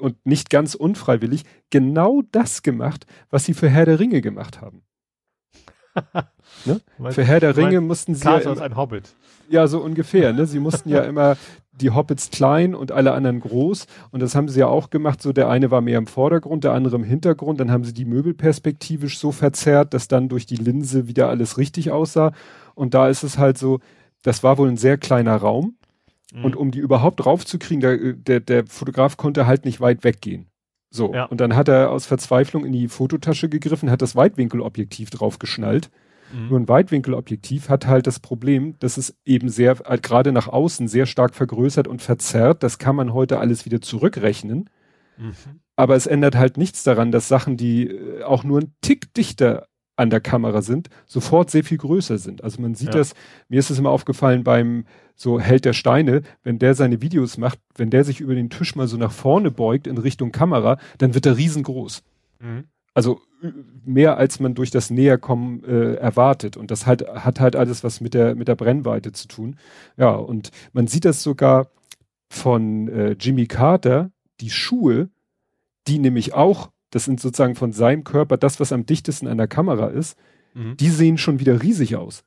und 0.00 0.26
nicht 0.26 0.50
ganz 0.50 0.74
unfreiwillig 0.74 1.44
genau 1.70 2.22
das 2.32 2.62
gemacht, 2.62 3.06
was 3.30 3.44
sie 3.44 3.54
für 3.54 3.68
Herr 3.68 3.86
der 3.86 3.98
Ringe 3.98 4.20
gemacht 4.20 4.60
haben. 4.60 4.82
Meinst- 6.98 7.14
Für 7.14 7.24
Herr 7.24 7.40
der 7.40 7.56
Ringe 7.56 7.80
mussten 7.80 8.14
sie 8.14 8.24
ja, 8.24 8.32
Carter 8.32 8.52
ist 8.52 8.60
ein 8.62 8.76
Hobbit. 8.76 9.14
ja 9.48 9.66
so 9.66 9.80
ungefähr, 9.80 10.32
ne? 10.32 10.46
Sie 10.46 10.58
mussten 10.58 10.88
ja 10.88 11.00
immer 11.04 11.36
die 11.72 11.90
Hobbits 11.90 12.30
klein 12.30 12.74
und 12.74 12.92
alle 12.92 13.12
anderen 13.12 13.40
groß 13.40 13.86
und 14.12 14.20
das 14.20 14.34
haben 14.36 14.48
sie 14.48 14.60
ja 14.60 14.66
auch 14.68 14.90
gemacht, 14.90 15.20
so 15.20 15.32
der 15.32 15.48
eine 15.48 15.70
war 15.72 15.80
mehr 15.80 15.98
im 15.98 16.06
Vordergrund, 16.06 16.62
der 16.64 16.72
andere 16.72 16.94
im 16.96 17.02
Hintergrund, 17.04 17.58
dann 17.58 17.70
haben 17.72 17.82
sie 17.84 17.92
die 17.92 18.04
Möbel 18.04 18.32
perspektivisch 18.32 19.18
so 19.18 19.32
verzerrt, 19.32 19.92
dass 19.92 20.06
dann 20.06 20.28
durch 20.28 20.46
die 20.46 20.54
Linse 20.56 21.08
wieder 21.08 21.28
alles 21.28 21.58
richtig 21.58 21.90
aussah 21.90 22.32
und 22.76 22.94
da 22.94 23.08
ist 23.08 23.24
es 23.24 23.38
halt 23.38 23.58
so, 23.58 23.80
das 24.22 24.42
war 24.44 24.56
wohl 24.58 24.68
ein 24.68 24.76
sehr 24.76 24.98
kleiner 24.98 25.36
Raum 25.36 25.74
Mhm. 26.32 26.44
und 26.44 26.56
um 26.56 26.70
die 26.70 26.78
überhaupt 26.78 27.24
raufzukriegen, 27.26 27.80
der, 27.80 28.12
der, 28.14 28.40
der 28.40 28.66
Fotograf 28.66 29.16
konnte 29.16 29.46
halt 29.46 29.64
nicht 29.64 29.80
weit 29.80 30.02
weggehen. 30.04 30.46
So. 30.90 31.12
Ja. 31.12 31.24
Und 31.26 31.40
dann 31.40 31.54
hat 31.54 31.68
er 31.68 31.90
aus 31.90 32.06
Verzweiflung 32.06 32.64
in 32.64 32.72
die 32.72 32.88
Fototasche 32.88 33.48
gegriffen, 33.48 33.90
hat 33.90 34.00
das 34.02 34.16
Weitwinkelobjektiv 34.16 35.10
draufgeschnallt. 35.10 35.90
Mhm. 36.34 36.48
Nur 36.48 36.60
ein 36.60 36.68
Weitwinkelobjektiv 36.68 37.68
hat 37.68 37.86
halt 37.86 38.06
das 38.06 38.20
Problem, 38.20 38.74
dass 38.80 38.96
es 38.96 39.16
eben 39.24 39.48
sehr, 39.48 39.78
halt 39.84 40.02
gerade 40.02 40.32
nach 40.32 40.48
außen 40.48 40.88
sehr 40.88 41.06
stark 41.06 41.34
vergrößert 41.34 41.86
und 41.88 42.02
verzerrt. 42.02 42.62
Das 42.62 42.78
kann 42.78 42.96
man 42.96 43.12
heute 43.12 43.38
alles 43.38 43.64
wieder 43.64 43.80
zurückrechnen. 43.80 44.68
Mhm. 45.16 45.32
Aber 45.76 45.96
es 45.96 46.06
ändert 46.06 46.36
halt 46.36 46.56
nichts 46.56 46.82
daran, 46.82 47.12
dass 47.12 47.28
Sachen, 47.28 47.56
die 47.56 47.88
äh, 47.88 48.22
auch 48.22 48.44
nur 48.44 48.60
ein 48.60 48.74
Tick 48.80 49.12
dichter 49.14 49.66
an 49.96 50.10
der 50.10 50.20
Kamera 50.20 50.60
sind, 50.60 50.88
sofort 51.06 51.50
sehr 51.50 51.62
viel 51.62 51.78
größer 51.78 52.18
sind. 52.18 52.42
Also 52.42 52.60
man 52.60 52.74
sieht 52.74 52.88
Ja. 52.88 52.98
das, 52.98 53.14
mir 53.48 53.60
ist 53.60 53.70
es 53.70 53.78
immer 53.78 53.90
aufgefallen 53.90 54.42
beim 54.42 54.86
so 55.14 55.38
Held 55.38 55.64
der 55.64 55.72
Steine, 55.72 56.22
wenn 56.42 56.58
der 56.58 56.74
seine 56.74 57.00
Videos 57.00 57.38
macht, 57.38 57.60
wenn 57.76 57.90
der 57.90 58.02
sich 58.02 58.20
über 58.20 58.34
den 58.34 58.50
Tisch 58.50 58.74
mal 58.74 58.88
so 58.88 58.96
nach 58.96 59.12
vorne 59.12 59.52
beugt 59.52 59.86
in 59.86 59.96
Richtung 59.98 60.32
Kamera, 60.32 60.78
dann 60.98 61.14
wird 61.14 61.26
er 61.26 61.36
riesengroß. 61.36 62.02
Mhm. 62.40 62.64
Also 62.92 63.20
mehr 63.84 64.16
als 64.16 64.40
man 64.40 64.54
durch 64.54 64.70
das 64.70 64.90
Näherkommen 64.90 65.64
äh, 65.64 65.94
erwartet. 65.94 66.56
Und 66.56 66.70
das 66.70 66.86
halt, 66.86 67.06
hat 67.08 67.40
halt 67.40 67.56
alles 67.56 67.84
was 67.84 68.00
mit 68.00 68.14
der, 68.14 68.34
mit 68.34 68.48
der 68.48 68.54
Brennweite 68.56 69.12
zu 69.12 69.28
tun. 69.28 69.56
Ja, 69.96 70.10
und 70.14 70.50
man 70.72 70.86
sieht 70.86 71.04
das 71.04 71.22
sogar 71.22 71.68
von 72.30 72.88
äh, 72.88 73.12
Jimmy 73.18 73.46
Carter, 73.46 74.10
die 74.40 74.50
Schuhe, 74.50 75.08
die 75.86 75.98
nämlich 75.98 76.34
auch, 76.34 76.70
das 76.90 77.04
sind 77.04 77.20
sozusagen 77.20 77.54
von 77.54 77.72
seinem 77.72 78.04
Körper 78.04 78.36
das, 78.36 78.60
was 78.60 78.72
am 78.72 78.86
dichtesten 78.86 79.28
an 79.28 79.38
der 79.38 79.48
Kamera 79.48 79.88
ist, 79.88 80.16
Mhm. 80.56 80.76
die 80.76 80.88
sehen 80.88 81.18
schon 81.18 81.40
wieder 81.40 81.62
riesig 81.64 81.96
aus. 81.96 82.22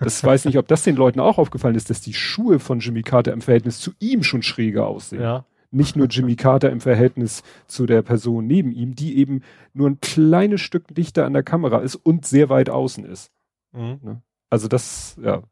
Das 0.00 0.24
weiß 0.24 0.46
nicht, 0.46 0.56
ob 0.56 0.66
das 0.66 0.82
den 0.82 0.96
Leuten 0.96 1.20
auch 1.20 1.36
aufgefallen 1.36 1.74
ist, 1.74 1.90
dass 1.90 2.00
die 2.00 2.14
Schuhe 2.14 2.58
von 2.58 2.80
Jimmy 2.80 3.02
Carter 3.02 3.34
im 3.34 3.42
Verhältnis 3.42 3.78
zu 3.80 3.90
ihm 3.98 4.22
schon 4.22 4.42
schräger 4.42 4.86
aussehen 4.86 5.20
Ja. 5.20 5.44
Nicht 5.76 5.94
nur 5.94 6.06
Jimmy 6.06 6.36
Carter 6.36 6.70
im 6.70 6.80
Verhältnis 6.80 7.42
zu 7.66 7.86
der 7.86 8.02
Person 8.02 8.46
neben 8.46 8.72
ihm, 8.72 8.94
die 8.94 9.18
eben 9.18 9.42
nur 9.74 9.88
ein 9.90 10.00
kleines 10.00 10.60
Stück 10.60 10.92
dichter 10.94 11.26
an 11.26 11.34
der 11.34 11.42
Kamera 11.42 11.78
ist 11.78 11.94
und 11.96 12.26
sehr 12.26 12.48
weit 12.48 12.70
außen 12.70 13.04
ist. 13.04 13.30
Mhm. 13.72 14.22
Also 14.50 14.68
das, 14.68 15.16
ja, 15.22 15.42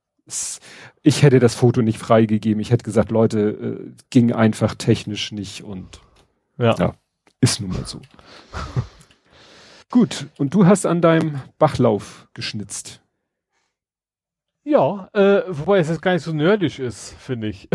ich 1.03 1.23
hätte 1.23 1.39
das 1.39 1.55
Foto 1.55 1.83
nicht 1.83 1.99
freigegeben. 1.99 2.61
Ich 2.61 2.71
hätte 2.71 2.85
gesagt, 2.85 3.11
Leute, 3.11 3.39
äh, 3.87 3.93
ging 4.11 4.33
einfach 4.33 4.75
technisch 4.75 5.33
nicht 5.33 5.63
und 5.63 6.01
Ja. 6.57 6.75
Ja. 6.79 6.95
ist 7.41 7.61
nun 7.61 7.71
mal 7.71 7.85
so. 7.85 8.01
Gut, 9.91 10.27
und 10.39 10.55
du 10.55 10.67
hast 10.67 10.87
an 10.87 11.03
deinem 11.03 11.41
Bachlauf 11.59 12.29
geschnitzt. 12.35 13.01
Ja, 14.65 15.11
äh, 15.13 15.43
wobei 15.49 15.79
es 15.79 15.89
jetzt 15.89 16.01
gar 16.01 16.15
nicht 16.15 16.23
so 16.23 16.33
nerdisch 16.33 16.79
ist, 16.79 17.15
finde 17.19 17.49
ich. 17.49 17.69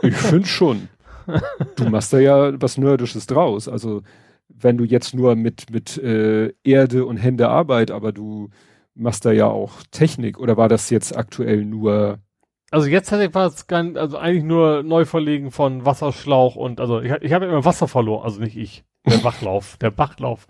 Ich 0.00 0.16
finde 0.16 0.48
schon. 0.48 0.88
Du 1.76 1.88
machst 1.88 2.12
da 2.12 2.18
ja 2.18 2.60
was 2.60 2.78
Nerdisches 2.78 3.26
draus. 3.26 3.68
Also 3.68 4.02
wenn 4.48 4.76
du 4.76 4.84
jetzt 4.84 5.14
nur 5.14 5.34
mit, 5.36 5.70
mit 5.70 5.98
äh, 5.98 6.52
Erde 6.62 7.06
und 7.06 7.16
Hände 7.16 7.48
Arbeit, 7.48 7.90
aber 7.90 8.12
du 8.12 8.50
machst 8.94 9.24
da 9.24 9.32
ja 9.32 9.46
auch 9.46 9.82
Technik 9.90 10.38
oder 10.38 10.56
war 10.56 10.68
das 10.68 10.90
jetzt 10.90 11.16
aktuell 11.16 11.64
nur 11.64 12.18
Also 12.70 12.88
jetzt 12.88 13.10
hätte 13.10 13.24
ich 13.24 13.34
was 13.34 13.66
ganz, 13.66 13.96
also 13.96 14.18
eigentlich 14.18 14.44
nur 14.44 14.82
Neuverlegen 14.82 15.50
von 15.50 15.84
Wasserschlauch 15.84 16.56
und 16.56 16.80
also 16.80 17.00
ich, 17.00 17.12
ich 17.20 17.32
habe 17.32 17.46
immer 17.46 17.64
Wasser 17.64 17.88
verloren, 17.88 18.24
also 18.24 18.40
nicht 18.40 18.56
ich, 18.56 18.84
der 19.06 19.18
Bachlauf, 19.22 19.76
der 19.78 19.90
Bachlauf 19.90 20.46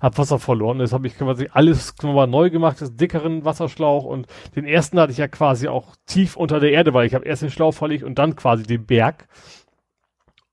hat 0.00 0.18
Wasser 0.18 0.38
verloren. 0.38 0.78
Das 0.78 0.92
habe 0.92 1.06
ich 1.06 1.16
quasi 1.16 1.48
alles 1.52 1.94
nochmal 2.02 2.26
neu 2.26 2.50
gemacht, 2.50 2.80
das 2.80 2.96
dickeren 2.96 3.44
Wasserschlauch 3.44 4.04
und 4.04 4.26
den 4.56 4.64
ersten 4.64 4.98
hatte 4.98 5.12
ich 5.12 5.18
ja 5.18 5.28
quasi 5.28 5.68
auch 5.68 5.94
tief 6.06 6.36
unter 6.36 6.60
der 6.60 6.72
Erde, 6.72 6.94
weil 6.94 7.06
ich 7.06 7.14
habe 7.14 7.26
erst 7.26 7.42
den 7.42 7.50
Schlauch 7.50 7.74
verlegt 7.74 8.04
und 8.04 8.18
dann 8.18 8.36
quasi 8.36 8.62
den 8.64 8.86
Berg. 8.86 9.28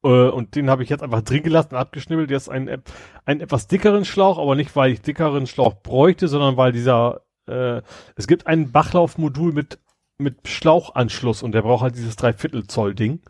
Äh, 0.03 0.29
und 0.29 0.55
den 0.55 0.69
habe 0.69 0.83
ich 0.83 0.89
jetzt 0.89 1.03
einfach 1.03 1.21
drin 1.21 1.43
gelassen, 1.43 1.75
abgeschnibbelt. 1.75 2.31
Jetzt 2.31 2.49
einen, 2.49 2.83
einen 3.25 3.41
etwas 3.41 3.67
dickeren 3.67 4.05
Schlauch, 4.05 4.37
aber 4.37 4.55
nicht, 4.55 4.75
weil 4.75 4.91
ich 4.91 5.01
dickeren 5.01 5.47
Schlauch 5.47 5.75
bräuchte, 5.81 6.27
sondern 6.27 6.57
weil 6.57 6.71
dieser, 6.71 7.21
äh, 7.47 7.81
es 8.15 8.27
gibt 8.27 8.47
ein 8.47 8.71
Bachlaufmodul 8.71 9.53
mit 9.53 9.79
mit 10.19 10.47
Schlauchanschluss 10.47 11.43
und 11.43 11.53
der 11.53 11.61
braucht 11.61 11.81
halt 11.81 11.95
dieses 11.95 12.15
Dreiviertel 12.17 12.67
Zoll 12.67 12.93
Ding. 12.93 13.21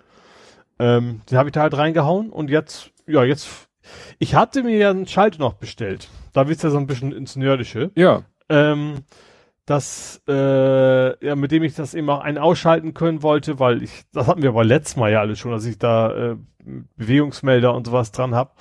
Ähm, 0.80 1.22
den 1.30 1.38
habe 1.38 1.50
ich 1.50 1.54
da 1.54 1.62
halt 1.62 1.78
reingehauen 1.78 2.30
und 2.32 2.50
jetzt, 2.50 2.91
ja, 3.06 3.24
jetzt, 3.24 3.70
ich 4.18 4.36
hatte 4.36 4.64
mir 4.64 4.78
ja 4.78 4.90
einen 4.90 5.08
Schalter 5.08 5.40
noch 5.40 5.54
bestellt. 5.54 6.10
Da 6.34 6.48
wird's 6.48 6.64
ja 6.64 6.70
so 6.70 6.78
ein 6.78 6.88
bisschen 6.88 7.12
ins 7.12 7.36
Nerdische. 7.36 7.91
ja, 7.96 8.24
Ähm, 8.50 9.04
das, 9.70 10.22
äh, 10.28 11.26
ja, 11.26 11.36
mit 11.36 11.52
dem 11.52 11.64
ich 11.64 11.76
das 11.76 11.94
eben 11.94 12.10
auch 12.10 12.22
ein 12.22 12.38
ausschalten 12.38 12.94
können 12.94 13.22
wollte, 13.22 13.60
weil 13.60 13.84
ich, 13.84 14.04
das 14.14 14.28
hatten 14.28 14.41
wir 14.41 14.50
aber 14.50 14.64
letztes 14.64 14.96
Mal 14.96 15.12
ja 15.12 15.20
alles 15.20 15.40
schon, 15.40 15.52
dass 15.52 15.66
ich 15.66 15.78
da 15.78 16.32
äh, 16.32 16.36
Bewegungsmelder 16.96 17.74
und 17.74 17.88
sowas 17.88 18.12
dran 18.12 18.36
habe. 18.36 18.52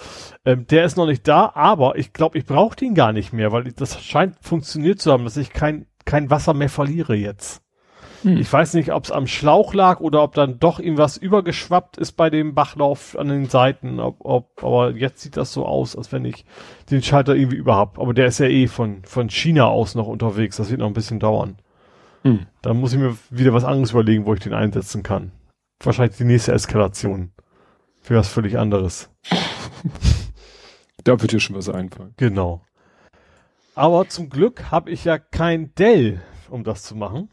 Ähm, 0.44 0.66
der 0.66 0.84
ist 0.84 0.96
noch 0.96 1.06
nicht 1.06 1.26
da, 1.26 1.52
aber 1.54 1.96
ich 1.96 2.12
glaube, 2.12 2.38
ich 2.38 2.44
brauche 2.44 2.76
den 2.76 2.94
gar 2.94 3.12
nicht 3.12 3.32
mehr, 3.32 3.52
weil 3.52 3.66
ich, 3.68 3.74
das 3.74 4.02
scheint 4.02 4.36
funktioniert 4.40 5.00
zu 5.00 5.12
haben, 5.12 5.24
dass 5.24 5.36
ich 5.36 5.52
kein, 5.52 5.86
kein 6.04 6.30
Wasser 6.30 6.54
mehr 6.54 6.68
verliere 6.68 7.14
jetzt. 7.14 7.62
Hm. 8.22 8.38
Ich 8.38 8.52
weiß 8.52 8.74
nicht, 8.74 8.92
ob 8.92 9.04
es 9.04 9.10
am 9.12 9.26
Schlauch 9.26 9.74
lag 9.74 10.00
oder 10.00 10.22
ob 10.22 10.34
dann 10.34 10.58
doch 10.58 10.80
irgendwas 10.80 11.16
übergeschwappt 11.16 11.98
ist 11.98 12.12
bei 12.12 12.30
dem 12.30 12.54
Bachlauf 12.54 13.16
an 13.18 13.28
den 13.28 13.48
Seiten. 13.48 14.00
Ob, 14.00 14.16
ob, 14.20 14.62
aber 14.62 14.90
jetzt 14.92 15.22
sieht 15.22 15.36
das 15.36 15.52
so 15.52 15.64
aus, 15.64 15.96
als 15.96 16.12
wenn 16.12 16.24
ich 16.24 16.44
den 16.90 17.02
Schalter 17.02 17.34
irgendwie 17.34 17.56
überhaupt. 17.56 17.98
Aber 17.98 18.14
der 18.14 18.26
ist 18.26 18.38
ja 18.38 18.46
eh 18.46 18.66
von, 18.66 19.04
von 19.04 19.30
China 19.30 19.66
aus 19.66 19.94
noch 19.94 20.08
unterwegs. 20.08 20.56
Das 20.56 20.70
wird 20.70 20.80
noch 20.80 20.86
ein 20.86 20.94
bisschen 20.94 21.20
dauern. 21.20 21.58
Hm. 22.22 22.46
Da 22.62 22.74
muss 22.74 22.92
ich 22.92 22.98
mir 22.98 23.16
wieder 23.30 23.52
was 23.52 23.64
anderes 23.64 23.92
überlegen, 23.92 24.26
wo 24.26 24.34
ich 24.34 24.40
den 24.40 24.54
einsetzen 24.54 25.02
kann. 25.02 25.32
Wahrscheinlich 25.80 26.16
die 26.16 26.24
nächste 26.24 26.52
Eskalation. 26.52 27.32
Für 28.02 28.16
was 28.16 28.28
völlig 28.28 28.58
anderes. 28.58 29.10
da 31.04 31.20
wird 31.20 31.32
dir 31.32 31.40
schon 31.40 31.56
was 31.56 31.68
einfallen. 31.68 32.14
Genau. 32.16 32.62
Aber 33.74 34.08
zum 34.08 34.28
Glück 34.28 34.72
habe 34.72 34.90
ich 34.90 35.04
ja 35.04 35.18
kein 35.18 35.72
Dell, 35.76 36.20
um 36.50 36.64
das 36.64 36.82
zu 36.82 36.96
machen. 36.96 37.28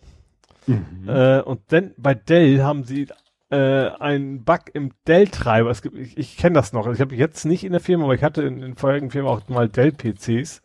Mhm. 0.68 1.08
Äh, 1.08 1.42
und 1.42 1.72
denn 1.72 1.94
bei 1.98 2.14
Dell 2.14 2.64
haben 2.64 2.84
sie 2.84 3.08
äh, 3.52 3.90
einen 4.00 4.44
Bug 4.44 4.62
im 4.74 4.92
Dell-Treiber. 5.08 5.70
Es 5.70 5.82
gibt, 5.82 5.98
ich, 5.98 6.18
ich 6.18 6.38
kenne 6.38 6.56
das 6.56 6.74
noch. 6.74 6.88
Ich 6.88 7.00
habe 7.02 7.16
jetzt 7.16 7.46
nicht 7.46 7.64
in 7.64 7.72
der 7.72 7.82
Firma, 7.82 8.06
aber 8.06 8.16
ich 8.16 8.24
hatte 8.24 8.42
in, 8.44 8.62
in 8.64 8.76
vorherigen 8.76 9.12
Firmen 9.12 9.30
auch 9.32 9.48
mal 9.50 9.70
Dell-PCs. 9.70 10.62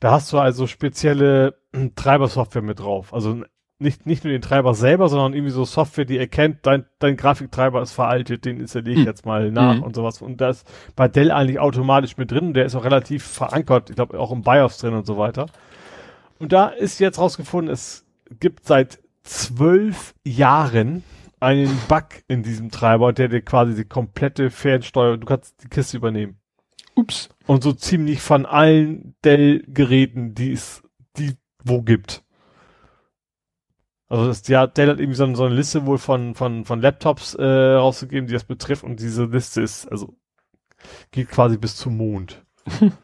Da 0.00 0.10
hast 0.12 0.32
du 0.32 0.38
also 0.38 0.66
spezielle 0.66 1.54
äh, 1.72 1.88
Treiber-Software 1.96 2.62
mit 2.62 2.80
drauf. 2.80 3.14
Also 3.14 3.42
nicht, 3.78 4.06
nicht 4.06 4.22
nur 4.24 4.32
den 4.32 4.42
Treiber 4.42 4.74
selber, 4.74 5.08
sondern 5.08 5.32
irgendwie 5.34 5.50
so 5.52 5.64
Software, 5.64 6.04
die 6.04 6.18
erkennt, 6.18 6.58
dein, 6.62 6.84
dein 7.00 7.16
Grafiktreiber 7.16 7.82
ist 7.82 7.92
veraltet, 7.92 8.44
den 8.44 8.60
installiere 8.60 8.92
ich 8.94 9.00
Hm. 9.00 9.06
jetzt 9.06 9.26
mal 9.26 9.50
nach 9.50 9.76
Mhm. 9.76 9.82
und 9.82 9.96
sowas. 9.96 10.22
Und 10.22 10.40
da 10.40 10.50
ist 10.50 10.66
bei 10.94 11.08
Dell 11.08 11.30
eigentlich 11.30 11.58
automatisch 11.58 12.16
mit 12.16 12.30
drin. 12.30 12.54
Der 12.54 12.66
ist 12.66 12.74
auch 12.76 12.84
relativ 12.84 13.24
verankert, 13.24 13.90
ich 13.90 13.96
glaube 13.96 14.18
auch 14.20 14.30
im 14.30 14.42
BIOS 14.42 14.78
drin 14.78 14.94
und 14.94 15.06
so 15.06 15.16
weiter. 15.18 15.46
Und 16.38 16.52
da 16.52 16.68
ist 16.68 17.00
jetzt 17.00 17.18
rausgefunden, 17.18 17.72
es 17.72 18.06
gibt 18.40 18.66
seit 18.66 19.00
zwölf 19.24 20.14
Jahren 20.24 21.02
einen 21.40 21.76
Bug 21.88 22.04
in 22.28 22.42
diesem 22.42 22.70
Treiber, 22.70 23.12
der 23.12 23.28
dir 23.28 23.42
quasi 23.42 23.74
die 23.74 23.84
komplette 23.84 24.50
Fernsteuerung, 24.50 25.20
du 25.20 25.26
kannst 25.26 25.62
die 25.62 25.68
Kiste 25.68 25.96
übernehmen. 25.96 26.38
Ups. 26.94 27.28
Und 27.46 27.62
so 27.64 27.72
ziemlich 27.72 28.20
von 28.22 28.46
allen 28.46 29.16
Dell-Geräten, 29.24 30.34
die 30.34 30.52
es, 30.52 30.82
die 31.18 31.34
wo 31.64 31.82
gibt. 31.82 32.22
Also 34.08 34.26
das, 34.26 34.46
ja, 34.48 34.66
Dell 34.66 34.88
hat 34.90 35.00
irgendwie 35.00 35.16
so, 35.16 35.24
eine- 35.24 35.34
so 35.36 35.44
eine 35.44 35.54
Liste 35.54 35.86
wohl 35.86 35.98
von, 35.98 36.34
von, 36.34 36.64
von 36.64 36.80
Laptops 36.80 37.34
äh, 37.34 37.42
rausgegeben, 37.44 38.26
die 38.28 38.32
das 38.34 38.44
betrifft 38.44 38.84
und 38.84 39.00
diese 39.00 39.24
Liste 39.24 39.60
ist, 39.62 39.86
also 39.90 40.14
geht 41.10 41.30
quasi 41.30 41.56
bis 41.56 41.76
zum 41.76 41.96
Mond. 41.96 42.44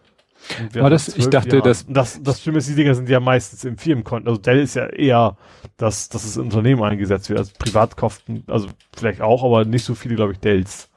War 0.74 0.90
das, 0.90 1.08
ich 1.16 1.28
dachte, 1.28 1.56
Jahren. 1.56 1.64
dass, 1.64 1.86
das, 1.86 2.22
das 2.22 2.42
Schlimme 2.42 2.58
ist, 2.58 2.68
die 2.68 2.74
Dinger 2.74 2.94
sind 2.94 3.08
ja 3.08 3.20
meistens 3.20 3.64
im 3.64 3.76
Firmenkonto. 3.78 4.30
Also 4.30 4.40
Dell 4.40 4.60
ist 4.60 4.74
ja 4.74 4.86
eher, 4.86 5.36
dass, 5.76 6.08
dass 6.08 6.24
es 6.24 6.36
Unternehmen 6.36 6.82
eingesetzt 6.82 7.28
wird. 7.28 7.38
Also 7.38 7.52
privat 7.58 7.96
kauften, 7.96 8.44
also 8.46 8.68
vielleicht 8.96 9.20
auch, 9.20 9.44
aber 9.44 9.64
nicht 9.64 9.84
so 9.84 9.94
viele, 9.94 10.16
glaube 10.16 10.32
ich, 10.32 10.40
Dells. 10.40 10.90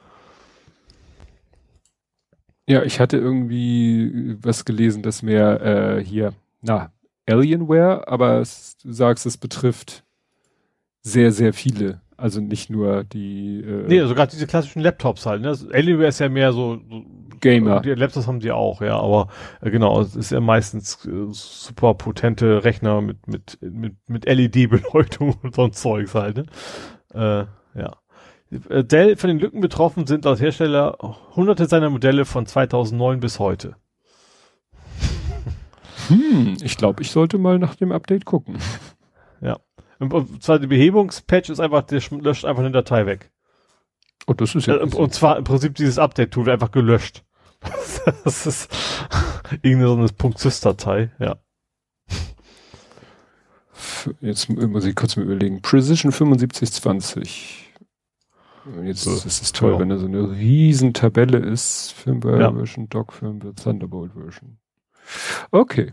ja, 2.66 2.82
ich 2.82 3.00
hatte 3.00 3.18
irgendwie 3.18 4.36
was 4.40 4.64
gelesen, 4.64 5.02
dass 5.02 5.22
mehr, 5.22 5.60
äh, 5.60 6.04
hier, 6.04 6.32
na, 6.62 6.92
Alienware, 7.26 8.08
aber 8.08 8.40
es, 8.40 8.76
du 8.78 8.92
sagst, 8.92 9.26
es 9.26 9.36
betrifft 9.36 10.04
sehr, 11.04 11.32
sehr 11.32 11.52
viele. 11.52 12.00
Also 12.16 12.40
nicht 12.40 12.70
nur 12.70 13.04
die 13.04 13.60
äh, 13.60 13.86
Nee, 13.86 14.04
sogar 14.06 14.26
diese 14.26 14.46
klassischen 14.46 14.80
Laptops 14.80 15.26
halt. 15.26 15.42
Ne? 15.42 15.48
Das 15.48 15.68
Alienware 15.68 16.08
ist 16.08 16.20
ja 16.20 16.28
mehr 16.28 16.52
so, 16.52 16.80
so 16.88 17.02
Gamer. 17.40 17.80
Die 17.80 17.90
Laptops 17.90 18.26
haben 18.26 18.40
die 18.40 18.52
auch, 18.52 18.80
ja, 18.80 18.98
aber 18.98 19.28
äh, 19.60 19.70
genau, 19.70 20.00
es 20.00 20.16
ist 20.16 20.30
ja 20.30 20.40
meistens 20.40 21.04
äh, 21.04 21.26
super 21.30 21.94
potente 21.94 22.64
Rechner 22.64 23.02
mit 23.02 23.26
mit 23.28 23.58
mit 23.60 23.96
mit 24.06 24.24
LED-Beleuchtung 24.24 25.36
und 25.42 25.54
so 25.54 25.64
ein 25.64 25.72
Zeugs 25.72 26.14
halt. 26.14 26.36
Ne? 26.36 26.46
Äh, 27.12 27.78
ja. 27.78 27.96
Äh, 28.70 28.84
Dell 28.84 29.16
von 29.16 29.28
den 29.28 29.40
Lücken 29.40 29.60
betroffen 29.60 30.06
sind 30.06 30.24
als 30.26 30.40
Hersteller 30.40 30.96
hunderte 31.36 31.66
seiner 31.66 31.90
Modelle 31.90 32.24
von 32.24 32.46
2009 32.46 33.20
bis 33.20 33.38
heute. 33.38 33.76
Hm, 36.08 36.56
ich 36.62 36.76
glaube, 36.76 37.02
ich 37.02 37.10
sollte 37.10 37.38
mal 37.38 37.58
nach 37.58 37.74
dem 37.74 37.92
Update 37.92 38.24
gucken. 38.24 38.58
Und, 39.40 39.58
und 40.12 40.42
zwar 40.42 40.58
die 40.58 40.66
Behebungspatch 40.66 41.50
ist 41.50 41.60
einfach, 41.60 41.82
der 41.82 42.00
sch- 42.02 42.20
löscht 42.20 42.44
einfach 42.44 42.62
eine 42.62 42.72
Datei 42.72 43.06
weg. 43.06 43.30
Oh, 44.26 44.32
das 44.32 44.54
ist 44.54 44.66
ja. 44.66 44.76
Äh, 44.76 44.80
und, 44.80 44.94
und 44.94 45.12
zwar 45.14 45.36
im 45.36 45.44
Prinzip 45.44 45.74
dieses 45.74 45.98
Update-Tool 45.98 46.48
einfach 46.50 46.70
gelöscht. 46.70 47.24
das 48.24 48.46
ist 48.46 48.70
irgendeine 49.62 49.86
so 50.08 50.14
eine 50.24 50.34
.sys-Datei, 50.36 51.10
ja. 51.18 51.36
Jetzt 54.20 54.48
muss 54.50 54.84
ich 54.84 54.94
kurz 54.94 55.16
mal 55.16 55.24
überlegen. 55.24 55.62
Precision 55.62 56.12
7520. 56.12 57.72
Jetzt 58.82 59.02
So, 59.02 59.12
ist 59.12 59.26
es 59.42 59.52
toll, 59.52 59.72
ja. 59.74 59.78
wenn 59.78 59.88
da 59.90 59.98
so 59.98 60.06
eine 60.06 60.30
riesen 60.30 60.94
Tabelle 60.94 61.38
ist. 61.38 61.92
Firmware 61.92 62.40
Ja. 62.40 62.52
Version, 62.52 62.88
Dock 62.88 63.12
Firmware, 63.12 63.54
Thunderbolt 63.54 64.12
Version. 64.12 64.58
Okay. 65.50 65.92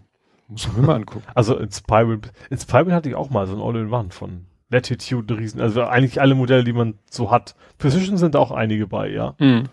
Muss 0.51 0.65
ich 0.65 0.73
mir 0.73 0.81
mal 0.81 0.95
angucken. 0.95 1.25
Also 1.33 1.57
Inspiral, 1.57 2.19
Inspiral 2.49 2.93
hatte 2.93 3.07
ich 3.07 3.15
auch 3.15 3.29
mal 3.29 3.47
so 3.47 3.55
ein 3.55 3.61
All-in-One 3.61 4.11
von 4.11 4.47
Latitude, 4.69 5.37
Riesen, 5.37 5.61
also 5.61 5.83
eigentlich 5.83 6.19
alle 6.19 6.35
Modelle, 6.35 6.65
die 6.65 6.73
man 6.73 6.99
so 7.09 7.31
hat. 7.31 7.55
Precision 7.77 8.17
sind 8.17 8.35
auch 8.35 8.51
einige 8.51 8.85
bei, 8.85 9.09
ja. 9.09 9.35
Mhm. 9.39 9.69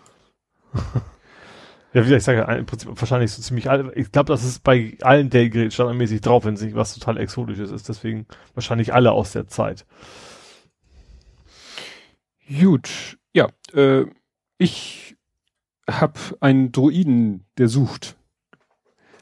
Ja, 1.91 2.05
wie 2.05 2.09
gesagt, 2.09 2.19
ich 2.19 2.23
sage 2.23 2.57
im 2.57 2.65
Prinzip 2.67 2.89
wahrscheinlich 2.89 3.31
so 3.31 3.41
ziemlich 3.41 3.69
alle. 3.69 3.91
Ich 3.95 4.11
glaube, 4.11 4.27
das 4.27 4.43
ist 4.43 4.63
bei 4.63 4.95
allen 5.01 5.31
Dell-Geräten 5.31 5.71
standardmäßig 5.71 6.21
drauf, 6.21 6.45
wenn 6.45 6.53
es 6.53 6.61
nicht 6.61 6.75
was 6.75 6.93
total 6.93 7.17
Exotisches 7.17 7.71
ist. 7.71 7.89
Deswegen 7.89 8.27
wahrscheinlich 8.53 8.93
alle 8.93 9.11
aus 9.11 9.31
der 9.31 9.47
Zeit. 9.47 9.87
Gut. 12.47 13.17
Ja, 13.33 13.47
äh, 13.73 14.05
ich 14.59 15.17
habe 15.89 16.19
einen 16.41 16.71
Droiden, 16.71 17.47
der 17.57 17.69
sucht. 17.69 18.15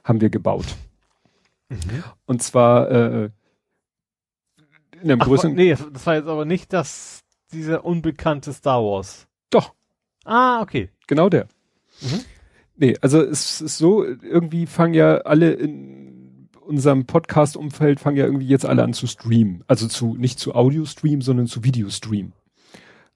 Haben 0.03 0.19
wir 0.19 0.29
gebaut. 0.29 0.75
Und 2.25 2.41
zwar 2.41 2.89
äh, 2.91 3.29
in 5.01 5.11
einem 5.11 5.21
Ach, 5.21 5.25
größeren. 5.25 5.53
nee, 5.53 5.75
das 5.93 6.05
war 6.05 6.15
jetzt 6.15 6.27
aber 6.27 6.45
nicht 6.45 6.73
das, 6.73 7.21
dieser 7.51 7.85
unbekannte 7.85 8.53
Star 8.53 8.81
Wars. 8.83 9.27
Doch, 9.49 9.73
Ah, 10.25 10.61
okay. 10.61 10.89
genau 11.07 11.29
der. 11.29 11.47
Mhm. 12.01 12.19
Nee, 12.75 12.95
also 13.01 13.21
es 13.21 13.61
ist 13.61 13.77
so, 13.77 14.03
irgendwie 14.05 14.65
fangen 14.65 14.93
ja 14.93 15.17
alle 15.19 15.51
in 15.53 16.49
unserem 16.61 17.05
Podcast-Umfeld 17.05 17.99
fangen 17.99 18.17
ja 18.17 18.25
irgendwie 18.25 18.47
jetzt 18.47 18.65
alle 18.65 18.83
an 18.83 18.93
zu 18.93 19.07
streamen. 19.07 19.63
Also 19.67 19.87
zu, 19.87 20.15
nicht 20.15 20.37
zu 20.37 20.53
Audio-Stream, 20.53 21.21
sondern 21.21 21.47
zu 21.47 21.63
Video-Stream. 21.63 22.33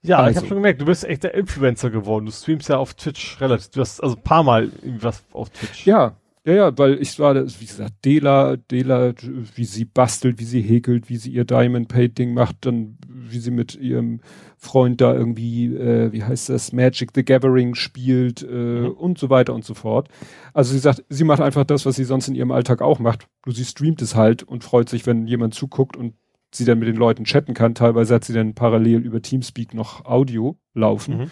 Ja, 0.00 0.20
ich 0.22 0.28
Also. 0.28 0.36
habe 0.38 0.46
schon 0.48 0.56
gemerkt, 0.56 0.80
du 0.80 0.86
bist 0.86 1.04
echt 1.04 1.22
der 1.22 1.34
Influencer 1.34 1.90
geworden. 1.90 2.26
Du 2.26 2.32
streamst 2.32 2.68
ja 2.70 2.78
auf 2.78 2.94
Twitch 2.94 3.40
relativ. 3.40 3.68
Du 3.70 3.80
hast 3.80 4.02
also 4.02 4.16
ein 4.16 4.22
paar 4.22 4.42
Mal 4.42 4.64
irgendwie 4.82 5.02
was 5.04 5.22
auf 5.32 5.50
Twitch. 5.50 5.86
Ja, 5.86 6.16
ja, 6.44 6.52
ja, 6.54 6.78
weil 6.78 7.00
ich 7.00 7.18
war, 7.18 7.34
wie 7.36 7.66
gesagt, 7.66 8.04
Dela, 8.04 8.56
Dela, 8.56 9.12
wie 9.54 9.64
sie 9.64 9.84
bastelt, 9.84 10.40
wie 10.40 10.44
sie 10.44 10.60
häkelt, 10.60 11.08
wie 11.08 11.16
sie 11.16 11.30
ihr 11.30 11.44
Diamond 11.44 11.88
Painting 11.88 12.34
macht, 12.34 12.56
dann 12.66 12.98
wie 13.08 13.38
sie 13.38 13.50
mit 13.52 13.76
ihrem 13.76 14.20
Freund 14.58 15.00
da 15.00 15.14
irgendwie, 15.14 15.66
äh, 15.74 16.12
wie 16.12 16.22
heißt 16.24 16.48
das, 16.48 16.72
Magic 16.72 17.10
the 17.14 17.24
Gathering 17.24 17.74
spielt 17.74 18.42
äh, 18.42 18.80
Mhm. 18.82 18.90
und 18.92 19.18
so 19.18 19.30
weiter 19.30 19.54
und 19.54 19.64
so 19.64 19.74
fort. 19.74 20.08
Also 20.52 20.72
sie 20.72 20.78
sagt, 20.80 21.04
sie 21.08 21.24
macht 21.24 21.40
einfach 21.40 21.64
das, 21.64 21.86
was 21.86 21.96
sie 21.96 22.04
sonst 22.04 22.28
in 22.28 22.34
ihrem 22.34 22.50
Alltag 22.50 22.82
auch 22.82 22.98
macht. 22.98 23.26
Nur 23.46 23.54
sie 23.54 23.64
streamt 23.64 24.02
es 24.02 24.14
halt 24.16 24.42
und 24.42 24.64
freut 24.64 24.88
sich, 24.88 25.06
wenn 25.06 25.26
jemand 25.26 25.54
zuguckt 25.54 25.96
und 25.96 26.14
sie 26.54 26.64
dann 26.64 26.78
mit 26.78 26.88
den 26.88 26.96
Leuten 26.96 27.24
chatten 27.24 27.54
kann. 27.54 27.74
Teilweise 27.74 28.14
hat 28.14 28.24
sie 28.24 28.34
dann 28.34 28.54
parallel 28.54 29.00
über 29.00 29.22
Teamspeak 29.22 29.74
noch 29.74 30.04
Audio 30.04 30.56
laufen. 30.74 31.18
Mhm. 31.18 31.30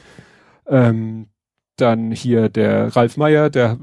Ähm, 0.66 1.27
dann 1.77 2.11
hier 2.12 2.49
der 2.49 2.95
Ralf 2.97 3.16
Meyer, 3.16 3.51
der 3.51 3.78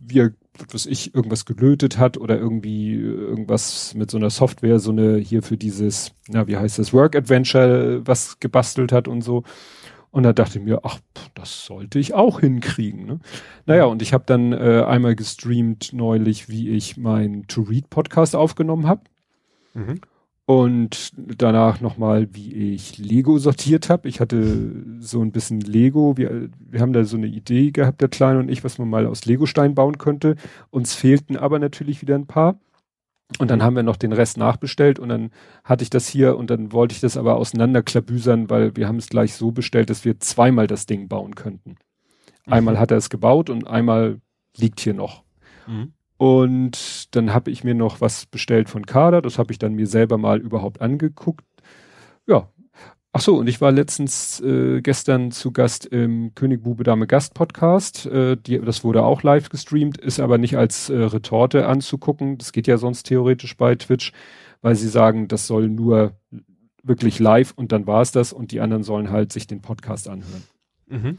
wie 0.00 0.18
er, 0.20 0.32
was 0.70 0.86
ich, 0.86 1.14
irgendwas 1.14 1.44
gelötet 1.44 1.98
hat 1.98 2.16
oder 2.18 2.38
irgendwie 2.38 2.94
äh, 2.94 2.98
irgendwas 2.98 3.94
mit 3.94 4.10
so 4.10 4.18
einer 4.18 4.30
Software, 4.30 4.78
so 4.78 4.90
eine 4.90 5.16
hier 5.16 5.42
für 5.42 5.56
dieses, 5.56 6.12
na, 6.28 6.46
wie 6.46 6.56
heißt 6.56 6.78
das, 6.78 6.92
Work 6.92 7.16
Adventure, 7.16 8.06
was 8.06 8.40
gebastelt 8.40 8.92
hat 8.92 9.08
und 9.08 9.22
so. 9.22 9.44
Und 10.12 10.24
da 10.24 10.32
dachte 10.32 10.58
ich 10.58 10.64
mir, 10.64 10.80
ach, 10.82 10.98
das 11.34 11.64
sollte 11.64 11.98
ich 11.98 12.14
auch 12.14 12.40
hinkriegen. 12.40 13.06
Ne? 13.06 13.20
Naja, 13.66 13.84
und 13.84 14.02
ich 14.02 14.12
habe 14.12 14.24
dann 14.26 14.52
äh, 14.52 14.84
einmal 14.86 15.14
gestreamt 15.14 15.92
neulich, 15.92 16.48
wie 16.48 16.70
ich 16.70 16.96
meinen 16.96 17.46
To-Read-Podcast 17.46 18.34
aufgenommen 18.34 18.88
habe. 18.88 19.02
Mhm. 19.74 20.00
Und 20.50 21.12
danach 21.14 21.80
nochmal, 21.80 22.26
wie 22.32 22.74
ich 22.74 22.98
Lego 22.98 23.38
sortiert 23.38 23.88
habe. 23.88 24.08
Ich 24.08 24.18
hatte 24.18 24.82
so 24.98 25.22
ein 25.22 25.30
bisschen 25.30 25.60
Lego. 25.60 26.16
Wir, 26.16 26.48
wir 26.58 26.80
haben 26.80 26.92
da 26.92 27.04
so 27.04 27.16
eine 27.16 27.28
Idee 27.28 27.70
gehabt, 27.70 28.00
der 28.00 28.08
Kleine 28.08 28.40
und 28.40 28.50
ich, 28.50 28.64
was 28.64 28.76
man 28.76 28.90
mal 28.90 29.06
aus 29.06 29.26
Legostein 29.26 29.76
bauen 29.76 29.96
könnte. 29.98 30.34
Uns 30.70 30.92
fehlten 30.92 31.36
aber 31.36 31.60
natürlich 31.60 32.02
wieder 32.02 32.16
ein 32.16 32.26
paar. 32.26 32.58
Und 33.38 33.48
dann 33.48 33.62
haben 33.62 33.76
wir 33.76 33.84
noch 33.84 33.94
den 33.94 34.12
Rest 34.12 34.38
nachbestellt 34.38 34.98
und 34.98 35.10
dann 35.10 35.30
hatte 35.62 35.84
ich 35.84 35.90
das 35.90 36.08
hier 36.08 36.36
und 36.36 36.50
dann 36.50 36.72
wollte 36.72 36.96
ich 36.96 37.00
das 37.00 37.16
aber 37.16 37.36
auseinanderklabüsern, 37.36 38.50
weil 38.50 38.74
wir 38.74 38.88
haben 38.88 38.96
es 38.96 39.08
gleich 39.08 39.34
so 39.34 39.52
bestellt, 39.52 39.88
dass 39.88 40.04
wir 40.04 40.18
zweimal 40.18 40.66
das 40.66 40.84
Ding 40.84 41.06
bauen 41.06 41.36
könnten. 41.36 41.76
Einmal 42.46 42.76
hat 42.80 42.90
er 42.90 42.96
es 42.96 43.08
gebaut 43.08 43.50
und 43.50 43.68
einmal 43.68 44.20
liegt 44.56 44.80
hier 44.80 44.94
noch. 44.94 45.22
Mhm. 45.68 45.92
Und 46.20 47.16
dann 47.16 47.32
habe 47.32 47.50
ich 47.50 47.64
mir 47.64 47.74
noch 47.74 48.02
was 48.02 48.26
bestellt 48.26 48.68
von 48.68 48.84
Kader. 48.84 49.22
Das 49.22 49.38
habe 49.38 49.52
ich 49.52 49.58
dann 49.58 49.72
mir 49.72 49.86
selber 49.86 50.18
mal 50.18 50.38
überhaupt 50.38 50.82
angeguckt. 50.82 51.46
Ja. 52.26 52.50
Ach 53.12 53.22
so, 53.22 53.38
und 53.38 53.48
ich 53.48 53.62
war 53.62 53.72
letztens 53.72 54.38
äh, 54.40 54.82
gestern 54.82 55.30
zu 55.30 55.50
Gast 55.50 55.86
im 55.86 56.34
König 56.34 56.62
Bube 56.62 56.84
Dame 56.84 57.06
Gast 57.06 57.32
Podcast. 57.32 58.04
Äh, 58.04 58.36
die, 58.36 58.60
das 58.60 58.84
wurde 58.84 59.02
auch 59.02 59.22
live 59.22 59.48
gestreamt, 59.48 59.96
ist 59.96 60.20
aber 60.20 60.36
nicht 60.36 60.58
als 60.58 60.90
äh, 60.90 60.98
Retorte 60.98 61.66
anzugucken. 61.66 62.36
Das 62.36 62.52
geht 62.52 62.66
ja 62.66 62.76
sonst 62.76 63.04
theoretisch 63.04 63.56
bei 63.56 63.74
Twitch, 63.74 64.12
weil 64.60 64.74
sie 64.74 64.88
sagen, 64.88 65.26
das 65.26 65.46
soll 65.46 65.70
nur 65.70 66.18
wirklich 66.82 67.18
live 67.18 67.54
und 67.56 67.72
dann 67.72 67.86
war 67.86 68.02
es 68.02 68.12
das 68.12 68.34
und 68.34 68.52
die 68.52 68.60
anderen 68.60 68.82
sollen 68.82 69.08
halt 69.08 69.32
sich 69.32 69.46
den 69.46 69.62
Podcast 69.62 70.06
anhören. 70.06 70.42
Mhm. 70.86 71.18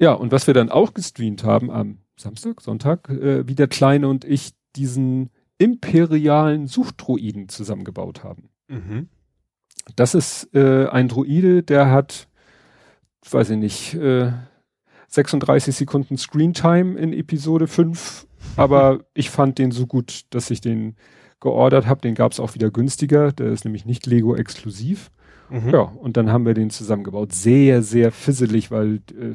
Ja, 0.00 0.12
und 0.12 0.32
was 0.32 0.48
wir 0.48 0.54
dann 0.54 0.70
auch 0.70 0.92
gestreamt 0.92 1.44
haben 1.44 1.70
am 1.70 1.98
Samstag, 2.18 2.60
Sonntag, 2.60 3.08
äh, 3.08 3.46
wie 3.46 3.54
der 3.54 3.68
Kleine 3.68 4.08
und 4.08 4.24
ich 4.24 4.52
diesen 4.76 5.30
imperialen 5.58 6.66
Suchdroiden 6.66 7.48
zusammengebaut 7.48 8.22
haben. 8.24 8.50
Mhm. 8.68 9.08
Das 9.96 10.14
ist 10.14 10.54
äh, 10.54 10.86
ein 10.88 11.08
Droide, 11.08 11.62
der 11.62 11.90
hat, 11.90 12.28
weiß 13.30 13.50
ich 13.50 13.58
nicht, 13.58 13.94
äh, 13.94 14.32
36 15.08 15.74
Sekunden 15.74 16.18
Screentime 16.18 16.98
in 16.98 17.12
Episode 17.12 17.66
5, 17.66 18.26
aber 18.56 19.00
ich 19.14 19.30
fand 19.30 19.58
den 19.58 19.70
so 19.70 19.86
gut, 19.86 20.22
dass 20.30 20.50
ich 20.50 20.60
den 20.60 20.96
geordert 21.40 21.86
habe. 21.86 22.00
Den 22.00 22.14
gab 22.14 22.32
es 22.32 22.40
auch 22.40 22.54
wieder 22.54 22.70
günstiger, 22.70 23.32
der 23.32 23.48
ist 23.48 23.64
nämlich 23.64 23.84
nicht 23.84 24.06
Lego 24.06 24.34
exklusiv. 24.34 25.10
Mhm. 25.50 25.70
Ja, 25.70 25.80
und 25.80 26.16
dann 26.16 26.30
haben 26.30 26.44
wir 26.44 26.54
den 26.54 26.70
zusammengebaut. 26.70 27.32
Sehr, 27.32 27.82
sehr 27.82 28.12
fisselig, 28.12 28.70
weil 28.70 28.96
äh, 29.18 29.34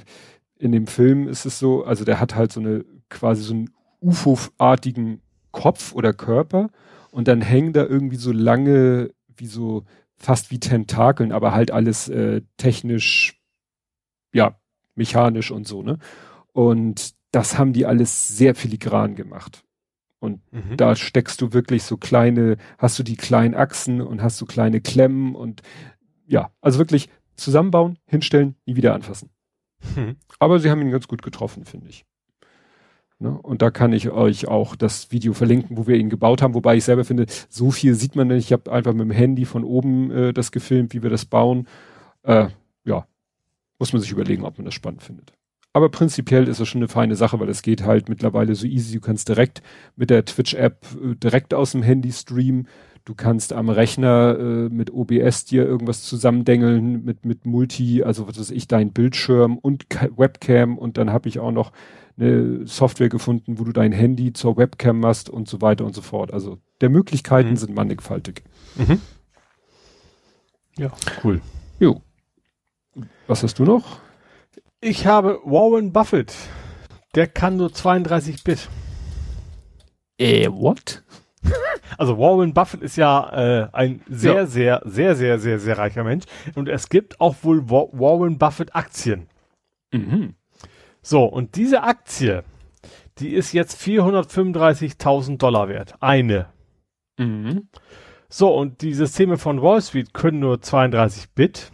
in 0.64 0.72
dem 0.72 0.88
Film 0.88 1.28
ist 1.28 1.46
es 1.46 1.60
so, 1.60 1.84
also 1.84 2.06
der 2.06 2.20
hat 2.20 2.36
halt 2.36 2.52
so 2.54 2.62
eine 2.62 2.86
quasi 3.10 3.44
so 3.44 3.54
einen 3.54 3.70
UFO-artigen 4.02 5.22
Kopf 5.52 5.94
oder 5.94 6.14
Körper 6.14 6.70
und 7.12 7.28
dann 7.28 7.42
hängen 7.42 7.74
da 7.74 7.84
irgendwie 7.86 8.16
so 8.16 8.32
lange, 8.32 9.12
wie 9.36 9.46
so 9.48 9.84
fast 10.16 10.52
wie 10.52 10.60
Tentakeln, 10.60 11.32
aber 11.34 11.54
halt 11.54 11.72
alles 11.72 12.08
äh, 12.08 12.42
technisch, 12.58 13.42
ja, 14.34 14.58
mechanisch 14.96 15.52
und 15.52 15.68
so, 15.68 15.84
ne? 15.84 16.00
Und 16.54 17.14
das 17.32 17.58
haben 17.58 17.74
die 17.74 17.86
alles 17.86 18.38
sehr 18.38 18.56
filigran 18.56 19.16
gemacht. 19.16 19.64
Und 20.20 20.40
Mhm. 20.54 20.78
da 20.78 20.96
steckst 20.96 21.42
du 21.42 21.52
wirklich 21.52 21.84
so 21.84 21.98
kleine, 21.98 22.56
hast 22.78 22.98
du 22.98 23.04
die 23.04 23.18
kleinen 23.18 23.54
Achsen 23.56 24.00
und 24.02 24.22
hast 24.22 24.40
du 24.40 24.46
kleine 24.46 24.80
Klemmen 24.80 25.36
und 25.36 25.62
ja, 26.26 26.52
also 26.62 26.80
wirklich 26.80 27.10
zusammenbauen, 27.36 27.98
hinstellen, 28.06 28.56
nie 28.66 28.76
wieder 28.78 28.94
anfassen. 28.94 29.30
Mhm. 29.96 30.16
Aber 30.40 30.60
sie 30.60 30.70
haben 30.70 30.82
ihn 30.82 30.92
ganz 30.92 31.08
gut 31.08 31.22
getroffen, 31.22 31.66
finde 31.66 31.90
ich. 31.90 32.06
Ne? 33.20 33.38
Und 33.42 33.62
da 33.62 33.72
kann 33.72 33.94
ich 33.94 34.10
euch 34.10 34.48
auch 34.48 34.76
das 34.76 35.12
Video 35.12 35.34
verlinken, 35.34 35.78
wo 35.78 35.88
wir 35.88 35.96
ihn 35.96 36.10
gebaut 36.10 36.42
haben, 36.42 36.54
wobei 36.54 36.76
ich 36.76 36.84
selber 36.84 37.06
finde, 37.06 37.26
so 37.50 37.72
viel 37.72 37.96
sieht 37.96 38.16
man 38.16 38.28
nicht. 38.28 38.46
Ich 38.46 38.54
habe 38.54 38.72
einfach 38.72 38.94
mit 38.94 39.02
dem 39.02 39.12
Handy 39.12 39.46
von 39.46 39.64
oben 39.64 40.12
äh, 40.12 40.34
das 40.34 40.52
gefilmt, 40.52 40.94
wie 40.94 41.04
wir 41.04 41.10
das 41.10 41.26
bauen. 41.26 41.68
Äh, 42.24 42.48
ja, 42.84 43.08
muss 43.80 43.94
man 43.94 44.02
sich 44.02 44.12
überlegen, 44.12 44.44
ob 44.44 44.58
man 44.58 44.66
das 44.66 44.74
spannend 44.74 45.04
findet. 45.04 45.34
Aber 45.72 45.90
prinzipiell 45.90 46.48
ist 46.48 46.60
es 46.60 46.68
schon 46.68 46.80
eine 46.80 46.88
feine 46.88 47.16
Sache, 47.16 47.40
weil 47.40 47.50
es 47.50 47.64
geht 47.64 47.84
halt 47.84 48.08
mittlerweile 48.08 48.54
so 48.54 48.68
easy. 48.68 48.96
Du 48.96 49.02
kannst 49.02 49.28
direkt 49.28 49.64
mit 49.96 50.10
der 50.10 50.24
Twitch-App 50.24 50.86
äh, 51.02 51.16
direkt 51.16 51.54
aus 51.54 51.72
dem 51.72 51.82
Handy 51.82 52.12
streamen. 52.12 52.68
Du 53.06 53.16
kannst 53.16 53.52
am 53.52 53.70
Rechner 53.70 54.38
äh, 54.40 54.70
mit 54.70 54.94
OBS 54.94 55.44
dir 55.44 55.66
irgendwas 55.66 56.04
zusammendengeln, 56.04 57.04
mit, 57.04 57.26
mit 57.26 57.46
Multi, 57.46 58.02
also 58.02 58.28
was 58.28 58.40
weiß 58.40 58.52
ich, 58.52 58.70
dein 58.70 58.94
Bildschirm 58.94 59.58
und 59.58 59.90
Ka 59.90 60.08
Webcam 60.16 60.78
und 60.78 60.98
dann 60.98 61.12
habe 61.12 61.28
ich 61.28 61.40
auch 61.40 61.52
noch 61.52 61.74
eine 62.18 62.66
Software 62.66 63.10
gefunden, 63.10 63.60
wo 63.60 63.66
du 63.66 63.74
dein 63.74 63.92
Handy 63.92 64.32
zur 64.32 64.56
Webcam 64.56 65.00
machst 65.00 65.30
und 65.30 65.50
so 65.50 65.62
weiter 65.62 65.84
und 65.84 65.94
so 65.94 66.02
fort. 66.02 66.32
Also 66.32 66.60
der 66.80 66.90
Möglichkeiten 66.90 67.52
mhm. 67.52 67.58
sind 67.58 67.76
mannigfaltig. 67.76 68.44
Mhm. 68.76 69.02
Ja, 70.78 70.92
cool. 71.24 71.42
Jo. 71.80 72.02
Was 73.28 73.44
hast 73.44 73.60
du 73.60 73.66
noch? 73.66 74.00
Ich 74.80 75.06
habe 75.06 75.40
Warren 75.44 75.92
Buffett. 75.92 76.34
Der 77.16 77.28
kann 77.28 77.58
nur 77.58 77.74
32 77.74 78.44
Bit. 78.44 78.70
Äh, 80.18 80.48
what? 80.50 81.04
Also 81.98 82.18
Warren 82.18 82.54
Buffett 82.54 82.82
ist 82.82 82.96
ja 82.96 83.30
äh, 83.66 83.70
ein 83.72 84.02
sehr, 84.10 84.34
ja. 84.34 84.46
sehr, 84.48 84.82
sehr, 84.84 85.16
sehr, 85.16 85.40
sehr, 85.40 85.60
sehr 85.60 85.78
reicher 85.78 86.04
Mensch. 86.04 86.26
Und 86.56 86.68
es 86.68 86.90
gibt 86.90 87.22
auch 87.22 87.36
wohl 87.44 87.70
Warren 87.70 88.40
Buffett 88.40 88.76
Aktien. 88.76 89.28
Mhm. 89.92 90.34
So, 91.04 91.26
und 91.26 91.56
diese 91.56 91.84
Aktie, 91.84 92.44
die 93.20 93.30
ist 93.34 93.54
jetzt 93.54 93.80
435.000 93.80 95.38
Dollar 95.38 95.70
wert. 95.70 95.96
Eine. 96.00 96.48
Mhm. 97.18 97.68
So, 98.30 98.56
und 98.56 98.82
die 98.82 98.94
Systeme 98.94 99.38
von 99.38 99.62
Wall 99.62 99.82
Street 99.82 100.14
können 100.14 100.40
nur 100.40 100.62
32 100.62 101.32
Bit. 101.32 101.72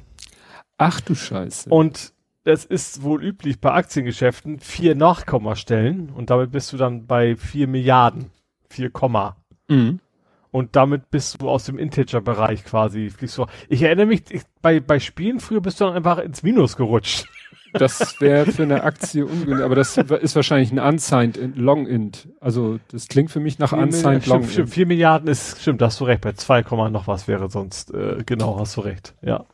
Ach 0.77 0.99
du 0.99 1.15
Scheiße. 1.15 1.69
Und 1.69 2.13
es 2.43 2.65
ist 2.65 3.03
wohl 3.03 3.23
üblich 3.23 3.61
bei 3.61 3.71
Aktiengeschäften 3.71 4.59
vier 4.59 4.95
Nachkommastellen 4.95 6.09
und 6.09 6.29
damit 6.29 6.51
bist 6.51 6.73
du 6.73 6.77
dann 6.77 7.05
bei 7.05 7.35
vier 7.35 7.67
Milliarden. 7.67 8.31
Vier 8.69 8.89
Komma. 8.89 9.35
Mhm. 9.69 9.99
Und 10.51 10.75
damit 10.75 11.11
bist 11.11 11.41
du 11.41 11.49
aus 11.49 11.65
dem 11.65 11.77
Integer-Bereich 11.77 12.65
quasi, 12.65 13.09
fliegst 13.11 13.37
du. 13.37 13.45
Ich 13.67 13.83
erinnere 13.83 14.07
mich, 14.07 14.23
ich, 14.31 14.41
bei, 14.61 14.79
bei 14.79 14.99
Spielen 14.99 15.39
früher 15.39 15.61
bist 15.61 15.79
du 15.79 15.85
dann 15.85 15.95
einfach 15.95 16.17
ins 16.17 16.43
Minus 16.43 16.75
gerutscht. 16.75 17.27
Das 17.71 18.19
wäre 18.19 18.51
für 18.51 18.63
eine 18.63 18.81
Aktie 18.81 19.23
ungünstig, 19.23 19.63
aber 19.63 19.75
das 19.75 19.95
ist 19.95 20.35
wahrscheinlich 20.35 20.71
ein 20.71 20.79
unsigned 20.79 21.37
long 21.55 21.85
int. 21.85 22.27
Also 22.39 22.79
das 22.91 23.07
klingt 23.07 23.29
für 23.29 23.39
mich 23.39 23.59
nach 23.59 23.73
unsigned 23.73 24.25
long 24.25 24.39
stimmt, 24.39 24.53
stimmt, 24.53 24.69
4 24.71 24.85
Milliarden 24.87 25.29
ist, 25.29 25.61
stimmt, 25.61 25.79
hast 25.83 25.99
du 25.99 26.05
recht, 26.05 26.21
bei 26.21 26.31
2, 26.31 26.63
noch 26.89 27.05
was 27.05 27.27
wäre 27.27 27.47
sonst, 27.51 27.93
äh, 27.93 28.23
genau, 28.25 28.59
hast 28.59 28.75
du 28.77 28.81
recht, 28.81 29.13
ja. 29.21 29.45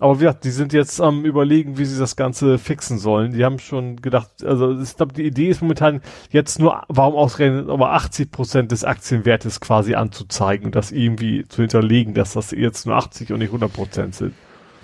Aber 0.00 0.20
wie 0.20 0.30
die 0.44 0.50
sind 0.50 0.72
jetzt 0.72 1.00
am 1.00 1.24
überlegen, 1.24 1.76
wie 1.76 1.84
sie 1.84 1.98
das 1.98 2.14
Ganze 2.14 2.58
fixen 2.58 2.98
sollen. 2.98 3.32
Die 3.32 3.44
haben 3.44 3.58
schon 3.58 3.96
gedacht, 3.96 4.44
also 4.44 4.80
ich 4.80 4.96
glaube, 4.96 5.12
die 5.12 5.24
Idee 5.24 5.48
ist 5.48 5.60
momentan 5.60 6.02
jetzt 6.30 6.60
nur, 6.60 6.82
warum 6.88 7.14
ausgerechnet, 7.14 7.68
aber 7.68 7.92
80 7.92 8.30
Prozent 8.30 8.70
des 8.70 8.84
Aktienwertes 8.84 9.60
quasi 9.60 9.94
anzuzeigen, 9.94 10.70
das 10.70 10.92
irgendwie 10.92 11.44
zu 11.48 11.62
hinterlegen, 11.62 12.14
dass 12.14 12.34
das 12.34 12.52
jetzt 12.52 12.86
nur 12.86 12.94
80 12.94 13.32
und 13.32 13.40
nicht 13.40 13.48
100 13.48 13.72
Prozent 13.72 14.14
sind. 14.14 14.34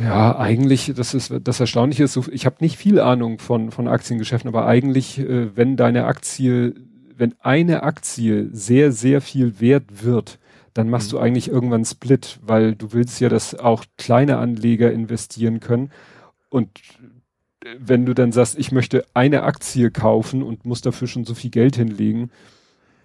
Ja, 0.01 0.37
eigentlich, 0.37 0.93
das 0.97 1.15
ist 1.15 1.33
das 1.45 1.61
Erstaunliche 1.61 2.03
ist, 2.03 2.19
ich 2.33 2.47
habe 2.47 2.57
nicht 2.59 2.77
viel 2.77 2.99
Ahnung 2.99 3.39
von 3.39 3.71
von 3.71 3.87
Aktiengeschäften, 3.87 4.49
aber 4.49 4.67
eigentlich, 4.67 5.21
äh, 5.21 5.57
wenn 5.57 5.77
deine 5.77 6.07
Aktie, 6.07 6.75
wenn 7.17 7.35
eine 7.41 7.85
Aktie 7.85 8.49
sehr 8.53 8.91
sehr 8.91 9.21
viel 9.21 9.61
wert 9.61 10.05
wird, 10.05 10.41
dann 10.75 10.91
machst 10.91 11.09
mhm. 11.09 11.17
du 11.17 11.19
eigentlich 11.23 11.49
irgendwann 11.49 11.85
Split, 11.85 12.41
weil 12.43 12.75
du 12.75 12.93
willst 12.93 13.21
ja, 13.21 13.29
dass 13.29 13.55
auch 13.55 13.85
kleine 13.97 14.39
Anleger 14.39 14.93
investieren 14.93 15.61
können. 15.61 15.91
Und 16.51 16.69
wenn 17.79 18.05
du 18.05 18.15
dann 18.15 18.33
sagst, 18.33 18.59
ich 18.59 18.73
möchte 18.73 19.07
eine 19.15 19.45
Aktie 19.45 19.91
kaufen 19.91 20.43
und 20.43 20.67
muss 20.67 20.83
dafür 20.83 21.09
schon 21.09 21.25
so 21.25 21.35
viel 21.35 21.51
Geld 21.51 21.77
hinlegen, 21.77 22.31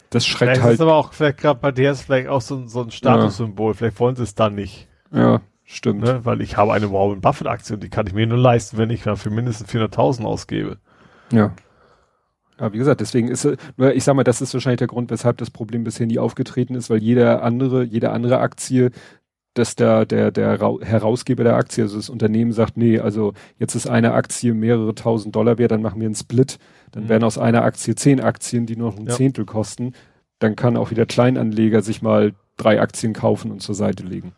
das 0.09 0.25
schreckt 0.25 0.39
vielleicht 0.39 0.63
halt. 0.63 0.73
Ist 0.73 0.81
aber 0.81 0.95
auch 0.95 1.13
vielleicht 1.13 1.37
gerade 1.37 1.59
bei 1.59 1.71
der 1.71 1.91
ist 1.91 2.01
vielleicht 2.01 2.27
auch 2.27 2.41
so, 2.41 2.67
so 2.67 2.81
ein 2.81 2.91
Statussymbol. 2.91 3.71
Ja. 3.71 3.77
Vielleicht 3.77 3.99
wollen 3.99 4.15
sie 4.15 4.23
es 4.23 4.35
dann 4.35 4.55
nicht. 4.55 4.87
Ja, 5.11 5.41
stimmt. 5.63 6.01
Ne? 6.01 6.25
Weil 6.25 6.41
ich 6.41 6.57
habe 6.57 6.73
eine 6.73 6.91
Warren 6.91 7.21
Buffett 7.21 7.47
Aktie 7.47 7.75
und 7.75 7.83
die 7.83 7.89
kann 7.89 8.07
ich 8.07 8.13
mir 8.13 8.25
nur 8.25 8.39
leisten, 8.39 8.77
wenn 8.77 8.89
ich 8.89 9.03
dafür 9.03 9.31
mindestens 9.31 9.69
400.000 9.69 10.25
ausgebe. 10.25 10.77
Ja. 11.31 11.53
Ja, 12.59 12.73
wie 12.73 12.77
gesagt, 12.77 13.01
deswegen 13.01 13.29
ist, 13.29 13.47
nur 13.77 13.93
ich 13.93 14.03
sag 14.03 14.15
mal, 14.15 14.23
das 14.23 14.41
ist 14.41 14.53
wahrscheinlich 14.53 14.79
der 14.79 14.87
Grund, 14.87 15.09
weshalb 15.11 15.37
das 15.37 15.49
Problem 15.49 15.83
bisher 15.83 16.07
nie 16.07 16.19
aufgetreten 16.19 16.75
ist, 16.75 16.89
weil 16.89 17.01
jeder 17.01 17.43
andere, 17.43 17.83
jede 17.83 18.11
andere 18.11 18.39
Aktie, 18.39 18.91
dass 19.53 19.75
der, 19.75 20.05
der, 20.05 20.31
der 20.31 20.57
Herausgeber 20.81 21.43
der 21.43 21.55
Aktie, 21.55 21.83
also 21.83 21.97
das 21.97 22.09
Unternehmen 22.09 22.51
sagt, 22.51 22.77
nee, 22.77 22.99
also 22.99 23.33
jetzt 23.57 23.75
ist 23.75 23.87
eine 23.87 24.13
Aktie 24.13 24.53
mehrere 24.53 24.93
tausend 24.95 25.35
Dollar 25.35 25.57
wert, 25.57 25.71
dann 25.71 25.81
machen 25.81 25.99
wir 25.99 26.05
einen 26.05 26.15
Split, 26.15 26.59
dann 26.91 27.05
mhm. 27.05 27.09
werden 27.09 27.23
aus 27.23 27.37
einer 27.37 27.63
Aktie 27.63 27.95
zehn 27.95 28.19
Aktien, 28.19 28.65
die 28.65 28.75
nur 28.75 28.91
noch 28.91 28.97
ein 28.97 29.07
ja. 29.07 29.13
Zehntel 29.13 29.45
kosten, 29.45 29.93
dann 30.39 30.55
kann 30.55 30.77
auch 30.77 30.91
wieder 30.91 31.05
Kleinanleger 31.05 31.81
sich 31.81 32.01
mal 32.01 32.33
drei 32.57 32.79
Aktien 32.81 33.13
kaufen 33.13 33.51
und 33.51 33.61
zur 33.61 33.75
Seite 33.75 34.03
legen. 34.03 34.33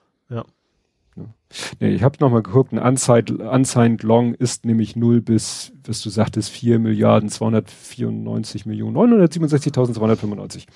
Nee, 1.80 1.90
ich 1.90 2.04
habe 2.04 2.18
nochmal 2.20 2.44
geguckt, 2.44 2.72
ein 2.72 2.80
Unsigned, 2.80 3.32
Unsigned 3.32 4.04
Long 4.04 4.34
ist 4.34 4.66
nämlich 4.66 4.96
0 4.96 5.22
bis, 5.22 5.74
was 5.86 6.02
du 6.02 6.10
sagtest, 6.10 6.50
4 6.50 6.80
Milliarden 6.80 7.30
294 7.30 8.66
Millionen, 8.66 8.96
967.295. 8.96 10.68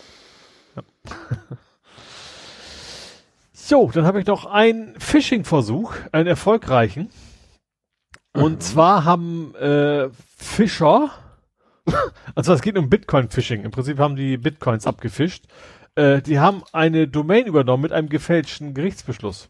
Ja. 0.76 0.84
so, 3.53 3.90
dann 3.94 4.06
habe 4.06 4.20
ich 4.20 4.26
noch 4.26 4.45
einen 4.45 4.99
Phishing-Versuch, 4.99 5.94
einen 6.12 6.28
erfolgreichen. 6.28 7.10
Und 8.34 8.56
mhm. 8.56 8.60
zwar 8.60 9.06
haben 9.06 9.56
äh, 9.56 10.10
Fischer, 10.38 11.12
also 12.36 12.52
es 12.52 12.62
geht 12.62 12.78
um 12.78 12.90
Bitcoin-Phishing, 12.90 13.64
im 13.64 13.72
Prinzip 13.72 13.98
haben 13.99 14.18
die 14.18 14.38
Bitcoins 14.38 14.86
abgefischt. 14.86 15.45
Äh, 15.95 16.22
die 16.22 16.40
haben 16.40 16.64
eine 16.74 17.07
Domain 17.07 17.45
übernommen 17.45 17.84
mit 17.84 17.94
einem 17.94 18.10
gefälschten 18.10 18.74
Gerichtsbeschluss. 18.74 19.49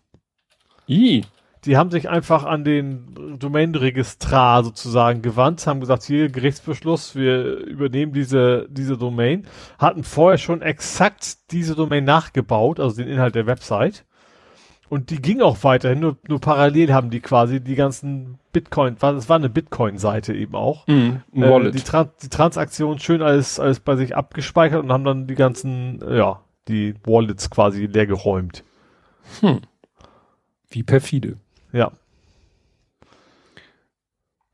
I. 0.87 1.23
Die 1.65 1.77
haben 1.77 1.89
sich 1.89 2.09
einfach 2.09 2.43
an 2.43 2.63
den 2.63 3.39
Domain-Registrar 3.39 4.63
sozusagen 4.63 5.23
gewandt, 5.23 5.65
haben 5.65 5.79
gesagt, 5.79 6.03
hier 6.03 6.29
Gerichtsbeschluss, 6.29 7.15
wir 7.15 7.57
übernehmen 7.57 8.13
diese, 8.13 8.67
diese 8.69 8.97
Domain, 8.97 9.47
hatten 9.79 10.03
vorher 10.03 10.37
schon 10.37 10.61
exakt 10.61 11.51
diese 11.51 11.75
Domain 11.75 12.03
nachgebaut, 12.03 12.79
also 12.79 12.97
den 12.97 13.07
Inhalt 13.07 13.33
der 13.33 13.47
Website. 13.47 14.05
Und 14.89 15.09
die 15.09 15.19
ging 15.19 15.41
auch 15.41 15.57
weiterhin, 15.63 15.99
nur, 15.99 16.17
nur 16.27 16.39
parallel 16.39 16.93
haben 16.93 17.09
die 17.09 17.19
quasi 17.19 17.59
die 17.59 17.73
ganzen 17.73 18.37
Bitcoin, 18.53 18.97
das 18.99 19.27
war 19.27 19.35
eine 19.35 19.49
Bitcoin-Seite 19.49 20.33
eben 20.33 20.53
auch. 20.53 20.85
Mm, 20.85 21.17
äh, 21.33 21.71
die, 21.71 21.81
Tran 21.81 22.11
die 22.21 22.29
Transaktion 22.29 22.99
schön 22.99 23.23
alles, 23.23 23.59
alles 23.59 23.79
bei 23.79 23.95
sich 23.95 24.15
abgespeichert 24.15 24.83
und 24.83 24.91
haben 24.91 25.03
dann 25.03 25.25
die 25.25 25.35
ganzen, 25.35 25.99
ja, 26.07 26.41
die 26.67 26.93
Wallets 27.03 27.49
quasi 27.49 27.87
leer 27.87 28.05
geräumt. 28.05 28.63
Hm. 29.41 29.61
Wie 30.75 30.83
perfide. 30.83 31.37
Ja. 31.71 31.91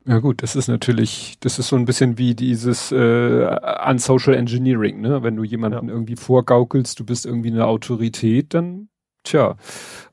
Ja 0.06 0.18
gut, 0.18 0.42
das 0.42 0.56
ist 0.56 0.68
natürlich, 0.68 1.36
das 1.40 1.58
ist 1.58 1.68
so 1.68 1.76
ein 1.76 1.84
bisschen 1.84 2.16
wie 2.16 2.34
dieses 2.34 2.90
äh, 2.92 3.44
an 3.44 3.98
Social 3.98 4.34
Engineering, 4.34 5.00
ne? 5.00 5.22
Wenn 5.22 5.36
du 5.36 5.44
jemanden 5.44 5.88
ja. 5.88 5.94
irgendwie 5.94 6.16
vorgaukelst, 6.16 6.98
du 6.98 7.04
bist 7.04 7.26
irgendwie 7.26 7.50
eine 7.50 7.66
Autorität, 7.66 8.54
dann 8.54 8.88
tja. 9.24 9.56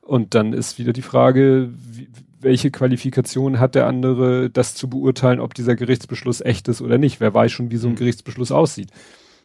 Und 0.00 0.34
dann 0.34 0.52
ist 0.52 0.78
wieder 0.78 0.92
die 0.92 1.02
Frage, 1.02 1.70
wie, 1.74 2.08
welche 2.40 2.70
Qualifikation 2.70 3.60
hat 3.60 3.74
der 3.76 3.86
andere, 3.86 4.50
das 4.50 4.74
zu 4.74 4.88
beurteilen, 4.88 5.40
ob 5.40 5.54
dieser 5.54 5.76
Gerichtsbeschluss 5.76 6.40
echt 6.40 6.66
ist 6.68 6.82
oder 6.82 6.98
nicht? 6.98 7.20
Wer 7.20 7.34
weiß 7.34 7.52
schon, 7.52 7.70
wie 7.70 7.76
so 7.76 7.88
ein 7.88 7.92
mhm. 7.92 7.98
Gerichtsbeschluss 7.98 8.50
aussieht. 8.50 8.90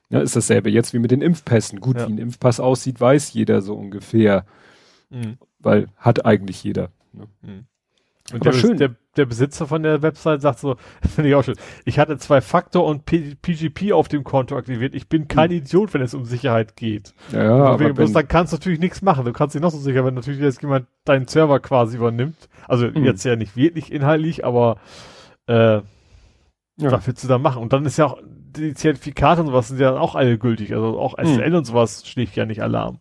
Ja, 0.10 0.20
ist 0.20 0.36
dasselbe 0.36 0.70
jetzt 0.70 0.94
wie 0.94 1.00
mit 1.00 1.12
den 1.12 1.22
Impfpässen. 1.22 1.80
Gut, 1.80 1.98
ja. 1.98 2.08
wie 2.08 2.14
ein 2.14 2.18
Impfpass 2.20 2.60
aussieht, 2.60 3.02
weiß 3.02 3.34
jeder 3.34 3.62
so 3.62 3.76
ungefähr. 3.76 4.46
Mhm 5.10 5.38
weil 5.66 5.88
hat 5.98 6.26
eigentlich 6.26 6.64
jeder. 6.64 6.90
Ne? 7.12 7.28
Mhm. 7.42 7.66
Und 8.34 8.44
der, 8.44 8.54
schön. 8.54 8.78
Der, 8.78 8.96
der, 9.18 9.26
Besitzer 9.26 9.68
von 9.68 9.84
der 9.84 10.02
Website 10.02 10.42
sagt 10.42 10.60
so, 10.60 10.78
finde 11.16 11.30
ich 11.30 11.36
auch 11.36 11.44
schön. 11.44 11.58
Ich 11.84 12.00
hatte 12.00 12.18
zwei 12.18 12.42
Faktor 12.42 12.86
und 12.86 13.06
P 13.06 13.36
PGP 13.40 13.92
auf 13.92 14.08
dem 14.08 14.24
Konto 14.24 14.58
aktiviert. 14.58 14.96
Ich 14.96 15.10
bin 15.10 15.28
kein 15.28 15.52
hm. 15.52 15.58
Idiot, 15.58 15.94
wenn 15.94 16.02
es 16.02 16.16
um 16.16 16.26
Sicherheit 16.26 16.76
geht. 16.76 17.14
Ja, 17.32 17.66
aber 17.66 17.94
bloß, 17.94 18.14
dann 18.14 18.28
kannst 18.28 18.54
du 18.54 18.58
natürlich 18.58 18.80
nichts 18.80 19.02
machen. 19.02 19.26
Du 19.26 19.34
kannst 19.34 19.54
dich 19.54 19.62
noch 19.62 19.70
so 19.70 19.78
sicher, 19.78 20.06
wenn 20.06 20.16
natürlich 20.16 20.40
jetzt 20.40 20.62
jemand 20.62 20.88
deinen 21.04 21.28
Server 21.28 21.60
quasi 21.60 21.98
übernimmt. 21.98 22.50
Also 22.68 22.88
hm. 22.88 23.04
jetzt 23.04 23.24
ja 23.26 23.36
nicht 23.36 23.56
wirklich 23.56 23.92
inhaltlich, 23.92 24.44
aber 24.44 24.78
äh, 25.48 25.76
ja. 25.76 25.84
was 26.78 27.06
willst 27.06 27.24
du 27.24 27.28
da 27.28 27.38
machen? 27.38 27.62
Und 27.62 27.74
dann 27.74 27.86
ist 27.86 27.98
ja 27.98 28.06
auch 28.06 28.20
die 28.24 28.74
Zertifikate 28.74 29.42
und 29.42 29.48
sowas 29.48 29.68
sind 29.68 29.80
ja 29.80 30.00
auch 30.00 30.16
alle 30.16 30.40
gültig. 30.40 30.74
Also 30.74 31.00
auch 31.00 31.16
SSL 31.20 31.46
hm. 31.46 31.56
und 31.56 31.66
sowas 31.66 32.08
schlägt 32.08 32.36
ja 32.36 32.48
nicht 32.48 32.64
Alarm. 32.64 32.98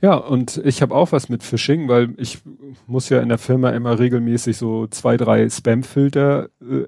Ja, 0.00 0.14
und 0.14 0.60
ich 0.64 0.82
habe 0.82 0.94
auch 0.94 1.12
was 1.12 1.28
mit 1.28 1.42
Phishing, 1.42 1.88
weil 1.88 2.14
ich 2.18 2.40
muss 2.86 3.08
ja 3.08 3.20
in 3.20 3.28
der 3.28 3.38
Firma 3.38 3.70
immer 3.70 3.98
regelmäßig 3.98 4.56
so 4.56 4.86
zwei, 4.86 5.16
drei 5.16 5.48
Spam-Filter 5.48 6.48
äh, 6.60 6.86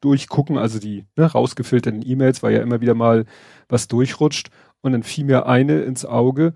durchgucken, 0.00 0.58
also 0.58 0.78
die 0.78 1.04
ne, 1.16 1.24
rausgefilterten 1.24 2.02
E-Mails, 2.06 2.42
weil 2.42 2.54
ja 2.54 2.62
immer 2.62 2.80
wieder 2.80 2.94
mal 2.94 3.24
was 3.68 3.88
durchrutscht. 3.88 4.50
Und 4.82 4.92
dann 4.92 5.02
fiel 5.02 5.24
mir 5.24 5.46
eine 5.46 5.80
ins 5.80 6.04
Auge, 6.04 6.54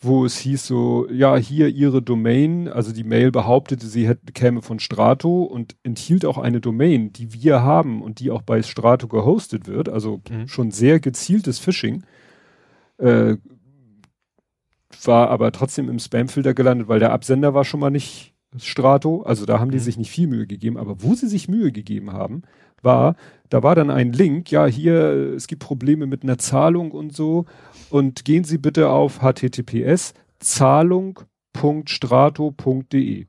wo 0.00 0.24
es 0.24 0.38
hieß 0.38 0.66
so, 0.66 1.08
ja, 1.10 1.36
hier 1.36 1.68
ihre 1.68 2.00
Domain, 2.00 2.68
also 2.68 2.92
die 2.92 3.04
Mail 3.04 3.32
behauptete, 3.32 3.86
sie 3.86 4.06
hätte, 4.06 4.32
käme 4.32 4.62
von 4.62 4.78
Strato 4.78 5.42
und 5.42 5.76
enthielt 5.82 6.24
auch 6.24 6.38
eine 6.38 6.60
Domain, 6.60 7.12
die 7.12 7.32
wir 7.32 7.62
haben 7.62 8.00
und 8.02 8.20
die 8.20 8.30
auch 8.30 8.42
bei 8.42 8.62
Strato 8.62 9.08
gehostet 9.08 9.66
wird, 9.66 9.88
also 9.88 10.20
mhm. 10.30 10.46
schon 10.46 10.70
sehr 10.70 11.00
gezieltes 11.00 11.58
Phishing, 11.58 12.04
äh, 12.98 13.36
war 15.04 15.30
aber 15.30 15.52
trotzdem 15.52 15.88
im 15.88 15.98
Spamfilter 15.98 16.54
gelandet, 16.54 16.88
weil 16.88 17.00
der 17.00 17.12
Absender 17.12 17.54
war 17.54 17.64
schon 17.64 17.80
mal 17.80 17.90
nicht 17.90 18.34
Strato, 18.56 19.22
also 19.22 19.44
da 19.44 19.60
haben 19.60 19.70
die 19.70 19.78
mhm. 19.78 19.82
sich 19.82 19.98
nicht 19.98 20.10
viel 20.10 20.26
Mühe 20.26 20.46
gegeben, 20.46 20.78
aber 20.78 21.02
wo 21.02 21.14
sie 21.14 21.28
sich 21.28 21.48
Mühe 21.48 21.70
gegeben 21.70 22.12
haben, 22.12 22.42
war, 22.82 23.16
da 23.50 23.62
war 23.62 23.74
dann 23.74 23.90
ein 23.90 24.12
Link, 24.12 24.50
ja, 24.50 24.64
hier, 24.66 25.34
es 25.34 25.46
gibt 25.46 25.62
Probleme 25.62 26.06
mit 26.06 26.22
einer 26.22 26.38
Zahlung 26.38 26.92
und 26.92 27.14
so. 27.14 27.44
Und 27.90 28.24
gehen 28.24 28.44
Sie 28.44 28.56
bitte 28.58 28.88
auf 28.90 29.20
https 29.22 30.14
zahlung.strato.de. 30.38 33.26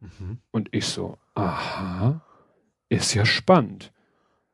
Mhm. 0.00 0.38
Und 0.50 0.68
ich 0.72 0.86
so, 0.86 1.18
aha, 1.34 2.22
ist 2.88 3.14
ja 3.14 3.24
spannend. 3.24 3.92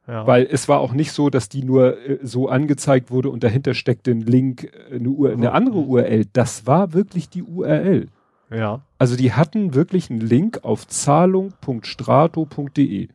Ja. 0.09 0.27
Weil 0.27 0.49
es 0.51 0.69
war 0.69 0.81
auch 0.81 0.95
nicht 0.95 1.13
so, 1.13 1.29
dass 1.29 1.51
die 1.51 1.63
nur 1.63 1.99
äh, 1.99 2.19
so 2.23 2.49
angezeigt 2.49 3.11
wurde 3.11 3.29
und 3.29 3.45
dahinter 3.45 3.75
steckte 3.75 4.11
ein 4.11 4.23
Link, 4.23 4.65
äh, 4.65 4.95
eine, 4.95 5.11
Ur 5.11 5.31
eine 5.31 5.53
andere 5.53 5.81
URL. 5.81 6.25
Das 6.33 6.67
war 6.67 6.95
wirklich 6.95 7.29
die 7.29 7.43
URL. 7.43 8.07
Ja. 8.51 8.81
Also 8.97 9.17
die 9.17 9.35
hatten 9.35 9.75
wirklich 9.75 10.09
einen 10.11 10.23
Link 10.23 10.65
auf 10.65 10.87
zahlung.strato.de. 10.87 13.09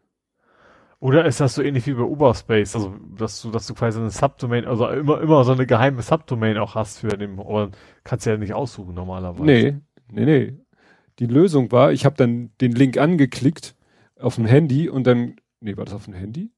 Oder 0.99 1.25
ist 1.25 1.39
das 1.41 1.55
so 1.55 1.63
ähnlich 1.63 1.87
wie 1.87 1.95
bei 1.95 2.03
Uberspace, 2.03 2.75
also 2.75 2.93
dass 3.17 3.41
du, 3.41 3.49
dass 3.49 3.65
du 3.67 3.73
quasi 3.73 3.99
eine 3.99 4.11
Subdomain, 4.11 4.65
also 4.65 4.87
immer, 4.87 5.19
immer 5.19 5.43
so 5.43 5.51
eine 5.51 5.65
geheime 5.65 6.01
Subdomain 6.01 6.57
auch 6.57 6.75
hast 6.75 6.99
für 6.99 7.17
den, 7.17 7.37
aber 7.39 7.71
kannst 8.05 8.25
du 8.25 8.29
ja 8.29 8.37
nicht 8.37 8.53
aussuchen 8.53 8.93
normalerweise. 8.93 9.43
Nee, 9.43 9.75
nee, 10.11 10.25
nee. 10.25 10.57
Die 11.19 11.25
Lösung 11.25 11.73
war, 11.73 11.91
ich 11.91 12.05
habe 12.05 12.15
dann 12.15 12.51
den 12.61 12.71
Link 12.71 12.97
angeklickt 12.97 13.75
auf 14.17 14.35
dem 14.35 14.45
Handy 14.45 14.87
und 14.87 15.05
dann, 15.05 15.35
nee, 15.59 15.75
war 15.75 15.83
das 15.83 15.95
auf 15.95 16.05
dem 16.05 16.13
Handy? 16.13 16.53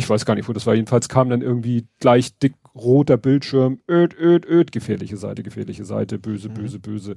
Ich 0.00 0.08
weiß 0.08 0.24
gar 0.24 0.34
nicht, 0.34 0.48
wo 0.48 0.54
das 0.54 0.66
war. 0.66 0.74
Jedenfalls 0.74 1.10
kam 1.10 1.28
dann 1.28 1.42
irgendwie 1.42 1.86
gleich 1.98 2.38
dick 2.38 2.54
roter 2.74 3.18
Bildschirm, 3.18 3.80
öd, 3.86 4.18
öd, 4.18 4.46
öd, 4.46 4.72
gefährliche 4.72 5.18
Seite, 5.18 5.42
gefährliche 5.42 5.84
Seite, 5.84 6.18
böse, 6.18 6.48
mhm. 6.48 6.54
böse, 6.54 6.78
böse. 6.78 7.14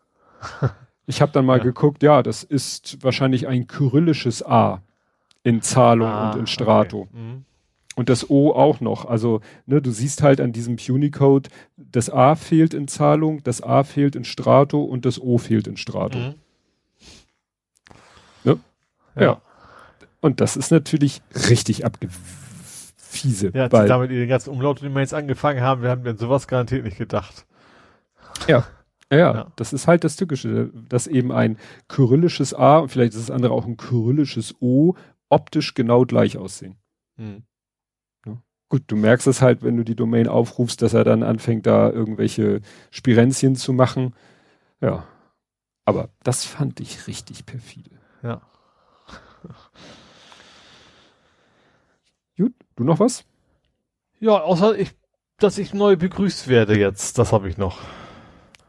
Ich 1.11 1.23
habe 1.23 1.33
dann 1.33 1.47
mal 1.47 1.57
ja. 1.57 1.65
geguckt, 1.65 2.03
ja, 2.03 2.23
das 2.23 2.45
ist 2.45 3.03
wahrscheinlich 3.03 3.49
ein 3.49 3.67
kyrillisches 3.67 4.45
A 4.45 4.83
in 5.43 5.63
Zahlung 5.63 6.09
ah, 6.09 6.33
und 6.33 6.41
in 6.41 6.47
Strato. 6.47 7.09
Okay. 7.09 7.17
Mhm. 7.17 7.47
Und 7.99 8.09
das 8.09 8.31
O 8.31 8.53
auch 8.53 8.81
noch. 8.81 9.07
Also, 9.07 9.41
ne, 9.67 9.83
du 9.83 9.91
siehst 9.91 10.23
halt 10.23 10.41
an 10.41 10.53
diesem 10.53 10.77
Punicode, 10.77 11.51
das 11.77 12.09
A 12.09 12.37
fehlt 12.37 12.73
in 12.73 12.87
Zahlung, 12.87 13.43
das 13.43 13.61
A 13.61 13.83
fehlt 13.83 14.15
in 14.15 14.23
Strato 14.23 14.85
und 14.85 15.05
das 15.05 15.21
O 15.21 15.37
fehlt 15.37 15.67
in 15.67 15.77
Strato. 15.77 16.17
Mhm. 16.17 16.35
Ne? 18.45 18.61
Ja. 19.17 19.23
ja. 19.23 19.41
Und 20.21 20.41
das 20.41 20.57
ist 20.57 20.71
natürlich 20.71 21.23
richtig 21.49 21.85
abgefiese. 21.85 23.51
Ja, 23.53 23.73
weil, 23.73 23.89
damit 23.89 24.13
die 24.13 24.29
ganzen 24.29 24.51
Umlaute, 24.51 24.87
die 24.87 24.95
wir 24.95 25.01
jetzt 25.01 25.13
angefangen 25.13 25.61
haben, 25.61 25.83
wir 25.83 25.91
haben 25.91 26.07
an 26.07 26.19
sowas 26.19 26.47
garantiert 26.47 26.85
nicht 26.85 26.99
gedacht. 26.99 27.47
Ja. 28.47 28.65
Ja, 29.11 29.19
ja, 29.19 29.47
das 29.57 29.73
ist 29.73 29.89
halt 29.89 30.05
das 30.05 30.15
Tückische, 30.15 30.71
dass 30.89 31.09
eben 31.09 31.33
ein 31.33 31.59
kyrillisches 31.89 32.55
A 32.55 32.79
und 32.79 32.91
vielleicht 32.91 33.15
ist 33.15 33.29
das 33.29 33.35
andere 33.35 33.55
auch 33.55 33.67
ein 33.67 33.77
kyrillisches 33.77 34.55
O 34.61 34.95
optisch 35.31 35.75
genau 35.75 36.05
gleich 36.05 36.39
aussehen. 36.39 36.77
Hm. 37.17 37.43
Gut, 38.69 38.83
du 38.87 38.97
merkst 38.97 39.27
es 39.27 39.41
halt, 39.41 39.63
wenn 39.63 39.77
du 39.77 39.85
die 39.85 39.97
Domain 39.97 40.29
aufrufst, 40.29 40.83
dass 40.83 40.93
er 40.93 41.05
dann 41.05 41.23
anfängt, 41.23 41.67
da 41.67 41.91
irgendwelche 41.91 42.61
Spirenzien 42.91 43.57
zu 43.57 43.73
machen. 43.73 44.15
Ja. 44.81 45.07
Aber 45.87 46.11
das 46.23 46.45
fand 46.45 46.81
ich 46.81 47.07
richtig 47.07 47.47
perfide. 47.47 47.99
Ja. 48.23 48.43
Gut, 52.37 52.53
du 52.77 52.85
noch 52.85 53.01
was? 53.01 53.25
Ja, 54.21 54.41
außer 54.41 54.79
ich, 54.79 54.91
dass 55.39 55.57
ich 55.57 55.73
neu 55.73 55.97
begrüßt 55.97 56.49
werde 56.49 56.79
jetzt, 56.79 57.19
das 57.19 57.33
habe 57.33 57.49
ich 57.49 57.57
noch. 57.57 57.81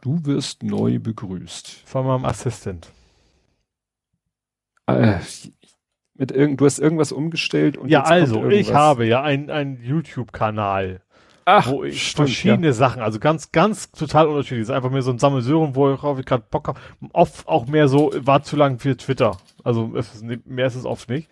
Du 0.01 0.25
wirst 0.25 0.63
neu 0.63 0.97
begrüßt. 0.99 1.67
Von 1.85 2.07
meinem 2.07 2.23
Assistent. 2.23 2.89
Äh, 4.87 5.19
mit 6.19 6.31
irgend, 6.31 6.59
du 6.59 6.65
hast 6.65 6.79
irgendwas 6.79 7.11
umgestellt 7.11 7.77
und 7.77 7.89
Ja, 7.89 8.03
also, 8.03 8.47
ich 8.49 8.73
habe 8.73 9.05
ja 9.05 9.23
einen, 9.23 9.79
YouTube-Kanal. 9.81 11.01
Wo 11.63 11.83
ich 11.83 12.09
stimmt, 12.09 12.29
verschiedene 12.29 12.67
ja. 12.67 12.73
Sachen, 12.73 13.01
also 13.01 13.17
ganz, 13.17 13.51
ganz 13.51 13.91
total 13.91 14.27
unterschiedlich. 14.27 14.61
ist 14.61 14.69
einfach 14.69 14.91
mehr 14.91 15.01
so 15.01 15.09
ein 15.09 15.17
Sammelsurium, 15.17 15.75
worauf 15.75 16.19
ich 16.19 16.25
gerade 16.25 16.43
Bock 16.51 16.67
habe. 16.67 16.79
Oft 17.11 17.47
auch 17.47 17.65
mehr 17.65 17.87
so, 17.87 18.11
war 18.17 18.43
zu 18.43 18.55
lang 18.55 18.77
für 18.77 18.95
Twitter. 18.95 19.37
Also 19.63 19.95
ist, 19.95 20.23
mehr 20.45 20.67
ist 20.67 20.75
es 20.75 20.85
oft 20.85 21.09
nicht. 21.09 21.27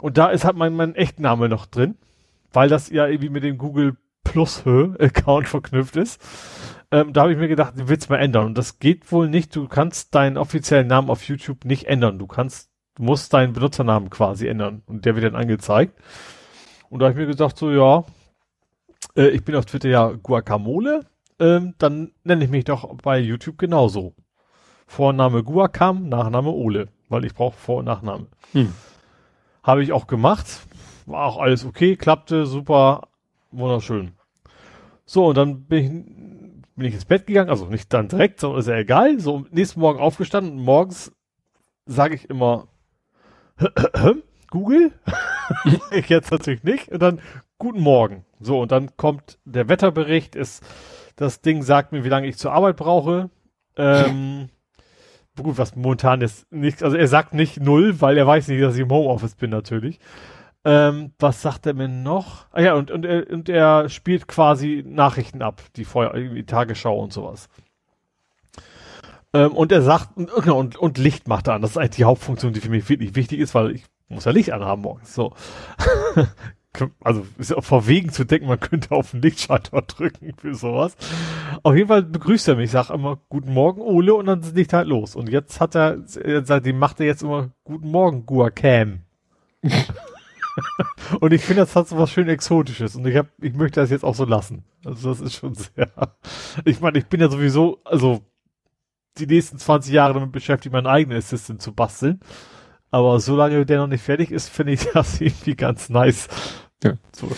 Und 0.00 0.18
da 0.18 0.30
ist 0.30 0.44
halt 0.44 0.56
mein, 0.56 0.74
mein 0.74 0.96
Echtname 0.96 1.48
noch 1.48 1.66
drin, 1.66 1.94
weil 2.52 2.68
das 2.68 2.90
ja 2.90 3.06
irgendwie 3.06 3.28
mit 3.28 3.44
dem 3.44 3.56
Google 3.56 3.96
Plus 4.24 4.64
Account 4.66 5.48
verknüpft 5.48 5.96
ist. 5.96 6.20
Ähm, 6.90 7.12
da 7.12 7.22
habe 7.22 7.32
ich 7.32 7.38
mir 7.38 7.48
gedacht, 7.48 7.74
du 7.76 7.88
willst 7.88 8.10
mal 8.10 8.16
ändern. 8.16 8.46
Und 8.46 8.58
das 8.58 8.78
geht 8.78 9.12
wohl 9.12 9.28
nicht. 9.28 9.54
Du 9.54 9.68
kannst 9.68 10.14
deinen 10.14 10.36
offiziellen 10.36 10.88
Namen 10.88 11.10
auf 11.10 11.22
YouTube 11.24 11.64
nicht 11.64 11.86
ändern. 11.86 12.18
Du 12.18 12.26
kannst, 12.26 12.69
musst 13.00 13.32
deinen 13.32 13.54
Benutzernamen 13.54 14.10
quasi 14.10 14.46
ändern. 14.46 14.82
Und 14.86 15.04
der 15.04 15.14
wird 15.14 15.24
dann 15.24 15.40
angezeigt. 15.40 15.98
Und 16.90 17.00
da 17.00 17.06
habe 17.06 17.14
ich 17.14 17.26
mir 17.26 17.32
gesagt, 17.32 17.56
so, 17.56 17.70
ja, 17.70 18.04
äh, 19.16 19.28
ich 19.28 19.44
bin 19.44 19.56
auf 19.56 19.64
Twitter 19.64 19.88
ja 19.88 20.12
Guacamole. 20.12 21.06
Ähm, 21.38 21.74
dann 21.78 22.12
nenne 22.24 22.44
ich 22.44 22.50
mich 22.50 22.64
doch 22.64 22.94
bei 23.02 23.18
YouTube 23.18 23.58
genauso. 23.58 24.14
Vorname 24.86 25.42
Guacam, 25.42 26.08
Nachname 26.08 26.50
Ole. 26.50 26.88
Weil 27.08 27.24
ich 27.24 27.34
brauche 27.34 27.56
Vor- 27.56 27.78
und 27.78 27.86
Nachname. 27.86 28.26
Hm. 28.52 28.72
Habe 29.62 29.82
ich 29.82 29.92
auch 29.92 30.06
gemacht. 30.06 30.46
War 31.06 31.26
auch 31.26 31.38
alles 31.38 31.64
okay, 31.64 31.96
klappte, 31.96 32.44
super, 32.44 33.08
wunderschön. 33.50 34.12
So, 35.06 35.26
und 35.26 35.36
dann 35.36 35.64
bin 35.64 35.78
ich, 35.78 36.74
bin 36.76 36.86
ich 36.86 36.94
ins 36.94 37.04
Bett 37.04 37.26
gegangen, 37.26 37.50
also 37.50 37.66
nicht 37.66 37.92
dann 37.92 38.08
direkt, 38.08 38.40
sondern 38.40 38.60
ist 38.60 38.68
ja 38.68 38.76
egal. 38.76 39.18
So, 39.18 39.46
nächsten 39.50 39.80
Morgen 39.80 39.98
aufgestanden 39.98 40.60
morgens 40.60 41.12
sage 41.86 42.14
ich 42.14 42.30
immer 42.30 42.68
Google. 44.50 44.92
ich 45.90 46.08
jetzt 46.08 46.30
natürlich 46.30 46.62
nicht. 46.64 46.88
Und 46.88 47.00
dann 47.00 47.20
guten 47.58 47.80
Morgen. 47.80 48.24
So, 48.40 48.60
und 48.60 48.72
dann 48.72 48.96
kommt 48.96 49.38
der 49.44 49.68
Wetterbericht, 49.68 50.34
ist, 50.34 50.64
das 51.16 51.40
Ding 51.40 51.62
sagt 51.62 51.92
mir, 51.92 52.04
wie 52.04 52.08
lange 52.08 52.26
ich 52.26 52.38
zur 52.38 52.52
Arbeit 52.52 52.76
brauche. 52.76 53.30
Ähm, 53.76 54.48
gut, 55.42 55.58
was 55.58 55.76
momentan 55.76 56.20
ist 56.20 56.50
nicht, 56.50 56.82
also 56.82 56.96
er 56.96 57.08
sagt 57.08 57.34
nicht 57.34 57.60
null, 57.60 58.00
weil 58.00 58.16
er 58.16 58.26
weiß 58.26 58.48
nicht, 58.48 58.62
dass 58.62 58.74
ich 58.74 58.80
im 58.80 58.90
Homeoffice 58.90 59.36
bin 59.36 59.50
natürlich. 59.50 60.00
Ähm, 60.64 61.12
was 61.18 61.40
sagt 61.40 61.66
er 61.66 61.74
mir 61.74 61.88
noch? 61.88 62.46
Ah 62.50 62.60
ja, 62.60 62.74
und, 62.74 62.90
und, 62.90 63.04
er, 63.06 63.30
und 63.30 63.48
er 63.48 63.88
spielt 63.88 64.28
quasi 64.28 64.84
Nachrichten 64.86 65.40
ab, 65.40 65.62
die 65.76 65.84
vorher, 65.84 66.14
irgendwie 66.14 66.44
Tagesschau 66.44 66.98
und 66.98 67.12
sowas. 67.12 67.48
Ähm, 69.32 69.52
und 69.52 69.72
er 69.72 69.82
sagt, 69.82 70.16
und, 70.16 70.30
genau, 70.34 70.58
und, 70.58 70.76
und 70.76 70.98
Licht 70.98 71.28
macht 71.28 71.48
er 71.48 71.54
an. 71.54 71.62
Das 71.62 71.72
ist 71.72 71.76
eigentlich 71.76 71.96
die 71.96 72.04
Hauptfunktion, 72.04 72.52
die 72.52 72.60
für 72.60 72.70
mich 72.70 72.88
wirklich 72.88 73.14
wichtig 73.14 73.40
ist, 73.40 73.54
weil 73.54 73.72
ich 73.72 73.84
muss 74.08 74.24
ja 74.24 74.32
Licht 74.32 74.52
anhaben 74.52 74.82
morgens. 74.82 75.14
So. 75.14 75.34
also 77.00 77.26
ist 77.38 77.50
ja 77.50 77.56
auch 77.56 77.64
verwegen 77.64 78.10
zu 78.10 78.24
denken, 78.24 78.48
man 78.48 78.60
könnte 78.60 78.92
auf 78.92 79.12
den 79.12 79.22
Lichtschalter 79.22 79.82
drücken 79.82 80.32
für 80.36 80.54
sowas. 80.54 80.96
Auf 81.62 81.74
jeden 81.74 81.88
Fall 81.88 82.02
begrüßt 82.02 82.48
er 82.48 82.56
mich, 82.56 82.66
ich 82.66 82.70
sag 82.72 82.90
immer 82.90 83.20
Guten 83.28 83.52
Morgen, 83.52 83.80
Ole, 83.80 84.14
und 84.14 84.26
dann 84.26 84.42
liegt 84.54 84.72
halt 84.72 84.88
los. 84.88 85.14
Und 85.14 85.28
jetzt 85.28 85.60
hat 85.60 85.74
er, 85.74 85.98
seitdem 86.04 86.78
macht 86.78 87.00
er 87.00 87.06
jetzt 87.06 87.22
immer 87.22 87.50
Guten 87.64 87.90
Morgen, 87.90 88.26
Guacam. 88.26 89.00
und 91.20 91.32
ich 91.32 91.42
finde, 91.42 91.62
das 91.62 91.76
hat 91.76 91.88
so 91.88 91.98
was 91.98 92.10
schön 92.10 92.28
Exotisches 92.28 92.96
und 92.96 93.06
ich 93.06 93.16
hab, 93.16 93.26
ich 93.40 93.54
möchte 93.54 93.80
das 93.80 93.90
jetzt 93.90 94.04
auch 94.04 94.14
so 94.14 94.24
lassen. 94.24 94.64
Also 94.84 95.10
das 95.10 95.20
ist 95.20 95.34
schon 95.34 95.54
sehr, 95.54 95.90
ich 96.64 96.80
meine, 96.80 96.98
ich 96.98 97.06
bin 97.06 97.20
ja 97.20 97.28
sowieso, 97.28 97.80
also 97.84 98.22
die 99.18 99.26
nächsten 99.26 99.58
20 99.58 99.92
Jahre 99.92 100.14
damit 100.14 100.32
beschäftigt, 100.32 100.72
meinen 100.72 100.86
eigenen 100.86 101.18
Assistant 101.18 101.62
zu 101.62 101.74
basteln. 101.74 102.20
Aber 102.90 103.20
solange 103.20 103.64
der 103.66 103.78
noch 103.78 103.86
nicht 103.86 104.02
fertig 104.02 104.30
ist, 104.32 104.48
finde 104.48 104.72
ich 104.72 104.84
das 104.94 105.20
irgendwie 105.20 105.56
ganz 105.56 105.88
nice, 105.88 106.28
ja. 106.82 106.94
so 107.12 107.28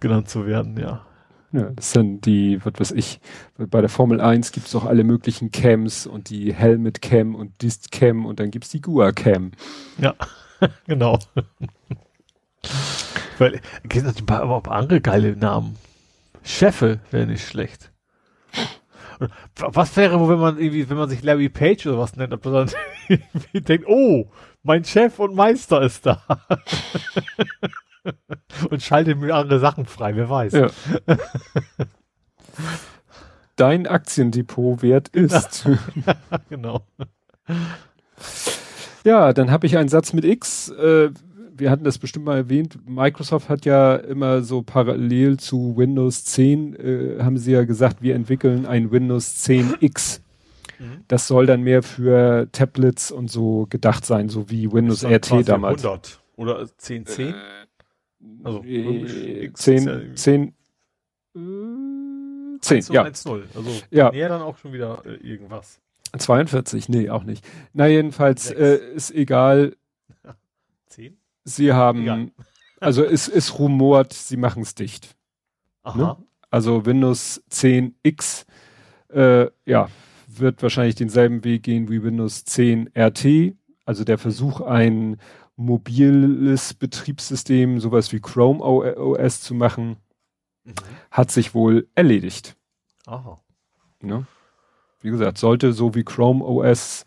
genannt 0.00 0.28
zu 0.28 0.46
werden, 0.46 0.78
ja. 0.78 1.06
Ja, 1.52 1.70
das 1.70 1.92
sind 1.92 2.26
die, 2.26 2.58
was 2.64 2.72
weiß 2.80 2.90
ich, 2.90 3.20
bei 3.56 3.80
der 3.80 3.88
Formel 3.88 4.20
1 4.20 4.50
gibt 4.50 4.66
es 4.66 4.74
auch 4.74 4.84
alle 4.84 5.04
möglichen 5.04 5.52
Cams 5.52 6.04
und 6.04 6.28
die 6.28 6.52
Helmet 6.52 7.00
Cam 7.00 7.36
und 7.36 7.62
Dist 7.62 7.92
Cam 7.92 8.26
und 8.26 8.40
dann 8.40 8.50
gibt 8.50 8.64
es 8.64 8.72
die 8.72 8.80
Gua 8.80 9.12
Cam. 9.12 9.52
Ja, 9.98 10.14
genau. 10.88 11.20
Weil, 13.38 13.60
gibt 13.84 14.04
es 14.04 14.16
aber 14.28 14.56
auch 14.56 14.64
andere 14.64 15.00
geile 15.00 15.36
Namen. 15.36 15.76
Chefe 16.42 16.98
wäre 17.12 17.26
nicht 17.26 17.46
schlecht. 17.46 17.92
Was 19.56 19.96
wäre, 19.96 20.28
wenn 20.28 20.38
man 20.38 20.58
irgendwie, 20.58 20.88
wenn 20.88 20.96
man 20.96 21.08
sich 21.08 21.22
Larry 21.22 21.48
Page 21.48 21.86
oder 21.86 21.98
was 21.98 22.16
nennt, 22.16 22.32
ob 22.32 22.44
man 22.44 22.54
dann 22.54 22.70
denkt, 23.64 23.86
oh, 23.88 24.30
mein 24.62 24.84
Chef 24.84 25.18
und 25.18 25.34
Meister 25.34 25.82
ist 25.82 26.06
da. 26.06 26.22
und 28.70 28.82
schaltet 28.82 29.18
mir 29.18 29.34
andere 29.34 29.60
Sachen 29.60 29.86
frei, 29.86 30.16
wer 30.16 30.28
weiß. 30.28 30.52
Ja. 30.52 30.68
Dein 33.56 33.86
Aktiendepot-Wert 33.86 35.08
ist. 35.08 35.68
genau. 36.48 36.86
Ja, 39.04 39.32
dann 39.32 39.50
habe 39.50 39.66
ich 39.66 39.76
einen 39.76 39.88
Satz 39.88 40.12
mit 40.12 40.24
X. 40.24 40.70
Äh, 40.70 41.10
wir 41.56 41.70
hatten 41.70 41.84
das 41.84 41.98
bestimmt 41.98 42.24
mal 42.24 42.36
erwähnt. 42.36 42.78
Microsoft 42.86 43.48
hat 43.48 43.64
ja 43.64 43.96
immer 43.96 44.42
so 44.42 44.62
parallel 44.62 45.38
zu 45.38 45.76
Windows 45.76 46.24
10, 46.24 46.74
äh, 46.74 47.22
haben 47.22 47.38
sie 47.38 47.52
ja 47.52 47.64
gesagt, 47.64 48.02
wir 48.02 48.14
entwickeln 48.14 48.66
ein 48.66 48.90
Windows 48.90 49.36
10 49.36 49.76
X. 49.80 50.22
Mhm. 50.78 51.04
Das 51.08 51.26
soll 51.26 51.46
dann 51.46 51.62
mehr 51.62 51.82
für 51.82 52.48
Tablets 52.52 53.10
und 53.10 53.30
so 53.30 53.66
gedacht 53.70 54.04
sein, 54.04 54.28
so 54.28 54.50
wie 54.50 54.72
Windows 54.72 55.04
RT 55.04 55.48
damals. 55.48 55.84
100 55.84 56.20
oder 56.36 56.58
1010? 56.58 57.28
Äh, 57.28 57.34
also 58.42 58.62
äh, 58.64 59.52
10, 59.52 60.16
10, 60.16 60.16
10, 60.16 60.54
10 62.60 62.94
ja. 62.94 63.04
1-0. 63.04 63.42
Also 63.54 63.70
ja. 63.90 64.10
näher 64.10 64.28
dann 64.28 64.42
auch 64.42 64.58
schon 64.58 64.72
wieder 64.72 65.02
äh, 65.04 65.14
irgendwas. 65.16 65.80
42, 66.16 66.88
nee, 66.88 67.10
auch 67.10 67.24
nicht. 67.24 67.44
Na, 67.72 67.86
jedenfalls 67.86 68.50
äh, 68.50 68.78
ist 68.94 69.10
egal. 69.10 69.76
10? 71.44 71.52
Sie 71.52 71.72
haben, 71.72 72.04
ja. 72.04 72.26
also 72.80 73.04
es, 73.04 73.28
es 73.28 73.58
rumort, 73.58 74.12
sie 74.12 74.36
machen 74.36 74.62
es 74.62 74.74
dicht. 74.74 75.16
Aha. 75.82 75.98
Ne? 75.98 76.16
Also 76.50 76.86
Windows 76.86 77.42
10 77.48 77.96
X, 78.02 78.46
äh, 79.08 79.46
ja, 79.66 79.88
wird 80.26 80.62
wahrscheinlich 80.62 80.94
denselben 80.94 81.44
Weg 81.44 81.64
gehen 81.64 81.88
wie 81.88 82.02
Windows 82.02 82.44
10 82.44 82.90
RT. 82.96 83.54
Also 83.84 84.04
der 84.04 84.18
Versuch, 84.18 84.60
ein 84.60 85.18
mobiles 85.56 86.74
Betriebssystem, 86.74 87.80
sowas 87.80 88.12
wie 88.12 88.20
Chrome 88.20 88.62
OS 88.62 89.40
zu 89.40 89.54
machen, 89.54 89.96
mhm. 90.64 90.74
hat 91.10 91.30
sich 91.30 91.54
wohl 91.54 91.88
erledigt. 91.94 92.56
Aha. 93.06 93.40
Ne? 94.00 94.26
Wie 95.00 95.10
gesagt, 95.10 95.38
sollte 95.38 95.72
so 95.72 95.94
wie 95.94 96.04
Chrome 96.04 96.44
OS 96.44 97.04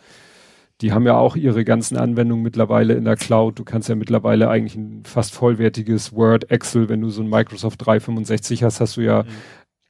die 0.82 0.94
haben 0.94 1.06
ja 1.06 1.18
auch 1.18 1.36
ihre 1.36 1.66
ganzen 1.66 1.98
Anwendungen 1.98 2.44
mittlerweile 2.44 2.94
in 2.94 3.06
der 3.06 3.16
Cloud. 3.16 3.58
Du 3.58 3.64
kannst 3.64 3.90
ja 3.90 3.96
mittlerweile 3.96 4.50
eigentlich 4.50 4.76
ein 4.76 5.04
fast 5.06 5.34
vollwertiges 5.34 6.14
Word, 6.14 6.52
Excel, 6.52 6.88
wenn 6.90 7.02
du 7.02 7.10
so 7.10 7.24
ein 7.24 7.30
Microsoft 7.30 7.86
365 7.86 8.64
hast, 8.64 8.80
hast 8.80 8.98
du 8.98 9.02
ja 9.02 9.24
mhm. 9.24 9.30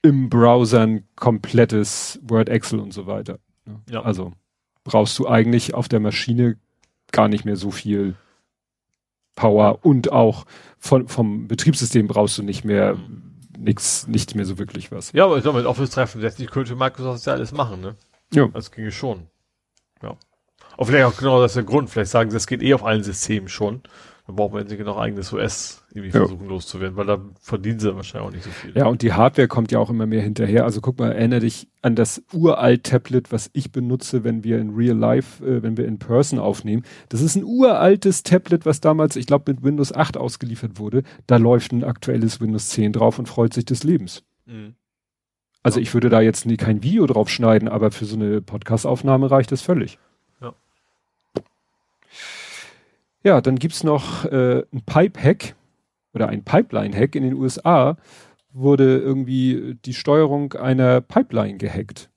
im 0.02 0.30
Browser 0.30 0.82
ein 0.82 1.08
komplettes 1.16 2.20
Word, 2.24 2.48
Excel 2.50 2.80
und 2.80 2.94
so 2.94 3.06
weiter. 3.06 3.40
Ja. 3.92 4.02
Also 4.04 4.32
brauchst 4.86 5.20
du 5.20 5.28
eigentlich 5.28 5.74
auf 5.74 5.90
der 5.90 6.00
Maschine 6.00 6.58
gar 7.12 7.28
nicht 7.28 7.44
mehr 7.44 7.58
so 7.58 7.72
viel 7.72 8.16
Power 9.36 9.80
und 9.84 10.12
auch 10.12 10.46
von, 10.80 11.08
vom 11.08 11.48
Betriebssystem 11.48 12.08
brauchst 12.08 12.38
du 12.38 12.44
nicht 12.44 12.64
mehr 12.64 12.96
mhm. 12.96 13.36
nichts, 13.58 14.08
nicht 14.08 14.36
mehr 14.36 14.46
so 14.46 14.58
wirklich 14.58 14.92
was. 14.92 15.12
Ja, 15.12 15.26
aber 15.26 15.38
ich 15.38 15.44
glaube, 15.44 15.60
mit 15.60 15.68
Office 15.68 15.90
365 15.92 16.50
könnte 16.50 16.76
Microsoft 16.76 17.26
ja 17.26 17.34
alles 17.34 17.52
machen, 17.52 17.82
ne? 17.82 17.96
Ja. 18.34 18.48
Das 18.48 18.72
ginge 18.72 18.92
schon. 18.92 19.28
Ja. 20.02 20.18
Aber 20.78 20.86
vielleicht 20.86 21.06
auch 21.06 21.18
genau 21.18 21.42
das 21.42 21.52
ist 21.52 21.56
der 21.56 21.64
Grund. 21.64 21.90
Vielleicht 21.90 22.12
sagen 22.12 22.30
sie, 22.30 22.36
das 22.36 22.48
geht 22.48 22.62
eh 22.62 22.74
auf 22.74 22.86
allen 22.86 23.04
Systemen 23.04 23.50
schon. 23.50 23.82
Dann 24.28 24.36
braucht 24.36 24.52
man 24.52 24.62
endlich 24.62 24.80
noch 24.82 24.98
eigenes 24.98 25.32
OS 25.34 25.86
irgendwie 25.92 26.10
ja. 26.10 26.20
versuchen 26.20 26.48
loszuwerden, 26.50 26.98
weil 26.98 27.06
da 27.06 27.20
verdienen 27.40 27.80
sie 27.80 27.96
wahrscheinlich 27.96 28.28
auch 28.28 28.34
nicht 28.34 28.44
so 28.44 28.50
viel. 28.50 28.74
Ja, 28.76 28.86
und 28.88 29.02
die 29.02 29.14
Hardware 29.14 29.48
kommt 29.48 29.72
ja 29.72 29.80
auch 29.80 29.90
immer 29.90 30.06
mehr 30.06 30.22
hinterher. 30.22 30.66
Also 30.66 30.82
guck 30.82 31.00
mal, 31.00 31.14
erinnere 31.14 31.40
dich 31.40 31.70
an 31.82 31.96
das 31.96 32.22
uralt 32.34 32.84
Tablet, 32.84 33.32
was 33.32 33.50
ich 33.54 33.72
benutze, 33.72 34.26
wenn 34.26 34.44
wir 34.44 34.60
in 34.60 34.76
Real 34.76 34.98
Life, 34.98 35.44
äh, 35.46 35.64
wenn 35.64 35.78
wir 35.78 35.86
in 35.86 35.98
Person 35.98 36.40
aufnehmen. 36.40 36.84
Das 37.08 37.22
ist 37.22 37.36
ein 37.36 37.46
uraltes 37.46 38.24
Tablet, 38.24 38.66
was 38.66 38.82
damals, 38.82 39.16
ich 39.16 39.28
glaube, 39.28 39.52
mit 39.54 39.64
Windows 39.64 39.94
8 39.94 40.18
ausgeliefert 40.18 40.78
wurde. 40.78 41.04
Da 41.26 41.38
läuft 41.38 41.72
ein 41.72 41.86
aktuelles 41.86 42.42
Windows 42.42 42.70
10 42.70 42.92
drauf 42.92 43.18
und 43.18 43.30
freut 43.30 43.54
sich 43.54 43.64
des 43.64 43.84
Lebens. 43.84 44.24
Mhm. 44.46 44.76
Also 45.64 45.80
ich 45.80 45.94
würde 45.94 46.10
da 46.10 46.20
jetzt 46.20 46.46
nie 46.46 46.58
kein 46.58 46.84
Video 46.84 47.06
drauf 47.08 47.30
schneiden, 47.30 47.70
aber 47.70 47.92
für 47.92 48.06
so 48.06 48.16
eine 48.18 48.42
Podcast-Aufnahme 48.42 49.32
reicht 49.32 49.54
das 49.54 49.62
völlig. 49.62 50.00
Ja, 53.24 53.42
dann 53.42 53.58
gibt's 53.58 53.84
noch 53.84 54.26
äh, 54.26 54.64
ein 54.72 54.82
Pipe-Hack 54.86 55.56
oder 56.14 56.30
ein 56.30 56.44
Pipeline-Hack 56.44 57.16
in 57.16 57.24
den 57.24 57.34
USA, 57.34 57.98
wurde 58.52 58.98
irgendwie 58.98 59.78
die 59.86 59.94
Steuerung 59.94 60.54
einer 60.54 61.02
Pipeline 61.02 61.58
gehackt. 61.58 62.10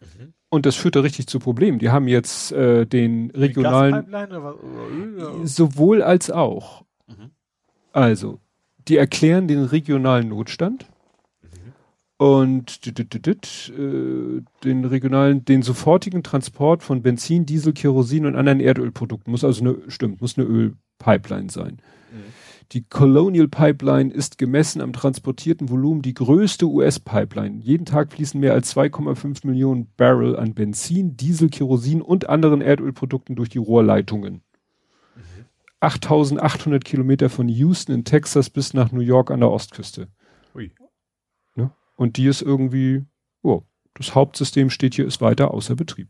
Mhm. 0.00 0.34
Und 0.48 0.66
das 0.66 0.76
führte 0.76 1.02
richtig 1.02 1.26
zu 1.26 1.38
Problemen. 1.38 1.78
Die 1.78 1.90
haben 1.90 2.08
jetzt 2.08 2.52
äh, 2.52 2.86
den 2.86 3.30
regionalen 3.30 4.06
oder 4.08 4.56
sowohl 5.44 6.02
als 6.02 6.30
auch. 6.30 6.84
Mhm. 7.06 7.30
Also, 7.92 8.40
die 8.88 8.96
erklären 8.96 9.48
den 9.48 9.64
regionalen 9.64 10.28
Notstand 10.28 10.86
und 12.18 12.86
äh, 12.86 14.42
den 14.64 14.84
regionalen, 14.84 15.44
den 15.44 15.62
sofortigen 15.62 16.22
Transport 16.22 16.82
von 16.82 17.02
Benzin, 17.02 17.44
Diesel, 17.44 17.74
Kerosin 17.74 18.24
und 18.24 18.36
anderen 18.36 18.60
Erdölprodukten 18.60 19.30
muss 19.30 19.44
also 19.44 19.62
eine, 19.62 19.76
stimmt, 19.88 20.22
muss 20.22 20.38
eine 20.38 20.46
Ölpipeline 20.46 21.50
sein. 21.50 21.82
Mhm. 22.10 22.32
Die 22.72 22.84
Colonial 22.84 23.48
Pipeline 23.48 24.12
ist 24.12 24.38
gemessen 24.38 24.80
am 24.80 24.94
transportierten 24.94 25.68
Volumen 25.68 26.00
die 26.00 26.14
größte 26.14 26.66
US-Pipeline. 26.66 27.60
Jeden 27.60 27.84
Tag 27.84 28.12
fließen 28.12 28.40
mehr 28.40 28.54
als 28.54 28.74
2,5 28.74 29.46
Millionen 29.46 29.88
Barrel 29.96 30.36
an 30.36 30.54
Benzin, 30.54 31.18
Diesel, 31.18 31.50
Kerosin 31.50 32.00
und 32.00 32.30
anderen 32.30 32.62
Erdölprodukten 32.62 33.36
durch 33.36 33.50
die 33.50 33.58
Rohrleitungen. 33.58 34.40
8800 35.80 36.82
mhm. 36.82 36.84
Kilometer 36.84 37.28
von 37.28 37.48
Houston 37.48 37.92
in 37.92 38.04
Texas 38.04 38.48
bis 38.48 38.72
nach 38.72 38.90
New 38.90 39.00
York 39.00 39.30
an 39.30 39.40
der 39.40 39.50
Ostküste. 39.50 40.08
Ui. 40.54 40.72
Und 41.96 42.16
die 42.16 42.26
ist 42.26 42.42
irgendwie, 42.42 43.04
oh, 43.42 43.62
das 43.94 44.14
Hauptsystem 44.14 44.70
steht 44.70 44.94
hier, 44.94 45.06
ist 45.06 45.20
weiter 45.20 45.52
außer 45.52 45.74
Betrieb. 45.74 46.08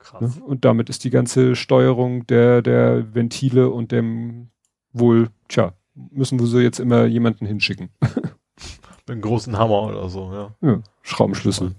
Krass. 0.00 0.36
Ne? 0.36 0.44
Und 0.44 0.64
damit 0.64 0.90
ist 0.90 1.04
die 1.04 1.10
ganze 1.10 1.56
Steuerung 1.56 2.26
der, 2.26 2.60
der 2.60 3.14
Ventile 3.14 3.70
und 3.70 3.92
dem 3.92 4.50
wohl, 4.92 5.30
tja, 5.48 5.72
müssen 5.94 6.38
wir 6.38 6.46
so 6.46 6.60
jetzt 6.60 6.80
immer 6.80 7.06
jemanden 7.06 7.46
hinschicken. 7.46 7.90
Mit 8.00 9.10
einem 9.10 9.20
großen 9.20 9.56
Hammer 9.58 9.82
oder 9.84 10.08
so, 10.08 10.32
ja. 10.32 10.54
Ja, 10.60 10.82
Schraubenschlüssel. 11.02 11.74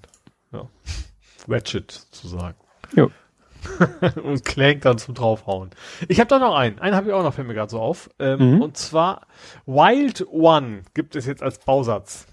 Ja. 0.52 0.68
Ratchet 1.48 1.92
zu 1.92 2.28
sagen. 2.28 2.58
Ja. 2.96 3.08
und 4.24 4.46
Clank 4.46 4.82
dann 4.82 4.98
zum 4.98 5.16
draufhauen. 5.16 5.72
Ich 6.08 6.20
habe 6.20 6.28
da 6.28 6.40
noch 6.40 6.56
einen. 6.56 6.80
Einen 6.80 6.96
habe 6.96 7.08
ich 7.08 7.14
auch 7.14 7.24
noch, 7.24 7.34
fällt 7.34 7.48
mir 7.48 7.56
gerade 7.56 7.72
so 7.72 7.80
auf. 7.80 8.10
Ähm, 8.20 8.56
mhm. 8.56 8.62
Und 8.62 8.78
zwar 8.78 9.28
Wild 9.66 10.28
One 10.30 10.84
gibt 10.94 11.16
es 11.16 11.26
jetzt 11.26 11.42
als 11.42 11.60
Bausatz. 11.60 12.28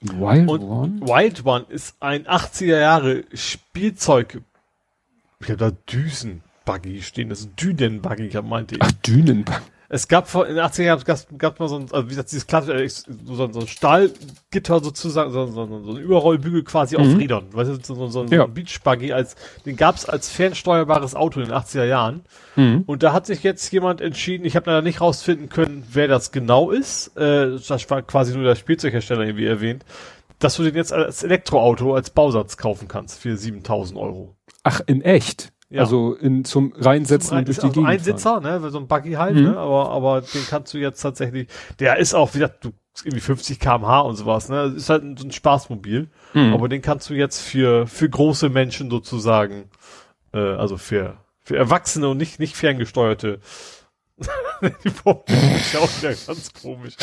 Wild 0.00 0.48
und 0.48 0.62
One? 0.62 1.00
Wild 1.02 1.44
One 1.44 1.66
ist 1.68 1.96
ein 2.00 2.24
80er 2.24 2.78
Jahre 2.78 3.24
Spielzeug. 3.34 4.40
Ich 5.40 5.48
habe 5.48 5.56
da 5.56 5.70
Düsenbuggy 5.70 7.02
stehen, 7.02 7.28
das 7.28 7.40
ist 7.40 7.50
Dünenbuggy, 7.60 8.26
ich 8.26 8.42
meinte 8.42 8.76
ich. 8.76 8.82
Ach, 8.82 8.92
Dünenbuggy. 8.92 9.60
Es 9.92 10.06
gab 10.06 10.28
vor, 10.28 10.46
in 10.46 10.54
den 10.54 10.64
80er 10.64 10.84
Jahren 10.84 11.02
gab, 11.02 11.18
gab 11.36 11.58
mal 11.58 11.68
so 11.68 11.74
ein, 11.74 11.86
also 11.90 12.04
wie 12.04 12.10
gesagt, 12.10 12.30
dieses 12.30 12.46
klassische, 12.46 12.80
äh, 12.80 12.88
so, 12.88 13.52
so 13.52 13.60
ein 13.60 13.66
Stahlgitter 13.66 14.78
sozusagen, 14.78 15.32
so, 15.32 15.46
so, 15.46 15.66
so 15.66 15.90
ein 15.90 15.96
Überrollbügel 15.96 16.62
quasi 16.62 16.96
mhm. 16.96 17.02
auf 17.02 17.18
Rädern. 17.18 17.46
Weißt 17.50 17.70
du, 17.70 17.74
so, 17.82 17.94
so, 17.96 18.06
so 18.06 18.24
ja. 18.26 18.44
ein 18.44 18.54
Beachbuggy 18.54 19.12
als, 19.12 19.34
den 19.66 19.76
gab's 19.76 20.04
als 20.04 20.30
fernsteuerbares 20.30 21.16
Auto 21.16 21.40
in 21.40 21.46
den 21.46 21.56
80er 21.56 21.84
Jahren. 21.84 22.22
Mhm. 22.54 22.84
Und 22.86 23.02
da 23.02 23.12
hat 23.12 23.26
sich 23.26 23.42
jetzt 23.42 23.72
jemand 23.72 24.00
entschieden, 24.00 24.44
ich 24.44 24.54
habe 24.54 24.70
leider 24.70 24.82
nicht 24.82 25.00
rausfinden 25.00 25.48
können, 25.48 25.84
wer 25.92 26.06
das 26.06 26.30
genau 26.30 26.70
ist. 26.70 27.08
Äh, 27.16 27.58
das 27.66 27.90
war 27.90 28.02
quasi 28.02 28.32
nur 28.32 28.44
der 28.44 28.54
Spielzeughersteller 28.54 29.22
irgendwie 29.22 29.46
erwähnt, 29.46 29.84
dass 30.38 30.54
du 30.54 30.62
den 30.62 30.76
jetzt 30.76 30.92
als 30.92 31.24
Elektroauto, 31.24 31.96
als 31.96 32.10
Bausatz 32.10 32.56
kaufen 32.56 32.86
kannst 32.86 33.18
für 33.18 33.36
7000 33.36 33.98
Euro. 33.98 34.36
Ach, 34.62 34.80
in 34.86 35.02
echt? 35.02 35.52
Ja. 35.70 35.82
Also 35.82 36.14
in, 36.14 36.44
zum 36.44 36.72
Reinsetzen 36.76 37.28
zum 37.28 37.36
Rein, 37.36 37.44
durch 37.44 37.58
die 37.58 37.62
also 37.62 37.74
Gegend. 37.74 37.88
Ein 37.88 38.00
Sitzer, 38.00 38.40
ne, 38.40 38.70
so 38.70 38.78
ein 38.78 38.88
Buggy 38.88 39.12
halt, 39.12 39.36
mhm. 39.36 39.42
ne, 39.42 39.56
aber, 39.56 39.90
aber 39.90 40.20
den 40.20 40.44
kannst 40.48 40.74
du 40.74 40.78
jetzt 40.78 41.00
tatsächlich, 41.00 41.46
der 41.78 41.98
ist 41.98 42.12
auch 42.12 42.34
wieder, 42.34 42.48
du, 42.48 42.72
irgendwie 43.04 43.20
50 43.20 43.60
kmh 43.60 44.00
und 44.00 44.16
sowas, 44.16 44.48
ne, 44.48 44.74
ist 44.76 44.90
halt 44.90 45.04
so 45.16 45.24
ein 45.24 45.30
Spaßmobil, 45.30 46.08
mhm. 46.34 46.54
aber 46.54 46.68
den 46.68 46.82
kannst 46.82 47.08
du 47.08 47.14
jetzt 47.14 47.40
für, 47.40 47.86
für 47.86 48.08
große 48.10 48.48
Menschen 48.48 48.90
sozusagen, 48.90 49.70
äh, 50.34 50.38
also 50.38 50.76
für, 50.76 51.18
für 51.40 51.56
Erwachsene 51.56 52.08
und 52.08 52.16
nicht, 52.16 52.40
nicht 52.40 52.56
ferngesteuerte, 52.56 53.38
die 54.84 54.90
Form 54.90 55.22
ist 55.28 55.72
ja 55.72 55.80
auch 55.80 55.98
wieder 55.98 56.14
ganz 56.14 56.52
komisch. 56.52 56.94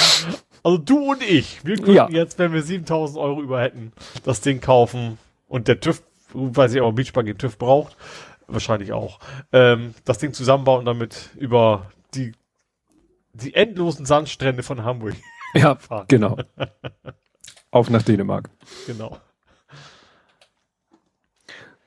Also 0.61 0.77
du 0.77 1.11
und 1.11 1.23
ich, 1.23 1.63
wir 1.63 1.77
könnten 1.77 1.93
ja. 1.93 2.09
jetzt, 2.09 2.37
wenn 2.37 2.51
wir 2.51 2.61
7000 2.61 3.17
Euro 3.17 3.41
über 3.41 3.61
hätten, 3.61 3.93
das 4.23 4.41
Ding 4.41 4.59
kaufen 4.59 5.17
und 5.47 5.69
der 5.69 5.79
TÜV, 5.79 6.03
weiß 6.33 6.73
ich 6.73 6.81
auch, 6.81 6.91
Beachbuggy 6.91 7.33
TÜV 7.35 7.57
braucht, 7.57 7.95
wahrscheinlich 8.47 8.93
auch, 8.93 9.19
ähm, 9.51 9.93
das 10.05 10.17
Ding 10.17 10.33
zusammenbauen 10.33 10.79
und 10.79 10.85
damit 10.85 11.29
über 11.37 11.91
die, 12.13 12.33
die 13.33 13.53
endlosen 13.53 14.05
Sandstrände 14.05 14.63
von 14.63 14.83
Hamburg 14.83 15.15
Ja, 15.53 15.77
genau. 16.07 16.37
Auf 17.71 17.89
nach 17.89 18.03
Dänemark. 18.03 18.49
Genau. 18.85 19.17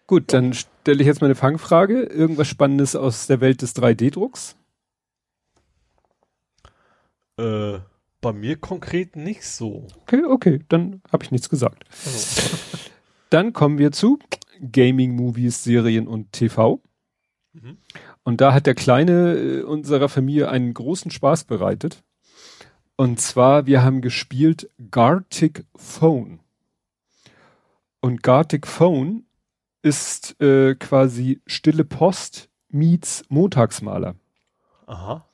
Gut, 0.07 0.33
dann 0.33 0.53
stelle 0.55 1.01
ich 1.01 1.07
jetzt 1.07 1.21
mal 1.21 1.29
eine 1.29 1.37
Fangfrage. 1.37 2.03
Irgendwas 2.03 2.49
Spannendes 2.49 2.97
aus 2.97 3.27
der 3.27 3.41
Welt 3.41 3.63
des 3.63 3.77
3D-Drucks? 3.77 4.57
Äh, 7.39 7.79
bei 8.21 8.33
mir 8.33 8.57
konkret 8.57 9.17
nicht 9.17 9.45
so. 9.45 9.87
Okay, 10.03 10.25
okay, 10.25 10.65
dann 10.69 11.01
habe 11.13 11.25
ich 11.25 11.31
nichts 11.31 11.49
gesagt. 11.49 11.85
Also. 12.05 12.49
Dann 13.31 13.53
kommen 13.53 13.79
wir 13.79 13.93
zu 13.93 14.19
Gaming, 14.61 15.15
Movies, 15.15 15.65
Serien 15.65 16.07
und 16.07 16.33
TV. 16.33 16.81
Mhm. 17.53 17.79
Und 18.23 18.41
da 18.41 18.53
hat 18.53 18.67
der 18.67 18.75
Kleine 18.75 19.35
äh, 19.35 19.63
unserer 19.63 20.09
Familie 20.09 20.49
einen 20.49 20.75
großen 20.75 21.11
Spaß 21.11 21.45
bereitet. 21.45 22.03
Und 22.97 23.21
zwar, 23.21 23.67
wir 23.67 23.83
haben 23.83 24.03
gespielt 24.03 24.71
Gartic 24.91 25.65
Phone. 25.75 26.41
Und 28.01 28.23
Gartic 28.23 28.67
Phone 28.67 29.25
ist 29.83 30.41
äh, 30.41 30.75
quasi 30.75 31.41
Stille 31.47 31.85
Post 31.85 32.51
meets 32.69 33.25
Montagsmaler. 33.29 34.15
Aha. 34.87 35.27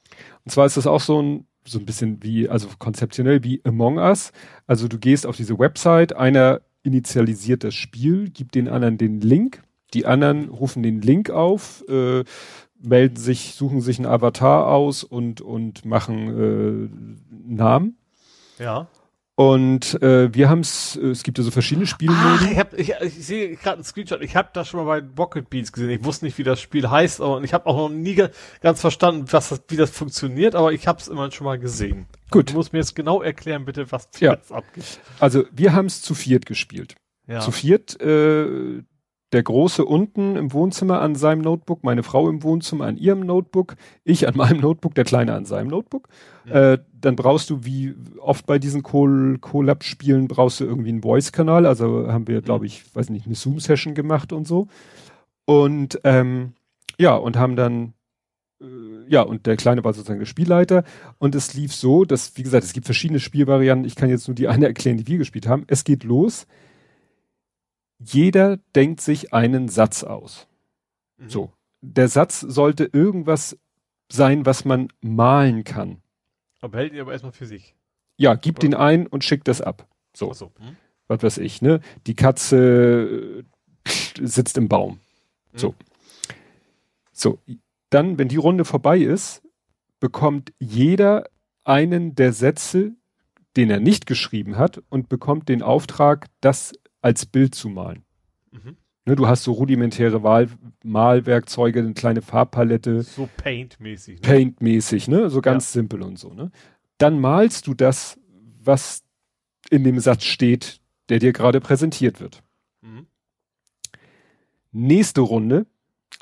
Und 0.45 0.51
zwar 0.51 0.67
ist 0.67 0.77
das 0.77 0.87
auch 0.87 1.01
so 1.01 1.21
ein 1.21 1.47
so 1.69 1.79
ein 1.79 1.87
bisschen 1.87 2.23
wie, 2.23 2.49
also 2.49 2.69
konzeptionell 2.79 3.43
wie 3.43 3.61
Among 3.65 3.99
Us. 3.99 4.33
Also 4.67 4.89
du 4.89 4.99
gehst 4.99 5.27
auf 5.27 5.37
diese 5.37 5.59
Website, 5.59 6.15
einer 6.15 6.61
initialisiert 6.87 7.65
das 7.65 7.75
Spiel, 7.75 8.31
gibt 8.31 8.55
den 8.55 8.69
anderen 8.69 8.97
den 8.97 9.21
Link, 9.21 9.63
die 9.93 10.07
anderen 10.07 10.49
rufen 10.49 10.83
den 10.83 11.03
Link 11.03 11.31
auf, 11.31 11.85
äh, 11.89 12.25
melden 12.81 13.17
sich, 13.17 13.55
suchen 13.55 13.81
sich 13.81 13.99
einen 13.99 14.07
Avatar 14.07 14.69
aus 14.69 15.05
und, 15.05 15.41
und 15.41 15.85
machen 15.85 16.29
äh, 16.29 17.55
Namen. 17.55 17.97
Ja. 18.59 18.89
Und 19.39 20.03
äh, 20.03 20.33
wir 20.35 20.49
haben 20.49 20.61
es, 20.61 20.97
äh, 20.97 21.09
es 21.09 21.23
gibt 21.23 21.37
ja 21.37 21.45
so 21.45 21.51
verschiedene 21.51 21.87
Spielmodi. 21.87 22.47
Ach, 22.47 22.51
ich, 22.51 22.59
hab, 22.59 22.73
ich, 22.73 22.93
ich 23.01 23.27
sehe 23.27 23.55
gerade 23.57 23.75
einen 23.75 23.85
Screenshot, 23.85 24.23
ich 24.23 24.35
habe 24.35 24.49
das 24.55 24.67
schon 24.67 24.83
mal 24.83 25.03
bei 25.03 25.07
Rocket 25.23 25.51
Beats 25.51 25.73
gesehen. 25.73 25.91
Ich 25.91 26.03
wusste 26.05 26.25
nicht, 26.25 26.39
wie 26.39 26.43
das 26.43 26.59
Spiel 26.59 26.89
heißt 26.89 27.21
und 27.21 27.45
ich 27.45 27.53
habe 27.53 27.67
auch 27.67 27.77
noch 27.77 27.95
nie 27.95 28.15
ganz 28.63 28.81
verstanden, 28.81 29.27
was 29.31 29.51
das, 29.51 29.63
wie 29.69 29.77
das 29.77 29.91
funktioniert, 29.91 30.55
aber 30.55 30.73
ich 30.73 30.89
habe 30.89 31.01
es 31.01 31.09
immer 31.09 31.31
schon 31.31 31.45
mal 31.45 31.59
gesehen. 31.59 32.07
Gut. 32.31 32.51
Du 32.51 32.55
musst 32.55 32.73
mir 32.73 32.79
jetzt 32.79 32.95
genau 32.95 33.21
erklären, 33.21 33.67
bitte, 33.67 33.93
was 33.93 34.09
ja. 34.21 34.33
jetzt 34.33 34.51
abgeht. 34.51 35.01
Also 35.21 35.45
wir 35.53 35.75
haben 35.75 35.87
es 35.87 36.01
zu 36.01 36.15
viert 36.15 36.47
gespielt. 36.47 36.95
Ja. 37.27 37.41
Zu 37.41 37.51
viert, 37.51 38.01
äh, 38.01 38.83
der 39.33 39.43
Große 39.43 39.85
unten 39.85 40.37
im 40.37 40.53
Wohnzimmer 40.53 41.01
an 41.01 41.17
seinem 41.17 41.43
Notebook, 41.43 41.83
meine 41.83 42.03
Frau 42.03 42.29
im 42.29 42.43
Wohnzimmer 42.43 42.87
an 42.87 42.97
ihrem 42.97 43.21
Notebook, 43.21 43.77
ich 44.05 44.29
an 44.29 44.37
meinem 44.37 44.61
Notebook, 44.61 44.95
der 44.95 45.05
Kleine 45.05 45.35
an 45.35 45.45
seinem 45.45 45.69
Notebook. 45.69 46.09
Ja. 46.47 46.75
Äh, 46.75 46.79
dann 47.01 47.17
brauchst 47.17 47.51
du, 47.51 47.65
wie 47.65 47.95
oft 48.21 48.47
bei 48.47 48.59
diesen 48.59 48.83
Collab-Spielen, 48.83 50.29
brauchst 50.29 50.61
du 50.61 50.65
irgendwie 50.65 50.91
einen 50.91 51.03
Voice-Kanal. 51.03 51.67
Also 51.67 52.11
haben 52.11 52.29
wir, 52.29 52.41
glaube 52.41 52.67
ich, 52.67 52.95
weiß 52.95 53.11
nicht, 53.11 53.27
eine 53.27 53.35
Zoom-Session 53.35 53.95
gemacht 53.95 54.33
und 54.33 54.47
so. 54.47 54.69
Und 55.45 56.01
ähm, 56.05 56.53
ja, 56.99 57.15
und 57.17 57.37
haben 57.37 57.57
dann 57.57 57.95
äh, 58.61 58.65
ja, 59.09 59.23
und 59.23 59.47
der 59.47 59.57
Kleine 59.57 59.85
war 59.85 59.93
sozusagen 59.93 60.21
der 60.21 60.27
Spielleiter. 60.27 60.85
Und 61.19 61.35
es 61.35 61.55
lief 61.55 61.75
so, 61.75 62.05
dass, 62.05 62.37
wie 62.37 62.43
gesagt, 62.43 62.65
es 62.65 62.73
gibt 62.73 62.87
verschiedene 62.87 63.21
Spielvarianten. 63.21 63.87
Ich 63.87 63.97
kann 63.97 64.09
jetzt 64.09 64.29
nur 64.29 64.35
die 64.35 64.49
eine 64.49 64.67
erklären, 64.67 64.97
die 64.99 65.07
wir 65.07 65.19
gespielt 65.19 65.47
haben. 65.47 65.65
Es 65.67 65.85
geht 65.85 66.05
los 66.05 66.47
jeder 67.99 68.59
denkt 68.75 69.01
sich 69.01 69.33
einen 69.33 69.69
Satz 69.69 70.05
aus. 70.05 70.47
Mhm. 71.19 71.29
So. 71.31 71.53
Der 71.81 72.09
Satz 72.09 72.41
sollte 72.41 72.89
irgendwas 72.93 73.57
sein, 74.11 74.47
was 74.47 74.65
man 74.65 74.89
malen 75.01 75.65
kann. 75.65 76.03
Aber 76.61 76.79
hält 76.79 76.93
ihn 76.93 77.01
aber 77.01 77.13
erstmal 77.13 77.33
für 77.33 77.47
sich. 77.47 77.75
Ja, 78.17 78.35
gibt 78.35 78.65
ihn 78.65 78.75
ein 78.75 79.07
und 79.07 79.25
schickt 79.25 79.49
das 79.49 79.61
ab. 79.61 79.87
So. 80.15 80.33
so. 80.33 80.53
Hm. 80.59 80.77
Was 81.09 81.23
weiß 81.23 81.39
ich, 81.39 81.63
ne? 81.63 81.81
Die 82.07 82.15
Katze 82.15 83.45
äh, 83.87 84.27
sitzt 84.27 84.57
im 84.57 84.69
Baum. 84.69 84.95
Mhm. 85.53 85.59
So. 85.59 85.75
So. 87.13 87.39
Dann, 87.91 88.19
wenn 88.19 88.29
die 88.29 88.37
Runde 88.37 88.65
vorbei 88.65 88.99
ist, 88.99 89.43
bekommt 90.01 90.53
jeder 90.59 91.25
einen 91.65 92.15
der 92.15 92.33
Sätze, 92.33 92.93
den 93.57 93.71
er 93.71 93.81
nicht 93.81 94.07
geschrieben 94.07 94.59
hat 94.59 94.83
und 94.89 95.09
bekommt 95.09 95.49
den 95.49 95.63
Auftrag, 95.63 96.27
das 96.41 96.73
als 97.07 97.25
Bild 97.25 97.55
zu 97.55 97.69
malen. 97.69 98.03
Mhm. 98.51 98.77
Ne, 99.05 99.15
du 99.15 99.29
hast 99.29 99.45
so 99.45 99.53
rudimentäre 99.53 100.25
Wahl 100.25 100.49
Malwerkzeuge, 100.83 101.79
eine 101.79 101.95
kleine 101.95 102.21
Farbpalette. 102.21 103.05
So 103.05 103.29
Paint-mäßig. 103.37 104.21
Ne? 104.23 104.29
Paint-mäßig, 104.29 105.07
ne? 105.07 105.31
So 105.31 105.41
ganz 105.41 105.73
ja. 105.73 105.79
simpel 105.79 106.03
und 106.03 106.19
so, 106.19 106.35
ne? 106.35 106.51
Dann 106.99 107.21
malst 107.21 107.69
du 107.69 107.75
das, 107.75 108.19
was 108.61 109.05
in 109.71 109.85
dem 109.85 110.01
Satz 110.01 110.25
steht, 110.25 110.81
der 111.09 111.21
dir 111.21 111.33
gerade 111.33 111.61
präsentiert 111.61 112.21
wird. 112.21 112.43
Mhm. 112.81 113.07
Nächste 114.73 115.21
Runde, 115.21 115.67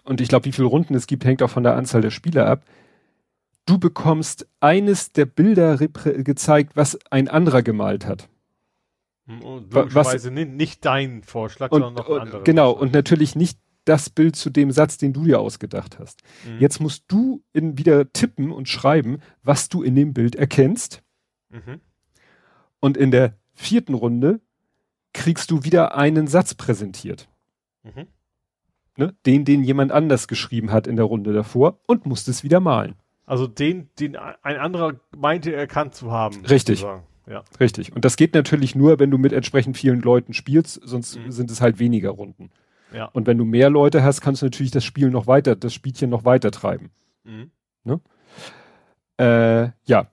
und 0.04 0.20
ich 0.20 0.28
glaube, 0.28 0.44
wie 0.44 0.52
viele 0.52 0.68
Runden 0.68 0.94
es 0.94 1.06
gibt, 1.06 1.24
hängt 1.24 1.42
auch 1.42 1.48
von 1.48 1.62
der 1.62 1.76
Anzahl 1.76 2.02
der 2.02 2.10
Spieler 2.10 2.46
ab. 2.46 2.66
Du 3.64 3.78
bekommst 3.78 4.46
eines 4.60 5.12
der 5.12 5.24
Bilder 5.24 5.78
gezeigt, 5.78 6.76
was 6.76 6.98
ein 7.10 7.28
anderer 7.28 7.62
gemalt 7.62 8.04
hat. 8.04 8.28
Hm, 9.26 9.42
und 9.42 9.72
logischerweise 9.72 10.34
was, 10.34 10.46
nicht 10.46 10.84
dein 10.84 11.22
Vorschlag, 11.22 11.70
und, 11.70 11.80
sondern 11.80 12.04
noch 12.04 12.10
ein 12.10 12.20
anderer. 12.22 12.44
Genau, 12.44 12.70
Vorschlag. 12.72 12.82
und 12.82 12.92
natürlich 12.92 13.34
nicht 13.36 13.58
das 13.84 14.10
Bild 14.10 14.36
zu 14.36 14.50
dem 14.50 14.70
Satz, 14.70 14.98
den 14.98 15.12
du 15.12 15.24
dir 15.24 15.40
ausgedacht 15.40 15.98
hast. 15.98 16.22
Mhm. 16.46 16.58
Jetzt 16.58 16.80
musst 16.80 17.04
du 17.08 17.42
in, 17.52 17.78
wieder 17.78 18.12
tippen 18.12 18.50
und 18.50 18.68
schreiben, 18.68 19.18
was 19.42 19.68
du 19.68 19.82
in 19.82 19.94
dem 19.94 20.14
Bild 20.14 20.34
erkennst. 20.36 21.02
Mhm. 21.50 21.80
Und 22.80 22.96
in 22.96 23.10
der 23.10 23.36
vierten 23.52 23.94
Runde 23.94 24.40
kriegst 25.12 25.50
du 25.50 25.64
wieder 25.64 25.96
einen 25.96 26.26
Satz 26.26 26.54
präsentiert. 26.54 27.28
Mhm. 27.82 28.06
Ne? 28.96 29.14
Den, 29.26 29.44
den 29.44 29.64
jemand 29.64 29.92
anders 29.92 30.28
geschrieben 30.28 30.70
hat 30.70 30.86
in 30.86 30.96
der 30.96 31.04
Runde 31.04 31.32
davor 31.32 31.80
und 31.86 32.06
musst 32.06 32.28
es 32.28 32.44
wieder 32.44 32.60
malen. 32.60 32.94
Also 33.26 33.46
den, 33.46 33.88
den 33.98 34.16
ein 34.16 34.56
anderer 34.56 35.00
meinte 35.16 35.54
erkannt 35.54 35.94
zu 35.94 36.10
haben. 36.10 36.44
Richtig. 36.44 36.80
Sozusagen. 36.80 37.06
Ja. 37.28 37.42
Richtig. 37.58 37.94
Und 37.94 38.04
das 38.04 38.16
geht 38.16 38.34
natürlich 38.34 38.74
nur, 38.74 38.98
wenn 38.98 39.10
du 39.10 39.18
mit 39.18 39.32
entsprechend 39.32 39.76
vielen 39.76 40.00
Leuten 40.00 40.34
spielst, 40.34 40.80
sonst 40.84 41.18
mhm. 41.18 41.30
sind 41.30 41.50
es 41.50 41.60
halt 41.60 41.78
weniger 41.78 42.10
Runden. 42.10 42.50
Ja. 42.92 43.06
Und 43.06 43.26
wenn 43.26 43.38
du 43.38 43.44
mehr 43.44 43.70
Leute 43.70 44.02
hast, 44.02 44.20
kannst 44.20 44.42
du 44.42 44.46
natürlich 44.46 44.72
das 44.72 44.84
Spiel 44.84 45.10
noch 45.10 45.26
weiter, 45.26 45.56
das 45.56 45.74
Spielchen 45.74 46.10
noch 46.10 46.24
weiter 46.24 46.50
treiben. 46.50 46.90
Mhm. 47.24 47.50
Ne? 47.84 48.00
Äh, 49.18 49.70
ja. 49.86 50.08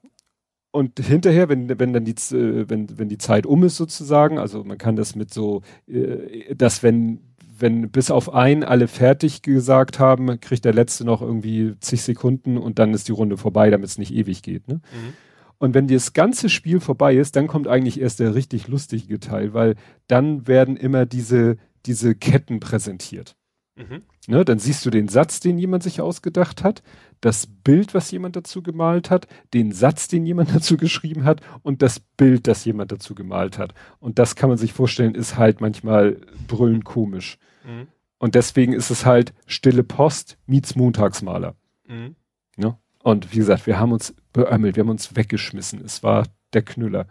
Und 0.72 1.00
hinterher, 1.00 1.50
wenn, 1.50 1.80
wenn 1.80 1.94
dann 1.94 2.06
die, 2.06 2.16
äh, 2.34 2.70
wenn, 2.70 2.98
wenn 2.98 3.10
die 3.10 3.18
Zeit 3.18 3.46
um 3.46 3.64
ist 3.64 3.76
sozusagen, 3.76 4.40
also 4.40 4.64
man 4.64 4.78
kann 4.78 4.96
das 4.96 5.16
mit 5.16 5.34
so, 5.34 5.62
äh, 5.88 6.56
dass 6.56 6.82
wenn, 6.82 7.20
wenn 7.60 7.92
bis 7.92 8.10
auf 8.10 8.34
ein 8.34 8.64
alle 8.64 8.88
fertig 8.88 9.42
gesagt 9.42 10.00
haben, 10.00 10.40
kriegt 10.40 10.66
der 10.66 10.74
letzte 10.74 11.04
noch 11.06 11.22
irgendwie 11.22 11.76
zig 11.82 12.02
Sekunden 12.02 12.58
und 12.58 12.80
dann 12.80 12.94
ist 12.94 13.10
die 13.10 13.12
Runde 13.12 13.38
vorbei, 13.38 13.70
damit 13.70 13.90
es 13.90 13.98
nicht 13.98 14.14
ewig 14.14 14.44
geht. 14.44 14.68
Ne? 14.68 14.76
Mhm. 14.76 15.14
Und 15.62 15.76
wenn 15.76 15.88
das 15.88 16.14
ganze 16.14 16.50
Spiel 16.50 16.80
vorbei 16.80 17.16
ist, 17.16 17.36
dann 17.36 17.46
kommt 17.46 17.68
eigentlich 17.68 18.02
erst 18.02 18.20
der 18.20 18.34
richtig 18.34 18.68
lustige 18.68 19.20
Teil, 19.20 19.54
weil 19.54 19.76
dann 20.08 20.48
werden 20.48 20.76
immer 20.76 21.06
diese, 21.06 21.58
diese 21.86 22.16
Ketten 22.16 22.60
präsentiert. 22.60 23.36
Mhm. 23.76 24.02
Ne, 24.26 24.44
dann 24.44 24.58
siehst 24.58 24.84
du 24.88 24.90
den 24.90 25.08
Satz, 25.08 25.40
den 25.40 25.60
jemand 25.60 25.84
sich 25.84 26.02
ausgedacht 26.02 26.64
hat, 26.64 26.82
das 27.20 27.46
Bild, 27.46 27.94
was 27.94 28.10
jemand 28.10 28.36
dazu 28.36 28.64
gemalt 28.64 29.12
hat, 29.12 29.28
den 29.54 29.72
Satz, 29.72 30.08
den 30.08 30.26
jemand 30.26 30.52
dazu 30.56 30.78
geschrieben 30.78 31.26
hat 31.26 31.42
und 31.62 31.84
das 31.84 32.00
Bild, 32.00 32.48
das 32.48 32.66
jemand 32.66 32.92
dazu 32.92 33.14
gemalt 33.14 33.60
hat. 33.60 33.76
Und 34.00 34.18
das 34.18 34.36
kann 34.36 34.50
man 34.50 34.58
sich 34.58 34.74
vorstellen, 34.74 35.14
ist 35.14 35.38
halt 35.38 35.62
manchmal 35.62 36.18
brüllend 36.48 36.86
komisch. 36.86 37.38
Mhm. 37.64 37.88
Und 38.18 38.34
deswegen 38.34 38.74
ist 38.74 38.90
es 38.90 39.06
halt 39.06 39.32
stille 39.46 39.84
Post 39.84 40.40
meets 40.48 40.76
Montagsmaler. 40.76 41.54
Mhm. 41.88 42.16
Ne? 42.58 42.80
Und 43.04 43.32
wie 43.32 43.38
gesagt, 43.38 43.68
wir 43.68 43.80
haben 43.80 43.92
uns 43.92 44.16
beömmelt, 44.34 44.76
wir 44.76 44.84
haben 44.84 44.90
uns 44.90 45.16
weggeschmissen. 45.16 45.82
Es 45.84 46.04
war 46.04 46.26
der 46.54 46.62
Knüller. 46.62 47.08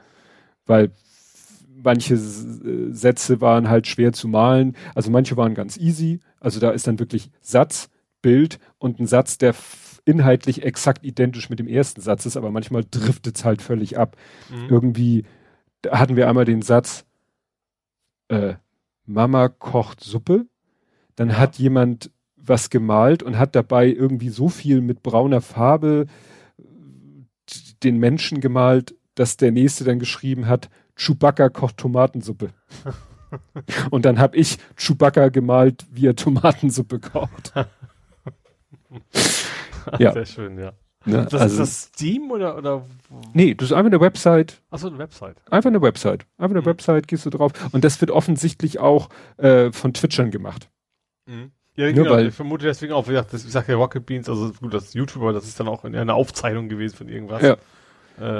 Weil 0.66 0.92
manche 1.82 2.16
Sätze 2.16 3.40
waren 3.40 3.68
halt 3.68 3.86
schwer 3.86 4.12
zu 4.12 4.28
malen. 4.28 4.76
Also 4.94 5.10
manche 5.10 5.36
waren 5.36 5.54
ganz 5.54 5.76
easy. 5.76 6.20
Also 6.40 6.60
da 6.60 6.70
ist 6.70 6.86
dann 6.86 6.98
wirklich 6.98 7.30
Satz, 7.40 7.90
Bild 8.22 8.58
und 8.78 9.00
ein 9.00 9.06
Satz, 9.06 9.38
der 9.38 9.54
inhaltlich 10.04 10.62
exakt 10.62 11.04
identisch 11.04 11.50
mit 11.50 11.58
dem 11.58 11.68
ersten 11.68 12.00
Satz 12.00 12.26
ist, 12.26 12.36
aber 12.36 12.50
manchmal 12.50 12.84
driftet 12.90 13.36
es 13.36 13.44
halt 13.44 13.62
völlig 13.62 13.98
ab. 13.98 14.16
Mhm. 14.50 14.68
Irgendwie 14.68 15.24
hatten 15.88 16.16
wir 16.16 16.28
einmal 16.28 16.44
den 16.44 16.62
Satz, 16.62 17.04
äh, 18.28 18.54
Mama 19.06 19.48
kocht 19.48 20.00
Suppe. 20.00 20.46
Dann 21.16 21.30
ja. 21.30 21.38
hat 21.38 21.56
jemand 21.56 22.10
was 22.36 22.70
gemalt 22.70 23.22
und 23.22 23.38
hat 23.38 23.54
dabei 23.54 23.88
irgendwie 23.88 24.30
so 24.30 24.48
viel 24.48 24.80
mit 24.80 25.02
brauner 25.02 25.40
Farbe 25.40 26.06
den 27.82 27.98
Menschen 27.98 28.40
gemalt, 28.40 28.94
dass 29.14 29.36
der 29.36 29.52
nächste 29.52 29.84
dann 29.84 29.98
geschrieben 29.98 30.46
hat, 30.46 30.70
Chewbacca 30.96 31.48
kocht 31.48 31.78
Tomatensuppe. 31.78 32.50
und 33.90 34.04
dann 34.04 34.18
habe 34.18 34.36
ich 34.36 34.58
Chewbacca 34.76 35.28
gemalt, 35.28 35.86
wie 35.90 36.06
er 36.06 36.16
Tomatensuppe 36.16 37.00
kocht. 37.00 37.52
ja. 39.98 40.12
Sehr 40.12 40.26
schön, 40.26 40.58
ja. 40.58 40.72
Ne? 41.06 41.26
Das 41.30 41.40
also, 41.40 41.54
ist 41.54 41.58
das 41.58 41.82
Steam 41.94 42.30
oder, 42.30 42.58
oder? 42.58 42.84
nee, 43.32 43.54
das 43.54 43.70
ist 43.70 43.72
einfach 43.72 43.86
eine 43.90 44.00
Website. 44.00 44.60
Achso, 44.70 44.88
eine 44.88 44.98
Website. 44.98 45.36
Einfach 45.50 45.70
eine 45.70 45.80
Website. 45.80 46.26
Einfach 46.36 46.54
eine 46.54 46.60
Mhm. 46.60 46.66
Website, 46.66 47.08
gehst 47.08 47.24
du 47.24 47.30
drauf. 47.30 47.52
Und 47.72 47.84
das 47.84 48.00
wird 48.02 48.10
offensichtlich 48.10 48.80
auch 48.80 49.08
äh, 49.38 49.72
von 49.72 49.94
Twitchern 49.94 50.30
gemacht. 50.30 50.68
Ja, 51.80 51.86
Nur 51.86 52.04
genau. 52.04 52.10
weil- 52.16 52.26
ich 52.28 52.34
vermute 52.34 52.66
deswegen 52.66 52.92
auch, 52.92 53.06
wie 53.06 53.12
gesagt, 53.12 53.32
das, 53.32 53.44
ich 53.44 53.52
sag 53.52 53.68
ja 53.68 53.76
Rocket 53.76 54.04
Beans, 54.04 54.28
also 54.28 54.52
gut, 54.52 54.74
das 54.74 54.84
ist 54.86 54.94
YouTuber, 54.94 55.32
das 55.32 55.44
ist 55.46 55.58
dann 55.58 55.68
auch 55.68 55.84
in 55.84 55.96
eine 55.96 56.12
Aufzeichnung 56.14 56.68
gewesen 56.68 56.96
von 56.96 57.08
irgendwas. 57.08 57.42
Ja. 57.42 57.52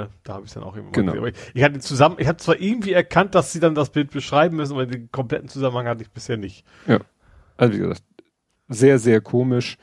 Äh, 0.02 0.08
da 0.24 0.34
habe 0.34 0.44
ich 0.44 0.52
dann 0.52 0.62
auch 0.62 0.76
immer 0.76 0.90
Genau. 0.90 1.12
gesehen. 1.12 1.18
Aber 1.18 1.28
ich, 1.28 1.34
ich 1.54 1.62
hatte 1.62 1.78
zusammen, 1.80 2.16
ich 2.18 2.26
habe 2.28 2.36
zwar 2.36 2.60
irgendwie 2.60 2.92
erkannt, 2.92 3.34
dass 3.34 3.52
sie 3.52 3.60
dann 3.60 3.74
das 3.74 3.90
Bild 3.90 4.10
beschreiben 4.10 4.56
müssen, 4.56 4.74
aber 4.74 4.84
den 4.84 5.10
kompletten 5.10 5.48
Zusammenhang 5.48 5.86
hatte 5.86 6.02
ich 6.02 6.10
bisher 6.10 6.36
nicht. 6.36 6.66
Also 7.56 7.74
wie 7.74 7.78
gesagt, 7.78 8.02
sehr, 8.68 8.98
sehr 8.98 9.20
komisch. 9.22 9.78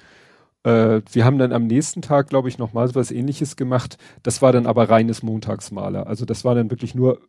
Äh, 0.64 1.02
wir 1.12 1.26
haben 1.26 1.40
dann 1.40 1.52
am 1.52 1.66
nächsten 1.66 2.02
Tag, 2.04 2.30
glaube 2.30 2.48
ich, 2.50 2.58
nochmal 2.60 2.88
so 2.88 2.96
was 2.96 3.10
ähnliches 3.12 3.56
gemacht. 3.56 3.98
Das 4.22 4.42
war 4.44 4.52
dann 4.52 4.68
aber 4.68 4.88
reines 4.90 5.24
Montagsmaler. 5.24 6.06
Also 6.06 6.26
das 6.26 6.46
war 6.46 6.54
dann 6.54 6.70
wirklich 6.70 6.94
nur 6.94 7.20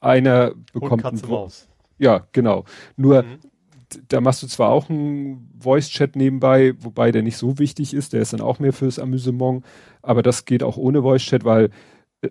einer 0.00 0.52
bekommt 0.72 1.02
Katze 1.02 1.24
ein 1.26 1.28
Wo- 1.28 1.32
Maus. 1.34 1.68
Ja, 1.98 2.26
genau. 2.32 2.64
Nur 2.96 3.22
Mhm. 3.22 3.38
Da 4.08 4.20
machst 4.20 4.42
du 4.42 4.46
zwar 4.46 4.70
auch 4.70 4.88
einen 4.88 5.50
Voice-Chat 5.58 6.16
nebenbei, 6.16 6.74
wobei 6.80 7.12
der 7.12 7.22
nicht 7.22 7.36
so 7.36 7.58
wichtig 7.58 7.94
ist, 7.94 8.12
der 8.12 8.22
ist 8.22 8.32
dann 8.32 8.40
auch 8.40 8.58
mehr 8.58 8.72
fürs 8.72 8.98
Amüsement, 8.98 9.64
aber 10.02 10.22
das 10.22 10.44
geht 10.44 10.62
auch 10.62 10.76
ohne 10.76 11.02
Voice-Chat, 11.02 11.44
weil 11.44 11.70
äh, 12.22 12.30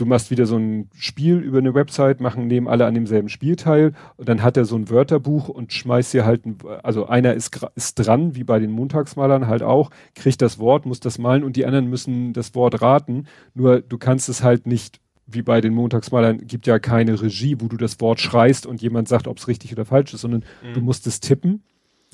du 0.00 0.06
machst 0.06 0.30
wieder 0.30 0.46
so 0.46 0.56
ein 0.56 0.88
Spiel 0.94 1.38
über 1.38 1.58
eine 1.58 1.74
Website, 1.74 2.20
machen 2.20 2.46
nehmen 2.46 2.68
alle 2.68 2.86
an 2.86 2.94
demselben 2.94 3.28
Spiel 3.28 3.56
teil 3.56 3.92
und 4.16 4.28
dann 4.28 4.42
hat 4.42 4.56
er 4.56 4.64
so 4.64 4.76
ein 4.76 4.88
Wörterbuch 4.88 5.48
und 5.48 5.72
schmeißt 5.72 6.14
dir 6.14 6.24
halt, 6.24 6.46
ein, 6.46 6.58
also 6.82 7.06
einer 7.06 7.34
ist, 7.34 7.60
ist 7.74 7.94
dran, 7.96 8.34
wie 8.34 8.44
bei 8.44 8.58
den 8.58 8.70
Montagsmalern 8.70 9.46
halt 9.46 9.62
auch, 9.62 9.90
kriegt 10.14 10.42
das 10.42 10.58
Wort, 10.58 10.86
muss 10.86 11.00
das 11.00 11.18
malen 11.18 11.44
und 11.44 11.56
die 11.56 11.66
anderen 11.66 11.88
müssen 11.88 12.32
das 12.32 12.54
Wort 12.54 12.80
raten, 12.80 13.26
nur 13.54 13.80
du 13.80 13.98
kannst 13.98 14.28
es 14.28 14.42
halt 14.42 14.66
nicht 14.66 15.00
wie 15.32 15.42
bei 15.42 15.60
den 15.60 15.74
Montagsmalern 15.74 16.46
gibt 16.46 16.66
ja 16.66 16.78
keine 16.78 17.20
Regie, 17.20 17.56
wo 17.60 17.68
du 17.68 17.76
das 17.76 18.00
Wort 18.00 18.20
schreist 18.20 18.66
und 18.66 18.80
jemand 18.82 19.08
sagt, 19.08 19.26
ob 19.28 19.38
es 19.38 19.48
richtig 19.48 19.72
oder 19.72 19.84
falsch 19.84 20.14
ist, 20.14 20.20
sondern 20.22 20.44
Mhm. 20.62 20.74
du 20.74 20.80
musst 20.80 21.06
es 21.06 21.20
tippen 21.20 21.62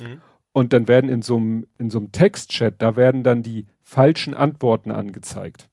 Mhm. 0.00 0.20
und 0.52 0.72
dann 0.72 0.88
werden 0.88 1.10
in 1.10 1.22
so 1.22 1.36
einem 1.36 1.66
in 1.78 1.90
so 1.90 1.98
einem 1.98 2.12
Textchat, 2.12 2.74
da 2.82 2.96
werden 2.96 3.22
dann 3.22 3.42
die 3.42 3.66
falschen 3.82 4.34
Antworten 4.34 4.90
angezeigt. 4.90 5.68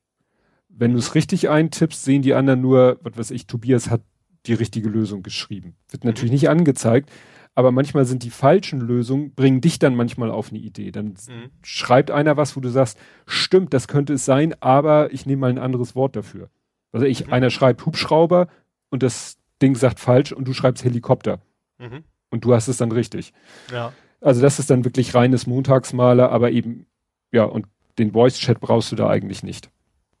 Wenn 0.68 0.92
du 0.92 0.98
es 0.98 1.14
richtig 1.14 1.48
eintippst, 1.48 2.04
sehen 2.04 2.22
die 2.22 2.34
anderen 2.34 2.60
nur, 2.60 2.98
was 3.02 3.16
weiß 3.16 3.30
ich, 3.30 3.46
Tobias 3.46 3.90
hat 3.90 4.02
die 4.46 4.54
richtige 4.54 4.88
Lösung 4.88 5.22
geschrieben. 5.22 5.74
Wird 5.90 6.04
natürlich 6.04 6.32
nicht 6.32 6.48
angezeigt, 6.48 7.10
aber 7.54 7.70
manchmal 7.70 8.04
sind 8.04 8.24
die 8.24 8.30
falschen 8.30 8.80
Lösungen, 8.80 9.32
bringen 9.34 9.60
dich 9.60 9.78
dann 9.78 9.94
manchmal 9.94 10.30
auf 10.30 10.50
eine 10.50 10.58
Idee. 10.58 10.90
Dann 10.90 11.06
Mhm. 11.28 11.50
schreibt 11.62 12.10
einer 12.10 12.36
was, 12.36 12.56
wo 12.56 12.60
du 12.60 12.68
sagst, 12.68 12.98
stimmt, 13.26 13.72
das 13.72 13.86
könnte 13.88 14.14
es 14.14 14.24
sein, 14.24 14.54
aber 14.60 15.12
ich 15.12 15.24
nehme 15.26 15.40
mal 15.40 15.50
ein 15.50 15.58
anderes 15.58 15.94
Wort 15.94 16.16
dafür. 16.16 16.50
Also 16.94 17.06
ich, 17.06 17.26
Mhm. 17.26 17.32
einer 17.32 17.50
schreibt 17.50 17.84
Hubschrauber 17.84 18.48
und 18.90 19.02
das 19.02 19.36
Ding 19.60 19.74
sagt 19.74 19.98
falsch 20.00 20.32
und 20.32 20.46
du 20.48 20.52
schreibst 20.54 20.84
Helikopter 20.84 21.40
Mhm. 21.78 22.04
und 22.30 22.44
du 22.44 22.54
hast 22.54 22.68
es 22.68 22.76
dann 22.78 22.92
richtig. 22.92 23.32
Ja. 23.72 23.92
Also 24.20 24.40
das 24.40 24.58
ist 24.58 24.70
dann 24.70 24.84
wirklich 24.84 25.14
reines 25.14 25.46
Montagsmaler, 25.46 26.30
aber 26.30 26.50
eben, 26.52 26.86
ja, 27.32 27.44
und 27.44 27.66
den 27.98 28.12
Voice-Chat 28.12 28.60
brauchst 28.60 28.90
du 28.92 28.96
da 28.96 29.08
eigentlich 29.10 29.42
nicht. 29.42 29.70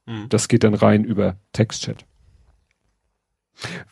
Mhm. 0.06 0.28
Das 0.28 0.48
geht 0.48 0.64
dann 0.64 0.74
rein 0.74 1.04
über 1.04 1.36
Textchat. 1.52 2.04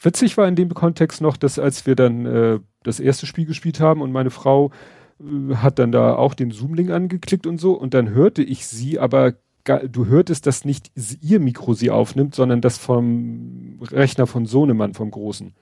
Witzig 0.00 0.36
war 0.36 0.48
in 0.48 0.56
dem 0.56 0.74
Kontext 0.74 1.20
noch, 1.20 1.36
dass 1.36 1.58
als 1.58 1.86
wir 1.86 1.94
dann 1.94 2.26
äh, 2.26 2.58
das 2.82 2.98
erste 2.98 3.26
Spiel 3.26 3.46
gespielt 3.46 3.78
haben 3.80 4.02
und 4.02 4.10
meine 4.10 4.30
Frau 4.30 4.72
äh, 5.20 5.54
hat 5.54 5.78
dann 5.78 5.92
da 5.92 6.14
auch 6.16 6.34
den 6.34 6.50
Zoom-Link 6.50 6.90
angeklickt 6.90 7.46
und 7.46 7.58
so 7.58 7.72
und 7.74 7.94
dann 7.94 8.10
hörte 8.10 8.42
ich 8.42 8.66
sie, 8.66 8.98
aber 8.98 9.34
du 9.64 10.06
hörtest, 10.06 10.46
dass 10.46 10.64
nicht 10.64 10.90
ihr 11.20 11.40
Mikro 11.40 11.74
sie 11.74 11.90
aufnimmt, 11.90 12.34
sondern 12.34 12.60
das 12.60 12.78
vom 12.78 13.78
Rechner 13.82 14.26
von 14.26 14.46
Sohnemann, 14.46 14.94
vom 14.94 15.10
Großen. 15.10 15.54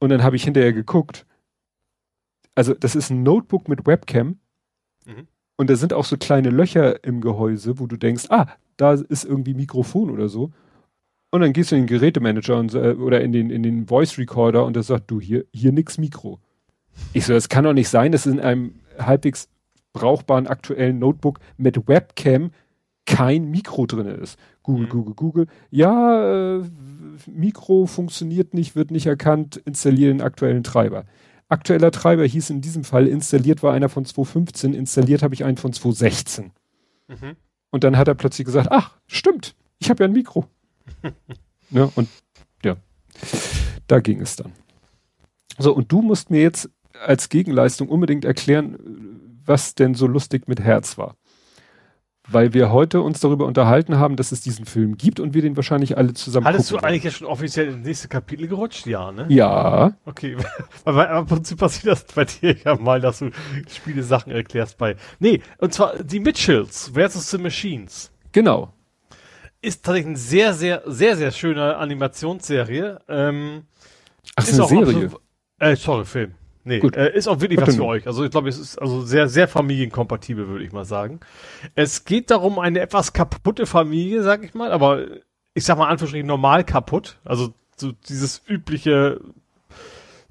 Und 0.00 0.08
dann 0.10 0.22
habe 0.22 0.36
ich 0.36 0.44
hinterher 0.44 0.72
geguckt. 0.72 1.26
Also 2.54 2.74
das 2.74 2.96
ist 2.96 3.10
ein 3.10 3.22
Notebook 3.22 3.68
mit 3.68 3.86
Webcam 3.86 4.38
Mhm. 5.06 5.26
und 5.56 5.70
da 5.70 5.76
sind 5.76 5.92
auch 5.94 6.04
so 6.04 6.16
kleine 6.18 6.50
Löcher 6.50 7.02
im 7.02 7.20
Gehäuse, 7.22 7.78
wo 7.78 7.86
du 7.86 7.96
denkst, 7.96 8.26
ah, 8.28 8.46
da 8.76 8.92
ist 8.92 9.24
irgendwie 9.24 9.54
Mikrofon 9.54 10.10
oder 10.10 10.28
so. 10.28 10.50
Und 11.30 11.40
dann 11.40 11.52
gehst 11.52 11.70
du 11.72 11.76
in 11.76 11.82
den 11.82 11.86
Gerätemanager 11.88 12.58
und, 12.58 12.74
äh, 12.74 12.92
oder 12.92 13.20
in 13.22 13.32
den, 13.32 13.50
in 13.50 13.62
den 13.62 13.86
Voice 13.86 14.18
Recorder 14.18 14.64
und 14.66 14.74
der 14.76 14.82
sagt, 14.82 15.10
du, 15.10 15.20
hier, 15.20 15.44
hier 15.54 15.72
nix 15.72 15.96
Mikro. 15.98 16.40
Ich 17.12 17.24
so, 17.26 17.32
das 17.32 17.48
kann 17.48 17.64
doch 17.64 17.72
nicht 17.72 17.88
sein, 17.88 18.12
dass 18.12 18.26
in 18.26 18.40
einem 18.40 18.74
halbwegs 18.98 19.48
brauchbaren 19.92 20.46
aktuellen 20.46 20.98
Notebook 20.98 21.38
mit 21.56 21.88
Webcam 21.88 22.50
kein 23.08 23.50
Mikro 23.50 23.86
drinne 23.86 24.12
ist. 24.12 24.38
Google, 24.62 24.84
Mhm. 24.84 24.90
Google, 24.90 25.14
Google. 25.14 25.46
Ja, 25.70 26.56
äh, 26.58 26.62
Mikro 27.26 27.86
funktioniert 27.86 28.52
nicht, 28.52 28.76
wird 28.76 28.90
nicht 28.90 29.06
erkannt, 29.06 29.56
installiere 29.64 30.12
den 30.12 30.20
aktuellen 30.20 30.62
Treiber. 30.62 31.06
Aktueller 31.48 31.90
Treiber 31.90 32.26
hieß 32.26 32.50
in 32.50 32.60
diesem 32.60 32.84
Fall, 32.84 33.06
installiert 33.06 33.62
war 33.62 33.72
einer 33.72 33.88
von 33.88 34.04
2.15, 34.04 34.74
installiert 34.74 35.22
habe 35.22 35.32
ich 35.34 35.44
einen 35.44 35.56
von 35.56 35.72
2.16. 35.72 36.50
Mhm. 37.08 37.36
Und 37.70 37.84
dann 37.84 37.96
hat 37.96 38.08
er 38.08 38.14
plötzlich 38.14 38.44
gesagt, 38.44 38.68
ach, 38.70 38.94
stimmt, 39.06 39.56
ich 39.78 39.88
habe 39.88 40.04
ja 40.04 40.08
ein 40.08 40.12
Mikro. 40.12 40.44
ne? 41.70 41.90
Und 41.94 42.08
ja, 42.62 42.76
da 43.86 44.00
ging 44.00 44.20
es 44.20 44.36
dann. 44.36 44.52
So, 45.58 45.74
und 45.74 45.90
du 45.90 46.02
musst 46.02 46.30
mir 46.30 46.42
jetzt 46.42 46.68
als 47.06 47.30
Gegenleistung 47.30 47.88
unbedingt 47.88 48.26
erklären, 48.26 48.76
was 49.46 49.74
denn 49.74 49.94
so 49.94 50.06
lustig 50.06 50.46
mit 50.46 50.60
Herz 50.60 50.98
war. 50.98 51.16
Weil 52.30 52.52
wir 52.52 52.70
heute 52.70 53.00
uns 53.00 53.20
darüber 53.20 53.46
unterhalten 53.46 53.96
haben, 53.98 54.16
dass 54.16 54.32
es 54.32 54.42
diesen 54.42 54.66
Film 54.66 54.98
gibt 54.98 55.18
und 55.18 55.32
wir 55.32 55.40
den 55.40 55.56
wahrscheinlich 55.56 55.96
alle 55.96 56.12
zusammen 56.12 56.44
Hattest 56.46 56.70
du 56.70 56.74
gucken 56.74 56.88
eigentlich 56.90 57.04
ja 57.04 57.10
schon 57.10 57.26
offiziell 57.26 57.68
ins 57.68 57.86
nächste 57.86 58.08
Kapitel 58.08 58.46
gerutscht? 58.48 58.86
Ja, 58.86 59.10
ne? 59.12 59.24
Ja, 59.30 59.92
Okay, 60.04 60.36
weil 60.84 60.94
weil 60.96 61.06
ab 61.08 61.32
und 61.32 61.46
zu 61.46 61.56
passiert 61.56 61.92
das 61.92 62.04
bei 62.04 62.24
dir 62.26 62.54
ja 62.64 62.76
mal, 62.76 63.00
dass 63.00 63.20
du 63.20 63.30
Spiele 63.70 64.02
Sachen 64.02 64.30
erklärst 64.32 64.76
bei. 64.76 64.96
Nee, 65.20 65.40
und 65.58 65.72
zwar 65.72 65.96
die 66.02 66.20
Mitchells 66.20 66.90
versus 66.92 67.30
the 67.30 67.38
Machines. 67.38 68.10
genau. 68.32 68.72
Ist 69.60 69.84
tatsächlich 69.84 70.06
eine 70.10 70.16
sehr, 70.18 70.54
sehr, 70.54 70.82
sehr, 70.86 71.16
sehr 71.16 71.32
schöne 71.32 71.78
Animationsserie. 71.78 73.00
Ähm, 73.08 73.62
Ach, 74.36 74.44
ist 74.44 74.54
eine 74.60 74.68
Serie. 74.68 74.86
absolut- 74.86 75.20
Äh, 75.58 75.74
sorry, 75.76 76.04
Film. 76.04 76.34
Nee, 76.64 76.80
Gut. 76.80 76.96
äh, 76.96 77.14
ist 77.14 77.28
auch 77.28 77.40
wirklich 77.40 77.58
Warte 77.58 77.72
was 77.72 77.76
für 77.76 77.84
euch. 77.84 78.06
Also 78.06 78.24
ich 78.24 78.30
glaube, 78.30 78.48
es 78.48 78.58
ist 78.58 78.78
also 78.78 79.02
sehr, 79.02 79.28
sehr 79.28 79.48
familienkompatibel, 79.48 80.48
würde 80.48 80.64
ich 80.64 80.72
mal 80.72 80.84
sagen. 80.84 81.20
Es 81.74 82.04
geht 82.04 82.30
darum, 82.30 82.58
eine 82.58 82.80
etwas 82.80 83.12
kaputte 83.12 83.66
Familie, 83.66 84.22
sag 84.22 84.44
ich 84.44 84.54
mal, 84.54 84.72
aber 84.72 85.06
ich 85.54 85.64
sag 85.64 85.78
mal 85.78 85.88
Anführungsstrichen 85.88 86.26
normal 86.26 86.64
kaputt. 86.64 87.18
Also 87.24 87.54
so 87.76 87.92
dieses 88.08 88.42
übliche 88.46 89.20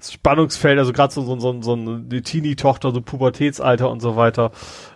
Spannungsfeld, 0.00 0.78
also 0.78 0.92
gerade 0.92 1.12
so, 1.12 1.22
so, 1.22 1.40
so, 1.40 1.60
so 1.60 1.72
eine 1.72 2.22
Teenie-Tochter, 2.22 2.92
so 2.92 3.00
Pubertätsalter 3.00 3.90
und 3.90 4.00
so 4.00 4.14
weiter. 4.16 4.52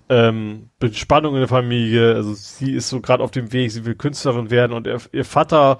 Ähm, 0.09 0.69
Spannung 0.93 1.35
in 1.35 1.41
der 1.41 1.49
Familie, 1.49 2.15
also 2.15 2.35
sie 2.35 2.73
ist 2.73 2.89
so 2.89 3.01
gerade 3.01 3.23
auf 3.23 3.33
dem 3.33 3.53
Weg, 3.53 3.73
sie 3.73 3.85
will 3.85 3.97
Künstlerin 3.97 4.51
werden 4.51 4.73
und 4.73 4.87
ihr, 4.87 4.99
ihr 5.13 5.25
Vater 5.25 5.79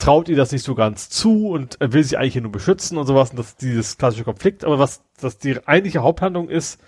traut 0.00 0.28
ihr 0.28 0.36
das 0.36 0.50
nicht 0.50 0.64
so 0.64 0.74
ganz 0.74 1.08
zu 1.08 1.48
und 1.48 1.78
will 1.80 2.02
sie 2.02 2.16
eigentlich 2.16 2.42
nur 2.42 2.50
beschützen 2.50 2.98
und 2.98 3.06
sowas 3.06 3.30
und 3.30 3.38
das 3.38 3.50
ist 3.50 3.62
dieses 3.62 3.98
klassische 3.98 4.24
Konflikt. 4.24 4.64
Aber 4.64 4.78
was 4.78 5.04
das 5.20 5.38
die 5.38 5.66
eigentliche 5.66 6.02
Haupthandlung 6.02 6.48
ist, 6.48 6.80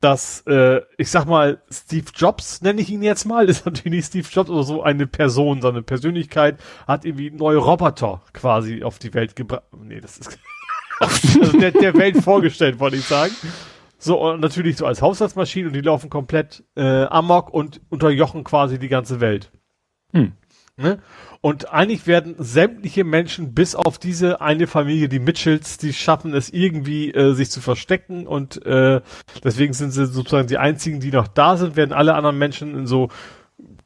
dass, 0.00 0.42
äh, 0.46 0.82
ich 0.98 1.10
sag 1.10 1.24
mal, 1.26 1.62
Steve 1.70 2.06
Jobs, 2.14 2.60
nenne 2.60 2.80
ich 2.80 2.90
ihn 2.90 3.02
jetzt 3.02 3.24
mal, 3.24 3.48
ist 3.48 3.66
natürlich 3.66 3.96
nicht 3.96 4.06
Steve 4.06 4.28
Jobs, 4.30 4.50
aber 4.50 4.62
so 4.62 4.82
eine 4.82 5.06
Person, 5.06 5.62
seine 5.62 5.82
Persönlichkeit, 5.82 6.58
hat 6.86 7.04
irgendwie 7.04 7.30
neue 7.30 7.56
Roboter 7.56 8.22
quasi 8.32 8.84
auf 8.84 8.98
die 8.98 9.14
Welt 9.14 9.34
gebracht. 9.36 9.64
Nee, 9.76 10.00
das 10.00 10.18
ist 10.18 10.38
also 11.00 11.58
der, 11.58 11.72
der 11.72 11.94
Welt 11.94 12.22
vorgestellt, 12.22 12.78
wollte 12.78 12.96
ich 12.96 13.04
sagen. 13.04 13.34
So, 13.98 14.20
und 14.20 14.40
natürlich 14.40 14.76
so 14.76 14.86
als 14.86 15.00
Haushaltsmaschinen 15.00 15.68
und 15.68 15.72
die 15.72 15.80
laufen 15.80 16.10
komplett 16.10 16.64
äh, 16.76 17.04
amok 17.04 17.52
und 17.52 17.80
unterjochen 17.88 18.44
quasi 18.44 18.78
die 18.78 18.88
ganze 18.88 19.20
Welt. 19.20 19.50
Hm. 20.12 20.32
Ne? 20.78 20.98
Und 21.40 21.72
eigentlich 21.72 22.06
werden 22.06 22.34
sämtliche 22.38 23.02
Menschen 23.02 23.54
bis 23.54 23.74
auf 23.74 23.98
diese 23.98 24.42
eine 24.42 24.66
Familie, 24.66 25.08
die 25.08 25.18
Mitchells, 25.18 25.78
die 25.78 25.94
schaffen 25.94 26.34
es 26.34 26.50
irgendwie, 26.50 27.12
äh, 27.12 27.32
sich 27.32 27.50
zu 27.50 27.62
verstecken 27.62 28.26
und 28.26 28.64
äh, 28.66 29.00
deswegen 29.42 29.72
sind 29.72 29.92
sie 29.92 30.06
sozusagen 30.06 30.48
die 30.48 30.58
einzigen, 30.58 31.00
die 31.00 31.10
noch 31.10 31.28
da 31.28 31.56
sind, 31.56 31.76
werden 31.76 31.94
alle 31.94 32.14
anderen 32.14 32.36
Menschen 32.36 32.76
in 32.76 32.86
so 32.86 33.08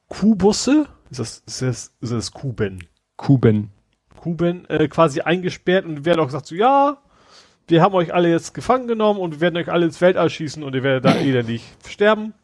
Kuhbusse, 0.08 0.88
ist 1.10 1.20
das, 1.20 1.42
ist 1.46 1.62
das, 1.62 1.94
ist 2.00 2.12
das 2.12 2.32
Kuben? 2.32 2.84
Kuben. 3.16 3.70
Kuben 4.16 4.68
äh, 4.68 4.88
quasi 4.88 5.20
eingesperrt 5.20 5.84
und 5.84 6.04
werden 6.04 6.20
auch 6.20 6.26
gesagt 6.26 6.46
so, 6.46 6.56
ja, 6.56 6.98
wir 7.68 7.82
haben 7.82 7.94
euch 7.94 8.12
alle 8.12 8.30
jetzt 8.30 8.52
gefangen 8.52 8.88
genommen 8.88 9.20
und 9.20 9.34
wir 9.34 9.40
werden 9.42 9.56
euch 9.56 9.70
alle 9.70 9.86
ins 9.86 10.00
Weltall 10.00 10.28
schießen 10.28 10.64
und 10.64 10.74
ihr 10.74 10.82
werdet 10.82 11.04
da 11.04 11.14
elendig 11.20 11.62
sterben. 11.86 12.34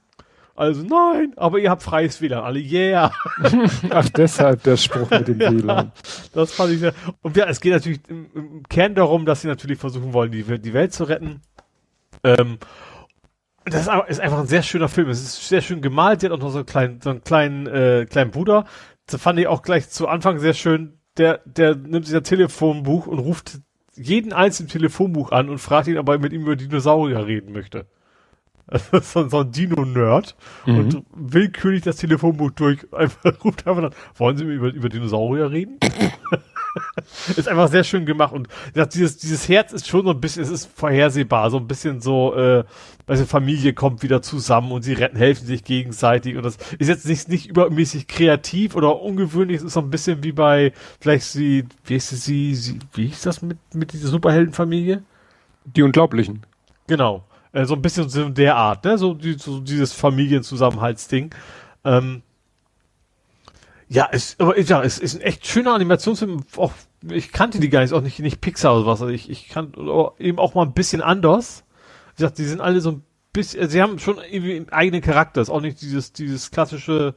Also 0.57 0.83
nein, 0.83 1.35
aber 1.37 1.59
ihr 1.59 1.71
habt 1.71 1.83
freies 1.83 2.21
WLAN. 2.21 2.43
Alle, 2.43 2.59
yeah. 2.59 3.13
Ach, 3.91 4.09
deshalb 4.09 4.63
der 4.63 4.77
Spruch 4.79 5.11
mit 5.11 5.29
dem 5.29 5.39
WLAN. 5.63 5.93
Das 6.33 6.53
fand 6.53 6.73
ich 6.73 6.81
sehr. 6.81 6.95
Und 7.23 7.37
ja, 7.37 7.47
es 7.47 7.61
geht 7.61 7.73
natürlich 7.73 8.01
im, 8.09 8.27
im 8.35 8.63
Kern 8.69 8.95
darum, 8.95 9.27
dass 9.27 9.43
sie 9.43 9.49
natürlich 9.49 9.79
versuchen 9.79 10.13
wollen, 10.15 10.33
die, 10.33 10.49
Welt- 10.49 10.65
die 10.65 10.73
Welt 10.73 10.95
zu 10.95 11.05
retten. 11.05 11.43
Ähm, 12.25 12.59
das 13.67 13.83
ist, 13.83 13.91
ist, 14.09 14.21
einfach 14.21 14.39
ein 14.39 14.47
sehr 14.47 14.63
schöner 14.63 14.89
Film. 14.89 15.09
Es 15.11 15.21
ist 15.21 15.49
sehr 15.49 15.61
schön 15.61 15.83
gemalt. 15.83 16.21
Sie 16.21 16.27
hat 16.27 16.33
auch 16.33 16.39
noch 16.39 16.51
so 16.51 16.59
einen 16.59 16.67
kleinen, 16.67 17.01
so 17.01 17.11
einen 17.11 17.23
kleinen, 17.23 17.67
äh, 17.67 18.07
kleinen 18.09 18.31
Bruder. 18.31 18.65
Das 19.07 19.21
fand 19.21 19.39
ich 19.39 19.49
auch 19.49 19.63
gleich 19.63 19.91
zu 19.91 20.09
Anfang 20.09 20.39
sehr 20.39 20.55
schön. 20.55 20.99
Der, 21.19 21.41
der 21.45 21.75
nimmt 21.75 22.07
sich 22.07 22.17
ein 22.17 22.25
Telefonbuch 22.25 23.07
und 23.07 23.19
ruft 23.19 23.59
jeden 23.95 24.33
einzelnen 24.33 24.69
Telefonbuch 24.69 25.33
an 25.33 25.49
und 25.49 25.59
fragt 25.59 25.89
ihn, 25.89 25.99
ob 25.99 26.09
er 26.09 26.19
mit 26.19 26.33
ihm 26.33 26.43
über 26.43 26.57
Dinosaurier 26.57 27.27
reden 27.27 27.53
möchte. 27.53 27.87
Also 28.69 28.99
so, 29.01 29.29
so 29.29 29.41
ein 29.41 29.53
Dino-Nerd 29.53 30.35
mhm. 30.67 30.79
und 30.79 31.05
willkürlich 31.15 31.83
das 31.83 31.97
Telefonbuch 31.97 32.51
durch, 32.51 32.93
einfach 32.93 33.33
ruft 33.45 33.67
einfach 33.67 33.83
dann, 33.83 33.95
wollen 34.17 34.37
Sie 34.37 34.45
mir 34.45 34.55
über, 34.55 34.73
über 34.73 34.89
Dinosaurier 34.89 35.51
reden? 35.51 35.79
ist 37.37 37.49
einfach 37.49 37.69
sehr 37.69 37.85
schön 37.85 38.07
gemacht 38.07 38.33
und 38.33 38.49
das, 38.75 38.89
dieses, 38.91 39.19
dieses 39.19 39.49
Herz 39.49 39.73
ist 39.73 39.87
schon 39.87 40.05
so 40.05 40.11
ein 40.11 40.21
bisschen, 40.21 40.43
es 40.43 40.51
ist 40.51 40.69
vorhersehbar, 40.75 41.51
so 41.51 41.59
ein 41.59 41.69
bisschen 41.69 42.01
so, 42.01 42.35
äh, 42.35 42.65
also 43.07 43.25
Familie 43.25 43.73
kommt 43.73 44.03
wieder 44.03 44.21
zusammen 44.21 44.73
und 44.73 44.83
sie 44.83 44.95
retten, 44.95 45.17
helfen 45.17 45.47
sich 45.47 45.63
gegenseitig 45.63 46.37
und 46.37 46.45
das 46.45 46.59
ist 46.79 46.89
jetzt 46.89 47.07
nicht, 47.07 47.29
nicht 47.29 47.47
übermäßig 47.47 48.09
kreativ 48.09 48.75
oder 48.75 49.01
ungewöhnlich, 49.01 49.59
es 49.59 49.63
ist 49.63 49.75
so 49.75 49.81
ein 49.81 49.91
bisschen 49.91 50.25
wie 50.25 50.33
bei, 50.33 50.73
vielleicht 51.01 51.27
sie, 51.27 51.65
wie 51.85 51.97
ist 51.97 52.09
sie, 52.09 52.55
sie 52.55 52.79
wie 52.95 53.07
hieß 53.07 53.23
das 53.23 53.43
mit, 53.43 53.59
mit 53.75 53.93
dieser 53.93 54.09
Superheldenfamilie? 54.09 55.03
Die 55.65 55.83
Unglaublichen. 55.83 56.43
Genau. 56.87 57.25
Äh, 57.57 57.65
so 57.65 57.75
ein 57.75 57.81
bisschen 57.81 58.07
so 58.11 58.29
der 58.29 58.55
Art, 58.57 58.85
ne, 58.85 58.99
so, 58.99 59.15
die, 59.15 59.33
so 59.33 59.61
dieses 59.61 59.95
Familienzusammenhaltsding. 59.95 61.35
Ähm, 61.85 62.23
ja, 63.89 64.09
es, 64.13 64.37
aber 64.39 64.61
ja, 64.61 64.83
es 64.83 64.99
ist 64.99 65.15
ein 65.15 65.23
echt 65.23 65.47
schöner 65.47 65.73
Animationsfilm. 65.73 66.45
Auch, 66.57 66.73
ich 67.09 67.33
kannte 67.33 67.59
die 67.59 67.71
gar 67.71 67.81
nicht, 67.81 67.95
auch 67.95 68.03
nicht, 68.03 68.19
nicht 68.19 68.43
Pixar 68.43 68.77
oder 68.77 68.85
was. 68.85 69.01
Also 69.01 69.11
ich, 69.11 69.31
ich 69.31 69.49
kann 69.49 69.73
eben 70.19 70.39
auch 70.39 70.55
mal 70.55 70.67
ein 70.67 70.75
bisschen 70.75 71.01
anders. 71.01 71.65
Wie 72.11 72.23
gesagt, 72.23 72.37
die 72.37 72.45
sind 72.45 72.61
alle 72.61 72.83
so 72.83 72.91
ein 72.91 73.05
bisschen, 73.33 73.71
sie 73.71 73.81
haben 73.81 73.99
schon 74.01 74.19
irgendwie 74.19 74.57
einen 74.57 74.69
eigenen 74.69 75.01
Charakter. 75.01 75.41
Ist 75.41 75.49
auch 75.49 75.63
nicht 75.63 75.81
dieses, 75.81 76.13
dieses 76.13 76.51
klassische, 76.51 77.15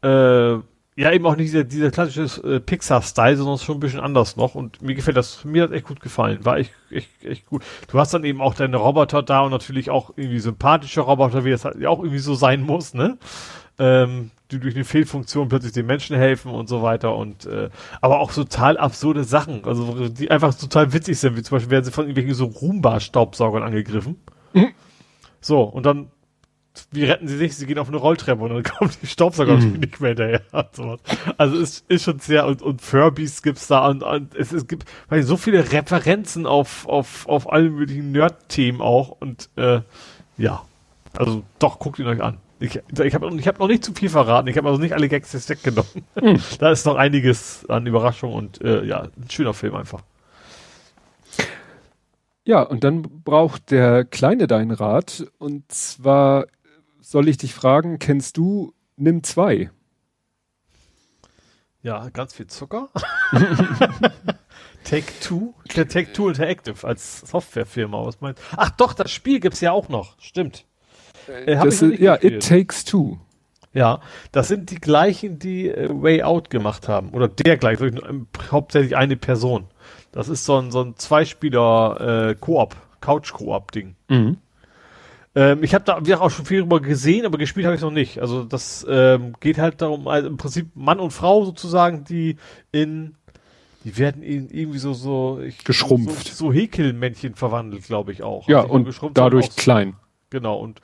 äh, 0.00 0.54
ja, 0.96 1.10
eben 1.10 1.26
auch 1.26 1.36
nicht 1.36 1.52
dieser, 1.52 1.64
dieser 1.64 1.90
klassische 1.90 2.40
äh, 2.46 2.60
Pixar-Style, 2.60 3.36
sondern 3.36 3.58
schon 3.58 3.76
ein 3.76 3.80
bisschen 3.80 4.00
anders 4.00 4.36
noch. 4.36 4.54
Und 4.54 4.80
mir 4.80 4.94
gefällt 4.94 5.16
das, 5.16 5.44
mir 5.44 5.64
hat 5.64 5.72
echt 5.72 5.86
gut 5.86 6.00
gefallen. 6.00 6.44
War 6.44 6.58
echt, 6.58 6.72
echt, 6.90 7.24
echt 7.24 7.46
gut. 7.46 7.64
Du 7.88 7.98
hast 7.98 8.14
dann 8.14 8.22
eben 8.22 8.40
auch 8.40 8.54
deine 8.54 8.76
Roboter 8.76 9.22
da 9.22 9.40
und 9.40 9.50
natürlich 9.50 9.90
auch 9.90 10.12
irgendwie 10.16 10.38
sympathische 10.38 11.00
Roboter, 11.00 11.44
wie 11.44 11.50
das 11.50 11.64
halt 11.64 11.84
auch 11.84 11.98
irgendwie 11.98 12.20
so 12.20 12.34
sein 12.34 12.62
muss, 12.62 12.94
ne? 12.94 13.18
Ähm, 13.76 14.30
die 14.52 14.60
durch 14.60 14.76
eine 14.76 14.84
Fehlfunktion 14.84 15.48
plötzlich 15.48 15.72
den 15.72 15.86
Menschen 15.86 16.16
helfen 16.16 16.52
und 16.52 16.68
so 16.68 16.80
weiter 16.80 17.16
und 17.16 17.44
äh, 17.46 17.70
aber 18.00 18.20
auch 18.20 18.32
total 18.32 18.76
absurde 18.76 19.24
Sachen, 19.24 19.64
also 19.64 20.08
die 20.08 20.30
einfach 20.30 20.54
total 20.54 20.92
witzig 20.92 21.18
sind, 21.18 21.36
wie 21.36 21.42
zum 21.42 21.56
Beispiel 21.56 21.72
werden 21.72 21.84
sie 21.84 21.90
von 21.90 22.04
irgendwelchen 22.04 22.34
so 22.34 22.44
Roomba-Staubsaugern 22.46 23.64
angegriffen. 23.64 24.16
Mhm. 24.52 24.68
So, 25.40 25.62
und 25.62 25.86
dann 25.86 26.08
wie 26.90 27.04
retten 27.04 27.28
sie 27.28 27.36
sich? 27.36 27.56
Sie 27.56 27.66
gehen 27.66 27.78
auf 27.78 27.88
eine 27.88 27.96
Rolltreppe 27.96 28.42
und 28.42 28.50
dann 28.50 28.62
kommen 28.78 28.90
die 29.02 29.06
Staubsauger 29.06 29.56
mhm. 29.56 29.74
nicht 29.74 30.00
mehr 30.00 30.10
hinterher. 30.10 30.42
Also 31.36 31.58
es 31.60 31.84
ist 31.88 32.04
schon 32.04 32.18
sehr, 32.18 32.46
und, 32.46 32.62
und 32.62 32.82
Furbies 32.82 33.42
gibt's 33.42 33.66
da 33.66 33.88
und, 33.88 34.02
und 34.02 34.34
es, 34.34 34.52
es 34.52 34.66
gibt 34.66 34.84
weil 35.08 35.22
so 35.22 35.36
viele 35.36 35.72
Referenzen 35.72 36.46
auf, 36.46 36.86
auf, 36.88 37.28
auf 37.28 37.52
alle 37.52 37.70
möglichen 37.70 38.12
Nerd-Themen 38.12 38.80
auch 38.80 39.10
und 39.20 39.50
äh, 39.56 39.80
ja. 40.36 40.62
Also 41.16 41.44
doch, 41.60 41.78
guckt 41.78 41.98
ihn 42.00 42.06
euch 42.06 42.20
an. 42.20 42.38
Ich, 42.58 42.80
ich 43.02 43.14
habe 43.14 43.34
ich 43.36 43.46
hab 43.46 43.58
noch 43.58 43.68
nicht 43.68 43.84
zu 43.84 43.92
viel 43.92 44.08
verraten. 44.08 44.48
Ich 44.48 44.56
habe 44.56 44.68
also 44.68 44.80
nicht 44.80 44.94
alle 44.94 45.08
Gags 45.08 45.32
jetzt 45.32 45.48
weggenommen. 45.48 45.90
Mhm. 46.20 46.40
da 46.58 46.70
ist 46.70 46.86
noch 46.86 46.96
einiges 46.96 47.68
an 47.68 47.86
Überraschung 47.86 48.32
und 48.32 48.60
äh, 48.62 48.84
ja, 48.84 49.02
ein 49.02 49.30
schöner 49.30 49.54
Film 49.54 49.74
einfach. 49.74 50.02
Ja, 52.46 52.62
und 52.62 52.84
dann 52.84 53.02
braucht 53.02 53.70
der 53.70 54.04
Kleine 54.04 54.46
deinen 54.46 54.70
Rat. 54.70 55.26
Und 55.38 55.70
zwar 55.72 56.46
soll 57.10 57.28
ich 57.28 57.36
dich 57.36 57.54
fragen, 57.54 57.98
kennst 57.98 58.36
du 58.36 58.74
Nimm 58.96 59.22
2? 59.22 59.70
Ja, 61.82 62.08
ganz 62.10 62.34
viel 62.34 62.46
Zucker. 62.46 62.90
Take 64.84 65.12
Two? 65.20 65.54
Take 65.68 66.12
Two 66.12 66.28
Interactive 66.28 66.86
als 66.86 67.20
Softwarefirma. 67.20 68.04
Was 68.04 68.20
meinst 68.20 68.42
Ach 68.56 68.70
doch, 68.70 68.92
das 68.92 69.10
Spiel 69.10 69.40
gibt's 69.40 69.60
ja 69.60 69.72
auch 69.72 69.88
noch. 69.88 70.16
Stimmt. 70.20 70.66
Äh, 71.26 71.56
das 71.56 71.82
ist, 71.82 71.98
ja, 71.98 72.16
It 72.22 72.46
Takes 72.46 72.84
Two. 72.84 73.18
Ja, 73.72 74.00
das 74.30 74.48
sind 74.48 74.70
die 74.70 74.76
gleichen, 74.76 75.38
die 75.38 75.68
äh, 75.68 75.88
Way 75.90 76.22
Out 76.22 76.48
gemacht 76.48 76.86
haben. 76.86 77.10
Oder 77.10 77.28
der 77.28 77.56
gleich, 77.56 77.80
ähm, 77.80 78.28
hauptsächlich 78.50 78.96
eine 78.96 79.16
Person. 79.16 79.66
Das 80.12 80.28
ist 80.28 80.44
so 80.44 80.58
ein, 80.58 80.70
so 80.70 80.80
ein 80.82 80.96
Zweispieler 80.96 82.30
äh, 82.30 82.34
Koop, 82.36 82.76
Couch-Koop-Ding. 83.00 83.96
Mhm. 84.08 84.36
Ähm, 85.34 85.62
ich 85.62 85.74
habe 85.74 85.84
da 85.84 86.04
wir 86.04 86.20
auch 86.20 86.30
schon 86.30 86.44
viel 86.44 86.60
drüber 86.60 86.80
gesehen, 86.80 87.26
aber 87.26 87.38
gespielt 87.38 87.66
habe 87.66 87.76
ich 87.76 87.82
noch 87.82 87.90
nicht. 87.90 88.20
Also 88.20 88.44
das 88.44 88.86
ähm, 88.88 89.34
geht 89.40 89.58
halt 89.58 89.82
darum, 89.82 90.06
also 90.06 90.28
im 90.28 90.36
Prinzip 90.36 90.68
Mann 90.74 91.00
und 91.00 91.10
Frau 91.10 91.44
sozusagen, 91.44 92.04
die 92.04 92.36
in 92.72 93.16
die 93.84 93.98
werden 93.98 94.22
in 94.22 94.48
irgendwie 94.48 94.78
so 94.78 94.94
so 94.94 95.40
ich, 95.40 95.64
geschrumpft, 95.64 96.28
so, 96.28 96.46
so 96.46 96.52
Häkelmännchen 96.52 97.34
verwandelt, 97.34 97.84
glaube 97.84 98.12
ich 98.12 98.22
auch. 98.22 98.48
Ja 98.48 98.60
und 98.60 98.88
dadurch 99.12 99.56
klein. 99.56 99.96
Genau, 100.30 100.56
und 100.56 100.80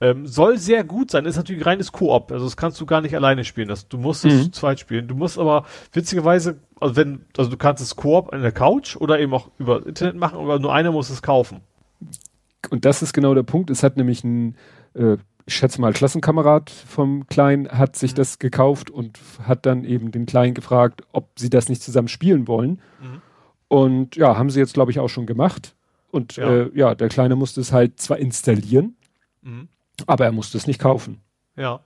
ähm, 0.00 0.26
soll 0.26 0.56
sehr 0.56 0.82
gut 0.82 1.10
sein. 1.10 1.26
Ist 1.26 1.36
natürlich 1.36 1.66
reines 1.66 1.92
Koop. 1.92 2.32
Also 2.32 2.46
das 2.46 2.56
kannst 2.56 2.80
du 2.80 2.86
gar 2.86 3.02
nicht 3.02 3.14
alleine 3.14 3.44
spielen. 3.44 3.68
Das, 3.68 3.88
du 3.88 3.98
musst 3.98 4.24
es 4.24 4.32
mhm. 4.32 4.42
zu 4.44 4.50
zweit 4.52 4.80
spielen. 4.80 5.06
Du 5.06 5.14
musst 5.14 5.38
aber 5.38 5.66
witzigerweise, 5.92 6.60
also 6.80 6.96
wenn, 6.96 7.24
also 7.36 7.50
du 7.50 7.58
kannst 7.58 7.82
es 7.82 7.96
Koop 7.96 8.32
an 8.32 8.40
der 8.40 8.52
Couch 8.52 8.96
oder 8.96 9.18
eben 9.20 9.34
auch 9.34 9.50
über 9.58 9.86
Internet 9.86 10.16
machen, 10.16 10.38
aber 10.38 10.58
nur 10.58 10.72
einer 10.72 10.92
muss 10.92 11.10
es 11.10 11.20
kaufen. 11.20 11.60
Und 12.70 12.84
das 12.84 13.02
ist 13.02 13.12
genau 13.12 13.34
der 13.34 13.42
Punkt. 13.42 13.70
Es 13.70 13.82
hat 13.82 13.96
nämlich 13.96 14.24
ein, 14.24 14.56
äh, 14.94 15.16
ich 15.46 15.54
schätze 15.54 15.80
mal, 15.80 15.92
Klassenkamerad 15.92 16.70
vom 16.70 17.26
Kleinen 17.26 17.68
hat 17.68 17.96
sich 17.96 18.12
mhm. 18.12 18.16
das 18.16 18.38
gekauft 18.38 18.90
und 18.90 19.18
hat 19.42 19.66
dann 19.66 19.84
eben 19.84 20.10
den 20.10 20.26
Kleinen 20.26 20.54
gefragt, 20.54 21.02
ob 21.12 21.38
sie 21.38 21.50
das 21.50 21.68
nicht 21.68 21.82
zusammen 21.82 22.08
spielen 22.08 22.48
wollen. 22.48 22.80
Mhm. 23.00 23.22
Und 23.68 24.16
ja, 24.16 24.36
haben 24.36 24.50
sie 24.50 24.60
jetzt, 24.60 24.74
glaube 24.74 24.90
ich, 24.90 24.98
auch 24.98 25.08
schon 25.08 25.26
gemacht. 25.26 25.74
Und 26.10 26.36
ja. 26.36 26.48
Äh, 26.48 26.70
ja, 26.74 26.94
der 26.94 27.08
Kleine 27.08 27.36
musste 27.36 27.60
es 27.60 27.72
halt 27.72 28.00
zwar 28.00 28.18
installieren, 28.18 28.96
mhm. 29.42 29.68
aber 30.06 30.24
er 30.24 30.32
musste 30.32 30.56
es 30.56 30.66
nicht 30.66 30.80
kaufen. 30.80 31.20
Ja. 31.56 31.80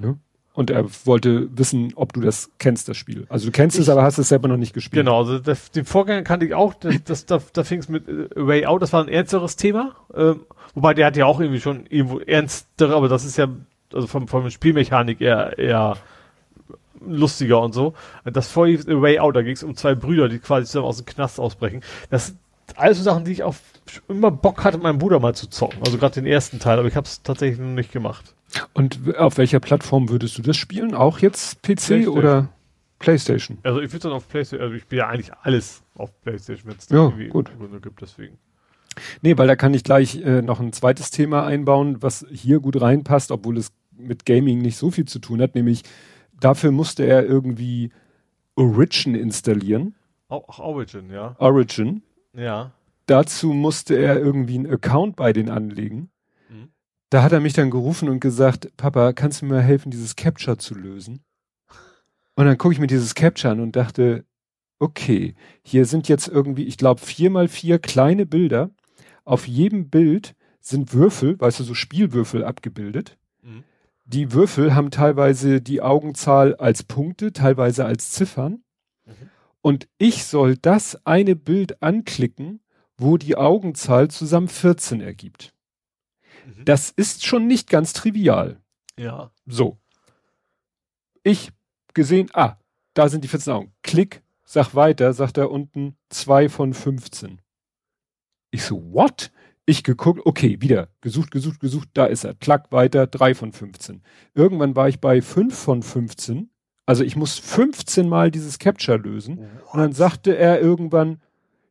Ne? 0.00 0.18
Und 0.54 0.70
er 0.70 0.86
wollte 1.04 1.48
wissen, 1.58 1.92
ob 1.96 2.12
du 2.12 2.20
das 2.20 2.48
kennst, 2.58 2.88
das 2.88 2.96
Spiel. 2.96 3.26
Also 3.28 3.46
du 3.46 3.52
kennst 3.52 3.76
ich, 3.76 3.82
es, 3.82 3.88
aber 3.88 4.04
hast 4.04 4.18
es 4.18 4.28
selber 4.28 4.46
noch 4.46 4.56
nicht 4.56 4.72
gespielt. 4.72 5.04
Genau, 5.04 5.18
also 5.18 5.40
das, 5.40 5.72
den 5.72 5.84
Vorgänger 5.84 6.22
kannte 6.22 6.46
ich 6.46 6.54
auch. 6.54 6.74
Das, 6.74 6.94
das, 7.04 7.26
da, 7.26 7.40
da 7.52 7.64
fing 7.64 7.80
es 7.80 7.88
mit 7.88 8.08
äh, 8.08 8.28
Way 8.36 8.66
Out, 8.66 8.80
das 8.80 8.92
war 8.92 9.02
ein 9.02 9.08
ernsteres 9.08 9.56
Thema. 9.56 9.96
Ähm, 10.14 10.40
wobei 10.74 10.94
der 10.94 11.06
hat 11.06 11.16
ja 11.16 11.26
auch 11.26 11.40
irgendwie 11.40 11.60
schon 11.60 11.86
irgendwo 11.86 12.20
ernstere, 12.20 12.94
aber 12.94 13.08
das 13.08 13.24
ist 13.24 13.36
ja 13.36 13.48
also 13.92 14.06
vom, 14.06 14.28
vom 14.28 14.48
Spielmechanik 14.48 15.20
eher, 15.20 15.58
eher 15.58 15.96
lustiger 17.04 17.60
und 17.60 17.72
so. 17.72 17.94
Das 18.24 18.48
vorher 18.48 18.78
Way 18.86 19.18
Out, 19.18 19.34
da 19.34 19.42
ging 19.42 19.54
es 19.54 19.64
um 19.64 19.74
zwei 19.74 19.96
Brüder, 19.96 20.28
die 20.28 20.38
quasi 20.38 20.66
zusammen 20.66 20.86
aus 20.86 20.98
dem 20.98 21.06
Knast 21.06 21.40
ausbrechen. 21.40 21.82
Das 22.10 22.34
alles 22.76 22.98
so 22.98 23.04
Sachen, 23.04 23.24
die 23.24 23.32
ich 23.32 23.42
auf 23.42 23.60
immer 24.08 24.30
Bock 24.30 24.64
hatte, 24.64 24.78
meinem 24.78 24.98
Bruder 24.98 25.20
mal 25.20 25.34
zu 25.34 25.48
zocken. 25.48 25.80
Also 25.84 25.98
gerade 25.98 26.14
den 26.14 26.26
ersten 26.26 26.58
Teil, 26.58 26.78
aber 26.78 26.88
ich 26.88 26.96
habe 26.96 27.06
es 27.06 27.22
tatsächlich 27.22 27.58
noch 27.58 27.74
nicht 27.74 27.92
gemacht. 27.92 28.34
Und 28.72 29.16
auf 29.16 29.36
welcher 29.36 29.60
Plattform 29.60 30.08
würdest 30.08 30.38
du 30.38 30.42
das 30.42 30.56
spielen? 30.56 30.94
Auch 30.94 31.18
jetzt 31.18 31.62
PC 31.62 32.08
oder 32.08 32.48
PlayStation? 32.98 33.58
Also 33.62 33.80
ich 33.80 33.92
würde 33.92 34.04
dann 34.04 34.12
auf 34.12 34.28
PlayStation, 34.28 34.64
also 34.64 34.74
ich 34.74 34.86
bin 34.86 34.98
ja 34.98 35.08
eigentlich 35.08 35.32
alles 35.42 35.82
auf 35.96 36.10
PlayStation, 36.22 36.70
wenn 36.70 36.78
es 36.78 36.88
ja, 36.88 36.96
irgendwie 36.96 37.28
gut. 37.28 37.50
Gründe 37.58 37.80
gibt, 37.80 38.00
deswegen. 38.00 38.38
Nee, 39.22 39.36
weil 39.36 39.48
da 39.48 39.56
kann 39.56 39.74
ich 39.74 39.82
gleich 39.82 40.16
äh, 40.16 40.40
noch 40.40 40.60
ein 40.60 40.72
zweites 40.72 41.10
Thema 41.10 41.44
einbauen, 41.44 42.00
was 42.00 42.24
hier 42.30 42.60
gut 42.60 42.80
reinpasst, 42.80 43.32
obwohl 43.32 43.58
es 43.58 43.72
mit 43.96 44.24
Gaming 44.24 44.60
nicht 44.60 44.76
so 44.76 44.90
viel 44.90 45.04
zu 45.04 45.18
tun 45.18 45.40
hat, 45.40 45.54
nämlich 45.54 45.82
dafür 46.40 46.70
musste 46.70 47.04
er 47.04 47.24
irgendwie 47.24 47.90
Origin 48.56 49.14
installieren. 49.14 49.94
Auch 50.28 50.58
Origin, 50.58 51.10
ja. 51.10 51.34
Origin. 51.38 52.02
Ja. 52.34 52.72
Dazu 53.06 53.52
musste 53.52 53.96
er 53.96 54.18
irgendwie 54.18 54.54
einen 54.54 54.72
Account 54.72 55.16
bei 55.16 55.32
denen 55.32 55.50
anlegen. 55.50 56.10
Mhm. 56.48 56.70
Da 57.10 57.22
hat 57.22 57.32
er 57.32 57.40
mich 57.40 57.52
dann 57.52 57.70
gerufen 57.70 58.08
und 58.08 58.20
gesagt, 58.20 58.76
Papa, 58.76 59.12
kannst 59.12 59.42
du 59.42 59.46
mir 59.46 59.60
helfen, 59.60 59.90
dieses 59.90 60.16
Capture 60.16 60.58
zu 60.58 60.74
lösen? 60.74 61.22
Und 62.34 62.46
dann 62.46 62.58
gucke 62.58 62.74
ich 62.74 62.80
mir 62.80 62.86
dieses 62.86 63.14
Capture 63.14 63.52
an 63.52 63.60
und 63.60 63.76
dachte, 63.76 64.24
okay, 64.78 65.34
hier 65.62 65.86
sind 65.86 66.08
jetzt 66.08 66.28
irgendwie, 66.28 66.64
ich 66.64 66.76
glaube, 66.76 67.00
vier 67.00 67.30
mal 67.30 67.48
vier 67.48 67.78
kleine 67.78 68.26
Bilder. 68.26 68.70
Auf 69.24 69.46
jedem 69.46 69.88
Bild 69.88 70.34
sind 70.60 70.92
Würfel, 70.92 71.38
weißt 71.38 71.60
du, 71.60 71.64
so 71.64 71.74
Spielwürfel 71.74 72.44
abgebildet. 72.44 73.16
Mhm. 73.42 73.64
Die 74.06 74.32
Würfel 74.32 74.74
haben 74.74 74.90
teilweise 74.90 75.60
die 75.60 75.80
Augenzahl 75.80 76.54
als 76.56 76.82
Punkte, 76.82 77.32
teilweise 77.32 77.84
als 77.86 78.10
Ziffern. 78.10 78.62
Und 79.64 79.88
ich 79.96 80.26
soll 80.26 80.58
das 80.58 81.06
eine 81.06 81.34
Bild 81.34 81.82
anklicken, 81.82 82.60
wo 82.98 83.16
die 83.16 83.34
Augenzahl 83.34 84.10
zusammen 84.10 84.48
14 84.48 85.00
ergibt. 85.00 85.54
Mhm. 86.44 86.66
Das 86.66 86.90
ist 86.90 87.24
schon 87.24 87.46
nicht 87.46 87.70
ganz 87.70 87.94
trivial. 87.94 88.60
Ja. 88.98 89.30
So. 89.46 89.78
Ich 91.22 91.50
gesehen, 91.94 92.28
ah, 92.34 92.58
da 92.92 93.08
sind 93.08 93.24
die 93.24 93.28
14 93.28 93.54
Augen. 93.54 93.72
Klick, 93.82 94.22
sag 94.44 94.74
weiter, 94.74 95.14
sagt 95.14 95.38
er 95.38 95.50
unten 95.50 95.96
2 96.10 96.50
von 96.50 96.74
15. 96.74 97.40
Ich 98.50 98.64
so, 98.64 98.92
what? 98.92 99.32
Ich 99.64 99.82
geguckt, 99.82 100.20
okay, 100.26 100.60
wieder 100.60 100.90
gesucht, 101.00 101.30
gesucht, 101.30 101.58
gesucht, 101.60 101.88
da 101.94 102.04
ist 102.04 102.24
er. 102.24 102.34
Klack 102.34 102.70
weiter, 102.70 103.06
drei 103.06 103.34
von 103.34 103.50
15. 103.50 104.02
Irgendwann 104.34 104.76
war 104.76 104.90
ich 104.90 105.00
bei 105.00 105.22
fünf 105.22 105.58
von 105.58 105.82
15. 105.82 106.50
Also 106.86 107.02
ich 107.02 107.16
muss 107.16 107.38
15 107.38 108.08
Mal 108.08 108.30
dieses 108.30 108.58
Capture 108.58 108.98
lösen. 108.98 109.38
What? 109.38 109.74
Und 109.74 109.80
dann 109.80 109.92
sagte 109.92 110.36
er 110.36 110.60
irgendwann, 110.60 111.20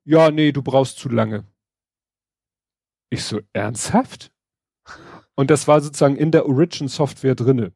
ja, 0.06 0.32
nee, 0.32 0.52
du 0.52 0.62
brauchst 0.62 0.98
zu 0.98 1.10
lange. 1.10 1.46
Ich 3.10 3.24
so, 3.24 3.40
ernsthaft? 3.54 4.32
Und 5.36 5.50
das 5.50 5.68
war 5.68 5.82
sozusagen 5.82 6.16
in 6.16 6.32
der 6.32 6.48
Origin 6.48 6.88
Software 6.88 7.36
drinne. 7.36 7.74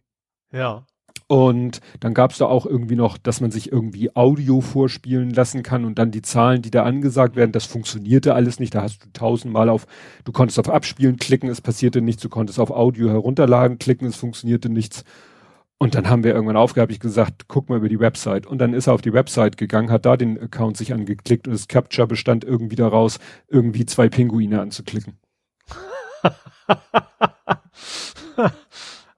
Ja. 0.52 0.86
Und 1.28 1.82
dann 2.00 2.14
gab 2.14 2.32
es 2.32 2.38
da 2.38 2.46
auch 2.46 2.66
irgendwie 2.66 2.96
noch, 2.96 3.18
dass 3.18 3.42
man 3.42 3.52
sich 3.52 3.72
irgendwie 3.72 4.16
Audio 4.16 4.62
vorspielen 4.62 5.32
lassen 5.32 5.62
kann 5.62 5.84
und 5.84 6.00
dann 6.00 6.10
die 6.10 6.22
Zahlen, 6.22 6.62
die 6.62 6.72
da 6.72 6.84
angesagt 6.84 7.36
werden, 7.36 7.52
das 7.52 7.66
funktionierte 7.66 8.34
alles 8.34 8.60
nicht. 8.60 8.74
Da 8.74 8.82
hast 8.82 9.04
du 9.04 9.10
tausendmal 9.12 9.68
auf, 9.68 9.88
du 10.24 10.32
konntest 10.32 10.58
auf 10.58 10.70
Abspielen 10.70 11.18
klicken, 11.18 11.50
es 11.50 11.60
passierte 11.60 12.02
nichts, 12.02 12.22
du 12.22 12.30
konntest 12.30 12.60
auf 12.60 12.72
Audio 12.72 13.10
herunterladen, 13.10 13.78
klicken, 13.78 14.08
es 14.08 14.16
funktionierte 14.16 14.70
nichts. 14.70 15.04
Und 15.80 15.94
dann 15.94 16.10
haben 16.10 16.24
wir 16.24 16.34
irgendwann 16.34 16.58
aufgehabt, 16.58 16.92
ich 16.92 17.00
gesagt, 17.00 17.48
guck 17.48 17.70
mal 17.70 17.78
über 17.78 17.90
die 17.90 18.00
Website. 18.00 18.48
Und 18.48 18.58
dann 18.58 18.74
ist 18.74 18.88
er 18.88 18.94
auf 18.94 19.02
die 19.02 19.14
Website 19.14 19.58
gegangen, 19.58 19.92
hat 19.92 20.06
da 20.06 20.18
den 20.18 20.40
Account 20.42 20.76
sich 20.76 20.92
angeklickt 20.92 21.48
und 21.48 21.54
das 21.54 21.68
Capture 21.68 22.08
bestand 22.08 22.44
irgendwie 22.44 22.76
daraus, 22.76 23.20
irgendwie 23.48 23.86
zwei 23.86 24.10
Pinguine 24.10 24.60
anzuklicken. 24.60 25.20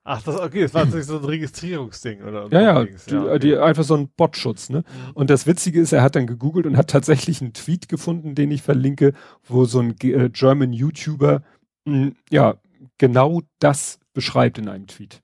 Ach, 0.04 0.24
das, 0.24 0.40
okay, 0.40 0.64
das 0.64 0.74
war 0.74 0.86
natürlich 0.86 1.06
so 1.06 1.20
ein 1.20 1.24
Registrierungsding, 1.24 2.24
oder? 2.24 2.48
Ja, 2.52 2.62
ja, 2.62 2.84
die, 2.84 3.14
ja 3.14 3.24
okay. 3.24 3.40
die, 3.40 3.58
einfach 3.58 3.84
so 3.84 3.96
ein 3.96 4.10
Botschutz, 4.10 4.70
ne? 4.70 4.80
Mhm. 4.80 5.12
Und 5.14 5.30
das 5.30 5.46
Witzige 5.46 5.80
ist, 5.80 5.92
er 5.92 6.02
hat 6.02 6.16
dann 6.16 6.26
gegoogelt 6.26 6.66
und 6.66 6.78
hat 6.78 6.90
tatsächlich 6.90 7.42
einen 7.42 7.54
Tweet 7.54 7.88
gefunden, 7.88 8.34
den 8.34 8.50
ich 8.50 8.64
verlinke, 8.64 9.14
wo 9.44 9.66
so 9.66 9.80
ein 9.80 9.96
äh, 10.02 10.30
German 10.30 10.74
YouTuber, 10.74 11.44
mh, 11.86 11.94
hm, 11.94 12.16
ja, 12.32 12.56
genau 12.98 13.42
das 13.60 14.00
beschreibt 14.14 14.58
in 14.58 14.68
einem 14.68 14.88
Tweet. 14.88 15.22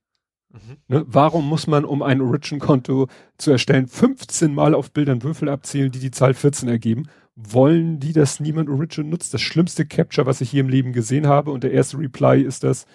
Mhm. 0.56 0.78
Ne? 0.88 1.06
Warum 1.08 1.48
muss 1.48 1.68
man, 1.68 1.86
um 1.86 2.02
ein 2.02 2.22
Origin-Konto 2.22 3.08
zu 3.38 3.52
erstellen, 3.52 3.88
15 3.88 4.54
Mal 4.54 4.74
auf 4.74 4.92
Bildern 4.92 5.24
Würfel 5.24 5.50
abzählen, 5.50 5.92
die 5.92 6.00
die 6.00 6.12
Zahl 6.12 6.34
14 6.34 6.70
ergeben? 6.70 7.08
Wollen 7.36 8.00
die, 8.00 8.14
dass 8.14 8.40
niemand 8.40 8.70
Origin 8.70 9.10
nutzt? 9.10 9.34
Das 9.34 9.42
schlimmste 9.42 9.86
Capture, 9.86 10.26
was 10.26 10.42
ich 10.42 10.50
hier 10.50 10.62
im 10.62 10.70
Leben 10.70 10.94
gesehen 10.94 11.28
habe. 11.28 11.52
Und 11.52 11.64
der 11.64 11.72
erste 11.72 11.98
Reply 11.98 12.42
ist 12.42 12.64
das, 12.64 12.86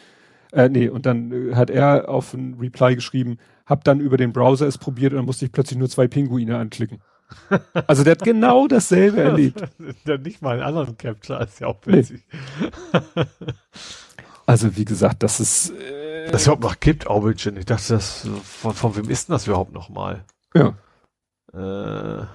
äh, 0.52 0.68
nee, 0.68 0.88
und 0.88 1.06
dann 1.06 1.50
äh, 1.50 1.54
hat 1.54 1.70
er 1.70 2.08
auf 2.08 2.34
ein 2.34 2.54
Reply 2.58 2.94
geschrieben, 2.94 3.38
hab 3.66 3.84
dann 3.84 4.00
über 4.00 4.16
den 4.16 4.32
Browser 4.32 4.66
es 4.66 4.78
probiert 4.78 5.12
und 5.12 5.18
dann 5.18 5.26
musste 5.26 5.44
ich 5.44 5.52
plötzlich 5.52 5.78
nur 5.78 5.88
zwei 5.88 6.08
Pinguine 6.08 6.56
anklicken. 6.58 7.00
Also 7.86 8.02
der 8.02 8.12
hat 8.12 8.24
genau 8.24 8.66
dasselbe 8.66 9.20
erlebt. 9.20 9.62
der 10.06 10.18
nicht 10.18 10.42
mal 10.42 10.54
einen 10.54 10.62
anderen 10.62 10.96
Capture 10.96 11.44
ist 11.44 11.60
ja 11.60 11.68
auch 11.68 11.78
witzig. 11.86 12.24
Nee. 12.60 13.24
Also 14.50 14.76
wie 14.76 14.84
gesagt, 14.84 15.22
das 15.22 15.38
ist 15.38 15.70
äh, 15.70 16.28
das 16.32 16.42
überhaupt 16.42 16.64
noch 16.64 16.80
gibt 16.80 17.06
Origin. 17.06 17.56
Ich 17.56 17.66
dachte, 17.66 17.92
das 17.92 18.28
von, 18.42 18.74
von 18.74 18.96
wem 18.96 19.08
ist 19.08 19.28
denn 19.28 19.34
das 19.34 19.46
überhaupt 19.46 19.72
noch 19.72 19.88
mal? 19.90 20.24
Ja. 20.54 20.74
Äh, 21.52 22.26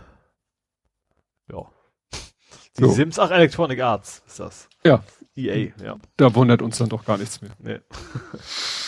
ja. 1.51 1.71
Die 2.77 2.83
so. 2.83 2.91
Sims, 2.91 3.19
ach 3.19 3.31
Electronic 3.31 3.81
Arts 3.81 4.23
ist 4.25 4.39
das. 4.39 4.69
Ja. 4.85 5.03
EA, 5.35 5.73
ja. 5.83 5.97
Da 6.15 6.33
wundert 6.35 6.61
uns 6.61 6.77
dann 6.77 6.87
doch 6.87 7.03
gar 7.03 7.17
nichts 7.17 7.41
mehr. 7.41 7.51
Nee. 7.59 7.79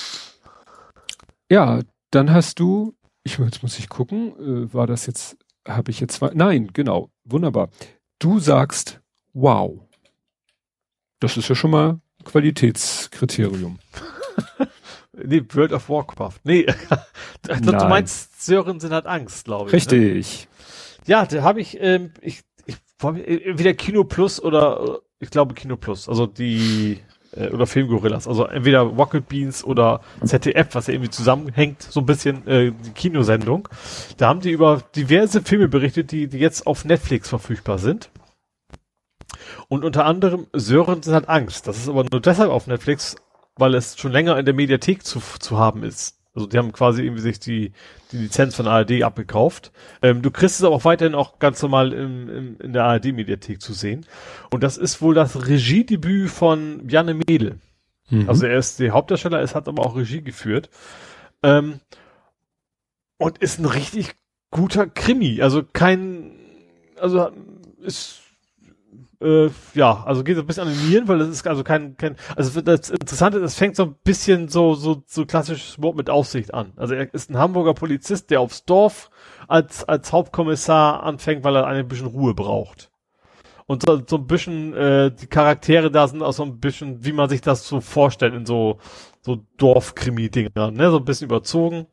ja, 1.51 1.81
dann 2.11 2.31
hast 2.31 2.61
du, 2.61 2.95
ich 3.23 3.39
jetzt 3.39 3.61
muss 3.61 3.77
ich 3.77 3.89
gucken, 3.89 4.37
äh, 4.39 4.73
war 4.73 4.87
das 4.87 5.05
jetzt, 5.05 5.37
habe 5.67 5.91
ich 5.91 5.99
jetzt, 5.99 6.21
nein, 6.21 6.69
genau, 6.71 7.11
wunderbar. 7.25 7.71
Du 8.19 8.39
sagst, 8.39 9.01
wow. 9.33 9.81
Das 11.19 11.35
ist 11.35 11.49
ja 11.49 11.55
schon 11.55 11.71
mal 11.71 11.99
Qualitätskriterium. 12.27 13.79
nee, 15.13 15.41
World 15.53 15.73
of 15.73 15.89
Warcraft. 15.89 16.39
Nee, 16.43 16.65
du 17.43 17.71
meinst, 17.71 18.45
Sörensen 18.45 18.91
hat 18.91 19.07
Angst, 19.07 19.45
glaube 19.45 19.67
ich. 19.67 19.71
Ne? 19.73 19.77
Richtig. 19.77 20.47
Ne? 20.49 21.13
Ja, 21.13 21.25
da 21.25 21.41
habe 21.41 21.61
ich, 21.61 21.77
ähm, 21.79 22.11
ich, 22.21 22.41
ich, 22.65 22.75
entweder 23.01 23.73
Kino 23.73 24.03
Plus 24.03 24.41
oder 24.43 24.99
ich 25.19 25.29
glaube 25.29 25.53
Kino 25.53 25.77
Plus, 25.77 26.09
also 26.09 26.27
die 26.27 26.99
äh, 27.31 27.47
oder 27.47 27.65
Filmgorillas, 27.65 28.27
also 28.27 28.45
entweder 28.45 28.81
Rocket 28.81 29.27
Beans 29.29 29.63
oder 29.63 30.01
ZDF, 30.23 30.67
was 30.73 30.87
ja 30.87 30.93
irgendwie 30.93 31.09
zusammenhängt, 31.09 31.81
so 31.81 32.01
ein 32.01 32.05
bisschen 32.05 32.45
äh, 32.45 32.71
die 32.71 32.91
Kinosendung. 32.91 33.69
Da 34.17 34.27
haben 34.27 34.41
die 34.41 34.51
über 34.51 34.83
diverse 34.95 35.41
Filme 35.41 35.69
berichtet, 35.69 36.11
die, 36.11 36.27
die 36.27 36.39
jetzt 36.39 36.67
auf 36.67 36.83
Netflix 36.83 37.29
verfügbar 37.29 37.77
sind. 37.77 38.09
Und 39.69 39.83
unter 39.83 40.05
anderem 40.05 40.47
Sörensen 40.53 41.13
hat 41.13 41.27
Angst. 41.27 41.67
Das 41.67 41.77
ist 41.77 41.89
aber 41.89 42.05
nur 42.09 42.21
deshalb 42.21 42.49
auf 42.49 42.67
Netflix, 42.67 43.15
weil 43.55 43.75
es 43.75 43.97
schon 43.97 44.11
länger 44.11 44.37
in 44.37 44.45
der 44.45 44.53
Mediathek 44.53 45.03
zu, 45.03 45.19
zu 45.39 45.57
haben 45.57 45.83
ist. 45.83 46.17
Also 46.33 46.47
die 46.47 46.57
haben 46.59 46.71
quasi 46.71 47.01
irgendwie 47.01 47.23
sich 47.23 47.39
die, 47.39 47.73
die 48.11 48.17
Lizenz 48.17 48.55
von 48.55 48.67
ARD 48.67 49.01
abgekauft. 49.01 49.71
Ähm, 50.03 50.21
du 50.21 50.29
kriegst 50.29 50.59
es 50.59 50.63
aber 50.63 50.75
auch 50.75 50.85
weiterhin 50.85 51.15
auch 51.15 51.39
ganz 51.39 51.61
normal 51.63 51.93
im, 51.93 52.29
im, 52.29 52.59
in 52.59 52.73
der 52.73 52.85
ARD-Mediathek 52.85 53.59
zu 53.59 53.73
sehen. 53.73 54.05
Und 54.51 54.61
das 54.61 54.77
ist 54.77 55.01
wohl 55.01 55.15
das 55.15 55.47
Regiedebüt 55.47 56.29
von 56.29 56.87
Janne 56.87 57.15
Mädel. 57.15 57.57
Mhm. 58.09 58.29
Also 58.29 58.45
er 58.45 58.59
ist 58.59 58.79
der 58.79 58.91
Hauptdarsteller, 58.91 59.41
es 59.41 59.55
hat 59.55 59.67
aber 59.67 59.83
auch 59.83 59.95
Regie 59.95 60.21
geführt. 60.21 60.69
Ähm, 61.41 61.79
und 63.17 63.39
ist 63.39 63.59
ein 63.59 63.65
richtig 63.65 64.13
guter 64.51 64.85
Krimi. 64.85 65.41
Also 65.41 65.63
kein, 65.63 66.33
also 66.99 67.31
ist 67.81 68.21
äh, 69.21 69.49
ja, 69.73 70.03
also 70.05 70.23
geht 70.23 70.35
so 70.35 70.41
ein 70.41 70.47
bisschen 70.47 70.67
an 70.67 70.73
den 70.73 70.89
Nieren, 70.89 71.07
weil 71.07 71.19
das 71.19 71.29
ist 71.29 71.47
also 71.47 71.63
kein, 71.63 71.97
kein, 71.97 72.15
also 72.35 72.61
das 72.61 72.89
Interessante 72.89 73.39
es 73.39 73.55
fängt 73.55 73.75
so 73.75 73.83
ein 73.83 73.95
bisschen 74.03 74.47
so, 74.47 74.75
so, 74.75 75.03
so 75.05 75.25
klassisches 75.25 75.81
Wort 75.81 75.95
mit 75.95 76.09
Aufsicht 76.09 76.53
an. 76.53 76.73
Also 76.75 76.93
er 76.93 77.11
ist 77.13 77.29
ein 77.29 77.37
Hamburger 77.37 77.73
Polizist, 77.73 78.29
der 78.29 78.41
aufs 78.41 78.65
Dorf 78.65 79.09
als, 79.47 79.83
als 79.85 80.11
Hauptkommissar 80.11 81.03
anfängt, 81.03 81.43
weil 81.43 81.55
er 81.55 81.65
ein 81.65 81.87
bisschen 81.87 82.07
Ruhe 82.07 82.33
braucht. 82.33 82.91
Und 83.65 83.83
so, 83.85 84.01
so 84.07 84.17
ein 84.17 84.27
bisschen, 84.27 84.73
äh, 84.75 85.11
die 85.11 85.27
Charaktere 85.27 85.91
da 85.91 86.07
sind 86.07 86.23
auch 86.23 86.31
so 86.31 86.43
ein 86.43 86.59
bisschen, 86.59 87.03
wie 87.03 87.11
man 87.11 87.27
sich 87.27 87.41
das 87.41 87.67
so 87.67 87.81
vorstellt 87.81 88.33
in 88.33 88.45
so, 88.45 88.77
so 89.21 89.39
Dorfkrimi-Dingern, 89.57 90.73
ne, 90.73 90.89
so 90.89 90.97
ein 90.97 91.05
bisschen 91.05 91.27
überzogen. 91.27 91.87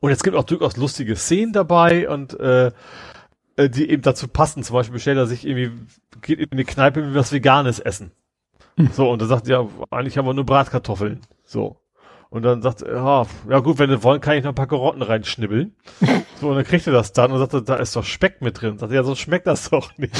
Und 0.00 0.10
es 0.10 0.22
gibt 0.22 0.36
auch 0.36 0.44
durchaus 0.44 0.76
lustige 0.76 1.16
Szenen 1.16 1.52
dabei 1.52 2.08
und, 2.08 2.38
äh, 2.38 2.72
äh, 3.56 3.68
die 3.68 3.90
eben 3.90 4.02
dazu 4.02 4.28
passen. 4.28 4.62
Zum 4.62 4.74
Beispiel 4.74 4.94
bestellt 4.94 5.18
er 5.18 5.26
sich 5.26 5.46
irgendwie, 5.46 5.72
geht 6.20 6.38
in 6.38 6.52
eine 6.52 6.64
Kneipe 6.64 7.00
irgendwie 7.00 7.18
was 7.18 7.32
Veganes 7.32 7.80
essen. 7.80 8.12
Hm. 8.76 8.88
So, 8.92 9.10
und 9.10 9.20
dann 9.20 9.28
sagt 9.28 9.48
er, 9.48 9.62
ja, 9.62 9.68
eigentlich 9.90 10.16
haben 10.18 10.26
wir 10.26 10.34
nur 10.34 10.46
Bratkartoffeln. 10.46 11.20
So. 11.44 11.76
Und 12.30 12.44
dann 12.44 12.62
sagt 12.62 12.80
er, 12.80 12.94
ja, 12.94 13.26
ja 13.50 13.58
gut, 13.58 13.78
wenn 13.78 13.90
wir 13.90 14.02
wollen, 14.02 14.22
kann 14.22 14.38
ich 14.38 14.42
noch 14.42 14.52
ein 14.52 14.54
paar 14.54 14.66
Karotten 14.66 15.02
reinschnibbeln. 15.02 15.76
so, 16.40 16.48
und 16.48 16.56
dann 16.56 16.64
kriegt 16.64 16.86
er 16.86 16.94
das 16.94 17.12
dann 17.12 17.30
und 17.30 17.38
sagt, 17.38 17.68
da 17.68 17.76
ist 17.76 17.94
doch 17.94 18.04
Speck 18.04 18.40
mit 18.40 18.58
drin. 18.62 18.78
Sagt 18.78 18.90
er, 18.90 18.96
ja, 18.96 19.04
so 19.04 19.14
schmeckt 19.14 19.46
das 19.46 19.68
doch 19.68 19.96
nicht. 19.98 20.14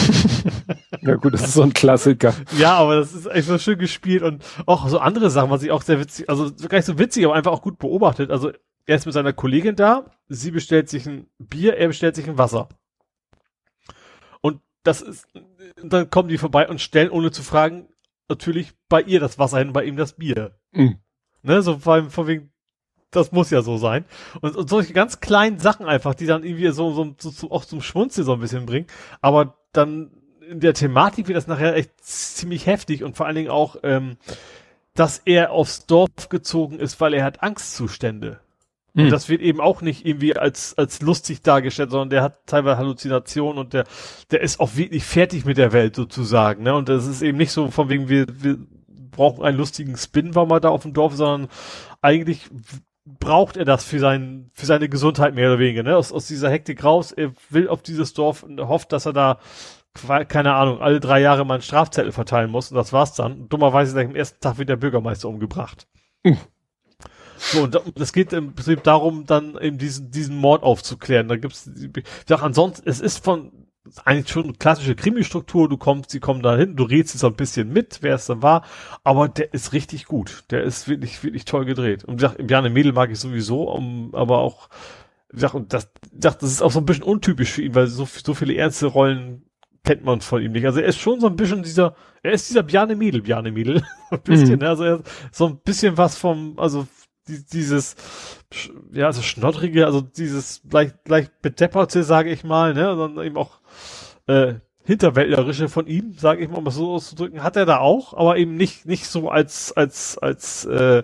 ja 1.01 1.15
gut, 1.15 1.33
das 1.33 1.45
ist 1.45 1.55
so 1.55 1.63
ein 1.63 1.73
Klassiker. 1.73 2.35
Ja, 2.59 2.75
aber 2.75 2.97
das 2.97 3.15
ist 3.15 3.27
echt 3.29 3.49
so 3.49 3.57
schön 3.57 3.79
gespielt 3.79 4.23
und 4.23 4.45
auch 4.67 4.87
so 4.89 4.99
andere 4.99 5.31
Sachen, 5.31 5.49
was 5.49 5.63
ich 5.63 5.71
auch 5.71 5.81
sehr 5.81 6.01
witzig, 6.01 6.29
also 6.29 6.51
gar 6.69 6.77
nicht 6.77 6.85
so 6.85 6.99
witzig, 6.99 7.25
aber 7.25 7.35
einfach 7.35 7.53
auch 7.53 7.63
gut 7.63 7.79
beobachtet. 7.79 8.31
Also 8.31 8.53
er 8.85 8.97
ist 8.97 9.07
mit 9.07 9.15
seiner 9.15 9.33
Kollegin 9.33 9.77
da, 9.77 10.05
sie 10.29 10.51
bestellt 10.51 10.91
sich 10.91 11.07
ein 11.07 11.29
Bier, 11.39 11.79
er 11.79 11.89
bestellt 11.89 12.15
sich 12.15 12.29
ein 12.29 12.37
Wasser 12.37 12.69
das 14.83 15.01
ist, 15.01 15.27
dann 15.83 16.11
kommen 16.11 16.29
die 16.29 16.39
vorbei 16.39 16.69
und 16.69 16.81
stellen, 16.81 17.11
ohne 17.11 17.31
zu 17.31 17.43
fragen, 17.43 17.89
natürlich 18.29 18.73
bei 18.89 19.03
ihr 19.03 19.21
das 19.21 19.39
Wasser 19.39 19.59
hin, 19.59 19.73
bei 19.73 19.85
ihm 19.85 19.97
das 19.97 20.15
Bier. 20.15 20.59
Mhm. 20.73 20.99
Ne, 21.43 21.63
so 21.63 21.79
vor 21.79 21.95
allem, 21.95 22.11
vor 22.11 22.27
wegen, 22.27 22.53
das 23.11 23.33
muss 23.33 23.51
ja 23.51 23.63
so 23.63 23.77
sein. 23.77 24.05
Und, 24.41 24.57
und 24.57 24.69
solche 24.69 24.93
ganz 24.93 25.21
kleinen 25.21 25.59
Sachen 25.59 25.87
einfach, 25.87 26.15
die 26.15 26.27
dann 26.27 26.45
irgendwie 26.45 26.69
so, 26.71 26.93
so, 26.93 27.15
so, 27.19 27.31
so 27.31 27.51
auch 27.51 27.65
zum 27.65 27.83
Schmunzeln 27.83 28.25
so 28.25 28.33
ein 28.33 28.41
bisschen 28.41 28.67
bringen. 28.67 28.87
Aber 29.21 29.59
dann 29.73 30.11
in 30.49 30.61
der 30.61 30.75
Thematik 30.75 31.29
wird 31.29 31.37
das 31.37 31.47
nachher 31.47 31.77
echt 31.77 31.93
ziemlich 32.01 32.67
heftig 32.67 33.05
und 33.05 33.17
vor 33.17 33.27
allen 33.27 33.37
Dingen 33.37 33.51
auch, 33.51 33.77
ähm, 33.83 34.17
dass 34.95 35.19
er 35.25 35.53
aufs 35.53 35.87
Dorf 35.87 36.29
gezogen 36.29 36.79
ist, 36.79 37.01
weil 37.01 37.15
er 37.15 37.25
hat 37.25 37.43
Angstzustände. 37.43 38.41
Und 38.95 39.05
hm. 39.05 39.11
das 39.11 39.29
wird 39.29 39.41
eben 39.41 39.61
auch 39.61 39.81
nicht 39.81 40.05
irgendwie 40.05 40.37
als, 40.37 40.77
als 40.77 41.01
lustig 41.01 41.41
dargestellt, 41.43 41.91
sondern 41.91 42.11
der 42.11 42.23
hat 42.23 42.47
teilweise 42.47 42.77
Halluzinationen 42.77 43.59
und 43.59 43.73
der, 43.73 43.85
der 44.31 44.43
ist 44.43 44.61
auch 44.61 44.77
wirklich 44.77 45.05
fertig 45.05 45.47
mit 45.47 45.57
der 45.57 45.73
Welt 45.73 45.97
sozusagen, 45.97 46.63
ne? 46.63 46.75
Und 46.75 46.91
das 46.91 47.07
ist 47.07 47.23
eben 47.23 47.39
nicht 47.39 47.53
so 47.53 47.71
von 47.71 47.89
wegen, 47.89 48.11
wir, 48.11 48.27
wir 48.29 48.59
brauchen 48.87 49.45
einen 49.45 49.57
lustigen 49.57 49.97
Spin, 49.97 50.35
war 50.35 50.45
mal 50.45 50.61
da 50.61 50.69
auf 50.69 50.83
dem 50.83 50.93
Dorf, 50.93 51.15
sondern 51.15 51.49
eigentlich 52.03 52.51
braucht 53.05 53.57
er 53.57 53.65
das 53.65 53.85
für 53.85 53.99
sein, 53.99 54.51
für 54.53 54.67
seine 54.67 54.89
Gesundheit 54.91 55.35
mehr 55.35 55.49
oder 55.49 55.59
weniger, 55.59 55.83
ne? 55.83 55.97
Aus, 55.97 56.13
aus 56.13 56.27
dieser 56.27 56.51
Hektik 56.51 56.85
raus, 56.85 57.13
er 57.13 57.33
will 57.49 57.69
auf 57.69 57.83
dieses 57.83 58.13
Dorf 58.13 58.43
und 58.43 58.61
hofft, 58.61 58.93
dass 58.93 59.07
er 59.07 59.15
da, 59.15 59.39
keine 60.29 60.53
Ahnung, 60.53 60.83
alle 60.83 61.01
drei 61.01 61.21
Jahre 61.23 61.47
mal 61.47 61.55
einen 61.55 61.63
Strafzettel 61.63 62.13
verteilen 62.13 62.51
muss 62.51 62.71
und 62.71 62.77
das 62.77 62.93
war's 62.93 63.15
dann. 63.15 63.49
Dummerweise 63.49 63.93
ist 63.93 63.97
er 63.97 64.09
am 64.11 64.17
ersten 64.17 64.41
Tag 64.41 64.59
wird 64.59 64.69
der 64.69 64.77
Bürgermeister 64.77 65.31
umgebracht. 65.31 65.87
Mhm. 66.25 66.37
So, 67.51 67.65
und 67.65 68.01
es 68.01 68.13
geht 68.13 68.33
im 68.33 68.55
Prinzip 68.55 68.85
darum, 68.85 69.27
dann 69.27 69.59
eben 69.61 69.77
diesen, 69.77 70.11
diesen 70.11 70.37
Mord 70.37 70.63
aufzuklären. 70.63 71.27
Da 71.29 71.37
gibt's, 71.37 71.67
ich 71.67 72.05
sag, 72.27 72.43
ansonsten, 72.43 72.89
es 72.89 73.01
ist 73.01 73.25
von, 73.25 73.51
eigentlich 74.05 74.29
schon 74.29 74.59
klassische 74.59 74.95
Krimi-Struktur, 74.95 75.69
du 75.69 75.77
kommst, 75.77 76.11
sie 76.11 76.21
kommen 76.21 76.43
da 76.43 76.57
hin, 76.57 76.77
du 76.77 76.85
rätst 76.85 77.19
so 77.19 77.27
ein 77.27 77.35
bisschen 77.35 77.73
mit, 77.73 77.99
wer 78.01 78.15
es 78.15 78.27
dann 78.27 78.43
war, 78.43 78.65
aber 79.03 79.29
der 79.29 79.53
ist 79.53 79.73
richtig 79.73 80.07
gut. 80.07 80.45
Der 80.51 80.63
ist 80.63 80.89
wirklich, 80.89 81.23
wirklich 81.25 81.45
toll 81.45 81.65
gedreht. 81.65 82.05
Und 82.05 82.15
wie 82.15 82.23
gesagt, 82.23 82.47
Bjarne 82.47 82.71
Mädel 82.71 82.93
mag 82.93 83.11
ich 83.11 83.19
sowieso, 83.19 83.65
um, 83.65 84.15
aber 84.15 84.39
auch, 84.39 84.69
gesagt, 85.31 85.55
und 85.55 85.73
das, 85.73 85.91
gesagt, 86.13 86.43
das 86.43 86.51
ist 86.51 86.63
auch 86.63 86.71
so 86.71 86.79
ein 86.79 86.87
bisschen 86.87 87.05
untypisch 87.05 87.51
für 87.51 87.63
ihn, 87.63 87.75
weil 87.75 87.89
so, 87.89 88.07
so 88.07 88.35
viele 88.35 88.55
ernste 88.55 88.87
Rollen 88.87 89.43
kennt 89.85 90.05
man 90.05 90.21
von 90.21 90.41
ihm 90.41 90.53
nicht. 90.53 90.65
Also 90.65 90.81
er 90.81 90.87
ist 90.87 91.01
schon 91.01 91.19
so 91.19 91.27
ein 91.27 91.35
bisschen 91.35 91.65
dieser, 91.65 91.97
er 92.23 92.33
ist 92.33 92.49
dieser 92.49 92.63
Bjarne 92.63 92.95
Mädel, 92.95 93.23
Bjarne 93.23 93.51
Mädel. 93.51 93.83
ein 94.11 94.21
bisschen, 94.23 94.61
mhm. 94.61 94.67
also 94.67 94.85
er, 94.85 95.03
so 95.33 95.49
ein 95.49 95.59
bisschen 95.59 95.99
was 95.99 96.17
vom, 96.17 96.57
also 96.59 96.87
die, 97.29 97.45
dieses, 97.45 97.97
ja, 98.93 99.07
also 99.07 99.23
schnoddrige, 99.23 99.87
also 99.87 100.01
dieses 100.01 100.63
leicht, 100.71 100.97
leicht 101.09 101.41
bedepperte, 101.43 102.03
sage 102.03 102.31
ich 102.31 102.45
mal, 102.45 102.75
ne, 102.75 102.95
sondern 102.97 103.25
eben 103.25 103.37
auch 103.37 103.61
äh, 104.27 104.55
hinterwäldlerische 104.85 105.69
von 105.69 105.87
ihm, 105.87 106.15
sage 106.19 106.43
ich 106.43 106.51
mal, 106.51 106.59
um 106.59 106.67
es 106.67 106.75
so 106.75 106.93
auszudrücken, 106.93 107.43
hat 107.43 107.57
er 107.57 107.67
da 107.67 107.79
auch, 107.79 108.15
aber 108.15 108.37
eben 108.37 108.57
nicht 108.57 108.87
nicht 108.87 109.07
so 109.07 109.31
als 109.31 109.73
als 109.73 110.19
als 110.19 110.65
äh, 110.65 111.03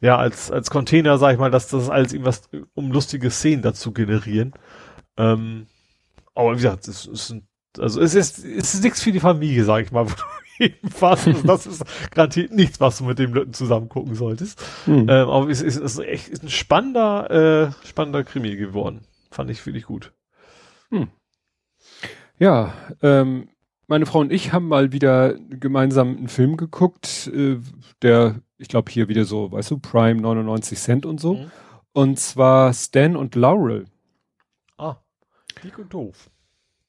ja 0.00 0.16
als 0.16 0.50
als 0.50 0.70
Container, 0.70 1.18
sage 1.18 1.34
ich 1.34 1.40
mal, 1.40 1.50
dass 1.50 1.68
das 1.68 1.90
alles 1.90 2.12
ihm 2.12 2.24
was 2.24 2.42
um 2.74 2.90
lustige 2.90 3.30
Szenen 3.30 3.62
dazu 3.62 3.92
generieren. 3.92 4.54
Ähm, 5.16 5.66
aber 6.34 6.52
wie 6.52 6.56
gesagt, 6.56 6.88
es 6.88 7.06
ist 7.06 7.36
also 7.78 8.00
es 8.00 8.14
ist 8.14 8.38
es 8.44 8.74
ist 8.74 8.82
nichts 8.82 9.02
für 9.02 9.12
die 9.12 9.20
Familie, 9.20 9.64
sage 9.64 9.84
ich 9.84 9.92
mal. 9.92 10.06
Also 11.00 11.32
das 11.32 11.66
ist 11.66 11.84
garantiert 12.10 12.52
nichts, 12.52 12.80
was 12.80 12.98
du 12.98 13.04
mit 13.04 13.18
dem 13.18 13.34
Leuten 13.34 13.52
zusammen 13.52 13.88
gucken 13.88 14.14
solltest. 14.14 14.60
Hm. 14.84 15.08
Ähm, 15.08 15.28
aber 15.28 15.48
es 15.48 15.60
ist, 15.60 15.76
ist 15.76 15.98
echt 15.98 16.28
ist 16.28 16.42
ein 16.42 16.48
spannender, 16.48 17.72
äh, 17.82 17.86
spannender 17.86 18.24
Krimi 18.24 18.56
geworden. 18.56 19.00
Fand 19.30 19.50
ich 19.50 19.64
wirklich 19.66 19.84
gut. 19.84 20.12
Hm. 20.90 21.08
Ja, 22.38 22.72
ähm, 23.02 23.48
meine 23.86 24.06
Frau 24.06 24.20
und 24.20 24.32
ich 24.32 24.52
haben 24.52 24.68
mal 24.68 24.92
wieder 24.92 25.34
gemeinsam 25.34 26.16
einen 26.16 26.28
Film 26.28 26.56
geguckt, 26.56 27.30
äh, 27.34 27.58
der, 28.02 28.40
ich 28.58 28.68
glaube 28.68 28.90
hier 28.90 29.08
wieder 29.08 29.24
so, 29.24 29.52
weißt 29.52 29.70
du, 29.70 29.78
Prime 29.78 30.20
99 30.20 30.78
Cent 30.78 31.06
und 31.06 31.20
so. 31.20 31.34
Mhm. 31.34 31.50
Und 31.92 32.18
zwar 32.18 32.72
Stan 32.72 33.16
und 33.16 33.34
Laurel. 33.34 33.86
Ah, 34.78 34.96
dick 35.62 35.78
und 35.78 35.92
doof. 35.92 36.30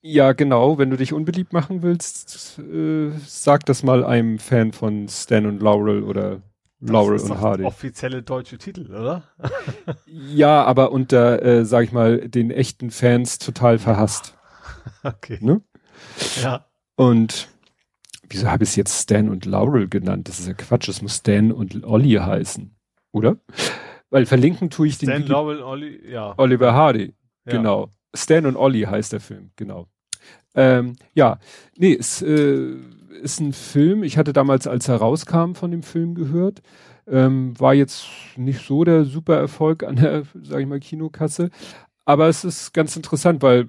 Ja, 0.07 0.33
genau. 0.33 0.77
Wenn 0.77 0.91
du 0.91 0.97
dich 0.97 1.13
unbeliebt 1.13 1.51
machen 1.51 1.81
willst, 1.81 2.59
äh, 2.59 3.09
sag 3.25 3.65
das 3.65 3.81
mal 3.81 4.03
einem 4.03 4.37
Fan 4.37 4.71
von 4.71 5.07
Stan 5.09 5.47
und 5.47 5.63
Laurel 5.63 6.03
oder 6.03 6.43
Laurel 6.79 7.13
das 7.13 7.23
ist 7.23 7.31
und 7.31 7.41
Hardy. 7.41 7.63
Offizielle 7.63 8.21
deutsche 8.21 8.59
Titel, 8.59 8.93
oder? 8.93 9.23
ja, 10.05 10.63
aber 10.63 10.91
unter, 10.91 11.41
äh, 11.41 11.65
sag 11.65 11.85
ich 11.85 11.91
mal, 11.91 12.29
den 12.29 12.51
echten 12.51 12.91
Fans 12.91 13.39
total 13.39 13.79
verhasst. 13.79 14.33
Okay. 15.01 15.39
Ne? 15.41 15.61
Ja. 16.41 16.65
Und 16.95 17.47
wieso 18.29 18.49
habe 18.49 18.63
ich 18.63 18.71
es 18.71 18.75
jetzt 18.75 19.01
Stan 19.03 19.29
und 19.29 19.45
Laurel 19.45 19.87
genannt? 19.87 20.27
Das 20.27 20.39
ist 20.39 20.47
ja 20.47 20.53
Quatsch. 20.53 20.89
Es 20.89 21.01
muss 21.01 21.17
Stan 21.17 21.51
und 21.51 21.83
Olli 21.83 22.13
heißen, 22.13 22.75
oder? 23.11 23.37
Weil 24.09 24.25
verlinken 24.25 24.69
tue 24.69 24.87
ich 24.87 24.95
Stan, 24.95 25.09
den. 25.09 25.23
Stan, 25.23 25.31
Laurel, 25.31 25.61
Olli, 25.61 26.11
ja. 26.11 26.33
Oliver 26.37 26.73
Hardy. 26.73 27.13
Ja. 27.45 27.51
Genau. 27.53 27.89
Stan 28.15 28.45
und 28.45 28.55
Olli 28.55 28.81
heißt 28.81 29.13
der 29.13 29.19
Film, 29.19 29.51
genau. 29.55 29.87
Ähm, 30.55 30.95
ja, 31.13 31.39
nee, 31.77 31.95
es 31.99 32.21
äh, 32.21 32.75
ist 33.21 33.39
ein 33.39 33.53
Film. 33.53 34.03
Ich 34.03 34.17
hatte 34.17 34.33
damals, 34.33 34.67
als 34.67 34.87
er 34.87 34.97
rauskam, 34.97 35.53
von 35.53 35.71
dem 35.71 35.83
Film 35.83 36.15
gehört. 36.15 36.61
Ähm, 37.07 37.59
war 37.59 37.73
jetzt 37.73 38.07
nicht 38.35 38.65
so 38.65 38.83
der 38.83 39.05
super 39.05 39.35
Erfolg 39.35 39.83
an 39.83 39.97
der, 39.97 40.23
sag 40.41 40.61
ich 40.61 40.67
mal, 40.67 40.79
Kinokasse. 40.79 41.49
Aber 42.05 42.27
es 42.27 42.43
ist 42.43 42.73
ganz 42.73 42.95
interessant, 42.95 43.41
weil 43.43 43.67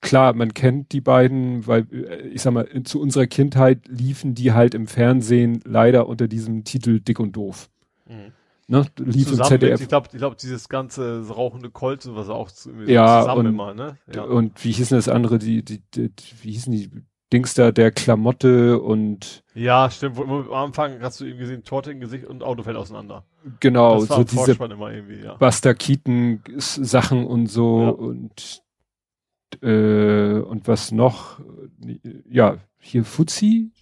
klar, 0.00 0.34
man 0.34 0.54
kennt 0.54 0.92
die 0.92 1.00
beiden, 1.00 1.66
weil 1.66 1.86
äh, 1.92 2.28
ich 2.28 2.42
sag 2.42 2.52
mal, 2.52 2.68
zu 2.84 3.00
unserer 3.00 3.26
Kindheit 3.26 3.86
liefen 3.88 4.34
die 4.34 4.52
halt 4.52 4.74
im 4.74 4.86
Fernsehen 4.86 5.60
leider 5.64 6.06
unter 6.06 6.28
diesem 6.28 6.64
Titel 6.64 7.00
Dick 7.00 7.20
und 7.20 7.32
Doof. 7.32 7.70
Mhm. 8.06 8.32
Ne, 8.70 8.86
lief 8.98 9.26
zusammen 9.26 9.40
im 9.40 9.48
ZDF. 9.48 9.72
Mit, 9.72 9.80
ich 9.80 9.88
glaube, 9.88 10.08
ich 10.12 10.18
glaub, 10.18 10.36
dieses 10.36 10.68
ganze 10.68 11.26
rauchende 11.28 11.70
Colt 11.70 12.06
und 12.06 12.14
was 12.14 12.28
auch 12.28 12.48
ja, 12.86 13.22
zusammen 13.22 13.40
und, 13.40 13.46
immer, 13.46 13.74
ne? 13.74 13.98
Ja. 14.14 14.22
Und 14.22 14.64
wie 14.64 14.70
hießen 14.70 14.96
das 14.96 15.08
andere, 15.08 15.40
die, 15.40 15.64
die, 15.64 15.82
die, 15.92 16.12
wie 16.42 16.52
hießen 16.52 16.72
die 16.72 16.88
Dings 17.32 17.54
da, 17.54 17.72
der 17.72 17.90
Klamotte 17.90 18.80
und 18.80 19.42
Ja, 19.54 19.90
stimmt, 19.90 20.20
am 20.20 20.52
Anfang 20.52 21.00
hast 21.00 21.20
du 21.20 21.24
eben 21.24 21.40
gesehen, 21.40 21.64
Torte 21.64 21.90
im 21.90 21.98
Gesicht 21.98 22.26
und 22.26 22.44
Auto 22.44 22.62
fällt 22.62 22.76
auseinander. 22.76 23.24
Genau, 23.58 23.98
so 23.98 24.22
diese 24.22 24.52
ja. 24.52 25.34
Buster 25.34 25.74
Keaton 25.74 26.40
Sachen 26.56 27.26
und 27.26 27.48
so 27.48 27.82
ja. 27.82 27.88
und 27.88 28.62
äh, 29.62 30.38
und 30.38 30.68
was 30.68 30.92
noch? 30.92 31.40
Ja, 32.28 32.58
hier 32.78 33.04
Fuzzi, 33.04 33.72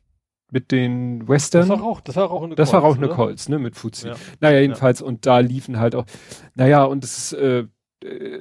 mit 0.51 0.73
den 0.73 1.29
Western. 1.29 1.69
Das 1.69 1.79
war 1.79 1.83
auch, 1.83 2.01
das 2.01 2.17
war 2.17 2.31
auch 2.31 2.43
eine 2.43 2.55
Das 2.55 2.71
Colts, 2.71 2.83
war 2.83 2.91
auch 2.91 2.97
eine 2.97 3.09
Colts, 3.09 3.49
ne, 3.49 3.59
mit 3.59 3.77
Fuzzi. 3.77 4.09
Ja. 4.09 4.15
Naja, 4.41 4.61
jedenfalls, 4.61 5.01
ja. 5.01 5.07
und 5.07 5.27
da 5.27 5.41
liefen 5.41 5.79
halt 5.79 5.95
auch, 5.95 6.07
naja, 6.55 6.85
und 6.85 7.05
es 7.05 7.19
ist, 7.19 7.33
äh, 7.35 7.65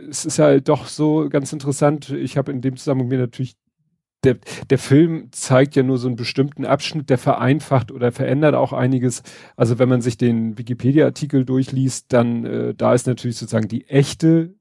es 0.09 0.25
ist 0.25 0.39
halt 0.39 0.69
doch 0.69 0.87
so 0.87 1.29
ganz 1.29 1.51
interessant. 1.51 2.09
Ich 2.11 2.37
habe 2.37 2.51
in 2.51 2.61
dem 2.61 2.77
Zusammenhang 2.77 3.09
mir 3.09 3.17
natürlich 3.17 3.57
der, 4.23 4.37
der 4.69 4.79
Film 4.79 5.29
zeigt 5.31 5.75
ja 5.75 5.83
nur 5.83 5.97
so 5.97 6.07
einen 6.07 6.15
bestimmten 6.15 6.65
Abschnitt, 6.65 7.09
der 7.09 7.17
vereinfacht 7.17 7.91
oder 7.91 8.11
verändert 8.11 8.55
auch 8.55 8.73
einiges. 8.73 9.23
Also 9.55 9.79
wenn 9.79 9.89
man 9.89 10.01
sich 10.01 10.17
den 10.17 10.57
Wikipedia-Artikel 10.57 11.45
durchliest, 11.45 12.11
dann 12.13 12.45
äh, 12.45 12.73
da 12.75 12.93
ist 12.93 13.07
natürlich 13.07 13.37
sozusagen 13.37 13.67
die 13.67 13.87
echte 13.87 14.55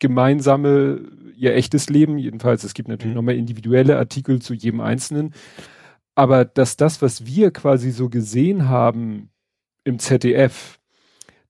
gemeinsame, 0.00 1.00
ihr 1.36 1.54
echtes 1.54 1.88
Leben. 1.88 2.18
Jedenfalls, 2.18 2.64
es 2.64 2.74
gibt 2.74 2.88
natürlich 2.88 3.12
mhm. 3.12 3.16
nochmal 3.16 3.36
individuelle 3.36 3.96
Artikel 3.96 4.42
zu 4.42 4.54
jedem 4.54 4.80
Einzelnen. 4.80 5.34
Aber 6.20 6.44
dass 6.44 6.76
das, 6.76 7.00
was 7.00 7.24
wir 7.24 7.50
quasi 7.50 7.90
so 7.92 8.10
gesehen 8.10 8.68
haben 8.68 9.30
im 9.84 9.98
ZDF, 9.98 10.78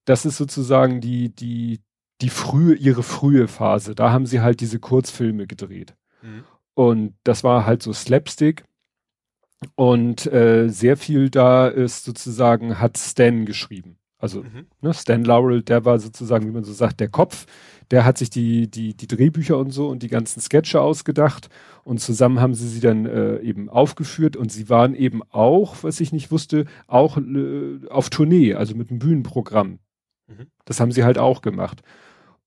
das 0.05 0.24
ist 0.24 0.36
sozusagen 0.36 1.00
die, 1.00 1.34
die, 1.34 1.81
die 2.20 2.28
frühe, 2.28 2.76
ihre 2.76 3.02
frühe 3.02 3.49
Phase. 3.49 3.97
Da 3.97 4.12
haben 4.12 4.26
sie 4.26 4.42
halt 4.42 4.60
diese 4.60 4.78
Kurzfilme 4.78 5.49
gedreht. 5.49 5.97
Mhm. 6.23 6.44
Und 6.74 7.15
das 7.24 7.42
war 7.42 7.66
halt 7.66 7.82
so 7.82 7.92
Slapstick. 7.92 8.62
Und 9.74 10.32
äh, 10.32 10.68
sehr 10.68 10.97
viel 10.97 11.31
da 11.31 11.66
ist 11.66 12.05
sozusagen, 12.05 12.78
hat 12.78 12.97
Stan 12.97 13.47
geschrieben. 13.47 13.99
Also 14.18 14.44
mhm. 14.44 14.66
ne, 14.82 14.94
Stan 14.94 15.24
Laurel, 15.24 15.65
der 15.65 15.84
war 15.84 15.99
sozusagen, 15.99 16.47
wie 16.47 16.52
man 16.52 16.62
so 16.62 16.73
sagt, 16.73 17.00
der 17.00 17.08
Kopf 17.08 17.47
der 17.91 18.05
hat 18.05 18.19
sich 18.19 18.31
die, 18.31 18.70
die, 18.70 18.94
die 18.94 19.07
Drehbücher 19.07 19.59
und 19.59 19.70
so 19.70 19.89
und 19.89 20.02
die 20.02 20.09
ganzen 20.09 20.41
Sketche 20.41 20.81
ausgedacht 20.81 21.49
und 21.85 22.01
zusammen 22.01 22.41
haben 22.41 22.55
sie 22.55 22.69
sie 22.69 22.81
dann 22.81 23.07
äh, 23.07 23.41
eben 23.41 23.69
aufgeführt 23.69 24.36
und 24.36 24.52
sie 24.52 24.69
waren 24.69 24.94
eben 24.94 25.23
auch, 25.31 25.83
was 25.83 26.01
ich 26.01 26.12
nicht 26.12 26.31
wusste, 26.31 26.67
auch 26.86 27.19
äh, 27.19 27.81
auf 27.89 28.10
Tournee, 28.10 28.55
also 28.55 28.75
mit 28.75 28.91
einem 28.91 28.99
Bühnenprogramm. 28.99 29.78
Mhm. 30.28 30.47
Das 30.65 30.81
haben 30.81 30.93
sie 30.93 31.05
halt 31.05 31.19
auch 31.19 31.43
gemacht. 31.43 31.83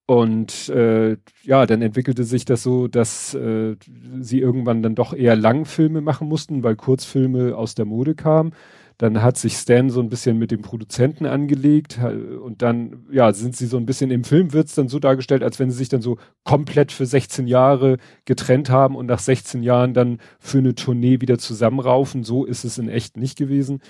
Und 0.06 0.68
äh, 0.70 1.16
ja, 1.44 1.66
dann 1.66 1.82
entwickelte 1.82 2.26
sich 2.26 2.44
das 2.44 2.62
so, 2.62 2.88
dass 2.88 3.34
äh, 3.36 3.78
sie 4.20 4.40
irgendwann 4.40 4.84
dann 4.84 4.96
doch 4.96 5.14
eher 5.14 5.36
Langfilme 5.36 6.02
machen 6.02 6.28
mussten, 6.28 6.62
weil 6.64 6.76
Kurzfilme 6.76 7.56
aus 7.56 7.74
der 7.74 7.86
Mode 7.86 8.14
kamen. 8.14 8.54
Dann 8.98 9.22
hat 9.22 9.38
sich 9.38 9.56
Stan 9.56 9.90
so 9.90 10.00
ein 10.02 10.10
bisschen 10.10 10.38
mit 10.38 10.52
dem 10.52 10.62
Produzenten 10.62 11.26
angelegt 11.26 12.00
und 12.00 12.62
dann, 12.62 13.06
ja, 13.12 13.34
sind 13.34 13.56
sie 13.56 13.66
so 13.66 13.78
ein 13.78 13.86
bisschen 13.86 14.12
im 14.12 14.24
Film 14.24 14.54
wird's 14.54 14.76
dann 14.76 14.88
so 14.88 15.00
dargestellt, 15.00 15.44
als 15.44 15.60
wenn 15.60 15.72
sie 15.72 15.78
sich 15.78 15.90
dann 15.90 16.02
so 16.02 16.18
komplett 16.44 16.92
für 16.92 17.06
16 17.06 17.48
Jahre 17.48 17.98
getrennt 18.26 18.70
haben 18.70 18.96
und 18.96 19.08
nach 19.08 19.20
16 19.20 19.64
Jahren 19.64 19.94
dann 19.94 20.20
für 20.40 20.60
eine 20.60 20.76
Tournee 20.76 21.22
wieder 21.22 21.38
zusammenraufen. 21.38 22.24
So 22.24 22.46
ist 22.46 22.64
es 22.64 22.78
in 22.78 22.90
echt 22.90 23.18
nicht 23.18 23.38
gewesen. 23.38 23.82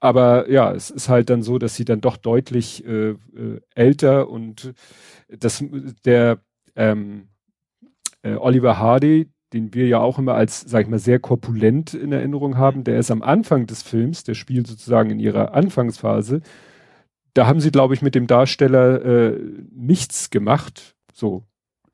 Aber 0.00 0.50
ja, 0.50 0.72
es 0.72 0.90
ist 0.90 1.08
halt 1.08 1.28
dann 1.28 1.42
so, 1.42 1.58
dass 1.58 1.74
sie 1.74 1.84
dann 1.84 2.00
doch 2.00 2.16
deutlich 2.16 2.84
äh, 2.86 3.10
äh, 3.10 3.16
älter 3.74 4.28
und 4.30 4.72
das 5.28 5.64
der 6.04 6.40
ähm, 6.76 7.28
äh, 8.22 8.34
Oliver 8.34 8.78
Hardy, 8.78 9.30
den 9.52 9.72
wir 9.74 9.86
ja 9.86 9.98
auch 9.98 10.18
immer 10.18 10.34
als, 10.34 10.60
sag 10.60 10.82
ich 10.82 10.88
mal, 10.88 10.98
sehr 10.98 11.18
korpulent 11.18 11.94
in 11.94 12.12
Erinnerung 12.12 12.58
haben, 12.58 12.84
der 12.84 12.98
ist 12.98 13.10
am 13.10 13.22
Anfang 13.22 13.66
des 13.66 13.82
Films, 13.82 14.24
der 14.24 14.34
spielt 14.34 14.66
sozusagen 14.66 15.10
in 15.10 15.18
ihrer 15.18 15.54
Anfangsphase. 15.54 16.42
Da 17.34 17.46
haben 17.46 17.60
sie, 17.60 17.70
glaube 17.70 17.94
ich, 17.94 18.02
mit 18.02 18.14
dem 18.14 18.26
Darsteller 18.26 19.04
äh, 19.04 19.40
nichts 19.74 20.30
gemacht, 20.30 20.96
so 21.12 21.44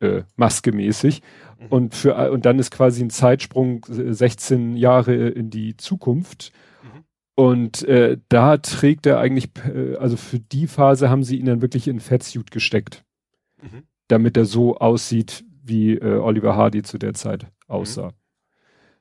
äh, 0.00 0.22
maskemäßig. 0.36 1.22
Mhm. 1.60 1.66
Und 1.68 1.94
für 1.94 2.32
und 2.32 2.44
dann 2.44 2.58
ist 2.58 2.70
quasi 2.70 3.02
ein 3.02 3.10
Zeitsprung 3.10 3.84
16 3.88 4.76
Jahre 4.76 5.14
in 5.14 5.50
die 5.50 5.76
Zukunft. 5.76 6.52
Mhm. 6.82 7.04
Und 7.36 7.82
äh, 7.84 8.18
da 8.28 8.56
trägt 8.56 9.06
er 9.06 9.18
eigentlich, 9.18 9.50
äh, 9.72 9.96
also 9.96 10.16
für 10.16 10.40
die 10.40 10.66
Phase 10.66 11.08
haben 11.08 11.22
sie 11.22 11.38
ihn 11.38 11.46
dann 11.46 11.62
wirklich 11.62 11.86
in 11.86 12.00
Fettsuit 12.00 12.50
gesteckt. 12.50 13.04
Mhm. 13.62 13.84
Damit 14.08 14.36
er 14.36 14.44
so 14.44 14.76
aussieht, 14.76 15.44
wie 15.64 15.94
äh, 15.94 16.18
Oliver 16.18 16.54
Hardy 16.54 16.82
zu 16.82 16.98
der 16.98 17.14
Zeit 17.14 17.46
aussah. 17.66 18.12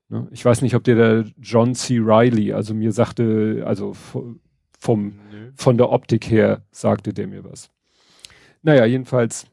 Mhm. 0.09 0.17
Ne? 0.17 0.27
Ich 0.31 0.43
weiß 0.43 0.61
nicht, 0.61 0.75
ob 0.75 0.83
der 0.83 0.95
der 0.95 1.25
John 1.41 1.75
C. 1.75 1.99
Riley, 1.99 2.53
also 2.53 2.73
mir 2.73 2.91
sagte, 2.91 3.63
also 3.65 3.93
vom, 4.79 5.19
von 5.55 5.77
der 5.77 5.89
Optik 5.89 6.29
her 6.29 6.61
sagte 6.71 7.13
der 7.13 7.27
mir 7.27 7.43
was. 7.43 7.69
Naja, 8.61 8.85
jedenfalls 8.85 9.45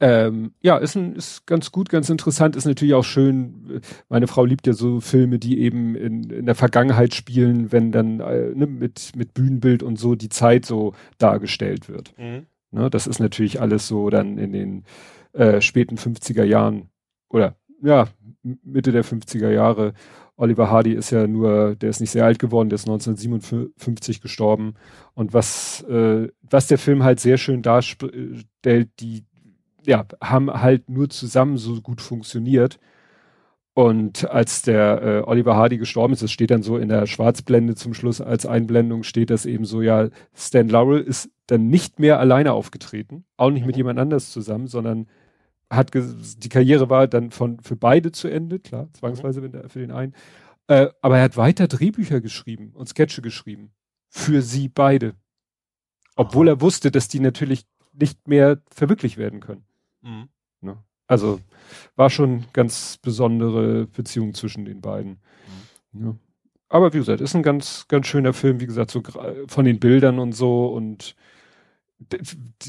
Ähm, 0.00 0.52
ja, 0.60 0.76
ist, 0.76 0.96
ein, 0.96 1.16
ist 1.16 1.46
ganz 1.46 1.72
gut, 1.72 1.88
ganz 1.88 2.10
interessant, 2.10 2.56
ist 2.56 2.66
natürlich 2.66 2.92
auch 2.92 3.04
schön. 3.04 3.80
Meine 4.10 4.26
Frau 4.26 4.44
liebt 4.44 4.66
ja 4.66 4.74
so 4.74 5.00
Filme, 5.00 5.38
die 5.38 5.60
eben 5.60 5.94
in, 5.96 6.28
in 6.28 6.44
der 6.44 6.54
Vergangenheit 6.54 7.14
spielen, 7.14 7.72
wenn 7.72 7.90
dann 7.90 8.20
äh, 8.20 8.52
ne, 8.54 8.66
mit, 8.66 9.12
mit 9.16 9.32
Bühnenbild 9.32 9.82
und 9.82 9.98
so 9.98 10.14
die 10.14 10.28
Zeit 10.28 10.66
so 10.66 10.92
dargestellt 11.16 11.88
wird. 11.88 12.12
Mhm. 12.18 12.44
Ne, 12.70 12.90
das 12.90 13.06
ist 13.06 13.18
natürlich 13.18 13.62
alles 13.62 13.88
so 13.88 14.10
dann 14.10 14.36
in 14.36 14.52
den 14.52 14.84
äh, 15.32 15.60
späten 15.60 15.96
50er 15.96 16.44
Jahren 16.44 16.90
oder 17.28 17.56
ja, 17.82 18.08
Mitte 18.42 18.92
der 18.92 19.04
50er 19.04 19.50
Jahre. 19.50 19.94
Oliver 20.36 20.70
Hardy 20.70 20.92
ist 20.92 21.10
ja 21.10 21.26
nur, 21.26 21.74
der 21.74 21.90
ist 21.90 22.00
nicht 22.00 22.12
sehr 22.12 22.24
alt 22.24 22.38
geworden, 22.38 22.68
der 22.68 22.76
ist 22.76 22.88
1957 22.88 24.20
gestorben. 24.20 24.74
Und 25.14 25.34
was, 25.34 25.82
äh, 25.82 26.28
was 26.42 26.68
der 26.68 26.78
Film 26.78 27.02
halt 27.02 27.18
sehr 27.18 27.38
schön 27.38 27.62
darstellt, 27.62 28.88
die 29.00 29.24
ja, 29.84 30.06
haben 30.22 30.50
halt 30.50 30.88
nur 30.88 31.08
zusammen 31.08 31.56
so 31.56 31.80
gut 31.80 32.00
funktioniert. 32.00 32.78
Und 33.78 34.28
als 34.28 34.62
der 34.62 35.02
äh, 35.02 35.22
Oliver 35.24 35.54
Hardy 35.54 35.78
gestorben 35.78 36.12
ist, 36.12 36.20
das 36.20 36.32
steht 36.32 36.50
dann 36.50 36.64
so 36.64 36.78
in 36.78 36.88
der 36.88 37.06
Schwarzblende 37.06 37.76
zum 37.76 37.94
Schluss 37.94 38.20
als 38.20 38.44
Einblendung, 38.44 39.04
steht 39.04 39.30
das 39.30 39.46
eben 39.46 39.64
so, 39.64 39.82
ja, 39.82 40.08
Stan 40.34 40.68
Laurel 40.68 41.00
ist 41.00 41.30
dann 41.46 41.68
nicht 41.68 42.00
mehr 42.00 42.18
alleine 42.18 42.54
aufgetreten, 42.54 43.24
auch 43.36 43.52
nicht 43.52 43.64
mit 43.64 43.76
mhm. 43.76 43.78
jemand 43.78 44.00
anders 44.00 44.32
zusammen, 44.32 44.66
sondern 44.66 45.06
hat 45.70 45.94
die 45.94 46.48
Karriere 46.48 46.90
war 46.90 47.06
dann 47.06 47.30
von 47.30 47.60
für 47.60 47.76
beide 47.76 48.10
zu 48.10 48.26
Ende, 48.26 48.58
klar, 48.58 48.88
zwangsweise 48.94 49.42
mhm. 49.42 49.68
für 49.68 49.78
den 49.78 49.92
einen. 49.92 50.12
Äh, 50.66 50.88
aber 51.00 51.18
er 51.18 51.22
hat 51.22 51.36
weiter 51.36 51.68
Drehbücher 51.68 52.20
geschrieben 52.20 52.72
und 52.74 52.88
Sketche 52.88 53.22
geschrieben. 53.22 53.70
Für 54.08 54.42
sie 54.42 54.68
beide. 54.68 55.14
Obwohl 56.16 56.48
Aha. 56.48 56.56
er 56.56 56.60
wusste, 56.62 56.90
dass 56.90 57.06
die 57.06 57.20
natürlich 57.20 57.64
nicht 57.92 58.26
mehr 58.26 58.60
verwirklicht 58.74 59.18
werden 59.18 59.38
können. 59.38 59.62
Mhm. 60.02 60.30
Ne? 60.62 60.78
Also 61.08 61.40
war 61.96 62.10
schon 62.10 62.44
ganz 62.52 62.98
besondere 63.02 63.86
Beziehung 63.86 64.34
zwischen 64.34 64.64
den 64.64 64.80
beiden. 64.80 65.18
Mhm. 65.92 66.04
Ja. 66.04 66.14
Aber 66.68 66.92
wie 66.92 66.98
gesagt, 66.98 67.20
ist 67.20 67.34
ein 67.34 67.42
ganz, 67.42 67.86
ganz 67.88 68.06
schöner 68.06 68.34
Film, 68.34 68.60
wie 68.60 68.66
gesagt, 68.66 68.90
so 68.90 69.02
von 69.48 69.64
den 69.64 69.80
Bildern 69.80 70.18
und 70.18 70.32
so 70.32 70.66
und 70.66 71.16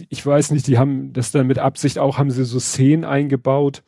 ich 0.10 0.26
weiß 0.26 0.52
nicht, 0.52 0.66
die 0.66 0.80
haben 0.80 1.14
das 1.14 1.32
dann 1.32 1.46
mit 1.46 1.60
Absicht 1.60 2.00
auch, 2.00 2.18
haben 2.18 2.32
sie 2.32 2.46
so 2.46 2.60
Szenen 2.60 3.06
eingebaut, 3.06 3.84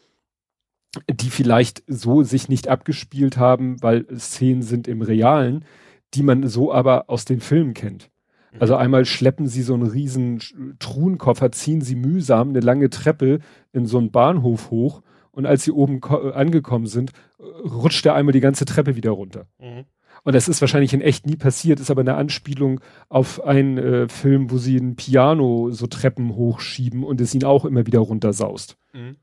die 1.09 1.29
vielleicht 1.29 1.83
so 1.87 2.21
sich 2.21 2.47
nicht 2.47 2.67
abgespielt 2.67 3.37
haben, 3.37 3.81
weil 3.81 4.05
Szenen 4.19 4.61
sind 4.61 4.87
im 4.87 5.01
Realen, 5.01 5.65
die 6.13 6.21
man 6.21 6.47
so 6.47 6.71
aber 6.71 7.09
aus 7.09 7.25
den 7.25 7.39
Filmen 7.39 7.73
kennt. 7.73 8.10
Also 8.59 8.75
einmal 8.75 9.05
schleppen 9.05 9.47
sie 9.47 9.61
so 9.61 9.73
einen 9.73 9.87
riesen 9.87 10.39
Truhenkoffer, 10.79 11.51
ziehen 11.51 11.81
sie 11.81 11.95
mühsam 11.95 12.49
eine 12.49 12.59
lange 12.59 12.89
Treppe 12.89 13.39
in 13.71 13.85
so 13.85 13.97
einen 13.97 14.11
Bahnhof 14.11 14.71
hoch 14.71 15.01
und 15.31 15.45
als 15.45 15.63
sie 15.63 15.71
oben 15.71 16.03
angekommen 16.03 16.85
sind, 16.85 17.11
rutscht 17.39 18.05
er 18.05 18.15
einmal 18.15 18.33
die 18.33 18.41
ganze 18.41 18.65
Treppe 18.65 18.95
wieder 18.95 19.11
runter. 19.11 19.47
Mhm. 19.59 19.85
Und 20.23 20.35
das 20.35 20.47
ist 20.47 20.61
wahrscheinlich 20.61 20.93
in 20.93 21.01
echt 21.01 21.25
nie 21.25 21.35
passiert, 21.35 21.79
ist 21.79 21.89
aber 21.89 22.01
eine 22.01 22.15
Anspielung 22.15 22.81
auf 23.09 23.43
einen 23.43 23.77
äh, 23.77 24.09
Film, 24.09 24.51
wo 24.51 24.57
sie 24.57 24.77
ein 24.77 24.95
Piano 24.95 25.71
so 25.71 25.87
Treppen 25.87 26.35
hochschieben 26.35 27.03
und 27.03 27.21
es 27.21 27.33
ihn 27.33 27.43
auch 27.43 27.65
immer 27.65 27.87
wieder 27.87 27.99
runtersaust. 27.99 28.77
Mhm. 28.93 29.15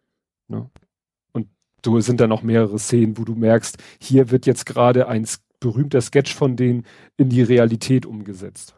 Ne? 0.48 0.70
Und 1.32 1.48
du 1.82 2.00
sind 2.00 2.20
da 2.20 2.26
noch 2.26 2.42
mehrere 2.42 2.78
Szenen, 2.78 3.18
wo 3.18 3.24
du 3.24 3.34
merkst, 3.34 3.78
hier 4.00 4.30
wird 4.30 4.46
jetzt 4.46 4.66
gerade 4.66 5.06
ein 5.08 5.26
berühmter 5.60 6.00
Sketch 6.00 6.34
von 6.34 6.56
denen 6.56 6.84
in 7.16 7.28
die 7.28 7.42
Realität 7.42 8.06
umgesetzt. 8.06 8.74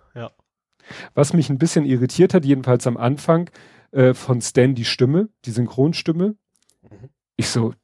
Was 1.15 1.33
mich 1.33 1.51
ein 1.51 1.59
bisschen 1.59 1.85
irritiert 1.85 2.35
hat, 2.35 2.45
jedenfalls 2.45 2.87
am 2.87 2.97
Anfang, 2.97 3.51
äh, 3.93 4.15
von 4.15 4.41
Stan 4.41 4.75
die 4.75 4.85
Stimme, 4.85 5.29
die 5.45 5.51
Synchronstimme. 5.51 6.37
Mhm. 6.83 7.09
Ich 7.37 7.49
so, 7.49 7.75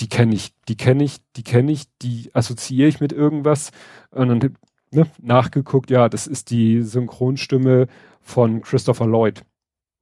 die 0.00 0.08
kenne 0.08 0.34
ich, 0.34 0.52
die 0.68 0.76
kenne 0.76 1.04
ich, 1.04 1.18
die 1.36 1.42
kenne 1.42 1.72
ich, 1.72 1.84
die 2.02 2.30
assoziiere 2.34 2.88
ich 2.88 3.00
mit 3.00 3.12
irgendwas. 3.12 3.70
Und 4.10 4.28
dann 4.28 4.56
ne, 4.90 5.06
nachgeguckt, 5.20 5.90
ja, 5.90 6.08
das 6.08 6.26
ist 6.26 6.50
die 6.50 6.82
Synchronstimme 6.82 7.86
von 8.20 8.62
Christopher 8.62 9.06
Lloyd. 9.06 9.42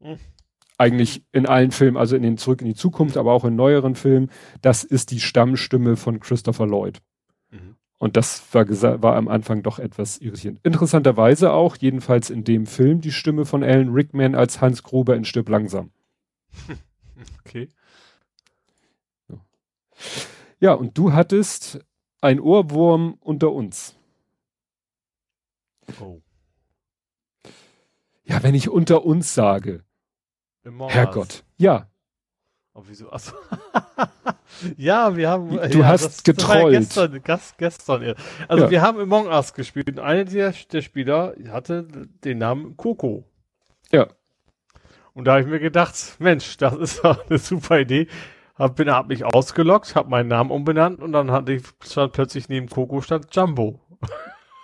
Mhm. 0.01 0.19
Eigentlich 0.79 1.25
in 1.33 1.47
allen 1.47 1.73
Filmen, 1.73 1.99
also 1.99 2.17
in 2.17 2.23
den 2.23 2.39
Zurück 2.39 2.63
in 2.63 2.67
die 2.67 2.75
Zukunft, 2.75 3.19
aber 3.19 3.33
auch 3.33 3.45
in 3.45 3.55
neueren 3.55 3.95
Filmen, 3.95 4.31
das 4.63 4.83
ist 4.83 5.11
die 5.11 5.21
Stammstimme 5.21 5.97
von 5.97 6.21
Christopher 6.21 6.67
Lloyd. 6.67 7.03
Und 8.01 8.17
das 8.17 8.43
war, 8.55 8.67
war 9.03 9.15
am 9.15 9.29
Anfang 9.29 9.63
doch 9.63 9.79
etwas 9.79 10.17
irritierend. 10.19 10.61
Interessanterweise 10.63 11.53
auch, 11.53 11.77
jedenfalls 11.77 12.31
in 12.31 12.45
dem 12.45 12.65
Film, 12.65 13.03
die 13.03 13.13
Stimme 13.13 13.45
von 13.45 13.63
Alan 13.63 13.91
Rickman 13.91 14.35
als 14.35 14.63
Hans 14.63 14.83
Gruber 14.83 15.15
in 15.15 15.25
Stirb 15.25 15.49
langsam. 15.49 15.91
Okay. 17.45 17.69
Ja, 20.61 20.73
und 20.73 20.97
du 20.97 21.13
hattest 21.13 21.85
ein 22.23 22.41
Ohrwurm 22.41 23.19
unter 23.21 23.53
uns. 23.53 23.95
Oh. 26.01 26.23
Ja, 28.25 28.43
wenn 28.43 28.55
ich 28.55 28.71
unter 28.71 29.05
uns 29.05 29.35
sage. 29.35 29.85
Herrgott. 30.65 31.45
Ja. 31.59 31.90
Oh, 32.75 32.83
wieso? 32.87 33.11
Achso. 33.11 33.35
ja, 34.77 35.17
wir 35.17 35.29
haben. 35.29 35.51
Du 35.71 35.81
ja, 35.81 35.87
hast 35.87 36.25
getrollt. 36.25 36.75
Das 36.75 36.89
gestern, 36.89 37.23
gest, 37.23 37.59
gestern. 37.59 38.15
Also 38.49 38.65
ja. 38.65 38.71
wir 38.71 38.83
haben 38.83 39.01
Among 39.01 39.27
Us 39.27 39.55
gespielt 39.55 39.89
und 39.89 39.99
einer 39.99 40.25
der, 40.25 40.55
der 40.73 40.83
Spieler 40.83 41.35
hatte 41.49 41.87
den 42.25 42.39
Namen 42.39 42.77
Coco. 42.77 43.25
Ja. 43.91 44.07
Und 45.15 45.25
da 45.25 45.33
habe 45.33 45.43
ich 45.43 45.49
mir 45.49 45.61
gedacht, 45.61 45.95
Mensch, 46.19 46.57
das 46.59 46.75
ist 46.77 47.05
doch 47.05 47.27
eine 47.29 47.39
super 47.39 47.81
Idee. 47.81 48.07
Hab, 48.57 48.77
bin, 48.77 48.91
hab 48.91 49.09
mich 49.09 49.25
ausgelockt, 49.25 49.95
hab 49.95 50.09
meinen 50.09 50.29
Namen 50.29 50.51
umbenannt 50.51 51.01
und 51.01 51.13
dann 51.13 51.31
hatte 51.31 51.53
ich 51.53 51.63
stand 51.83 52.13
plötzlich 52.13 52.49
neben 52.49 52.69
Coco 52.69 53.01
stand 53.01 53.35
Jumbo. 53.35 53.81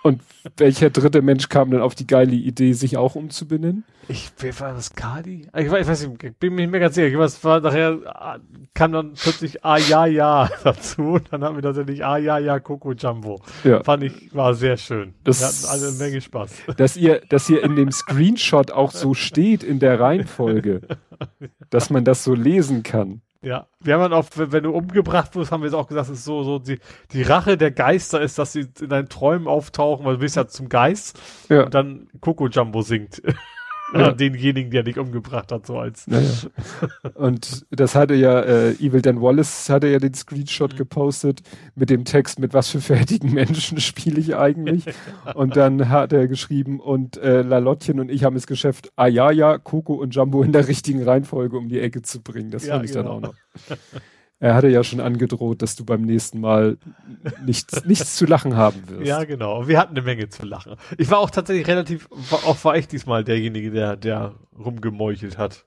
Und 0.07 0.21
welcher 0.55 0.89
dritte 0.89 1.21
Mensch 1.21 1.49
kam 1.49 1.69
denn 1.69 1.81
auf 1.81 1.93
die 1.93 2.07
geile 2.07 2.31
Idee, 2.31 2.71
sich 2.71 2.95
auch 2.95 3.15
umzubenennen? 3.15 3.83
Ich, 4.07 4.31
wer 4.39 4.57
war 4.61 4.73
das, 4.73 4.95
Kali? 4.95 5.49
Ich, 5.53 5.65
ich 5.65 5.69
weiß 5.69 6.07
nicht, 6.07 6.23
ich 6.23 6.37
bin 6.37 6.55
mir 6.55 6.61
nicht 6.61 6.71
mehr 6.71 6.79
ganz 6.79 6.95
sicher. 6.95 7.07
Ich 7.07 7.17
weiß, 7.17 7.43
war 7.43 7.59
nachher, 7.59 8.39
kam 8.73 8.93
dann 8.93 9.15
plötzlich 9.15 9.65
Ah, 9.65 9.77
ja, 9.77 10.05
ja 10.05 10.49
dazu. 10.63 11.01
Und 11.01 11.27
dann 11.33 11.43
haben 11.43 11.57
wir 11.57 11.61
tatsächlich 11.61 12.05
Ah, 12.05 12.15
ja, 12.15 12.37
ja, 12.37 12.57
Coco 12.61 12.93
Jumbo. 12.93 13.41
Ja. 13.65 13.83
Fand 13.83 14.03
ich, 14.03 14.33
war 14.33 14.53
sehr 14.53 14.77
schön. 14.77 15.13
Das, 15.25 15.41
wir 15.41 15.47
hatten 15.47 15.81
alle 15.81 15.89
eine 15.89 15.97
Menge 15.97 16.21
Spaß. 16.21 16.51
Dass 16.77 16.95
ihr, 16.95 17.21
dass 17.27 17.49
ihr 17.49 17.61
in 17.65 17.75
dem 17.75 17.91
Screenshot 17.91 18.71
auch 18.71 18.91
so 18.91 19.13
steht 19.13 19.61
in 19.61 19.79
der 19.79 19.99
Reihenfolge, 19.99 20.83
dass 21.69 21.89
man 21.89 22.05
das 22.05 22.23
so 22.23 22.33
lesen 22.33 22.83
kann. 22.83 23.21
Ja, 23.41 23.67
wir 23.79 23.93
haben 23.93 24.01
dann 24.01 24.13
auch, 24.13 24.25
wenn 24.35 24.63
du 24.63 24.71
umgebracht 24.71 25.35
wirst, 25.35 25.51
haben 25.51 25.61
wir 25.61 25.67
jetzt 25.67 25.75
auch 25.75 25.87
gesagt, 25.87 26.09
es 26.09 26.19
ist 26.19 26.25
so, 26.25 26.43
so 26.43 26.59
die, 26.59 26.79
die 27.11 27.21
Rache 27.21 27.57
der 27.57 27.71
Geister 27.71 28.19
ist, 28.19 28.39
dass 28.39 28.53
sie 28.53 28.67
in 28.79 28.89
deinen 28.89 29.09
Träumen 29.09 29.47
auftauchen, 29.47 30.05
weil 30.05 30.15
du 30.15 30.19
bist 30.21 30.35
ja 30.35 30.47
zum 30.47 30.69
Geist 30.69 31.19
ja. 31.49 31.63
und 31.63 31.73
dann 31.73 32.09
Coco 32.19 32.47
Jumbo 32.47 32.81
singt. 32.81 33.21
Ja. 33.93 34.11
denjenigen, 34.11 34.69
der 34.71 34.83
dich 34.83 34.97
umgebracht 34.99 35.51
hat, 35.51 35.65
so 35.65 35.79
als. 35.79 36.07
Naja. 36.07 36.29
Und 37.15 37.65
das 37.69 37.95
hatte 37.95 38.15
ja, 38.15 38.41
äh, 38.41 38.71
Evil 38.73 39.01
Dan 39.01 39.21
Wallace 39.21 39.69
hatte 39.69 39.87
ja 39.87 39.99
den 39.99 40.13
Screenshot 40.13 40.73
mhm. 40.73 40.77
gepostet 40.77 41.41
mit 41.75 41.89
dem 41.89 42.03
Text, 42.03 42.39
mit 42.39 42.53
was 42.53 42.69
für 42.69 42.81
fertigen 42.81 43.33
Menschen 43.33 43.79
spiele 43.79 44.19
ich 44.19 44.35
eigentlich. 44.35 44.85
und 45.35 45.55
dann 45.55 45.89
hat 45.89 46.11
er 46.11 46.27
geschrieben, 46.27 46.79
und 46.79 47.17
äh, 47.17 47.41
Lalottchen 47.41 47.99
und 47.99 48.09
ich 48.09 48.23
haben 48.23 48.35
es 48.35 48.47
geschafft, 48.47 48.91
Ayaya, 48.95 49.57
Coco 49.57 49.93
und 49.93 50.13
Jumbo 50.13 50.43
in 50.43 50.51
der 50.51 50.67
richtigen 50.67 51.03
Reihenfolge 51.03 51.57
um 51.57 51.69
die 51.69 51.79
Ecke 51.79 52.01
zu 52.01 52.21
bringen. 52.21 52.51
Das 52.51 52.65
ja, 52.65 52.73
fand 52.73 52.85
ich 52.85 52.91
genau. 52.91 53.03
dann 53.03 53.13
auch 53.13 53.21
noch. 53.21 53.35
Er 54.39 54.53
hatte 54.53 54.67
ja 54.67 54.83
schon 54.83 54.99
angedroht, 54.99 55.63
dass 55.63 55.75
du 55.75 55.83
beim 55.83 56.03
nächsten 56.03 56.39
Mal 56.39 56.77
nichts, 57.43 57.85
nichts 57.85 58.15
zu 58.15 58.25
lachen 58.25 58.55
haben 58.55 58.83
wirst. 58.87 59.07
Ja, 59.07 59.23
genau. 59.23 59.67
Wir 59.67 59.79
hatten 59.79 59.95
eine 59.95 60.03
Menge 60.03 60.29
zu 60.29 60.45
lachen. 60.45 60.75
Ich 60.97 61.09
war 61.09 61.19
auch 61.19 61.31
tatsächlich 61.31 61.67
relativ, 61.67 62.07
auch 62.31 62.63
war 62.63 62.77
ich 62.77 62.87
diesmal 62.87 63.23
derjenige, 63.23 63.71
der, 63.71 63.95
der 63.95 64.35
rumgemeuchelt 64.57 65.37
hat. 65.37 65.65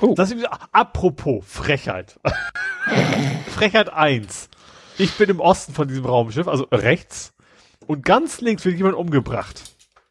Oh. 0.00 0.14
Das 0.14 0.30
ist, 0.30 0.46
apropos 0.72 1.44
Frechheit. 1.46 2.20
Frechheit 3.46 3.92
eins. 3.92 4.50
Ich 4.98 5.16
bin 5.16 5.30
im 5.30 5.40
Osten 5.40 5.72
von 5.72 5.88
diesem 5.88 6.04
Raumschiff, 6.04 6.46
also 6.46 6.64
rechts. 6.70 7.32
Und 7.86 8.04
ganz 8.04 8.40
links 8.40 8.64
wird 8.64 8.76
jemand 8.76 8.96
umgebracht. 8.96 9.62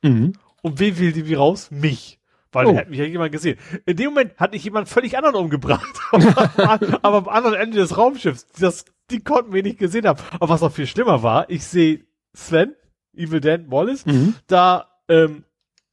Mhm. 0.01 0.33
Und 0.61 0.79
wen 0.79 0.97
will 0.97 1.11
die 1.11 1.27
wie 1.27 1.33
raus? 1.35 1.69
Mich. 1.69 2.19
Weil 2.53 2.67
oh. 2.67 2.75
hätte 2.75 2.89
mich 2.89 2.99
ja 2.99 3.05
jemand 3.05 3.31
gesehen. 3.31 3.57
In 3.85 3.97
dem 3.97 4.11
Moment 4.11 4.37
hat 4.37 4.55
ich 4.55 4.63
jemand 4.63 4.87
völlig 4.87 5.17
anderen 5.17 5.35
umgebracht. 5.35 5.93
aber 6.11 7.17
am 7.17 7.27
anderen 7.27 7.55
Ende 7.55 7.77
des 7.77 7.97
Raumschiffs. 7.97 8.47
Das, 8.59 8.85
die 9.09 9.19
konnten 9.23 9.53
wir 9.53 9.63
nicht 9.63 9.79
gesehen 9.79 10.07
haben. 10.07 10.21
Aber 10.35 10.49
was 10.49 10.61
noch 10.61 10.71
viel 10.71 10.87
schlimmer 10.87 11.23
war, 11.23 11.49
ich 11.49 11.65
sehe 11.65 12.05
Sven, 12.33 12.75
Evil 13.15 13.41
Dan 13.41 13.71
Wallace, 13.71 14.05
mhm. 14.05 14.35
da 14.47 14.87
ähm, 15.09 15.43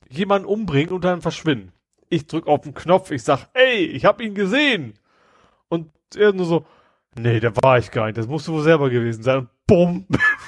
jemanden 0.09 0.47
umbringen 0.47 0.93
und 0.93 1.05
dann 1.05 1.23
verschwinden. 1.23 1.73
Ich 2.09 2.27
drück 2.27 2.47
auf 2.47 2.63
den 2.63 2.75
Knopf, 2.75 3.11
ich 3.11 3.23
sag, 3.23 3.49
ey, 3.55 3.85
ich 3.85 4.05
hab 4.05 4.21
ihn 4.21 4.35
gesehen. 4.35 4.95
Und 5.69 5.91
er 6.17 6.33
nur 6.33 6.47
so, 6.47 6.67
nee, 7.19 7.41
der 7.41 7.55
war 7.63 7.79
ich 7.79 7.91
gar 7.91 8.07
nicht, 8.07 8.19
das 8.19 8.27
musst 8.27 8.49
du 8.49 8.53
wohl 8.53 8.63
selber 8.63 8.91
gewesen 8.91 9.23
sein. 9.23 9.39
Und 9.39 9.49
bumm, 9.71 10.07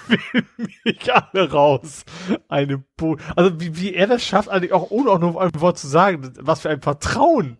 mich 0.84 1.15
alle 1.15 1.51
raus. 1.51 2.05
Eine 2.49 2.83
Bo 2.97 3.17
Also 3.36 3.60
wie, 3.60 3.76
wie 3.76 3.94
er 3.94 4.09
das 4.09 4.25
schafft, 4.25 4.49
eigentlich 4.49 4.73
auch 4.73 4.91
ohne 4.91 5.10
auch 5.10 5.20
nur 5.20 5.41
ein 5.41 5.51
Wort 5.60 5.78
zu 5.78 5.86
sagen, 5.86 6.33
was 6.41 6.62
für 6.62 6.70
ein 6.70 6.81
Vertrauen 6.83 7.57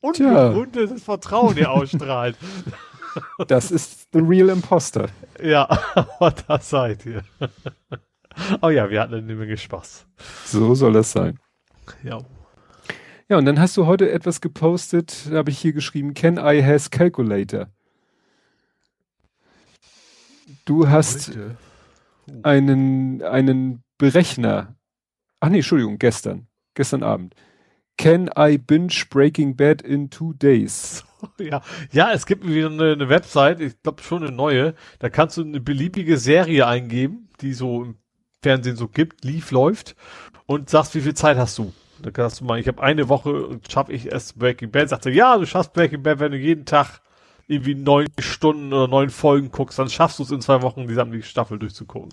unbegründetes 0.00 1.04
Vertrauen 1.04 1.54
hier 1.54 1.70
ausstrahlt. 1.70 2.36
Das 3.46 3.70
ist 3.70 4.08
the 4.14 4.20
real 4.20 4.48
imposter. 4.48 5.10
Ja, 5.38 5.68
aber 5.94 6.30
das 6.48 6.70
seid 6.70 7.04
ihr. 7.04 7.22
Oh 8.62 8.70
ja, 8.70 8.88
wir 8.88 9.02
hatten 9.02 9.12
eine 9.12 9.34
Menge 9.34 9.58
Spaß. 9.58 10.06
So 10.46 10.74
soll 10.74 10.94
das 10.94 11.12
sein. 11.12 11.38
Ja. 12.02 12.20
Ja, 13.28 13.36
und 13.36 13.44
dann 13.44 13.60
hast 13.60 13.76
du 13.76 13.84
heute 13.84 14.10
etwas 14.10 14.40
gepostet, 14.40 15.30
da 15.30 15.36
habe 15.36 15.50
ich 15.50 15.58
hier 15.58 15.74
geschrieben, 15.74 16.14
Can 16.14 16.38
I 16.38 16.64
has 16.64 16.90
calculator? 16.90 17.66
Du 20.64 20.88
hast 20.88 21.28
Heute? 21.28 21.56
einen, 22.42 23.22
einen 23.22 23.82
Berechner. 23.98 24.76
Ach 25.40 25.48
nee, 25.48 25.56
Entschuldigung, 25.58 25.98
gestern. 25.98 26.46
Gestern 26.74 27.02
Abend. 27.02 27.34
Can 27.98 28.30
I 28.36 28.58
binge 28.58 29.04
Breaking 29.10 29.56
Bad 29.56 29.82
in 29.82 30.10
two 30.10 30.32
days? 30.34 31.04
Ja, 31.38 31.62
ja, 31.92 32.10
es 32.10 32.26
gibt 32.26 32.44
wieder 32.44 32.68
eine, 32.68 32.94
eine 32.94 33.08
Website, 33.08 33.60
ich 33.60 33.80
glaube 33.80 34.02
schon 34.02 34.24
eine 34.24 34.32
neue, 34.34 34.74
da 34.98 35.08
kannst 35.08 35.36
du 35.36 35.42
eine 35.42 35.60
beliebige 35.60 36.18
Serie 36.18 36.66
eingeben, 36.66 37.28
die 37.40 37.52
so 37.52 37.84
im 37.84 37.96
Fernsehen 38.42 38.74
so 38.74 38.88
gibt, 38.88 39.24
lief, 39.24 39.52
läuft 39.52 39.94
und 40.46 40.68
sagst, 40.68 40.96
wie 40.96 41.00
viel 41.00 41.14
Zeit 41.14 41.36
hast 41.36 41.58
du. 41.58 41.72
Da 42.02 42.10
kannst 42.10 42.40
du 42.40 42.44
mal, 42.44 42.58
ich 42.58 42.66
habe 42.66 42.82
eine 42.82 43.08
Woche 43.08 43.46
und 43.46 43.70
schaffe 43.70 43.92
ich 43.92 44.10
erst 44.10 44.36
Breaking 44.36 44.72
Bad. 44.72 44.88
Sagte, 44.88 45.10
ja, 45.10 45.38
du 45.38 45.46
schaffst 45.46 45.72
Breaking 45.72 46.02
Bad, 46.02 46.18
wenn 46.18 46.32
du 46.32 46.38
jeden 46.38 46.64
Tag 46.64 47.00
irgendwie 47.52 47.74
neun 47.74 48.06
Stunden 48.18 48.72
oder 48.72 48.88
neun 48.88 49.10
Folgen 49.10 49.50
guckst, 49.50 49.78
dann 49.78 49.88
schaffst 49.88 50.18
du 50.18 50.22
es 50.24 50.30
in 50.30 50.40
zwei 50.40 50.62
Wochen, 50.62 50.82
die 50.82 50.86
gesamte 50.88 51.22
Staffel 51.22 51.58
durchzugucken. 51.58 52.10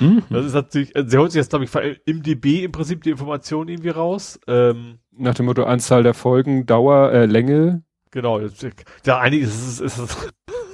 Mhm. 0.00 0.22
Das 0.30 0.46
ist 0.46 0.54
natürlich, 0.54 0.96
also 0.96 1.10
sie 1.10 1.18
holt 1.18 1.32
sich 1.32 1.38
jetzt, 1.40 1.50
glaube 1.50 1.66
ich, 1.66 2.00
im 2.06 2.22
DB 2.22 2.64
im 2.64 2.72
Prinzip 2.72 3.02
die 3.02 3.10
Information 3.10 3.68
irgendwie 3.68 3.90
raus. 3.90 4.40
Ähm, 4.46 5.00
Nach 5.12 5.34
dem 5.34 5.46
Motto 5.46 5.64
Anzahl 5.64 6.02
der 6.02 6.14
Folgen, 6.14 6.64
Dauer, 6.64 7.12
äh, 7.12 7.26
Länge. 7.26 7.82
Genau, 8.10 8.40
ja, 8.40 9.18
eigentlich 9.18 9.42
ist 9.42 9.66
es, 9.66 9.80
ist 9.80 9.98
es 9.98 10.16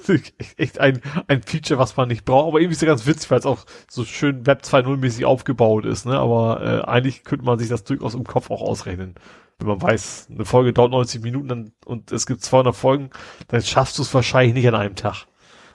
echt- 0.57 0.79
ein, 0.81 1.01
ein 1.29 1.43
Feature, 1.43 1.79
was 1.79 1.97
man 1.97 2.09
nicht 2.09 2.25
braucht, 2.25 2.49
aber 2.49 2.61
irgendwie 2.61 2.75
ist 2.75 2.83
es 2.83 2.87
ganz 2.87 3.07
witzig, 3.07 3.31
weil 3.31 3.39
es 3.39 3.47
auch 3.47 3.65
so 3.91 4.05
schön 4.05 4.47
Web 4.47 4.63
2.0 4.63 4.97
mäßig 4.97 5.25
aufgebaut 5.25 5.85
ist, 5.85 6.07
ne, 6.07 6.19
aber 6.19 6.63
äh, 6.63 6.89
eigentlich 6.89 7.25
könnte 7.25 7.45
man 7.45 7.59
sich 7.59 7.69
das 7.69 7.85
durchaus 7.85 8.15
im 8.15 8.25
Kopf 8.25 8.51
auch 8.51 8.61
ausrechnen. 8.63 9.15
Wenn 9.59 9.69
man 9.69 9.81
weiß, 9.83 10.29
eine 10.31 10.45
Folge 10.45 10.73
dauert 10.73 10.91
90 10.91 11.23
Minuten 11.23 11.49
dann, 11.49 11.73
und 11.87 12.11
es 12.11 12.27
gibt 12.27 12.43
200 12.43 12.75
Folgen, 12.75 13.11
dann 13.49 13.63
schaffst 13.63 13.99
du 13.99 14.03
es 14.03 14.13
wahrscheinlich 14.13 14.55
nicht 14.55 14.67
an 14.69 14.75
einem 14.75 14.97
Tag. 14.97 15.27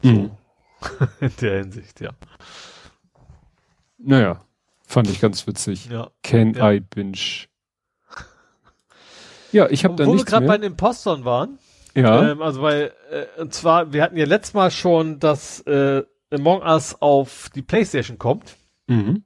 So. 0.04 0.10
Mhm. 0.12 0.32
In 1.22 1.32
der 1.42 1.58
Hinsicht, 1.60 2.02
ja. 2.02 2.12
Naja, 3.98 4.42
fand 4.86 5.10
ich 5.10 5.20
ganz 5.22 5.46
witzig. 5.48 5.88
ja. 5.88 6.10
Can 6.24 6.54
Ja. 6.54 6.72
I 6.72 6.80
binge? 6.82 7.18
Ja, 9.52 9.68
ich 9.70 9.84
habe 9.84 9.96
da 9.96 10.06
Wo 10.06 10.12
wir 10.12 10.16
nichts 10.16 10.30
gerade 10.30 10.46
bei 10.46 10.54
mehr. 10.54 10.60
den 10.60 10.72
Impostern 10.74 11.26
waren, 11.26 11.58
Ja, 11.96 12.32
Ähm, 12.32 12.42
also 12.42 12.62
weil, 12.62 12.94
äh, 13.12 13.42
und 13.42 13.54
zwar, 13.54 13.94
wir 13.94 14.04
hatten 14.04 14.18
ja 14.18 14.26
letztes 14.26 14.54
Mal 14.54 14.72
schon, 14.72 15.20
dass 15.20 15.62
äh, 15.62 16.04
Among 16.32 16.62
Us 16.62 16.96
auf 17.02 17.50
die 17.56 17.62
Playstation 17.62 18.18
kommt. 18.18 18.56
mhm. 18.88 19.24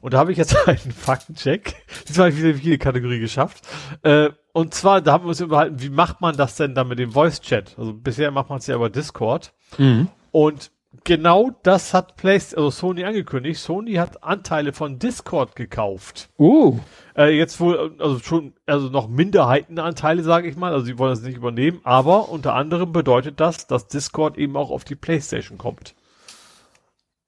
Und 0.00 0.14
da 0.14 0.18
habe 0.18 0.32
ich 0.32 0.38
jetzt 0.38 0.56
einen 0.68 0.92
Faktencheck. 0.92 1.74
Diesmal 2.08 2.28
habe 2.28 2.36
ich 2.36 2.42
wieder 2.42 2.58
jede 2.58 2.78
Kategorie 2.78 3.20
geschafft. 3.20 3.60
Äh, 4.02 4.30
und 4.52 4.74
zwar, 4.74 5.00
da 5.00 5.12
haben 5.12 5.24
wir 5.24 5.28
uns 5.28 5.40
überhalten, 5.40 5.80
wie 5.80 5.90
macht 5.90 6.20
man 6.20 6.36
das 6.36 6.56
denn 6.56 6.74
dann 6.74 6.88
mit 6.88 6.98
dem 6.98 7.12
Voice-Chat? 7.12 7.78
Also 7.78 7.92
bisher 7.92 8.30
macht 8.30 8.48
man 8.48 8.58
es 8.58 8.66
ja 8.66 8.74
über 8.74 8.90
Discord. 8.90 9.52
Mhm. 9.78 10.08
Und 10.32 10.72
genau 11.04 11.50
das 11.62 11.94
hat 11.94 12.16
PlayStation, 12.16 12.64
also 12.64 12.76
Sony 12.76 13.04
angekündigt. 13.04 13.60
Sony 13.60 13.94
hat 13.94 14.24
Anteile 14.24 14.72
von 14.72 14.98
Discord 14.98 15.54
gekauft. 15.54 16.30
Oh, 16.36 16.78
Äh, 17.20 17.36
jetzt 17.36 17.60
wohl, 17.60 17.94
also 17.98 18.18
schon, 18.18 18.54
also 18.64 18.88
noch 18.88 19.06
Minderheitenanteile, 19.06 20.22
sage 20.22 20.48
ich 20.48 20.56
mal. 20.56 20.72
Also 20.72 20.86
sie 20.86 20.98
wollen 20.98 21.12
das 21.12 21.20
nicht 21.20 21.36
übernehmen. 21.36 21.80
Aber 21.84 22.30
unter 22.30 22.54
anderem 22.54 22.92
bedeutet 22.92 23.40
das, 23.40 23.66
dass 23.66 23.88
Discord 23.88 24.38
eben 24.38 24.56
auch 24.56 24.70
auf 24.70 24.84
die 24.84 24.94
Playstation 24.94 25.58
kommt. 25.58 25.94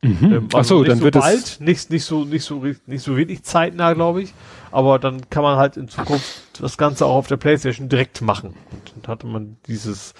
mhm. 0.00 0.16
Ähm, 0.22 0.48
ach 0.52 0.58
also 0.58 0.78
so, 0.78 0.84
dann 0.84 0.98
so 0.98 1.04
wird 1.04 1.14
bald, 1.14 1.42
es. 1.42 1.60
nicht, 1.60 1.90
nicht 1.90 2.06
so, 2.06 2.24
nicht 2.24 2.42
so, 2.42 2.64
nicht 2.86 3.02
so 3.02 3.18
wenig 3.18 3.42
zeitnah, 3.42 3.92
glaube 3.92 4.22
ich. 4.22 4.32
Aber 4.70 4.98
dann 4.98 5.28
kann 5.28 5.42
man 5.42 5.58
halt 5.58 5.76
in 5.76 5.88
Zukunft 5.88 6.58
das 6.58 6.78
Ganze 6.78 7.04
auch 7.04 7.16
auf 7.16 7.26
der 7.26 7.36
Playstation 7.36 7.90
direkt 7.90 8.22
machen. 8.22 8.54
Und 8.70 8.92
dann 8.96 9.12
hatte 9.12 9.26
man 9.26 9.58
dieses, 9.66 10.14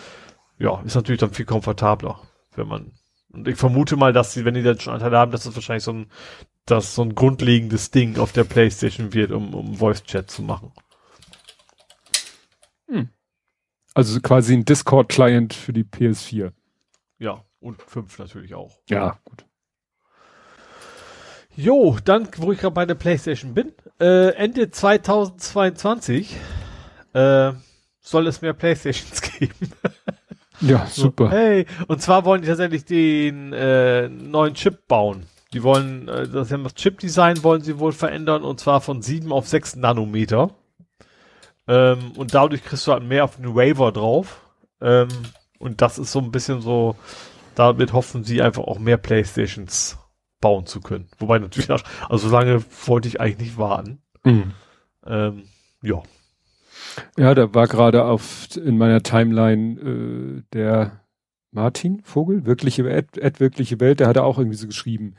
ja, 0.59 0.83
ist 0.84 0.97
natürlich 0.97 1.20
dann 1.20 1.33
viel 1.33 1.47
komfortabler, 1.47 2.20
wenn 2.57 2.68
man, 2.68 2.92
und 3.33 3.49
ich 3.49 3.57
vermute 3.57 3.97
mal, 3.97 4.12
dass 4.12 4.34
sie, 4.34 4.44
wenn 4.44 4.52
die 4.52 4.62
dann 4.62 4.78
schon 4.78 4.92
Anteile 4.92 5.17
haben, 5.17 5.33
dass 5.33 5.44
das 5.44 5.55
wahrscheinlich 5.55 5.84
so 5.84 5.92
ein, 5.94 6.10
das 6.66 6.94
so 6.94 7.02
ein 7.02 7.15
grundlegendes 7.15 7.91
Ding 7.91 8.18
auf 8.18 8.32
der 8.32 8.44
Playstation 8.44 9.12
wird, 9.15 9.32
um, 9.32 9.55
um 9.55 9.74
Voice 9.74 10.05
Chat 10.05 10.31
zu 10.31 10.42
machen. 10.42 10.73
Also 13.94 14.20
quasi 14.20 14.55
ein 14.55 14.65
Discord-Client 14.65 15.52
für 15.52 15.73
die 15.73 15.84
PS4. 15.84 16.52
Ja, 17.18 17.44
und 17.60 17.82
fünf 17.82 18.18
natürlich 18.18 18.55
auch. 18.55 18.78
Ja, 18.89 19.18
gut. 19.24 19.44
Jo, 21.55 21.99
dann, 22.02 22.28
wo 22.39 22.52
ich 22.52 22.60
gerade 22.60 22.74
bei 22.74 22.86
der 22.86 22.94
PlayStation 22.94 23.52
bin, 23.52 23.73
äh, 24.00 24.31
Ende 24.31 24.70
2022 24.70 26.34
äh, 27.12 27.52
soll 28.00 28.26
es 28.26 28.41
mehr 28.41 28.55
PlayStations 28.55 29.20
geben. 29.39 29.73
Ja, 30.62 30.86
So, 30.86 31.02
super. 31.02 31.31
Hey, 31.31 31.66
und 31.89 32.00
zwar 32.00 32.24
wollen 32.24 32.41
die 32.41 32.49
tatsächlich 32.49 32.86
den 32.86 33.52
äh, 33.52 34.08
neuen 34.08 34.55
Chip 34.55 34.89
bauen. 34.89 35.26
Die 35.52 35.62
wollen, 35.62 36.08
äh, 36.08 36.28
das, 36.28 36.50
haben 36.50 36.64
das 36.64 36.74
Chip-Design 36.74 37.42
wollen 37.42 37.62
sie 37.62 37.78
wohl 37.78 37.92
verändern 37.92 38.42
und 38.42 38.60
zwar 38.60 38.81
von 38.81 39.02
7 39.02 39.32
auf 39.32 39.48
6 39.48 39.76
Nanometer. 39.76 40.50
Ähm, 41.68 42.12
und 42.16 42.34
dadurch 42.34 42.64
kriegst 42.64 42.86
du 42.86 42.92
halt 42.92 43.05
mehr 43.05 43.24
auf 43.24 43.36
den 43.36 43.55
Waiver 43.55 43.92
drauf. 43.92 44.40
Ähm, 44.81 45.08
und 45.58 45.81
das 45.81 45.98
ist 45.98 46.12
so 46.12 46.18
ein 46.18 46.32
bisschen 46.32 46.60
so, 46.60 46.97
damit 47.55 47.92
hoffen 47.92 48.24
sie 48.24 48.42
einfach 48.42 48.64
auch 48.64 48.78
mehr 48.78 48.97
Playstations 48.97 49.98
bauen 50.40 50.66
zu 50.66 50.81
können. 50.81 51.08
Wobei 51.18 51.39
natürlich, 51.39 51.70
auch, 51.70 51.82
also 52.08 52.28
so 52.28 52.34
lange 52.36 52.64
wollte 52.86 53.08
ich 53.08 53.20
eigentlich 53.20 53.39
nicht 53.39 53.58
warten. 53.58 54.02
Mhm. 54.24 54.52
Ähm, 55.06 55.44
ja. 55.82 56.02
Ja, 57.16 57.34
da 57.34 57.55
war 57.55 57.68
gerade 57.68 58.05
auf 58.05 58.48
in 58.56 58.76
meiner 58.76 59.02
Timeline 59.02 59.81
äh, 59.81 60.42
der 60.52 61.00
Martin 61.52 62.02
Vogel, 62.02 62.44
wirkliche 62.44 62.89
Ed, 62.90 63.18
Ed 63.18 63.39
wirkliche 63.39 63.78
Welt, 63.78 64.00
der 64.00 64.08
hatte 64.08 64.24
auch 64.24 64.39
irgendwie 64.39 64.56
so 64.56 64.66
geschrieben, 64.66 65.14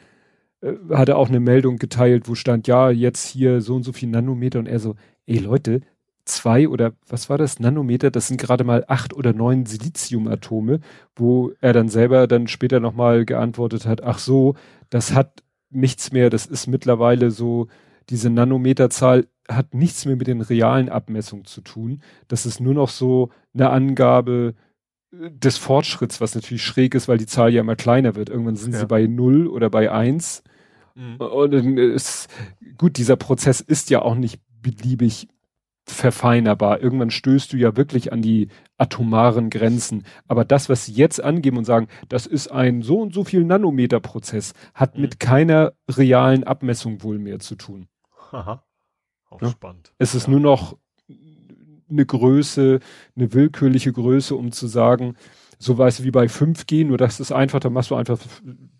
äh, 0.64 0.74
hatte 0.96 1.16
auch 1.18 1.30
eine 1.30 1.40
Meldung 1.40 1.78
geteilt, 1.78 2.28
wo 2.30 2.36
stand, 2.36 2.68
ja, 2.68 2.90
jetzt 2.90 3.28
hier 3.28 3.62
so 3.62 3.76
und 3.76 3.84
so 3.84 3.94
viel 3.94 4.10
Nanometer 4.10 4.60
und 4.60 4.68
er 4.68 4.80
so, 4.80 4.96
ey 5.28 5.38
Leute, 5.40 5.82
zwei 6.26 6.68
oder 6.70 6.94
was 7.08 7.30
war 7.30 7.38
das, 7.38 7.60
Nanometer, 7.60 8.10
das 8.12 8.28
sind 8.28 8.40
gerade 8.40 8.64
mal 8.64 8.86
acht 8.88 9.14
oder 9.14 9.34
neun 9.34 9.66
Siliziumatome, 9.66 10.80
wo 11.16 11.52
er 11.62 11.74
dann 11.74 11.90
selber 11.90 12.28
dann 12.28 12.48
später 12.48 12.80
nochmal 12.80 13.26
geantwortet 13.26 13.86
hat, 13.86 14.04
ach 14.04 14.20
so, 14.20 14.56
das 14.90 15.14
hat 15.14 15.44
nichts 15.70 16.12
mehr, 16.14 16.30
das 16.30 16.46
ist 16.46 16.68
mittlerweile 16.68 17.32
so, 17.32 17.68
diese 18.10 18.30
Nanometerzahl 18.30 19.28
hat 19.50 19.74
nichts 19.74 20.06
mehr 20.06 20.16
mit 20.16 20.28
den 20.28 20.42
realen 20.42 20.88
Abmessungen 20.90 21.46
zu 21.46 21.62
tun. 21.62 22.02
Das 22.30 22.46
ist 22.46 22.62
nur 22.62 22.74
noch 22.74 22.90
so 22.90 23.30
eine 23.54 23.70
Angabe 23.72 24.54
äh, 25.12 25.32
des 25.32 25.58
Fortschritts, 25.58 26.22
was 26.22 26.36
natürlich 26.36 26.64
schräg 26.64 26.96
ist, 26.96 27.08
weil 27.10 27.18
die 27.18 27.26
Zahl 27.26 27.54
ja 27.54 27.62
immer 27.62 27.76
kleiner 27.76 28.16
wird. 28.16 28.30
Irgendwann 28.30 28.56
sind 28.56 28.74
Ja. 28.74 28.80
sie 28.80 28.88
bei 28.88 29.08
null 29.08 29.48
oder 29.48 29.70
bei 29.70 29.92
eins. 29.92 30.44
Mhm. 30.96 31.16
Und 31.18 31.52
dann 31.52 31.78
ist, 31.78 32.28
gut, 32.78 32.98
dieser 32.98 33.16
Prozess 33.16 33.62
ist 33.62 33.90
ja 33.90 34.02
auch 34.02 34.16
nicht 34.16 34.42
beliebig 34.62 35.28
verfeinerbar. 35.86 36.80
Irgendwann 36.82 37.10
stößt 37.10 37.52
du 37.52 37.58
ja 37.58 37.76
wirklich 37.76 38.14
an 38.14 38.22
die 38.22 38.48
atomaren 38.78 39.50
Grenzen. 39.50 40.04
Aber 40.28 40.46
das, 40.46 40.70
was 40.70 40.86
sie 40.86 40.94
jetzt 40.94 41.22
angeben 41.22 41.58
und 41.58 41.66
sagen, 41.66 41.88
das 42.08 42.26
ist 42.26 42.50
ein 42.52 42.82
so 42.84 43.00
und 43.02 43.14
so 43.14 43.24
viel 43.26 43.44
Nanometer 43.44 44.00
Prozess, 44.00 44.54
hat 44.74 44.96
Mhm. 44.96 45.02
mit 45.02 45.20
keiner 45.20 45.74
realen 45.90 46.46
Abmessung 46.46 47.04
wohl 47.04 47.20
mehr 47.20 47.40
zu 47.40 47.56
tun. 47.56 47.88
Haha. 48.32 48.64
Auch 49.30 49.42
Ja. 49.42 49.50
spannend. 49.50 49.94
Es 49.98 50.16
ist 50.16 50.28
Ja. 50.28 50.32
nur 50.32 50.40
noch 50.40 50.78
eine 51.90 52.06
Größe, 52.06 52.80
eine 53.16 53.34
willkürliche 53.34 53.92
Größe, 53.92 54.36
um 54.36 54.52
zu 54.52 54.68
sagen, 54.68 55.16
so 55.60 55.78
weißt 55.78 56.00
du 56.00 56.04
wie 56.06 56.12
bei 56.12 56.28
5G, 56.30 56.86
nur 56.86 56.98
das 56.98 57.20
ist 57.20 57.32
einfach, 57.32 57.60
da 57.60 57.70
machst 57.70 57.92
du 57.92 57.96
einfach 57.96 58.20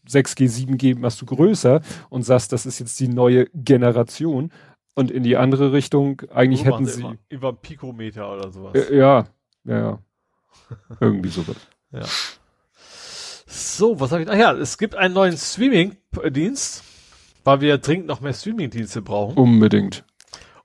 6G, 0.08 0.50
7G, 0.50 0.98
machst 1.00 1.22
du 1.22 1.26
größer 1.26 1.82
und 2.10 2.24
sagst, 2.24 2.52
das 2.52 2.66
ist 2.66 2.80
jetzt 2.80 3.00
die 3.00 3.08
neue 3.08 3.48
Generation. 3.54 4.52
Und 4.96 5.10
in 5.10 5.24
die 5.24 5.38
andere 5.38 5.72
Richtung, 5.74 6.22
eigentlich 6.34 6.66
hätten 6.66 6.86
sie, 6.86 7.02
Immer, 7.02 7.16
über 7.30 7.48
einen 7.50 7.58
Pikometer 7.58 8.32
oder 8.32 8.52
sowas. 8.52 8.76
äh, 8.76 8.96
ja, 8.96 9.26
ja, 9.64 9.78
ja, 9.78 10.00
irgendwie 11.00 11.30
sowas. 11.30 11.56
So, 13.48 14.00
was 14.00 14.12
habe 14.12 14.24
ich? 14.24 14.30
Ach 14.30 14.36
ja, 14.36 14.54
es 14.54 14.78
gibt 14.78 14.96
einen 14.96 15.14
neuen 15.14 15.38
Streaming-Dienst, 15.38 16.84
weil 17.44 17.62
wir 17.62 17.78
dringend 17.78 18.08
noch 18.08 18.22
mehr 18.22 18.34
Streaming-Dienste 18.34 19.02
brauchen. 19.02 19.38
Unbedingt. 19.38 20.04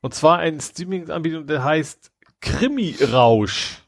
Und 0.00 0.15
zwar 0.15 0.39
ein 0.39 0.60
Streaming-Anbieter, 0.60 1.42
der 1.42 1.65
heißt 1.65 2.10
Krimi-Rausch. 2.41 3.83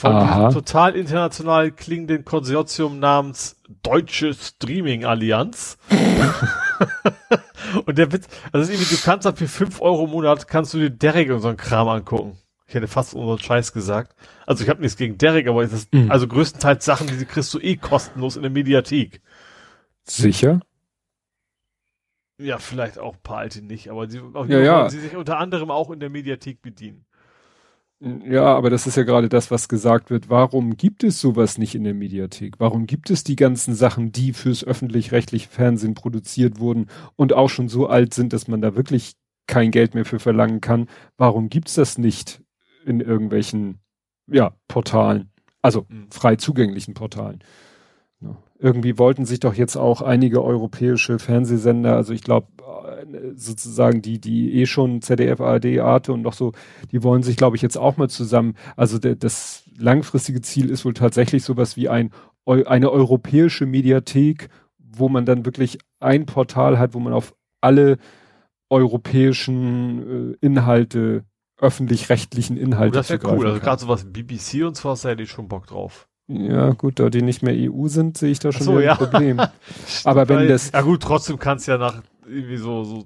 Von 0.00 0.12
Aha. 0.12 0.48
diesem 0.48 0.62
total 0.62 0.96
international 0.96 1.72
klingenden 1.72 2.24
Konsortium 2.24 3.00
namens 3.00 3.56
Deutsche 3.82 4.32
Streaming 4.32 5.04
Allianz. 5.04 5.76
Und 7.84 7.98
der 7.98 8.10
Witz, 8.10 8.26
also 8.50 8.72
irgendwie, 8.72 8.94
du 8.94 9.02
kannst 9.02 9.26
dann 9.26 9.36
für 9.36 9.46
5 9.46 9.82
Euro 9.82 10.06
im 10.06 10.10
Monat, 10.12 10.48
kannst 10.48 10.72
du 10.72 10.78
dir 10.78 10.88
Derek 10.88 11.30
und 11.30 11.40
so 11.40 11.48
einen 11.48 11.58
Kram 11.58 11.86
angucken. 11.86 12.38
Ich 12.66 12.74
hätte 12.74 12.88
fast 12.88 13.12
unseren 13.12 13.38
Scheiß 13.38 13.74
gesagt. 13.74 14.16
Also 14.46 14.64
ich 14.64 14.70
habe 14.70 14.80
nichts 14.80 14.96
gegen 14.96 15.18
Derek, 15.18 15.46
aber 15.46 15.62
es 15.62 15.74
ist, 15.74 15.92
mhm. 15.92 16.10
also 16.10 16.26
größtenteils 16.26 16.82
Sachen, 16.82 17.06
die 17.06 17.24
kriegst 17.26 17.52
du 17.52 17.58
eh 17.58 17.76
kostenlos 17.76 18.36
in 18.36 18.42
der 18.42 18.50
Mediathek. 18.50 19.20
Sicher? 20.04 20.60
Ja, 22.38 22.56
vielleicht 22.56 22.98
auch 22.98 23.16
ein 23.16 23.22
paar 23.22 23.38
alte 23.38 23.60
nicht, 23.60 23.90
aber 23.90 24.08
sie, 24.08 24.22
ja, 24.48 24.60
ja. 24.60 24.88
sie 24.88 25.00
sich 25.00 25.14
unter 25.14 25.36
anderem 25.36 25.70
auch 25.70 25.90
in 25.90 26.00
der 26.00 26.08
Mediathek 26.08 26.62
bedienen. 26.62 27.04
Ja, 28.02 28.46
aber 28.56 28.70
das 28.70 28.86
ist 28.86 28.96
ja 28.96 29.02
gerade 29.02 29.28
das, 29.28 29.50
was 29.50 29.68
gesagt 29.68 30.08
wird. 30.08 30.30
Warum 30.30 30.78
gibt 30.78 31.04
es 31.04 31.20
sowas 31.20 31.58
nicht 31.58 31.74
in 31.74 31.84
der 31.84 31.92
Mediathek? 31.92 32.54
Warum 32.58 32.86
gibt 32.86 33.10
es 33.10 33.24
die 33.24 33.36
ganzen 33.36 33.74
Sachen, 33.74 34.10
die 34.10 34.32
fürs 34.32 34.64
öffentlich-rechtliche 34.64 35.48
Fernsehen 35.48 35.92
produziert 35.92 36.58
wurden 36.60 36.86
und 37.16 37.34
auch 37.34 37.50
schon 37.50 37.68
so 37.68 37.88
alt 37.88 38.14
sind, 38.14 38.32
dass 38.32 38.48
man 38.48 38.62
da 38.62 38.74
wirklich 38.74 39.16
kein 39.46 39.70
Geld 39.70 39.94
mehr 39.94 40.06
für 40.06 40.18
verlangen 40.18 40.62
kann? 40.62 40.88
Warum 41.18 41.50
gibt's 41.50 41.74
das 41.74 41.98
nicht 41.98 42.42
in 42.86 43.00
irgendwelchen, 43.00 43.80
ja, 44.26 44.54
Portalen? 44.66 45.30
Also 45.60 45.84
mhm. 45.90 46.10
frei 46.10 46.36
zugänglichen 46.36 46.94
Portalen. 46.94 47.40
Irgendwie 48.60 48.98
wollten 48.98 49.24
sich 49.24 49.40
doch 49.40 49.54
jetzt 49.54 49.76
auch 49.76 50.02
einige 50.02 50.44
europäische 50.44 51.18
Fernsehsender, 51.18 51.96
also 51.96 52.12
ich 52.12 52.22
glaube 52.22 52.48
sozusagen 53.34 54.02
die, 54.02 54.20
die 54.20 54.60
eh 54.60 54.66
schon 54.66 55.02
ZDF, 55.02 55.40
ARD, 55.40 55.78
Arte 55.80 56.12
und 56.12 56.22
noch 56.22 56.32
so, 56.32 56.52
die 56.92 57.02
wollen 57.02 57.22
sich, 57.22 57.36
glaube 57.36 57.56
ich, 57.56 57.62
jetzt 57.62 57.78
auch 57.78 57.96
mal 57.96 58.08
zusammen, 58.08 58.54
also 58.76 58.98
der, 58.98 59.16
das 59.16 59.64
langfristige 59.78 60.40
Ziel 60.40 60.70
ist 60.70 60.84
wohl 60.84 60.94
tatsächlich 60.94 61.44
sowas 61.44 61.76
wie 61.76 61.88
ein, 61.88 62.10
eine 62.46 62.90
europäische 62.90 63.66
Mediathek, 63.66 64.48
wo 64.78 65.08
man 65.08 65.24
dann 65.24 65.44
wirklich 65.44 65.78
ein 66.00 66.26
Portal 66.26 66.78
hat, 66.78 66.94
wo 66.94 67.00
man 67.00 67.12
auf 67.12 67.34
alle 67.60 67.98
europäischen 68.70 70.32
äh, 70.32 70.36
Inhalte, 70.40 71.24
öffentlich-rechtlichen 71.58 72.56
Inhalte. 72.56 72.96
Oh, 72.96 73.00
das 73.00 73.10
wäre 73.10 73.36
cool. 73.36 73.46
Also 73.46 73.60
gerade 73.60 73.80
sowas 73.80 74.04
BBC 74.04 74.64
und 74.64 74.82
da 74.82 74.94
hätte 75.08 75.22
ich 75.22 75.30
schon 75.30 75.48
Bock 75.48 75.66
drauf. 75.66 76.08
Ja, 76.32 76.70
gut, 76.70 77.00
da 77.00 77.10
die 77.10 77.22
nicht 77.22 77.42
mehr 77.42 77.54
EU 77.72 77.88
sind, 77.88 78.16
sehe 78.16 78.30
ich 78.30 78.38
da 78.38 78.52
schon 78.52 78.62
so, 78.62 78.76
ein 78.76 78.84
ja. 78.84 78.94
Problem. 78.94 79.40
Aber 80.04 80.28
wenn 80.28 80.46
das. 80.46 80.70
Ja 80.70 80.82
gut, 80.82 81.02
trotzdem 81.02 81.38
kannst 81.40 81.66
ja 81.66 81.76
nach 81.76 82.02
irgendwie 82.24 82.56
so, 82.56 82.84
so 82.84 83.04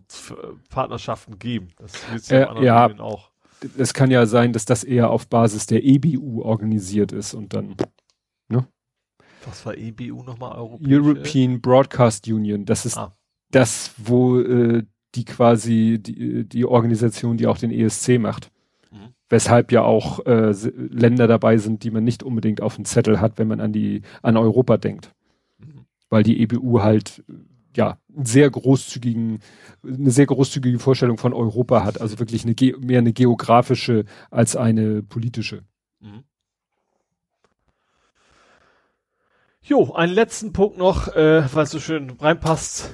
Partnerschaften 0.68 1.38
geben. 1.38 1.68
Das 1.78 1.92
willst 2.10 2.30
du 2.30 2.34
äh, 2.34 2.64
ja 2.64 2.86
auch. 2.98 3.30
Es 3.78 3.94
kann 3.94 4.10
ja 4.10 4.26
sein, 4.26 4.52
dass 4.52 4.66
das 4.66 4.84
eher 4.84 5.08
auf 5.08 5.26
Basis 5.26 5.66
der 5.66 5.84
EBU 5.84 6.42
organisiert 6.42 7.12
ist 7.12 7.32
und 7.32 7.54
dann, 7.54 7.76
ne? 8.48 8.66
Was 9.46 9.64
war 9.64 9.74
EBU 9.74 10.22
nochmal? 10.22 10.58
European 10.86 11.62
Broadcast 11.62 12.28
Union. 12.28 12.66
Das 12.66 12.84
ist 12.84 12.98
ah. 12.98 13.16
das, 13.50 13.94
wo 13.96 14.38
äh, 14.38 14.84
die 15.14 15.24
quasi 15.24 15.98
die, 15.98 16.46
die 16.46 16.64
Organisation, 16.66 17.38
die 17.38 17.46
auch 17.46 17.56
den 17.56 17.70
ESC 17.70 18.18
macht. 18.18 18.50
Weshalb 19.34 19.72
ja 19.72 19.82
auch 19.82 20.24
äh, 20.26 20.52
Länder 20.76 21.26
dabei 21.26 21.56
sind, 21.58 21.82
die 21.82 21.90
man 21.90 22.04
nicht 22.04 22.22
unbedingt 22.22 22.60
auf 22.60 22.76
dem 22.76 22.84
Zettel 22.84 23.20
hat, 23.20 23.36
wenn 23.36 23.48
man 23.48 23.58
an 23.58 23.72
die 23.72 24.02
an 24.22 24.36
Europa 24.36 24.76
denkt. 24.76 25.10
Mhm. 25.58 25.86
Weil 26.08 26.22
die 26.22 26.40
EBU 26.40 26.82
halt 26.82 27.24
ja, 27.76 27.98
sehr 28.14 28.48
großzügigen, 28.48 29.40
eine 29.82 30.12
sehr 30.12 30.26
großzügige 30.26 30.78
Vorstellung 30.78 31.18
von 31.18 31.32
Europa 31.32 31.82
hat, 31.82 32.00
also 32.00 32.20
wirklich 32.20 32.44
eine 32.44 32.54
mehr 32.78 33.00
eine 33.00 33.12
geografische 33.12 34.04
als 34.30 34.54
eine 34.54 35.02
politische. 35.02 35.64
Mhm. 35.98 36.22
Jo, 39.62 39.94
einen 39.94 40.14
letzten 40.14 40.52
Punkt 40.52 40.78
noch, 40.78 41.08
äh, 41.08 41.52
weil 41.52 41.64
es 41.64 41.70
so 41.70 41.80
schön 41.80 42.08
reinpasst. 42.20 42.88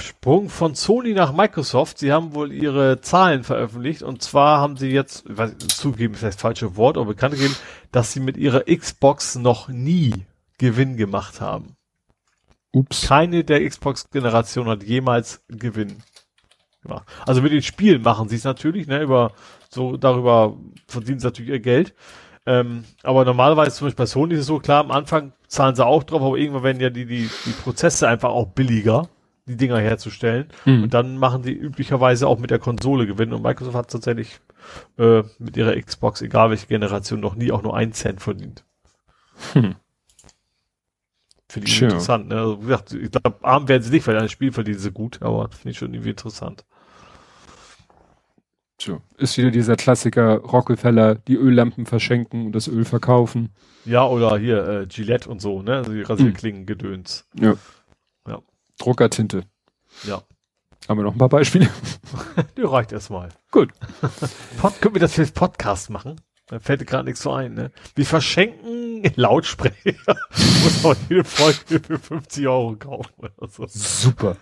Sprung 0.00 0.48
von 0.48 0.74
Sony 0.74 1.12
nach 1.14 1.32
Microsoft. 1.32 1.98
Sie 1.98 2.12
haben 2.12 2.34
wohl 2.34 2.52
ihre 2.52 3.00
Zahlen 3.00 3.44
veröffentlicht 3.44 4.02
und 4.02 4.22
zwar 4.22 4.60
haben 4.60 4.76
sie 4.76 4.90
jetzt, 4.90 5.24
weiß, 5.28 5.56
zugeben 5.68 6.14
ist 6.14 6.22
das 6.22 6.36
falsche 6.36 6.76
Wort, 6.76 6.96
aber 6.96 7.06
bekannt 7.06 7.34
gegeben, 7.34 7.56
dass 7.92 8.12
sie 8.12 8.20
mit 8.20 8.36
ihrer 8.36 8.64
Xbox 8.64 9.36
noch 9.36 9.68
nie 9.68 10.26
Gewinn 10.58 10.96
gemacht 10.96 11.40
haben. 11.40 11.76
Ups. 12.72 13.08
Keine 13.08 13.44
der 13.44 13.66
Xbox-Generation 13.66 14.68
hat 14.68 14.82
jemals 14.82 15.42
Gewinn 15.48 16.02
gemacht. 16.82 17.06
Also 17.26 17.42
mit 17.42 17.52
den 17.52 17.62
Spielen 17.62 18.02
machen 18.02 18.28
sie 18.28 18.36
es 18.36 18.44
natürlich, 18.44 18.86
ne, 18.86 19.02
über, 19.02 19.32
so, 19.70 19.96
darüber 19.96 20.56
verdienen 20.86 21.18
sie 21.18 21.26
natürlich 21.26 21.50
ihr 21.50 21.60
Geld. 21.60 21.94
Ähm, 22.46 22.84
aber 23.02 23.24
normalerweise 23.24 23.76
zum 23.76 23.86
Beispiel 23.86 24.04
bei 24.04 24.06
Sony 24.06 24.34
ist 24.34 24.40
es 24.40 24.46
so 24.46 24.58
klar, 24.58 24.80
am 24.80 24.90
Anfang 24.90 25.32
zahlen 25.48 25.74
sie 25.74 25.84
auch 25.84 26.02
drauf, 26.02 26.22
aber 26.22 26.36
irgendwann 26.36 26.62
werden 26.62 26.80
ja 26.80 26.90
die, 26.90 27.04
die, 27.04 27.28
die 27.44 27.50
Prozesse 27.50 28.08
einfach 28.08 28.30
auch 28.30 28.46
billiger, 28.46 29.08
die 29.48 29.56
Dinger 29.56 29.78
herzustellen. 29.78 30.48
Mhm. 30.64 30.84
Und 30.84 30.94
dann 30.94 31.18
machen 31.18 31.42
sie 31.42 31.52
üblicherweise 31.52 32.28
auch 32.28 32.38
mit 32.38 32.50
der 32.50 32.58
Konsole 32.58 33.06
Gewinn. 33.06 33.32
Und 33.32 33.42
Microsoft 33.42 33.76
hat 33.76 33.90
tatsächlich 33.90 34.40
äh, 34.98 35.22
mit 35.38 35.56
ihrer 35.56 35.80
Xbox, 35.80 36.22
egal 36.22 36.50
welche 36.50 36.66
Generation, 36.66 37.20
noch 37.20 37.34
nie 37.34 37.52
auch 37.52 37.62
nur 37.62 37.76
einen 37.76 37.92
Cent 37.92 38.20
verdient. 38.20 38.64
Hm. 39.52 39.74
Finde 41.48 41.68
ich 41.68 41.76
sure. 41.76 41.86
interessant. 41.86 42.28
Ne? 42.28 42.36
Also, 42.36 42.62
wie 42.62 42.66
gesagt, 42.66 42.92
ich 42.92 43.10
glaube, 43.10 43.36
arm 43.42 43.68
werden 43.68 43.82
sie 43.82 43.90
nicht, 43.90 44.06
weil 44.06 44.18
ein 44.18 44.28
Spiel 44.28 44.52
verdienen 44.52 44.78
sie 44.78 44.92
gut, 44.92 45.22
aber 45.22 45.48
finde 45.48 45.70
ich 45.70 45.78
schon 45.78 45.94
irgendwie 45.94 46.10
interessant. 46.10 46.64
Tja, 48.76 49.00
ist 49.16 49.36
wieder 49.36 49.50
dieser 49.50 49.74
Klassiker 49.74 50.36
Rockefeller, 50.36 51.16
die 51.16 51.34
Öllampen 51.34 51.84
verschenken 51.84 52.46
und 52.46 52.52
das 52.52 52.68
Öl 52.68 52.84
verkaufen. 52.84 53.50
Ja, 53.84 54.06
oder 54.06 54.38
hier 54.38 54.68
äh, 54.68 54.86
Gillette 54.86 55.28
und 55.28 55.40
so, 55.40 55.62
ne? 55.62 55.78
Also 55.78 55.92
die 55.92 56.02
Rasierklingen 56.02 56.64
gedöns. 56.64 57.26
Ja. 57.34 57.54
Druckertinte. 58.78 59.44
Ja. 60.04 60.22
Haben 60.88 60.98
wir 60.98 61.04
noch 61.04 61.12
ein 61.12 61.18
paar 61.18 61.28
Beispiele? 61.28 61.68
Die 62.56 62.62
reicht 62.62 62.92
erstmal. 62.92 63.28
Gut. 63.50 63.72
Pod, 64.58 64.80
können 64.80 64.94
wir 64.94 65.00
das 65.00 65.14
für 65.14 65.26
Podcast 65.26 65.90
machen? 65.90 66.20
Da 66.46 66.60
fällt 66.60 66.86
gerade 66.86 67.04
nichts 67.04 67.22
so 67.22 67.32
ein, 67.32 67.52
ne? 67.52 67.70
Wir 67.94 68.06
verschenken 68.06 69.02
Lautsprecher. 69.16 70.16
Muss 70.30 70.82
man 70.82 70.96
jede 71.10 71.24
Folge 71.24 71.80
für 71.80 71.98
50 71.98 72.48
Euro 72.48 72.76
kaufen 72.76 73.12
oder 73.18 73.48
so. 73.48 73.66
Super. 73.68 74.36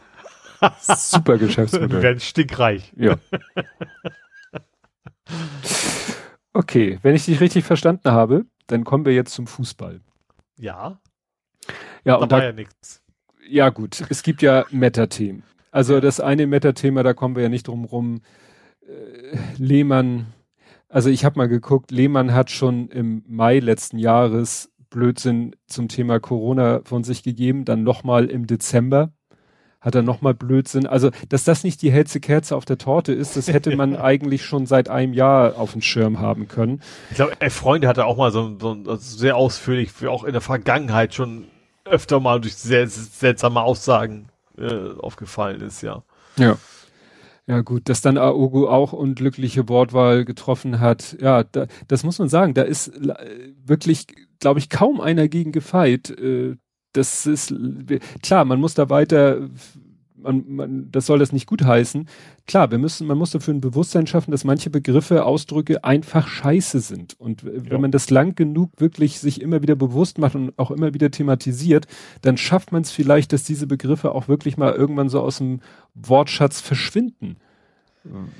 Super 0.80 1.36
Geschäftsmodell. 1.36 1.90
Wir 1.90 2.02
werden 2.02 2.20
stinkreich. 2.20 2.92
Ja. 2.96 3.16
Okay, 6.52 6.98
wenn 7.02 7.14
ich 7.14 7.26
dich 7.26 7.40
richtig 7.40 7.64
verstanden 7.64 8.10
habe, 8.10 8.46
dann 8.68 8.84
kommen 8.84 9.04
wir 9.04 9.12
jetzt 9.12 9.34
zum 9.34 9.46
Fußball. 9.46 10.00
Ja. 10.56 10.98
Ja, 12.04 12.14
da 12.14 12.16
und 12.16 12.32
da, 12.32 12.42
ja 12.42 12.52
nichts. 12.52 13.02
Ja, 13.48 13.70
gut. 13.70 14.04
Es 14.08 14.22
gibt 14.22 14.42
ja 14.42 14.64
Meta-Themen. 14.70 15.42
Also 15.70 16.00
das 16.00 16.20
eine 16.20 16.46
Meta-Thema, 16.46 17.02
da 17.02 17.14
kommen 17.14 17.36
wir 17.36 17.44
ja 17.44 17.48
nicht 17.48 17.68
drum 17.68 17.84
rum. 17.84 18.22
Äh, 18.82 19.36
Lehmann 19.58 20.26
also 20.88 21.10
ich 21.10 21.24
habe 21.24 21.38
mal 21.38 21.48
geguckt, 21.48 21.90
Lehmann 21.90 22.32
hat 22.32 22.50
schon 22.50 22.88
im 22.88 23.22
Mai 23.26 23.58
letzten 23.58 23.98
Jahres 23.98 24.70
Blödsinn 24.88 25.56
zum 25.66 25.88
Thema 25.88 26.20
Corona 26.20 26.80
von 26.84 27.04
sich 27.04 27.22
gegeben, 27.22 27.64
dann 27.64 27.82
nochmal 27.82 28.26
im 28.26 28.46
Dezember 28.46 29.10
hat 29.80 29.94
er 29.94 30.02
nochmal 30.02 30.34
Blödsinn. 30.34 30.86
Also, 30.86 31.10
dass 31.28 31.44
das 31.44 31.62
nicht 31.62 31.82
die 31.82 31.92
hellste 31.92 32.18
Kerze 32.18 32.56
auf 32.56 32.64
der 32.64 32.78
Torte 32.78 33.12
ist, 33.12 33.36
das 33.36 33.48
hätte 33.48 33.76
man 33.76 33.94
eigentlich 34.00 34.44
schon 34.44 34.66
seit 34.66 34.88
einem 34.88 35.12
Jahr 35.12 35.58
auf 35.58 35.72
dem 35.72 35.82
Schirm 35.82 36.18
haben 36.18 36.48
können. 36.48 36.80
Ich 37.10 37.16
glaube, 37.16 37.34
Freunde 37.50 37.86
hatte 37.86 38.06
auch 38.06 38.16
mal 38.16 38.32
so, 38.32 38.56
so 38.58 38.96
sehr 38.96 39.36
ausführlich, 39.36 39.90
wie 40.00 40.08
auch 40.08 40.24
in 40.24 40.32
der 40.32 40.40
Vergangenheit 40.40 41.14
schon 41.14 41.44
öfter 41.86 42.20
mal 42.20 42.40
durch 42.40 42.54
sehr 42.54 42.88
seltsame 42.88 43.62
Aussagen 43.62 44.28
äh, 44.58 44.90
aufgefallen 44.98 45.60
ist, 45.60 45.82
ja. 45.82 46.02
Ja. 46.36 46.56
Ja 47.48 47.60
gut, 47.60 47.88
dass 47.88 48.00
dann 48.00 48.18
Aogo 48.18 48.68
auch 48.68 48.92
unglückliche 48.92 49.68
Wortwahl 49.68 50.24
getroffen 50.24 50.80
hat. 50.80 51.16
Ja, 51.20 51.44
da, 51.44 51.66
das 51.86 52.02
muss 52.02 52.18
man 52.18 52.28
sagen. 52.28 52.54
Da 52.54 52.62
ist 52.62 52.92
wirklich, 53.64 54.06
glaube 54.40 54.58
ich, 54.58 54.68
kaum 54.68 55.00
einer 55.00 55.28
gegen 55.28 55.52
gefeit. 55.52 56.10
Äh, 56.10 56.56
das 56.92 57.26
ist 57.26 57.54
klar, 58.22 58.44
man 58.44 58.58
muss 58.58 58.74
da 58.74 58.90
weiter 58.90 59.48
man, 60.26 60.44
man, 60.48 60.90
das 60.90 61.06
soll 61.06 61.18
das 61.18 61.32
nicht 61.32 61.46
gutheißen. 61.46 62.08
Klar, 62.46 62.70
wir 62.70 62.78
müssen, 62.78 63.06
man 63.06 63.16
muss 63.16 63.30
dafür 63.30 63.54
ein 63.54 63.60
Bewusstsein 63.60 64.06
schaffen, 64.06 64.30
dass 64.30 64.44
manche 64.44 64.68
Begriffe, 64.68 65.24
Ausdrücke 65.24 65.84
einfach 65.84 66.28
scheiße 66.28 66.80
sind. 66.80 67.18
Und 67.18 67.44
wenn 67.44 67.64
ja. 67.64 67.78
man 67.78 67.90
das 67.90 68.10
lang 68.10 68.34
genug 68.34 68.72
wirklich 68.78 69.20
sich 69.20 69.40
immer 69.40 69.62
wieder 69.62 69.76
bewusst 69.76 70.18
macht 70.18 70.34
und 70.34 70.58
auch 70.58 70.70
immer 70.70 70.92
wieder 70.92 71.10
thematisiert, 71.10 71.86
dann 72.22 72.36
schafft 72.36 72.72
man 72.72 72.82
es 72.82 72.90
vielleicht, 72.90 73.32
dass 73.32 73.44
diese 73.44 73.66
Begriffe 73.66 74.12
auch 74.12 74.28
wirklich 74.28 74.56
mal 74.56 74.72
irgendwann 74.74 75.08
so 75.08 75.20
aus 75.20 75.38
dem 75.38 75.60
Wortschatz 75.94 76.60
verschwinden. 76.60 77.36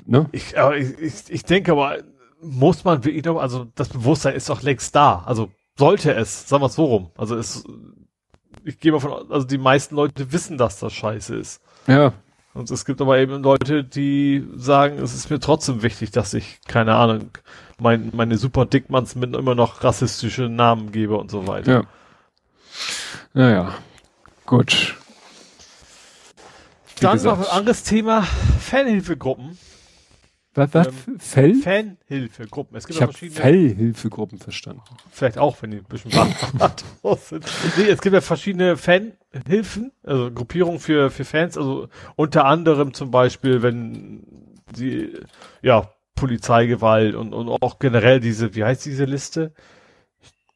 Ne? 0.05 0.27
Ich, 0.31 0.57
aber 0.57 0.77
ich, 0.77 0.97
ich, 0.99 1.13
ich 1.29 1.43
denke 1.43 1.71
aber, 1.71 1.97
muss 2.41 2.83
man 2.83 3.03
wirklich 3.03 3.25
noch, 3.25 3.37
also 3.37 3.65
das 3.75 3.89
Bewusstsein 3.89 4.35
ist 4.35 4.49
doch 4.49 4.61
längst 4.61 4.95
da. 4.95 5.23
Also 5.25 5.49
sollte 5.77 6.13
es, 6.13 6.47
sagen 6.47 6.61
wir 6.61 6.67
es 6.67 6.75
so 6.75 6.85
rum. 6.85 7.11
Also 7.17 7.35
es, 7.35 7.63
ich 8.63 8.79
gehe 8.79 8.91
mal 8.91 8.99
von, 8.99 9.31
also 9.31 9.45
die 9.45 9.57
meisten 9.57 9.95
Leute 9.95 10.31
wissen, 10.31 10.57
dass 10.57 10.79
das 10.79 10.93
scheiße 10.93 11.35
ist. 11.35 11.61
Ja. 11.87 12.13
Und 12.53 12.71
es 12.71 12.85
gibt 12.85 13.01
aber 13.01 13.19
eben 13.19 13.43
Leute, 13.43 13.83
die 13.83 14.47
sagen, 14.55 14.97
es 14.97 15.13
ist 15.13 15.29
mir 15.29 15.39
trotzdem 15.39 15.83
wichtig, 15.83 16.11
dass 16.11 16.33
ich, 16.33 16.59
keine 16.67 16.95
Ahnung, 16.95 17.29
mein, 17.79 18.09
meine 18.13 18.37
super 18.37 18.65
Dickmanns 18.65 19.15
mit 19.15 19.35
immer 19.35 19.53
noch 19.53 19.83
rassistische 19.83 20.49
Namen 20.49 20.91
gebe 20.91 21.17
und 21.17 21.29
so 21.29 21.47
weiter. 21.47 21.71
Ja. 21.71 21.83
Naja. 23.33 23.73
Gut. 24.47 24.95
Dann 26.99 27.21
noch 27.21 27.37
ein 27.37 27.57
anderes 27.57 27.83
Thema, 27.83 28.23
Fanhilfegruppen. 28.23 29.57
Was, 30.57 30.73
was? 30.73 30.87
Ähm, 30.87 31.19
Fell? 31.19 31.53
Fanhilfegruppen. 31.55 32.75
Es 32.75 32.87
gibt 32.87 32.97
ich 32.97 33.01
habe 33.03 33.13
Fellhilfegruppen 33.13 34.39
verstanden. 34.39 34.81
Vielleicht 35.11 35.37
auch, 35.37 35.61
wenn 35.61 35.69
die 35.69 35.77
ein 35.77 35.83
bisschen 35.83 36.11
aus 37.03 37.29
sind. 37.29 37.45
Nee, 37.77 37.89
es 37.89 38.01
gibt 38.01 38.15
ja 38.15 38.21
verschiedene 38.21 38.75
Fanhilfen, 38.75 39.91
also 40.03 40.31
Gruppierungen 40.31 40.79
für, 40.79 41.11
für 41.11 41.25
Fans, 41.25 41.57
also 41.57 41.89
unter 42.15 42.45
anderem 42.45 42.95
zum 42.95 43.11
Beispiel, 43.11 43.61
wenn 43.61 44.23
die, 44.75 45.13
ja, 45.61 45.91
Polizeigewalt 46.15 47.13
und, 47.13 47.33
und 47.33 47.49
auch 47.49 47.77
generell 47.77 48.19
diese, 48.19 48.55
wie 48.55 48.63
heißt 48.63 48.83
diese 48.83 49.05
Liste? 49.05 49.53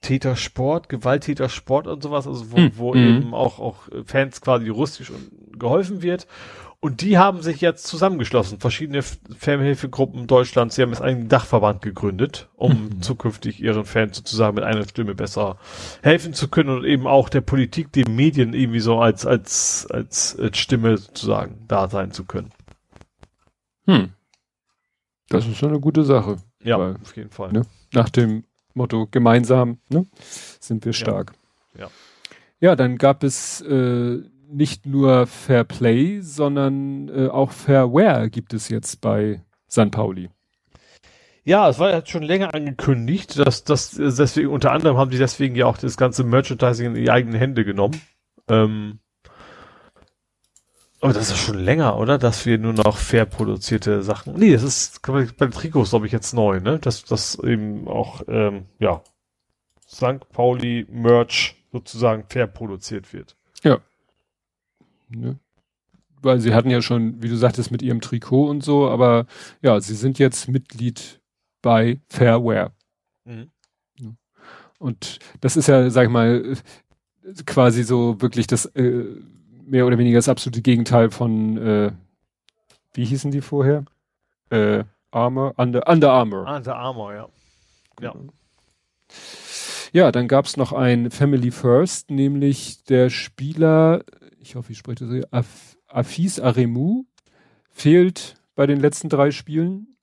Tätersport, 0.02 0.90
Gewalttätersport 0.90 1.86
und 1.86 2.02
sowas, 2.02 2.26
also 2.26 2.52
wo, 2.52 2.58
hm. 2.58 2.72
wo 2.76 2.94
mhm. 2.96 3.18
eben 3.18 3.34
auch, 3.36 3.60
auch 3.60 3.84
Fans 4.06 4.42
quasi 4.42 4.66
juristisch 4.66 5.12
geholfen 5.60 6.02
wird. 6.02 6.26
Und 6.84 7.02
die 7.02 7.20
haben 7.20 7.44
sich 7.44 7.62
jetzt 7.62 7.86
zusammengeschlossen, 7.86 8.60
verschiedene 8.60 9.04
Fanhilfegruppen 9.04 10.26
Deutschlands, 10.26 10.76
sie 10.76 10.82
haben 10.82 10.90
jetzt 10.90 11.04
einen 11.04 11.30
Dachverband 11.30 11.84
gegründet, 11.84 12.50
um 12.56 12.86
mhm. 12.86 13.02
zukünftig 13.04 13.62
ihren 13.62 13.86
Fans 13.86 14.18
sozusagen 14.18 14.56
mit 14.56 14.64
einer 14.64 14.88
Stimme 14.88 15.14
besser 15.14 15.60
helfen 16.02 16.34
zu 16.34 16.48
können 16.48 16.70
und 16.70 16.84
eben 16.84 17.06
auch 17.06 17.30
der 17.30 17.42
Politik, 17.42 17.92
den 17.92 18.16
Medien 18.16 18.56
irgendwie 18.56 18.80
so 18.80 19.00
als, 19.00 19.28
als, 19.28 19.86
als, 19.92 20.36
als 20.40 20.58
Stimme 20.58 20.98
sozusagen 20.98 21.66
da 21.68 21.88
sein 21.88 22.14
zu 22.14 22.26
können. 22.26 22.50
Hm. 23.86 24.14
Das 25.30 25.46
ist 25.46 25.58
schon 25.58 25.70
eine 25.70 25.80
gute 25.80 26.04
Sache. 26.04 26.38
Ja, 26.64 26.80
weil, 26.80 26.96
auf 26.96 27.16
jeden 27.16 27.30
Fall. 27.30 27.52
Ne, 27.52 27.62
nach 27.94 28.10
dem 28.10 28.44
Motto 28.74 29.06
gemeinsam 29.06 29.78
ne, 29.90 30.08
sind 30.60 30.84
wir 30.84 30.94
stark. 30.94 31.34
Ja. 31.76 31.82
ja. 31.82 31.92
Ja, 32.64 32.76
dann 32.76 32.98
gab 32.98 33.24
es 33.24 33.60
äh, 33.62 34.20
nicht 34.52 34.86
nur 34.86 35.28
Fair 35.28 35.64
Play, 35.64 36.22
sondern 36.22 37.10
äh, 37.10 37.28
auch 37.28 37.52
Fairware 37.52 38.30
gibt 38.30 38.54
es 38.54 38.70
jetzt 38.70 39.02
bei 39.02 39.42
San 39.68 39.92
Pauli. 39.92 40.30
Ja, 41.44 41.68
es 41.70 41.80
war 41.80 41.92
jetzt 41.92 42.10
schon 42.10 42.24
länger 42.24 42.54
angekündigt, 42.54 43.40
dass 43.40 43.64
das 43.64 43.92
deswegen 43.92 44.50
unter 44.50 44.72
anderem 44.72 44.98
haben 44.98 45.10
die 45.10 45.18
deswegen 45.18 45.56
ja 45.56 45.66
auch 45.66 45.78
das 45.78 45.98
ganze 45.98 46.24
Merchandising 46.24 46.88
in 46.88 46.94
die 46.94 47.10
eigenen 47.10 47.36
Hände 47.36 47.66
genommen. 47.66 48.00
Ähm, 48.48 49.00
aber 51.00 51.14
das 51.14 51.32
ist 51.32 51.40
schon 51.40 51.58
länger, 51.58 51.98
oder? 51.98 52.20
Dass 52.20 52.46
wir 52.46 52.60
nur 52.60 52.74
noch 52.74 52.98
fair 52.98 53.26
produzierte 53.26 54.04
Sachen. 54.04 54.36
Nee, 54.36 54.54
das 54.54 54.62
ist 54.62 55.02
bei 55.02 55.26
den 55.26 55.52
Trikots, 55.52 55.90
glaube 55.90 56.06
ich, 56.06 56.12
jetzt 56.12 56.34
neu, 56.34 56.60
ne? 56.60 56.78
Dass 56.78 57.04
das 57.06 57.40
eben 57.40 57.88
auch, 57.88 58.22
ähm, 58.28 58.66
ja, 58.78 59.02
St. 59.90 60.30
Pauli 60.32 60.86
Merch 60.92 61.56
sozusagen 61.72 62.26
fair 62.30 62.46
produziert 62.46 63.14
wird. 63.14 63.36
Ja. 63.64 63.80
Ne? 65.12 65.40
Weil 66.22 66.40
sie 66.40 66.54
hatten 66.54 66.70
ja 66.70 66.82
schon, 66.82 67.22
wie 67.22 67.30
du 67.30 67.36
sagtest, 67.36 67.72
mit 67.72 67.82
ihrem 67.82 68.02
Trikot 68.02 68.48
und 68.50 68.64
so, 68.64 68.90
aber 68.90 69.26
ja, 69.62 69.80
sie 69.80 69.96
sind 69.96 70.20
jetzt 70.20 70.48
Mitglied 70.48 71.20
bei 71.62 72.00
Fairware. 72.10 72.72
Mhm. 73.26 73.50
Und 74.80 75.20
das 75.42 75.58
ist 75.58 75.68
ja, 75.68 75.92
sag 75.92 76.06
ich 76.06 76.10
mal, 76.10 76.58
quasi 77.46 77.84
so 77.84 78.20
wirklich 78.20 78.48
das 78.48 78.66
äh, 78.66 79.06
mehr 79.64 79.86
oder 79.86 80.00
weniger 80.00 80.18
das 80.18 80.28
absolute 80.28 80.64
Gegenteil 80.64 81.12
von, 81.12 81.58
äh, 81.58 81.92
wie 82.94 83.06
hießen 83.06 83.30
die 83.30 83.42
vorher? 83.42 83.86
Äh, 84.50 84.84
Armor, 85.12 85.54
Under, 85.58 85.88
Under 85.88 86.12
Armour. 86.12 86.48
Under 86.48 86.76
Armour, 86.76 87.14
ja. 87.14 87.30
Genau. 87.98 88.16
Ja, 88.16 88.22
dann 90.12 90.28
gab's 90.28 90.58
noch 90.58 90.72
ein 90.72 91.12
Family 91.12 91.52
First, 91.52 92.12
nämlich 92.12 92.84
der 92.86 93.10
Spieler, 93.10 94.04
ich 94.40 94.56
hoffe, 94.56 94.72
ich 94.72 94.78
spreche 94.78 95.06
das 95.06 95.10
so, 95.10 95.22
Af 95.32 95.78
Afis 95.88 96.40
Aremu, 96.40 97.04
fehlt 97.70 98.36
bei 98.56 98.66
den 98.66 98.80
letzten 98.80 99.10
drei 99.10 99.32
Spielen, 99.32 99.98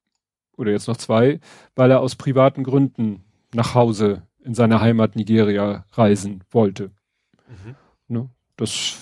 oder 0.58 0.72
jetzt 0.72 0.88
noch 0.88 0.96
zwei, 0.96 1.40
weil 1.74 1.90
er 1.90 2.00
aus 2.00 2.16
privaten 2.16 2.64
Gründen 2.64 3.24
nach 3.54 3.74
Hause 3.74 4.22
in 4.44 4.54
seine 4.54 4.80
Heimat 4.80 5.16
Nigeria 5.16 5.86
reisen 5.92 6.44
wollte. 6.50 6.90
Mhm. 7.48 7.76
Ne? 8.08 8.30
Das 8.56 8.96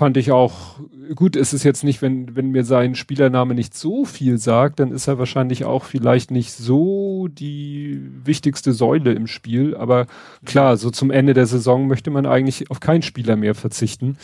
fand 0.00 0.16
ich 0.16 0.32
auch 0.32 0.80
gut. 1.14 1.36
Es 1.36 1.52
ist 1.52 1.62
jetzt 1.62 1.84
nicht, 1.84 2.00
wenn, 2.00 2.34
wenn 2.34 2.52
mir 2.52 2.64
sein 2.64 2.94
Spielername 2.94 3.54
nicht 3.54 3.74
so 3.74 4.06
viel 4.06 4.38
sagt, 4.38 4.80
dann 4.80 4.92
ist 4.92 5.08
er 5.08 5.18
wahrscheinlich 5.18 5.66
auch 5.66 5.84
vielleicht 5.84 6.30
nicht 6.30 6.52
so 6.52 7.28
die 7.28 8.00
wichtigste 8.24 8.72
Säule 8.72 9.12
im 9.12 9.26
Spiel. 9.26 9.76
Aber 9.76 10.06
klar, 10.46 10.78
so 10.78 10.88
zum 10.90 11.10
Ende 11.10 11.34
der 11.34 11.44
Saison 11.44 11.86
möchte 11.86 12.10
man 12.10 12.24
eigentlich 12.24 12.70
auf 12.70 12.80
keinen 12.80 13.02
Spieler 13.02 13.36
mehr 13.36 13.54
verzichten. 13.54 14.16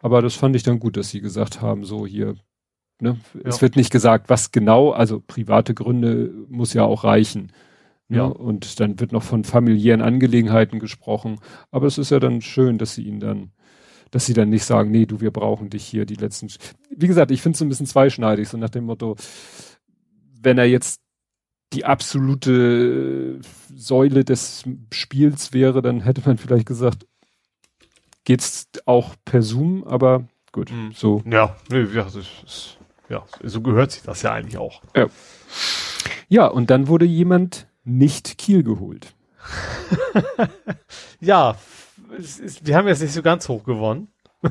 Aber 0.00 0.22
das 0.22 0.36
fand 0.36 0.56
ich 0.56 0.62
dann 0.62 0.80
gut, 0.80 0.96
dass 0.96 1.10
sie 1.10 1.20
gesagt 1.20 1.60
haben, 1.60 1.84
so 1.84 2.06
hier, 2.06 2.36
ne, 2.98 3.18
ja. 3.34 3.40
es 3.44 3.60
wird 3.60 3.76
nicht 3.76 3.92
gesagt, 3.92 4.30
was 4.30 4.52
genau, 4.52 4.90
also 4.90 5.20
private 5.20 5.74
Gründe 5.74 6.32
muss 6.48 6.72
ja 6.72 6.84
auch 6.84 7.04
reichen. 7.04 7.52
Ne? 8.08 8.16
Ja. 8.16 8.24
Und 8.24 8.80
dann 8.80 8.98
wird 8.98 9.12
noch 9.12 9.22
von 9.22 9.44
familiären 9.44 10.00
Angelegenheiten 10.00 10.78
gesprochen. 10.78 11.40
Aber 11.70 11.86
es 11.86 11.98
ist 11.98 12.10
ja 12.10 12.20
dann 12.20 12.40
schön, 12.40 12.78
dass 12.78 12.94
sie 12.94 13.02
ihn 13.02 13.20
dann 13.20 13.50
dass 14.10 14.26
sie 14.26 14.34
dann 14.34 14.50
nicht 14.50 14.64
sagen, 14.64 14.90
nee, 14.90 15.06
du, 15.06 15.20
wir 15.20 15.30
brauchen 15.30 15.70
dich 15.70 15.84
hier 15.84 16.04
die 16.04 16.14
letzten. 16.14 16.48
Wie 16.90 17.06
gesagt, 17.06 17.30
ich 17.30 17.42
finde 17.42 17.54
es 17.54 17.58
so 17.58 17.64
ein 17.64 17.68
bisschen 17.68 17.86
zweischneidig, 17.86 18.48
so 18.48 18.56
nach 18.56 18.70
dem 18.70 18.84
Motto, 18.84 19.16
wenn 20.40 20.58
er 20.58 20.66
jetzt 20.66 21.00
die 21.72 21.84
absolute 21.84 23.40
Säule 23.74 24.24
des 24.24 24.64
Spiels 24.92 25.52
wäre, 25.52 25.82
dann 25.82 26.00
hätte 26.00 26.22
man 26.26 26.38
vielleicht 26.38 26.66
gesagt, 26.66 27.06
geht's 28.24 28.68
auch 28.86 29.14
per 29.24 29.42
Zoom, 29.42 29.84
aber 29.84 30.26
gut, 30.52 30.72
mhm. 30.72 30.92
so. 30.92 31.22
Ja, 31.24 31.56
nee, 31.70 31.82
ja, 31.94 32.06
ist, 32.06 32.78
ja, 33.08 33.24
so 33.42 33.60
gehört 33.60 33.92
sich 33.92 34.02
das 34.02 34.22
ja 34.22 34.32
eigentlich 34.32 34.58
auch. 34.58 34.82
Ja. 34.96 35.06
ja, 36.28 36.46
und 36.46 36.70
dann 36.70 36.88
wurde 36.88 37.04
jemand 37.04 37.68
nicht 37.84 38.38
Kiel 38.38 38.62
geholt. 38.62 39.14
ja, 41.20 41.56
ist, 42.18 42.66
wir 42.66 42.76
haben 42.76 42.88
jetzt 42.88 43.02
nicht 43.02 43.12
so 43.12 43.22
ganz 43.22 43.48
hoch 43.48 43.64
gewonnen. 43.64 44.08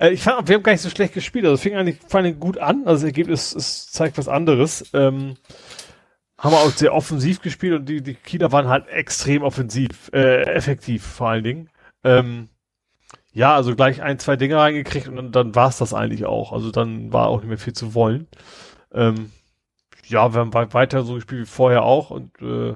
äh, 0.00 0.10
ich 0.10 0.22
fand, 0.22 0.48
wir 0.48 0.56
haben 0.56 0.62
gar 0.62 0.72
nicht 0.72 0.82
so 0.82 0.90
schlecht 0.90 1.14
gespielt. 1.14 1.44
Also 1.44 1.56
fing 1.56 1.76
eigentlich 1.76 1.98
vor 2.06 2.20
allem 2.20 2.38
gut 2.38 2.58
an. 2.58 2.82
Also 2.86 3.02
das 3.02 3.04
Ergebnis 3.04 3.54
es 3.54 3.90
zeigt 3.90 4.18
was 4.18 4.28
anderes. 4.28 4.90
Ähm, 4.92 5.36
haben 6.38 6.52
wir 6.52 6.58
auch 6.58 6.70
sehr 6.70 6.94
offensiv 6.94 7.40
gespielt 7.40 7.74
und 7.74 7.88
die, 7.88 8.02
die 8.02 8.14
Kieler 8.14 8.52
waren 8.52 8.68
halt 8.68 8.88
extrem 8.88 9.42
offensiv, 9.42 10.10
äh, 10.12 10.42
effektiv 10.42 11.02
vor 11.04 11.30
allen 11.30 11.44
Dingen. 11.44 11.70
Ähm, 12.04 12.50
ja, 13.32 13.54
also 13.54 13.74
gleich 13.74 14.02
ein, 14.02 14.18
zwei 14.18 14.36
Dinge 14.36 14.56
reingekriegt 14.56 15.08
und 15.08 15.16
dann, 15.16 15.32
dann 15.32 15.54
war 15.54 15.68
es 15.68 15.78
das 15.78 15.94
eigentlich 15.94 16.26
auch. 16.26 16.52
Also 16.52 16.70
dann 16.70 17.12
war 17.12 17.28
auch 17.28 17.40
nicht 17.40 17.48
mehr 17.48 17.58
viel 17.58 17.72
zu 17.72 17.94
wollen. 17.94 18.28
Ähm, 18.92 19.32
ja, 20.06 20.32
wir 20.34 20.40
haben 20.40 20.54
weiter 20.54 21.02
so 21.02 21.14
gespielt 21.14 21.42
wie 21.42 21.46
vorher 21.46 21.82
auch 21.82 22.10
und 22.10 22.30
äh, 22.40 22.74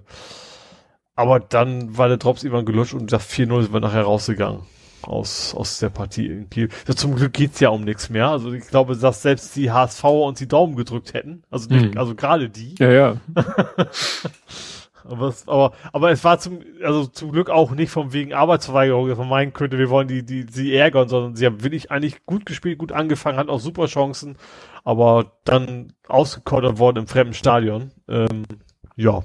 aber 1.14 1.40
dann 1.40 1.97
war 1.97 2.08
der 2.08 2.16
Drops 2.16 2.42
irgendwann 2.42 2.66
gelutscht 2.66 2.94
und 2.94 3.12
das 3.12 3.28
4-0 3.30 3.62
sind 3.62 3.72
wir 3.72 3.80
nachher 3.80 4.02
rausgegangen 4.02 4.62
aus, 5.02 5.55
aus 5.55 5.78
der 5.78 5.90
Partie 5.90 6.26
in 6.26 6.50
Kiel. 6.50 6.68
Ja, 6.86 6.94
zum 6.94 7.16
Glück 7.16 7.32
geht's 7.32 7.60
ja 7.60 7.70
um 7.70 7.84
nichts 7.84 8.10
mehr. 8.10 8.28
Also 8.28 8.52
ich 8.52 8.66
glaube, 8.66 8.97
dass 8.97 9.22
selbst 9.22 9.55
die 9.56 9.70
HSV 9.70 10.05
uns 10.05 10.39
die 10.39 10.48
Daumen 10.48 10.76
gedrückt 10.76 11.14
hätten. 11.14 11.42
Also, 11.50 11.72
mhm. 11.72 11.97
also 11.97 12.14
gerade 12.14 12.50
die. 12.50 12.74
Ja, 12.78 12.90
ja. 12.90 13.16
aber, 15.05 15.28
es, 15.28 15.48
aber, 15.48 15.72
aber 15.92 16.10
es 16.10 16.24
war 16.24 16.39
zum, 16.39 16.60
also 16.82 17.06
zum 17.06 17.32
Glück 17.32 17.50
auch 17.50 17.72
nicht 17.72 17.90
vom 17.90 18.12
wegen 18.12 18.32
Arbeitsverweigerung, 18.32 19.08
dass 19.08 19.18
man 19.18 19.28
meinen 19.28 19.52
könnte, 19.52 19.78
wir 19.78 19.90
wollen 19.90 20.08
die, 20.08 20.24
die, 20.24 20.47
sie 20.50 20.74
ärgern, 20.74 21.08
sondern 21.08 21.36
sie 21.36 21.47
haben 21.47 21.62
wirklich 21.62 21.90
eigentlich 21.90 22.24
gut 22.26 22.47
gespielt, 22.47 22.78
gut 22.78 22.92
angefangen, 22.92 23.39
hatten 23.39 23.50
auch 23.50 23.60
super 23.60 23.86
Chancen, 23.86 24.36
aber 24.84 25.32
dann 25.44 25.92
ausgekottert 26.08 26.78
worden 26.78 26.98
im 26.98 27.06
fremden 27.06 27.34
Stadion. 27.34 27.92
Ähm, 28.08 28.44
ja, 28.97 29.22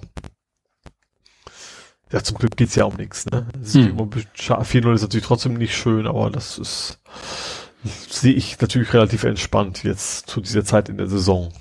ja, 2.15 2.23
zum 2.23 2.37
Glück 2.37 2.55
geht's 2.55 2.75
ja 2.75 2.85
um 2.85 2.95
nichts, 2.95 3.25
ne? 3.25 3.45
Hm. 3.73 3.97
4-0 3.97 4.93
ist 4.93 5.01
natürlich 5.01 5.25
trotzdem 5.25 5.55
nicht 5.55 5.75
schön, 5.75 6.07
aber 6.07 6.29
das 6.29 6.57
ist, 6.57 7.01
sehe 7.83 8.31
ich 8.31 8.57
natürlich 8.61 8.93
relativ 8.93 9.25
entspannt 9.25 9.83
jetzt 9.83 10.29
zu 10.29 10.39
dieser 10.39 10.63
Zeit 10.63 10.87
in 10.87 10.97
der 10.97 11.07
Saison. 11.07 11.51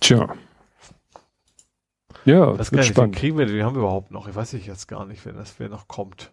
Tja. 0.00 0.34
Ja, 2.24 2.52
das 2.54 2.72
wird 2.72 2.86
spannend. 2.86 3.14
kriegen 3.14 3.38
wir, 3.38 3.46
den 3.46 3.62
haben 3.62 3.76
wir 3.76 3.82
überhaupt 3.82 4.10
noch. 4.10 4.26
Ich 4.26 4.34
weiß 4.34 4.54
ich 4.54 4.66
jetzt 4.66 4.88
gar 4.88 5.06
nicht, 5.06 5.24
wenn 5.24 5.36
das 5.36 5.54
wer 5.60 5.68
noch 5.68 5.86
kommt. 5.86 6.32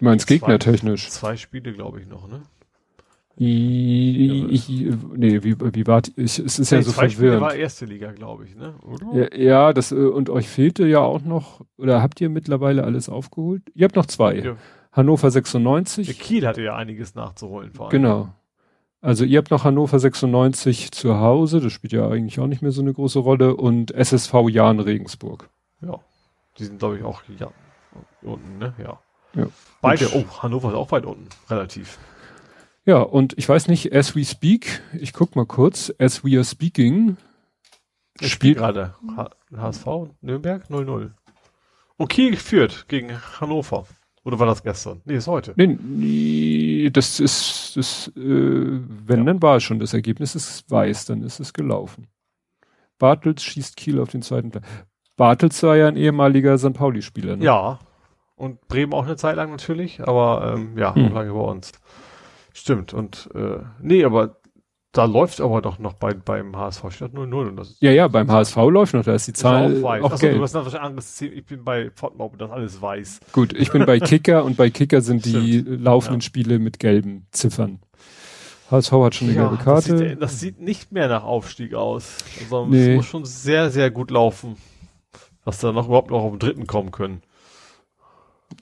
Du 0.00 0.06
meinst 0.06 0.26
gegnertechnisch? 0.26 1.10
Zwei 1.10 1.36
Spiele, 1.36 1.72
glaube 1.74 2.00
ich, 2.00 2.08
noch, 2.08 2.26
ne? 2.26 2.42
Ich, 3.36 4.68
ich, 4.68 4.96
nee, 5.14 5.42
wie, 5.42 5.56
wie 5.58 5.86
war, 5.86 6.02
ich, 6.16 6.38
es 6.38 6.58
ist 6.58 6.70
nee, 6.70 6.78
ja 6.78 6.82
so 6.82 6.92
verwirrend. 6.92 7.12
Spiele 7.12 7.40
war 7.40 7.54
erste 7.54 7.86
Liga, 7.86 8.12
glaube 8.12 8.44
ich, 8.44 8.54
ne? 8.54 8.74
Oder? 8.82 9.30
Ja, 9.32 9.36
ja, 9.36 9.72
das, 9.72 9.90
äh, 9.90 9.96
und 9.96 10.28
euch 10.28 10.48
fehlte 10.48 10.86
ja 10.86 11.00
auch 11.00 11.22
noch, 11.22 11.62
oder 11.78 12.02
habt 12.02 12.20
ihr 12.20 12.28
mittlerweile 12.28 12.84
alles 12.84 13.08
aufgeholt? 13.08 13.62
Ihr 13.74 13.84
habt 13.84 13.96
noch 13.96 14.06
zwei. 14.06 14.36
Ja. 14.36 14.56
Hannover 14.92 15.30
96. 15.30 16.06
Der 16.06 16.14
Kiel 16.14 16.46
hatte 16.46 16.62
ja 16.62 16.76
einiges 16.76 17.14
nachzuholen, 17.14 17.72
vor 17.72 17.86
allem. 17.86 17.90
Genau. 17.90 18.28
Also 19.00 19.24
ihr 19.24 19.38
habt 19.38 19.50
noch 19.50 19.64
Hannover 19.64 19.98
96 19.98 20.92
zu 20.92 21.18
Hause, 21.18 21.60
das 21.60 21.72
spielt 21.72 21.92
ja 21.92 22.08
eigentlich 22.08 22.38
auch 22.38 22.46
nicht 22.46 22.62
mehr 22.62 22.70
so 22.70 22.82
eine 22.82 22.92
große 22.92 23.18
Rolle, 23.18 23.56
und 23.56 23.92
SSV 23.92 24.48
Jahn 24.50 24.78
Regensburg. 24.78 25.48
Ja. 25.80 25.98
Die 26.58 26.64
sind, 26.64 26.78
glaube 26.78 26.98
ich, 26.98 27.02
auch 27.02 27.22
ja, 27.38 27.50
unten, 28.20 28.58
ne? 28.58 28.74
Ja. 28.78 29.00
Ja. 29.34 29.46
Beide, 29.80 30.08
oh, 30.14 30.24
Hannover 30.42 30.68
ist 30.68 30.74
auch 30.74 30.92
weit 30.92 31.06
unten, 31.06 31.26
relativ. 31.48 31.98
Ja, 32.84 32.98
und 32.98 33.38
ich 33.38 33.48
weiß 33.48 33.68
nicht, 33.68 33.94
as 33.94 34.16
we 34.16 34.24
speak, 34.24 34.82
ich 34.98 35.12
guck 35.12 35.36
mal 35.36 35.46
kurz, 35.46 35.92
as 35.98 36.24
we 36.24 36.36
are 36.36 36.44
speaking, 36.44 37.16
ich 38.20 38.32
spielt 38.32 38.58
gerade 38.58 38.94
HSV 39.56 39.86
Nürnberg 40.20 40.64
0-0. 40.68 41.10
Okay, 41.98 42.34
führt 42.36 42.88
gegen 42.88 43.12
Hannover. 43.40 43.86
Oder 44.24 44.38
war 44.38 44.46
das 44.46 44.62
gestern? 44.62 45.00
Nee, 45.04 45.16
ist 45.16 45.26
heute. 45.26 45.52
Nee, 45.56 45.78
nee 45.80 46.90
das 46.90 47.20
ist, 47.20 47.76
das, 47.76 48.08
äh, 48.16 48.20
wenn, 48.20 49.18
ja. 49.18 49.24
dann 49.24 49.42
war 49.42 49.56
es 49.56 49.64
schon. 49.64 49.80
Das 49.80 49.94
Ergebnis 49.94 50.34
ist 50.34 50.70
weiß, 50.70 51.06
dann 51.06 51.22
ist 51.22 51.40
es 51.40 51.52
gelaufen. 51.52 52.08
Bartels 52.98 53.42
schießt 53.42 53.76
Kiel 53.76 54.00
auf 54.00 54.10
den 54.10 54.22
zweiten 54.22 54.50
Platz. 54.50 54.64
Bartels 55.16 55.62
war 55.62 55.76
ja 55.76 55.88
ein 55.88 55.96
ehemaliger 55.96 56.56
St. 56.56 56.72
Pauli-Spieler, 56.72 57.36
ne? 57.36 57.44
Ja. 57.44 57.80
Und 58.36 58.66
Bremen 58.68 58.92
auch 58.92 59.04
eine 59.04 59.16
Zeit 59.16 59.36
lang 59.36 59.50
natürlich, 59.50 60.00
aber 60.00 60.54
ähm, 60.56 60.78
ja, 60.78 60.94
hm. 60.94 61.12
lange 61.12 61.32
bei 61.32 61.40
uns. 61.40 61.72
Stimmt. 62.54 62.92
Und 62.94 63.30
äh, 63.34 63.60
nee, 63.80 64.04
aber 64.04 64.36
da 64.92 65.06
läuft 65.06 65.40
aber 65.40 65.62
doch 65.62 65.78
noch 65.78 65.94
bei, 65.94 66.12
beim 66.12 66.54
HSV 66.54 66.84
statt 66.90 67.12
0-0. 67.14 67.76
Ja, 67.80 67.90
ja, 67.90 68.08
beim 68.08 68.30
HSV 68.30 68.56
läuft 68.56 68.92
noch, 68.92 69.04
da 69.04 69.14
ist 69.14 69.26
die 69.26 69.32
Zahl 69.32 69.72
ist 69.72 69.78
auch, 69.78 69.88
weiß. 69.88 70.04
auch 70.04 70.12
Achso. 70.12 70.28
Du 70.28 70.42
hast 70.42 70.52
noch 70.52 70.74
anderes 70.74 71.20
Ich 71.20 71.46
bin 71.46 71.64
bei 71.64 71.90
Fortnite, 71.94 72.36
das 72.36 72.50
alles 72.50 72.82
weiß. 72.82 73.20
Gut, 73.32 73.54
ich 73.54 73.72
bin 73.72 73.86
bei 73.86 73.98
Kicker 74.00 74.44
und 74.44 74.58
bei 74.58 74.68
Kicker 74.68 75.00
sind 75.00 75.24
die 75.24 75.62
laufenden 75.62 76.20
ja. 76.20 76.26
Spiele 76.26 76.58
mit 76.58 76.78
gelben 76.78 77.26
Ziffern. 77.30 77.80
HSV 78.70 78.92
hat 78.92 79.14
schon 79.14 79.28
eine 79.28 79.36
ja, 79.36 79.48
gelbe 79.48 79.64
Karte. 79.64 79.92
Das 79.92 79.98
sieht, 79.98 80.22
das 80.22 80.40
sieht, 80.40 80.60
nicht 80.60 80.92
mehr 80.92 81.08
nach 81.08 81.24
Aufstieg 81.24 81.72
aus. 81.72 82.18
Also 82.40 82.66
nee. 82.66 82.90
es 82.90 82.96
muss 82.96 83.06
schon 83.06 83.24
sehr, 83.24 83.70
sehr 83.70 83.90
gut 83.90 84.10
laufen, 84.10 84.56
dass 85.46 85.58
da 85.58 85.72
noch 85.72 85.86
überhaupt 85.86 86.10
noch 86.10 86.22
auf 86.22 86.32
den 86.32 86.38
dritten 86.38 86.66
kommen 86.66 86.90
können. 86.90 87.22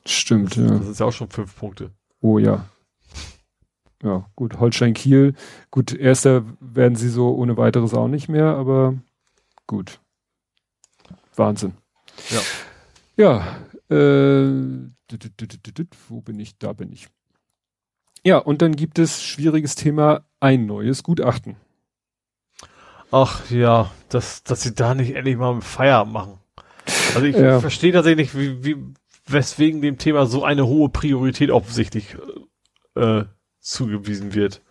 Stimmt, 0.06 0.56
das, 0.56 0.64
ja. 0.64 0.78
Das 0.78 0.86
ist 0.86 1.00
ja 1.00 1.06
auch 1.06 1.12
schon 1.12 1.28
fünf 1.28 1.56
Punkte. 1.56 1.90
Oh 2.20 2.38
ja 2.38 2.66
ja, 4.02 4.26
gut, 4.34 4.58
Holstein 4.58 4.94
Kiel, 4.94 5.34
gut, 5.70 5.92
erster 5.92 6.44
werden 6.60 6.96
sie 6.96 7.08
so 7.08 7.34
ohne 7.34 7.56
weiteres 7.56 7.94
auch 7.94 8.08
nicht 8.08 8.28
mehr, 8.28 8.46
aber 8.46 8.94
gut. 9.66 10.00
Wahnsinn. 11.36 11.74
Ja. 12.30 12.40
Ja, 13.16 13.56
äh, 13.94 14.88
wo 16.08 16.20
bin 16.22 16.40
ich? 16.40 16.56
Da 16.58 16.72
bin 16.72 16.92
ich. 16.92 17.08
Ja, 18.24 18.38
und 18.38 18.62
dann 18.62 18.76
gibt 18.76 18.98
es 18.98 19.22
schwieriges 19.22 19.74
Thema, 19.74 20.24
ein 20.40 20.66
neues 20.66 21.02
Gutachten. 21.02 21.56
Ach 23.10 23.50
ja, 23.50 23.90
dass, 24.08 24.42
dass 24.44 24.62
sie 24.62 24.74
da 24.74 24.94
nicht 24.94 25.14
endlich 25.14 25.36
mal 25.36 25.60
Feierabend 25.60 26.12
machen. 26.12 26.38
Also 27.14 27.26
ich 27.26 27.36
ja. 27.36 27.60
verstehe 27.60 27.92
tatsächlich 27.92 28.34
nicht, 28.34 28.38
wie, 28.38 28.64
wie, 28.64 28.94
weswegen 29.26 29.82
dem 29.82 29.98
Thema 29.98 30.26
so 30.26 30.44
eine 30.44 30.66
hohe 30.66 30.88
Priorität 30.88 31.50
offensichtlich 31.50 32.16
äh, 32.94 33.24
zugewiesen 33.60 34.34
wird. 34.34 34.62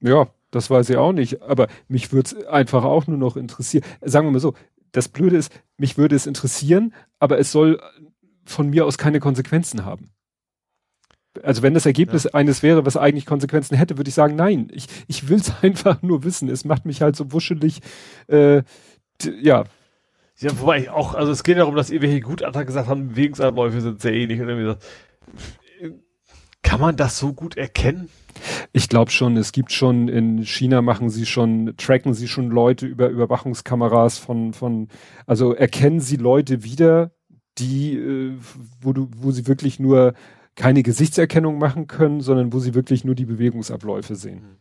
Ja, 0.00 0.28
das 0.50 0.70
weiß 0.70 0.90
ich 0.90 0.96
auch 0.96 1.12
nicht, 1.12 1.42
aber 1.42 1.68
mich 1.88 2.12
würde 2.12 2.36
es 2.36 2.46
einfach 2.46 2.84
auch 2.84 3.06
nur 3.06 3.18
noch 3.18 3.36
interessieren. 3.36 3.84
Sagen 4.02 4.26
wir 4.26 4.32
mal 4.32 4.40
so, 4.40 4.54
das 4.92 5.08
Blöde 5.08 5.36
ist, 5.36 5.52
mich 5.78 5.96
würde 5.96 6.14
es 6.14 6.26
interessieren, 6.26 6.94
aber 7.18 7.38
es 7.38 7.50
soll 7.52 7.80
von 8.44 8.70
mir 8.70 8.84
aus 8.84 8.98
keine 8.98 9.20
Konsequenzen 9.20 9.84
haben. 9.84 10.10
Also 11.42 11.62
wenn 11.62 11.72
das 11.72 11.86
Ergebnis 11.86 12.24
ja. 12.24 12.34
eines 12.34 12.62
wäre, 12.62 12.84
was 12.84 12.98
eigentlich 12.98 13.24
Konsequenzen 13.24 13.76
hätte, 13.76 13.96
würde 13.96 14.08
ich 14.08 14.14
sagen, 14.14 14.36
nein, 14.36 14.68
ich, 14.70 14.86
ich 15.06 15.28
will 15.28 15.38
es 15.38 15.52
einfach 15.62 16.02
nur 16.02 16.24
wissen. 16.24 16.48
Es 16.48 16.64
macht 16.64 16.84
mich 16.84 17.00
halt 17.00 17.16
so 17.16 17.32
wuschelig, 17.32 17.80
äh, 18.28 18.62
ja. 19.40 19.64
Ja, 20.38 20.60
wobei 20.60 20.80
ich 20.80 20.90
auch, 20.90 21.14
also 21.14 21.30
es 21.30 21.44
geht 21.44 21.58
darum, 21.58 21.76
dass 21.76 21.90
irgendwelche 21.90 22.20
Gutachter 22.20 22.64
gesagt 22.64 22.88
haben, 22.88 23.10
Bewegungsabläufe 23.10 23.80
sind 23.80 24.00
sehr 24.00 24.12
ähnlich. 24.12 24.40
Und 24.40 24.48
irgendwie 24.48 24.66
gesagt, 24.66 24.84
kann 26.62 26.80
man 26.80 26.96
das 26.96 27.18
so 27.18 27.32
gut 27.32 27.56
erkennen? 27.56 28.08
Ich 28.72 28.88
glaube 28.88 29.10
schon, 29.10 29.36
es 29.36 29.52
gibt 29.52 29.72
schon 29.72 30.08
in 30.08 30.44
China 30.44 30.82
machen 30.82 31.10
sie 31.10 31.26
schon, 31.26 31.74
tracken 31.76 32.14
sie 32.14 32.28
schon 32.28 32.50
Leute 32.50 32.86
über 32.86 33.08
Überwachungskameras 33.08 34.18
von, 34.18 34.52
von, 34.54 34.88
also 35.26 35.54
erkennen 35.54 36.00
sie 36.00 36.16
Leute 36.16 36.64
wieder, 36.64 37.12
die, 37.58 37.94
äh, 37.96 38.38
wo 38.80 38.92
du, 38.92 39.08
wo 39.16 39.30
sie 39.30 39.46
wirklich 39.46 39.78
nur 39.78 40.14
keine 40.54 40.82
Gesichtserkennung 40.82 41.58
machen 41.58 41.86
können, 41.86 42.20
sondern 42.20 42.52
wo 42.52 42.58
sie 42.58 42.74
wirklich 42.74 43.04
nur 43.04 43.14
die 43.14 43.24
Bewegungsabläufe 43.24 44.16
sehen. 44.16 44.40
Mhm. 44.42 44.56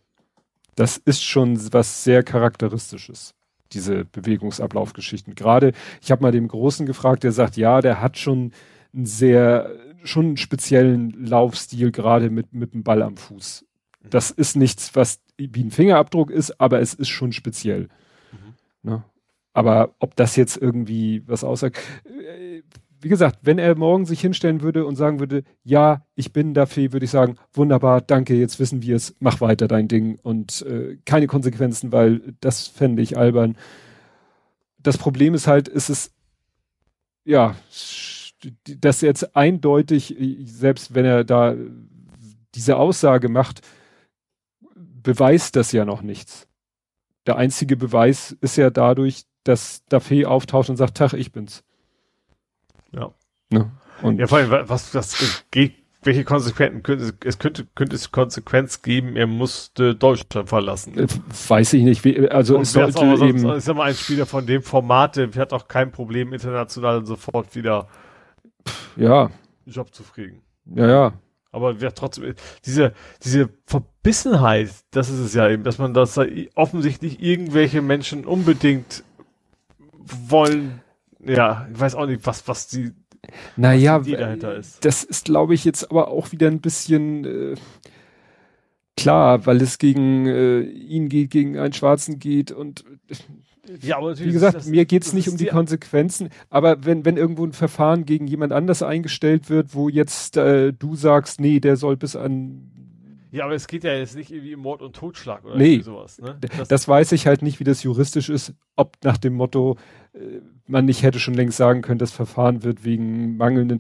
Das 0.75 0.97
ist 0.97 1.23
schon 1.23 1.73
was 1.73 2.03
sehr 2.03 2.23
charakteristisches, 2.23 3.35
diese 3.73 4.05
Bewegungsablaufgeschichten. 4.05 5.35
Gerade, 5.35 5.73
ich 6.01 6.11
habe 6.11 6.23
mal 6.23 6.31
dem 6.31 6.47
Großen 6.47 6.85
gefragt, 6.85 7.23
der 7.23 7.33
sagt, 7.33 7.57
ja, 7.57 7.81
der 7.81 8.01
hat 8.01 8.17
schon 8.17 8.51
ein 8.93 9.05
sehr 9.05 9.69
schon 10.03 10.25
einen 10.25 10.38
speziellen 10.38 11.11
Laufstil, 11.25 11.91
gerade 11.91 12.30
mit, 12.30 12.53
mit 12.53 12.73
dem 12.73 12.83
Ball 12.83 13.01
am 13.01 13.17
Fuß. 13.17 13.65
Das 14.09 14.31
ist 14.31 14.55
nichts, 14.55 14.95
was 14.95 15.19
wie 15.38 15.63
ein 15.63 15.71
Fingerabdruck 15.71 16.31
ist, 16.31 16.59
aber 16.59 16.80
es 16.81 16.93
ist 16.93 17.09
schon 17.09 17.31
speziell. 17.31 17.89
Mhm. 18.31 18.53
Ne? 18.83 19.03
Aber 19.53 19.95
ob 19.99 20.15
das 20.15 20.35
jetzt 20.35 20.57
irgendwie 20.57 21.23
was 21.27 21.43
aussagt, 21.43 21.80
äh, 22.05 22.61
wie 23.01 23.09
gesagt, 23.09 23.39
wenn 23.41 23.57
er 23.57 23.75
morgen 23.75 24.05
sich 24.05 24.21
hinstellen 24.21 24.61
würde 24.61 24.85
und 24.85 24.95
sagen 24.95 25.19
würde, 25.19 25.43
ja, 25.63 26.05
ich 26.15 26.33
bin 26.33 26.53
dafür, 26.53 26.93
würde 26.93 27.05
ich 27.05 27.09
sagen, 27.09 27.35
wunderbar, 27.51 27.99
danke, 27.99 28.35
jetzt 28.35 28.59
wissen 28.59 28.83
wir 28.83 28.95
es, 28.95 29.15
mach 29.19 29.41
weiter 29.41 29.67
dein 29.67 29.88
Ding 29.88 30.19
und 30.21 30.61
äh, 30.61 30.97
keine 31.05 31.25
Konsequenzen, 31.25 31.91
weil 31.91 32.35
das 32.41 32.67
fände 32.67 33.01
ich 33.01 33.17
albern. 33.17 33.57
Das 34.77 34.99
Problem 34.99 35.33
ist 35.33 35.47
halt, 35.47 35.67
ist 35.67 35.89
es, 35.89 36.11
ja, 37.25 37.55
das 38.65 39.01
jetzt 39.01 39.35
eindeutig, 39.35 40.15
selbst 40.43 40.93
wenn 40.93 41.05
er 41.05 41.23
da 41.23 41.55
diese 42.55 42.77
Aussage 42.77 43.29
macht, 43.29 43.61
beweist 44.75 45.55
das 45.55 45.71
ja 45.71 45.85
noch 45.85 46.01
nichts. 46.01 46.47
Der 47.27 47.37
einzige 47.37 47.77
Beweis 47.77 48.35
ist 48.41 48.57
ja 48.57 48.69
dadurch, 48.69 49.23
dass 49.43 49.83
Daffé 49.89 50.25
auftaucht 50.25 50.69
und 50.69 50.77
sagt, 50.77 50.97
Tag, 50.97 51.13
ich 51.13 51.31
bin's. 51.31 51.63
Ja. 52.91 53.13
Ne? 53.49 53.71
Und 54.01 54.19
ja, 54.19 54.27
vor 54.27 54.39
allem, 54.39 54.51
was, 54.69 54.93
was 54.95 55.43
geht, 55.51 55.75
welche 56.03 56.23
Konsequenzen 56.23 56.81
könnte, 56.81 57.13
es 57.23 57.37
könnte, 57.37 57.67
könnte 57.75 57.95
es 57.95 58.11
Konsequenz 58.11 58.81
geben, 58.81 59.15
er 59.15 59.27
musste 59.27 59.93
Deutschland 59.93 60.49
verlassen. 60.49 60.97
Äh, 60.97 61.07
weiß 61.47 61.73
ich 61.73 61.83
nicht, 61.83 62.03
wie, 62.03 62.27
also 62.27 62.55
und 62.55 62.63
es 62.63 62.73
sollte 62.73 62.99
auch, 62.99 63.21
eben. 63.21 63.47
Ist 63.51 63.67
mal 63.67 63.89
ein 63.89 63.95
Spieler 63.95 64.25
von 64.25 64.45
dem 64.45 64.63
Format, 64.63 65.17
der 65.17 65.31
hat 65.35 65.53
auch 65.53 65.67
kein 65.67 65.91
Problem, 65.91 66.33
international 66.33 67.05
sofort 67.05 67.55
wieder 67.55 67.87
ja. 68.95 69.30
Job 69.65 69.93
zu 69.93 70.03
kriegen. 70.03 70.41
Ja, 70.65 70.88
ja. 70.88 71.14
Aber 71.51 71.81
wer 71.81 71.93
trotzdem, 71.93 72.33
diese, 72.65 72.93
diese 73.23 73.49
Verbissenheit, 73.65 74.69
das 74.91 75.09
ist 75.09 75.19
es 75.19 75.33
ja 75.33 75.49
eben, 75.49 75.64
dass 75.64 75.80
man 75.80 75.93
das 75.93 76.17
offensichtlich 76.56 77.22
irgendwelche 77.22 77.81
Menschen 77.81 78.25
unbedingt 78.25 79.03
wollen, 80.30 80.81
ja, 81.23 81.67
ich 81.72 81.80
weiß 81.80 81.95
auch 81.95 82.06
nicht, 82.06 82.25
was, 82.25 82.48
was 82.48 82.67
die, 82.67 82.93
naja, 83.57 83.99
was 83.99 84.07
die 84.07 84.14
dahinter 84.14 84.56
ist. 84.56 84.83
Das 84.85 85.03
ist, 85.03 85.25
glaube 85.25 85.53
ich, 85.53 85.65
jetzt 85.65 85.91
aber 85.91 86.07
auch 86.07 86.31
wieder 86.31 86.48
ein 86.48 86.61
bisschen, 86.61 87.25
äh, 87.25 87.56
klar, 88.98 89.45
weil 89.45 89.61
es 89.61 89.77
gegen 89.77 90.27
äh, 90.27 90.61
ihn 90.61 91.09
geht, 91.09 91.31
gegen 91.31 91.57
einen 91.57 91.73
Schwarzen 91.73 92.19
geht 92.19 92.51
und 92.51 92.85
ja, 93.81 93.98
aber 93.98 94.17
wie 94.17 94.31
gesagt, 94.31 94.56
das, 94.56 94.65
mir 94.67 94.85
geht's 94.85 95.14
nicht 95.14 95.30
um 95.30 95.38
die, 95.38 95.45
die 95.45 95.49
Konsequenzen, 95.49 96.30
aber 96.49 96.83
wenn, 96.83 97.06
wenn 97.06 97.17
irgendwo 97.17 97.45
ein 97.45 97.53
Verfahren 97.53 98.06
gegen 98.06 98.27
jemand 98.27 98.53
anders 98.53 98.81
eingestellt 98.81 99.49
wird, 99.49 99.75
wo 99.75 99.90
jetzt 99.90 100.38
äh, 100.38 100.73
du 100.73 100.95
sagst, 100.95 101.40
nee, 101.40 101.59
der 101.59 101.77
soll 101.77 101.98
bis 101.98 102.15
an 102.15 102.72
ja, 103.33 103.45
aber 103.45 103.56
es 103.56 103.67
geht 103.67 103.85
ja 103.85 103.93
jetzt 103.93 104.17
nicht 104.17 104.30
irgendwie 104.30 104.56
um 104.56 104.61
Mord 104.61 104.81
und 104.81 104.93
Totschlag 104.93 105.45
oder 105.45 105.56
nee, 105.56 105.80
sowas. 105.80 106.19
Ne? 106.19 106.38
Das, 106.57 106.67
das, 106.67 106.88
weiß 106.88 107.14
ich 107.14 107.27
halt 107.27 107.41
nicht, 107.41 107.61
wie 107.61 107.64
das 107.64 107.81
juristisch 107.81 108.27
ist, 108.27 108.53
ob 108.75 108.98
nach 109.06 109.17
dem 109.17 109.35
Motto, 109.35 109.77
äh, 110.11 110.41
man 110.67 110.83
nicht 110.83 111.01
hätte 111.01 111.17
schon 111.17 111.33
längst 111.33 111.56
sagen 111.56 111.81
können, 111.81 111.98
das 111.98 112.11
Verfahren 112.11 112.64
wird 112.64 112.83
wegen 112.83 113.38
mangelnden. 113.38 113.80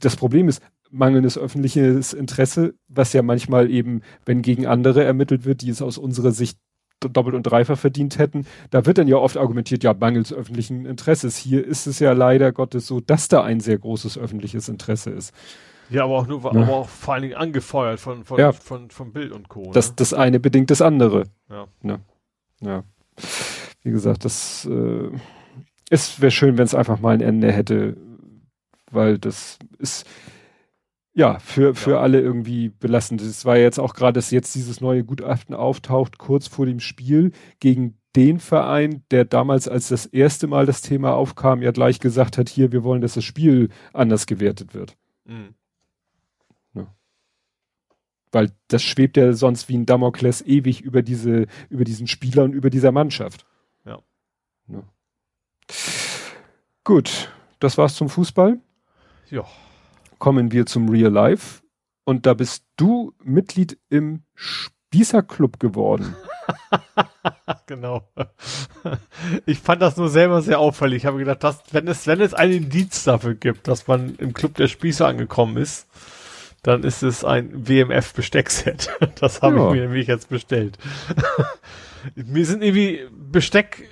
Das 0.00 0.16
Problem 0.16 0.48
ist, 0.48 0.60
mangelndes 0.90 1.38
öffentliches 1.38 2.12
Interesse, 2.12 2.74
was 2.88 3.12
ja 3.12 3.22
manchmal 3.22 3.70
eben, 3.70 4.02
wenn 4.24 4.42
gegen 4.42 4.66
andere 4.66 5.04
ermittelt 5.04 5.44
wird, 5.44 5.62
die 5.62 5.70
es 5.70 5.80
aus 5.80 5.96
unserer 5.96 6.32
Sicht 6.32 6.58
doppelt 7.00 7.34
und 7.34 7.44
dreifach 7.44 7.78
verdient 7.78 8.18
hätten. 8.18 8.46
Da 8.70 8.86
wird 8.86 8.98
dann 8.98 9.08
ja 9.08 9.16
oft 9.16 9.36
argumentiert, 9.36 9.84
ja, 9.84 9.94
mangels 9.94 10.32
öffentlichen 10.32 10.86
Interesses. 10.86 11.36
Hier 11.36 11.64
ist 11.64 11.86
es 11.86 11.98
ja 11.98 12.12
leider 12.12 12.52
Gottes 12.52 12.86
so, 12.86 13.00
dass 13.00 13.28
da 13.28 13.42
ein 13.42 13.60
sehr 13.60 13.78
großes 13.78 14.18
öffentliches 14.18 14.68
Interesse 14.68 15.10
ist. 15.10 15.34
Ja, 15.90 16.04
aber 16.04 16.18
auch 16.18 16.26
nur, 16.26 16.42
ja. 16.42 16.50
aber 16.50 16.76
auch 16.76 16.88
vor 16.88 17.14
allen 17.14 17.22
Dingen 17.22 17.36
angefeuert 17.36 17.98
von, 18.00 18.24
von, 18.24 18.38
ja. 18.38 18.52
von, 18.52 18.90
von 18.90 19.12
Bild 19.12 19.32
und 19.32 19.48
Co. 19.48 19.70
Das, 19.72 19.90
ne? 19.90 19.94
das 19.96 20.12
eine 20.12 20.40
bedingt 20.40 20.70
das 20.70 20.82
andere. 20.82 21.24
Ja. 21.48 21.66
Ne? 21.82 22.00
Ja. 22.60 22.84
Wie 23.82 23.90
gesagt, 23.90 24.24
das, 24.24 24.68
äh, 24.70 25.10
es 25.88 26.20
wäre 26.20 26.30
schön, 26.30 26.58
wenn 26.58 26.64
es 26.64 26.74
einfach 26.74 27.00
mal 27.00 27.14
ein 27.14 27.20
Ende 27.20 27.50
hätte, 27.52 27.96
weil 28.90 29.18
das 29.18 29.58
ist, 29.78 30.06
ja, 31.18 31.40
für, 31.40 31.74
für 31.74 31.92
ja. 31.92 32.00
alle 32.00 32.20
irgendwie 32.20 32.68
belastend. 32.68 33.20
Es 33.22 33.44
war 33.44 33.56
jetzt 33.58 33.80
auch 33.80 33.94
gerade, 33.94 34.12
dass 34.12 34.30
jetzt 34.30 34.54
dieses 34.54 34.80
neue 34.80 35.02
Gutachten 35.02 35.52
auftaucht, 35.52 36.16
kurz 36.16 36.46
vor 36.46 36.64
dem 36.64 36.78
Spiel 36.78 37.32
gegen 37.58 37.98
den 38.14 38.38
Verein, 38.38 39.02
der 39.10 39.24
damals, 39.24 39.66
als 39.66 39.88
das 39.88 40.06
erste 40.06 40.46
Mal 40.46 40.64
das 40.64 40.80
Thema 40.80 41.14
aufkam, 41.14 41.60
ja 41.60 41.72
gleich 41.72 41.98
gesagt 41.98 42.38
hat, 42.38 42.48
hier, 42.48 42.70
wir 42.70 42.84
wollen, 42.84 43.00
dass 43.00 43.14
das 43.14 43.24
Spiel 43.24 43.70
anders 43.92 44.26
gewertet 44.26 44.74
wird. 44.74 44.96
Mhm. 45.24 45.56
Ja. 46.74 46.86
Weil 48.30 48.52
das 48.68 48.84
schwebt 48.84 49.16
ja 49.16 49.32
sonst 49.32 49.68
wie 49.68 49.76
ein 49.76 49.86
Damokles 49.86 50.40
ewig 50.42 50.82
über 50.82 51.02
diese, 51.02 51.48
über 51.68 51.82
diesen 51.82 52.06
Spieler 52.06 52.44
und 52.44 52.52
über 52.52 52.70
dieser 52.70 52.92
Mannschaft. 52.92 53.44
Ja. 53.84 53.98
ja. 54.68 54.84
Gut, 56.84 57.32
das 57.58 57.76
war's 57.76 57.96
zum 57.96 58.08
Fußball. 58.08 58.60
Ja. 59.30 59.44
Kommen 60.18 60.52
wir 60.52 60.66
zum 60.66 60.88
Real 60.88 61.12
Life. 61.12 61.62
Und 62.04 62.26
da 62.26 62.34
bist 62.34 62.64
du 62.76 63.12
Mitglied 63.22 63.78
im 63.90 64.22
Spießer 64.34 65.22
Club 65.22 65.60
geworden. 65.60 66.16
genau. 67.66 68.08
Ich 69.46 69.58
fand 69.58 69.82
das 69.82 69.96
nur 69.96 70.08
selber 70.08 70.40
sehr 70.40 70.58
auffällig. 70.58 70.98
Ich 70.98 71.06
habe 71.06 71.18
gedacht, 71.18 71.44
dass, 71.44 71.62
wenn 71.72 71.86
es, 71.86 72.06
wenn 72.06 72.20
es 72.20 72.34
einen 72.34 72.54
Indiz 72.54 73.04
dafür 73.04 73.34
gibt, 73.34 73.68
dass 73.68 73.86
man 73.86 74.14
im 74.16 74.32
Club 74.32 74.54
der 74.54 74.68
Spießer 74.68 75.06
angekommen 75.06 75.58
ist, 75.58 75.86
dann 76.62 76.82
ist 76.82 77.02
es 77.02 77.24
ein 77.24 77.68
WMF 77.68 78.14
Besteckset. 78.14 78.90
Das 79.20 79.42
habe 79.42 79.56
ja. 79.56 79.66
ich 79.68 79.74
mir 79.74 79.82
nämlich 79.82 80.06
jetzt 80.06 80.28
bestellt. 80.28 80.78
mir 82.14 82.46
sind 82.46 82.62
irgendwie 82.62 83.06
Besteck 83.10 83.88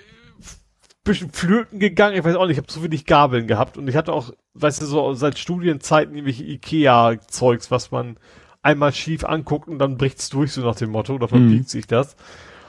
bisschen 1.06 1.30
flöten 1.30 1.78
gegangen, 1.78 2.16
ich 2.16 2.24
weiß 2.24 2.36
auch 2.36 2.46
nicht, 2.46 2.52
ich 2.52 2.58
habe 2.58 2.66
zu 2.66 2.82
wenig 2.82 3.06
Gabeln 3.06 3.46
gehabt 3.46 3.78
und 3.78 3.88
ich 3.88 3.96
hatte 3.96 4.12
auch, 4.12 4.32
weißt 4.54 4.82
du, 4.82 4.86
so 4.86 5.14
seit 5.14 5.38
Studienzeiten 5.38 6.14
irgendwelche 6.14 6.44
Ikea-Zeugs, 6.44 7.70
was 7.70 7.90
man 7.90 8.18
einmal 8.62 8.92
schief 8.92 9.24
anguckt 9.24 9.68
und 9.68 9.78
dann 9.78 9.96
bricht's 9.96 10.28
durch, 10.28 10.52
so 10.52 10.62
nach 10.62 10.74
dem 10.74 10.90
Motto, 10.90 11.14
oder 11.14 11.28
verbiegt 11.28 11.64
mhm. 11.64 11.68
sich 11.68 11.86
das. 11.86 12.16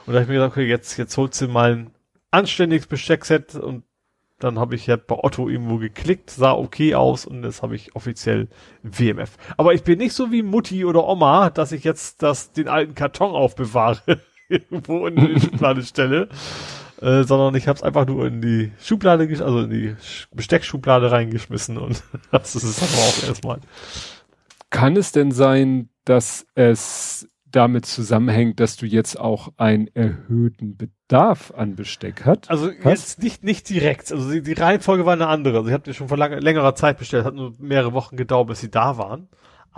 Und 0.06 0.14
da 0.14 0.20
habe 0.20 0.22
ich 0.22 0.28
mir 0.28 0.34
gedacht, 0.34 0.52
okay, 0.52 0.66
jetzt, 0.66 0.96
jetzt 0.96 1.16
holst 1.16 1.40
du 1.40 1.48
mal 1.48 1.72
ein 1.72 1.90
anständiges 2.30 2.86
Besteckset 2.86 3.54
und 3.56 3.82
dann 4.38 4.58
habe 4.58 4.76
ich 4.76 4.86
ja 4.86 4.96
bei 4.96 5.16
Otto 5.16 5.48
irgendwo 5.48 5.78
geklickt, 5.78 6.30
sah 6.30 6.52
okay 6.52 6.94
aus 6.94 7.26
und 7.26 7.42
jetzt 7.42 7.62
habe 7.62 7.74
ich 7.74 7.96
offiziell 7.96 8.48
WMF. 8.82 9.36
Aber 9.56 9.74
ich 9.74 9.82
bin 9.82 9.98
nicht 9.98 10.12
so 10.12 10.30
wie 10.30 10.42
Mutti 10.42 10.84
oder 10.84 11.06
Oma, 11.06 11.50
dass 11.50 11.72
ich 11.72 11.82
jetzt 11.82 12.22
das, 12.22 12.52
den 12.52 12.68
alten 12.68 12.94
Karton 12.94 13.32
aufbewahre, 13.34 14.20
irgendwo 14.48 15.08
in 15.08 15.16
die 15.16 15.40
Schublade 15.40 15.82
stelle, 15.82 16.28
äh, 17.00 17.24
sondern 17.24 17.54
ich 17.54 17.68
habe 17.68 17.76
es 17.76 17.82
einfach 17.82 18.06
nur 18.06 18.26
in 18.26 18.40
die 18.40 18.72
Schublade, 18.80 19.28
also 19.44 19.60
in 19.60 19.70
die 19.70 19.96
Besteckschublade 20.32 21.10
reingeschmissen 21.10 21.78
und 21.78 22.02
das 22.30 22.56
ist 22.56 22.64
es 22.64 22.82
aber 22.82 23.02
auch 23.02 23.28
erstmal. 23.28 23.60
Kann 24.70 24.96
es 24.96 25.12
denn 25.12 25.30
sein, 25.30 25.88
dass 26.04 26.46
es 26.54 27.28
damit 27.50 27.86
zusammenhängt, 27.86 28.60
dass 28.60 28.76
du 28.76 28.86
jetzt 28.86 29.18
auch 29.18 29.52
einen 29.56 29.88
erhöhten 29.94 30.76
Bedarf 30.76 31.52
an 31.56 31.76
Besteck 31.76 32.26
hast? 32.26 32.50
Also 32.50 32.68
hast? 32.68 32.84
jetzt 32.84 33.22
nicht, 33.22 33.44
nicht 33.44 33.68
direkt. 33.68 34.12
Also 34.12 34.30
die, 34.30 34.42
die 34.42 34.52
Reihenfolge 34.52 35.06
war 35.06 35.14
eine 35.14 35.28
andere. 35.28 35.58
Also 35.58 35.68
ich 35.68 35.72
habe 35.72 35.84
die 35.84 35.94
schon 35.94 36.08
vor 36.08 36.18
lange, 36.18 36.40
längerer 36.40 36.74
Zeit 36.74 36.98
bestellt, 36.98 37.24
hat 37.24 37.34
nur 37.34 37.54
mehrere 37.58 37.92
Wochen 37.92 38.16
gedauert, 38.16 38.48
bis 38.48 38.60
sie 38.60 38.70
da 38.70 38.98
waren. 38.98 39.28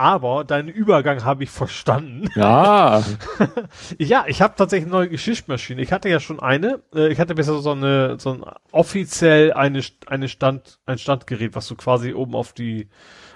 Aber 0.00 0.44
deinen 0.44 0.68
Übergang 0.68 1.26
habe 1.26 1.44
ich 1.44 1.50
verstanden. 1.50 2.30
Ja. 2.34 3.04
ja, 3.98 4.24
ich 4.28 4.40
habe 4.40 4.54
tatsächlich 4.56 4.86
eine 4.86 4.96
neue 4.96 5.10
Geschirrmaschine. 5.10 5.82
Ich 5.82 5.92
hatte 5.92 6.08
ja 6.08 6.20
schon 6.20 6.40
eine. 6.40 6.80
Äh, 6.94 7.12
ich 7.12 7.20
hatte 7.20 7.34
bisher 7.34 7.58
so 7.58 7.72
eine, 7.72 8.18
so 8.18 8.32
ein 8.32 8.42
offiziell 8.72 9.52
eine, 9.52 9.82
eine 10.06 10.30
Stand, 10.30 10.78
ein 10.86 10.96
Standgerät, 10.96 11.54
was 11.54 11.68
du 11.68 11.76
quasi 11.76 12.14
oben 12.14 12.34
auf 12.34 12.54
die 12.54 12.88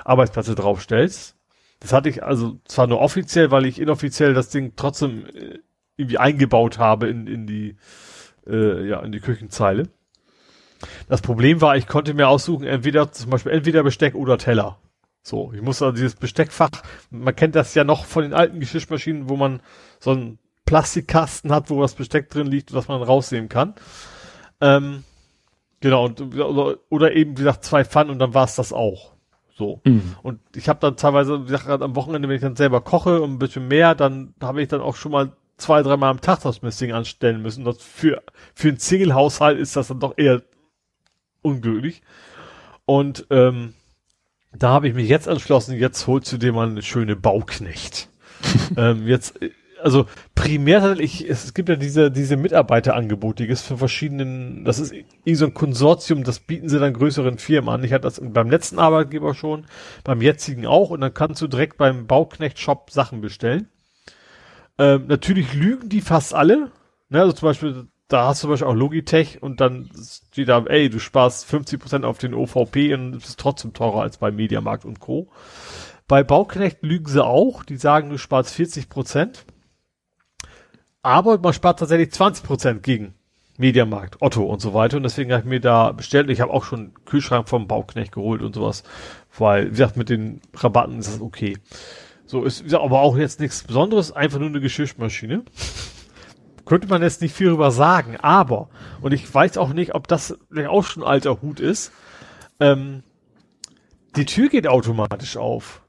Arbeitsplätze 0.06 0.54
draufstellst. 0.54 1.36
Das 1.80 1.92
hatte 1.92 2.08
ich 2.08 2.24
also 2.24 2.58
zwar 2.64 2.86
nur 2.86 3.02
offiziell, 3.02 3.50
weil 3.50 3.66
ich 3.66 3.78
inoffiziell 3.78 4.32
das 4.32 4.48
Ding 4.48 4.72
trotzdem 4.74 5.26
äh, 5.26 5.58
irgendwie 5.98 6.16
eingebaut 6.16 6.78
habe 6.78 7.08
in, 7.08 7.26
in 7.26 7.46
die, 7.46 7.76
äh, 8.46 8.88
ja, 8.88 9.00
in 9.00 9.12
die 9.12 9.20
Küchenzeile. 9.20 9.90
Das 11.10 11.20
Problem 11.20 11.60
war, 11.60 11.76
ich 11.76 11.86
konnte 11.86 12.14
mir 12.14 12.28
aussuchen, 12.28 12.64
entweder 12.64 13.12
zum 13.12 13.28
Beispiel 13.28 13.52
entweder 13.52 13.82
Besteck 13.82 14.14
oder 14.14 14.38
Teller. 14.38 14.78
So, 15.26 15.52
ich 15.54 15.62
muss 15.62 15.80
also 15.80 15.96
dieses 15.96 16.16
Besteckfach, 16.16 16.70
man 17.10 17.34
kennt 17.34 17.54
das 17.54 17.74
ja 17.74 17.82
noch 17.82 18.04
von 18.04 18.24
den 18.24 18.34
alten 18.34 18.60
Geschirrmaschinen, 18.60 19.30
wo 19.30 19.36
man 19.36 19.62
so 19.98 20.10
einen 20.10 20.38
Plastikkasten 20.66 21.50
hat, 21.50 21.70
wo 21.70 21.80
das 21.80 21.94
Besteck 21.94 22.28
drin 22.28 22.46
liegt, 22.46 22.74
was 22.74 22.88
man 22.88 23.02
rausnehmen 23.02 23.48
kann. 23.48 23.74
Ähm, 24.60 25.02
genau, 25.80 26.04
und, 26.04 26.20
oder, 26.20 26.76
oder 26.90 27.12
eben, 27.16 27.32
wie 27.32 27.42
gesagt, 27.42 27.64
zwei 27.64 27.86
Pfannen 27.86 28.10
und 28.10 28.18
dann 28.18 28.34
war 28.34 28.44
es 28.44 28.54
das 28.56 28.74
auch. 28.74 29.14
So. 29.56 29.80
Mhm. 29.84 30.14
Und 30.22 30.40
ich 30.54 30.68
habe 30.68 30.80
dann 30.80 30.98
teilweise, 30.98 31.44
wie 31.44 31.52
gesagt, 31.52 31.80
am 31.80 31.96
Wochenende, 31.96 32.28
wenn 32.28 32.36
ich 32.36 32.42
dann 32.42 32.56
selber 32.56 32.82
koche 32.82 33.22
und 33.22 33.32
ein 33.32 33.38
bisschen 33.38 33.66
mehr, 33.66 33.94
dann 33.94 34.34
habe 34.42 34.60
ich 34.60 34.68
dann 34.68 34.82
auch 34.82 34.96
schon 34.96 35.12
mal 35.12 35.32
zwei, 35.56 35.82
dreimal 35.82 36.10
am 36.10 36.20
Tag 36.20 36.42
das 36.42 36.60
Messing 36.60 36.92
anstellen 36.92 37.40
müssen. 37.40 37.64
Das 37.64 37.78
für, 37.82 38.22
für 38.54 38.68
einen 38.68 38.78
Single-Haushalt 38.78 39.58
ist 39.58 39.74
das 39.74 39.88
dann 39.88 40.00
doch 40.00 40.18
eher 40.18 40.42
unglücklich. 41.40 42.02
Und 42.84 43.26
ähm, 43.30 43.72
da 44.56 44.70
habe 44.70 44.88
ich 44.88 44.94
mich 44.94 45.08
jetzt 45.08 45.26
entschlossen, 45.26 45.76
jetzt 45.76 46.06
holst 46.06 46.32
du 46.32 46.38
dir 46.38 46.52
mal 46.52 46.68
eine 46.68 46.82
schöne 46.82 47.16
Bauknecht. 47.16 48.08
ähm, 48.76 49.06
jetzt 49.06 49.38
also 49.84 50.06
primär 50.34 50.80
tatsächlich, 50.80 51.28
es 51.28 51.52
gibt 51.52 51.68
ja 51.68 51.76
diese, 51.76 52.10
diese 52.10 52.38
Mitarbeiterangebote, 52.38 53.44
die 53.44 53.50
ist 53.50 53.66
für 53.66 53.76
verschiedenen, 53.76 54.64
das 54.64 54.78
ist 54.78 54.92
irgendwie 54.92 55.34
so 55.34 55.44
ein 55.44 55.52
Konsortium, 55.52 56.24
das 56.24 56.40
bieten 56.40 56.70
sie 56.70 56.80
dann 56.80 56.94
größeren 56.94 57.36
Firmen 57.36 57.68
an. 57.68 57.84
Ich 57.84 57.92
hatte 57.92 58.04
das 58.04 58.18
beim 58.22 58.48
letzten 58.48 58.78
Arbeitgeber 58.78 59.34
schon, 59.34 59.66
beim 60.02 60.22
jetzigen 60.22 60.66
auch 60.66 60.88
und 60.88 61.02
dann 61.02 61.12
kannst 61.12 61.42
du 61.42 61.48
direkt 61.48 61.76
beim 61.76 62.06
Bauknecht-Shop 62.06 62.90
Sachen 62.90 63.20
bestellen. 63.20 63.68
Ähm, 64.78 65.04
natürlich 65.06 65.52
lügen 65.52 65.90
die 65.90 66.00
fast 66.00 66.34
alle. 66.34 66.70
Ne, 67.10 67.20
also 67.20 67.32
zum 67.34 67.48
Beispiel, 67.48 67.86
da 68.14 68.26
hast 68.26 68.42
du 68.42 68.46
zum 68.46 68.50
Beispiel 68.50 68.68
auch 68.68 68.74
Logitech 68.74 69.42
und 69.42 69.60
dann 69.60 69.90
steht 70.02 70.48
da, 70.48 70.64
ey, 70.64 70.88
du 70.88 70.98
sparst 70.98 71.48
50% 71.52 72.04
auf 72.04 72.18
den 72.18 72.34
OVP 72.34 72.94
und 72.94 73.16
es 73.16 73.30
ist 73.30 73.40
trotzdem 73.40 73.72
teurer 73.72 74.02
als 74.02 74.18
bei 74.18 74.30
Mediamarkt 74.30 74.84
und 74.84 75.00
Co. 75.00 75.28
Bei 76.08 76.22
Bauknecht 76.22 76.82
lügen 76.82 77.06
sie 77.06 77.24
auch, 77.24 77.64
die 77.64 77.76
sagen, 77.76 78.10
du 78.10 78.18
sparst 78.18 78.54
40% 78.54 79.44
aber 81.04 81.38
man 81.38 81.52
spart 81.52 81.78
tatsächlich 81.78 82.08
20% 82.08 82.80
gegen 82.80 83.14
Mediamarkt, 83.58 84.22
Otto 84.22 84.42
und 84.42 84.62
so 84.62 84.72
weiter. 84.72 84.96
Und 84.96 85.02
deswegen 85.02 85.30
habe 85.32 85.42
ich 85.42 85.48
mir 85.48 85.60
da 85.60 85.92
bestellt. 85.92 86.30
Ich 86.30 86.40
habe 86.40 86.50
auch 86.50 86.64
schon 86.64 86.80
einen 86.80 87.04
Kühlschrank 87.04 87.48
vom 87.48 87.68
Bauknecht 87.68 88.10
geholt 88.10 88.40
und 88.40 88.54
sowas. 88.54 88.84
Weil, 89.38 89.66
wie 89.66 89.70
gesagt, 89.70 89.98
mit 89.98 90.08
den 90.08 90.40
Rabatten 90.54 90.98
ist 90.98 91.12
das 91.12 91.20
okay. 91.20 91.58
So 92.24 92.42
ist, 92.42 92.72
aber 92.72 93.02
auch 93.02 93.18
jetzt 93.18 93.38
nichts 93.38 93.64
Besonderes, 93.64 94.12
einfach 94.12 94.38
nur 94.38 94.48
eine 94.48 94.62
Geschirrmaschine. 94.62 95.44
Könnte 96.64 96.88
man 96.88 97.02
jetzt 97.02 97.20
nicht 97.20 97.34
viel 97.34 97.48
drüber 97.48 97.70
sagen, 97.70 98.16
aber, 98.16 98.68
und 99.02 99.12
ich 99.12 99.32
weiß 99.32 99.58
auch 99.58 99.72
nicht, 99.72 99.94
ob 99.94 100.08
das 100.08 100.38
auch 100.68 100.84
schon 100.84 101.02
alter 101.02 101.42
Hut 101.42 101.60
ist, 101.60 101.92
ähm, 102.60 103.02
die 104.16 104.24
Tür 104.24 104.48
geht 104.48 104.66
automatisch 104.66 105.36
auf. 105.36 105.82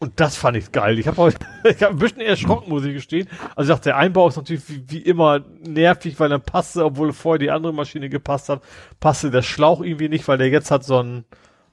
Und 0.00 0.20
das 0.20 0.36
fand 0.36 0.56
ich 0.56 0.70
geil. 0.70 0.98
Ich 0.98 1.08
habe 1.08 1.34
ich 1.64 1.82
hab 1.82 1.90
ein 1.90 1.98
bisschen 1.98 2.20
erschrocken, 2.20 2.70
muss 2.70 2.84
ich 2.84 2.94
gestehen. 2.94 3.28
Also 3.56 3.72
ich 3.72 3.76
dachte, 3.76 3.90
der 3.90 3.96
Einbau 3.96 4.28
ist 4.28 4.36
natürlich 4.36 4.68
wie, 4.68 4.84
wie 4.88 4.98
immer 4.98 5.40
nervig, 5.66 6.18
weil 6.20 6.28
dann 6.28 6.42
passte, 6.42 6.84
obwohl 6.84 7.12
vorher 7.12 7.38
die 7.38 7.50
andere 7.50 7.74
Maschine 7.74 8.08
gepasst 8.08 8.48
hat, 8.48 8.62
passte 9.00 9.30
der 9.30 9.42
Schlauch 9.42 9.82
irgendwie 9.82 10.08
nicht, 10.08 10.28
weil 10.28 10.38
der 10.38 10.50
jetzt 10.50 10.70
hat 10.70 10.84
so 10.84 11.02
ein, 11.02 11.24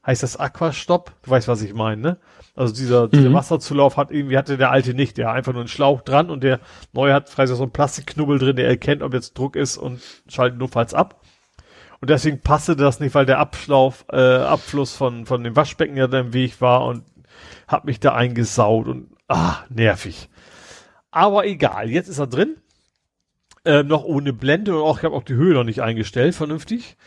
heißt 0.06 0.24
das 0.24 0.38
Aquastop? 0.38 1.12
Du 1.24 1.32
weißt, 1.32 1.48
was 1.48 1.62
ich 1.62 1.74
meine, 1.74 2.02
ne? 2.02 2.18
Also 2.56 2.74
dieser, 2.74 3.08
mhm. 3.08 3.12
dieser 3.12 3.34
Wasserzulauf 3.34 3.98
hat 3.98 4.12
irgendwie, 4.12 4.38
hatte 4.38 4.58
der 4.58 4.72
alte 4.72 4.94
nicht. 4.94 5.18
Der 5.18 5.28
hat 5.28 5.36
einfach 5.36 5.54
nur 5.54 5.62
einen 5.62 5.68
Schlauch 5.68 6.02
dran 6.02 6.30
und 6.30 6.44
der 6.44 6.60
neue 6.94 7.14
hat 7.14 7.30
vielleicht 7.30 7.54
so 7.54 7.64
ein 7.64 7.72
Plastikknubbel 7.72 8.40
drin, 8.40 8.56
der 8.56 8.68
erkennt, 8.68 9.04
ob 9.04 9.14
jetzt 9.14 9.38
Druck 9.38 9.56
ist 9.56 9.78
und 9.78 10.02
schaltet 10.28 10.60
notfalls 10.60 10.94
ab. 10.94 11.22
Und 12.02 12.10
deswegen 12.10 12.42
passte 12.42 12.76
das 12.76 13.00
nicht, 13.00 13.16
weil 13.16 13.26
der 13.26 13.40
Abschlauf, 13.40 14.06
äh, 14.12 14.18
Abfluss 14.18 14.94
von, 14.96 15.26
von 15.26 15.44
dem 15.44 15.56
Waschbecken 15.56 15.98
ja 15.98 16.08
da 16.08 16.20
im 16.20 16.34
Weg 16.34 16.62
war 16.62 16.86
und 16.86 17.04
hab 17.68 17.86
mich 17.86 18.00
da 18.00 18.14
eingesaut 18.14 18.88
und 18.88 19.10
ah, 19.28 19.58
nervig. 19.70 20.30
Aber 21.12 21.46
egal, 21.46 21.90
jetzt 21.90 22.10
ist 22.10 22.20
er 22.20 22.28
drin. 22.28 22.58
Ähm, 23.64 23.88
noch 23.88 24.04
ohne 24.04 24.32
Blende 24.32 24.76
und 24.76 24.84
auch, 24.84 25.00
ich 25.00 25.04
habe 25.04 25.16
auch 25.16 25.24
die 25.24 25.34
Höhe 25.34 25.56
noch 25.56 25.64
nicht 25.64 25.82
eingestellt, 25.82 26.36
vernünftig. 26.36 26.98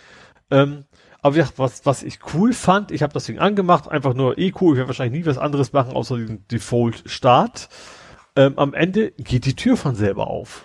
Ähm, 0.50 0.86
aber 1.20 1.36
ja, 1.36 1.48
was, 1.56 1.84
was 1.84 2.02
ich 2.02 2.20
cool 2.32 2.52
fand, 2.52 2.90
ich 2.90 3.02
habe 3.02 3.12
das 3.12 3.24
Ding 3.24 3.38
angemacht, 3.38 3.88
einfach 3.88 4.14
nur 4.14 4.38
eh 4.38 4.52
cool, 4.60 4.74
ich 4.74 4.78
werde 4.78 4.88
wahrscheinlich 4.88 5.20
nie 5.20 5.26
was 5.26 5.38
anderes 5.38 5.72
machen, 5.72 5.94
außer 5.94 6.16
den 6.16 6.46
Default-Start. 6.48 7.68
Ähm, 8.36 8.58
am 8.58 8.72
Ende 8.72 9.10
geht 9.12 9.44
die 9.44 9.56
Tür 9.56 9.76
von 9.76 9.96
selber 9.96 10.28
auf. 10.28 10.64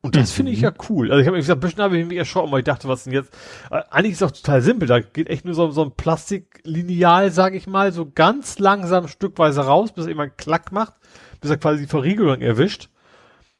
Und 0.00 0.14
das 0.14 0.30
mhm. 0.30 0.34
finde 0.34 0.52
ich 0.52 0.60
ja 0.60 0.72
cool. 0.88 1.10
Also 1.10 1.20
ich 1.20 1.26
habe 1.26 1.36
mir 1.36 1.42
gesagt, 1.42 1.58
ein 1.58 1.60
bisschen 1.60 1.82
habe 1.82 1.98
ich 1.98 2.06
mich 2.06 2.18
erschrocken, 2.18 2.52
weil 2.52 2.60
ich 2.60 2.64
dachte, 2.64 2.88
was 2.88 3.04
denn 3.04 3.12
jetzt? 3.12 3.32
Äh, 3.70 3.82
eigentlich 3.90 4.12
ist 4.12 4.22
es 4.22 4.28
auch 4.28 4.36
total 4.36 4.62
simpel. 4.62 4.86
Da 4.86 5.00
geht 5.00 5.28
echt 5.28 5.44
nur 5.44 5.54
so, 5.54 5.70
so 5.70 5.82
ein 5.82 5.92
Plastiklineal, 5.92 7.30
sage 7.30 7.56
ich 7.56 7.66
mal, 7.66 7.92
so 7.92 8.08
ganz 8.10 8.58
langsam 8.58 9.08
stückweise 9.08 9.62
raus, 9.62 9.92
bis 9.92 10.06
er 10.06 10.12
immer 10.12 10.22
einen 10.24 10.36
Klack 10.36 10.72
macht, 10.72 10.94
bis 11.40 11.50
er 11.50 11.56
quasi 11.56 11.80
die 11.80 11.88
Verriegelung 11.88 12.40
erwischt. 12.40 12.90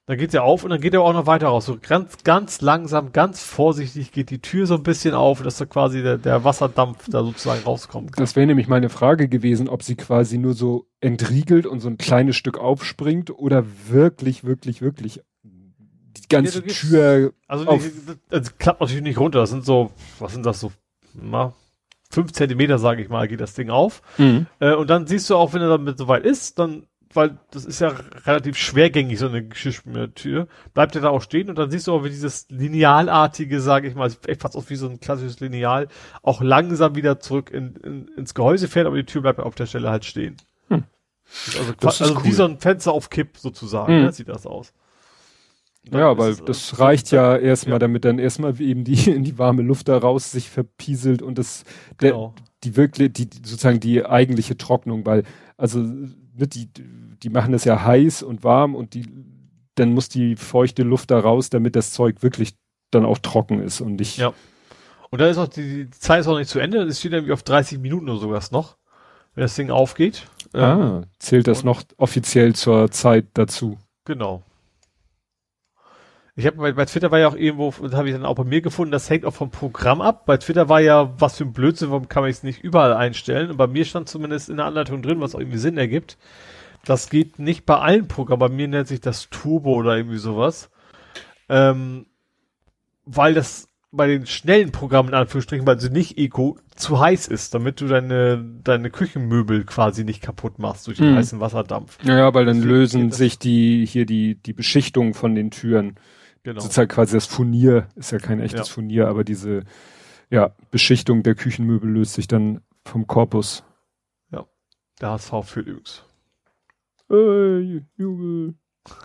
Dann 0.09 0.17
geht's 0.17 0.33
ja 0.33 0.41
auf 0.41 0.65
und 0.65 0.71
dann 0.71 0.81
geht 0.81 0.95
er 0.95 1.03
auch 1.03 1.13
noch 1.13 1.27
weiter 1.27 1.49
raus. 1.49 1.67
So 1.67 1.77
ganz, 1.87 2.25
ganz 2.25 2.63
langsam, 2.63 3.13
ganz 3.13 3.43
vorsichtig 3.43 4.11
geht 4.11 4.31
die 4.31 4.41
Tür 4.41 4.67
so 4.67 4.77
ein 4.77 4.83
bisschen 4.83 5.13
auf, 5.13 5.43
dass 5.43 5.59
da 5.59 5.67
quasi 5.67 6.03
der, 6.03 6.17
der 6.17 6.45
Wasserdampf 6.45 7.11
da 7.11 7.23
sozusagen 7.23 7.63
rauskommt. 7.63 8.19
Das 8.19 8.35
wäre 8.35 8.47
nämlich 8.47 8.69
meine 8.69 8.89
Frage 8.89 9.29
gewesen, 9.29 9.69
ob 9.69 9.83
sie 9.83 9.97
quasi 9.97 10.39
nur 10.39 10.55
so 10.55 10.87
entriegelt 11.03 11.67
und 11.67 11.81
so 11.81 11.91
ein 11.91 11.99
kleines 11.99 12.37
Stück 12.37 12.57
aufspringt 12.57 13.31
oder 13.31 13.67
wirklich, 13.89 14.45
wirklich, 14.45 14.81
wirklich 14.81 15.21
die 15.43 16.29
ganze 16.31 16.63
ja, 16.67 16.73
Tür. 16.73 17.33
Also, 17.47 17.67
auf, 17.67 17.87
das 18.31 18.57
klappt 18.57 18.81
natürlich 18.81 19.03
nicht 19.03 19.21
runter. 19.21 19.41
Das 19.41 19.51
sind 19.51 19.67
so, 19.67 19.91
was 20.21 20.33
sind 20.33 20.47
das 20.47 20.59
so, 20.59 20.73
na, 21.13 21.53
fünf 22.11 22.33
Zentimeter, 22.33 22.79
sage 22.79 23.03
ich 23.03 23.11
mal, 23.11 23.29
geht 23.29 23.43
das 23.43 23.53
Ding 23.53 23.69
auf. 23.69 24.01
Mhm. 24.17 24.47
Äh, 24.59 24.73
und 24.73 24.89
dann 24.89 25.07
siehst 25.07 25.29
du 25.29 25.37
auch, 25.37 25.53
wenn 25.53 25.61
er 25.61 25.69
damit 25.69 25.99
soweit 25.99 26.25
ist, 26.25 26.59
dann, 26.59 26.87
weil 27.15 27.39
das 27.51 27.65
ist 27.65 27.81
ja 27.81 27.89
relativ 28.27 28.57
schwergängig, 28.57 29.19
so 29.19 29.29
eine 29.29 29.47
Geschirrspültür, 29.47 30.47
bleibt 30.75 30.95
er 30.95 31.01
da 31.03 31.09
auch 31.11 31.23
stehen 31.23 31.49
und 31.49 31.57
dann 31.59 31.71
siehst 31.71 31.87
du 31.87 31.93
auch, 31.95 32.05
wie 32.05 32.11
dieses 32.11 32.47
Linealartige, 32.51 33.61
sage 33.61 33.89
ich 33.89 33.95
mal, 33.95 34.11
fast 34.39 34.57
aus 34.57 34.69
wie 34.71 34.77
so 34.77 34.89
ein 34.89 35.01
klassisches 35.01 35.41
Lineal, 35.41 35.89
auch 36.23 36.41
langsam 36.43 36.95
wieder 36.97 37.19
zurück 37.21 37.51
in, 37.51 37.77
in, 37.77 38.09
ins 38.17 38.35
Gehäuse 38.35 38.69
fährt, 38.69 38.87
aber 38.87 38.97
die 38.97 39.05
Tür 39.05 39.23
bleibt 39.23 39.41
auf 39.41 39.55
der 39.55 39.67
Stelle 39.67 39.91
halt 39.91 40.05
stehen. 40.05 40.37
Hm. 40.69 40.85
Also, 41.59 41.73
Das 41.81 42.03
also 42.03 42.23
wie 42.25 42.29
cool. 42.29 42.35
so 42.35 42.45
ein 42.45 42.59
Fenster 42.59 42.93
auf 42.93 43.11
Kipp 43.11 43.37
sozusagen, 43.39 43.95
Mhm. 43.97 44.03
ne, 44.05 44.13
sieht 44.13 44.29
das 44.29 44.47
aus. 44.47 44.73
Ja, 45.91 46.19
weil 46.19 46.37
das 46.37 46.73
äh, 46.73 46.77
reicht 46.77 47.11
ja 47.13 47.37
erstmal, 47.37 47.75
ja. 47.77 47.79
damit 47.79 48.05
dann 48.05 48.19
erstmal 48.19 48.61
eben 48.61 48.85
die 48.85 48.93
in 49.11 49.25
die 49.25 49.39
warme 49.39 49.63
Luft 49.63 49.89
da 49.89 49.97
raus 49.97 50.31
sich 50.33 50.51
verpieselt 50.51 51.23
und 51.23 51.39
das 51.39 51.65
der, 52.01 52.11
Genau. 52.13 52.35
die 52.65 52.77
wirklich 52.77 53.13
die- 53.15 53.29
sozusagen 53.43 53.81
die 53.81 54.05
eigentliche 54.05 54.59
Trocknung, 54.59 55.07
weil 55.07 55.23
also 55.57 55.83
ne, 56.39 56.47
die 56.47 56.69
die 57.23 57.31
machen 57.31 57.53
das 57.53 57.65
ja 57.65 57.83
heiß 57.85 58.23
und 58.23 58.45
warm 58.45 58.75
und 58.75 58.95
die 58.95 59.07
dann 59.75 59.93
muss 59.93 60.09
die 60.09 60.37
feuchte 60.37 60.83
Luft 60.83 61.11
da 61.11 61.19
raus, 61.21 61.51
damit 61.51 61.77
das 61.77 61.93
Zeug 61.93 62.23
wirklich 62.23 62.55
dann 62.91 63.05
auch 63.05 63.19
trocken 63.19 63.63
ist 63.63 63.81
und 63.81 63.97
nicht 63.97 64.19
Ja. 64.19 64.33
Und 65.11 65.21
dann 65.21 65.31
ist 65.31 65.39
auch 65.39 65.49
die, 65.49 65.85
die 65.85 65.91
Zeit 65.91 66.21
ist 66.21 66.27
auch 66.27 66.37
nicht 66.37 66.51
zu 66.51 66.59
Ende, 66.59 66.83
es 66.83 66.99
steht 66.99 67.13
irgendwie 67.13 67.33
auf 67.33 67.43
30 67.43 67.79
Minuten 67.79 68.09
oder 68.09 68.21
sowas 68.21 68.51
noch, 68.51 68.77
wenn 69.35 69.43
das 69.43 69.55
Ding 69.55 69.71
aufgeht. 69.71 70.27
Ähm, 70.53 70.63
ah, 70.63 71.03
zählt 71.19 71.47
das 71.47 71.65
noch 71.65 71.83
offiziell 71.97 72.55
zur 72.55 72.91
Zeit 72.91 73.27
dazu. 73.35 73.79
Genau. 74.05 74.43
Ich 76.39 76.47
habe 76.47 76.57
bei, 76.59 76.71
bei 76.71 76.85
Twitter 76.85 77.11
war 77.11 77.19
ja 77.19 77.27
auch 77.27 77.35
irgendwo, 77.35 77.75
das 77.83 77.95
habe 77.95 78.09
ich 78.09 78.15
dann 78.15 78.25
auch 78.25 78.37
bei 78.37 78.45
mir 78.45 78.61
gefunden, 78.61 78.93
das 78.93 79.11
hängt 79.11 79.25
auch 79.25 79.35
vom 79.35 79.51
Programm 79.51 80.01
ab. 80.01 80.25
Bei 80.25 80.37
Twitter 80.37 80.69
war 80.69 80.81
ja, 80.81 81.13
was 81.19 81.37
für 81.37 81.43
ein 81.43 81.53
Blödsinn, 81.53 81.91
warum 81.91 82.09
kann 82.09 82.23
man 82.23 82.31
es 82.31 82.45
nicht 82.45 82.63
überall 82.63 82.95
einstellen? 82.95 83.51
Und 83.51 83.57
bei 83.57 83.67
mir 83.67 83.85
stand 83.85 84.09
zumindest 84.09 84.49
in 84.49 84.59
der 84.59 84.67
Anleitung 84.67 85.03
drin, 85.03 85.21
was 85.21 85.35
auch 85.35 85.41
irgendwie 85.41 85.59
Sinn 85.59 85.77
ergibt. 85.77 86.17
Das 86.85 87.11
geht 87.11 87.41
nicht 87.41 87.67
bei 87.67 87.79
allen 87.79 88.07
Programmen. 88.07 88.39
Bei 88.39 88.49
mir 88.51 88.69
nennt 88.69 88.87
sich 88.87 89.01
das 89.01 89.29
Turbo 89.31 89.75
oder 89.75 89.97
irgendwie 89.97 90.19
sowas. 90.19 90.71
Ähm, 91.49 92.07
weil 93.05 93.35
das 93.35 93.69
bei 93.91 94.07
den 94.07 94.25
schnellen 94.27 94.71
Programmen, 94.71 95.09
in 95.09 95.15
Anführungsstrichen, 95.17 95.67
weil 95.67 95.81
sie 95.81 95.91
nicht 95.91 96.19
Eco, 96.19 96.57
zu 96.77 97.01
heiß 97.01 97.27
ist, 97.27 97.53
damit 97.53 97.81
du 97.81 97.89
deine, 97.89 98.45
deine 98.63 98.91
Küchenmöbel 98.91 99.65
quasi 99.65 100.05
nicht 100.05 100.23
kaputt 100.23 100.61
machst 100.61 100.87
durch 100.87 100.99
den 100.99 101.11
Mhm. 101.11 101.17
heißen 101.17 101.41
Wasserdampf. 101.41 101.99
Ja, 102.05 102.17
ja, 102.17 102.33
weil 102.35 102.45
dann 102.45 102.59
Deswegen 102.59 102.73
lösen 102.73 103.11
sich 103.11 103.41
die 103.41 103.85
hier 103.87 104.07
die 104.07 104.37
die 104.37 104.53
Beschichtung 104.53 105.15
von 105.15 105.35
den 105.35 105.51
Türen 105.51 105.97
Genau. 106.43 106.61
sozusagen 106.61 106.89
quasi 106.89 107.15
das 107.15 107.27
Furnier, 107.27 107.89
ist 107.97 108.13
ja 108.13 108.19
kein 108.19 108.41
echtes 108.41 108.69
Ja. 108.69 108.75
Furnier, 108.75 109.09
aber 109.09 109.25
diese 109.25 109.65
ja, 110.31 110.55
Beschichtung 110.71 111.23
der 111.23 111.35
Küchenmöbel 111.35 111.91
löst 111.91 112.15
sich 112.15 112.29
dann 112.29 112.61
vom 112.85 113.07
Korpus. 113.07 113.65
Der 115.01 115.11
HSV 115.11 115.33
führt 115.45 115.67
übrigens. 115.67 116.05
Äh, 117.11 117.83
Jubel. 117.97 118.55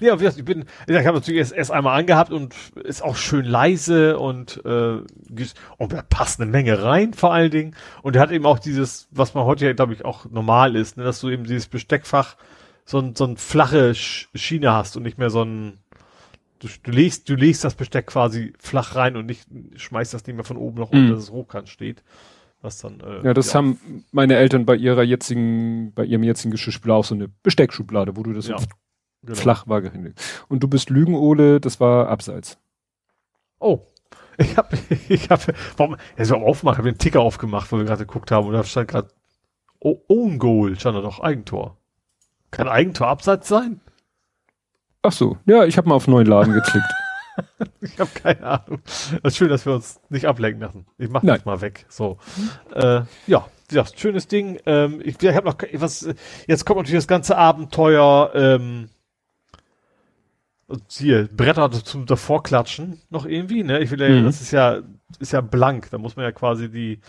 Ja, 0.00 0.14
ich 0.20 0.44
bin, 0.44 0.66
ich 0.86 0.96
habe 0.96 1.18
natürlich 1.18 1.38
erst, 1.38 1.52
erst 1.52 1.72
einmal 1.72 1.98
angehabt 1.98 2.30
und 2.30 2.54
ist 2.76 3.02
auch 3.02 3.16
schön 3.16 3.44
leise 3.44 4.18
und, 4.18 4.64
äh, 4.64 4.98
und 5.78 5.92
da 5.92 6.02
passt 6.08 6.40
eine 6.40 6.48
Menge 6.48 6.82
rein, 6.84 7.12
vor 7.12 7.32
allen 7.32 7.50
Dingen. 7.50 7.74
Und 8.02 8.14
er 8.14 8.22
hat 8.22 8.30
eben 8.30 8.46
auch 8.46 8.60
dieses, 8.60 9.08
was 9.10 9.34
man 9.34 9.44
heute 9.44 9.66
ja, 9.66 9.72
glaube 9.72 9.92
ich, 9.94 10.04
auch 10.04 10.26
normal 10.26 10.76
ist, 10.76 10.96
ne, 10.96 11.02
dass 11.02 11.20
du 11.20 11.28
eben 11.28 11.42
dieses 11.42 11.66
Besteckfach 11.66 12.36
so 12.84 12.98
ein, 13.00 13.16
so 13.16 13.24
ein 13.24 13.36
flache 13.36 13.94
Sch 13.96 14.28
Schiene 14.34 14.72
hast 14.72 14.96
und 14.96 15.02
nicht 15.02 15.18
mehr 15.18 15.30
so 15.30 15.42
ein, 15.42 15.78
du, 16.60 16.68
du 16.82 16.90
legst, 16.92 17.28
du 17.28 17.34
legst 17.34 17.64
das 17.64 17.74
Besteck 17.74 18.06
quasi 18.06 18.52
flach 18.58 18.94
rein 18.94 19.16
und 19.16 19.26
nicht, 19.26 19.48
schmeißt 19.76 20.14
das 20.14 20.26
nicht 20.26 20.36
mehr 20.36 20.44
von 20.44 20.56
oben 20.56 20.80
nach 20.80 20.90
unten, 20.90 21.06
Mhm. 21.06 21.10
dass 21.10 21.24
es 21.24 21.30
hochkant 21.30 21.68
steht. 21.68 22.02
Was 22.62 22.78
dann, 22.78 23.00
äh, 23.00 23.22
Ja, 23.24 23.34
das 23.34 23.54
haben 23.54 24.04
meine 24.12 24.36
Eltern 24.36 24.66
bei 24.66 24.76
ihrer 24.76 25.02
jetzigen, 25.02 25.92
bei 25.94 26.04
ihrem 26.04 26.22
jetzigen 26.22 26.50
Geschirrspüler 26.52 26.94
auch 26.94 27.04
so 27.04 27.14
eine 27.14 27.28
Besteckschublade, 27.28 28.16
wo 28.16 28.22
du 28.22 28.32
das 28.34 28.48
Ja, 28.48 28.58
genau. 29.22 29.34
flach 29.34 29.66
war. 29.66 29.82
Und 30.48 30.62
du 30.62 30.68
bist 30.68 30.90
Lügen, 30.90 31.14
Ole, 31.14 31.60
das 31.60 31.80
war 31.80 32.08
abseits. 32.08 32.58
Oh. 33.58 33.80
Ich 34.40 34.56
habe, 34.56 34.78
ich 35.10 35.28
habe, 35.28 35.52
warum, 35.76 35.96
ja, 36.16 36.24
so 36.24 36.34
am 36.34 36.42
Aufmachen, 36.44 36.78
habe 36.78 36.90
den 36.90 36.96
Ticker 36.96 37.20
aufgemacht, 37.20 37.70
wo 37.72 37.76
wir 37.76 37.84
gerade 37.84 38.06
geguckt 38.06 38.30
haben, 38.30 38.46
und 38.46 38.54
da 38.54 38.64
stand 38.64 38.88
gerade 38.88 39.08
oh, 39.80 40.00
Own 40.08 40.38
Goal, 40.38 40.80
stand 40.80 40.96
da 40.96 41.02
doch, 41.02 41.20
Eigentor. 41.20 41.76
Kann 42.50 42.66
Eigentor 42.66 43.08
Abseits 43.08 43.48
sein? 43.48 43.82
Ach 45.02 45.12
so, 45.12 45.38
ja, 45.46 45.64
ich 45.64 45.76
habe 45.78 45.88
mal 45.88 45.94
auf 45.94 46.06
neuen 46.08 46.26
Laden 46.26 46.52
geklickt. 46.52 46.86
Ich 47.80 47.98
habe 47.98 48.10
keine 48.12 48.42
Ahnung. 48.42 48.82
Das 48.84 49.32
ist 49.32 49.36
schön, 49.38 49.48
dass 49.48 49.64
wir 49.64 49.72
uns 49.72 49.98
nicht 50.10 50.26
ablenken 50.26 50.60
lassen. 50.60 50.84
Ich 50.98 51.08
mach 51.08 51.22
Nein. 51.22 51.36
das 51.36 51.46
mal 51.46 51.62
weg. 51.62 51.86
So. 51.88 52.18
Äh, 52.74 53.02
ja, 53.26 53.46
ja, 53.70 53.84
schönes 53.96 54.28
Ding. 54.28 54.58
Ähm, 54.66 55.00
ich 55.02 55.22
ich 55.22 55.34
habe 55.34 55.46
noch 55.48 55.56
was. 55.74 56.06
Jetzt 56.46 56.66
kommt 56.66 56.80
natürlich 56.80 56.98
das 56.98 57.08
ganze 57.08 57.38
Abenteuer. 57.38 58.32
Ähm, 58.34 58.90
hier 60.90 61.28
Bretter 61.34 61.70
zum 61.70 62.04
davor 62.04 62.42
klatschen 62.42 63.00
noch 63.08 63.24
irgendwie. 63.24 63.62
Ne, 63.64 63.78
ich 63.78 63.90
will 63.90 64.00
ja, 64.02 64.08
Mhm. 64.08 64.24
das 64.24 64.42
ist 64.42 64.50
ja 64.50 64.80
ist 65.18 65.32
ja 65.32 65.40
blank. 65.40 65.88
Da 65.90 65.96
muss 65.98 66.16
man 66.16 66.24
ja 66.26 66.32
quasi 66.32 66.68
die 66.70 67.00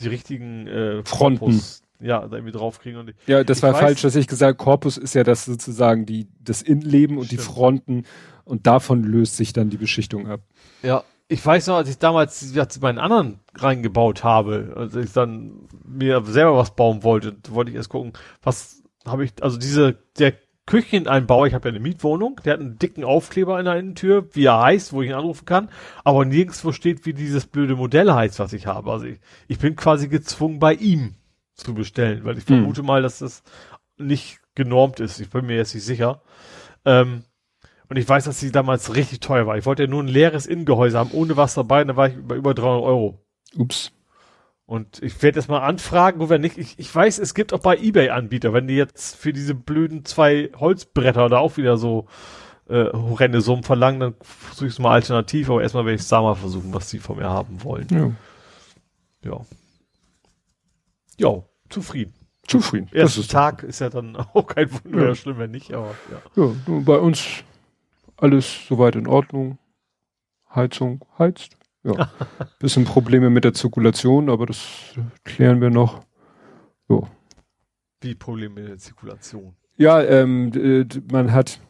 die 0.00 0.08
richtigen 0.08 0.66
äh, 0.66 1.04
Fronten. 1.04 1.38
Korpus, 1.38 1.82
ja, 2.00 2.26
da 2.26 2.36
irgendwie 2.36 2.52
draufkriegen 2.52 3.00
und 3.00 3.14
Ja, 3.26 3.42
das 3.44 3.58
Ich 3.58 3.62
war 3.62 3.74
weiß- 3.74 3.78
falsch, 3.80 4.02
dass 4.02 4.14
ich 4.16 4.26
gesagt 4.26 4.58
Korpus 4.58 4.96
ist 4.98 5.14
ja 5.14 5.24
das 5.24 5.44
sozusagen 5.44 6.06
die, 6.06 6.28
das 6.40 6.62
Innenleben 6.62 7.16
und 7.18 7.30
die 7.30 7.36
Stimmt. 7.38 7.54
Fronten 7.54 8.02
und 8.44 8.66
davon 8.66 9.02
löst 9.02 9.36
sich 9.36 9.52
dann 9.52 9.70
die 9.70 9.76
Beschichtung 9.78 10.28
ab. 10.28 10.40
Ja, 10.82 11.02
ich 11.28 11.44
weiß 11.44 11.66
noch, 11.66 11.76
als 11.76 11.88
ich 11.88 11.98
damals 11.98 12.54
meinen 12.80 12.98
anderen 12.98 13.40
reingebaut 13.56 14.22
habe, 14.22 14.74
als 14.76 14.94
ich 14.94 15.12
dann 15.12 15.66
mir 15.84 16.22
selber 16.24 16.56
was 16.56 16.76
bauen 16.76 17.02
wollte, 17.02 17.34
wollte 17.50 17.70
ich 17.70 17.76
erst 17.76 17.88
gucken, 17.88 18.12
was 18.42 18.82
habe 19.04 19.24
ich, 19.24 19.32
also 19.42 19.56
diese, 19.58 19.96
der 20.18 20.34
Kücheneinbauer, 20.66 21.46
ich 21.46 21.54
habe 21.54 21.68
ja 21.68 21.74
eine 21.74 21.80
Mietwohnung, 21.82 22.40
der 22.44 22.54
hat 22.54 22.60
einen 22.60 22.76
dicken 22.78 23.04
Aufkleber 23.04 23.58
in 23.58 23.64
der 23.66 23.76
Innentür, 23.76 24.28
wie 24.32 24.44
er 24.46 24.60
heißt, 24.60 24.92
wo 24.92 25.00
ich 25.00 25.08
ihn 25.10 25.14
anrufen 25.14 25.44
kann, 25.46 25.68
aber 26.02 26.24
nirgendwo 26.24 26.72
steht, 26.72 27.06
wie 27.06 27.12
dieses 27.14 27.46
blöde 27.46 27.76
Modell 27.76 28.12
heißt, 28.12 28.38
was 28.40 28.52
ich 28.52 28.66
habe. 28.66 28.90
Also 28.90 29.06
ich, 29.06 29.20
ich 29.46 29.58
bin 29.60 29.76
quasi 29.76 30.08
gezwungen, 30.08 30.58
bei 30.58 30.74
ihm 30.74 31.14
zu 31.56 31.74
bestellen, 31.74 32.24
weil 32.24 32.38
ich 32.38 32.46
Hm. 32.48 32.56
vermute 32.58 32.82
mal, 32.82 33.02
dass 33.02 33.18
das 33.20 33.42
nicht 33.98 34.40
genormt 34.54 35.00
ist. 35.00 35.20
Ich 35.20 35.30
bin 35.30 35.46
mir 35.46 35.56
jetzt 35.56 35.74
nicht 35.74 35.84
sicher. 35.84 36.22
Ähm, 36.84 37.24
und 37.88 37.96
ich 37.96 38.08
weiß, 38.08 38.24
dass 38.24 38.40
sie 38.40 38.50
damals 38.52 38.94
richtig 38.94 39.20
teuer 39.20 39.46
war. 39.46 39.56
Ich 39.56 39.64
wollte 39.66 39.84
ja 39.84 39.88
nur 39.88 40.02
ein 40.02 40.08
leeres 40.08 40.46
Innengehäuse 40.46 40.98
haben, 40.98 41.10
ohne 41.12 41.36
was 41.36 41.54
dabei, 41.54 41.82
und 41.82 41.88
da 41.88 41.96
war 41.96 42.08
ich 42.08 42.14
bei 42.20 42.34
über 42.36 42.52
300 42.54 42.82
Euro. 42.82 43.20
Ups. 43.56 43.92
Und 44.66 45.00
ich 45.02 45.22
werde 45.22 45.38
jetzt 45.38 45.48
mal 45.48 45.60
anfragen, 45.60 46.20
oder 46.20 46.38
nicht. 46.38 46.58
Ich, 46.58 46.78
ich 46.78 46.92
weiß, 46.92 47.18
es 47.20 47.34
gibt 47.34 47.52
auch 47.52 47.60
bei 47.60 47.76
Ebay 47.76 48.10
Anbieter, 48.10 48.52
wenn 48.52 48.66
die 48.66 48.74
jetzt 48.74 49.14
für 49.14 49.32
diese 49.32 49.54
blöden 49.54 50.04
zwei 50.04 50.50
Holzbretter 50.56 51.28
da 51.28 51.38
auch 51.38 51.56
wieder 51.56 51.76
so 51.76 52.06
äh, 52.68 52.86
horrende 52.92 53.40
Summen 53.40 53.62
verlangen, 53.62 54.00
dann 54.00 54.14
versuche 54.20 54.66
ich 54.66 54.72
es 54.72 54.78
mal 54.80 54.90
alternativ, 54.90 55.48
aber 55.48 55.62
erstmal 55.62 55.84
werde 55.84 55.94
ich 55.94 56.00
es 56.02 56.08
da 56.08 56.20
mal 56.20 56.34
versuchen, 56.34 56.74
was 56.74 56.90
sie 56.90 56.98
von 56.98 57.16
mir 57.18 57.28
haben 57.30 57.62
wollen. 57.62 57.86
Ja. 59.22 59.30
Ja. 59.30 59.40
Ja, 61.18 61.42
zufrieden. 61.68 62.14
Zufrieden. 62.46 62.88
Erster 62.92 63.20
ist 63.20 63.30
Tag 63.30 63.62
ist 63.64 63.80
ja 63.80 63.90
dann 63.90 64.14
auch 64.34 64.46
kein 64.46 64.70
Wunder, 64.72 65.08
Ja. 65.08 65.14
schlimm, 65.14 65.38
wenn 65.38 65.50
nicht, 65.50 65.72
aber 65.72 65.94
ja. 66.36 66.44
ja, 66.44 66.52
bei 66.80 66.98
uns 66.98 67.26
alles 68.16 68.66
soweit 68.68 68.94
in 68.96 69.06
Ordnung. 69.06 69.58
Heizung 70.54 71.04
heizt. 71.18 71.56
Ja. 71.82 72.10
Bisschen 72.60 72.84
Probleme 72.84 73.30
mit 73.30 73.44
der 73.44 73.52
Zirkulation, 73.52 74.30
aber 74.30 74.46
das 74.46 74.94
klären 75.24 75.60
wir 75.60 75.70
noch. 75.70 76.00
So. 76.88 77.08
Wie 78.00 78.14
Probleme 78.14 78.60
mit 78.60 78.68
der 78.68 78.78
Zirkulation. 78.78 79.54
Ja, 79.76 80.02
ähm, 80.02 80.50
d- 80.52 80.86
man 81.10 81.32
hat 81.32 81.60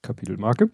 Kapitelmarke. 0.00 0.70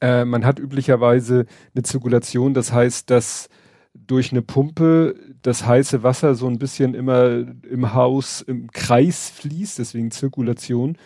Äh, 0.00 0.24
man 0.24 0.44
hat 0.44 0.58
üblicherweise 0.58 1.46
eine 1.74 1.82
Zirkulation, 1.82 2.52
das 2.54 2.72
heißt, 2.72 3.08
dass 3.10 3.48
durch 3.94 4.30
eine 4.32 4.42
Pumpe 4.42 5.14
das 5.42 5.66
heiße 5.66 6.02
Wasser 6.02 6.34
so 6.34 6.46
ein 6.46 6.58
bisschen 6.58 6.94
immer 6.94 7.44
im 7.68 7.94
Haus 7.94 8.40
im 8.40 8.70
Kreis 8.70 9.30
fließt, 9.30 9.78
deswegen 9.78 10.10
Zirkulation, 10.10 10.96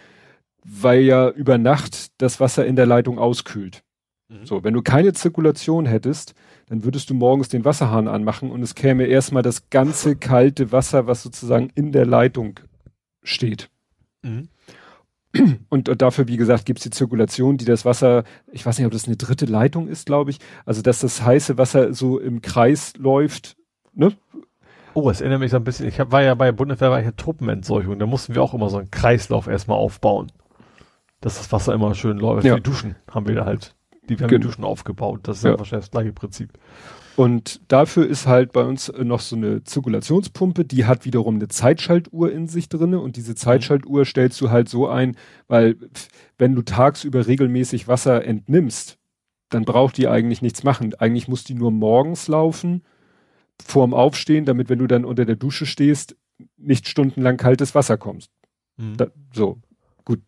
weil 0.64 1.02
ja 1.02 1.28
über 1.30 1.58
Nacht 1.58 2.12
das 2.20 2.40
Wasser 2.40 2.66
in 2.66 2.76
der 2.76 2.86
Leitung 2.86 3.18
auskühlt. 3.18 3.82
Mhm. 4.28 4.46
So, 4.46 4.64
wenn 4.64 4.74
du 4.74 4.82
keine 4.82 5.12
Zirkulation 5.12 5.86
hättest, 5.86 6.34
dann 6.66 6.84
würdest 6.84 7.10
du 7.10 7.14
morgens 7.14 7.48
den 7.48 7.64
Wasserhahn 7.64 8.08
anmachen 8.08 8.50
und 8.50 8.62
es 8.62 8.74
käme 8.74 9.04
erstmal 9.04 9.42
das 9.42 9.68
ganze 9.70 10.16
kalte 10.16 10.72
Wasser, 10.72 11.06
was 11.06 11.22
sozusagen 11.22 11.70
in 11.74 11.92
der 11.92 12.06
Leitung 12.06 12.60
steht. 13.22 13.68
Mhm. 14.22 14.48
Und, 15.70 15.88
und 15.88 16.02
dafür, 16.02 16.28
wie 16.28 16.36
gesagt, 16.36 16.66
gibt's 16.66 16.82
die 16.82 16.90
Zirkulation, 16.90 17.56
die 17.56 17.64
das 17.64 17.84
Wasser, 17.84 18.24
ich 18.52 18.66
weiß 18.66 18.78
nicht, 18.78 18.86
ob 18.86 18.92
das 18.92 19.06
eine 19.06 19.16
dritte 19.16 19.46
Leitung 19.46 19.88
ist, 19.88 20.06
glaube 20.06 20.30
ich, 20.30 20.38
also 20.66 20.82
dass 20.82 21.00
das 21.00 21.22
heiße 21.22 21.56
Wasser 21.56 21.94
so 21.94 22.18
im 22.18 22.42
Kreis 22.42 22.92
läuft. 22.98 23.56
Ne? 23.94 24.12
Oh, 24.94 25.08
es 25.10 25.20
erinnert 25.20 25.40
mich 25.40 25.50
so 25.50 25.56
ein 25.56 25.64
bisschen, 25.64 25.88
ich 25.88 25.98
hab, 26.00 26.12
war 26.12 26.22
ja 26.22 26.34
bei 26.34 26.46
der 26.46 26.52
Bundeswehr, 26.52 26.90
war 26.90 26.98
ich 27.00 27.06
ja 27.06 27.12
Truppenentseuchung, 27.12 27.98
da 27.98 28.06
mussten 28.06 28.34
wir 28.34 28.42
auch 28.42 28.52
immer 28.54 28.68
so 28.68 28.76
einen 28.78 28.90
Kreislauf 28.90 29.46
erstmal 29.46 29.78
aufbauen. 29.78 30.30
Dass 31.20 31.38
das 31.38 31.50
Wasser 31.52 31.72
immer 31.72 31.94
schön 31.94 32.18
läuft. 32.18 32.44
Ja. 32.44 32.56
Die 32.56 32.62
Duschen 32.62 32.96
haben 33.10 33.26
wir 33.28 33.34
da 33.36 33.44
halt, 33.46 33.74
die 34.08 34.18
wir 34.18 34.24
haben 34.24 34.28
Genau. 34.30 34.40
die 34.40 34.46
Duschen 34.48 34.64
aufgebaut. 34.64 35.20
Das 35.22 35.38
ist 35.38 35.44
Ja. 35.44 35.52
ja 35.52 35.58
wahrscheinlich 35.58 35.86
das 35.86 35.90
gleiche 35.92 36.12
Prinzip. 36.12 36.50
Und 37.14 37.60
dafür 37.70 38.06
ist 38.06 38.26
halt 38.26 38.52
bei 38.52 38.64
uns 38.64 38.90
noch 38.98 39.20
so 39.20 39.36
eine 39.36 39.62
Zirkulationspumpe, 39.64 40.64
die 40.64 40.86
hat 40.86 41.04
wiederum 41.04 41.36
eine 41.36 41.48
Zeitschaltuhr 41.48 42.32
in 42.32 42.48
sich 42.48 42.68
drinne 42.68 43.00
und 43.00 43.16
diese 43.16 43.34
Zeitschaltuhr 43.34 44.04
stellst 44.04 44.40
du 44.40 44.50
halt 44.50 44.68
so 44.68 44.88
ein, 44.88 45.16
weil 45.46 45.76
wenn 46.38 46.54
du 46.54 46.62
tagsüber 46.62 47.26
regelmäßig 47.26 47.86
Wasser 47.86 48.24
entnimmst, 48.24 48.98
dann 49.50 49.64
braucht 49.64 49.98
die 49.98 50.08
eigentlich 50.08 50.40
nichts 50.42 50.64
machen. 50.64 50.94
Eigentlich 50.98 51.28
muss 51.28 51.44
die 51.44 51.54
nur 51.54 51.70
morgens 51.70 52.28
laufen, 52.28 52.82
vorm 53.64 53.94
Aufstehen, 53.94 54.44
damit 54.44 54.68
wenn 54.68 54.78
du 54.78 54.86
dann 54.86 55.04
unter 55.04 55.24
der 55.24 55.36
Dusche 55.36 55.66
stehst, 55.66 56.16
nicht 56.56 56.88
stundenlang 56.88 57.36
kaltes 57.36 57.74
Wasser 57.74 57.96
kommst. 57.96 58.30
Mhm. 58.76 58.96
Da, 58.96 59.06
so, 59.32 59.58
gut. 60.04 60.20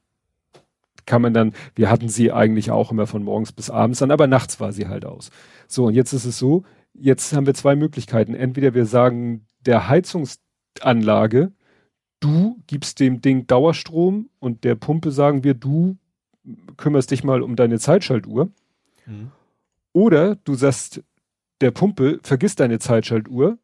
Kann 1.07 1.23
man 1.23 1.35
dann, 1.35 1.53
wir 1.75 1.91
hatten 1.91 2.09
sie 2.09 2.33
eigentlich 2.33 2.71
auch 2.71 2.91
immer 2.91 3.07
von 3.07 3.23
morgens 3.23 3.53
bis 3.53 3.71
abends 3.71 3.99
dann, 3.99 4.11
aber 4.11 4.27
nachts 4.27 4.61
war 4.61 4.73
sie 4.73 4.89
halt 4.89 5.05
aus. 5.05 5.31
So, 5.67 5.87
und 5.87 5.95
jetzt 5.95 6.13
ist 6.13 6.25
es 6.25 6.39
so, 6.39 6.65
jetzt 6.95 7.33
haben 7.33 7.47
wir 7.47 7.55
zwei 7.55 7.77
Möglichkeiten. 7.77 8.35
Entweder 8.35 8.75
wir 8.75 8.87
sagen 8.87 9.47
der 9.67 9.89
Heizungsanlage, 9.89 11.53
du 12.21 12.59
gibst 12.67 13.01
dem 13.01 13.21
Ding 13.21 13.47
Dauerstrom 13.47 14.31
und 14.39 14.65
der 14.65 14.77
Pumpe 14.77 15.11
sagen 15.11 15.45
wir, 15.45 15.55
du 15.55 15.97
kümmerst 16.77 17.11
dich 17.11 17.25
mal 17.25 17.43
um 17.43 17.57
deine 17.57 17.79
Zeitschaltuhr. 17.79 18.51
Mhm. 19.07 19.31
Oder 19.93 20.37
du 20.37 20.55
sagst 20.55 21.03
der 21.65 21.70
Pumpe, 21.70 22.20
vergiss 22.23 22.55
deine 22.55 22.78
Zeitschaltuhr, 22.78 23.59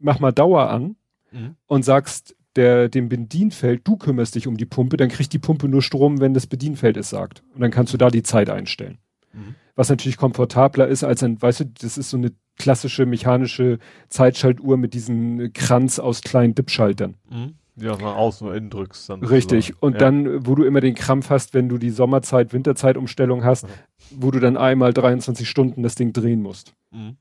mach 0.00 0.20
mal 0.20 0.32
Dauer 0.32 0.70
an 0.70 0.96
mhm. 1.32 1.56
und 1.66 1.84
sagst 1.84 2.36
der, 2.56 2.88
dem 2.88 3.08
Bedienfeld, 3.08 3.86
du 3.86 3.96
kümmerst 3.96 4.34
dich 4.34 4.46
um 4.46 4.56
die 4.56 4.66
Pumpe, 4.66 4.96
dann 4.96 5.08
kriegt 5.08 5.32
die 5.32 5.38
Pumpe 5.38 5.68
nur 5.68 5.82
Strom, 5.82 6.20
wenn 6.20 6.32
das 6.32 6.46
Bedienfeld 6.46 6.96
es 6.96 7.10
sagt. 7.10 7.42
Und 7.54 7.60
dann 7.60 7.70
kannst 7.70 7.92
du 7.92 7.98
da 7.98 8.08
die 8.08 8.22
Zeit 8.22 8.50
einstellen. 8.50 8.98
Mhm. 9.32 9.54
Was 9.74 9.90
natürlich 9.90 10.16
komfortabler 10.16 10.88
ist 10.88 11.04
als 11.04 11.22
ein, 11.22 11.40
weißt 11.40 11.60
du, 11.60 11.64
das 11.66 11.98
ist 11.98 12.10
so 12.10 12.16
eine 12.16 12.32
klassische 12.56 13.06
mechanische 13.06 13.78
Zeitschaltuhr 14.08 14.76
mit 14.76 14.94
diesem 14.94 15.52
Kranz 15.52 15.98
aus 15.98 16.22
kleinen 16.22 16.54
Dipschaltern. 16.54 17.14
Mhm. 17.30 17.54
Ja, 17.80 17.96
nach 17.96 18.16
außen 18.16 18.48
und 18.48 18.54
innen 18.54 18.70
drückst 18.70 19.08
dann. 19.08 19.22
Richtig. 19.22 19.80
Und 19.82 19.94
ja. 19.94 19.98
dann, 19.98 20.46
wo 20.46 20.54
du 20.54 20.64
immer 20.64 20.80
den 20.80 20.94
Krampf 20.94 21.30
hast, 21.30 21.54
wenn 21.54 21.68
du 21.68 21.78
die 21.78 21.90
Sommerzeit, 21.90 22.52
Winterzeitumstellung 22.52 23.44
hast, 23.44 23.64
ja. 23.64 23.68
wo 24.10 24.30
du 24.30 24.40
dann 24.40 24.56
einmal 24.56 24.92
23 24.92 25.48
Stunden 25.48 25.82
das 25.82 25.94
Ding 25.94 26.12
drehen 26.12 26.42
musst. 26.42 26.74
Mhm. 26.90 27.16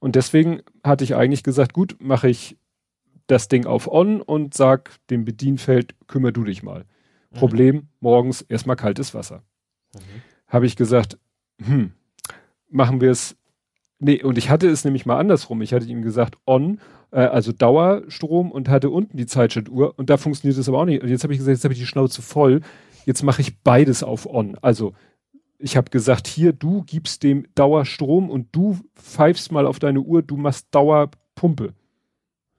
Und 0.00 0.16
deswegen 0.16 0.60
hatte 0.82 1.04
ich 1.04 1.14
eigentlich 1.14 1.42
gesagt, 1.42 1.72
gut, 1.72 1.96
mache 1.98 2.28
ich 2.28 2.58
das 3.26 3.48
Ding 3.48 3.64
auf 3.64 3.90
On 3.90 4.20
und 4.20 4.54
sag 4.54 4.90
dem 5.08 5.24
Bedienfeld, 5.24 5.94
kümmer 6.06 6.32
du 6.32 6.44
dich 6.44 6.62
mal. 6.62 6.84
Mhm. 7.30 7.36
Problem, 7.36 7.88
morgens 8.00 8.42
erstmal 8.42 8.76
kaltes 8.76 9.14
Wasser. 9.14 9.42
Mhm. 9.94 10.00
Habe 10.48 10.66
ich 10.66 10.76
gesagt, 10.76 11.18
hm, 11.62 11.92
machen 12.68 13.00
wir 13.00 13.10
es. 13.10 13.36
Nee, 13.98 14.22
und 14.22 14.36
ich 14.36 14.50
hatte 14.50 14.68
es 14.68 14.84
nämlich 14.84 15.06
mal 15.06 15.18
andersrum. 15.18 15.62
Ich 15.62 15.72
hatte 15.72 15.86
ihm 15.86 16.02
gesagt, 16.02 16.36
On 16.46 16.80
äh, 17.14 17.20
also 17.20 17.52
Dauerstrom 17.52 18.50
und 18.50 18.68
hatte 18.68 18.90
unten 18.90 19.16
die 19.16 19.26
Zeitschaltuhr 19.26 19.94
und 19.96 20.10
da 20.10 20.16
funktioniert 20.16 20.58
es 20.58 20.68
aber 20.68 20.80
auch 20.80 20.84
nicht. 20.84 21.02
Und 21.02 21.08
jetzt 21.08 21.22
habe 21.22 21.32
ich 21.32 21.38
gesagt, 21.38 21.56
jetzt 21.56 21.64
habe 21.64 21.72
ich 21.72 21.80
die 21.80 21.86
Schnauze 21.86 22.20
voll. 22.20 22.60
Jetzt 23.06 23.22
mache 23.22 23.40
ich 23.40 23.60
beides 23.60 24.02
auf 24.02 24.26
On. 24.26 24.56
Also 24.60 24.92
ich 25.58 25.76
habe 25.76 25.90
gesagt, 25.90 26.26
hier, 26.26 26.52
du 26.52 26.82
gibst 26.82 27.22
dem 27.22 27.46
Dauerstrom 27.54 28.28
und 28.28 28.48
du 28.52 28.78
pfeifst 28.96 29.52
mal 29.52 29.66
auf 29.66 29.78
deine 29.78 30.00
Uhr, 30.00 30.22
du 30.22 30.36
machst 30.36 30.68
Dauerpumpe. 30.72 31.72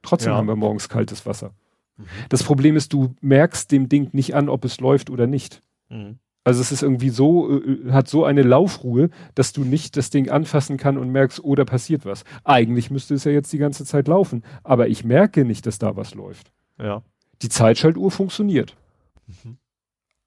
Trotzdem 0.02 0.32
ja. 0.32 0.38
haben 0.38 0.48
wir 0.48 0.56
morgens 0.56 0.88
kaltes 0.88 1.26
Wasser. 1.26 1.52
Mhm. 1.98 2.06
Das 2.30 2.44
Problem 2.44 2.76
ist, 2.76 2.94
du 2.94 3.14
merkst 3.22 3.72
dem 3.72 3.90
Ding 3.90 4.10
nicht 4.14 4.36
an, 4.36 4.50
ob 4.50 4.66
es 4.66 4.80
läuft 4.80 5.10
oder 5.10 5.28
nicht. 5.28 5.62
Mhm. 5.90 6.20
Also 6.46 6.62
es 6.62 6.72
ist 6.72 6.84
irgendwie 6.84 7.10
so, 7.10 7.60
äh, 7.60 7.92
hat 7.92 8.08
so 8.08 8.24
eine 8.24 8.44
Laufruhe, 8.44 9.10
dass 9.34 9.52
du 9.52 9.66
nicht 9.66 9.98
das 9.98 10.12
Ding 10.12 10.30
anfassen 10.30 10.78
kann 10.78 10.98
und 10.98 11.10
merkst, 11.10 11.44
oh, 11.44 11.56
da 11.56 11.66
passiert 11.66 12.06
was. 12.06 12.24
Eigentlich 12.44 12.92
müsste 12.92 13.16
es 13.16 13.24
ja 13.24 13.32
jetzt 13.32 13.52
die 13.52 13.58
ganze 13.58 13.84
Zeit 13.84 14.08
laufen, 14.08 14.44
aber 14.64 14.88
ich 14.88 15.04
merke 15.04 15.44
nicht, 15.44 15.66
dass 15.66 15.80
da 15.80 15.98
was 15.98 16.14
läuft. 16.14 16.52
Ja. 16.78 17.02
Die 17.42 17.50
Zeitschaltuhr 17.50 18.12
funktioniert. 18.12 18.78
Mhm. 19.26 19.58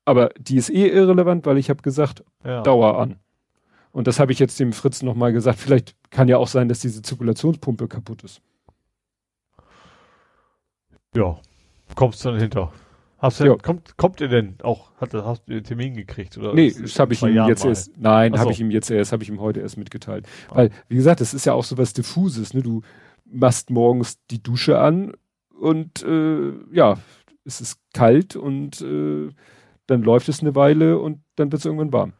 Aber 0.04 0.30
die 0.38 0.56
ist 0.56 0.70
eh 0.70 0.88
irrelevant, 0.88 1.46
weil 1.46 1.56
ich 1.56 1.70
habe 1.70 1.82
gesagt, 1.82 2.24
ja. 2.44 2.62
Dauer 2.62 2.98
an. 2.98 3.16
Und 3.92 4.08
das 4.08 4.18
habe 4.18 4.32
ich 4.32 4.40
jetzt 4.40 4.58
dem 4.58 4.72
Fritz 4.72 5.02
nochmal 5.02 5.32
gesagt. 5.32 5.60
Vielleicht 5.60 5.94
kann 6.10 6.26
ja 6.26 6.36
auch 6.38 6.48
sein, 6.48 6.68
dass 6.68 6.80
diese 6.80 7.00
Zirkulationspumpe 7.00 7.86
kaputt 7.86 8.24
ist. 8.24 8.40
Ja, 11.14 11.38
kommst 11.94 12.24
du 12.24 12.30
dann 12.30 12.40
hinter. 12.40 12.72
Hast 13.18 13.40
du, 13.40 13.44
ja. 13.44 13.56
kommt, 13.56 13.96
kommt 13.96 14.20
er 14.20 14.28
denn 14.28 14.54
auch, 14.62 14.92
hat, 15.00 15.12
hast 15.12 15.42
du 15.46 15.52
den 15.52 15.64
Termin 15.64 15.94
gekriegt? 15.94 16.38
Oder 16.38 16.54
nee, 16.54 16.70
das 16.70 17.00
habe 17.00 17.12
ich 17.12 17.22
ihm 17.22 17.34
Jahren 17.34 17.48
jetzt 17.48 17.64
mal. 17.64 17.70
erst, 17.70 17.98
nein, 17.98 18.38
habe 18.38 18.52
ich 18.52 18.60
ihm 18.60 18.70
jetzt 18.70 18.90
erst, 18.90 19.10
habe 19.10 19.24
ich 19.24 19.28
ihm 19.28 19.40
heute 19.40 19.60
erst 19.60 19.76
mitgeteilt. 19.76 20.26
Ah. 20.50 20.56
Weil, 20.56 20.70
wie 20.88 20.94
gesagt, 20.94 21.20
das 21.20 21.34
ist 21.34 21.44
ja 21.44 21.52
auch 21.52 21.64
so 21.64 21.76
was 21.76 21.92
Diffuses, 21.92 22.54
ne? 22.54 22.62
Du 22.62 22.82
machst 23.24 23.70
morgens 23.70 24.18
die 24.30 24.40
Dusche 24.40 24.78
an 24.78 25.14
und 25.58 26.04
äh, 26.04 26.52
ja, 26.72 26.98
es 27.44 27.60
ist 27.60 27.80
kalt 27.92 28.36
und 28.36 28.80
äh, 28.82 29.30
dann 29.88 30.02
läuft 30.02 30.28
es 30.28 30.40
eine 30.40 30.54
Weile 30.54 30.98
und 30.98 31.20
dann 31.34 31.50
wird 31.50 31.60
es 31.60 31.66
irgendwann 31.66 31.92
warm. 31.92 32.12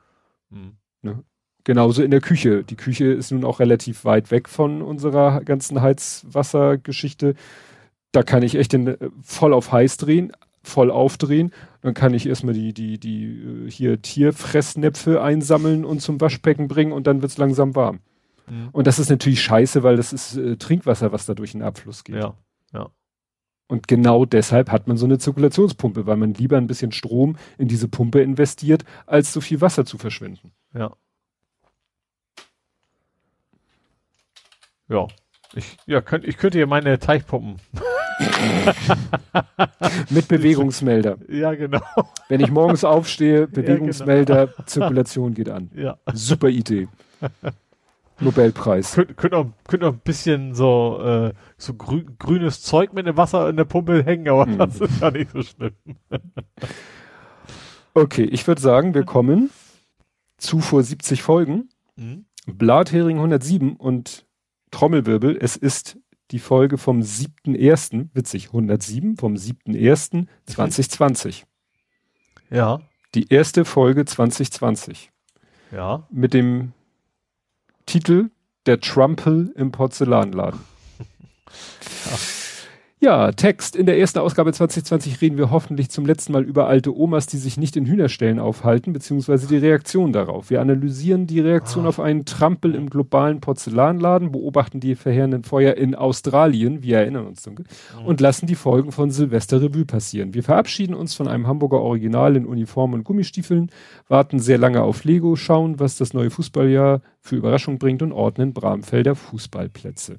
Mhm. 0.50 0.76
Ne? 1.02 1.22
Genauso 1.62 2.02
in 2.02 2.10
der 2.10 2.20
Küche. 2.20 2.64
Die 2.64 2.76
Küche 2.76 3.04
ist 3.04 3.30
nun 3.30 3.44
auch 3.44 3.60
relativ 3.60 4.04
weit 4.04 4.30
weg 4.30 4.48
von 4.48 4.82
unserer 4.82 5.42
ganzen 5.42 5.80
Heizwassergeschichte. 5.80 7.34
Da 8.10 8.22
kann 8.22 8.42
ich 8.42 8.56
echt 8.56 8.72
den, 8.72 8.88
äh, 8.88 9.10
voll 9.22 9.52
auf 9.52 9.70
heiß 9.70 9.98
drehen, 9.98 10.32
voll 10.68 10.90
aufdrehen. 10.90 11.52
Dann 11.80 11.94
kann 11.94 12.14
ich 12.14 12.26
erstmal 12.26 12.54
die, 12.54 12.72
die, 12.72 12.98
die 12.98 13.24
äh, 13.24 13.70
hier 13.70 14.00
Tierfressnäpfe 14.00 15.22
einsammeln 15.22 15.84
und 15.84 16.00
zum 16.00 16.20
Waschbecken 16.20 16.68
bringen 16.68 16.92
und 16.92 17.06
dann 17.06 17.22
wird 17.22 17.32
es 17.32 17.38
langsam 17.38 17.74
warm. 17.74 18.00
Mhm. 18.46 18.68
Und 18.72 18.86
das 18.86 18.98
ist 18.98 19.10
natürlich 19.10 19.42
scheiße, 19.42 19.82
weil 19.82 19.96
das 19.96 20.12
ist 20.12 20.36
äh, 20.36 20.56
Trinkwasser, 20.56 21.12
was 21.12 21.26
da 21.26 21.34
durch 21.34 21.52
den 21.52 21.62
Abfluss 21.62 22.04
geht. 22.04 22.16
Ja, 22.16 22.34
ja. 22.72 22.90
Und 23.68 23.86
genau 23.86 24.24
deshalb 24.24 24.70
hat 24.70 24.88
man 24.88 24.96
so 24.96 25.04
eine 25.04 25.18
Zirkulationspumpe, 25.18 26.06
weil 26.06 26.16
man 26.16 26.32
lieber 26.34 26.56
ein 26.56 26.66
bisschen 26.66 26.92
Strom 26.92 27.36
in 27.58 27.68
diese 27.68 27.88
Pumpe 27.88 28.22
investiert, 28.22 28.84
als 29.06 29.32
so 29.32 29.40
viel 29.40 29.60
Wasser 29.60 29.84
zu 29.84 29.98
verschwenden. 29.98 30.52
Ja. 30.74 30.96
Ja. 34.88 35.06
Ich, 35.54 35.76
ja, 35.86 36.00
könnt, 36.00 36.24
ich 36.24 36.36
könnte 36.36 36.58
hier 36.58 36.66
meine 36.66 36.98
Teichpumpen 36.98 37.56
Mit 40.10 40.28
Bewegungsmelder. 40.28 41.18
Ja, 41.28 41.54
genau. 41.54 41.80
Wenn 42.28 42.40
ich 42.40 42.50
morgens 42.50 42.84
aufstehe, 42.84 43.46
Bewegungsmelder, 43.48 44.34
ja, 44.34 44.44
genau. 44.46 44.62
Zirkulation 44.66 45.34
geht 45.34 45.48
an. 45.48 45.70
Ja. 45.74 45.98
Super 46.12 46.48
Idee. 46.48 46.88
Nobelpreis. 48.20 48.94
Könnt, 48.94 49.16
könnt, 49.16 49.34
auch, 49.34 49.46
könnt 49.66 49.84
auch 49.84 49.92
ein 49.92 50.00
bisschen 50.00 50.54
so, 50.54 51.00
äh, 51.02 51.32
so 51.56 51.74
grü 51.74 52.04
grünes 52.18 52.62
Zeug 52.62 52.92
mit 52.92 53.06
dem 53.06 53.16
Wasser 53.16 53.48
in 53.48 53.56
der 53.56 53.64
Pumpe 53.64 54.04
hängen, 54.04 54.28
aber 54.28 54.46
hm. 54.46 54.58
das 54.58 54.80
ist 54.80 55.00
ja 55.00 55.10
nicht 55.10 55.30
so 55.30 55.42
schlimm. 55.42 55.74
okay, 57.94 58.24
ich 58.24 58.46
würde 58.46 58.60
sagen, 58.60 58.94
wir 58.94 59.04
kommen 59.04 59.50
zu 60.36 60.60
vor 60.60 60.82
70 60.82 61.22
Folgen. 61.22 61.68
Mhm. 61.96 62.24
Blathering 62.46 63.16
107 63.16 63.76
und 63.76 64.26
Trommelwirbel. 64.70 65.36
Es 65.40 65.56
ist 65.56 65.98
die 66.30 66.38
Folge 66.38 66.78
vom 66.78 67.00
7.1., 67.00 68.08
witzig, 68.12 68.48
107 68.48 69.16
vom 69.16 69.34
7.1.2020. 69.34 71.44
Ja. 72.50 72.80
Die 73.14 73.32
erste 73.32 73.64
Folge 73.64 74.04
2020. 74.04 75.10
Ja. 75.72 76.06
Mit 76.10 76.34
dem 76.34 76.74
Titel 77.86 78.28
Der 78.66 78.80
Trumpel 78.80 79.50
im 79.56 79.72
Porzellanladen. 79.72 80.60
ja. 82.06 82.18
Ja, 83.00 83.30
Text. 83.30 83.76
In 83.76 83.86
der 83.86 83.96
ersten 83.96 84.18
Ausgabe 84.18 84.52
2020 84.52 85.20
reden 85.20 85.38
wir 85.38 85.52
hoffentlich 85.52 85.88
zum 85.88 86.04
letzten 86.04 86.32
Mal 86.32 86.42
über 86.42 86.66
alte 86.66 86.92
Omas, 86.96 87.28
die 87.28 87.36
sich 87.36 87.56
nicht 87.56 87.76
in 87.76 87.86
Hühnerstellen 87.86 88.40
aufhalten, 88.40 88.92
beziehungsweise 88.92 89.46
die 89.46 89.58
Reaktion 89.58 90.12
darauf. 90.12 90.50
Wir 90.50 90.60
analysieren 90.60 91.28
die 91.28 91.38
Reaktion 91.38 91.84
ah. 91.84 91.90
auf 91.90 92.00
einen 92.00 92.24
Trampel 92.24 92.74
im 92.74 92.90
globalen 92.90 93.40
Porzellanladen, 93.40 94.32
beobachten 94.32 94.80
die 94.80 94.96
verheerenden 94.96 95.44
Feuer 95.44 95.74
in 95.74 95.94
Australien, 95.94 96.82
wir 96.82 96.98
erinnern 96.98 97.28
uns 97.28 97.42
dunkel, 97.42 97.66
mhm. 98.00 98.06
und 98.06 98.20
lassen 98.20 98.48
die 98.48 98.56
Folgen 98.56 98.90
von 98.90 99.12
Silvester 99.12 99.62
Revue 99.62 99.84
passieren. 99.84 100.34
Wir 100.34 100.42
verabschieden 100.42 100.94
uns 100.94 101.14
von 101.14 101.28
einem 101.28 101.46
Hamburger 101.46 101.80
Original 101.80 102.34
in 102.34 102.46
Uniform 102.46 102.94
und 102.94 103.04
Gummistiefeln, 103.04 103.70
warten 104.08 104.40
sehr 104.40 104.58
lange 104.58 104.82
auf 104.82 105.04
Lego, 105.04 105.36
schauen, 105.36 105.78
was 105.78 105.96
das 105.96 106.14
neue 106.14 106.30
Fußballjahr 106.30 107.00
für 107.20 107.36
Überraschung 107.36 107.78
bringt 107.78 108.02
und 108.02 108.10
ordnen 108.10 108.54
Bramfelder 108.54 109.14
Fußballplätze 109.14 110.18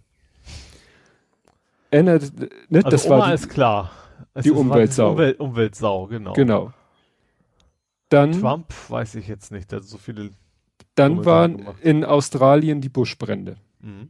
erinnert, 1.92 2.32
ne, 2.69 2.80
also 2.84 2.90
das 2.90 3.06
Oma 3.06 3.19
war 3.19 3.27
die, 3.27 3.34
ist 3.34 3.50
klar. 3.50 3.92
Es 4.34 4.43
die 4.43 4.51
Umweltsau. 4.51 5.11
Umwelt, 5.11 5.40
Umweltsau, 5.40 6.08
genau. 6.08 6.34
Genau. 6.34 6.74
Dann, 8.09 8.32
Trump 8.32 8.74
weiß 8.90 9.16
ich 9.16 9.27
jetzt 9.27 9.51
nicht, 9.51 9.72
hat 9.72 9.84
so 9.84 9.98
viele. 9.98 10.32
Dann 10.95 11.26
waren 11.26 11.68
in 11.82 12.03
Australien 12.03 12.82
die 12.82 12.90
Buschbrände. 12.90 13.58
Mhm. 13.80 14.09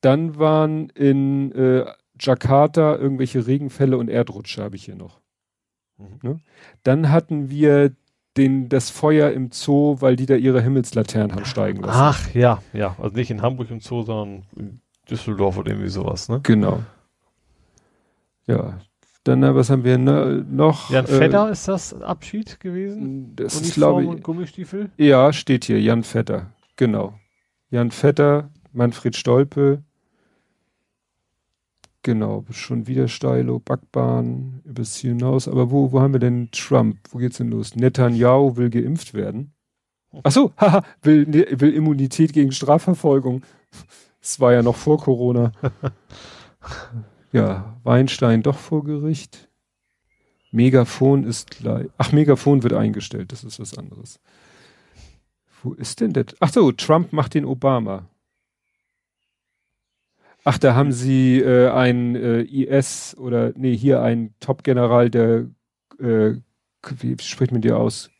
Dann 0.00 0.38
waren 0.38 0.90
in 0.90 1.52
äh, 1.52 1.86
Jakarta 2.20 2.96
irgendwelche 2.96 3.46
Regenfälle 3.46 3.96
und 3.98 4.08
Erdrutsche, 4.08 4.62
habe 4.62 4.76
ich 4.76 4.84
hier 4.84 4.94
noch. 4.94 5.20
Mhm. 5.96 6.18
Ne? 6.22 6.40
Dann 6.82 7.10
hatten 7.10 7.50
wir 7.50 7.92
den, 8.36 8.68
das 8.68 8.90
Feuer 8.90 9.30
im 9.30 9.50
Zoo, 9.50 9.96
weil 10.00 10.16
die 10.16 10.26
da 10.26 10.34
ihre 10.34 10.60
Himmelslaternen 10.60 11.34
haben 11.34 11.46
steigen 11.46 11.82
lassen. 11.82 11.98
Ach 11.98 12.34
ja, 12.34 12.62
ja. 12.72 12.94
Also 12.98 13.16
nicht 13.16 13.30
in 13.30 13.42
Hamburg 13.42 13.70
im 13.70 13.80
Zoo, 13.80 14.02
sondern 14.02 14.44
in 14.56 14.80
Düsseldorf 15.10 15.58
oder 15.58 15.72
irgendwie 15.72 15.88
sowas, 15.88 16.28
ne? 16.28 16.40
Genau. 16.42 16.82
Ja. 18.46 18.78
Dann, 19.24 19.42
äh, 19.42 19.54
was 19.54 19.70
haben 19.70 19.84
wir 19.84 19.98
ne, 19.98 20.44
noch? 20.48 20.90
Jan 20.90 21.06
Vetter 21.06 21.48
äh, 21.48 21.52
ist 21.52 21.66
das 21.68 22.00
Abschied 22.00 22.60
gewesen? 22.60 23.34
Das 23.34 23.54
Uniform 23.54 23.68
ist, 23.68 23.74
glaube 23.74 24.02
ich. 24.02 24.08
Und 24.08 24.22
Gummistiefel? 24.22 24.90
Ja, 24.96 25.32
steht 25.32 25.64
hier, 25.64 25.80
Jan 25.80 26.04
Vetter. 26.04 26.52
Genau. 26.76 27.18
Jan 27.70 27.90
Vetter, 27.90 28.50
Manfred 28.72 29.16
Stolpe, 29.16 29.82
Genau, 32.06 32.44
schon 32.50 32.86
wieder 32.86 33.08
Steilo, 33.08 33.58
Backbahn, 33.58 34.62
übers 34.64 34.92
Ziel 34.92 35.10
hinaus. 35.10 35.48
Aber 35.48 35.72
wo, 35.72 35.90
wo 35.90 36.00
haben 36.00 36.12
wir 36.12 36.20
denn 36.20 36.52
Trump? 36.52 36.98
Wo 37.10 37.18
geht's 37.18 37.38
denn 37.38 37.50
los? 37.50 37.74
Netanyahu 37.74 38.56
will 38.56 38.70
geimpft 38.70 39.12
werden. 39.12 39.54
Ach 40.22 40.30
so, 40.30 40.52
haha, 40.56 40.84
will, 41.02 41.26
ne, 41.26 41.48
will 41.58 41.72
Immunität 41.72 42.32
gegen 42.32 42.52
Strafverfolgung. 42.52 43.42
Das 44.26 44.40
war 44.40 44.52
ja 44.52 44.60
noch 44.60 44.74
vor 44.74 44.98
Corona. 44.98 45.52
ja, 47.32 47.78
Weinstein 47.84 48.42
doch 48.42 48.58
vor 48.58 48.82
Gericht. 48.82 49.48
Megafon 50.50 51.22
ist 51.22 51.52
gleich. 51.52 51.86
Ach, 51.96 52.10
Megafon 52.10 52.64
wird 52.64 52.72
eingestellt, 52.72 53.30
das 53.30 53.44
ist 53.44 53.60
was 53.60 53.78
anderes. 53.78 54.18
Wo 55.62 55.74
ist 55.74 56.00
denn 56.00 56.12
das? 56.12 56.34
Ach 56.40 56.52
so, 56.52 56.72
Trump 56.72 57.12
macht 57.12 57.34
den 57.34 57.44
Obama. 57.44 58.08
Ach, 60.42 60.58
da 60.58 60.74
haben 60.74 60.90
sie 60.90 61.38
äh, 61.38 61.70
ein 61.70 62.16
äh, 62.16 62.40
IS 62.40 63.16
oder 63.16 63.52
nee, 63.54 63.76
hier 63.76 64.02
ein 64.02 64.34
Top-General 64.40 65.08
der 65.08 65.46
äh, 66.00 66.34
wie 66.98 67.16
spricht 67.20 67.52
man 67.52 67.62
dir 67.62 67.76
aus? 67.78 68.10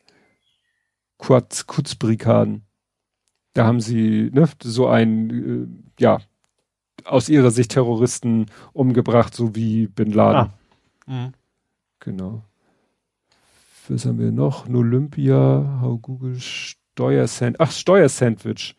Quatz, 1.17 1.67
Kutzbrikaden. 1.67 2.66
Da 3.57 3.65
haben 3.65 3.81
sie 3.81 4.29
ne, 4.31 4.47
so 4.61 4.85
ein, 4.85 5.29
äh, 5.97 6.01
ja, 6.03 6.19
aus 7.05 7.27
ihrer 7.27 7.49
Sicht 7.49 7.71
Terroristen 7.71 8.45
umgebracht, 8.71 9.33
so 9.33 9.55
wie 9.55 9.87
Bin 9.87 10.11
Laden. 10.11 10.51
Ah. 11.07 11.11
Mhm. 11.11 11.33
Genau. 11.99 12.43
Was 13.87 14.05
haben 14.05 14.19
wir 14.19 14.31
noch? 14.31 14.69
Olympia, 14.69 15.79
How 15.81 15.99
Google 15.99 16.39
Steuersandwich. 16.39 17.59
Ach, 17.59 17.71
Steuersandwich. 17.71 18.75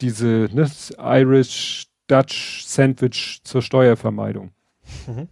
Diese, 0.00 0.48
ne, 0.52 0.68
Irish 0.98 1.86
Dutch 2.08 2.64
Sandwich 2.64 3.40
zur 3.44 3.62
Steuervermeidung. 3.62 4.50
Mhm. 5.06 5.28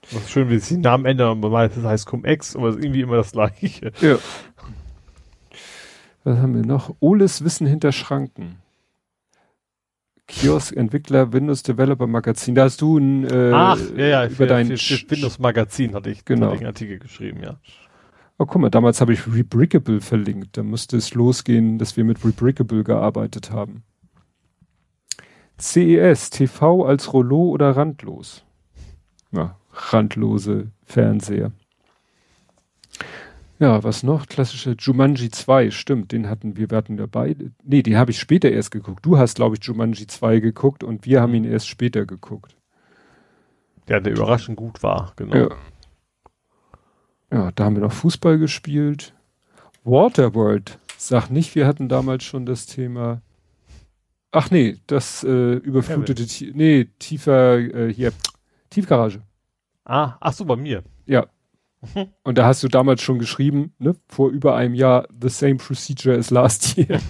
Das 0.00 0.14
ist 0.14 0.30
schön, 0.30 0.48
wie 0.48 0.58
sie 0.58 0.76
den 0.76 0.80
Namen 0.80 1.04
ändern, 1.04 1.44
aber 1.44 1.68
das 1.68 1.84
heißt 1.84 2.06
Cum-Ex, 2.06 2.56
aber 2.56 2.68
irgendwie 2.68 3.02
immer 3.02 3.16
das 3.16 3.32
gleiche. 3.32 3.92
Ja. 4.00 4.18
Was 6.24 6.38
haben 6.38 6.54
wir 6.54 6.64
noch? 6.64 6.94
Oles 7.00 7.44
Wissen 7.44 7.66
hinter 7.66 7.92
Schranken. 7.92 8.56
Kiosk 10.28 10.74
Entwickler 10.76 11.32
Windows 11.32 11.62
Developer 11.62 12.06
Magazin. 12.06 12.54
Da 12.54 12.64
hast 12.64 12.80
du 12.80 12.98
ein 12.98 13.24
äh, 13.24 13.50
Ach, 13.52 13.78
ja, 13.96 14.06
ja, 14.06 14.26
über 14.26 14.46
dein 14.46 14.68
Windows 14.68 15.38
Magazin 15.38 15.94
hatte 15.94 16.10
ich, 16.10 16.24
genau. 16.24 16.46
hatte 16.46 16.54
ich 16.54 16.60
einen 16.60 16.68
Artikel 16.68 16.98
geschrieben, 16.98 17.40
ja. 17.42 17.58
Oh, 18.38 18.46
guck 18.46 18.60
mal, 18.60 18.70
damals 18.70 19.00
habe 19.00 19.12
ich 19.12 19.26
Rebrickable 19.26 20.00
verlinkt. 20.00 20.56
Da 20.56 20.62
musste 20.62 20.96
es 20.96 21.14
losgehen, 21.14 21.78
dass 21.78 21.96
wir 21.96 22.04
mit 22.04 22.24
Rebrickable 22.24 22.82
gearbeitet 22.82 23.50
haben. 23.50 23.82
CES, 25.58 26.30
TV 26.30 26.84
als 26.84 27.12
Rollo 27.12 27.50
oder 27.50 27.76
randlos? 27.76 28.44
Ja, 29.32 29.56
randlose 29.72 30.72
Fernseher. 30.84 31.52
Ja, 33.62 33.84
was 33.84 34.02
noch? 34.02 34.26
Klassische 34.26 34.74
Jumanji 34.76 35.30
2, 35.30 35.70
stimmt, 35.70 36.10
den 36.10 36.28
hatten 36.28 36.56
wir, 36.56 36.68
wir 36.68 36.76
hatten 36.76 36.96
dabei. 36.96 37.36
Nee, 37.62 37.82
den 37.82 37.96
habe 37.96 38.10
ich 38.10 38.18
später 38.18 38.50
erst 38.50 38.72
geguckt. 38.72 39.06
Du 39.06 39.18
hast, 39.18 39.36
glaube 39.36 39.56
ich, 39.56 39.64
Jumanji 39.64 40.08
2 40.08 40.40
geguckt 40.40 40.82
und 40.82 41.06
wir 41.06 41.20
haben 41.22 41.32
ihn 41.34 41.44
erst 41.44 41.68
später 41.68 42.04
geguckt. 42.04 42.56
Ja, 43.88 44.00
der 44.00 44.14
überraschend 44.14 44.56
gut 44.56 44.82
war, 44.82 45.12
genau. 45.14 45.36
Ja. 45.36 45.48
ja, 47.30 47.52
da 47.52 47.64
haben 47.64 47.76
wir 47.76 47.82
noch 47.82 47.92
Fußball 47.92 48.38
gespielt. 48.38 49.14
Waterworld, 49.84 50.80
sag 50.96 51.30
nicht, 51.30 51.54
wir 51.54 51.68
hatten 51.68 51.88
damals 51.88 52.24
schon 52.24 52.46
das 52.46 52.66
Thema 52.66 53.22
Ach 54.34 54.50
nee, 54.50 54.78
das 54.86 55.22
äh, 55.24 55.56
überflutete, 55.56 56.24
nee, 56.54 56.88
tiefer, 56.98 57.58
äh, 57.58 57.92
hier, 57.92 58.12
Tiefgarage. 58.70 59.20
Ah, 59.84 60.16
ach 60.20 60.32
so, 60.32 60.46
bei 60.46 60.56
mir. 60.56 60.82
Ja. 61.04 61.26
Und 62.22 62.38
da 62.38 62.46
hast 62.46 62.62
du 62.62 62.68
damals 62.68 63.02
schon 63.02 63.18
geschrieben, 63.18 63.74
ne, 63.78 63.96
vor 64.08 64.30
über 64.30 64.54
einem 64.54 64.74
Jahr, 64.74 65.08
the 65.20 65.28
same 65.28 65.56
procedure 65.56 66.16
as 66.16 66.30
last 66.30 66.76
year. 66.76 67.00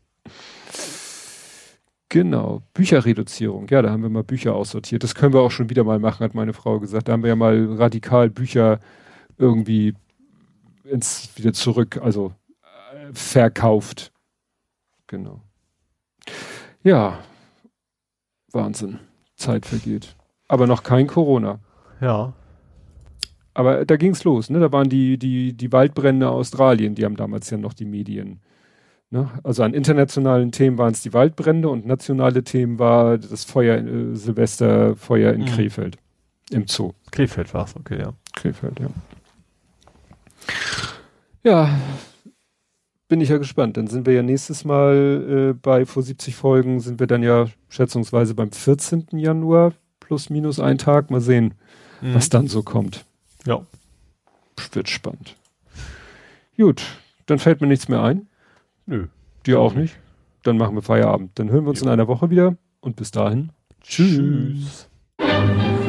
genau, 2.08 2.62
Bücherreduzierung. 2.74 3.68
Ja, 3.68 3.80
da 3.80 3.90
haben 3.90 4.02
wir 4.02 4.10
mal 4.10 4.24
Bücher 4.24 4.54
aussortiert. 4.54 5.02
Das 5.02 5.14
können 5.14 5.32
wir 5.32 5.40
auch 5.40 5.50
schon 5.50 5.70
wieder 5.70 5.84
mal 5.84 5.98
machen, 5.98 6.22
hat 6.22 6.34
meine 6.34 6.52
Frau 6.52 6.80
gesagt. 6.80 7.08
Da 7.08 7.12
haben 7.12 7.22
wir 7.22 7.30
ja 7.30 7.36
mal 7.36 7.76
radikal 7.76 8.28
Bücher 8.28 8.80
irgendwie 9.38 9.94
ins, 10.84 11.30
wieder 11.36 11.52
zurück, 11.52 11.98
also 12.02 12.34
äh, 12.62 13.12
verkauft. 13.14 14.12
Genau. 15.06 15.40
Ja, 16.82 17.20
Wahnsinn. 18.52 19.00
Zeit 19.36 19.66
vergeht. 19.66 20.16
Aber 20.48 20.66
noch 20.66 20.82
kein 20.82 21.06
Corona. 21.06 21.60
Ja. 22.00 22.32
Aber 23.56 23.86
da 23.86 23.96
ging's 23.96 24.22
los, 24.24 24.50
ne? 24.50 24.60
Da 24.60 24.70
waren 24.70 24.90
die, 24.90 25.16
die, 25.16 25.54
die 25.54 25.72
Waldbrände 25.72 26.28
Australien, 26.28 26.94
die 26.94 27.06
haben 27.06 27.16
damals 27.16 27.48
ja 27.48 27.56
noch 27.56 27.72
die 27.72 27.86
Medien. 27.86 28.40
Ne? 29.08 29.30
Also 29.44 29.62
an 29.62 29.72
internationalen 29.72 30.52
Themen 30.52 30.76
waren 30.76 30.92
es 30.92 31.00
die 31.00 31.14
Waldbrände 31.14 31.70
und 31.70 31.86
nationale 31.86 32.44
Themen 32.44 32.78
war 32.78 33.16
das 33.16 33.44
Feuer, 33.44 33.78
äh, 33.78 34.14
Silvesterfeuer 34.14 35.32
in 35.32 35.40
mhm. 35.40 35.46
Krefeld. 35.46 35.96
Im 36.50 36.66
Zoo. 36.66 36.92
Krefeld 37.10 37.54
war's, 37.54 37.74
okay, 37.76 37.98
ja. 37.98 38.12
Krefeld, 38.34 38.78
ja. 38.78 38.88
Ja, 41.42 41.80
bin 43.08 43.22
ich 43.22 43.30
ja 43.30 43.38
gespannt. 43.38 43.78
Dann 43.78 43.86
sind 43.86 44.04
wir 44.04 44.12
ja 44.12 44.22
nächstes 44.22 44.66
Mal 44.66 45.54
äh, 45.54 45.54
bei 45.54 45.86
vor 45.86 46.02
70 46.02 46.36
Folgen, 46.36 46.80
sind 46.80 47.00
wir 47.00 47.06
dann 47.06 47.22
ja 47.22 47.46
schätzungsweise 47.70 48.34
beim 48.34 48.52
14. 48.52 49.06
Januar 49.12 49.72
plus 49.98 50.28
minus 50.28 50.60
ein 50.60 50.76
Tag. 50.76 51.10
Mal 51.10 51.22
sehen, 51.22 51.54
mhm. 52.02 52.14
was 52.14 52.28
dann 52.28 52.48
so 52.48 52.62
kommt. 52.62 53.06
Ja. 53.46 53.64
Wird 54.72 54.88
spannend. 54.88 55.36
Gut, 56.56 56.82
dann 57.26 57.38
fällt 57.38 57.60
mir 57.60 57.66
nichts 57.66 57.88
mehr 57.88 58.02
ein. 58.02 58.28
Nö. 58.86 59.06
Dir 59.46 59.60
auch 59.60 59.74
nicht? 59.74 59.96
Dann 60.42 60.56
machen 60.58 60.74
wir 60.74 60.82
Feierabend. 60.82 61.38
Dann 61.38 61.50
hören 61.50 61.64
wir 61.64 61.70
uns 61.70 61.80
ja. 61.80 61.86
in 61.86 61.92
einer 61.92 62.08
Woche 62.08 62.30
wieder 62.30 62.56
und 62.80 62.96
bis 62.96 63.10
dahin. 63.10 63.50
Tschüss. 63.82 64.88
Tschüss. 65.18 65.82